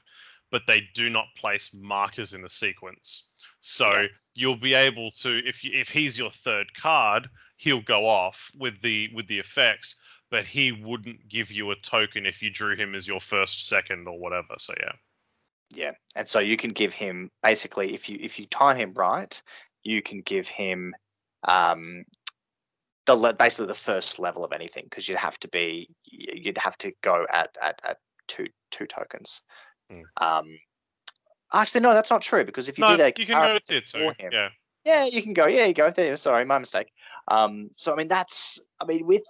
but 0.50 0.62
they 0.66 0.82
do 0.94 1.10
not 1.10 1.26
place 1.36 1.74
markers 1.74 2.32
in 2.32 2.42
the 2.42 2.48
sequence. 2.48 3.28
So 3.60 3.90
Yeah. 3.90 4.06
you'll 4.34 4.56
be 4.56 4.74
able 4.74 5.10
to 5.22 5.46
if 5.46 5.62
you, 5.64 5.72
if 5.78 5.88
he's 5.90 6.16
your 6.16 6.30
third 6.30 6.72
card, 6.74 7.28
he'll 7.56 7.82
go 7.82 8.06
off 8.06 8.50
with 8.56 8.80
the 8.80 9.10
with 9.14 9.26
the 9.26 9.38
effects, 9.38 9.96
but 10.30 10.46
he 10.46 10.72
wouldn't 10.72 11.28
give 11.28 11.50
you 11.50 11.70
a 11.70 11.76
token 11.76 12.24
if 12.26 12.40
you 12.42 12.50
drew 12.50 12.76
him 12.76 12.94
as 12.94 13.06
your 13.06 13.20
first, 13.20 13.66
second, 13.68 14.06
or 14.08 14.18
whatever. 14.18 14.54
So 14.58 14.74
yeah. 14.80 14.92
Yeah, 15.74 15.92
and 16.14 16.26
so 16.26 16.38
you 16.38 16.56
can 16.56 16.70
give 16.70 16.92
him 16.94 17.30
basically 17.42 17.94
if 17.94 18.08
you 18.08 18.18
if 18.20 18.38
you 18.38 18.46
time 18.46 18.76
him 18.76 18.94
right, 18.94 19.40
you 19.82 20.02
can 20.02 20.22
give 20.22 20.48
him 20.48 20.94
um, 21.44 22.04
the 23.06 23.14
le- 23.14 23.34
basically 23.34 23.66
the 23.66 23.74
first 23.74 24.18
level 24.18 24.44
of 24.44 24.52
anything 24.52 24.84
because 24.84 25.08
you'd 25.08 25.18
have 25.18 25.38
to 25.40 25.48
be 25.48 25.88
you'd 26.04 26.58
have 26.58 26.76
to 26.78 26.92
go 27.02 27.26
at 27.30 27.56
at, 27.60 27.80
at 27.84 27.98
two 28.28 28.46
two 28.70 28.86
tokens. 28.86 29.42
Mm. 29.92 30.04
Um, 30.16 30.58
actually, 31.52 31.82
no, 31.82 31.92
that's 31.94 32.10
not 32.10 32.22
true 32.22 32.44
because 32.44 32.68
if 32.68 32.78
you 32.78 32.82
no, 32.84 32.96
did 32.96 33.00
a 33.00 33.20
you 33.20 33.26
can 33.26 33.40
go 33.40 33.58
tier 33.58 33.80
two. 33.82 34.12
him- 34.18 34.32
Yeah. 34.32 34.48
yeah, 34.84 35.04
you 35.04 35.22
can 35.22 35.32
go. 35.34 35.46
Yeah, 35.46 35.66
you 35.66 35.74
go 35.74 35.90
there. 35.90 36.16
Sorry, 36.16 36.44
my 36.44 36.58
mistake. 36.58 36.90
Um, 37.28 37.70
so 37.76 37.92
I 37.92 37.96
mean, 37.96 38.08
that's. 38.08 38.60
I 38.80 38.86
mean, 38.86 39.06
with. 39.06 39.22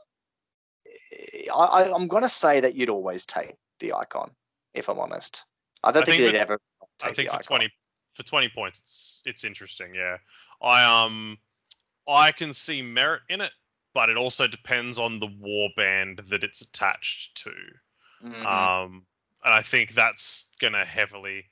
I, 1.52 1.64
I 1.64 1.92
I'm 1.92 2.06
gonna 2.06 2.28
say 2.28 2.60
that 2.60 2.74
you'd 2.74 2.90
always 2.90 3.26
take 3.26 3.56
the 3.80 3.92
icon, 3.92 4.30
if 4.74 4.88
I'm 4.88 4.98
honest. 4.98 5.44
I 5.84 5.92
don't 5.92 6.02
I 6.02 6.06
think 6.06 6.20
think 6.20 6.32
that- 6.32 6.40
ever. 6.40 6.60
I 7.02 7.12
think 7.12 7.28
for 7.28 7.36
icon. 7.36 7.42
twenty 7.44 7.72
for 8.14 8.22
twenty 8.24 8.48
points, 8.48 8.80
it's 8.80 9.20
it's 9.24 9.44
interesting. 9.44 9.94
Yeah, 9.94 10.16
I 10.62 10.84
um 10.84 11.38
I 12.08 12.32
can 12.32 12.52
see 12.52 12.82
merit 12.82 13.22
in 13.28 13.40
it, 13.40 13.52
but 13.94 14.08
it 14.08 14.16
also 14.16 14.46
depends 14.46 14.98
on 14.98 15.20
the 15.20 15.28
warband 15.28 16.26
that 16.28 16.42
it's 16.42 16.60
attached 16.62 17.36
to. 17.44 17.52
Mhm. 18.24 18.44
Um, 18.44 19.06
and 19.44 19.54
I 19.54 19.62
think 19.62 19.92
that's 19.94 20.46
gonna 20.58 20.84
heavily 20.84 21.44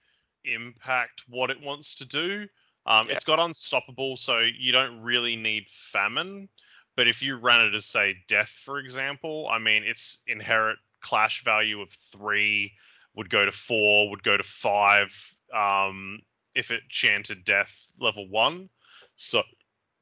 impact 0.45 1.23
what 1.29 1.51
it 1.51 1.61
wants 1.61 1.95
to 1.97 2.05
do. 2.05 2.49
Um, 2.87 3.09
Yeah. 3.09 3.15
It's 3.17 3.25
got 3.25 3.39
unstoppable, 3.39 4.17
so 4.17 4.41
you 4.41 4.73
don't 4.73 5.01
really 5.01 5.37
need 5.37 5.69
famine. 5.71 6.49
But 6.97 7.09
if 7.09 7.21
you 7.21 7.37
ran 7.37 7.67
it 7.67 7.75
as 7.75 7.85
say 7.85 8.15
death, 8.27 8.49
for 8.49 8.79
example, 8.79 9.49
I 9.51 9.59
mean, 9.59 9.85
its 9.85 10.19
inherent 10.27 10.79
clash 11.01 11.45
value 11.45 11.81
of 11.83 11.93
three 11.93 12.73
would 13.17 13.31
go 13.31 13.45
to 13.45 13.53
four, 13.53 14.11
would 14.11 14.23
go 14.23 14.37
to 14.37 14.43
five. 14.43 15.13
Um, 15.55 16.21
if 16.55 16.71
it 16.71 16.83
chanted 16.89 17.45
death 17.45 17.75
level 18.01 18.29
one, 18.29 18.69
so 19.17 19.43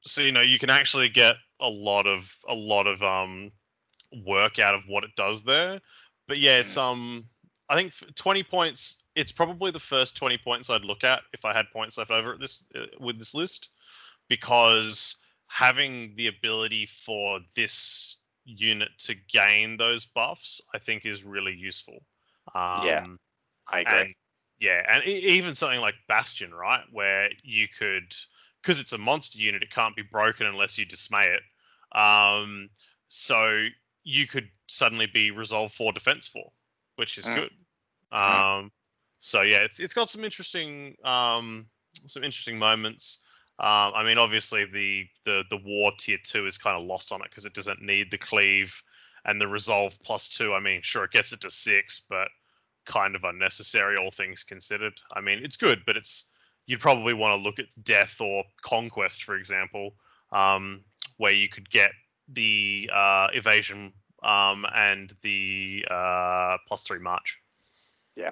so 0.05 0.21
you 0.21 0.33
know 0.33 0.41
you 0.41 0.59
can 0.59 0.71
actually 0.71 1.09
get 1.09 1.37
a 1.61 1.69
lot 1.69 2.07
of 2.07 2.33
a 2.49 2.55
lot 2.55 2.87
of 2.87 3.03
um 3.03 3.51
work 4.27 4.59
out 4.59 4.75
of 4.75 4.83
what 4.87 5.05
it 5.05 5.11
does 5.17 5.43
there. 5.43 5.81
But 6.29 6.39
yeah, 6.39 6.59
it's 6.59 6.77
um 6.77 7.25
I 7.69 7.77
think 7.77 7.93
20 8.15 8.43
points. 8.45 9.03
It's 9.17 9.33
probably 9.33 9.71
the 9.71 9.79
first 9.79 10.17
20 10.17 10.39
points 10.39 10.71
I'd 10.71 10.85
look 10.85 11.05
at 11.05 11.23
if 11.33 11.45
I 11.45 11.53
had 11.53 11.67
points 11.73 11.97
left 11.99 12.11
over 12.11 12.35
at 12.35 12.41
this 12.41 12.65
uh, 12.75 12.87
with 13.01 13.19
this 13.19 13.35
list, 13.35 13.71
because 14.29 15.17
having 15.47 16.15
the 16.17 16.27
ability 16.27 16.87
for 16.87 17.41
this 17.55 18.17
unit 18.45 18.91
to 18.99 19.15
gain 19.31 19.77
those 19.77 20.07
buffs, 20.07 20.61
I 20.75 20.79
think, 20.79 21.07
is 21.07 21.25
really 21.25 21.55
useful. 21.55 21.99
Um, 22.55 22.81
Yeah, 22.83 23.07
I 23.69 23.81
agree. 23.81 23.97
and 23.97 24.15
yeah, 24.59 24.83
and 24.89 25.05
even 25.05 25.55
something 25.55 25.81
like 25.81 25.95
Bastion, 26.09 26.55
right, 26.55 26.85
where 26.93 27.31
you 27.43 27.67
could, 27.69 28.15
because 28.63 28.81
it's 28.81 28.93
a 28.93 28.99
monster 28.99 29.39
unit, 29.39 29.63
it 29.63 29.71
can't 29.71 29.97
be 29.97 30.03
broken 30.03 30.47
unless 30.47 30.79
you 30.79 30.85
dismay 30.85 31.27
it. 31.27 31.99
Um, 31.99 32.71
so 33.09 33.67
you 34.05 34.27
could 34.27 34.49
suddenly 34.69 35.07
be 35.07 35.31
resolve 35.31 35.73
four, 35.73 35.93
defense 35.93 36.27
four, 36.27 36.53
which 36.97 37.19
is 37.19 37.25
Mm. 37.27 37.35
good. 37.35 37.51
Mm. 38.13 38.61
Um, 38.61 38.73
so 39.21 39.43
yeah, 39.43 39.61
it's 39.61 39.81
it's 39.81 39.95
got 39.95 40.11
some 40.11 40.25
interesting 40.25 40.97
um 41.05 41.67
some 42.07 42.25
interesting 42.25 42.59
moments. 42.59 43.19
Um, 43.59 43.93
I 43.95 44.03
mean, 44.05 44.19
obviously 44.19 44.65
the 44.67 45.05
the 45.25 45.45
the 45.51 45.57
war 45.57 45.93
tier 45.99 46.19
two 46.23 46.47
is 46.47 46.59
kind 46.59 46.77
of 46.77 46.87
lost 46.87 47.13
on 47.13 47.23
it 47.23 47.31
because 47.31 47.45
it 47.47 47.55
doesn't 47.55 47.83
need 47.83 48.11
the 48.11 48.19
cleave 48.19 48.83
and 49.25 49.41
the 49.41 49.49
resolve 49.49 49.99
plus 50.03 50.29
two. 50.29 50.55
I 50.55 50.61
mean, 50.61 50.81
sure, 50.83 51.05
it 51.05 51.11
gets 51.11 51.33
it 51.33 51.41
to 51.43 51.51
six, 51.51 52.03
but 52.09 52.29
kind 52.87 53.15
of 53.15 53.25
unnecessary, 53.25 53.97
all 53.97 54.11
things 54.11 54.43
considered. 54.43 54.95
I 55.15 55.21
mean, 55.21 55.41
it's 55.43 55.57
good, 55.57 55.83
but 55.87 55.97
it's 55.97 56.27
you'd 56.67 56.81
probably 56.81 57.15
want 57.15 57.39
to 57.39 57.43
look 57.43 57.59
at 57.59 57.67
death 57.83 58.21
or 58.21 58.45
conquest, 58.63 59.25
for 59.25 59.37
example, 59.37 59.95
um, 60.33 60.83
where 61.17 61.35
you 61.35 61.49
could 61.49 61.69
get 61.71 61.93
the 62.29 62.89
uh, 62.93 63.29
evasion 63.33 63.93
um, 64.23 64.67
and 64.75 65.13
the 65.23 65.85
uh, 65.91 66.57
plus 66.67 66.85
three 66.85 66.99
march. 66.99 67.39
Yeah, 68.17 68.31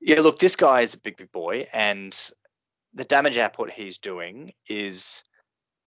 yeah. 0.00 0.20
look, 0.20 0.38
this 0.38 0.56
guy 0.56 0.80
is 0.80 0.94
a 0.94 0.98
big, 0.98 1.16
big 1.16 1.30
boy, 1.32 1.66
and 1.72 2.30
the 2.94 3.04
damage 3.04 3.38
output 3.38 3.70
he's 3.70 3.98
doing 3.98 4.52
is 4.68 5.22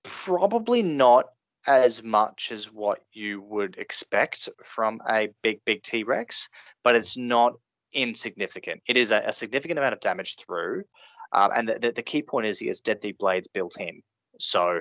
probably 0.02 0.82
not 0.82 1.26
as 1.66 2.02
much 2.02 2.50
as 2.52 2.72
what 2.72 3.00
you 3.12 3.40
would 3.42 3.76
expect 3.78 4.48
from 4.64 5.00
a 5.08 5.28
big, 5.42 5.64
big 5.64 5.82
T 5.82 6.02
Rex, 6.04 6.48
but 6.82 6.96
it's 6.96 7.16
not 7.16 7.54
insignificant. 7.92 8.82
It 8.86 8.96
is 8.96 9.10
a, 9.12 9.22
a 9.26 9.32
significant 9.32 9.78
amount 9.78 9.94
of 9.94 10.00
damage 10.00 10.36
through, 10.36 10.84
um, 11.32 11.50
and 11.54 11.68
the, 11.68 11.78
the, 11.78 11.92
the 11.92 12.02
key 12.02 12.22
point 12.22 12.46
is 12.46 12.58
he 12.58 12.66
has 12.68 12.80
deadly 12.80 13.12
blades 13.12 13.48
built 13.48 13.80
in. 13.80 14.02
So, 14.38 14.80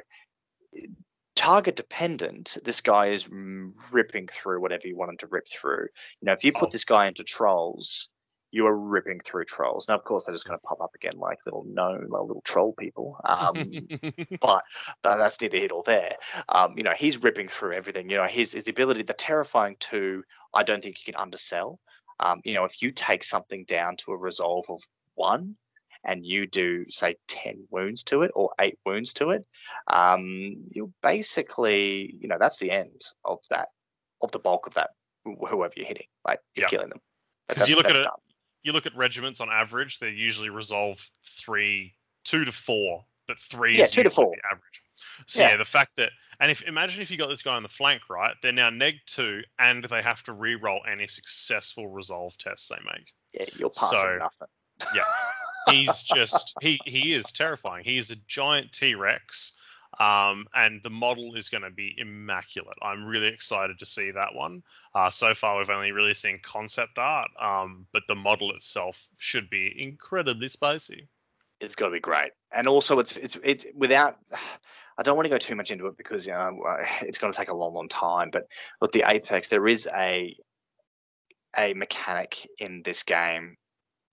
target 1.35 1.75
dependent, 1.75 2.57
this 2.63 2.81
guy 2.81 3.07
is 3.07 3.27
mm, 3.27 3.71
ripping 3.91 4.27
through 4.27 4.61
whatever 4.61 4.87
you 4.87 4.95
want 4.95 5.11
him 5.11 5.17
to 5.17 5.27
rip 5.27 5.47
through. 5.47 5.87
You 6.21 6.25
know, 6.25 6.33
if 6.33 6.43
you 6.43 6.51
put 6.51 6.69
Oh. 6.69 6.71
this 6.71 6.85
guy 6.85 7.07
into 7.07 7.23
trolls, 7.23 8.09
you 8.51 8.67
are 8.67 8.77
ripping 8.77 9.19
through 9.21 9.45
trolls. 9.45 9.87
Now, 9.87 9.95
of 9.95 10.03
course, 10.03 10.25
they're 10.25 10.35
just 10.35 10.45
going 10.45 10.59
to 10.59 10.63
pop 10.67 10.81
up 10.81 10.91
again 10.95 11.17
like 11.17 11.39
little 11.45 11.63
gnome, 11.65 12.07
like 12.09 12.21
little 12.23 12.41
troll 12.43 12.73
people. 12.77 13.17
Um, 13.27 13.89
but 14.41 14.63
but 15.03 15.17
that's 15.17 15.39
neither 15.41 15.57
here 15.57 15.67
nor 15.69 15.83
there. 15.83 16.15
Um, 16.49 16.77
you 16.77 16.83
know, 16.83 16.93
he's 16.97 17.21
ripping 17.21 17.47
through 17.47 17.73
everything. 17.73 18.09
You 18.09 18.17
know, 18.17 18.27
his, 18.27 18.53
his 18.53 18.67
ability, 18.67 19.03
the 19.03 19.13
terrifying 19.13 19.75
two, 19.79 20.23
I 20.53 20.63
don't 20.63 20.83
think 20.83 20.97
you 20.99 21.13
can 21.13 21.21
undersell. 21.21 21.79
Um, 22.19 22.41
you 22.43 22.53
know, 22.53 22.65
if 22.65 22.81
you 22.81 22.91
take 22.91 23.23
something 23.23 23.65
down 23.65 23.97
to 23.97 24.11
a 24.11 24.17
resolve 24.17 24.65
of 24.69 24.81
one 25.15 25.57
and 26.05 26.25
you 26.25 26.47
do 26.47 26.85
say 26.89 27.15
10 27.27 27.67
wounds 27.71 28.03
to 28.05 28.21
it 28.23 28.31
or 28.35 28.51
eight 28.59 28.77
wounds 28.85 29.13
to 29.13 29.29
it, 29.29 29.45
um, 29.93 30.55
you 30.71 30.93
basically, 31.01 32.15
you 32.19 32.27
know, 32.27 32.37
that's 32.39 32.57
the 32.57 32.71
end 32.71 33.01
of 33.25 33.39
that, 33.49 33.69
of 34.21 34.31
the 34.31 34.39
bulk 34.39 34.67
of 34.67 34.73
that, 34.75 34.91
whoever 35.25 35.73
you're 35.75 35.85
hitting. 35.87 36.07
Like, 36.25 36.39
you're 36.55 36.63
Yeah. 36.63 36.67
killing 36.67 36.89
them. 36.89 36.99
But 37.47 37.57
'Cause 37.57 37.67
you 37.67 37.75
look 37.75 37.89
at 37.89 37.95
it-. 37.97 38.09
You 38.63 38.71
look 38.73 38.85
at 38.85 38.95
regiments 38.95 39.39
on 39.39 39.49
average, 39.49 39.99
they 39.99 40.09
usually 40.09 40.49
resolve 40.49 40.99
three, 41.23 41.95
two 42.23 42.45
to 42.45 42.51
four, 42.51 43.03
but 43.27 43.39
three 43.39 43.77
Yeah, 43.77 43.85
is 43.85 43.91
two 43.91 44.03
to 44.03 44.09
four. 44.09 44.35
the 44.35 44.41
average. 44.51 44.83
So 45.25 45.41
Yeah. 45.41 45.49
yeah. 45.49 45.57
the 45.57 45.65
fact 45.65 45.95
that 45.97 46.11
and 46.39 46.51
if 46.51 46.61
imagine 46.63 47.01
if 47.01 47.09
you 47.11 47.17
got 47.17 47.27
this 47.29 47.41
guy 47.41 47.55
on 47.55 47.63
the 47.63 47.69
flank, 47.69 48.09
right? 48.09 48.35
They're 48.41 48.51
now 48.51 48.69
neg 48.69 48.95
two, 49.05 49.41
and 49.59 49.83
they 49.83 50.01
have 50.01 50.23
to 50.23 50.33
re-roll 50.33 50.81
any 50.89 51.07
successful 51.07 51.87
resolve 51.87 52.37
tests 52.37 52.67
they 52.67 52.79
make. 52.85 53.13
Yeah, 53.33 53.45
you're 53.57 53.69
passing 53.69 53.99
So, 53.99 54.17
nothing. 54.19 54.47
yeah. 54.95 55.03
He's 55.67 56.01
just 56.03 56.55
he 56.61 56.79
he 56.85 57.13
is 57.13 57.25
terrifying. 57.31 57.83
He 57.83 57.97
is 57.97 58.09
a 58.11 58.15
giant 58.27 58.73
T 58.73 58.95
Rex. 58.95 59.53
Um, 60.01 60.47
and 60.55 60.81
the 60.81 60.89
model 60.89 61.35
is 61.35 61.47
going 61.47 61.61
to 61.61 61.69
be 61.69 61.93
immaculate. 61.99 62.77
I'm 62.81 63.05
really 63.05 63.27
excited 63.27 63.77
to 63.77 63.85
see 63.85 64.09
that 64.09 64.33
one. 64.33 64.63
Uh, 64.95 65.11
so 65.11 65.35
far, 65.35 65.59
we've 65.59 65.69
only 65.69 65.91
really 65.91 66.15
seen 66.15 66.39
concept 66.41 66.97
art, 66.97 67.29
um, 67.39 67.85
but 67.93 68.01
the 68.07 68.15
model 68.15 68.51
itself 68.55 69.07
should 69.17 69.47
be 69.51 69.75
incredibly 69.77 70.47
spicy. 70.47 71.07
it's 71.59 71.75
got 71.75 71.85
to 71.85 71.91
be 71.91 71.99
great. 71.99 72.31
And 72.51 72.67
also, 72.67 72.97
it's 72.97 73.15
it's 73.17 73.37
it's 73.43 73.65
without. 73.75 74.17
I 74.97 75.03
don't 75.03 75.15
want 75.15 75.25
to 75.25 75.29
go 75.29 75.37
too 75.37 75.55
much 75.55 75.71
into 75.71 75.87
it 75.87 75.97
because 75.97 76.25
you 76.25 76.33
know 76.33 76.59
it's 77.01 77.19
going 77.19 77.31
to 77.31 77.37
take 77.37 77.49
a 77.49 77.55
long, 77.55 77.75
long 77.75 77.87
time. 77.87 78.31
But 78.31 78.47
with 78.81 78.91
the 78.93 79.03
Apex, 79.07 79.49
there 79.49 79.67
is 79.67 79.87
a 79.95 80.35
a 81.57 81.75
mechanic 81.75 82.47
in 82.57 82.81
this 82.83 83.03
game, 83.03 83.55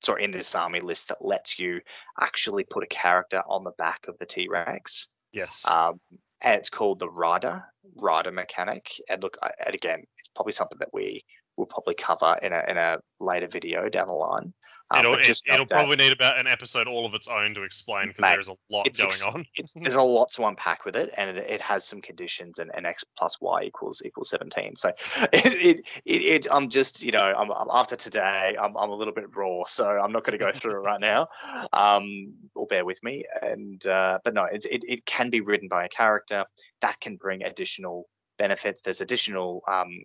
sorry, 0.05 0.25
in 0.25 0.33
this 0.33 0.55
army 0.55 0.81
list 0.81 1.09
that 1.09 1.25
lets 1.25 1.59
you 1.59 1.81
actually 2.21 2.65
put 2.65 2.85
a 2.85 2.89
character 2.89 3.43
on 3.49 3.65
the 3.65 3.73
back 3.79 4.07
of 4.07 4.19
the 4.19 4.27
T 4.27 4.49
Rex. 4.49 5.09
Yes. 5.33 5.65
Um, 5.67 6.01
and 6.43 6.55
it's 6.55 6.71
called 6.71 6.99
the 6.99 7.11
rider 7.11 7.65
rider 7.97 8.31
mechanic. 8.31 8.91
And 9.09 9.23
look, 9.23 9.37
and 9.43 9.75
again, 9.75 10.05
it's 10.19 10.29
probably 10.29 10.53
something 10.53 10.79
that 10.79 10.93
we 10.93 11.25
will 11.57 11.67
probably 11.67 11.95
cover 11.95 12.37
in 12.43 12.53
a 12.53 12.65
in 12.69 12.77
a 12.77 12.99
later 13.21 13.49
video 13.49 13.89
down 13.89 14.09
the 14.09 14.15
line. 14.15 14.53
Um, 14.91 15.01
it'll 15.01 15.15
it, 15.15 15.43
it'll 15.53 15.67
probably 15.67 15.97
need 15.97 16.13
about 16.13 16.39
an 16.39 16.47
episode 16.47 16.89
all 16.89 17.05
of 17.05 17.13
its 17.13 17.29
own 17.29 17.55
to 17.55 17.63
explain 17.63 18.09
because 18.09 18.25
there's 18.25 18.49
a 18.49 18.57
lot 18.71 18.85
going 18.97 19.09
ex- 19.09 19.25
on. 19.25 19.47
there's 19.83 19.95
a 19.95 20.03
lot 20.03 20.31
to 20.33 20.45
unpack 20.47 20.87
with 20.87 20.97
it, 20.97 21.13
and 21.19 21.37
it, 21.37 21.51
it 21.51 21.61
has 21.61 21.85
some 21.85 22.01
conditions, 22.01 22.59
and, 22.59 22.71
and 22.75 22.87
x 22.87 23.05
plus 23.19 23.39
y 23.41 23.65
equals 23.65 24.01
equals 24.07 24.31
seventeen. 24.31 24.75
So 24.77 24.89
it, 25.33 25.45
it, 25.45 25.77
it, 26.07 26.23
it 26.23 26.47
I'm 26.51 26.71
just 26.71 27.03
you 27.03 27.13
know 27.13 27.35
I'm, 27.37 27.51
I'm 27.51 27.69
after 27.71 27.97
today 27.97 28.57
I'm, 28.59 28.77
I'm 28.77 28.91
a 28.91 28.95
little 28.95 29.13
bit 29.13 29.37
raw, 29.37 29.65
so 29.67 29.87
I'm 29.87 30.13
not 30.13 30.25
going 30.25 30.39
to 30.39 30.45
go 30.45 30.53
through 30.53 30.73
it 30.73 30.85
right 30.85 31.01
now. 31.01 31.29
Um, 31.75 32.33
or 32.55 32.67
bear 32.67 32.87
with 32.87 33.03
me, 33.03 33.25
and 33.43 33.87
uh, 33.87 34.21
but 34.25 34.33
no, 34.33 34.45
it's, 34.45 34.65
it 34.65 34.85
it 34.89 35.05
can 35.05 35.29
be 35.29 35.43
written 35.43 35.69
by 35.69 35.85
a 35.85 35.89
character 35.89 36.47
that 36.81 36.99
can 37.01 37.17
bring 37.17 37.43
additional 37.45 38.09
benefits. 38.39 38.81
There's 38.81 39.03
additional 39.03 39.63
um, 39.69 40.03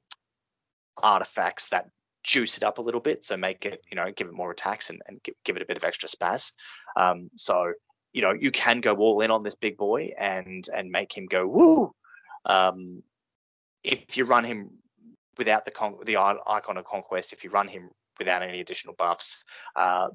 artifacts 1.01 1.69
that 1.69 1.85
juice 2.23 2.57
it 2.57 2.63
up 2.63 2.77
a 2.77 2.81
little 2.81 3.01
bit. 3.01 3.23
So 3.23 3.37
make 3.37 3.65
it, 3.65 3.81
you 3.89 3.95
know, 3.95 4.11
give 4.11 4.27
it 4.27 4.33
more 4.33 4.51
attacks 4.51 4.89
and, 4.89 5.01
and 5.07 5.21
give, 5.23 5.35
give 5.43 5.55
it 5.55 5.61
a 5.61 5.65
bit 5.65 5.77
of 5.77 5.83
extra 5.83 6.09
spaz. 6.09 6.53
Um, 6.95 7.29
so, 7.35 7.73
you 8.13 8.21
know, 8.21 8.31
you 8.31 8.51
can 8.51 8.81
go 8.81 8.95
all 8.95 9.21
in 9.21 9.31
on 9.31 9.43
this 9.43 9.55
big 9.55 9.77
boy 9.77 10.11
and 10.17 10.67
and 10.75 10.89
make 10.89 11.15
him 11.15 11.25
go 11.25 11.47
woo. 11.47 11.93
Um, 12.45 13.03
if 13.83 14.17
you 14.17 14.25
run 14.25 14.43
him 14.43 14.69
without 15.37 15.65
the 15.65 15.71
con- 15.71 15.97
the 16.05 16.17
icon 16.17 16.77
of 16.77 16.85
conquest, 16.85 17.33
if 17.33 17.43
you 17.43 17.49
run 17.49 17.67
him 17.67 17.89
without 18.19 18.43
any 18.43 18.59
additional 18.59 18.95
buffs, 18.95 19.43
uh, 19.75 20.07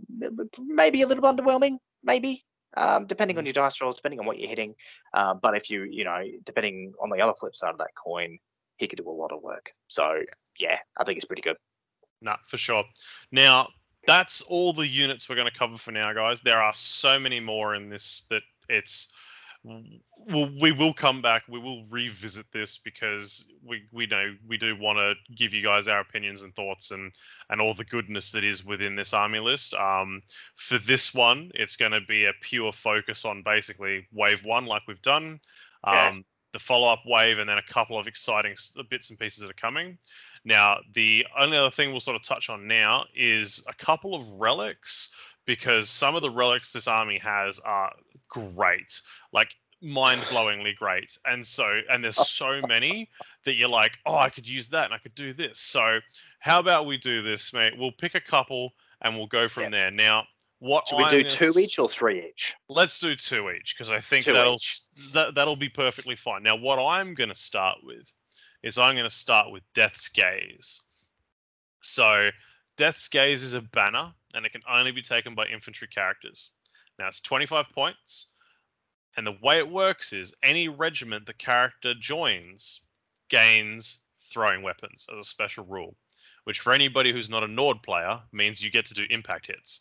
maybe 0.59 1.03
a 1.03 1.07
little 1.07 1.25
underwhelming, 1.25 1.79
maybe 2.03 2.45
um, 2.77 3.07
depending 3.07 3.37
on 3.39 3.45
mm. 3.45 3.47
your 3.47 3.55
dice 3.55 3.81
rolls, 3.81 3.97
depending 3.97 4.21
on 4.21 4.27
what 4.27 4.39
you're 4.39 4.49
hitting. 4.49 4.75
Uh, 5.15 5.35
but 5.35 5.57
if 5.57 5.69
you, 5.69 5.83
you 5.83 6.05
know, 6.05 6.23
depending 6.45 6.93
on 7.03 7.11
the 7.11 7.21
other 7.21 7.35
flip 7.35 7.57
side 7.57 7.71
of 7.71 7.79
that 7.79 7.91
coin, 8.03 8.39
he 8.77 8.87
could 8.87 8.99
do 8.99 9.09
a 9.09 9.11
lot 9.11 9.33
of 9.33 9.43
work. 9.43 9.73
So 9.89 10.09
yeah, 10.59 10.79
I 10.97 11.05
think 11.05 11.17
it's 11.17 11.27
pretty 11.27 11.43
good. 11.43 11.57
No, 12.21 12.35
for 12.47 12.57
sure. 12.57 12.85
Now 13.33 13.69
that's 14.07 14.41
all 14.43 14.73
the 14.73 14.87
units 14.87 15.29
we're 15.29 15.37
going 15.37 15.51
to 15.51 15.59
cover 15.59 15.77
for 15.77 15.93
now, 15.93 16.13
guys. 16.13 16.41
There 16.41 16.61
are 16.61 16.75
so 16.75 17.19
many 17.19 17.41
more 17.41 17.75
in 17.75 17.91
this 17.91 18.25
that 18.31 18.43
it's 18.69 19.09
we'll, 19.65 20.51
we 20.61 20.73
will 20.73 20.95
come 20.95 21.21
back. 21.23 21.43
We 21.49 21.59
will 21.59 21.85
revisit 21.91 22.47
this 22.53 22.79
because 22.79 23.45
we 23.65 23.83
we 23.93 24.07
know 24.07 24.35
we 24.47 24.57
do 24.57 24.77
want 24.77 24.99
to 24.99 25.15
give 25.35 25.53
you 25.53 25.63
guys 25.63 25.89
our 25.89 26.01
opinions 26.01 26.43
and 26.43 26.55
thoughts 26.55 26.91
and 26.91 27.13
and 27.51 27.61
all 27.61 27.75
the 27.75 27.85
goodness 27.85 28.33
that 28.33 28.45
is 28.45 28.65
within 28.65 28.97
this 28.97 29.13
army 29.13 29.41
list. 29.41 29.75
Um, 29.75 30.23
for 30.57 30.79
this 30.79 31.15
one, 31.15 31.51
it's 31.55 31.77
going 31.77 31.93
to 31.93 32.01
be 32.01 32.25
a 32.25 32.33
pure 32.41 32.73
focus 32.73 33.25
on 33.25 33.43
basically 33.43 34.07
wave 34.13 34.45
one, 34.45 34.67
like 34.67 34.83
we've 34.87 35.03
done. 35.03 35.41
Um, 35.85 35.95
yeah. 35.95 36.15
The 36.53 36.59
follow 36.59 36.91
up 36.91 37.03
wave, 37.05 37.39
and 37.39 37.49
then 37.49 37.59
a 37.59 37.73
couple 37.73 37.99
of 37.99 38.07
exciting 38.07 38.57
bits 38.89 39.11
and 39.11 39.19
pieces 39.19 39.43
that 39.43 39.51
are 39.51 39.55
coming. 39.55 39.99
Now, 40.49 40.79
the 40.95 41.27
only 41.39 41.59
other 41.59 41.71
thing 41.71 41.91
we'll 41.91 42.01
sort 42.01 42.17
of 42.17 42.23
touch 42.23 42.49
on 42.49 42.67
now 42.67 43.05
is 43.15 43.63
a 43.69 43.75
couple 43.75 44.15
of 44.15 44.27
relics 44.31 45.11
because 45.45 45.91
some 45.91 46.17
of 46.17 46.23
the 46.23 46.31
relics 46.31 46.73
this 46.73 46.89
army 46.89 47.19
has 47.19 47.59
are 47.59 47.93
great, 48.31 48.99
like 49.31 49.51
mind-blowingly 49.83 50.75
great. 50.75 51.19
And 51.27 51.45
so, 51.45 51.67
and 51.91 52.03
there's 52.03 52.17
so 52.17 52.63
many 52.67 53.11
that 53.45 53.57
you're 53.57 53.69
like, 53.69 53.99
oh, 54.07 54.17
I 54.17 54.31
could 54.31 54.49
use 54.49 54.69
that 54.69 54.87
and 54.87 54.95
I 54.95 54.99
could 54.99 55.15
do 55.15 55.35
this. 55.35 55.61
So, 55.61 55.99
how 56.41 56.61
about 56.61 56.87
we 56.87 56.97
do 56.97 57.21
this, 57.21 57.53
mate? 57.53 57.75
We'll 57.77 57.93
pick 57.93 58.15
a 58.15 58.21
couple 58.21 58.73
and 59.03 59.19
we'll 59.19 59.27
go 59.27 59.49
from 59.49 59.65
yep. 59.65 59.73
there. 59.73 59.91
Now, 59.91 60.25
what 60.61 60.89
should 60.89 60.97
we 60.97 61.09
do? 61.09 61.25
Two 61.25 61.59
each 61.59 61.79
or 61.79 61.91
three 61.91 62.27
each? 62.27 62.55
Let's 62.71 62.99
do 62.99 63.15
two 63.15 63.51
each 63.51 63.75
because 63.77 63.91
I 63.91 64.01
think 64.01 64.25
that 64.25 64.33
that'll 64.33 64.59
that, 65.13 65.35
that'll 65.35 65.57
be 65.57 65.69
perfectly 65.69 66.17
fine. 66.17 66.43
Now, 66.43 66.57
what 66.57 66.79
I'm 66.79 67.13
going 67.13 67.29
to 67.29 67.37
start 67.37 67.79
with 67.83 68.11
is 68.63 68.79
I'm 68.79 68.95
going 68.95 69.09
to 69.09 69.15
start 69.15 69.51
with 69.51 69.63
Death's 69.75 70.09
Gaze. 70.09 70.81
So, 71.83 72.31
Death's 72.77 73.09
Gaze 73.09 73.43
is 73.43 73.55
a 73.55 73.61
banner 73.61 74.13
and 74.35 74.45
it 74.45 74.53
can 74.53 74.63
only 74.69 74.93
be 74.93 75.03
taken 75.03 75.35
by 75.35 75.47
infantry 75.47 75.89
characters. 75.89 76.51
Now 76.99 77.09
it's 77.09 77.21
25 77.21 77.67
points, 77.75 78.27
and 79.17 79.27
the 79.27 79.39
way 79.43 79.59
it 79.59 79.69
works 79.69 80.13
is 80.13 80.35
any 80.43 80.69
regiment 80.69 81.27
the 81.27 81.35
character 81.35 81.95
joins 81.95 82.81
gains 83.29 83.99
throwing 84.31 84.63
weapons 84.63 85.07
as 85.11 85.19
a 85.19 85.29
special 85.29 85.65
rule, 85.65 85.97
which 86.45 86.61
for 86.61 86.73
anybody 86.73 87.13
who's 87.13 87.29
not 87.29 87.45
a 87.45 87.49
Nord 87.49 87.83
player 87.83 88.21
means 88.33 88.63
you 88.63 88.71
get 88.71 88.85
to 88.87 88.95
do 88.95 89.07
impact 89.11 89.47
hits. 89.47 89.81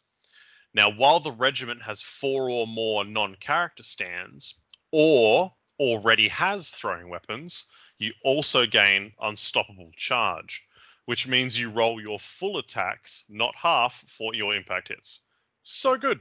Now, 0.74 0.92
while 0.92 1.20
the 1.20 1.32
regiment 1.32 1.82
has 1.82 2.02
four 2.02 2.50
or 2.50 2.68
more 2.68 3.04
non 3.04 3.36
character 3.36 3.84
stands, 3.84 4.56
or 4.92 5.54
already 5.80 6.28
has 6.28 6.70
throwing 6.70 7.10
weapons, 7.10 7.66
you 8.00 8.14
also 8.24 8.66
gain 8.66 9.12
unstoppable 9.22 9.92
charge 9.96 10.68
which 11.08 11.26
means 11.26 11.58
you 11.58 11.70
roll 11.70 12.02
your 12.02 12.20
full 12.20 12.58
attacks, 12.58 13.24
not 13.30 13.56
half, 13.56 14.04
for 14.10 14.36
your 14.36 14.54
impact 14.54 14.90
hits. 14.90 15.22
So 15.64 15.98
good. 15.98 16.20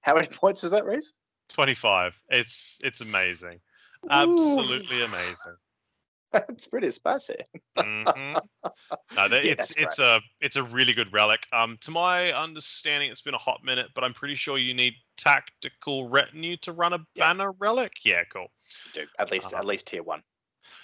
How 0.00 0.14
many 0.14 0.28
points 0.32 0.62
is 0.62 0.70
that, 0.70 0.84
Reese? 0.84 1.12
25. 1.48 2.18
It's 2.30 2.78
it's 2.82 3.00
amazing. 3.00 3.58
Ooh. 4.06 4.10
Absolutely 4.10 5.02
amazing. 5.02 5.56
That's 6.34 6.66
pretty 6.66 6.90
spicy. 6.90 7.36
mm-hmm. 7.78 8.38
no, 9.16 9.26
yeah, 9.26 9.52
it's 9.52 9.76
it's 9.76 10.00
a 10.00 10.20
it's 10.40 10.56
a 10.56 10.64
really 10.64 10.92
good 10.92 11.12
relic. 11.12 11.40
Um, 11.52 11.78
to 11.82 11.92
my 11.92 12.32
understanding, 12.32 13.10
it's 13.10 13.22
been 13.22 13.34
a 13.34 13.38
hot 13.38 13.62
minute, 13.64 13.86
but 13.94 14.02
I'm 14.02 14.14
pretty 14.14 14.34
sure 14.34 14.58
you 14.58 14.74
need 14.74 14.94
tactical 15.16 16.08
retinue 16.08 16.56
to 16.58 16.72
run 16.72 16.92
a 16.92 16.98
yeah. 17.14 17.28
banner 17.28 17.52
relic. 17.52 17.92
Yeah, 18.04 18.24
cool. 18.32 18.48
Do 18.92 19.04
at 19.20 19.30
least 19.30 19.52
uh-huh. 19.52 19.60
at 19.60 19.66
least 19.66 19.86
tier 19.86 20.02
one. 20.02 20.22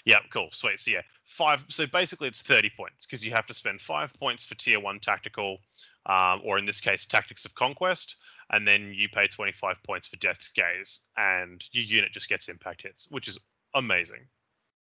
Yeah, 0.05 0.19
cool, 0.33 0.49
sweet. 0.53 0.79
So 0.79 0.93
yeah, 0.93 1.03
five. 1.25 1.65
So 1.69 1.85
basically, 1.87 2.29
it's 2.29 2.43
thirty 2.43 2.70
points 2.77 3.07
because 3.07 3.27
you 3.27 3.33
have 3.33 3.47
to 3.47 3.55
spend 3.55 3.81
five 3.81 4.15
points 4.15 4.47
for 4.47 4.55
tier 4.55 4.79
one 4.79 5.01
tactical, 5.01 5.59
um, 6.07 6.43
or 6.45 6.59
in 6.59 6.65
this 6.65 6.81
case, 6.81 7.07
tactics 7.07 7.45
of 7.45 7.55
conquest, 7.57 8.17
and 8.53 8.67
then 8.67 8.93
you 8.95 9.09
pay 9.09 9.27
twenty-five 9.27 9.83
points 9.85 10.07
for 10.07 10.17
death's 10.17 10.49
gaze, 10.55 11.01
and 11.17 11.65
your 11.73 11.85
unit 11.85 12.12
just 12.12 12.29
gets 12.29 12.49
impact 12.49 12.83
hits, 12.83 13.09
which 13.11 13.27
is 13.27 13.37
amazing. 13.75 14.29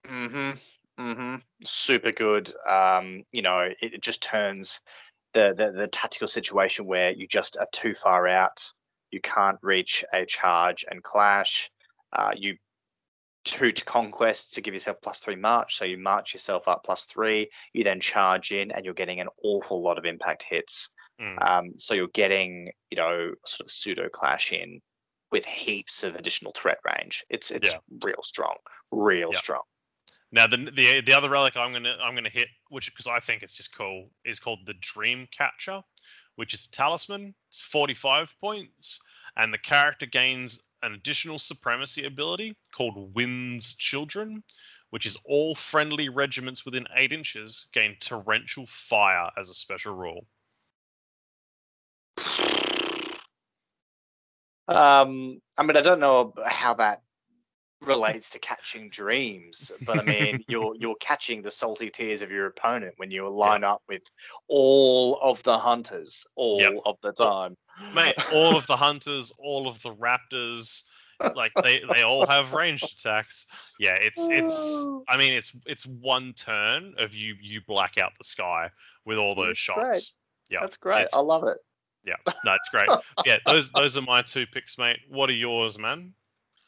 Mm-hmm. 0.04 0.50
Mm-hmm. 0.98 1.36
Super 1.64 2.12
good. 2.12 2.52
Um, 2.68 3.24
you 3.32 3.42
know, 3.42 3.68
it 3.80 4.02
just 4.02 4.22
turns 4.22 4.80
the, 5.34 5.54
the 5.56 5.72
the 5.72 5.88
tactical 5.88 6.28
situation 6.28 6.86
where 6.86 7.10
you 7.10 7.26
just 7.26 7.56
are 7.58 7.68
too 7.72 7.94
far 7.94 8.26
out. 8.26 8.64
You 9.10 9.20
can't 9.20 9.58
reach 9.62 10.04
a 10.12 10.24
charge 10.24 10.84
and 10.90 11.02
clash. 11.02 11.70
Uh, 12.12 12.32
you 12.34 12.56
two 13.44 13.70
to 13.70 13.84
conquest 13.84 14.54
to 14.54 14.60
give 14.60 14.74
yourself 14.74 14.96
plus 15.02 15.20
three 15.20 15.36
march. 15.36 15.76
So 15.76 15.84
you 15.84 15.98
march 15.98 16.34
yourself 16.34 16.66
up 16.66 16.82
plus 16.84 17.04
three. 17.04 17.48
You 17.72 17.84
then 17.84 18.00
charge 18.00 18.52
in, 18.52 18.70
and 18.70 18.84
you're 18.84 18.94
getting 18.94 19.20
an 19.20 19.28
awful 19.44 19.82
lot 19.82 19.98
of 19.98 20.04
impact 20.04 20.44
hits. 20.48 20.90
Mm. 21.20 21.46
Um, 21.46 21.72
so 21.76 21.94
you're 21.94 22.08
getting, 22.08 22.70
you 22.90 22.96
know, 22.96 23.32
sort 23.44 23.66
of 23.66 23.70
pseudo 23.70 24.08
clash 24.08 24.52
in 24.52 24.80
with 25.30 25.44
heaps 25.44 26.04
of 26.04 26.14
additional 26.14 26.52
threat 26.56 26.78
range. 26.84 27.24
It's 27.28 27.50
it's 27.50 27.72
yeah. 27.72 27.78
real 28.02 28.22
strong, 28.22 28.56
real 28.90 29.30
yeah. 29.32 29.38
strong. 29.38 29.62
Now 30.32 30.46
the 30.46 30.56
the 30.56 31.00
the 31.00 31.12
other 31.12 31.30
relic 31.30 31.56
I'm 31.56 31.72
gonna 31.72 31.96
I'm 32.02 32.14
gonna 32.14 32.28
hit, 32.28 32.48
which 32.68 32.92
because 32.92 33.06
I 33.06 33.20
think 33.20 33.42
it's 33.42 33.54
just 33.54 33.76
cool, 33.76 34.10
is 34.24 34.40
called 34.40 34.60
the 34.66 34.74
Dream 34.74 35.28
Catcher, 35.30 35.82
which 36.34 36.52
is 36.52 36.66
a 36.66 36.70
talisman. 36.70 37.34
It's 37.48 37.62
45 37.62 38.34
points, 38.40 39.00
and 39.36 39.52
the 39.52 39.58
character 39.58 40.06
gains 40.06 40.62
an 40.82 40.94
additional 40.94 41.38
supremacy 41.38 42.04
ability 42.04 42.56
called 42.76 43.14
Wind's 43.14 43.74
Children, 43.76 44.42
which 44.90 45.06
is 45.06 45.16
all 45.24 45.54
friendly 45.54 46.08
regiments 46.08 46.64
within 46.64 46.86
eight 46.96 47.12
inches 47.12 47.66
gain 47.72 47.96
torrential 48.00 48.66
fire 48.66 49.30
as 49.38 49.48
a 49.48 49.54
special 49.54 49.94
rule. 49.94 50.26
Um, 54.68 55.40
I 55.56 55.62
mean, 55.62 55.76
I 55.76 55.80
don't 55.80 56.00
know 56.00 56.34
how 56.44 56.74
that 56.74 57.00
relates 57.82 58.30
to 58.30 58.38
catching 58.38 58.88
dreams, 58.88 59.70
but 59.82 59.98
I 59.98 60.02
mean, 60.02 60.44
you're 60.48 60.74
you're 60.76 60.96
catching 60.96 61.42
the 61.42 61.50
salty 61.50 61.90
tears 61.90 62.22
of 62.22 62.30
your 62.30 62.46
opponent 62.46 62.94
when 62.96 63.10
you 63.10 63.28
line 63.28 63.64
up 63.64 63.82
with 63.88 64.02
all 64.48 65.18
of 65.20 65.42
the 65.42 65.58
hunters 65.58 66.26
all 66.36 66.60
yep. 66.60 66.72
of 66.84 66.96
the 67.02 67.12
time. 67.12 67.56
Mate, 67.94 68.14
all 68.32 68.56
of 68.56 68.66
the 68.66 68.76
hunters, 68.76 69.32
all 69.38 69.68
of 69.68 69.80
the 69.82 69.94
raptors, 69.94 70.82
like 71.34 71.52
they 71.62 71.82
they 71.92 72.02
all 72.02 72.26
have 72.26 72.54
ranged 72.54 72.98
attacks. 72.98 73.46
Yeah, 73.78 73.96
it's 74.00 74.26
it's 74.30 74.86
I 75.08 75.16
mean 75.16 75.34
it's 75.34 75.52
it's 75.66 75.86
one 75.86 76.32
turn 76.34 76.94
of 76.98 77.14
you 77.14 77.34
you 77.40 77.60
black 77.66 77.98
out 77.98 78.12
the 78.18 78.24
sky 78.24 78.70
with 79.04 79.18
all 79.18 79.34
those 79.34 79.48
That's 79.48 79.58
shots. 79.58 80.12
Yeah. 80.48 80.60
That's 80.60 80.76
great. 80.76 81.08
I 81.12 81.20
love 81.20 81.44
it. 81.44 81.58
Yeah, 82.04 82.14
no, 82.44 82.54
it's 82.54 82.68
great. 82.68 82.88
yeah, 83.26 83.36
those 83.44 83.70
those 83.72 83.96
are 83.96 84.02
my 84.02 84.22
two 84.22 84.46
picks, 84.46 84.78
mate. 84.78 84.98
What 85.08 85.28
are 85.28 85.34
yours, 85.34 85.76
man? 85.76 86.14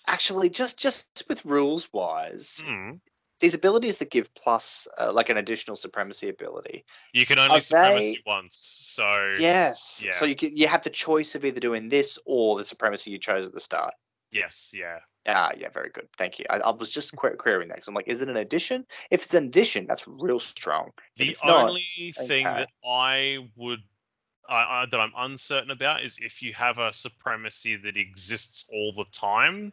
Actually, 0.08 0.48
just 0.48 0.78
just 0.78 1.22
with 1.28 1.44
rules 1.44 1.88
wise, 1.92 2.64
mm. 2.66 2.98
these 3.40 3.52
abilities 3.52 3.98
that 3.98 4.10
give 4.10 4.34
plus 4.34 4.88
uh, 4.98 5.12
like 5.12 5.28
an 5.28 5.36
additional 5.36 5.76
supremacy 5.76 6.30
ability. 6.30 6.84
You 7.12 7.26
can 7.26 7.38
only 7.38 7.60
supremacy 7.60 8.22
they... 8.24 8.30
once, 8.30 8.56
so 8.80 9.32
yes. 9.38 10.02
Yeah. 10.04 10.12
So 10.12 10.24
you 10.24 10.34
can, 10.34 10.56
you 10.56 10.66
have 10.66 10.82
the 10.82 10.90
choice 10.90 11.34
of 11.34 11.44
either 11.44 11.60
doing 11.60 11.90
this 11.90 12.18
or 12.24 12.56
the 12.56 12.64
supremacy 12.64 13.10
you 13.10 13.18
chose 13.18 13.46
at 13.46 13.52
the 13.52 13.60
start. 13.60 13.92
Yes. 14.32 14.70
Yeah. 14.72 14.98
Ah, 15.26 15.52
yeah, 15.56 15.68
very 15.68 15.90
good. 15.90 16.08
Thank 16.16 16.38
you. 16.38 16.46
I, 16.48 16.58
I 16.58 16.70
was 16.70 16.90
just 16.90 17.12
que- 17.20 17.36
querying 17.36 17.68
that 17.68 17.76
because 17.76 17.88
I'm 17.88 17.94
like, 17.94 18.08
is 18.08 18.22
it 18.22 18.28
an 18.28 18.38
addition? 18.38 18.86
If 19.10 19.22
it's 19.22 19.34
an 19.34 19.44
addition, 19.44 19.86
that's 19.86 20.08
real 20.08 20.38
strong. 20.38 20.90
The 21.16 21.36
only 21.44 21.84
not, 22.16 22.26
thing 22.26 22.46
okay. 22.46 22.56
that 22.60 22.68
I 22.82 23.38
would 23.56 23.80
I, 24.48 24.82
I, 24.82 24.86
that 24.90 24.98
I'm 24.98 25.12
uncertain 25.16 25.70
about 25.70 26.02
is 26.04 26.18
if 26.20 26.42
you 26.42 26.54
have 26.54 26.78
a 26.78 26.92
supremacy 26.92 27.76
that 27.76 27.96
exists 27.96 28.68
all 28.72 28.92
the 28.92 29.04
time. 29.12 29.70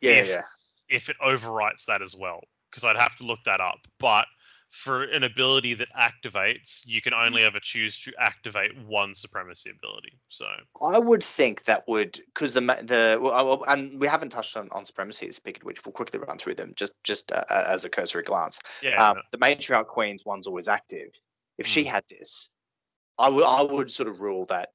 Yeah, 0.00 0.12
if, 0.12 0.28
yeah. 0.28 0.42
If 0.88 1.08
it 1.08 1.16
overwrites 1.24 1.86
that 1.86 2.02
as 2.02 2.14
well, 2.14 2.42
because 2.70 2.84
I'd 2.84 2.96
have 2.96 3.16
to 3.16 3.24
look 3.24 3.38
that 3.44 3.60
up. 3.60 3.78
But 3.98 4.26
for 4.72 5.04
an 5.04 5.22
ability 5.22 5.74
that 5.74 5.88
activates, 5.92 6.82
you 6.86 7.02
can 7.02 7.12
only 7.12 7.42
ever 7.44 7.60
choose 7.60 8.00
to 8.02 8.12
activate 8.18 8.76
one 8.86 9.14
supremacy 9.14 9.70
ability. 9.70 10.18
So 10.28 10.46
I 10.82 10.98
would 10.98 11.22
think 11.22 11.64
that 11.64 11.86
would 11.88 12.20
because 12.34 12.54
the 12.54 12.60
the 12.60 13.18
well, 13.20 13.64
and 13.68 14.00
we 14.00 14.06
haven't 14.08 14.30
touched 14.30 14.56
on, 14.56 14.68
on 14.72 14.84
supremacy 14.86 15.30
speaking 15.30 15.62
of 15.62 15.66
which 15.66 15.84
we'll 15.84 15.92
quickly 15.92 16.18
run 16.18 16.38
through 16.38 16.54
them 16.54 16.72
just 16.74 16.94
just 17.04 17.32
uh, 17.32 17.44
as 17.50 17.84
a 17.84 17.90
cursory 17.90 18.22
glance. 18.22 18.60
Yeah. 18.82 19.10
Um, 19.10 19.18
the 19.30 19.38
matriarch 19.38 19.88
queens 19.88 20.24
one's 20.24 20.46
always 20.46 20.68
active. 20.68 21.20
If 21.58 21.66
she 21.66 21.84
Mm. 21.84 21.90
had 21.90 22.04
this, 22.08 22.50
I 23.18 23.28
would 23.28 23.44
I 23.44 23.62
would 23.62 23.90
sort 23.90 24.08
of 24.08 24.20
rule 24.20 24.44
that 24.46 24.70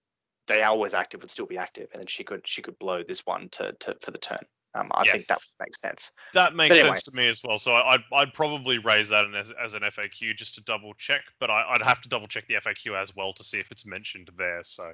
they 0.48 0.64
are 0.64 0.70
always 0.70 0.94
active 0.94 1.22
would 1.22 1.30
still 1.30 1.46
be 1.46 1.58
active, 1.58 1.90
and 1.92 2.00
then 2.02 2.08
she 2.08 2.24
could 2.24 2.48
she 2.48 2.62
could 2.62 2.78
blow 2.80 3.04
this 3.04 3.26
one 3.26 3.50
to, 3.50 3.74
to 3.80 3.96
for 4.02 4.12
the 4.12 4.18
turn. 4.18 4.46
Um, 4.76 4.92
I 4.94 5.06
Yeah. 5.06 5.14
think 5.14 5.28
that 5.28 5.40
makes 5.60 5.82
sense. 5.82 6.12
That 6.34 6.54
makes 6.54 6.76
anyway. 6.76 6.90
sense 6.90 7.06
to 7.06 7.16
me 7.16 7.28
as 7.28 7.42
well. 7.44 7.58
So 7.58 7.74
I- 7.74 7.94
I'd, 7.94 8.04
I'd 8.14 8.34
probably 8.34 8.78
raise 8.78 9.10
that 9.10 9.26
as, 9.34 9.52
as 9.62 9.74
an 9.74 9.82
FAQ 9.82 10.36
just 10.36 10.54
to 10.56 10.62
double 10.62 10.94
check, 10.96 11.22
but 11.40 11.50
I, 11.50 11.64
I'd 11.70 11.82
have 11.82 12.00
to 12.02 12.10
double 12.10 12.28
check 12.28 12.46
the 12.48 12.56
FAQ 12.56 13.02
as 13.02 13.16
well 13.16 13.34
to 13.34 13.44
see 13.44 13.60
if 13.60 13.72
it's 13.72 13.86
mentioned 13.88 14.30
there. 14.38 14.62
So 14.64 14.92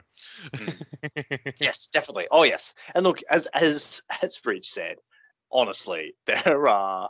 Yes, 1.60 1.88
definitely. 1.92 2.28
Oh 2.32 2.44
yes. 2.44 2.74
And 2.96 3.04
look, 3.04 3.22
as 3.30 3.48
as 3.48 4.02
as 4.22 4.38
Bridge 4.38 4.68
said, 4.68 4.98
honestly, 5.52 6.16
there 6.26 6.68
are 6.68 7.10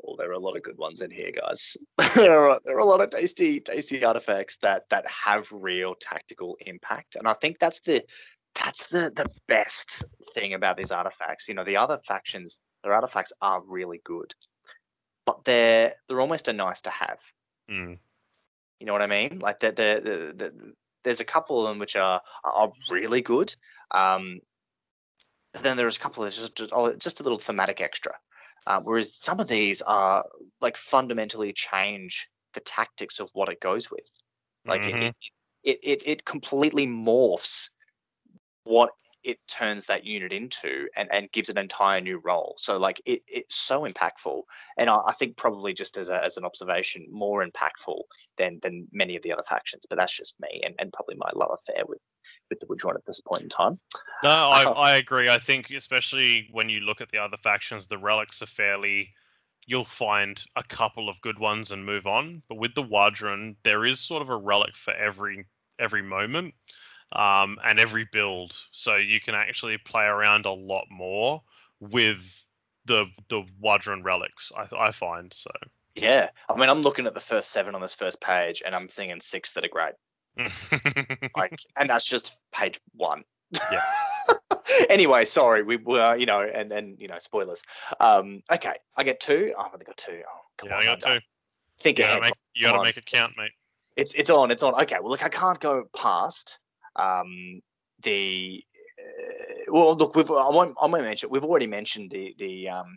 well, 0.00 0.16
there 0.16 0.30
are 0.30 0.34
a 0.34 0.38
lot 0.38 0.56
of 0.56 0.62
good 0.62 0.78
ones 0.78 1.00
in 1.00 1.10
here, 1.10 1.32
guys. 1.32 1.76
there 2.14 2.44
are 2.50 2.60
there 2.64 2.76
are 2.76 2.80
a 2.80 2.84
lot 2.84 3.00
of 3.00 3.10
tasty, 3.10 3.60
tasty 3.60 4.04
artifacts 4.04 4.56
that 4.58 4.88
that 4.90 5.06
have 5.08 5.48
real 5.50 5.94
tactical 6.00 6.56
impact. 6.66 7.16
And 7.16 7.26
I 7.26 7.34
think 7.34 7.58
that's 7.58 7.80
the 7.80 8.04
that's 8.54 8.86
the 8.86 9.12
the 9.14 9.28
best 9.48 10.04
thing 10.34 10.54
about 10.54 10.76
these 10.76 10.90
artifacts. 10.92 11.48
You 11.48 11.54
know, 11.54 11.64
the 11.64 11.76
other 11.76 11.98
factions, 12.06 12.58
their 12.82 12.92
artifacts 12.92 13.32
are 13.40 13.62
really 13.66 14.00
good. 14.04 14.34
But 15.26 15.44
they're 15.44 15.94
they're 16.08 16.20
almost 16.20 16.48
a 16.48 16.52
nice 16.52 16.80
to 16.82 16.90
have. 16.90 17.18
Mm, 17.70 17.98
You 18.80 18.86
know 18.86 18.92
what 18.92 19.02
I 19.02 19.06
mean? 19.06 19.40
Like 19.40 19.60
the 19.60 19.68
the, 19.68 20.00
the, 20.02 20.34
the 20.34 20.72
there's 21.04 21.20
a 21.20 21.24
couple 21.24 21.62
of 21.66 21.70
them 21.70 21.78
which 21.78 21.96
are 21.96 22.20
are 22.44 22.72
really 22.90 23.20
good. 23.20 23.54
Um, 23.90 24.40
but 25.52 25.62
then 25.62 25.76
there's 25.76 25.96
a 25.96 26.00
couple 26.00 26.24
of 26.24 26.32
just 26.32 26.54
just, 26.54 26.70
oh, 26.72 26.94
just 26.94 27.20
a 27.20 27.22
little 27.22 27.38
thematic 27.38 27.80
extra. 27.80 28.12
Um, 28.68 28.84
whereas 28.84 29.16
some 29.16 29.40
of 29.40 29.48
these 29.48 29.82
are 29.82 30.24
like 30.60 30.76
fundamentally 30.76 31.52
change 31.54 32.28
the 32.54 32.60
tactics 32.60 33.20
of 33.20 33.30
what 33.32 33.48
it 33.48 33.60
goes 33.60 33.90
with. 33.90 34.08
Like 34.66 34.86
it- 34.86 34.96
mhm. 34.96 35.08
it, 35.08 35.14
it, 35.64 35.80
it 35.82 36.02
it 36.06 36.24
completely 36.24 36.86
morphs 36.86 37.70
what 38.64 38.90
it 39.24 39.38
turns 39.48 39.86
that 39.86 40.04
unit 40.04 40.32
into 40.32 40.88
and, 40.96 41.08
and 41.12 41.32
gives 41.32 41.48
an 41.50 41.58
entire 41.58 42.00
new 42.00 42.18
role. 42.24 42.54
So 42.58 42.78
like 42.78 43.02
it, 43.04 43.22
it's 43.28 43.56
so 43.56 43.82
impactful. 43.82 44.42
And 44.78 44.88
I, 44.90 45.00
I 45.08 45.12
think 45.14 45.36
probably 45.36 45.74
just 45.74 45.96
as 45.98 46.08
a, 46.08 46.24
as 46.24 46.36
an 46.36 46.44
observation, 46.44 47.06
more 47.10 47.44
impactful 47.46 47.98
than 48.38 48.60
than 48.62 48.88
many 48.92 49.16
of 49.16 49.22
the 49.22 49.32
other 49.32 49.42
factions. 49.48 49.86
But 49.88 49.98
that's 49.98 50.16
just 50.16 50.36
me 50.40 50.62
and, 50.64 50.74
and 50.78 50.92
probably 50.92 51.16
my 51.16 51.30
love 51.34 51.58
affair 51.60 51.84
with 51.86 52.00
with 52.50 52.60
the 52.60 52.66
W'adrhŭn 52.66 52.94
at 52.94 53.06
this 53.06 53.20
point 53.20 53.42
in 53.42 53.48
time. 53.48 53.78
No, 54.22 54.30
I, 54.30 54.64
Oh. 54.66 54.72
I 54.72 54.96
agree. 54.96 55.28
I 55.28 55.38
think 55.38 55.70
especially 55.70 56.48
when 56.52 56.68
you 56.68 56.80
look 56.80 57.00
at 57.00 57.10
the 57.10 57.18
other 57.18 57.36
factions, 57.36 57.86
the 57.86 57.98
relics 57.98 58.42
are 58.42 58.46
fairly. 58.46 59.14
You'll 59.66 59.84
find 59.84 60.42
a 60.56 60.62
couple 60.62 61.08
of 61.08 61.20
good 61.20 61.38
ones 61.38 61.72
and 61.72 61.84
move 61.84 62.06
on. 62.06 62.42
But 62.48 62.56
with 62.56 62.74
the 62.74 62.82
W'adrhŭn, 62.82 63.56
there 63.64 63.84
is 63.84 64.00
sort 64.00 64.22
of 64.22 64.30
a 64.30 64.36
relic 64.36 64.76
for 64.76 64.94
every 64.94 65.46
every 65.78 66.02
moment, 66.02 66.54
um, 67.12 67.58
and 67.64 67.78
every 67.78 68.08
build. 68.10 68.56
So 68.72 68.96
you 68.96 69.20
can 69.20 69.34
actually 69.34 69.78
play 69.78 70.04
around 70.04 70.46
a 70.46 70.52
lot 70.52 70.86
more 70.90 71.42
with 71.80 72.44
the 72.86 73.06
the 73.28 73.42
W'adrhŭn 73.62 74.02
relics. 74.04 74.50
I 74.56 74.66
I 74.76 74.90
find 74.90 75.32
so. 75.32 75.50
Yeah. 75.94 76.30
I 76.48 76.56
mean 76.56 76.68
I'm 76.68 76.82
looking 76.82 77.06
at 77.06 77.14
the 77.14 77.20
first 77.20 77.50
seven 77.50 77.74
on 77.74 77.80
this 77.80 77.94
first 77.94 78.20
page 78.20 78.62
and 78.64 78.74
I'm 78.74 78.88
thinking 78.88 79.20
six 79.20 79.52
that 79.52 79.64
are 79.64 79.68
great. 79.68 79.94
like 81.36 81.58
and 81.76 81.90
that's 81.90 82.04
just 82.04 82.38
page 82.52 82.80
one 82.94 83.24
Yeah. 83.72 83.82
anyway 84.90 85.24
sorry 85.24 85.62
we 85.62 85.76
were 85.76 86.16
you 86.16 86.26
know 86.26 86.40
and 86.40 86.70
and 86.72 87.00
you 87.00 87.08
know 87.08 87.18
spoilers 87.18 87.62
um 88.00 88.42
okay 88.52 88.74
i 88.96 89.02
get 89.02 89.18
two 89.20 89.52
oh, 89.56 89.62
i've 89.62 89.72
only 89.72 89.84
got 89.84 89.96
two. 89.96 90.20
Oh, 90.26 90.40
come 90.56 90.68
yeah, 90.70 90.76
on 90.76 90.82
I 90.82 90.86
got 90.86 91.00
two. 91.00 91.18
think 91.80 91.98
You 91.98 92.04
ahead 92.04 92.18
gotta 92.20 92.26
make 92.26 92.34
you 92.54 92.62
gotta 92.64 92.82
make 92.82 92.96
it 92.96 93.06
count, 93.06 93.32
mate. 93.36 93.50
it's 93.96 94.14
it's 94.14 94.30
on 94.30 94.50
it's 94.50 94.62
on 94.62 94.74
okay 94.80 94.96
well 95.00 95.10
look 95.10 95.24
i 95.24 95.28
can't 95.28 95.58
go 95.60 95.84
past 95.96 96.60
um 96.96 97.60
the 98.02 98.62
uh, 99.00 99.72
well 99.72 99.96
look 99.96 100.14
we've 100.14 100.30
i 100.30 100.48
won't 100.48 100.74
i 100.80 100.86
won't 100.86 101.02
mention 101.04 101.30
we've 101.30 101.44
already 101.44 101.66
mentioned 101.66 102.10
the 102.10 102.34
the 102.38 102.68
um 102.68 102.96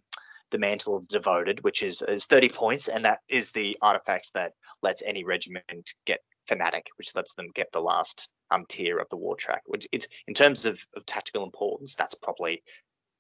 the 0.52 0.58
mantle 0.58 0.98
of 0.98 1.08
devoted 1.08 1.64
which 1.64 1.82
is 1.82 2.02
is 2.04 2.26
30 2.26 2.50
points 2.50 2.88
and 2.90 3.06
that 3.06 3.20
is 3.30 3.52
the 3.52 3.78
artifact 3.82 4.32
that 4.34 4.54
lets 4.84 5.02
any 5.04 5.24
regiment 5.24 5.94
get 6.06 6.20
fanatic 6.52 6.88
which 6.98 7.16
lets 7.16 7.34
them 7.36 7.48
get 7.56 7.72
the 7.72 7.80
last 7.80 8.28
um 8.52 8.66
tier 8.68 9.00
of 9.00 9.08
the 9.10 9.16
war 9.16 9.36
track 9.38 9.62
which 9.68 9.88
it's 9.94 10.08
in 10.28 10.34
terms 10.34 10.66
of, 10.66 10.86
of 10.98 11.06
tactical 11.06 11.44
importance 11.44 11.96
that's 11.96 12.16
probably 12.16 12.62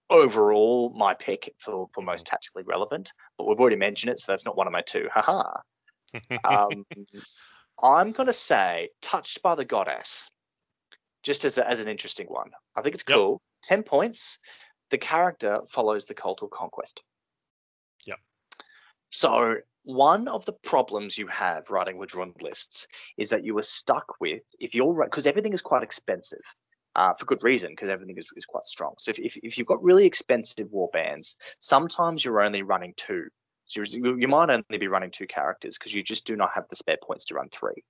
overall 0.10 0.92
my 0.95 1.14
pick 1.14 1.53
for 1.58 1.88
for 1.93 2.03
most 2.03 2.26
tactically 2.26 2.64
relevant 2.64 3.14
but 3.38 3.48
we've 3.48 3.60
already 3.60 3.77
mentioned 3.77 4.11
it 4.11 4.19
so 4.19 4.32
that's 4.32 4.45
not 4.45 4.58
one 4.58 4.68
of 4.68 4.74
my 4.74 4.82
two 4.82 5.08
haha 5.14 5.58
um, 6.43 6.85
I'm 7.82 8.11
going 8.11 8.27
to 8.27 8.34
say 8.34 8.90
touched 9.01 9.42
by 9.42 9.56
the 9.56 9.66
goddess, 9.66 10.30
just 11.24 11.45
as, 11.45 11.58
a, 11.58 11.68
as 11.68 11.80
an 11.80 11.88
interesting 11.88 12.27
one. 12.27 12.51
I 12.76 12.82
think 12.82 12.95
it's 12.95 13.03
Yep. 13.08 13.16
cool. 13.18 13.42
10 13.64 13.84
points. 13.84 14.40
The 14.90 14.98
character 14.98 15.61
follows 15.69 16.06
the 16.06 16.14
cult 16.14 16.43
of 16.43 16.50
conquest. 16.50 17.01
Yep. 18.06 18.19
So, 19.10 19.56
one 19.84 20.27
of 20.27 20.45
the 20.45 20.53
problems 20.53 21.18
you 21.18 21.27
have 21.27 21.69
writing 21.69 21.98
W'adrhŭn 21.98 22.42
lists 22.42 22.88
is 23.18 23.30
that 23.30 23.43
you 23.43 23.58
are 23.58 23.64
stuck 23.64 24.19
with, 24.19 24.43
if 24.60 24.76
you're, 24.76 25.03
because 25.06 25.26
everything 25.26 25.53
is 25.53 25.61
quite 25.61 25.84
expensive. 25.84 26.42
Uh, 26.93 27.14
for 27.14 27.24
good 27.26 27.42
reason, 27.42 27.72
because 27.72 27.90
everything 27.90 28.18
is, 28.18 28.27
is 28.35 28.45
quite 28.45 28.66
strong. 28.66 28.93
So 29.00 29.11
if, 29.11 29.19
if, 29.19 29.38
if 29.43 29.58
you've 29.58 29.68
got 29.68 29.82
really 29.82 30.06
expensive 30.06 30.69
war 30.72 30.90
bands, 30.92 31.38
sometimes 31.60 32.26
you're 32.26 32.42
only 32.42 32.64
running 32.64 32.93
two. 32.98 33.27
So 33.66 33.82
you 33.84 34.27
might 34.27 34.50
only 34.50 34.77
be 34.77 34.90
running 34.90 35.11
two 35.11 35.27
characters 35.27 35.77
because 35.77 35.93
you 35.93 36.03
just 36.03 36.26
do 36.26 36.35
not 36.35 36.51
have 36.53 36.68
the 36.68 36.76
spare 36.76 36.98
points 37.01 37.24
to 37.26 37.35
run 37.35 37.48
three. 37.50 37.82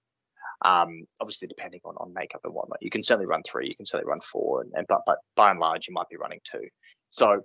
Um, 0.63 1.07
obviously, 1.19 1.47
depending 1.47 1.81
on, 1.83 1.95
on 1.97 2.13
makeup 2.13 2.41
and 2.43 2.53
whatnot, 2.53 2.77
you 2.83 2.91
can 2.91 3.01
certainly 3.01 3.25
run 3.25 3.41
three, 3.41 3.67
you 3.67 3.75
can 3.75 3.87
certainly 3.87 4.07
run 4.07 4.21
four, 4.21 4.61
and, 4.61 4.71
and 4.75 4.85
but 4.87 5.01
but 5.07 5.17
by 5.35 5.49
and 5.49 5.59
large, 5.59 5.87
you 5.87 5.93
might 5.95 6.09
be 6.09 6.17
running 6.17 6.39
two. 6.43 6.67
So 7.09 7.41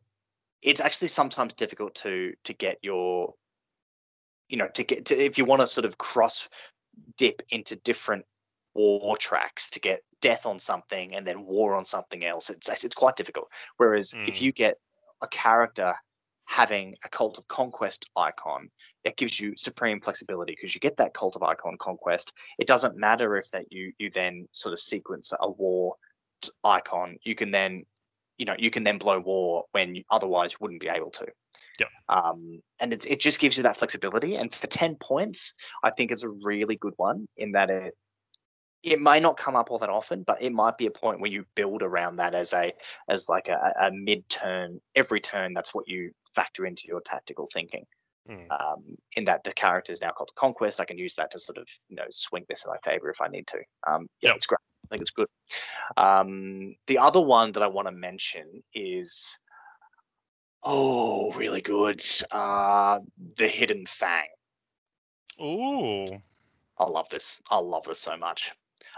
it's 0.60 0.82
actually 0.82 1.08
sometimes 1.08 1.54
difficult 1.54 1.94
to 1.96 2.34
to 2.44 2.52
get 2.52 2.76
your, 2.82 3.32
you 4.48 4.56
know, 4.56 4.68
to 4.74 4.84
get 4.84 5.06
to 5.06 5.18
if 5.18 5.38
you 5.38 5.44
want 5.44 5.60
to 5.60 5.66
sort 5.66 5.84
of 5.84 5.98
cross 5.98 6.48
dip 7.16 7.42
into 7.50 7.76
different 7.76 8.24
war 8.74 9.16
tracks 9.16 9.70
to 9.70 9.80
get 9.80 10.02
death 10.20 10.46
on 10.46 10.58
something 10.58 11.14
and 11.14 11.26
then 11.26 11.44
war 11.44 11.74
on 11.74 11.84
something 11.84 12.24
else. 12.24 12.50
It's 12.50 12.68
it's 12.84 12.94
quite 12.94 13.16
difficult. 13.16 13.48
Whereas 13.76 14.14
if 14.26 14.36
Mm. 14.36 14.40
you 14.40 14.52
get 14.52 14.76
a 15.22 15.28
character 15.28 15.94
having 16.46 16.94
a 17.04 17.08
cult 17.08 17.38
of 17.38 17.48
conquest 17.48 18.08
icon 18.16 18.70
it 19.02 19.16
gives 19.16 19.40
you 19.40 19.52
supreme 19.56 20.00
flexibility 20.00 20.52
because 20.52 20.74
you 20.74 20.80
get 20.80 20.96
that 20.96 21.12
cult 21.12 21.34
of 21.34 21.42
icon 21.42 21.76
conquest 21.78 22.32
it 22.58 22.68
doesn't 22.68 22.96
matter 22.96 23.36
if 23.36 23.50
that 23.50 23.70
you 23.72 23.92
you 23.98 24.08
then 24.10 24.46
sort 24.52 24.72
of 24.72 24.78
sequence 24.78 25.32
a 25.40 25.50
war 25.50 25.96
icon 26.62 27.16
you 27.24 27.34
can 27.34 27.50
then 27.50 27.84
you 28.38 28.44
know 28.46 28.54
you 28.58 28.70
can 28.70 28.84
then 28.84 28.96
blow 28.96 29.18
war 29.18 29.64
when 29.72 29.96
you 29.96 30.04
otherwise 30.10 30.60
wouldn't 30.60 30.80
be 30.80 30.88
able 30.88 31.10
to 31.10 31.26
Yep. 31.78 31.88
um 32.08 32.60
and 32.80 32.92
it's, 32.92 33.06
it 33.06 33.20
just 33.20 33.40
gives 33.40 33.56
you 33.56 33.62
that 33.62 33.76
flexibility 33.76 34.36
and 34.36 34.54
for 34.54 34.66
10 34.66 34.96
points 34.96 35.54
i 35.82 35.90
think 35.90 36.10
it's 36.10 36.22
a 36.22 36.28
really 36.28 36.76
good 36.76 36.94
one 36.96 37.26
in 37.36 37.52
that 37.52 37.70
it 37.70 37.94
it 38.86 39.00
may 39.00 39.18
not 39.18 39.36
come 39.36 39.56
up 39.56 39.70
all 39.70 39.80
that 39.80 39.88
often, 39.88 40.22
but 40.22 40.40
it 40.40 40.52
might 40.52 40.78
be 40.78 40.86
a 40.86 40.90
point 40.90 41.20
where 41.20 41.30
you 41.30 41.44
build 41.56 41.82
around 41.82 42.16
that 42.16 42.34
as 42.34 42.52
a 42.52 42.72
as 43.08 43.28
like 43.28 43.48
a, 43.48 43.72
a 43.80 43.90
mid 43.90 44.28
turn. 44.28 44.80
Every 44.94 45.20
turn, 45.20 45.54
that's 45.54 45.74
what 45.74 45.88
you 45.88 46.12
factor 46.34 46.64
into 46.66 46.86
your 46.86 47.00
tactical 47.00 47.48
thinking. 47.52 47.84
Mm. 48.30 48.46
Um, 48.50 48.96
in 49.16 49.24
that 49.24 49.42
the 49.42 49.52
character 49.52 49.92
is 49.92 50.00
now 50.00 50.10
called 50.10 50.30
conquest, 50.36 50.80
I 50.80 50.84
can 50.84 50.98
use 50.98 51.16
that 51.16 51.32
to 51.32 51.38
sort 51.38 51.58
of 51.58 51.66
you 51.88 51.96
know 51.96 52.04
swing 52.10 52.44
this 52.48 52.64
in 52.64 52.70
my 52.70 52.78
favor 52.84 53.10
if 53.10 53.20
I 53.20 53.26
need 53.26 53.48
to. 53.48 53.58
Um, 53.88 54.08
yeah, 54.20 54.28
Yep. 54.28 54.36
it's 54.36 54.46
great. 54.46 54.58
I 54.84 54.88
think 54.90 55.02
it's 55.02 55.10
good. 55.10 55.28
Um, 55.96 56.76
the 56.86 56.98
other 56.98 57.20
one 57.20 57.50
that 57.52 57.62
I 57.64 57.66
want 57.66 57.88
to 57.88 57.92
mention 57.92 58.62
is 58.72 59.36
oh, 60.66 61.32
really 61.32 61.62
good. 61.62 62.02
Uh, 62.30 62.98
the 63.36 63.48
Hidden 63.48 63.86
Fang. 63.86 64.26
Ooh. 65.40 66.04
I 66.78 66.84
love 66.84 67.08
this. 67.08 67.40
I 67.50 67.58
love 67.58 67.84
this 67.84 68.00
so 68.00 68.16
much. 68.16 68.52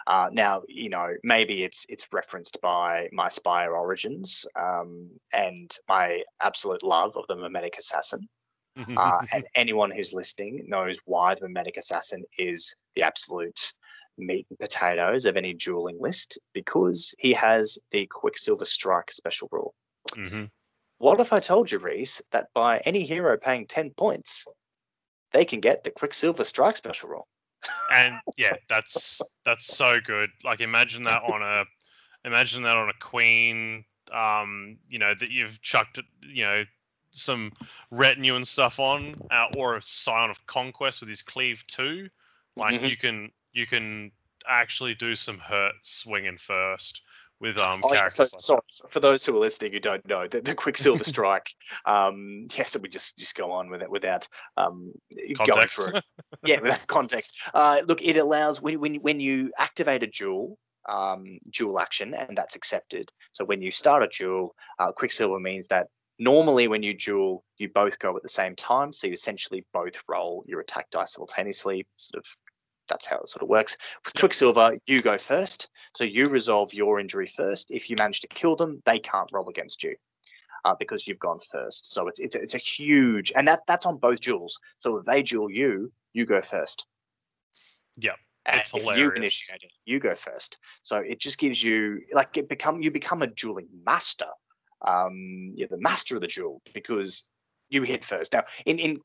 Uh, 0.06 0.28
now, 0.32 0.62
you 0.68 0.88
know, 0.88 1.14
maybe 1.22 1.64
it's 1.64 1.84
it's 1.88 2.08
referenced 2.12 2.58
by 2.62 3.08
my 3.12 3.28
Spire 3.28 3.74
origins 3.74 4.46
um, 4.58 5.08
and 5.32 5.76
my 5.88 6.22
absolute 6.40 6.82
love 6.82 7.16
of 7.16 7.24
the 7.28 7.36
Mimetic 7.36 7.76
Assassin. 7.78 8.26
Uh, 8.96 9.20
and 9.32 9.44
anyone 9.54 9.90
who's 9.90 10.14
listening 10.14 10.64
knows 10.66 10.98
why 11.04 11.34
the 11.34 11.42
Mimetic 11.42 11.76
Assassin 11.76 12.24
is 12.38 12.74
the 12.96 13.02
absolute 13.02 13.72
meat 14.16 14.46
and 14.50 14.58
potatoes 14.58 15.26
of 15.26 15.36
any 15.36 15.52
dueling 15.52 15.98
list 16.00 16.38
because 16.54 17.14
he 17.18 17.32
has 17.32 17.78
the 17.92 18.06
Quicksilver 18.06 18.64
Strike 18.64 19.12
special 19.12 19.48
rule. 19.52 19.74
hmm 20.14 20.44
What 20.98 21.20
if 21.20 21.32
I 21.32 21.40
told 21.40 21.70
you, 21.70 21.78
Reese, 21.78 22.20
that 22.30 22.52
by 22.54 22.78
any 22.78 23.04
hero 23.04 23.38
paying 23.38 23.66
10 23.66 23.90
points, 23.94 24.46
they 25.32 25.44
can 25.44 25.60
get 25.60 25.84
the 25.84 25.90
Quicksilver 25.90 26.44
Strike 26.44 26.76
special 26.76 27.08
rule? 27.10 27.28
and 27.90 28.20
yeah, 28.36 28.56
that's 28.68 29.20
that's 29.44 29.64
so 29.66 29.96
good. 30.04 30.30
Like 30.44 30.60
imagine 30.60 31.04
that 31.04 31.22
on 31.22 31.42
a 31.42 31.64
imagine 32.24 32.62
that 32.64 32.76
on 32.76 32.88
a 32.88 32.94
queen. 33.00 33.84
Um, 34.12 34.78
you 34.88 34.98
know 34.98 35.14
that 35.18 35.30
you've 35.30 35.60
chucked, 35.62 36.00
you 36.22 36.44
know, 36.44 36.64
some 37.10 37.52
retinue 37.90 38.36
and 38.36 38.46
stuff 38.48 38.78
on, 38.78 39.16
uh, 39.30 39.46
or 39.54 39.76
a 39.76 39.82
Scion 39.82 40.30
of 40.30 40.46
Conquest 40.46 41.00
with 41.00 41.08
his 41.08 41.22
cleave 41.22 41.66
too. 41.66 42.08
Like 42.56 42.80
Mhm. 42.80 42.90
you 42.90 42.96
can 42.96 43.32
you 43.52 43.66
can 43.66 44.12
actually 44.46 44.94
do 44.94 45.14
some 45.14 45.38
hurt 45.38 45.74
swinging 45.82 46.38
first 46.38 47.02
with 47.40 47.60
um 47.60 47.80
Oh, 47.84 47.92
yeah, 47.92 48.08
so, 48.08 48.24
like 48.24 48.32
so 48.38 48.60
for 48.88 49.00
those 49.00 49.24
who 49.24 49.36
are 49.36 49.40
listening 49.40 49.72
who 49.72 49.80
don't 49.80 50.06
know, 50.08 50.26
the, 50.26 50.40
the 50.40 50.54
Quicksilver 50.54 51.04
Strike, 51.04 51.50
um, 51.86 52.46
yes, 52.56 52.72
so 52.72 52.80
we 52.80 52.88
just 52.88 53.16
just 53.16 53.34
go 53.34 53.50
on 53.52 53.70
with 53.70 53.82
it 53.82 53.90
without 53.90 54.26
um, 54.56 54.92
going 55.46 55.68
through. 55.68 55.92
yeah, 56.44 56.60
without 56.60 56.86
context. 56.86 57.38
Uh, 57.54 57.82
look, 57.86 58.02
it 58.02 58.16
allows 58.16 58.60
when 58.60 58.80
when 58.80 58.96
when 58.96 59.20
you 59.20 59.52
activate 59.58 60.02
a 60.02 60.06
duel, 60.06 60.58
um, 60.88 61.38
dual 61.52 61.78
action, 61.78 62.14
and 62.14 62.36
that's 62.36 62.56
accepted. 62.56 63.10
So 63.32 63.44
when 63.44 63.62
you 63.62 63.70
start 63.70 64.02
a 64.02 64.08
duel, 64.08 64.54
uh, 64.78 64.92
Quicksilver 64.92 65.38
means 65.38 65.68
that 65.68 65.86
normally 66.18 66.68
when 66.68 66.82
you 66.82 66.94
duel, 66.94 67.44
you 67.58 67.68
both 67.68 67.98
go 67.98 68.16
at 68.16 68.22
the 68.22 68.28
same 68.28 68.56
time. 68.56 68.92
So 68.92 69.06
you 69.06 69.12
essentially 69.12 69.64
both 69.72 70.02
roll 70.08 70.44
your 70.46 70.60
attack 70.60 70.90
dice 70.90 71.12
simultaneously. 71.12 71.86
Sort 71.96 72.24
of 72.24 72.36
that's 72.88 73.06
how 73.06 73.18
it 73.18 73.28
sort 73.28 73.42
of 73.42 73.48
works. 73.48 73.76
With. 74.04 74.14
Quicksilver, 74.14 74.78
you 74.86 75.00
go 75.00 75.18
first. 75.18 75.68
So 75.94 76.04
you 76.04 76.28
resolve 76.28 76.72
your 76.74 76.98
injury 77.00 77.26
first. 77.26 77.70
If 77.70 77.88
you 77.88 77.96
manage 77.96 78.20
to 78.20 78.28
kill 78.28 78.56
them, 78.56 78.82
they 78.84 78.98
can't 78.98 79.30
roll 79.32 79.48
against 79.48 79.82
you. 79.82 79.94
Uh, 80.64 80.74
because 80.78 81.06
you've 81.06 81.20
gone 81.20 81.38
first, 81.52 81.92
so 81.92 82.08
it's 82.08 82.18
it's 82.18 82.34
a, 82.34 82.42
it's 82.42 82.56
a 82.56 82.58
huge, 82.58 83.32
and 83.36 83.46
that 83.46 83.60
that's 83.68 83.86
on 83.86 83.96
both 83.96 84.20
duels. 84.20 84.58
So 84.78 84.96
if 84.96 85.06
they 85.06 85.22
duel 85.22 85.48
you, 85.48 85.92
you 86.12 86.26
go 86.26 86.42
first. 86.42 86.84
Yep, 87.98 88.16
And 88.44 88.60
it's 88.60 88.74
if 88.74 88.84
you 88.96 89.12
initiate 89.12 89.62
it, 89.62 89.72
you 89.84 90.00
go 90.00 90.16
first. 90.16 90.58
So 90.82 90.96
it 90.98 91.20
just 91.20 91.38
gives 91.38 91.62
you 91.62 92.00
like 92.12 92.36
it 92.36 92.48
become 92.48 92.82
you 92.82 92.90
become 92.90 93.22
a 93.22 93.28
dueling 93.28 93.68
master. 93.86 94.26
Um, 94.86 95.52
you're 95.54 95.68
the 95.68 95.78
master 95.78 96.16
of 96.16 96.22
the 96.22 96.26
duel 96.26 96.60
because 96.74 97.22
you 97.68 97.82
hit 97.82 98.04
first. 98.04 98.32
Now, 98.32 98.44
in 98.66 98.78
in 98.78 99.00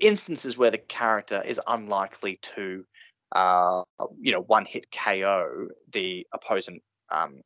instances 0.00 0.58
where 0.58 0.70
the 0.70 0.78
character 0.78 1.42
is 1.44 1.60
unlikely 1.66 2.38
to, 2.42 2.84
uh, 3.32 3.82
you 4.20 4.32
know, 4.32 4.42
one 4.42 4.64
hit 4.64 4.90
KO 4.90 5.68
the 5.92 6.26
opposing 6.32 6.80
um, 7.10 7.42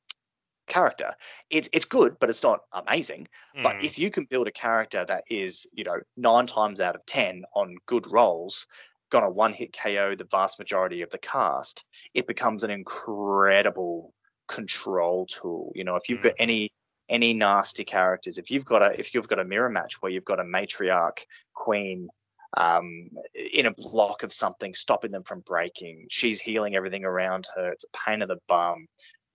character, 0.67 1.15
it's 1.51 1.69
it's 1.73 1.85
good, 1.85 2.17
but 2.21 2.31
it's 2.31 2.43
not 2.43 2.61
amazing. 2.73 3.29
But 3.63 3.77
Mm, 3.77 3.81
if 3.81 3.99
you 3.99 4.11
can 4.11 4.25
build 4.25 4.49
a 4.49 4.53
character 4.53 5.05
that 5.05 5.25
is, 5.29 5.67
you 5.73 5.85
know, 5.85 6.01
nine 6.17 6.47
times 6.47 6.81
out 6.81 6.95
of 6.97 7.05
ten 7.07 7.45
on 7.55 7.77
good 7.87 8.07
rolls, 8.11 8.67
gonna 9.11 9.31
one 9.31 9.53
hit 9.53 9.73
KO 9.73 10.15
the 10.15 10.25
vast 10.31 10.59
majority 10.59 11.03
of 11.03 11.11
the 11.11 11.19
cast, 11.19 11.85
it 12.15 12.27
becomes 12.27 12.65
an 12.65 12.71
incredible 12.71 14.15
control 14.49 15.27
tool. 15.27 15.73
You 15.75 15.85
know, 15.85 15.97
if 15.97 16.09
you've 16.09 16.21
got 16.21 16.35
any 16.39 16.73
any 17.09 17.35
nasty 17.35 17.85
characters, 17.85 18.39
if 18.39 18.51
you've 18.51 18.65
got 18.65 18.83
a 18.83 18.99
if 18.99 19.15
you've 19.15 19.29
got 19.29 19.39
a 19.41 19.45
mirror 19.45 19.69
match 19.71 20.01
where 20.01 20.13
you've 20.13 20.25
got 20.25 20.41
a 20.41 20.45
matriarch 20.45 21.25
queen 21.55 22.09
um, 22.57 23.09
in 23.35 23.67
a 23.67 23.75
block 23.75 24.23
of 24.23 24.33
something, 24.33 24.75
stopping 24.75 25.11
them 25.11 25.25
from 25.25 25.41
breaking, 25.41 26.07
she's 26.11 26.41
healing 26.41 26.77
everything 26.77 27.05
around 27.05 27.47
her. 27.57 27.73
It's 27.73 27.85
a 27.85 27.99
pain 28.07 28.23
in 28.23 28.29
the 28.29 28.39
bum 28.49 28.87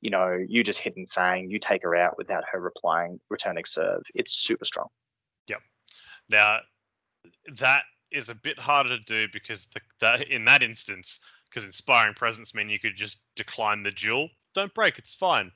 you 0.02 0.10
know, 0.10 0.38
you 0.48 0.64
just 0.64 0.80
hit 0.80 0.96
and 0.96 1.10
fang, 1.10 1.50
you 1.50 1.60
take 1.60 1.84
her 1.84 1.96
out 1.96 2.18
without 2.18 2.44
her 2.52 2.60
replying, 2.60 3.20
returning 3.30 3.66
serve. 3.66 4.04
It's 4.14 4.32
super 4.32 4.66
strong. 4.66 4.88
Yep. 5.48 5.62
Now 6.30 6.60
that 7.56 7.84
is 8.12 8.30
a 8.30 8.36
bit 8.36 8.60
harder 8.60 8.98
to 8.98 9.00
do 9.00 9.28
because 9.34 9.68
the, 9.68 9.82
that 10.02 10.28
in 10.30 10.46
that 10.46 10.64
instance, 10.64 11.20
because 11.50 11.66
inspiring 11.66 12.14
presence 12.14 12.54
mean 12.54 12.70
you 12.70 12.80
could 12.80 12.96
just 12.96 13.18
decline 13.36 13.84
the 13.84 13.92
duel. 13.92 14.30
Don't 14.54 14.74
break, 14.74 14.98
it's 14.98 15.14
fine. 15.14 15.52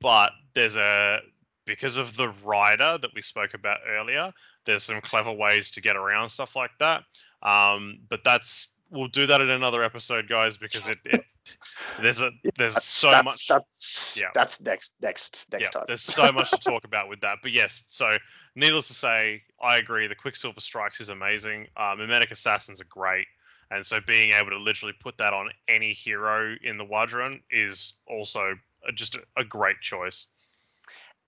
But 0.00 0.32
there's 0.54 0.76
a 0.76 1.20
because 1.64 1.96
of 1.96 2.16
the 2.16 2.28
rider 2.44 2.98
that 3.00 3.10
we 3.14 3.22
spoke 3.22 3.54
about 3.54 3.78
earlier. 3.88 4.32
There's 4.64 4.84
some 4.84 5.00
clever 5.00 5.32
ways 5.32 5.70
to 5.72 5.80
get 5.80 5.96
around 5.96 6.28
stuff 6.28 6.56
like 6.56 6.70
that. 6.78 7.02
Um, 7.42 8.00
but 8.08 8.20
that's 8.24 8.68
we'll 8.90 9.08
do 9.08 9.26
that 9.26 9.40
in 9.40 9.50
another 9.50 9.82
episode, 9.82 10.28
guys, 10.28 10.56
because 10.56 10.86
it, 10.86 10.98
it 11.06 11.24
there's 12.02 12.20
a 12.20 12.30
there's 12.56 12.74
That's, 12.74 12.86
so 12.86 13.10
that's, 13.10 13.24
much 13.24 13.48
That's 13.48 14.18
yeah. 14.20 14.28
that's 14.34 14.60
next 14.60 14.94
next 15.00 15.50
next 15.52 15.62
yeah, 15.62 15.70
time. 15.70 15.84
there's 15.88 16.02
so 16.02 16.30
much 16.30 16.50
to 16.50 16.58
talk 16.58 16.84
about 16.84 17.08
with 17.08 17.20
that. 17.20 17.38
But 17.42 17.52
yes, 17.52 17.84
so 17.88 18.16
needless 18.54 18.88
to 18.88 18.94
say, 18.94 19.42
I 19.60 19.78
agree. 19.78 20.06
The 20.06 20.14
Quicksilver 20.14 20.60
Strikes 20.60 21.00
is 21.00 21.08
amazing. 21.08 21.66
Um, 21.76 21.98
Mimetic 21.98 22.30
Assassins 22.30 22.80
are 22.80 22.86
great. 22.86 23.26
And 23.70 23.84
so 23.84 24.00
being 24.06 24.32
able 24.32 24.50
to 24.50 24.58
literally 24.58 24.92
put 25.00 25.16
that 25.16 25.32
on 25.32 25.48
any 25.66 25.94
hero 25.94 26.54
in 26.62 26.76
the 26.76 26.84
W'adrhŭn 26.84 27.40
is 27.50 27.94
also 28.06 28.54
just 28.94 29.14
a, 29.14 29.22
a 29.38 29.44
great 29.44 29.80
choice. 29.80 30.26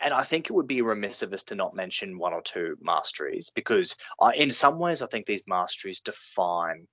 And 0.00 0.12
I 0.12 0.22
think 0.24 0.46
it 0.46 0.52
would 0.52 0.66
be 0.66 0.82
remiss 0.82 1.22
of 1.22 1.32
us 1.32 1.42
to 1.44 1.54
not 1.54 1.74
mention 1.74 2.18
one 2.18 2.34
or 2.34 2.42
two 2.42 2.76
masteries 2.80 3.50
because 3.54 3.96
uh, 4.20 4.32
in 4.34 4.50
some 4.50 4.78
ways 4.78 5.00
I 5.02 5.06
think 5.06 5.26
these 5.26 5.42
masteries 5.46 6.00
define 6.00 6.86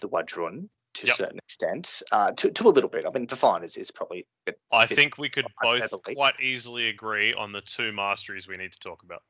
the 0.00 0.08
W'adrhŭn 0.08 0.68
to 0.94 1.06
Yep. 1.06 1.14
a 1.14 1.16
certain 1.16 1.38
extent, 1.38 2.02
uh, 2.12 2.32
to, 2.32 2.50
to 2.50 2.68
a 2.68 2.70
little 2.70 2.90
bit. 2.90 3.06
I 3.06 3.10
mean, 3.10 3.24
define 3.26 3.64
is, 3.64 3.76
is 3.78 3.90
probably 3.90 4.20
a 4.20 4.52
bit 4.52 4.60
I 4.70 4.86
think 4.86 5.16
we 5.16 5.30
could 5.30 5.46
both 5.62 5.80
hyperbole. 5.80 6.14
quite 6.14 6.38
easily 6.40 6.88
agree 6.90 7.32
on 7.32 7.50
the 7.52 7.62
two 7.62 7.92
masteries 7.92 8.46
we 8.46 8.58
need 8.58 8.72
to 8.72 8.78
talk 8.78 9.02
about. 9.02 9.22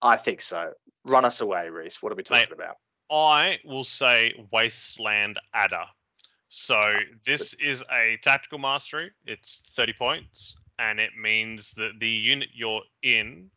I 0.00 0.16
think 0.16 0.40
so. 0.40 0.72
Run 1.04 1.24
us 1.26 1.40
away, 1.42 1.68
Reese. 1.68 2.02
What 2.02 2.12
are 2.12 2.16
we 2.16 2.22
Mate, 2.30 2.48
talking 2.48 2.54
about? 2.54 2.76
I 3.10 3.58
will 3.66 3.84
say 3.84 4.32
Wasteland 4.50 5.38
Adder. 5.52 5.84
So 6.48 6.80
this 7.26 7.52
is 7.54 7.82
a 7.92 8.16
tactical 8.22 8.58
mastery. 8.58 9.10
It's 9.26 9.62
30 9.76 9.92
points, 9.94 10.56
and 10.78 10.98
it 11.00 11.10
means 11.20 11.72
that 11.72 11.92
the 12.00 12.08
unit 12.08 12.48
you're 12.54 12.82
in 13.02 13.50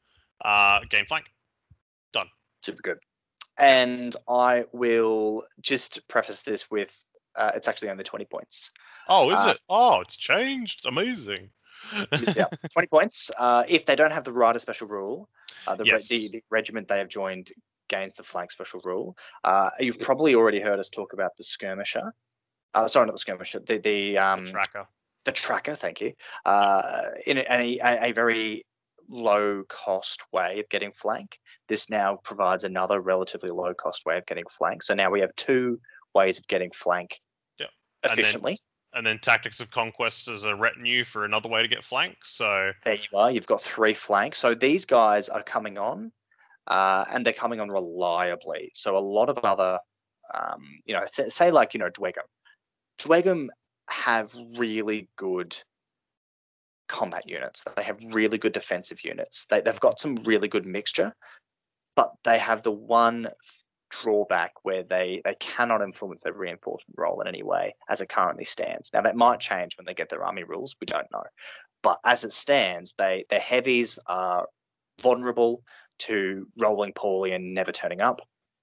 uh, 0.44 0.80
gain 0.90 1.06
flank. 1.06 1.26
Done. 2.14 2.28
Super 2.62 2.82
good. 2.82 2.98
And 3.60 4.16
I 4.30 4.66
will 4.72 5.44
just 5.62 6.08
preface 6.08 6.42
this 6.44 6.70
with 6.70 6.96
uh, 7.36 7.52
it's 7.56 7.68
actually 7.68 7.90
only 7.90 8.04
20 8.04 8.26
points. 8.26 8.72
Oh, 9.08 9.30
is 9.30 9.46
Uh, 9.46 9.50
it? 9.52 9.60
Oh, 9.70 10.02
it's 10.02 10.16
changed. 10.18 10.86
Amazing. 10.86 11.50
yeah, 12.36 12.46
20 12.74 12.88
points. 12.88 13.32
Uh, 13.38 13.64
if 13.68 13.86
they 13.86 13.96
don't 13.96 14.12
have 14.12 14.24
the 14.24 14.34
rider 14.34 14.60
special 14.60 14.88
rule, 14.88 15.30
uh, 15.68 15.76
the, 15.76 15.84
re- 15.84 16.04
the, 16.10 16.30
the 16.30 16.44
regiment 16.50 16.88
they 16.88 16.98
have 16.98 17.10
joined 17.10 17.52
gains 17.90 18.16
the 18.16 18.24
flank 18.24 18.52
special 18.52 18.82
rule. 18.84 19.16
Uh, 19.44 19.70
you've 19.80 20.00
probably 20.00 20.36
already 20.36 20.60
heard 20.60 20.80
us 20.80 20.90
talk 20.90 21.14
about 21.14 21.36
the 21.38 21.44
skirmisher. 21.44 22.14
Uh, 22.74 22.88
sorry, 22.88 23.06
not 23.06 23.14
the 23.14 23.20
skirmisher. 23.20 23.60
The 23.60 23.78
the 23.78 23.80
The 23.80 24.18
um 24.18 24.46
tracker. 24.46 24.88
The 25.28 25.34
tracker. 25.34 25.76
Thank 25.76 26.00
you. 26.00 26.14
Uh, 26.46 27.10
in 27.26 27.38
a, 27.40 27.78
a, 27.84 28.06
a 28.08 28.12
very 28.14 28.66
low 29.10 29.64
cost 29.68 30.24
way 30.32 30.60
of 30.62 30.70
getting 30.70 30.94
flank. 30.94 31.38
This 31.68 31.90
now 31.90 32.18
provides 32.24 32.64
another 32.64 33.02
relatively 33.02 33.50
low 33.50 33.74
cost 33.74 34.06
way 34.06 34.18
of 34.18 34.26
getting 34.26 34.46
flank. 34.50 34.84
So 34.84 34.94
now 34.94 35.12
we 35.12 35.20
have 35.20 35.36
two 35.36 35.80
ways 36.16 36.40
of 36.40 36.48
getting 36.48 36.72
flank 36.72 37.20
Yep. 37.60 37.70
And 38.04 38.12
then- 38.12 38.20
efficiently. 38.20 38.60
And 38.94 39.06
then 39.06 39.20
Tactics 39.20 39.60
of 39.60 39.70
Conquest 39.70 40.30
as 40.30 40.46
a 40.46 40.56
retinue 40.56 41.04
for 41.04 41.26
another 41.26 41.50
way 41.50 41.62
to 41.62 41.68
get 41.68 41.84
flank. 41.84 42.16
So 42.24 42.72
There 42.86 42.96
you 42.96 43.18
are. 43.18 43.30
You've 43.30 43.46
got 43.46 43.62
three 43.62 43.94
flanks. 43.94 44.40
So 44.40 44.56
these 44.56 44.86
guys 44.86 45.28
are 45.28 45.44
coming 45.44 45.78
on, 45.78 46.12
uh, 46.68 47.04
and 47.12 47.24
they're 47.26 47.34
coming 47.34 47.60
on 47.60 47.70
reliably. 47.70 48.72
So 48.74 48.98
a 48.98 49.00
lot 49.00 49.28
of 49.28 49.38
other, 49.40 49.78
um, 50.34 50.80
you 50.86 50.96
know, 50.96 51.06
th- 51.14 51.32
say 51.32 51.52
like 51.52 51.74
you 51.74 51.82
know 51.82 51.90
Dweghom. 51.90 52.24
Dweghom 52.98 53.50
have 53.90 54.34
really 54.58 55.10
good 55.18 55.56
combat 56.88 57.28
units. 57.28 57.66
They 57.76 57.84
have 57.84 58.00
really 58.12 58.38
good 58.38 58.54
defensive 58.54 59.04
units. 59.04 59.46
They, 59.50 59.62
they've 59.62 59.80
got 59.80 60.00
some 60.00 60.16
really 60.26 60.48
good 60.48 60.66
mixture, 60.66 61.14
but 61.96 62.14
they 62.24 62.40
have 62.40 62.64
the 62.64 62.72
one 62.72 63.30
drawback 63.90 64.52
where 64.64 64.84
they 64.84 65.22
they 65.24 65.36
cannot 65.36 65.82
influence 65.82 66.24
their 66.24 66.34
reinforcement 66.34 66.94
role 66.98 67.22
in 67.22 67.28
any 67.28 67.42
way 67.42 67.74
as 67.90 68.02
it 68.02 68.10
currently 68.10 68.44
stands. 68.44 68.90
Now 68.94 69.02
that 69.02 69.16
might 69.16 69.40
change 69.40 69.78
when 69.78 69.86
they 69.86 69.94
get 69.94 70.10
their 70.10 70.26
army 70.26 70.44
rules. 70.44 70.76
We 70.82 70.88
don't 70.88 71.08
know 71.12 71.24
but 71.88 72.00
as 72.04 72.24
it 72.24 72.32
stands, 72.32 72.94
they 72.98 73.26
their 73.30 73.40
heavies 73.40 74.00
are 74.08 74.48
vulnerable 75.02 75.64
to 76.00 76.48
rolling 76.58 76.94
poorly 76.94 77.32
and 77.32 77.54
never 77.54 77.72
turning 77.72 78.02
up. 78.02 78.20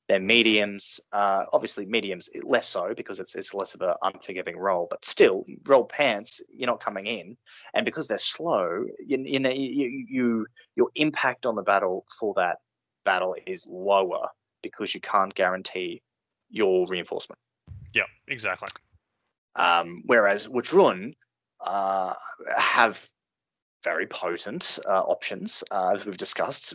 Their 0.08 0.20
mediums, 0.20 1.00
uh, 1.12 1.46
obviously 1.52 1.86
mediums 1.86 2.28
less 2.42 2.68
so 2.68 2.92
because 2.94 3.20
it's 3.20 3.34
it's 3.34 3.54
less 3.54 3.74
of 3.74 3.80
an 3.80 3.94
unforgiving 4.02 4.58
role, 4.58 4.86
but 4.90 5.04
still 5.04 5.44
roll 5.66 5.84
pants, 5.84 6.42
you're 6.50 6.66
not 6.66 6.80
coming 6.80 7.06
in, 7.06 7.36
and 7.72 7.86
because 7.86 8.06
they're 8.06 8.18
slow, 8.18 8.84
you, 9.04 9.18
you 9.18 9.40
know 9.40 9.50
you, 9.50 10.06
you 10.08 10.46
your 10.76 10.88
impact 10.94 11.46
on 11.46 11.54
the 11.54 11.62
battle 11.62 12.04
for 12.20 12.34
that 12.36 12.58
battle 13.04 13.34
is 13.46 13.66
lower 13.70 14.28
because 14.62 14.94
you 14.94 15.00
can't 15.00 15.34
guarantee 15.34 16.02
your 16.50 16.86
reinforcement. 16.86 17.38
yeah, 17.94 18.04
exactly. 18.28 18.68
Um, 19.56 20.02
whereas 20.06 20.48
W'adrhŭn 20.48 21.14
uh, 21.60 22.14
have 22.56 23.08
very 23.84 24.06
potent 24.06 24.78
uh, 24.86 25.00
options, 25.02 25.62
uh, 25.70 25.92
as 25.94 26.04
we've 26.04 26.16
discussed 26.16 26.74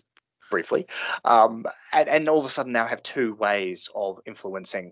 briefly, 0.50 0.88
um, 1.26 1.66
and, 1.94 2.10
and 2.10 2.30
all 2.30 2.40
of 2.40 2.46
a 2.46 2.50
sudden 2.50 2.72
now 2.72 2.86
have 2.86 3.04
two 3.04 3.36
ways 3.36 3.90
of 3.96 4.20
influencing 4.26 4.92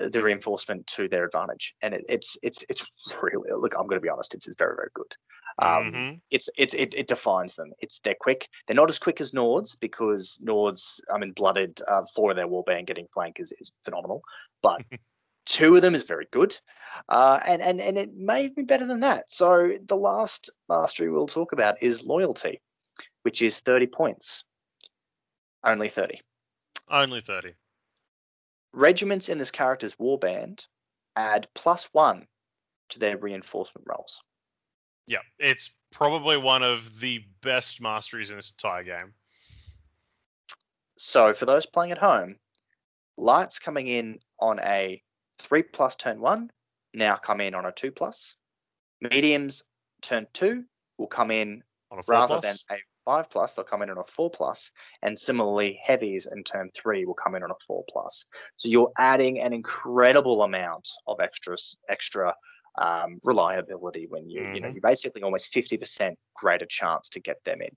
uh, 0.00 0.08
the 0.08 0.22
reinforcement 0.22 0.86
to 0.88 1.08
their 1.08 1.24
advantage. 1.24 1.74
And 1.82 1.94
it, 1.94 2.04
it's 2.08 2.36
it's 2.42 2.64
it's 2.68 2.84
really 3.22 3.50
look. 3.50 3.74
I'm 3.78 3.86
going 3.86 4.00
to 4.00 4.04
be 4.04 4.08
honest. 4.08 4.34
It's, 4.34 4.46
it's 4.46 4.56
very 4.56 4.74
very 4.76 4.90
good. 4.94 5.16
Um, 5.60 5.92
Mhm. 5.92 6.20
It's 6.30 6.48
it's 6.56 6.74
it, 6.74 6.94
it 6.94 7.06
defines 7.06 7.54
them. 7.54 7.72
It's 7.78 8.00
they're 8.00 8.16
quick. 8.18 8.48
They're 8.66 8.74
not 8.74 8.90
as 8.90 8.98
quick 8.98 9.20
as 9.20 9.32
Nords 9.32 9.78
because 9.78 10.40
Nords, 10.44 11.00
I 11.12 11.18
mean, 11.18 11.32
blooded 11.32 11.80
uh, 11.86 12.02
four 12.14 12.30
of 12.30 12.36
their 12.36 12.48
warband 12.48 12.86
getting 12.86 13.06
flank 13.14 13.38
is, 13.38 13.52
is 13.60 13.70
phenomenal. 13.84 14.22
But 14.62 14.82
two 15.46 15.76
of 15.76 15.82
them 15.82 15.94
is 15.94 16.02
very 16.02 16.26
good. 16.30 16.58
Uh, 17.08 17.40
and, 17.46 17.60
and, 17.62 17.80
and 17.80 17.98
it 17.98 18.14
may 18.14 18.48
be 18.48 18.62
better 18.62 18.86
than 18.86 19.00
that. 19.00 19.30
So 19.30 19.72
the 19.86 19.96
last 19.96 20.50
mastery 20.68 21.10
we'll 21.10 21.26
talk 21.26 21.52
about 21.52 21.82
is 21.82 22.04
loyalty, 22.04 22.60
which 23.22 23.42
is 23.42 23.60
30 23.60 23.86
points. 23.88 24.44
Only 25.64 25.88
30. 25.88 26.20
Only 26.90 27.20
30. 27.20 27.54
Regiments 28.72 29.28
in 29.28 29.38
this 29.38 29.50
character's 29.50 29.94
warband 29.94 30.66
add 31.16 31.48
plus 31.54 31.88
one 31.92 32.26
to 32.90 32.98
their 32.98 33.16
reinforcement 33.16 33.86
rolls. 33.88 34.22
Yeah, 35.06 35.18
it's 35.38 35.70
probably 35.92 36.36
one 36.36 36.62
of 36.62 37.00
the 37.00 37.20
best 37.42 37.80
masteries 37.80 38.30
in 38.30 38.36
this 38.36 38.50
entire 38.50 38.82
game. 38.82 39.14
So 40.96 41.32
for 41.34 41.46
those 41.46 41.66
playing 41.66 41.92
at 41.92 41.98
home, 41.98 42.36
lights 43.16 43.58
coming 43.58 43.88
in 43.88 44.18
on 44.40 44.58
a 44.60 45.02
three 45.38 45.62
plus 45.62 45.96
turn 45.96 46.20
one 46.20 46.50
now 46.94 47.16
come 47.16 47.40
in 47.40 47.54
on 47.54 47.66
a 47.66 47.72
two 47.72 47.90
plus. 47.90 48.36
Mediums 49.00 49.64
turn 50.00 50.26
two 50.32 50.64
will 50.96 51.06
come 51.08 51.30
in 51.30 51.62
On 51.90 51.98
a 51.98 52.02
four 52.02 52.14
rather 52.14 52.40
plus. 52.40 52.64
than 52.68 52.78
a 52.78 52.80
five 53.04 53.28
plus, 53.30 53.54
they'll 53.54 53.64
come 53.64 53.82
in 53.82 53.90
on 53.90 53.98
a 53.98 54.04
four 54.04 54.30
plus, 54.30 54.70
and 55.02 55.18
similarly, 55.18 55.80
heavies 55.84 56.26
in 56.30 56.42
turn 56.44 56.70
three 56.74 57.04
will 57.04 57.14
come 57.14 57.34
in 57.34 57.42
on 57.42 57.50
a 57.50 57.64
four 57.66 57.84
plus. 57.90 58.24
So 58.56 58.68
you're 58.68 58.92
adding 58.98 59.40
an 59.40 59.52
incredible 59.52 60.42
amount 60.42 60.88
of 61.06 61.20
extra 61.20 61.56
extra 61.88 62.34
um, 62.78 63.20
reliability 63.22 64.06
when 64.08 64.28
you 64.28 64.48
you 64.52 64.60
know 64.60 64.68
Mhm. 64.68 64.74
you're 64.74 64.80
basically 64.80 65.22
almost 65.22 65.48
fifty 65.48 65.76
percent 65.76 66.18
greater 66.34 66.66
chance 66.66 67.08
to 67.10 67.20
get 67.20 67.42
them 67.44 67.60
in. 67.62 67.76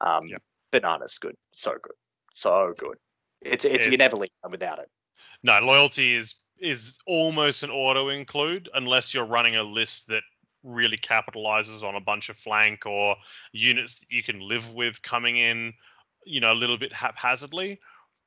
Um, 0.00 0.28
Yep. 0.28 0.42
Bananas 0.72 1.18
good, 1.18 1.36
so 1.52 1.72
good, 1.82 1.96
so 2.32 2.74
good. 2.78 2.98
It's 3.40 3.64
it's 3.64 3.86
you 3.86 3.96
never 3.96 4.16
leave 4.16 4.30
them 4.42 4.50
without 4.52 4.78
it. 4.78 4.90
No, 5.42 5.58
loyalty 5.60 6.14
is 6.14 6.34
is 6.58 6.98
almost 7.06 7.62
an 7.62 7.70
auto 7.70 8.08
include 8.08 8.68
unless 8.74 9.14
you're 9.14 9.24
running 9.24 9.56
a 9.56 9.62
list 9.62 10.08
that 10.08 10.24
really 10.68 10.98
capitalizes 10.98 11.82
on 11.82 11.94
a 11.94 12.00
bunch 12.00 12.28
of 12.28 12.36
flank 12.36 12.86
or 12.86 13.16
units 13.52 14.00
that 14.00 14.10
you 14.10 14.22
can 14.22 14.40
live 14.40 14.70
with 14.72 15.02
coming 15.02 15.36
in, 15.36 15.72
you 16.24 16.40
know, 16.40 16.52
a 16.52 16.54
little 16.54 16.78
bit 16.78 16.92
haphazardly. 16.92 17.80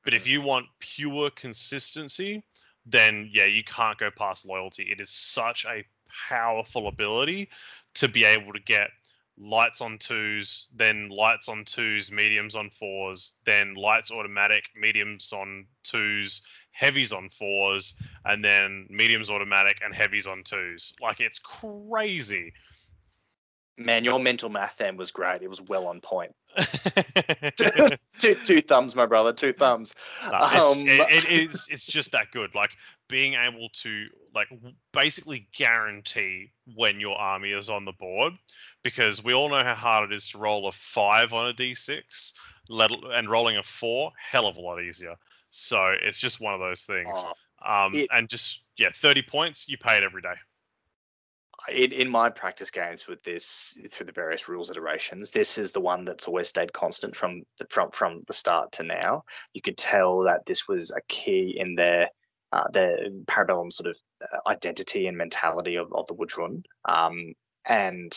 But 0.04 0.14
if 0.14 0.24
mm. 0.24 0.28
you 0.28 0.40
want 0.42 0.66
pure 0.80 1.30
consistency, 1.30 2.42
then 2.84 3.30
yeah, 3.32 3.46
you 3.46 3.62
can't 3.64 3.98
go 3.98 4.10
past 4.10 4.44
loyalty. 4.44 4.88
It 4.90 5.00
is 5.00 5.10
such 5.10 5.64
a 5.66 5.84
powerful 6.28 6.88
ability 6.88 7.48
to 7.94 8.08
be 8.08 8.24
able 8.24 8.52
to 8.52 8.60
get 8.60 8.90
lights 9.38 9.80
on 9.80 9.98
twos, 9.98 10.66
then 10.74 11.08
lights 11.08 11.48
on 11.48 11.64
twos, 11.64 12.10
mediums 12.10 12.54
on 12.54 12.70
fours, 12.70 13.34
then 13.44 13.74
lights 13.74 14.10
automatic, 14.10 14.64
mediums 14.76 15.32
on 15.32 15.66
twos, 15.82 16.42
heavies 16.72 17.12
on 17.12 17.28
fours, 17.28 17.94
and 18.24 18.44
then 18.44 18.86
mediums 18.90 19.30
automatic 19.30 19.76
and 19.84 19.94
heavies 19.94 20.26
on 20.26 20.42
twos. 20.42 20.92
Like 21.00 21.20
it's 21.20 21.38
crazy. 21.38 22.52
Man, 23.78 24.04
your 24.04 24.20
mental 24.20 24.50
math 24.50 24.76
then 24.76 24.96
was 24.96 25.10
great. 25.10 25.42
It 25.42 25.48
was 25.48 25.60
well 25.62 25.86
on 25.86 26.00
point. 26.00 26.34
two, 28.18 28.34
two 28.44 28.60
thumbs, 28.60 28.94
my 28.94 29.06
brother. 29.06 29.32
Two 29.32 29.52
thumbs. 29.52 29.94
No, 30.30 30.38
it's, 30.42 30.76
Um, 30.76 30.88
it, 30.88 31.24
it 31.24 31.50
is 31.50 31.66
it's 31.70 31.86
just 31.86 32.12
that 32.12 32.30
good 32.32 32.54
like 32.54 32.70
being 33.08 33.34
able 33.34 33.68
to 33.70 34.06
like 34.34 34.48
basically 34.92 35.48
guarantee 35.56 36.50
when 36.74 37.00
your 37.00 37.16
army 37.16 37.52
is 37.52 37.70
on 37.70 37.84
the 37.84 37.92
board 37.92 38.34
because 38.82 39.22
we 39.22 39.32
all 39.32 39.48
know 39.48 39.62
how 39.62 39.74
hard 39.74 40.10
it 40.10 40.16
is 40.16 40.28
to 40.30 40.38
roll 40.38 40.68
a 40.68 40.72
five 40.72 41.32
on 41.32 41.50
a 41.50 41.54
d6 41.54 42.32
let, 42.68 42.90
and 43.12 43.30
rolling 43.30 43.56
a 43.56 43.62
four 43.62 44.12
hell 44.18 44.46
of 44.46 44.56
a 44.56 44.60
lot 44.60 44.80
easier 44.80 45.14
so 45.52 45.94
it's 46.02 46.18
just 46.18 46.40
one 46.40 46.54
of 46.54 46.60
those 46.60 46.82
things. 46.84 47.10
Oh, 47.14 47.32
um 47.64 47.94
it- 47.94 48.08
and 48.12 48.28
just 48.28 48.60
yeah 48.78 48.88
30 48.94 49.22
points 49.22 49.68
you 49.68 49.76
pay 49.78 49.96
it 49.98 50.02
every 50.02 50.22
day. 50.22 50.34
In, 51.70 51.92
in 51.92 52.08
my 52.08 52.28
practice 52.28 52.70
games 52.72 53.06
with 53.06 53.22
this 53.22 53.78
through 53.90 54.06
the 54.06 54.12
various 54.12 54.48
rules 54.48 54.68
iterations 54.68 55.30
this 55.30 55.58
is 55.58 55.70
the 55.70 55.80
one 55.80 56.04
that's 56.04 56.26
always 56.26 56.48
stayed 56.48 56.72
constant 56.72 57.14
from 57.14 57.42
the 57.58 57.66
from 57.70 57.90
from 57.92 58.22
the 58.26 58.32
start 58.32 58.72
to 58.72 58.82
now. 58.82 59.22
You 59.52 59.62
could 59.62 59.78
tell 59.78 60.20
that 60.22 60.46
this 60.46 60.66
was 60.66 60.90
a 60.90 61.02
key 61.08 61.54
in 61.56 61.76
their 61.76 62.08
uh, 62.52 62.64
their 62.72 62.98
Para 63.28 63.46
Bellum 63.46 63.70
sort 63.70 63.88
of 63.90 63.98
uh, 64.22 64.38
identity 64.48 65.06
and 65.06 65.16
mentality 65.16 65.76
of, 65.76 65.92
of 65.92 66.06
the 66.06 66.14
W'adrhŭn 66.14 66.64
um, 66.86 67.34
and 67.68 68.12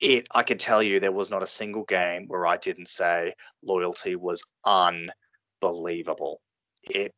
it 0.00 0.26
i 0.34 0.42
could 0.42 0.58
tell 0.58 0.82
you 0.82 0.98
there 0.98 1.12
was 1.12 1.30
not 1.30 1.42
a 1.42 1.46
single 1.46 1.84
game 1.84 2.26
where 2.26 2.46
i 2.46 2.56
didn't 2.56 2.88
say 2.88 3.32
loyalty 3.62 4.16
was 4.16 4.42
unbelievable 5.62 6.40
it 6.84 7.12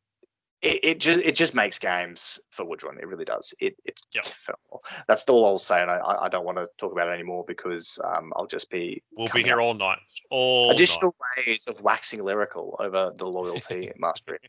it, 0.65 0.79
it 0.83 0.99
just 0.99 1.19
it 1.21 1.35
just 1.35 1.53
makes 1.53 1.77
games 1.79 2.39
for 2.49 2.65
W'adrhŭn. 2.65 2.99
It 2.99 3.07
really 3.07 3.25
does. 3.25 3.53
It 3.59 3.75
it's 3.85 4.01
Yep. 4.13 4.25
phenomenal. 4.25 4.83
That's 5.07 5.23
all 5.23 5.45
I'll 5.45 5.59
say, 5.59 5.81
and 5.81 5.91
I, 5.91 5.99
I- 5.99 6.29
don't 6.29 6.45
want 6.45 6.57
to 6.57 6.67
talk 6.77 6.91
about 6.91 7.07
it 7.07 7.11
anymore 7.11 7.45
because 7.47 7.99
um, 8.03 8.33
I'll 8.35 8.47
just 8.47 8.69
be 8.69 9.01
we'll 9.15 9.29
be 9.29 9.43
here 9.43 9.61
all 9.61 9.73
night 9.73 9.99
all 10.29 10.71
additional 10.71 11.15
night. 11.37 11.47
ways 11.47 11.65
of 11.67 11.79
waxing 11.81 12.23
lyrical 12.23 12.75
over 12.79 13.11
the 13.15 13.25
loyalty 13.27 13.91
mastery. 13.97 14.39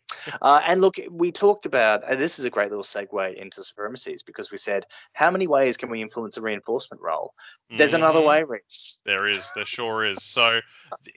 Uh, 0.41 0.63
and 0.67 0.81
look, 0.81 0.97
we 1.11 1.31
talked 1.31 1.67
about, 1.67 2.03
and 2.09 2.19
this 2.21 2.39
is 2.39 2.45
a 2.45 2.51
great 2.51 2.71
little 2.71 2.85
segue 2.85 3.35
into 3.35 3.63
supremacies 3.63 4.23
because 4.23 4.51
we 4.51 4.57
said, 4.57 4.87
how 5.13 5.31
many 5.31 5.47
ways 5.47 5.77
can 5.77 5.91
we 5.91 6.01
influence 6.01 6.37
a 6.39 6.41
reinforcement 6.41 7.03
role? 7.03 7.35
There's 7.77 7.95
another 7.95 8.21
Mhm. 8.21 8.27
way, 8.27 8.43
Reese. 8.45 9.01
There 9.05 9.27
is, 9.31 9.51
there 9.55 9.67
sure 9.67 10.05
is. 10.05 10.23
So 10.23 10.61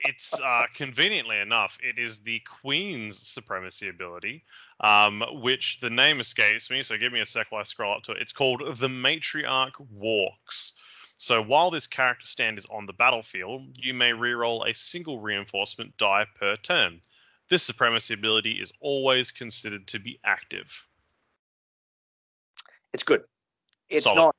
it's 0.04 0.38
uh, 0.38 0.66
conveniently 0.74 1.38
enough, 1.38 1.78
it 1.82 1.98
is 1.98 2.18
the 2.18 2.40
Queen's 2.60 3.26
supremacy 3.26 3.88
ability, 3.88 4.44
um, 4.80 5.22
which 5.42 5.78
the 5.80 5.90
name 5.90 6.20
escapes 6.20 6.70
me. 6.70 6.82
So 6.82 6.96
give 6.96 7.12
me 7.12 7.20
a 7.20 7.26
sec 7.26 7.50
while 7.50 7.60
I 7.60 7.64
scroll 7.64 7.94
up 7.94 8.02
to 8.04 8.12
it. 8.12 8.22
It's 8.22 8.32
called 8.32 8.62
the 8.78 8.88
Matriarch 8.88 9.72
Walks. 9.90 10.72
So 11.18 11.42
while 11.42 11.70
this 11.70 11.86
character 11.86 12.24
stand 12.26 12.56
is 12.56 12.66
on 12.70 12.86
the 12.86 12.94
battlefield, 12.94 13.76
you 13.76 13.92
may 13.92 14.12
reroll 14.12 14.68
a 14.68 14.74
single 14.74 15.20
reinforcement 15.20 15.96
die 15.98 16.24
per 16.38 16.56
turn. 16.56 17.02
This 17.50 17.62
supremacy 17.62 18.14
ability 18.14 18.52
is 18.52 18.72
always 18.80 19.30
considered 19.30 19.86
to 19.88 19.98
be 19.98 20.18
active. 20.24 20.86
It's 22.94 23.02
good. 23.02 23.22
It's 23.90 24.04
Solid. 24.04 24.16
not. 24.16 24.36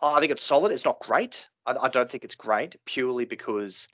I 0.00 0.20
think 0.20 0.32
it's 0.32 0.44
solid. 0.44 0.72
It's 0.72 0.84
not 0.84 1.00
great. 1.00 1.46
I, 1.66 1.74
I 1.74 1.88
don't 1.88 2.10
think 2.10 2.24
it's 2.24 2.36
great 2.36 2.76
purely 2.86 3.24
because, 3.24 3.88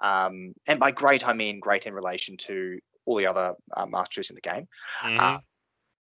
um, 0.00 0.52
and 0.66 0.80
by 0.80 0.90
great 0.90 1.26
I 1.26 1.32
mean 1.32 1.60
great 1.60 1.86
in 1.86 1.94
relation 1.94 2.36
to 2.38 2.78
all 3.06 3.16
the 3.16 3.26
other 3.26 3.54
uh, 3.76 3.86
masteries 3.86 4.30
in 4.30 4.34
the 4.36 4.40
game. 4.40 4.68
Mhm. 5.02 5.40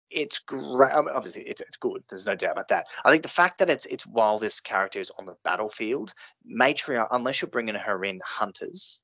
it's 0.10 0.40
great. 0.40 0.92
Obviously, 0.92 1.44
it's 1.44 1.62
it's 1.62 1.78
good. 1.78 2.04
There's 2.10 2.26
no 2.26 2.36
doubt 2.36 2.52
about 2.52 2.68
that. 2.68 2.88
I 3.06 3.12
think 3.12 3.24
the 3.24 3.30
fact 3.30 3.58
that 3.60 3.70
it's 3.70 3.86
it's 3.86 4.06
while 4.06 4.38
this 4.38 4.60
character 4.60 5.00
is 5.00 5.12
on 5.18 5.26
the 5.26 5.38
battlefield, 5.44 6.14
Matriarch, 6.46 7.08
unless 7.12 7.42
you're 7.42 7.50
bringing 7.50 7.76
her 7.76 8.04
in 8.04 8.20
hunters, 8.26 9.02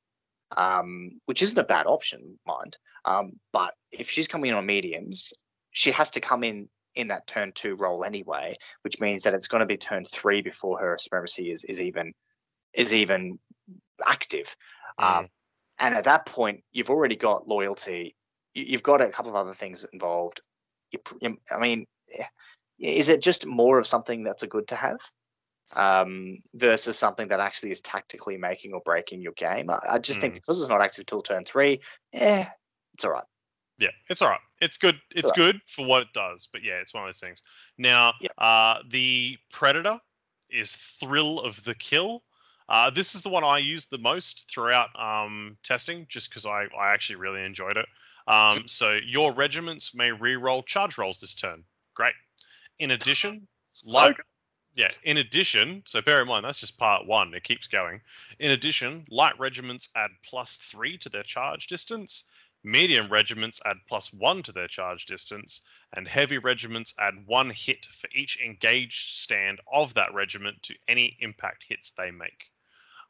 um, 0.58 1.12
which 1.26 1.42
isn't 1.42 1.58
a 1.58 1.64
bad 1.64 1.86
option, 1.88 2.38
mind. 2.46 2.78
Um, 3.06 3.34
but 3.54 3.74
if 3.92 4.10
she's 4.10 4.28
coming 4.28 4.52
in 4.52 4.58
on 4.58 4.66
mediums, 4.66 5.34
she 5.72 5.92
has 5.92 6.12
to 6.12 6.20
come 6.20 6.44
in 6.44 6.68
in 6.96 7.08
that 7.08 7.28
turn 7.28 7.52
two 7.54 7.76
role 7.76 8.04
anyway, 8.04 8.58
which 8.82 9.00
means 9.00 9.24
that 9.24 9.34
it's 9.34 9.48
going 9.48 9.62
to 9.62 9.68
be 9.68 9.78
turn 9.78 10.04
three 10.12 10.42
before 10.42 10.80
her 10.80 10.98
supremacy 11.00 11.52
is 11.52 11.64
is 11.66 11.80
even 11.80 12.14
is 12.74 12.94
even 12.94 13.40
active. 14.06 14.56
Mm. 15.00 15.20
Um, 15.20 15.28
and 15.80 15.96
at 15.96 16.04
that 16.06 16.26
point, 16.26 16.64
you've 16.72 16.90
already 16.90 17.16
got 17.16 17.48
loyalty. 17.48 18.16
you- 18.54 18.66
You've 18.66 18.84
got 18.84 19.02
a 19.02 19.10
couple 19.10 19.32
of 19.32 19.36
other 19.36 19.54
things 19.54 19.86
involved. 19.94 20.42
You, 20.92 21.38
I 21.52 21.58
mean, 21.60 21.86
eh, 22.14 22.24
is 22.80 23.10
it 23.10 23.22
just 23.22 23.46
more 23.46 23.78
of 23.80 23.86
something 23.88 24.24
that's 24.24 24.44
a 24.44 24.48
good 24.48 24.68
to 24.70 24.76
have 24.76 25.00
um, 25.76 26.38
versus 26.54 26.98
something 26.98 27.28
that 27.28 27.40
actually 27.40 27.72
is 27.72 27.82
tactically 27.82 28.38
making 28.38 28.74
or 28.74 28.82
breaking 28.86 29.22
your 29.22 29.34
game? 29.34 29.70
I, 29.70 29.80
I 29.90 30.00
just 30.00 30.22
think 30.22 30.34
Mm. 30.34 30.38
because 30.38 30.60
it's 30.60 30.70
not 30.70 30.82
active 30.82 31.06
till 31.06 31.22
turn 31.22 31.44
three, 31.44 31.82
eh, 32.14 32.46
it's 32.94 33.06
all 33.06 33.12
right. 33.12 33.26
Yeah, 33.80 33.92
it's 34.10 34.22
all 34.24 34.30
right. 34.30 34.40
It's 34.60 34.78
good. 34.78 35.00
It's 35.14 35.30
alright. 35.30 35.36
good 35.36 35.62
for 35.68 35.86
what 35.86 36.02
it 36.02 36.14
does. 36.14 36.48
But 36.52 36.64
yeah, 36.64 36.76
it's 36.76 36.96
one 36.96 37.04
of 37.04 37.08
those 37.10 37.20
things. 37.20 37.44
Now, 37.78 38.14
Yeah. 38.20 38.30
uh, 38.40 38.82
the 38.90 39.38
Predator 39.52 40.00
is 40.50 40.72
Thrill 40.72 41.42
of 41.42 41.64
the 41.64 41.76
Kill. 41.76 42.24
Uh, 42.70 42.90
this 42.90 43.16
is 43.16 43.22
the 43.22 43.30
one 43.30 43.44
I 43.44 43.60
used 43.60 43.90
the 43.90 43.98
most 43.98 44.50
throughout 44.50 44.90
um, 45.00 45.58
testing, 45.64 46.06
just 46.10 46.30
because 46.30 46.46
I, 46.46 46.66
I 46.78 46.92
actually 46.92 47.16
really 47.16 47.44
enjoyed 47.44 47.78
it. 47.78 47.88
Um, 48.28 48.64
so 48.68 49.00
your 49.06 49.34
regiments 49.34 49.96
may 49.96 50.12
re-roll 50.12 50.64
charge 50.64 50.98
rolls 50.98 51.20
this 51.20 51.34
turn. 51.34 51.64
Great. 51.96 52.14
In 52.80 52.92
addition, 52.92 53.48
So 53.70 54.14
yeah. 54.76 54.92
In 55.04 55.18
addition, 55.18 55.84
so 55.86 56.02
bear 56.02 56.22
in 56.22 56.28
mind 56.28 56.46
that's 56.46 56.60
just 56.60 56.78
part 56.78 57.06
one. 57.08 57.34
It 57.34 57.44
keeps 57.44 57.68
going. 57.68 58.02
In 58.40 58.52
addition, 58.52 59.06
light 59.10 59.38
regiments 59.40 59.90
add 59.96 60.12
plus 60.24 60.58
three 60.58 60.98
to 61.00 61.10
their 61.10 61.24
charge 61.24 61.68
distance. 61.68 62.26
Medium 62.64 63.10
regiments 63.10 63.62
add 63.66 63.78
plus 63.88 64.12
one 64.14 64.44
to 64.44 64.52
their 64.52 64.68
charge 64.68 65.06
distance, 65.06 65.62
and 65.94 66.08
heavy 66.08 66.38
regiments 66.38 66.94
add 67.00 67.14
one 67.26 67.50
hit 67.50 67.86
for 67.86 68.10
each 68.16 68.40
engaged 68.40 69.10
stand 69.16 69.60
of 69.72 69.94
that 69.94 70.14
regiment 70.14 70.62
to 70.64 70.76
any 70.88 71.18
impact 71.22 71.64
hits 71.68 71.92
they 71.92 72.12
make. 72.12 72.52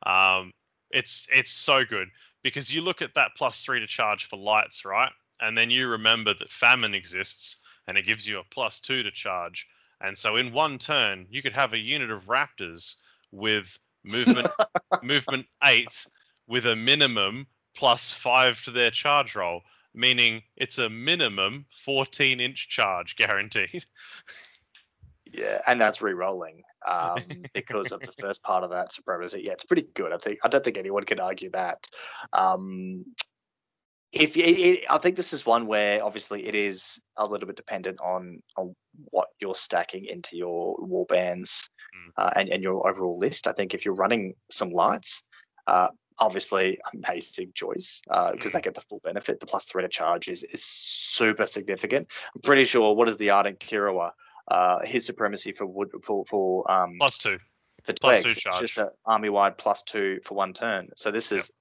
Um, 0.05 0.53
it's 0.91 1.27
it's 1.33 1.51
so 1.51 1.83
good 1.83 2.07
because 2.43 2.73
you 2.73 2.81
look 2.81 3.01
at 3.01 3.13
that 3.15 3.31
plus 3.35 3.63
three 3.63 3.79
to 3.79 3.87
charge 3.87 4.27
for 4.27 4.37
lights, 4.37 4.85
right? 4.85 5.11
And 5.41 5.57
then 5.57 5.69
you 5.69 5.87
remember 5.87 6.33
that 6.33 6.51
famine 6.51 6.93
exists, 6.93 7.57
and 7.87 7.97
it 7.97 8.05
gives 8.07 8.27
you 8.27 8.39
a 8.39 8.43
plus 8.43 8.79
two 8.79 9.03
to 9.03 9.11
charge. 9.11 9.67
And 10.01 10.17
so 10.17 10.35
in 10.35 10.53
one 10.53 10.77
turn, 10.77 11.25
you 11.29 11.41
could 11.41 11.53
have 11.53 11.73
a 11.73 11.77
unit 11.77 12.11
of 12.11 12.25
raptors 12.25 12.95
with 13.31 13.77
movement 14.03 14.47
movement 15.03 15.45
eight 15.63 16.05
with 16.47 16.65
a 16.65 16.75
minimum 16.75 17.47
plus 17.75 18.09
five 18.09 18.61
to 18.61 18.71
their 18.71 18.91
charge 18.91 19.35
roll, 19.35 19.61
meaning 19.93 20.41
it's 20.55 20.77
a 20.77 20.89
minimum 20.89 21.65
14 21.83 22.39
inch 22.39 22.69
charge 22.69 23.15
guaranteed. 23.17 23.85
Yeah, 25.37 25.61
and 25.67 25.79
that's 25.79 26.01
re-rolling 26.01 26.63
um, 26.87 27.19
because 27.53 27.91
of 27.91 28.01
the 28.01 28.13
first 28.19 28.43
part 28.43 28.63
of 28.63 28.71
that 28.71 28.91
supremacy. 28.91 29.41
Yeah, 29.43 29.53
it's 29.53 29.65
pretty 29.65 29.87
good. 29.93 30.11
I 30.11 30.17
think 30.17 30.39
I 30.43 30.47
don't 30.47 30.63
think 30.63 30.77
anyone 30.77 31.03
can 31.03 31.19
argue 31.19 31.51
that. 31.51 31.85
Um, 32.33 33.05
if 34.13 34.37
you, 34.37 34.43
it, 34.45 34.85
I 34.89 34.97
think 34.97 35.15
this 35.15 35.33
is 35.33 35.45
one 35.45 35.67
where 35.67 36.03
obviously 36.03 36.47
it 36.47 36.55
is 36.55 36.99
a 37.17 37.25
little 37.25 37.45
bit 37.45 37.57
dependent 37.57 37.99
on 38.01 38.41
on 38.57 38.75
what 39.11 39.27
you're 39.39 39.53
stacking 39.53 40.05
into 40.05 40.37
your 40.37 40.75
war 40.79 41.05
bands 41.05 41.69
Mm. 41.95 42.11
uh, 42.17 42.29
and 42.35 42.49
and 42.49 42.63
your 42.63 42.87
overall 42.87 43.17
list. 43.17 43.47
I 43.47 43.53
think 43.53 43.73
if 43.73 43.85
you're 43.85 43.93
running 43.95 44.33
some 44.51 44.71
lights, 44.71 45.23
uh, 45.67 45.87
obviously 46.19 46.79
amazing 46.93 47.51
choice 47.53 48.01
because 48.31 48.51
they 48.51 48.61
get 48.61 48.73
the 48.73 48.81
full 48.81 49.01
benefit. 49.03 49.39
The 49.39 49.45
plus 49.45 49.65
three 49.65 49.83
to 49.83 49.89
charge 49.89 50.27
is 50.27 50.43
is 50.43 50.63
super 50.63 51.45
significant. 51.45 52.07
I'm 52.35 52.41
pretty 52.41 52.65
sure. 52.65 52.93
What 52.95 53.07
is 53.07 53.17
the 53.17 53.29
Ardent 53.29 53.59
Kerawa? 53.59 54.11
Uh, 54.47 54.79
his 54.85 55.05
supremacy 55.05 55.51
for 55.51 55.65
wood 55.65 55.89
for 56.03 56.23
for 56.25 56.69
um 56.71 56.95
Plus 56.99 57.17
two. 57.17 57.37
for 57.83 57.93
plus 57.93 58.23
two 58.23 58.29
it's 58.29 58.37
charge. 58.39 58.61
just 58.61 58.77
an 58.77 58.89
army 59.05 59.29
wide 59.29 59.57
plus 59.57 59.83
two 59.83 60.19
for 60.23 60.35
one 60.35 60.53
turn. 60.53 60.89
So 60.95 61.11
this 61.11 61.31
Yep. 61.31 61.39
is 61.41 61.51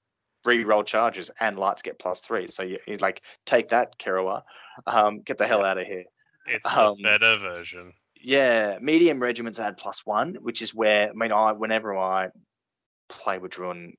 re-roll 0.44 0.84
charges 0.84 1.30
and 1.40 1.58
lights 1.58 1.82
get 1.82 1.98
plus 1.98 2.20
three. 2.20 2.46
So 2.46 2.62
you, 2.62 2.78
you 2.86 2.96
like 2.98 3.22
take 3.44 3.70
that, 3.70 3.98
Kerawa. 3.98 4.42
Um, 4.86 5.20
get 5.22 5.38
the 5.38 5.46
hell 5.46 5.64
out 5.64 5.78
of 5.78 5.86
here. 5.86 6.04
It's 6.46 6.64
Um, 6.76 6.96
the 6.98 7.02
better 7.18 7.38
version. 7.38 7.92
Yeah, 8.22 8.78
medium 8.80 9.18
regiments 9.18 9.58
add 9.58 9.76
plus 9.76 10.06
one, 10.06 10.36
which 10.40 10.62
is 10.62 10.72
where 10.74 11.10
I 11.10 11.12
mean, 11.12 11.32
I 11.32 11.52
whenever 11.52 11.96
I 11.96 12.28
play 13.08 13.38
with 13.38 13.50
Drun, 13.52 13.94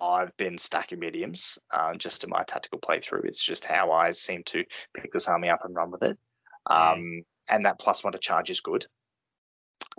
I've 0.00 0.36
been 0.36 0.58
stacking 0.58 0.98
mediums 0.98 1.58
um, 1.72 1.98
just 1.98 2.24
in 2.24 2.30
my 2.30 2.42
tactical 2.44 2.80
playthrough. 2.80 3.24
It's 3.24 3.42
just 3.44 3.64
how 3.64 3.92
I 3.92 4.10
seem 4.10 4.42
to 4.46 4.64
pick 4.94 5.12
this 5.12 5.28
army 5.28 5.48
up 5.48 5.60
and 5.64 5.74
run 5.74 5.90
with 5.92 6.02
it. 6.02 6.18
Um, 6.66 7.22
and 7.50 7.64
that 7.66 7.78
plus 7.78 8.04
one 8.04 8.12
to 8.12 8.18
charge 8.18 8.50
is 8.50 8.60
good. 8.60 8.86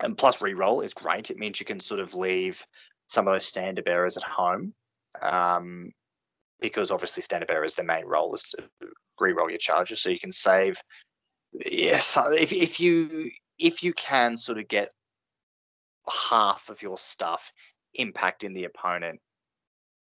And 0.02 0.18
plus 0.18 0.38
reroll 0.38 0.84
is 0.84 0.94
great. 0.94 1.30
It 1.30 1.38
means 1.38 1.60
you 1.60 1.66
can 1.66 1.80
sort 1.80 2.00
of 2.00 2.14
leave 2.14 2.66
some 3.08 3.28
of 3.28 3.34
those 3.34 3.46
standard 3.46 3.86
bearers 3.86 4.18
at 4.18 4.24
home. 4.24 4.74
Um, 5.22 5.92
because 6.62 6.92
obviously 6.92 7.24
standard 7.24 7.48
bearers, 7.48 7.76
their 7.76 7.86
main 7.86 8.06
role 8.06 8.34
is 8.36 8.44
to 8.44 8.64
re-roll 9.20 9.50
your 9.50 9.60
charges. 9.60 10.02
So 10.02 10.10
you 10.10 10.20
can 10.20 10.32
save 10.32 10.82
yes, 11.54 12.18
if 12.18 12.54
if 12.54 12.80
you 12.80 13.30
if 13.58 13.84
you 13.84 13.94
can 13.94 14.38
sort 14.38 14.58
of 14.58 14.68
get 14.68 14.92
half 16.30 16.70
of 16.70 16.82
your 16.82 16.98
stuff 16.98 17.52
impacting 18.00 18.54
the 18.54 18.66
opponent 18.66 19.20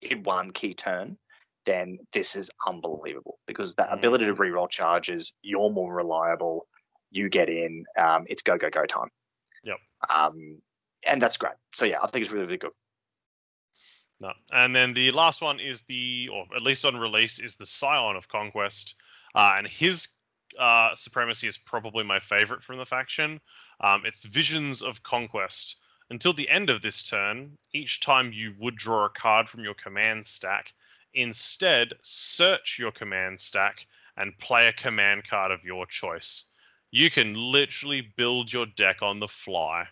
in 0.02 0.23
one 0.23 0.51
key 0.51 0.75
turn, 0.75 1.17
then 1.67 1.99
this 2.12 2.36
is 2.36 2.51
unbelievable 2.67 3.39
because 3.47 3.75
that 3.75 3.93
ability 3.93 4.25
to 4.27 4.35
reroll 4.35 4.69
charges, 4.69 5.33
you're 5.43 5.70
more 5.70 5.94
reliable. 5.94 6.67
You 7.11 7.29
get 7.29 7.49
in, 7.49 7.85
um, 7.99 8.25
it's 8.29 8.43
go 8.43 8.57
go 8.57 8.71
go 8.71 8.87
time. 8.87 9.11
Yep. 9.65 9.79
Um, 10.09 10.59
and 11.07 11.21
that's 11.21 11.37
great. 11.37 11.55
So 11.73 11.87
yeah, 11.87 11.99
I 12.03 12.07
think 12.07 12.25
it's 12.25 12.33
really 12.33 12.47
really 12.47 12.59
good. 12.59 12.73
No. 14.21 14.33
And 14.53 14.77
then 14.77 14.93
the 14.93 15.11
last 15.13 15.41
one 15.41 15.61
is 15.61 15.83
the, 15.83 16.29
or 16.33 16.45
at 16.55 16.61
least 16.63 16.85
on 16.85 16.97
release, 16.97 17.39
is 17.39 17.57
the 17.57 17.65
Scion 17.65 18.17
of 18.17 18.29
Conquest. 18.29 18.95
Uh, 19.35 19.55
and 19.57 19.67
his 19.67 20.09
uh, 20.59 20.95
supremacy 20.95 21.49
is 21.49 21.57
probably 21.57 22.05
my 22.05 22.21
favorite 22.21 22.63
from 22.63 22.77
the 22.77 22.85
faction. 22.85 23.41
Um, 23.81 24.03
it's 24.05 24.25
Visions 24.25 24.83
of 24.83 25.03
Conquest. 25.03 25.77
Until 26.11 26.35
the 26.35 26.49
end 26.51 26.69
of 26.69 26.83
this 26.83 27.03
turn, 27.03 27.57
each 27.73 28.01
time 28.01 28.33
you 28.33 28.55
would 28.59 28.77
draw 28.77 29.07
a 29.07 29.11
card 29.11 29.49
from 29.49 29.65
your 29.65 29.75
command 29.75 30.27
stack, 30.27 30.73
instead 31.15 31.95
search 32.03 32.79
your 32.79 32.93
command 32.93 33.41
stack 33.41 33.87
and 34.17 34.37
play 34.39 34.67
a 34.67 34.73
command 34.73 35.27
card 35.27 35.51
of 35.51 35.65
your 35.65 35.87
choice. 35.87 36.45
You 36.93 37.10
can 37.10 37.35
literally 37.35 38.12
build 38.17 38.52
your 38.52 38.67
deck 38.67 39.01
on 39.01 39.20
the 39.20 39.28
fly. 39.28 39.86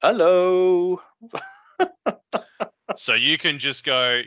Hello. 0.00 1.00
so 2.96 3.14
you 3.14 3.38
can 3.38 3.58
just 3.58 3.84
go 3.84 4.20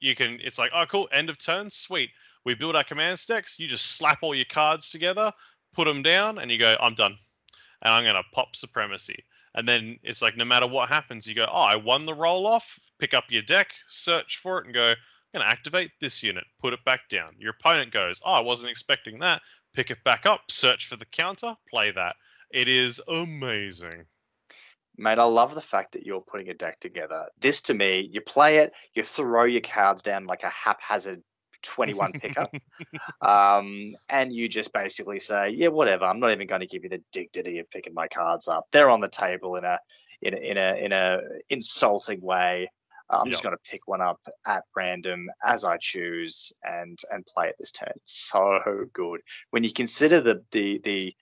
you 0.00 0.14
can 0.14 0.38
it's 0.42 0.58
like 0.58 0.70
oh 0.74 0.86
cool 0.86 1.08
end 1.12 1.30
of 1.30 1.38
turn 1.38 1.70
sweet. 1.70 2.10
We 2.44 2.54
build 2.54 2.76
our 2.76 2.84
command 2.84 3.18
stacks 3.18 3.58
you 3.58 3.68
just 3.68 3.96
slap 3.96 4.18
all 4.22 4.34
your 4.34 4.46
cards 4.46 4.90
together 4.90 5.32
put 5.74 5.84
them 5.84 6.02
down 6.02 6.38
and 6.38 6.50
you 6.50 6.58
go 6.58 6.76
i'm 6.80 6.94
done. 6.94 7.16
And 7.82 7.92
i'm 7.92 8.04
going 8.04 8.14
to 8.14 8.22
pop 8.32 8.56
supremacy. 8.56 9.24
And 9.54 9.66
then 9.66 9.98
it's 10.02 10.22
like 10.22 10.36
no 10.36 10.44
matter 10.44 10.66
what 10.66 10.88
happens 10.88 11.26
you 11.26 11.34
go 11.34 11.46
oh 11.50 11.62
i 11.62 11.76
won 11.76 12.06
the 12.06 12.14
roll 12.14 12.46
off. 12.46 12.78
Pick 12.98 13.14
up 13.14 13.24
your 13.28 13.42
deck 13.42 13.68
search 13.88 14.38
for 14.38 14.58
it 14.58 14.66
and 14.66 14.74
go 14.74 14.90
i'm 14.90 14.96
going 15.40 15.46
to 15.46 15.50
activate 15.50 15.90
this 16.00 16.22
unit 16.22 16.44
put 16.60 16.72
it 16.72 16.84
back 16.84 17.08
down. 17.08 17.34
Your 17.38 17.54
opponent 17.58 17.92
goes 17.92 18.20
oh 18.24 18.32
i 18.32 18.40
wasn't 18.40 18.70
expecting 18.70 19.18
that 19.20 19.42
pick 19.74 19.90
it 19.90 20.02
back 20.04 20.26
up 20.26 20.42
search 20.48 20.86
for 20.86 20.96
the 20.96 21.06
counter 21.06 21.56
play 21.70 21.90
that 21.90 22.16
it 22.52 22.68
is 22.68 23.00
amazing 23.08 24.04
Mate, 25.00 25.20
I 25.20 25.24
love 25.24 25.54
the 25.54 25.60
fact 25.60 25.92
that 25.92 26.04
you're 26.04 26.20
putting 26.20 26.48
a 26.48 26.54
deck 26.54 26.80
together. 26.80 27.26
This 27.38 27.60
to 27.62 27.74
me, 27.74 28.10
you 28.12 28.20
play 28.20 28.58
it, 28.58 28.72
you 28.94 29.04
throw 29.04 29.44
your 29.44 29.60
cards 29.60 30.02
down 30.02 30.26
like 30.26 30.42
a 30.42 30.48
haphazard 30.48 31.22
21 31.62 32.12
pickup, 32.12 32.52
um, 33.22 33.94
and 34.08 34.32
you 34.32 34.48
just 34.48 34.72
basically 34.72 35.20
say, 35.20 35.50
"Yeah, 35.50 35.68
whatever. 35.68 36.04
I'm 36.04 36.20
not 36.20 36.32
even 36.32 36.46
going 36.46 36.60
to 36.60 36.66
give 36.66 36.82
you 36.84 36.90
the 36.90 37.02
dignity 37.12 37.58
of 37.58 37.70
picking 37.70 37.94
my 37.94 38.08
cards 38.08 38.48
up. 38.48 38.66
They're 38.72 38.90
on 38.90 39.00
the 39.00 39.08
table 39.08 39.56
in 39.56 39.64
a 39.64 39.78
in 40.22 40.34
a 40.34 40.36
in 40.36 40.56
a, 40.56 40.84
in 40.84 40.92
a 40.92 41.20
insulting 41.50 42.20
way. 42.20 42.70
I'm 43.10 43.30
just 43.30 43.42
going 43.42 43.56
to 43.56 43.70
pick 43.70 43.86
one 43.86 44.00
up 44.02 44.20
at 44.46 44.64
random 44.76 45.30
as 45.44 45.64
I 45.64 45.78
choose 45.78 46.52
and 46.62 46.98
and 47.10 47.24
play 47.26 47.48
it 47.48 47.56
this 47.58 47.72
turn. 47.72 47.92
It's 47.96 48.28
so 48.28 48.60
good 48.92 49.20
when 49.50 49.64
you 49.64 49.72
consider 49.72 50.20
the 50.20 50.44
the 50.50 50.80
the 50.84 51.14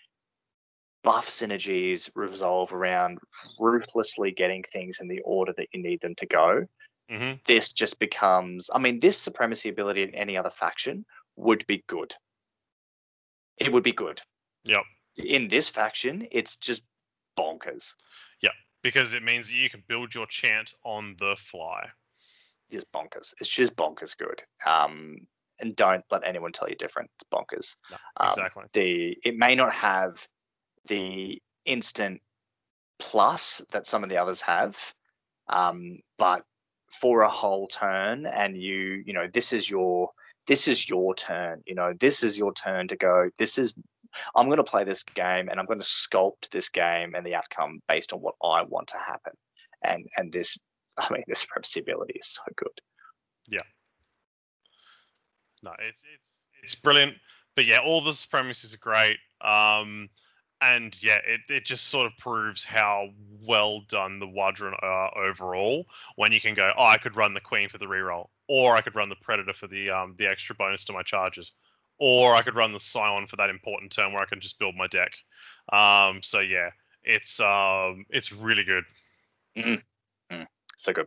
buff 1.02 1.28
synergies 1.28 2.10
revolve 2.16 2.73
around 2.73 3.18
ruthlessly 3.60 4.32
getting 4.32 4.65
things 4.65 4.98
in 5.00 5.06
the 5.06 5.20
order 5.20 5.52
that 5.56 5.68
you 5.73 5.81
need 5.81 6.00
them 6.00 6.15
to 6.16 6.26
go. 6.26 6.66
hmm 7.08 7.34
This 7.47 7.73
just 7.73 7.98
becomes, 8.00 8.68
I 8.74 8.78
mean, 8.78 8.98
this 8.98 9.16
supremacy 9.16 9.68
ability 9.68 10.02
in 10.02 10.15
any 10.15 10.36
other 10.36 10.50
faction 10.50 11.06
would 11.36 11.65
be 11.66 11.84
good. 11.86 12.15
It 13.58 13.73
would 13.73 13.84
be 13.84 13.92
good. 13.92 14.20
yep 14.65 14.82
In 15.16 15.48
this 15.48 15.68
faction, 15.68 16.26
it's 16.32 16.56
just 16.56 16.82
bonkers. 17.39 17.94
Because 18.86 19.15
it 19.15 19.24
means 19.24 19.48
that 19.48 19.56
you 19.56 19.68
can 19.68 19.82
build 19.89 20.15
your 20.15 20.26
chant 20.26 20.73
on 20.84 21.16
the 21.18 21.34
fly 21.36 21.89
Just 22.70 22.86
bonkers. 22.92 23.34
It's 23.40 23.50
just 23.50 23.74
bonkers 23.74 24.16
good. 24.16 24.40
Um, 24.65 25.16
and 25.58 25.74
don't 25.74 26.05
let 26.12 26.23
anyone 26.24 26.52
tell 26.52 26.68
you 26.68 26.76
different. 26.76 27.10
It's 27.16 27.24
bonkers. 27.28 27.74
No, 27.90 27.97
Um, 28.18 28.28
exactly 28.28 28.65
the 28.74 29.18
it 29.24 29.36
may 29.36 29.56
not 29.56 29.73
have 29.73 30.24
the 30.86 31.42
instant 31.65 32.20
plus 33.00 33.60
that 33.73 33.89
some 33.89 34.05
of 34.05 34.08
the 34.08 34.18
others 34.18 34.40
have 34.40 34.78
um, 35.48 35.98
but 36.16 36.44
for 37.00 37.23
a 37.23 37.28
whole 37.28 37.66
turn 37.66 38.24
and 38.24 38.56
you 38.56 39.02
you 39.05 39.12
know 39.12 39.26
this 39.34 39.52
is 39.52 39.68
your 39.68 40.08
this 40.47 40.68
is 40.68 40.89
your 40.89 41.12
turn 41.16 41.60
you 41.66 41.74
know 41.74 41.92
this 41.98 42.23
is 42.23 42.39
your 42.39 42.52
turn 42.55 42.86
to 42.86 42.97
go 42.97 43.28
this 43.36 43.58
is 43.58 43.74
i'm 44.34 44.46
going 44.46 44.56
to 44.56 44.64
play 44.64 44.84
this 44.84 45.02
game 45.02 45.48
and 45.48 45.58
i'm 45.58 45.66
going 45.66 45.80
to 45.80 45.84
sculpt 45.84 46.48
this 46.50 46.68
game 46.68 47.14
and 47.14 47.26
the 47.26 47.34
outcome 47.34 47.80
based 47.88 48.12
on 48.12 48.20
what 48.20 48.34
i 48.42 48.62
want 48.62 48.88
to 48.88 48.98
happen 48.98 49.32
and 49.82 50.06
and 50.16 50.32
this 50.32 50.58
i 50.98 51.12
mean 51.12 51.22
this 51.26 51.40
supremacy 51.40 51.80
ability 51.80 52.14
is 52.18 52.26
so 52.26 52.42
good 52.56 52.80
Yeah. 53.48 53.58
No, 55.62 55.72
it's 55.80 56.02
it's 56.14 56.30
it's 56.62 56.74
brilliant. 56.74 57.14
But 57.54 57.66
yeah, 57.66 57.78
all 57.78 58.00
the 58.00 58.12
supremacies 58.12 58.74
are 58.74 58.78
great. 58.78 59.18
Um, 59.40 60.08
and 60.60 60.94
yeah, 61.02 61.18
it, 61.26 61.40
it 61.48 61.64
just 61.64 61.88
sort 61.88 62.06
of 62.06 62.16
proves 62.18 62.64
how 62.64 63.08
well 63.42 63.80
done 63.88 64.18
the 64.18 64.26
W'adrhŭn 64.26 64.74
are 64.82 65.18
overall. 65.18 65.84
When 66.16 66.32
you 66.32 66.40
can 66.40 66.54
go, 66.54 66.72
oh, 66.76 66.84
I 66.84 66.98
could 66.98 67.16
run 67.16 67.34
the 67.34 67.40
Queen 67.40 67.68
for 67.68 67.78
the 67.78 67.86
reroll, 67.86 68.28
or 68.48 68.74
I 68.74 68.80
could 68.80 68.94
run 68.94 69.08
the 69.08 69.16
Predator 69.16 69.52
for 69.52 69.66
the 69.66 69.90
um 69.90 70.14
the 70.18 70.28
extra 70.28 70.54
bonus 70.54 70.84
to 70.84 70.92
my 70.92 71.02
charges, 71.02 71.52
or 71.99 72.34
I 72.34 72.42
could 72.42 72.55
run 72.55 72.73
the 72.73 72.81
Scion 72.81 73.26
for 73.26 73.36
that 73.36 73.50
important 73.50 73.92
turn 73.92 74.12
where 74.12 74.23
I 74.23 74.26
can 74.26 74.41
just 74.41 74.58
build 74.58 74.75
my 74.76 74.86
deck. 74.86 75.12
Um, 75.73 76.20
so 76.23 76.41
yeah, 76.41 76.70
it's 77.02 77.41
um 77.41 78.05
it's 78.10 78.33
really 78.33 78.65
good. 78.65 78.84
so 80.76 80.92
good 80.92 81.07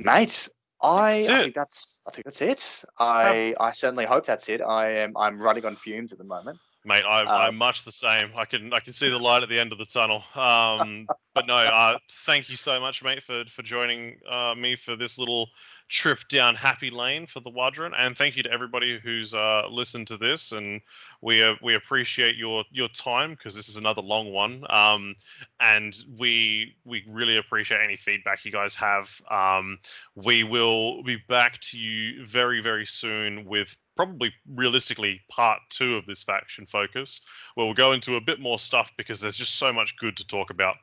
mate 0.00 0.48
I, 0.82 1.18
I 1.18 1.42
think 1.42 1.54
that's 1.54 2.02
I 2.08 2.10
think 2.10 2.24
that's 2.24 2.42
it. 2.42 2.84
I 2.98 3.54
I 3.60 3.70
certainly 3.70 4.04
hope 4.04 4.26
that's 4.26 4.48
it. 4.48 4.60
I 4.60 4.90
am 4.90 5.16
I'm 5.16 5.40
running 5.40 5.64
on 5.64 5.76
fumes 5.76 6.12
at 6.12 6.18
the 6.18 6.24
moment. 6.24 6.58
Mate, 6.84 7.04
I, 7.04 7.22
I'm 7.22 7.50
Um, 7.50 7.56
much 7.56 7.84
the 7.84 7.92
same. 7.92 8.32
I 8.34 8.44
can 8.44 8.72
I 8.72 8.80
can 8.80 8.92
see 8.92 9.08
the 9.08 9.18
light 9.18 9.44
at 9.44 9.48
the 9.48 9.60
end 9.60 9.70
of 9.70 9.78
the 9.78 9.86
tunnel. 9.86 10.24
Um, 10.34 11.06
but 11.34 11.46
no, 11.46 11.54
uh, 11.54 11.98
thank 12.26 12.50
you 12.50 12.56
so 12.56 12.80
much, 12.80 13.00
mate, 13.04 13.22
for 13.22 13.44
for 13.44 13.62
joining 13.62 14.18
uh, 14.28 14.56
me 14.56 14.74
for 14.74 14.96
this 14.96 15.18
little 15.18 15.50
trip 15.92 16.26
down 16.28 16.54
happy 16.54 16.90
lane 16.90 17.26
for 17.26 17.40
the 17.40 17.50
W'adrhŭn, 17.50 17.92
and 17.96 18.16
thank 18.16 18.36
you 18.36 18.42
to 18.42 18.50
everybody 18.50 18.98
who's 18.98 19.34
uh, 19.34 19.64
listened 19.70 20.06
to 20.06 20.16
this 20.16 20.50
and 20.52 20.80
we 21.20 21.42
uh, 21.42 21.54
we 21.62 21.74
appreciate 21.74 22.34
your 22.36 22.64
your 22.70 22.88
time 22.88 23.32
because 23.32 23.54
this 23.54 23.68
is 23.68 23.76
another 23.76 24.00
long 24.00 24.32
one. 24.32 24.64
Um, 24.70 25.14
and 25.60 25.94
we 26.18 26.74
we 26.84 27.04
really 27.06 27.36
appreciate 27.36 27.80
any 27.84 27.96
feedback 27.96 28.44
you 28.44 28.50
guys 28.50 28.74
have. 28.74 29.08
Um, 29.30 29.78
we 30.14 30.44
will 30.44 31.02
be 31.02 31.18
back 31.28 31.60
to 31.60 31.78
you 31.78 32.26
very 32.26 32.62
very 32.62 32.86
soon 32.86 33.44
with 33.44 33.76
probably 33.94 34.32
realistically 34.48 35.20
part 35.30 35.60
two 35.68 35.96
of 35.96 36.06
this 36.06 36.22
faction 36.22 36.64
focus, 36.64 37.20
where 37.54 37.66
we'll 37.66 37.74
go 37.74 37.92
into 37.92 38.16
a 38.16 38.20
bit 38.20 38.40
more 38.40 38.58
stuff 38.58 38.90
because 38.96 39.20
there's 39.20 39.36
just 39.36 39.56
so 39.56 39.72
much 39.72 39.94
good 39.98 40.16
to 40.16 40.26
talk 40.26 40.48
about. 40.48 40.76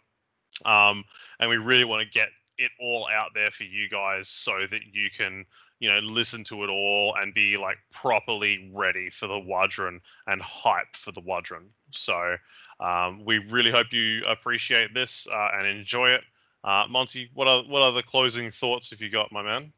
Um, 0.66 1.04
and 1.40 1.50
we 1.50 1.58
really 1.58 1.86
want 1.86 2.02
to 2.06 2.10
get 2.10 2.30
it 2.60 2.72
all 2.80 3.08
out 3.12 3.32
there 3.34 3.50
for 3.50 3.64
you 3.64 3.90
guys 3.90 4.28
so 4.28 4.60
that 4.70 4.82
you 4.92 5.10
can 5.16 5.46
you 5.80 5.90
know 5.90 6.00
listen 6.00 6.44
to 6.44 6.64
it 6.64 6.70
all 6.70 7.16
and 7.20 7.34
be 7.34 7.58
like 7.58 7.78
properly 7.92 8.70
ready 8.74 9.10
for 9.10 9.28
the 9.28 9.34
W'adrhŭn 9.34 10.00
and 10.28 10.42
hype 10.42 10.96
for 10.96 11.12
the 11.12 11.22
W'adrhŭn. 11.22 11.64
So 11.92 12.36
um, 12.80 13.24
we 13.26 13.40
really 13.40 13.72
hope 13.72 13.88
you 13.92 14.24
appreciate 14.28 14.94
this 14.94 15.28
uh, 15.32 15.50
and 15.54 15.66
enjoy 15.68 16.12
it. 16.12 16.22
Uh, 16.64 16.86
Monty, 16.90 17.30
what 17.34 17.48
are 17.48 17.64
what 17.64 17.82
are 17.82 17.94
the 17.94 18.04
closing 18.04 18.52
thoughts 18.52 18.92
if 18.92 19.02
you 19.02 19.10
got, 19.10 19.32
my 19.32 19.42
man? 19.42 19.72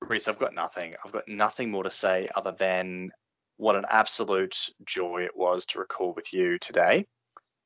Reese, 0.00 0.26
I've 0.26 0.38
got 0.38 0.54
nothing. 0.54 0.94
I've 1.04 1.12
got 1.12 1.28
nothing 1.28 1.70
more 1.70 1.84
to 1.84 1.90
say 1.90 2.28
other 2.34 2.52
than 2.52 3.12
what 3.58 3.76
an 3.76 3.84
absolute 3.90 4.70
joy 4.84 5.22
it 5.22 5.36
was 5.36 5.64
to 5.66 5.78
record 5.78 6.16
with 6.16 6.32
you 6.32 6.58
today. 6.58 7.06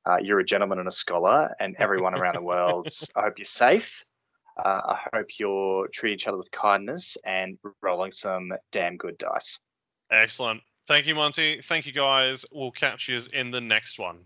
Uh, 0.07 0.19
you're 0.23 0.41
a 0.41 0.45
gentleman 0.45 0.79
and 0.79 0.89
a 0.89 0.93
scholar, 0.93 1.55
and 1.59 1.75
everyone 1.79 2.19
around 2.19 2.37
the 2.37 2.43
world. 2.43 2.89
I 3.17 3.23
hope 3.23 3.39
you're 3.39 3.45
safe. 3.45 4.05
Uh, 4.65 4.81
I 4.95 4.99
hope 5.13 5.27
you're 5.39 5.89
treating 5.89 6.15
each 6.15 6.29
other 6.29 6.39
with 6.39 6.51
kindness 6.51 7.17
and 7.25 7.59
rolling 7.83 8.13
some 8.13 8.53
damn 8.73 8.97
good 8.97 9.19
dice. 9.19 9.59
Excellent. 10.11 10.63
Thank 10.87 11.07
you, 11.07 11.15
Monty. 11.15 11.61
Thank 11.63 11.87
you, 11.87 11.93
guys. 11.93 12.45
We'll 12.53 12.71
catch 12.71 13.09
you 13.09 13.19
in 13.33 13.51
the 13.51 13.61
next 13.61 13.99
one. 13.99 14.21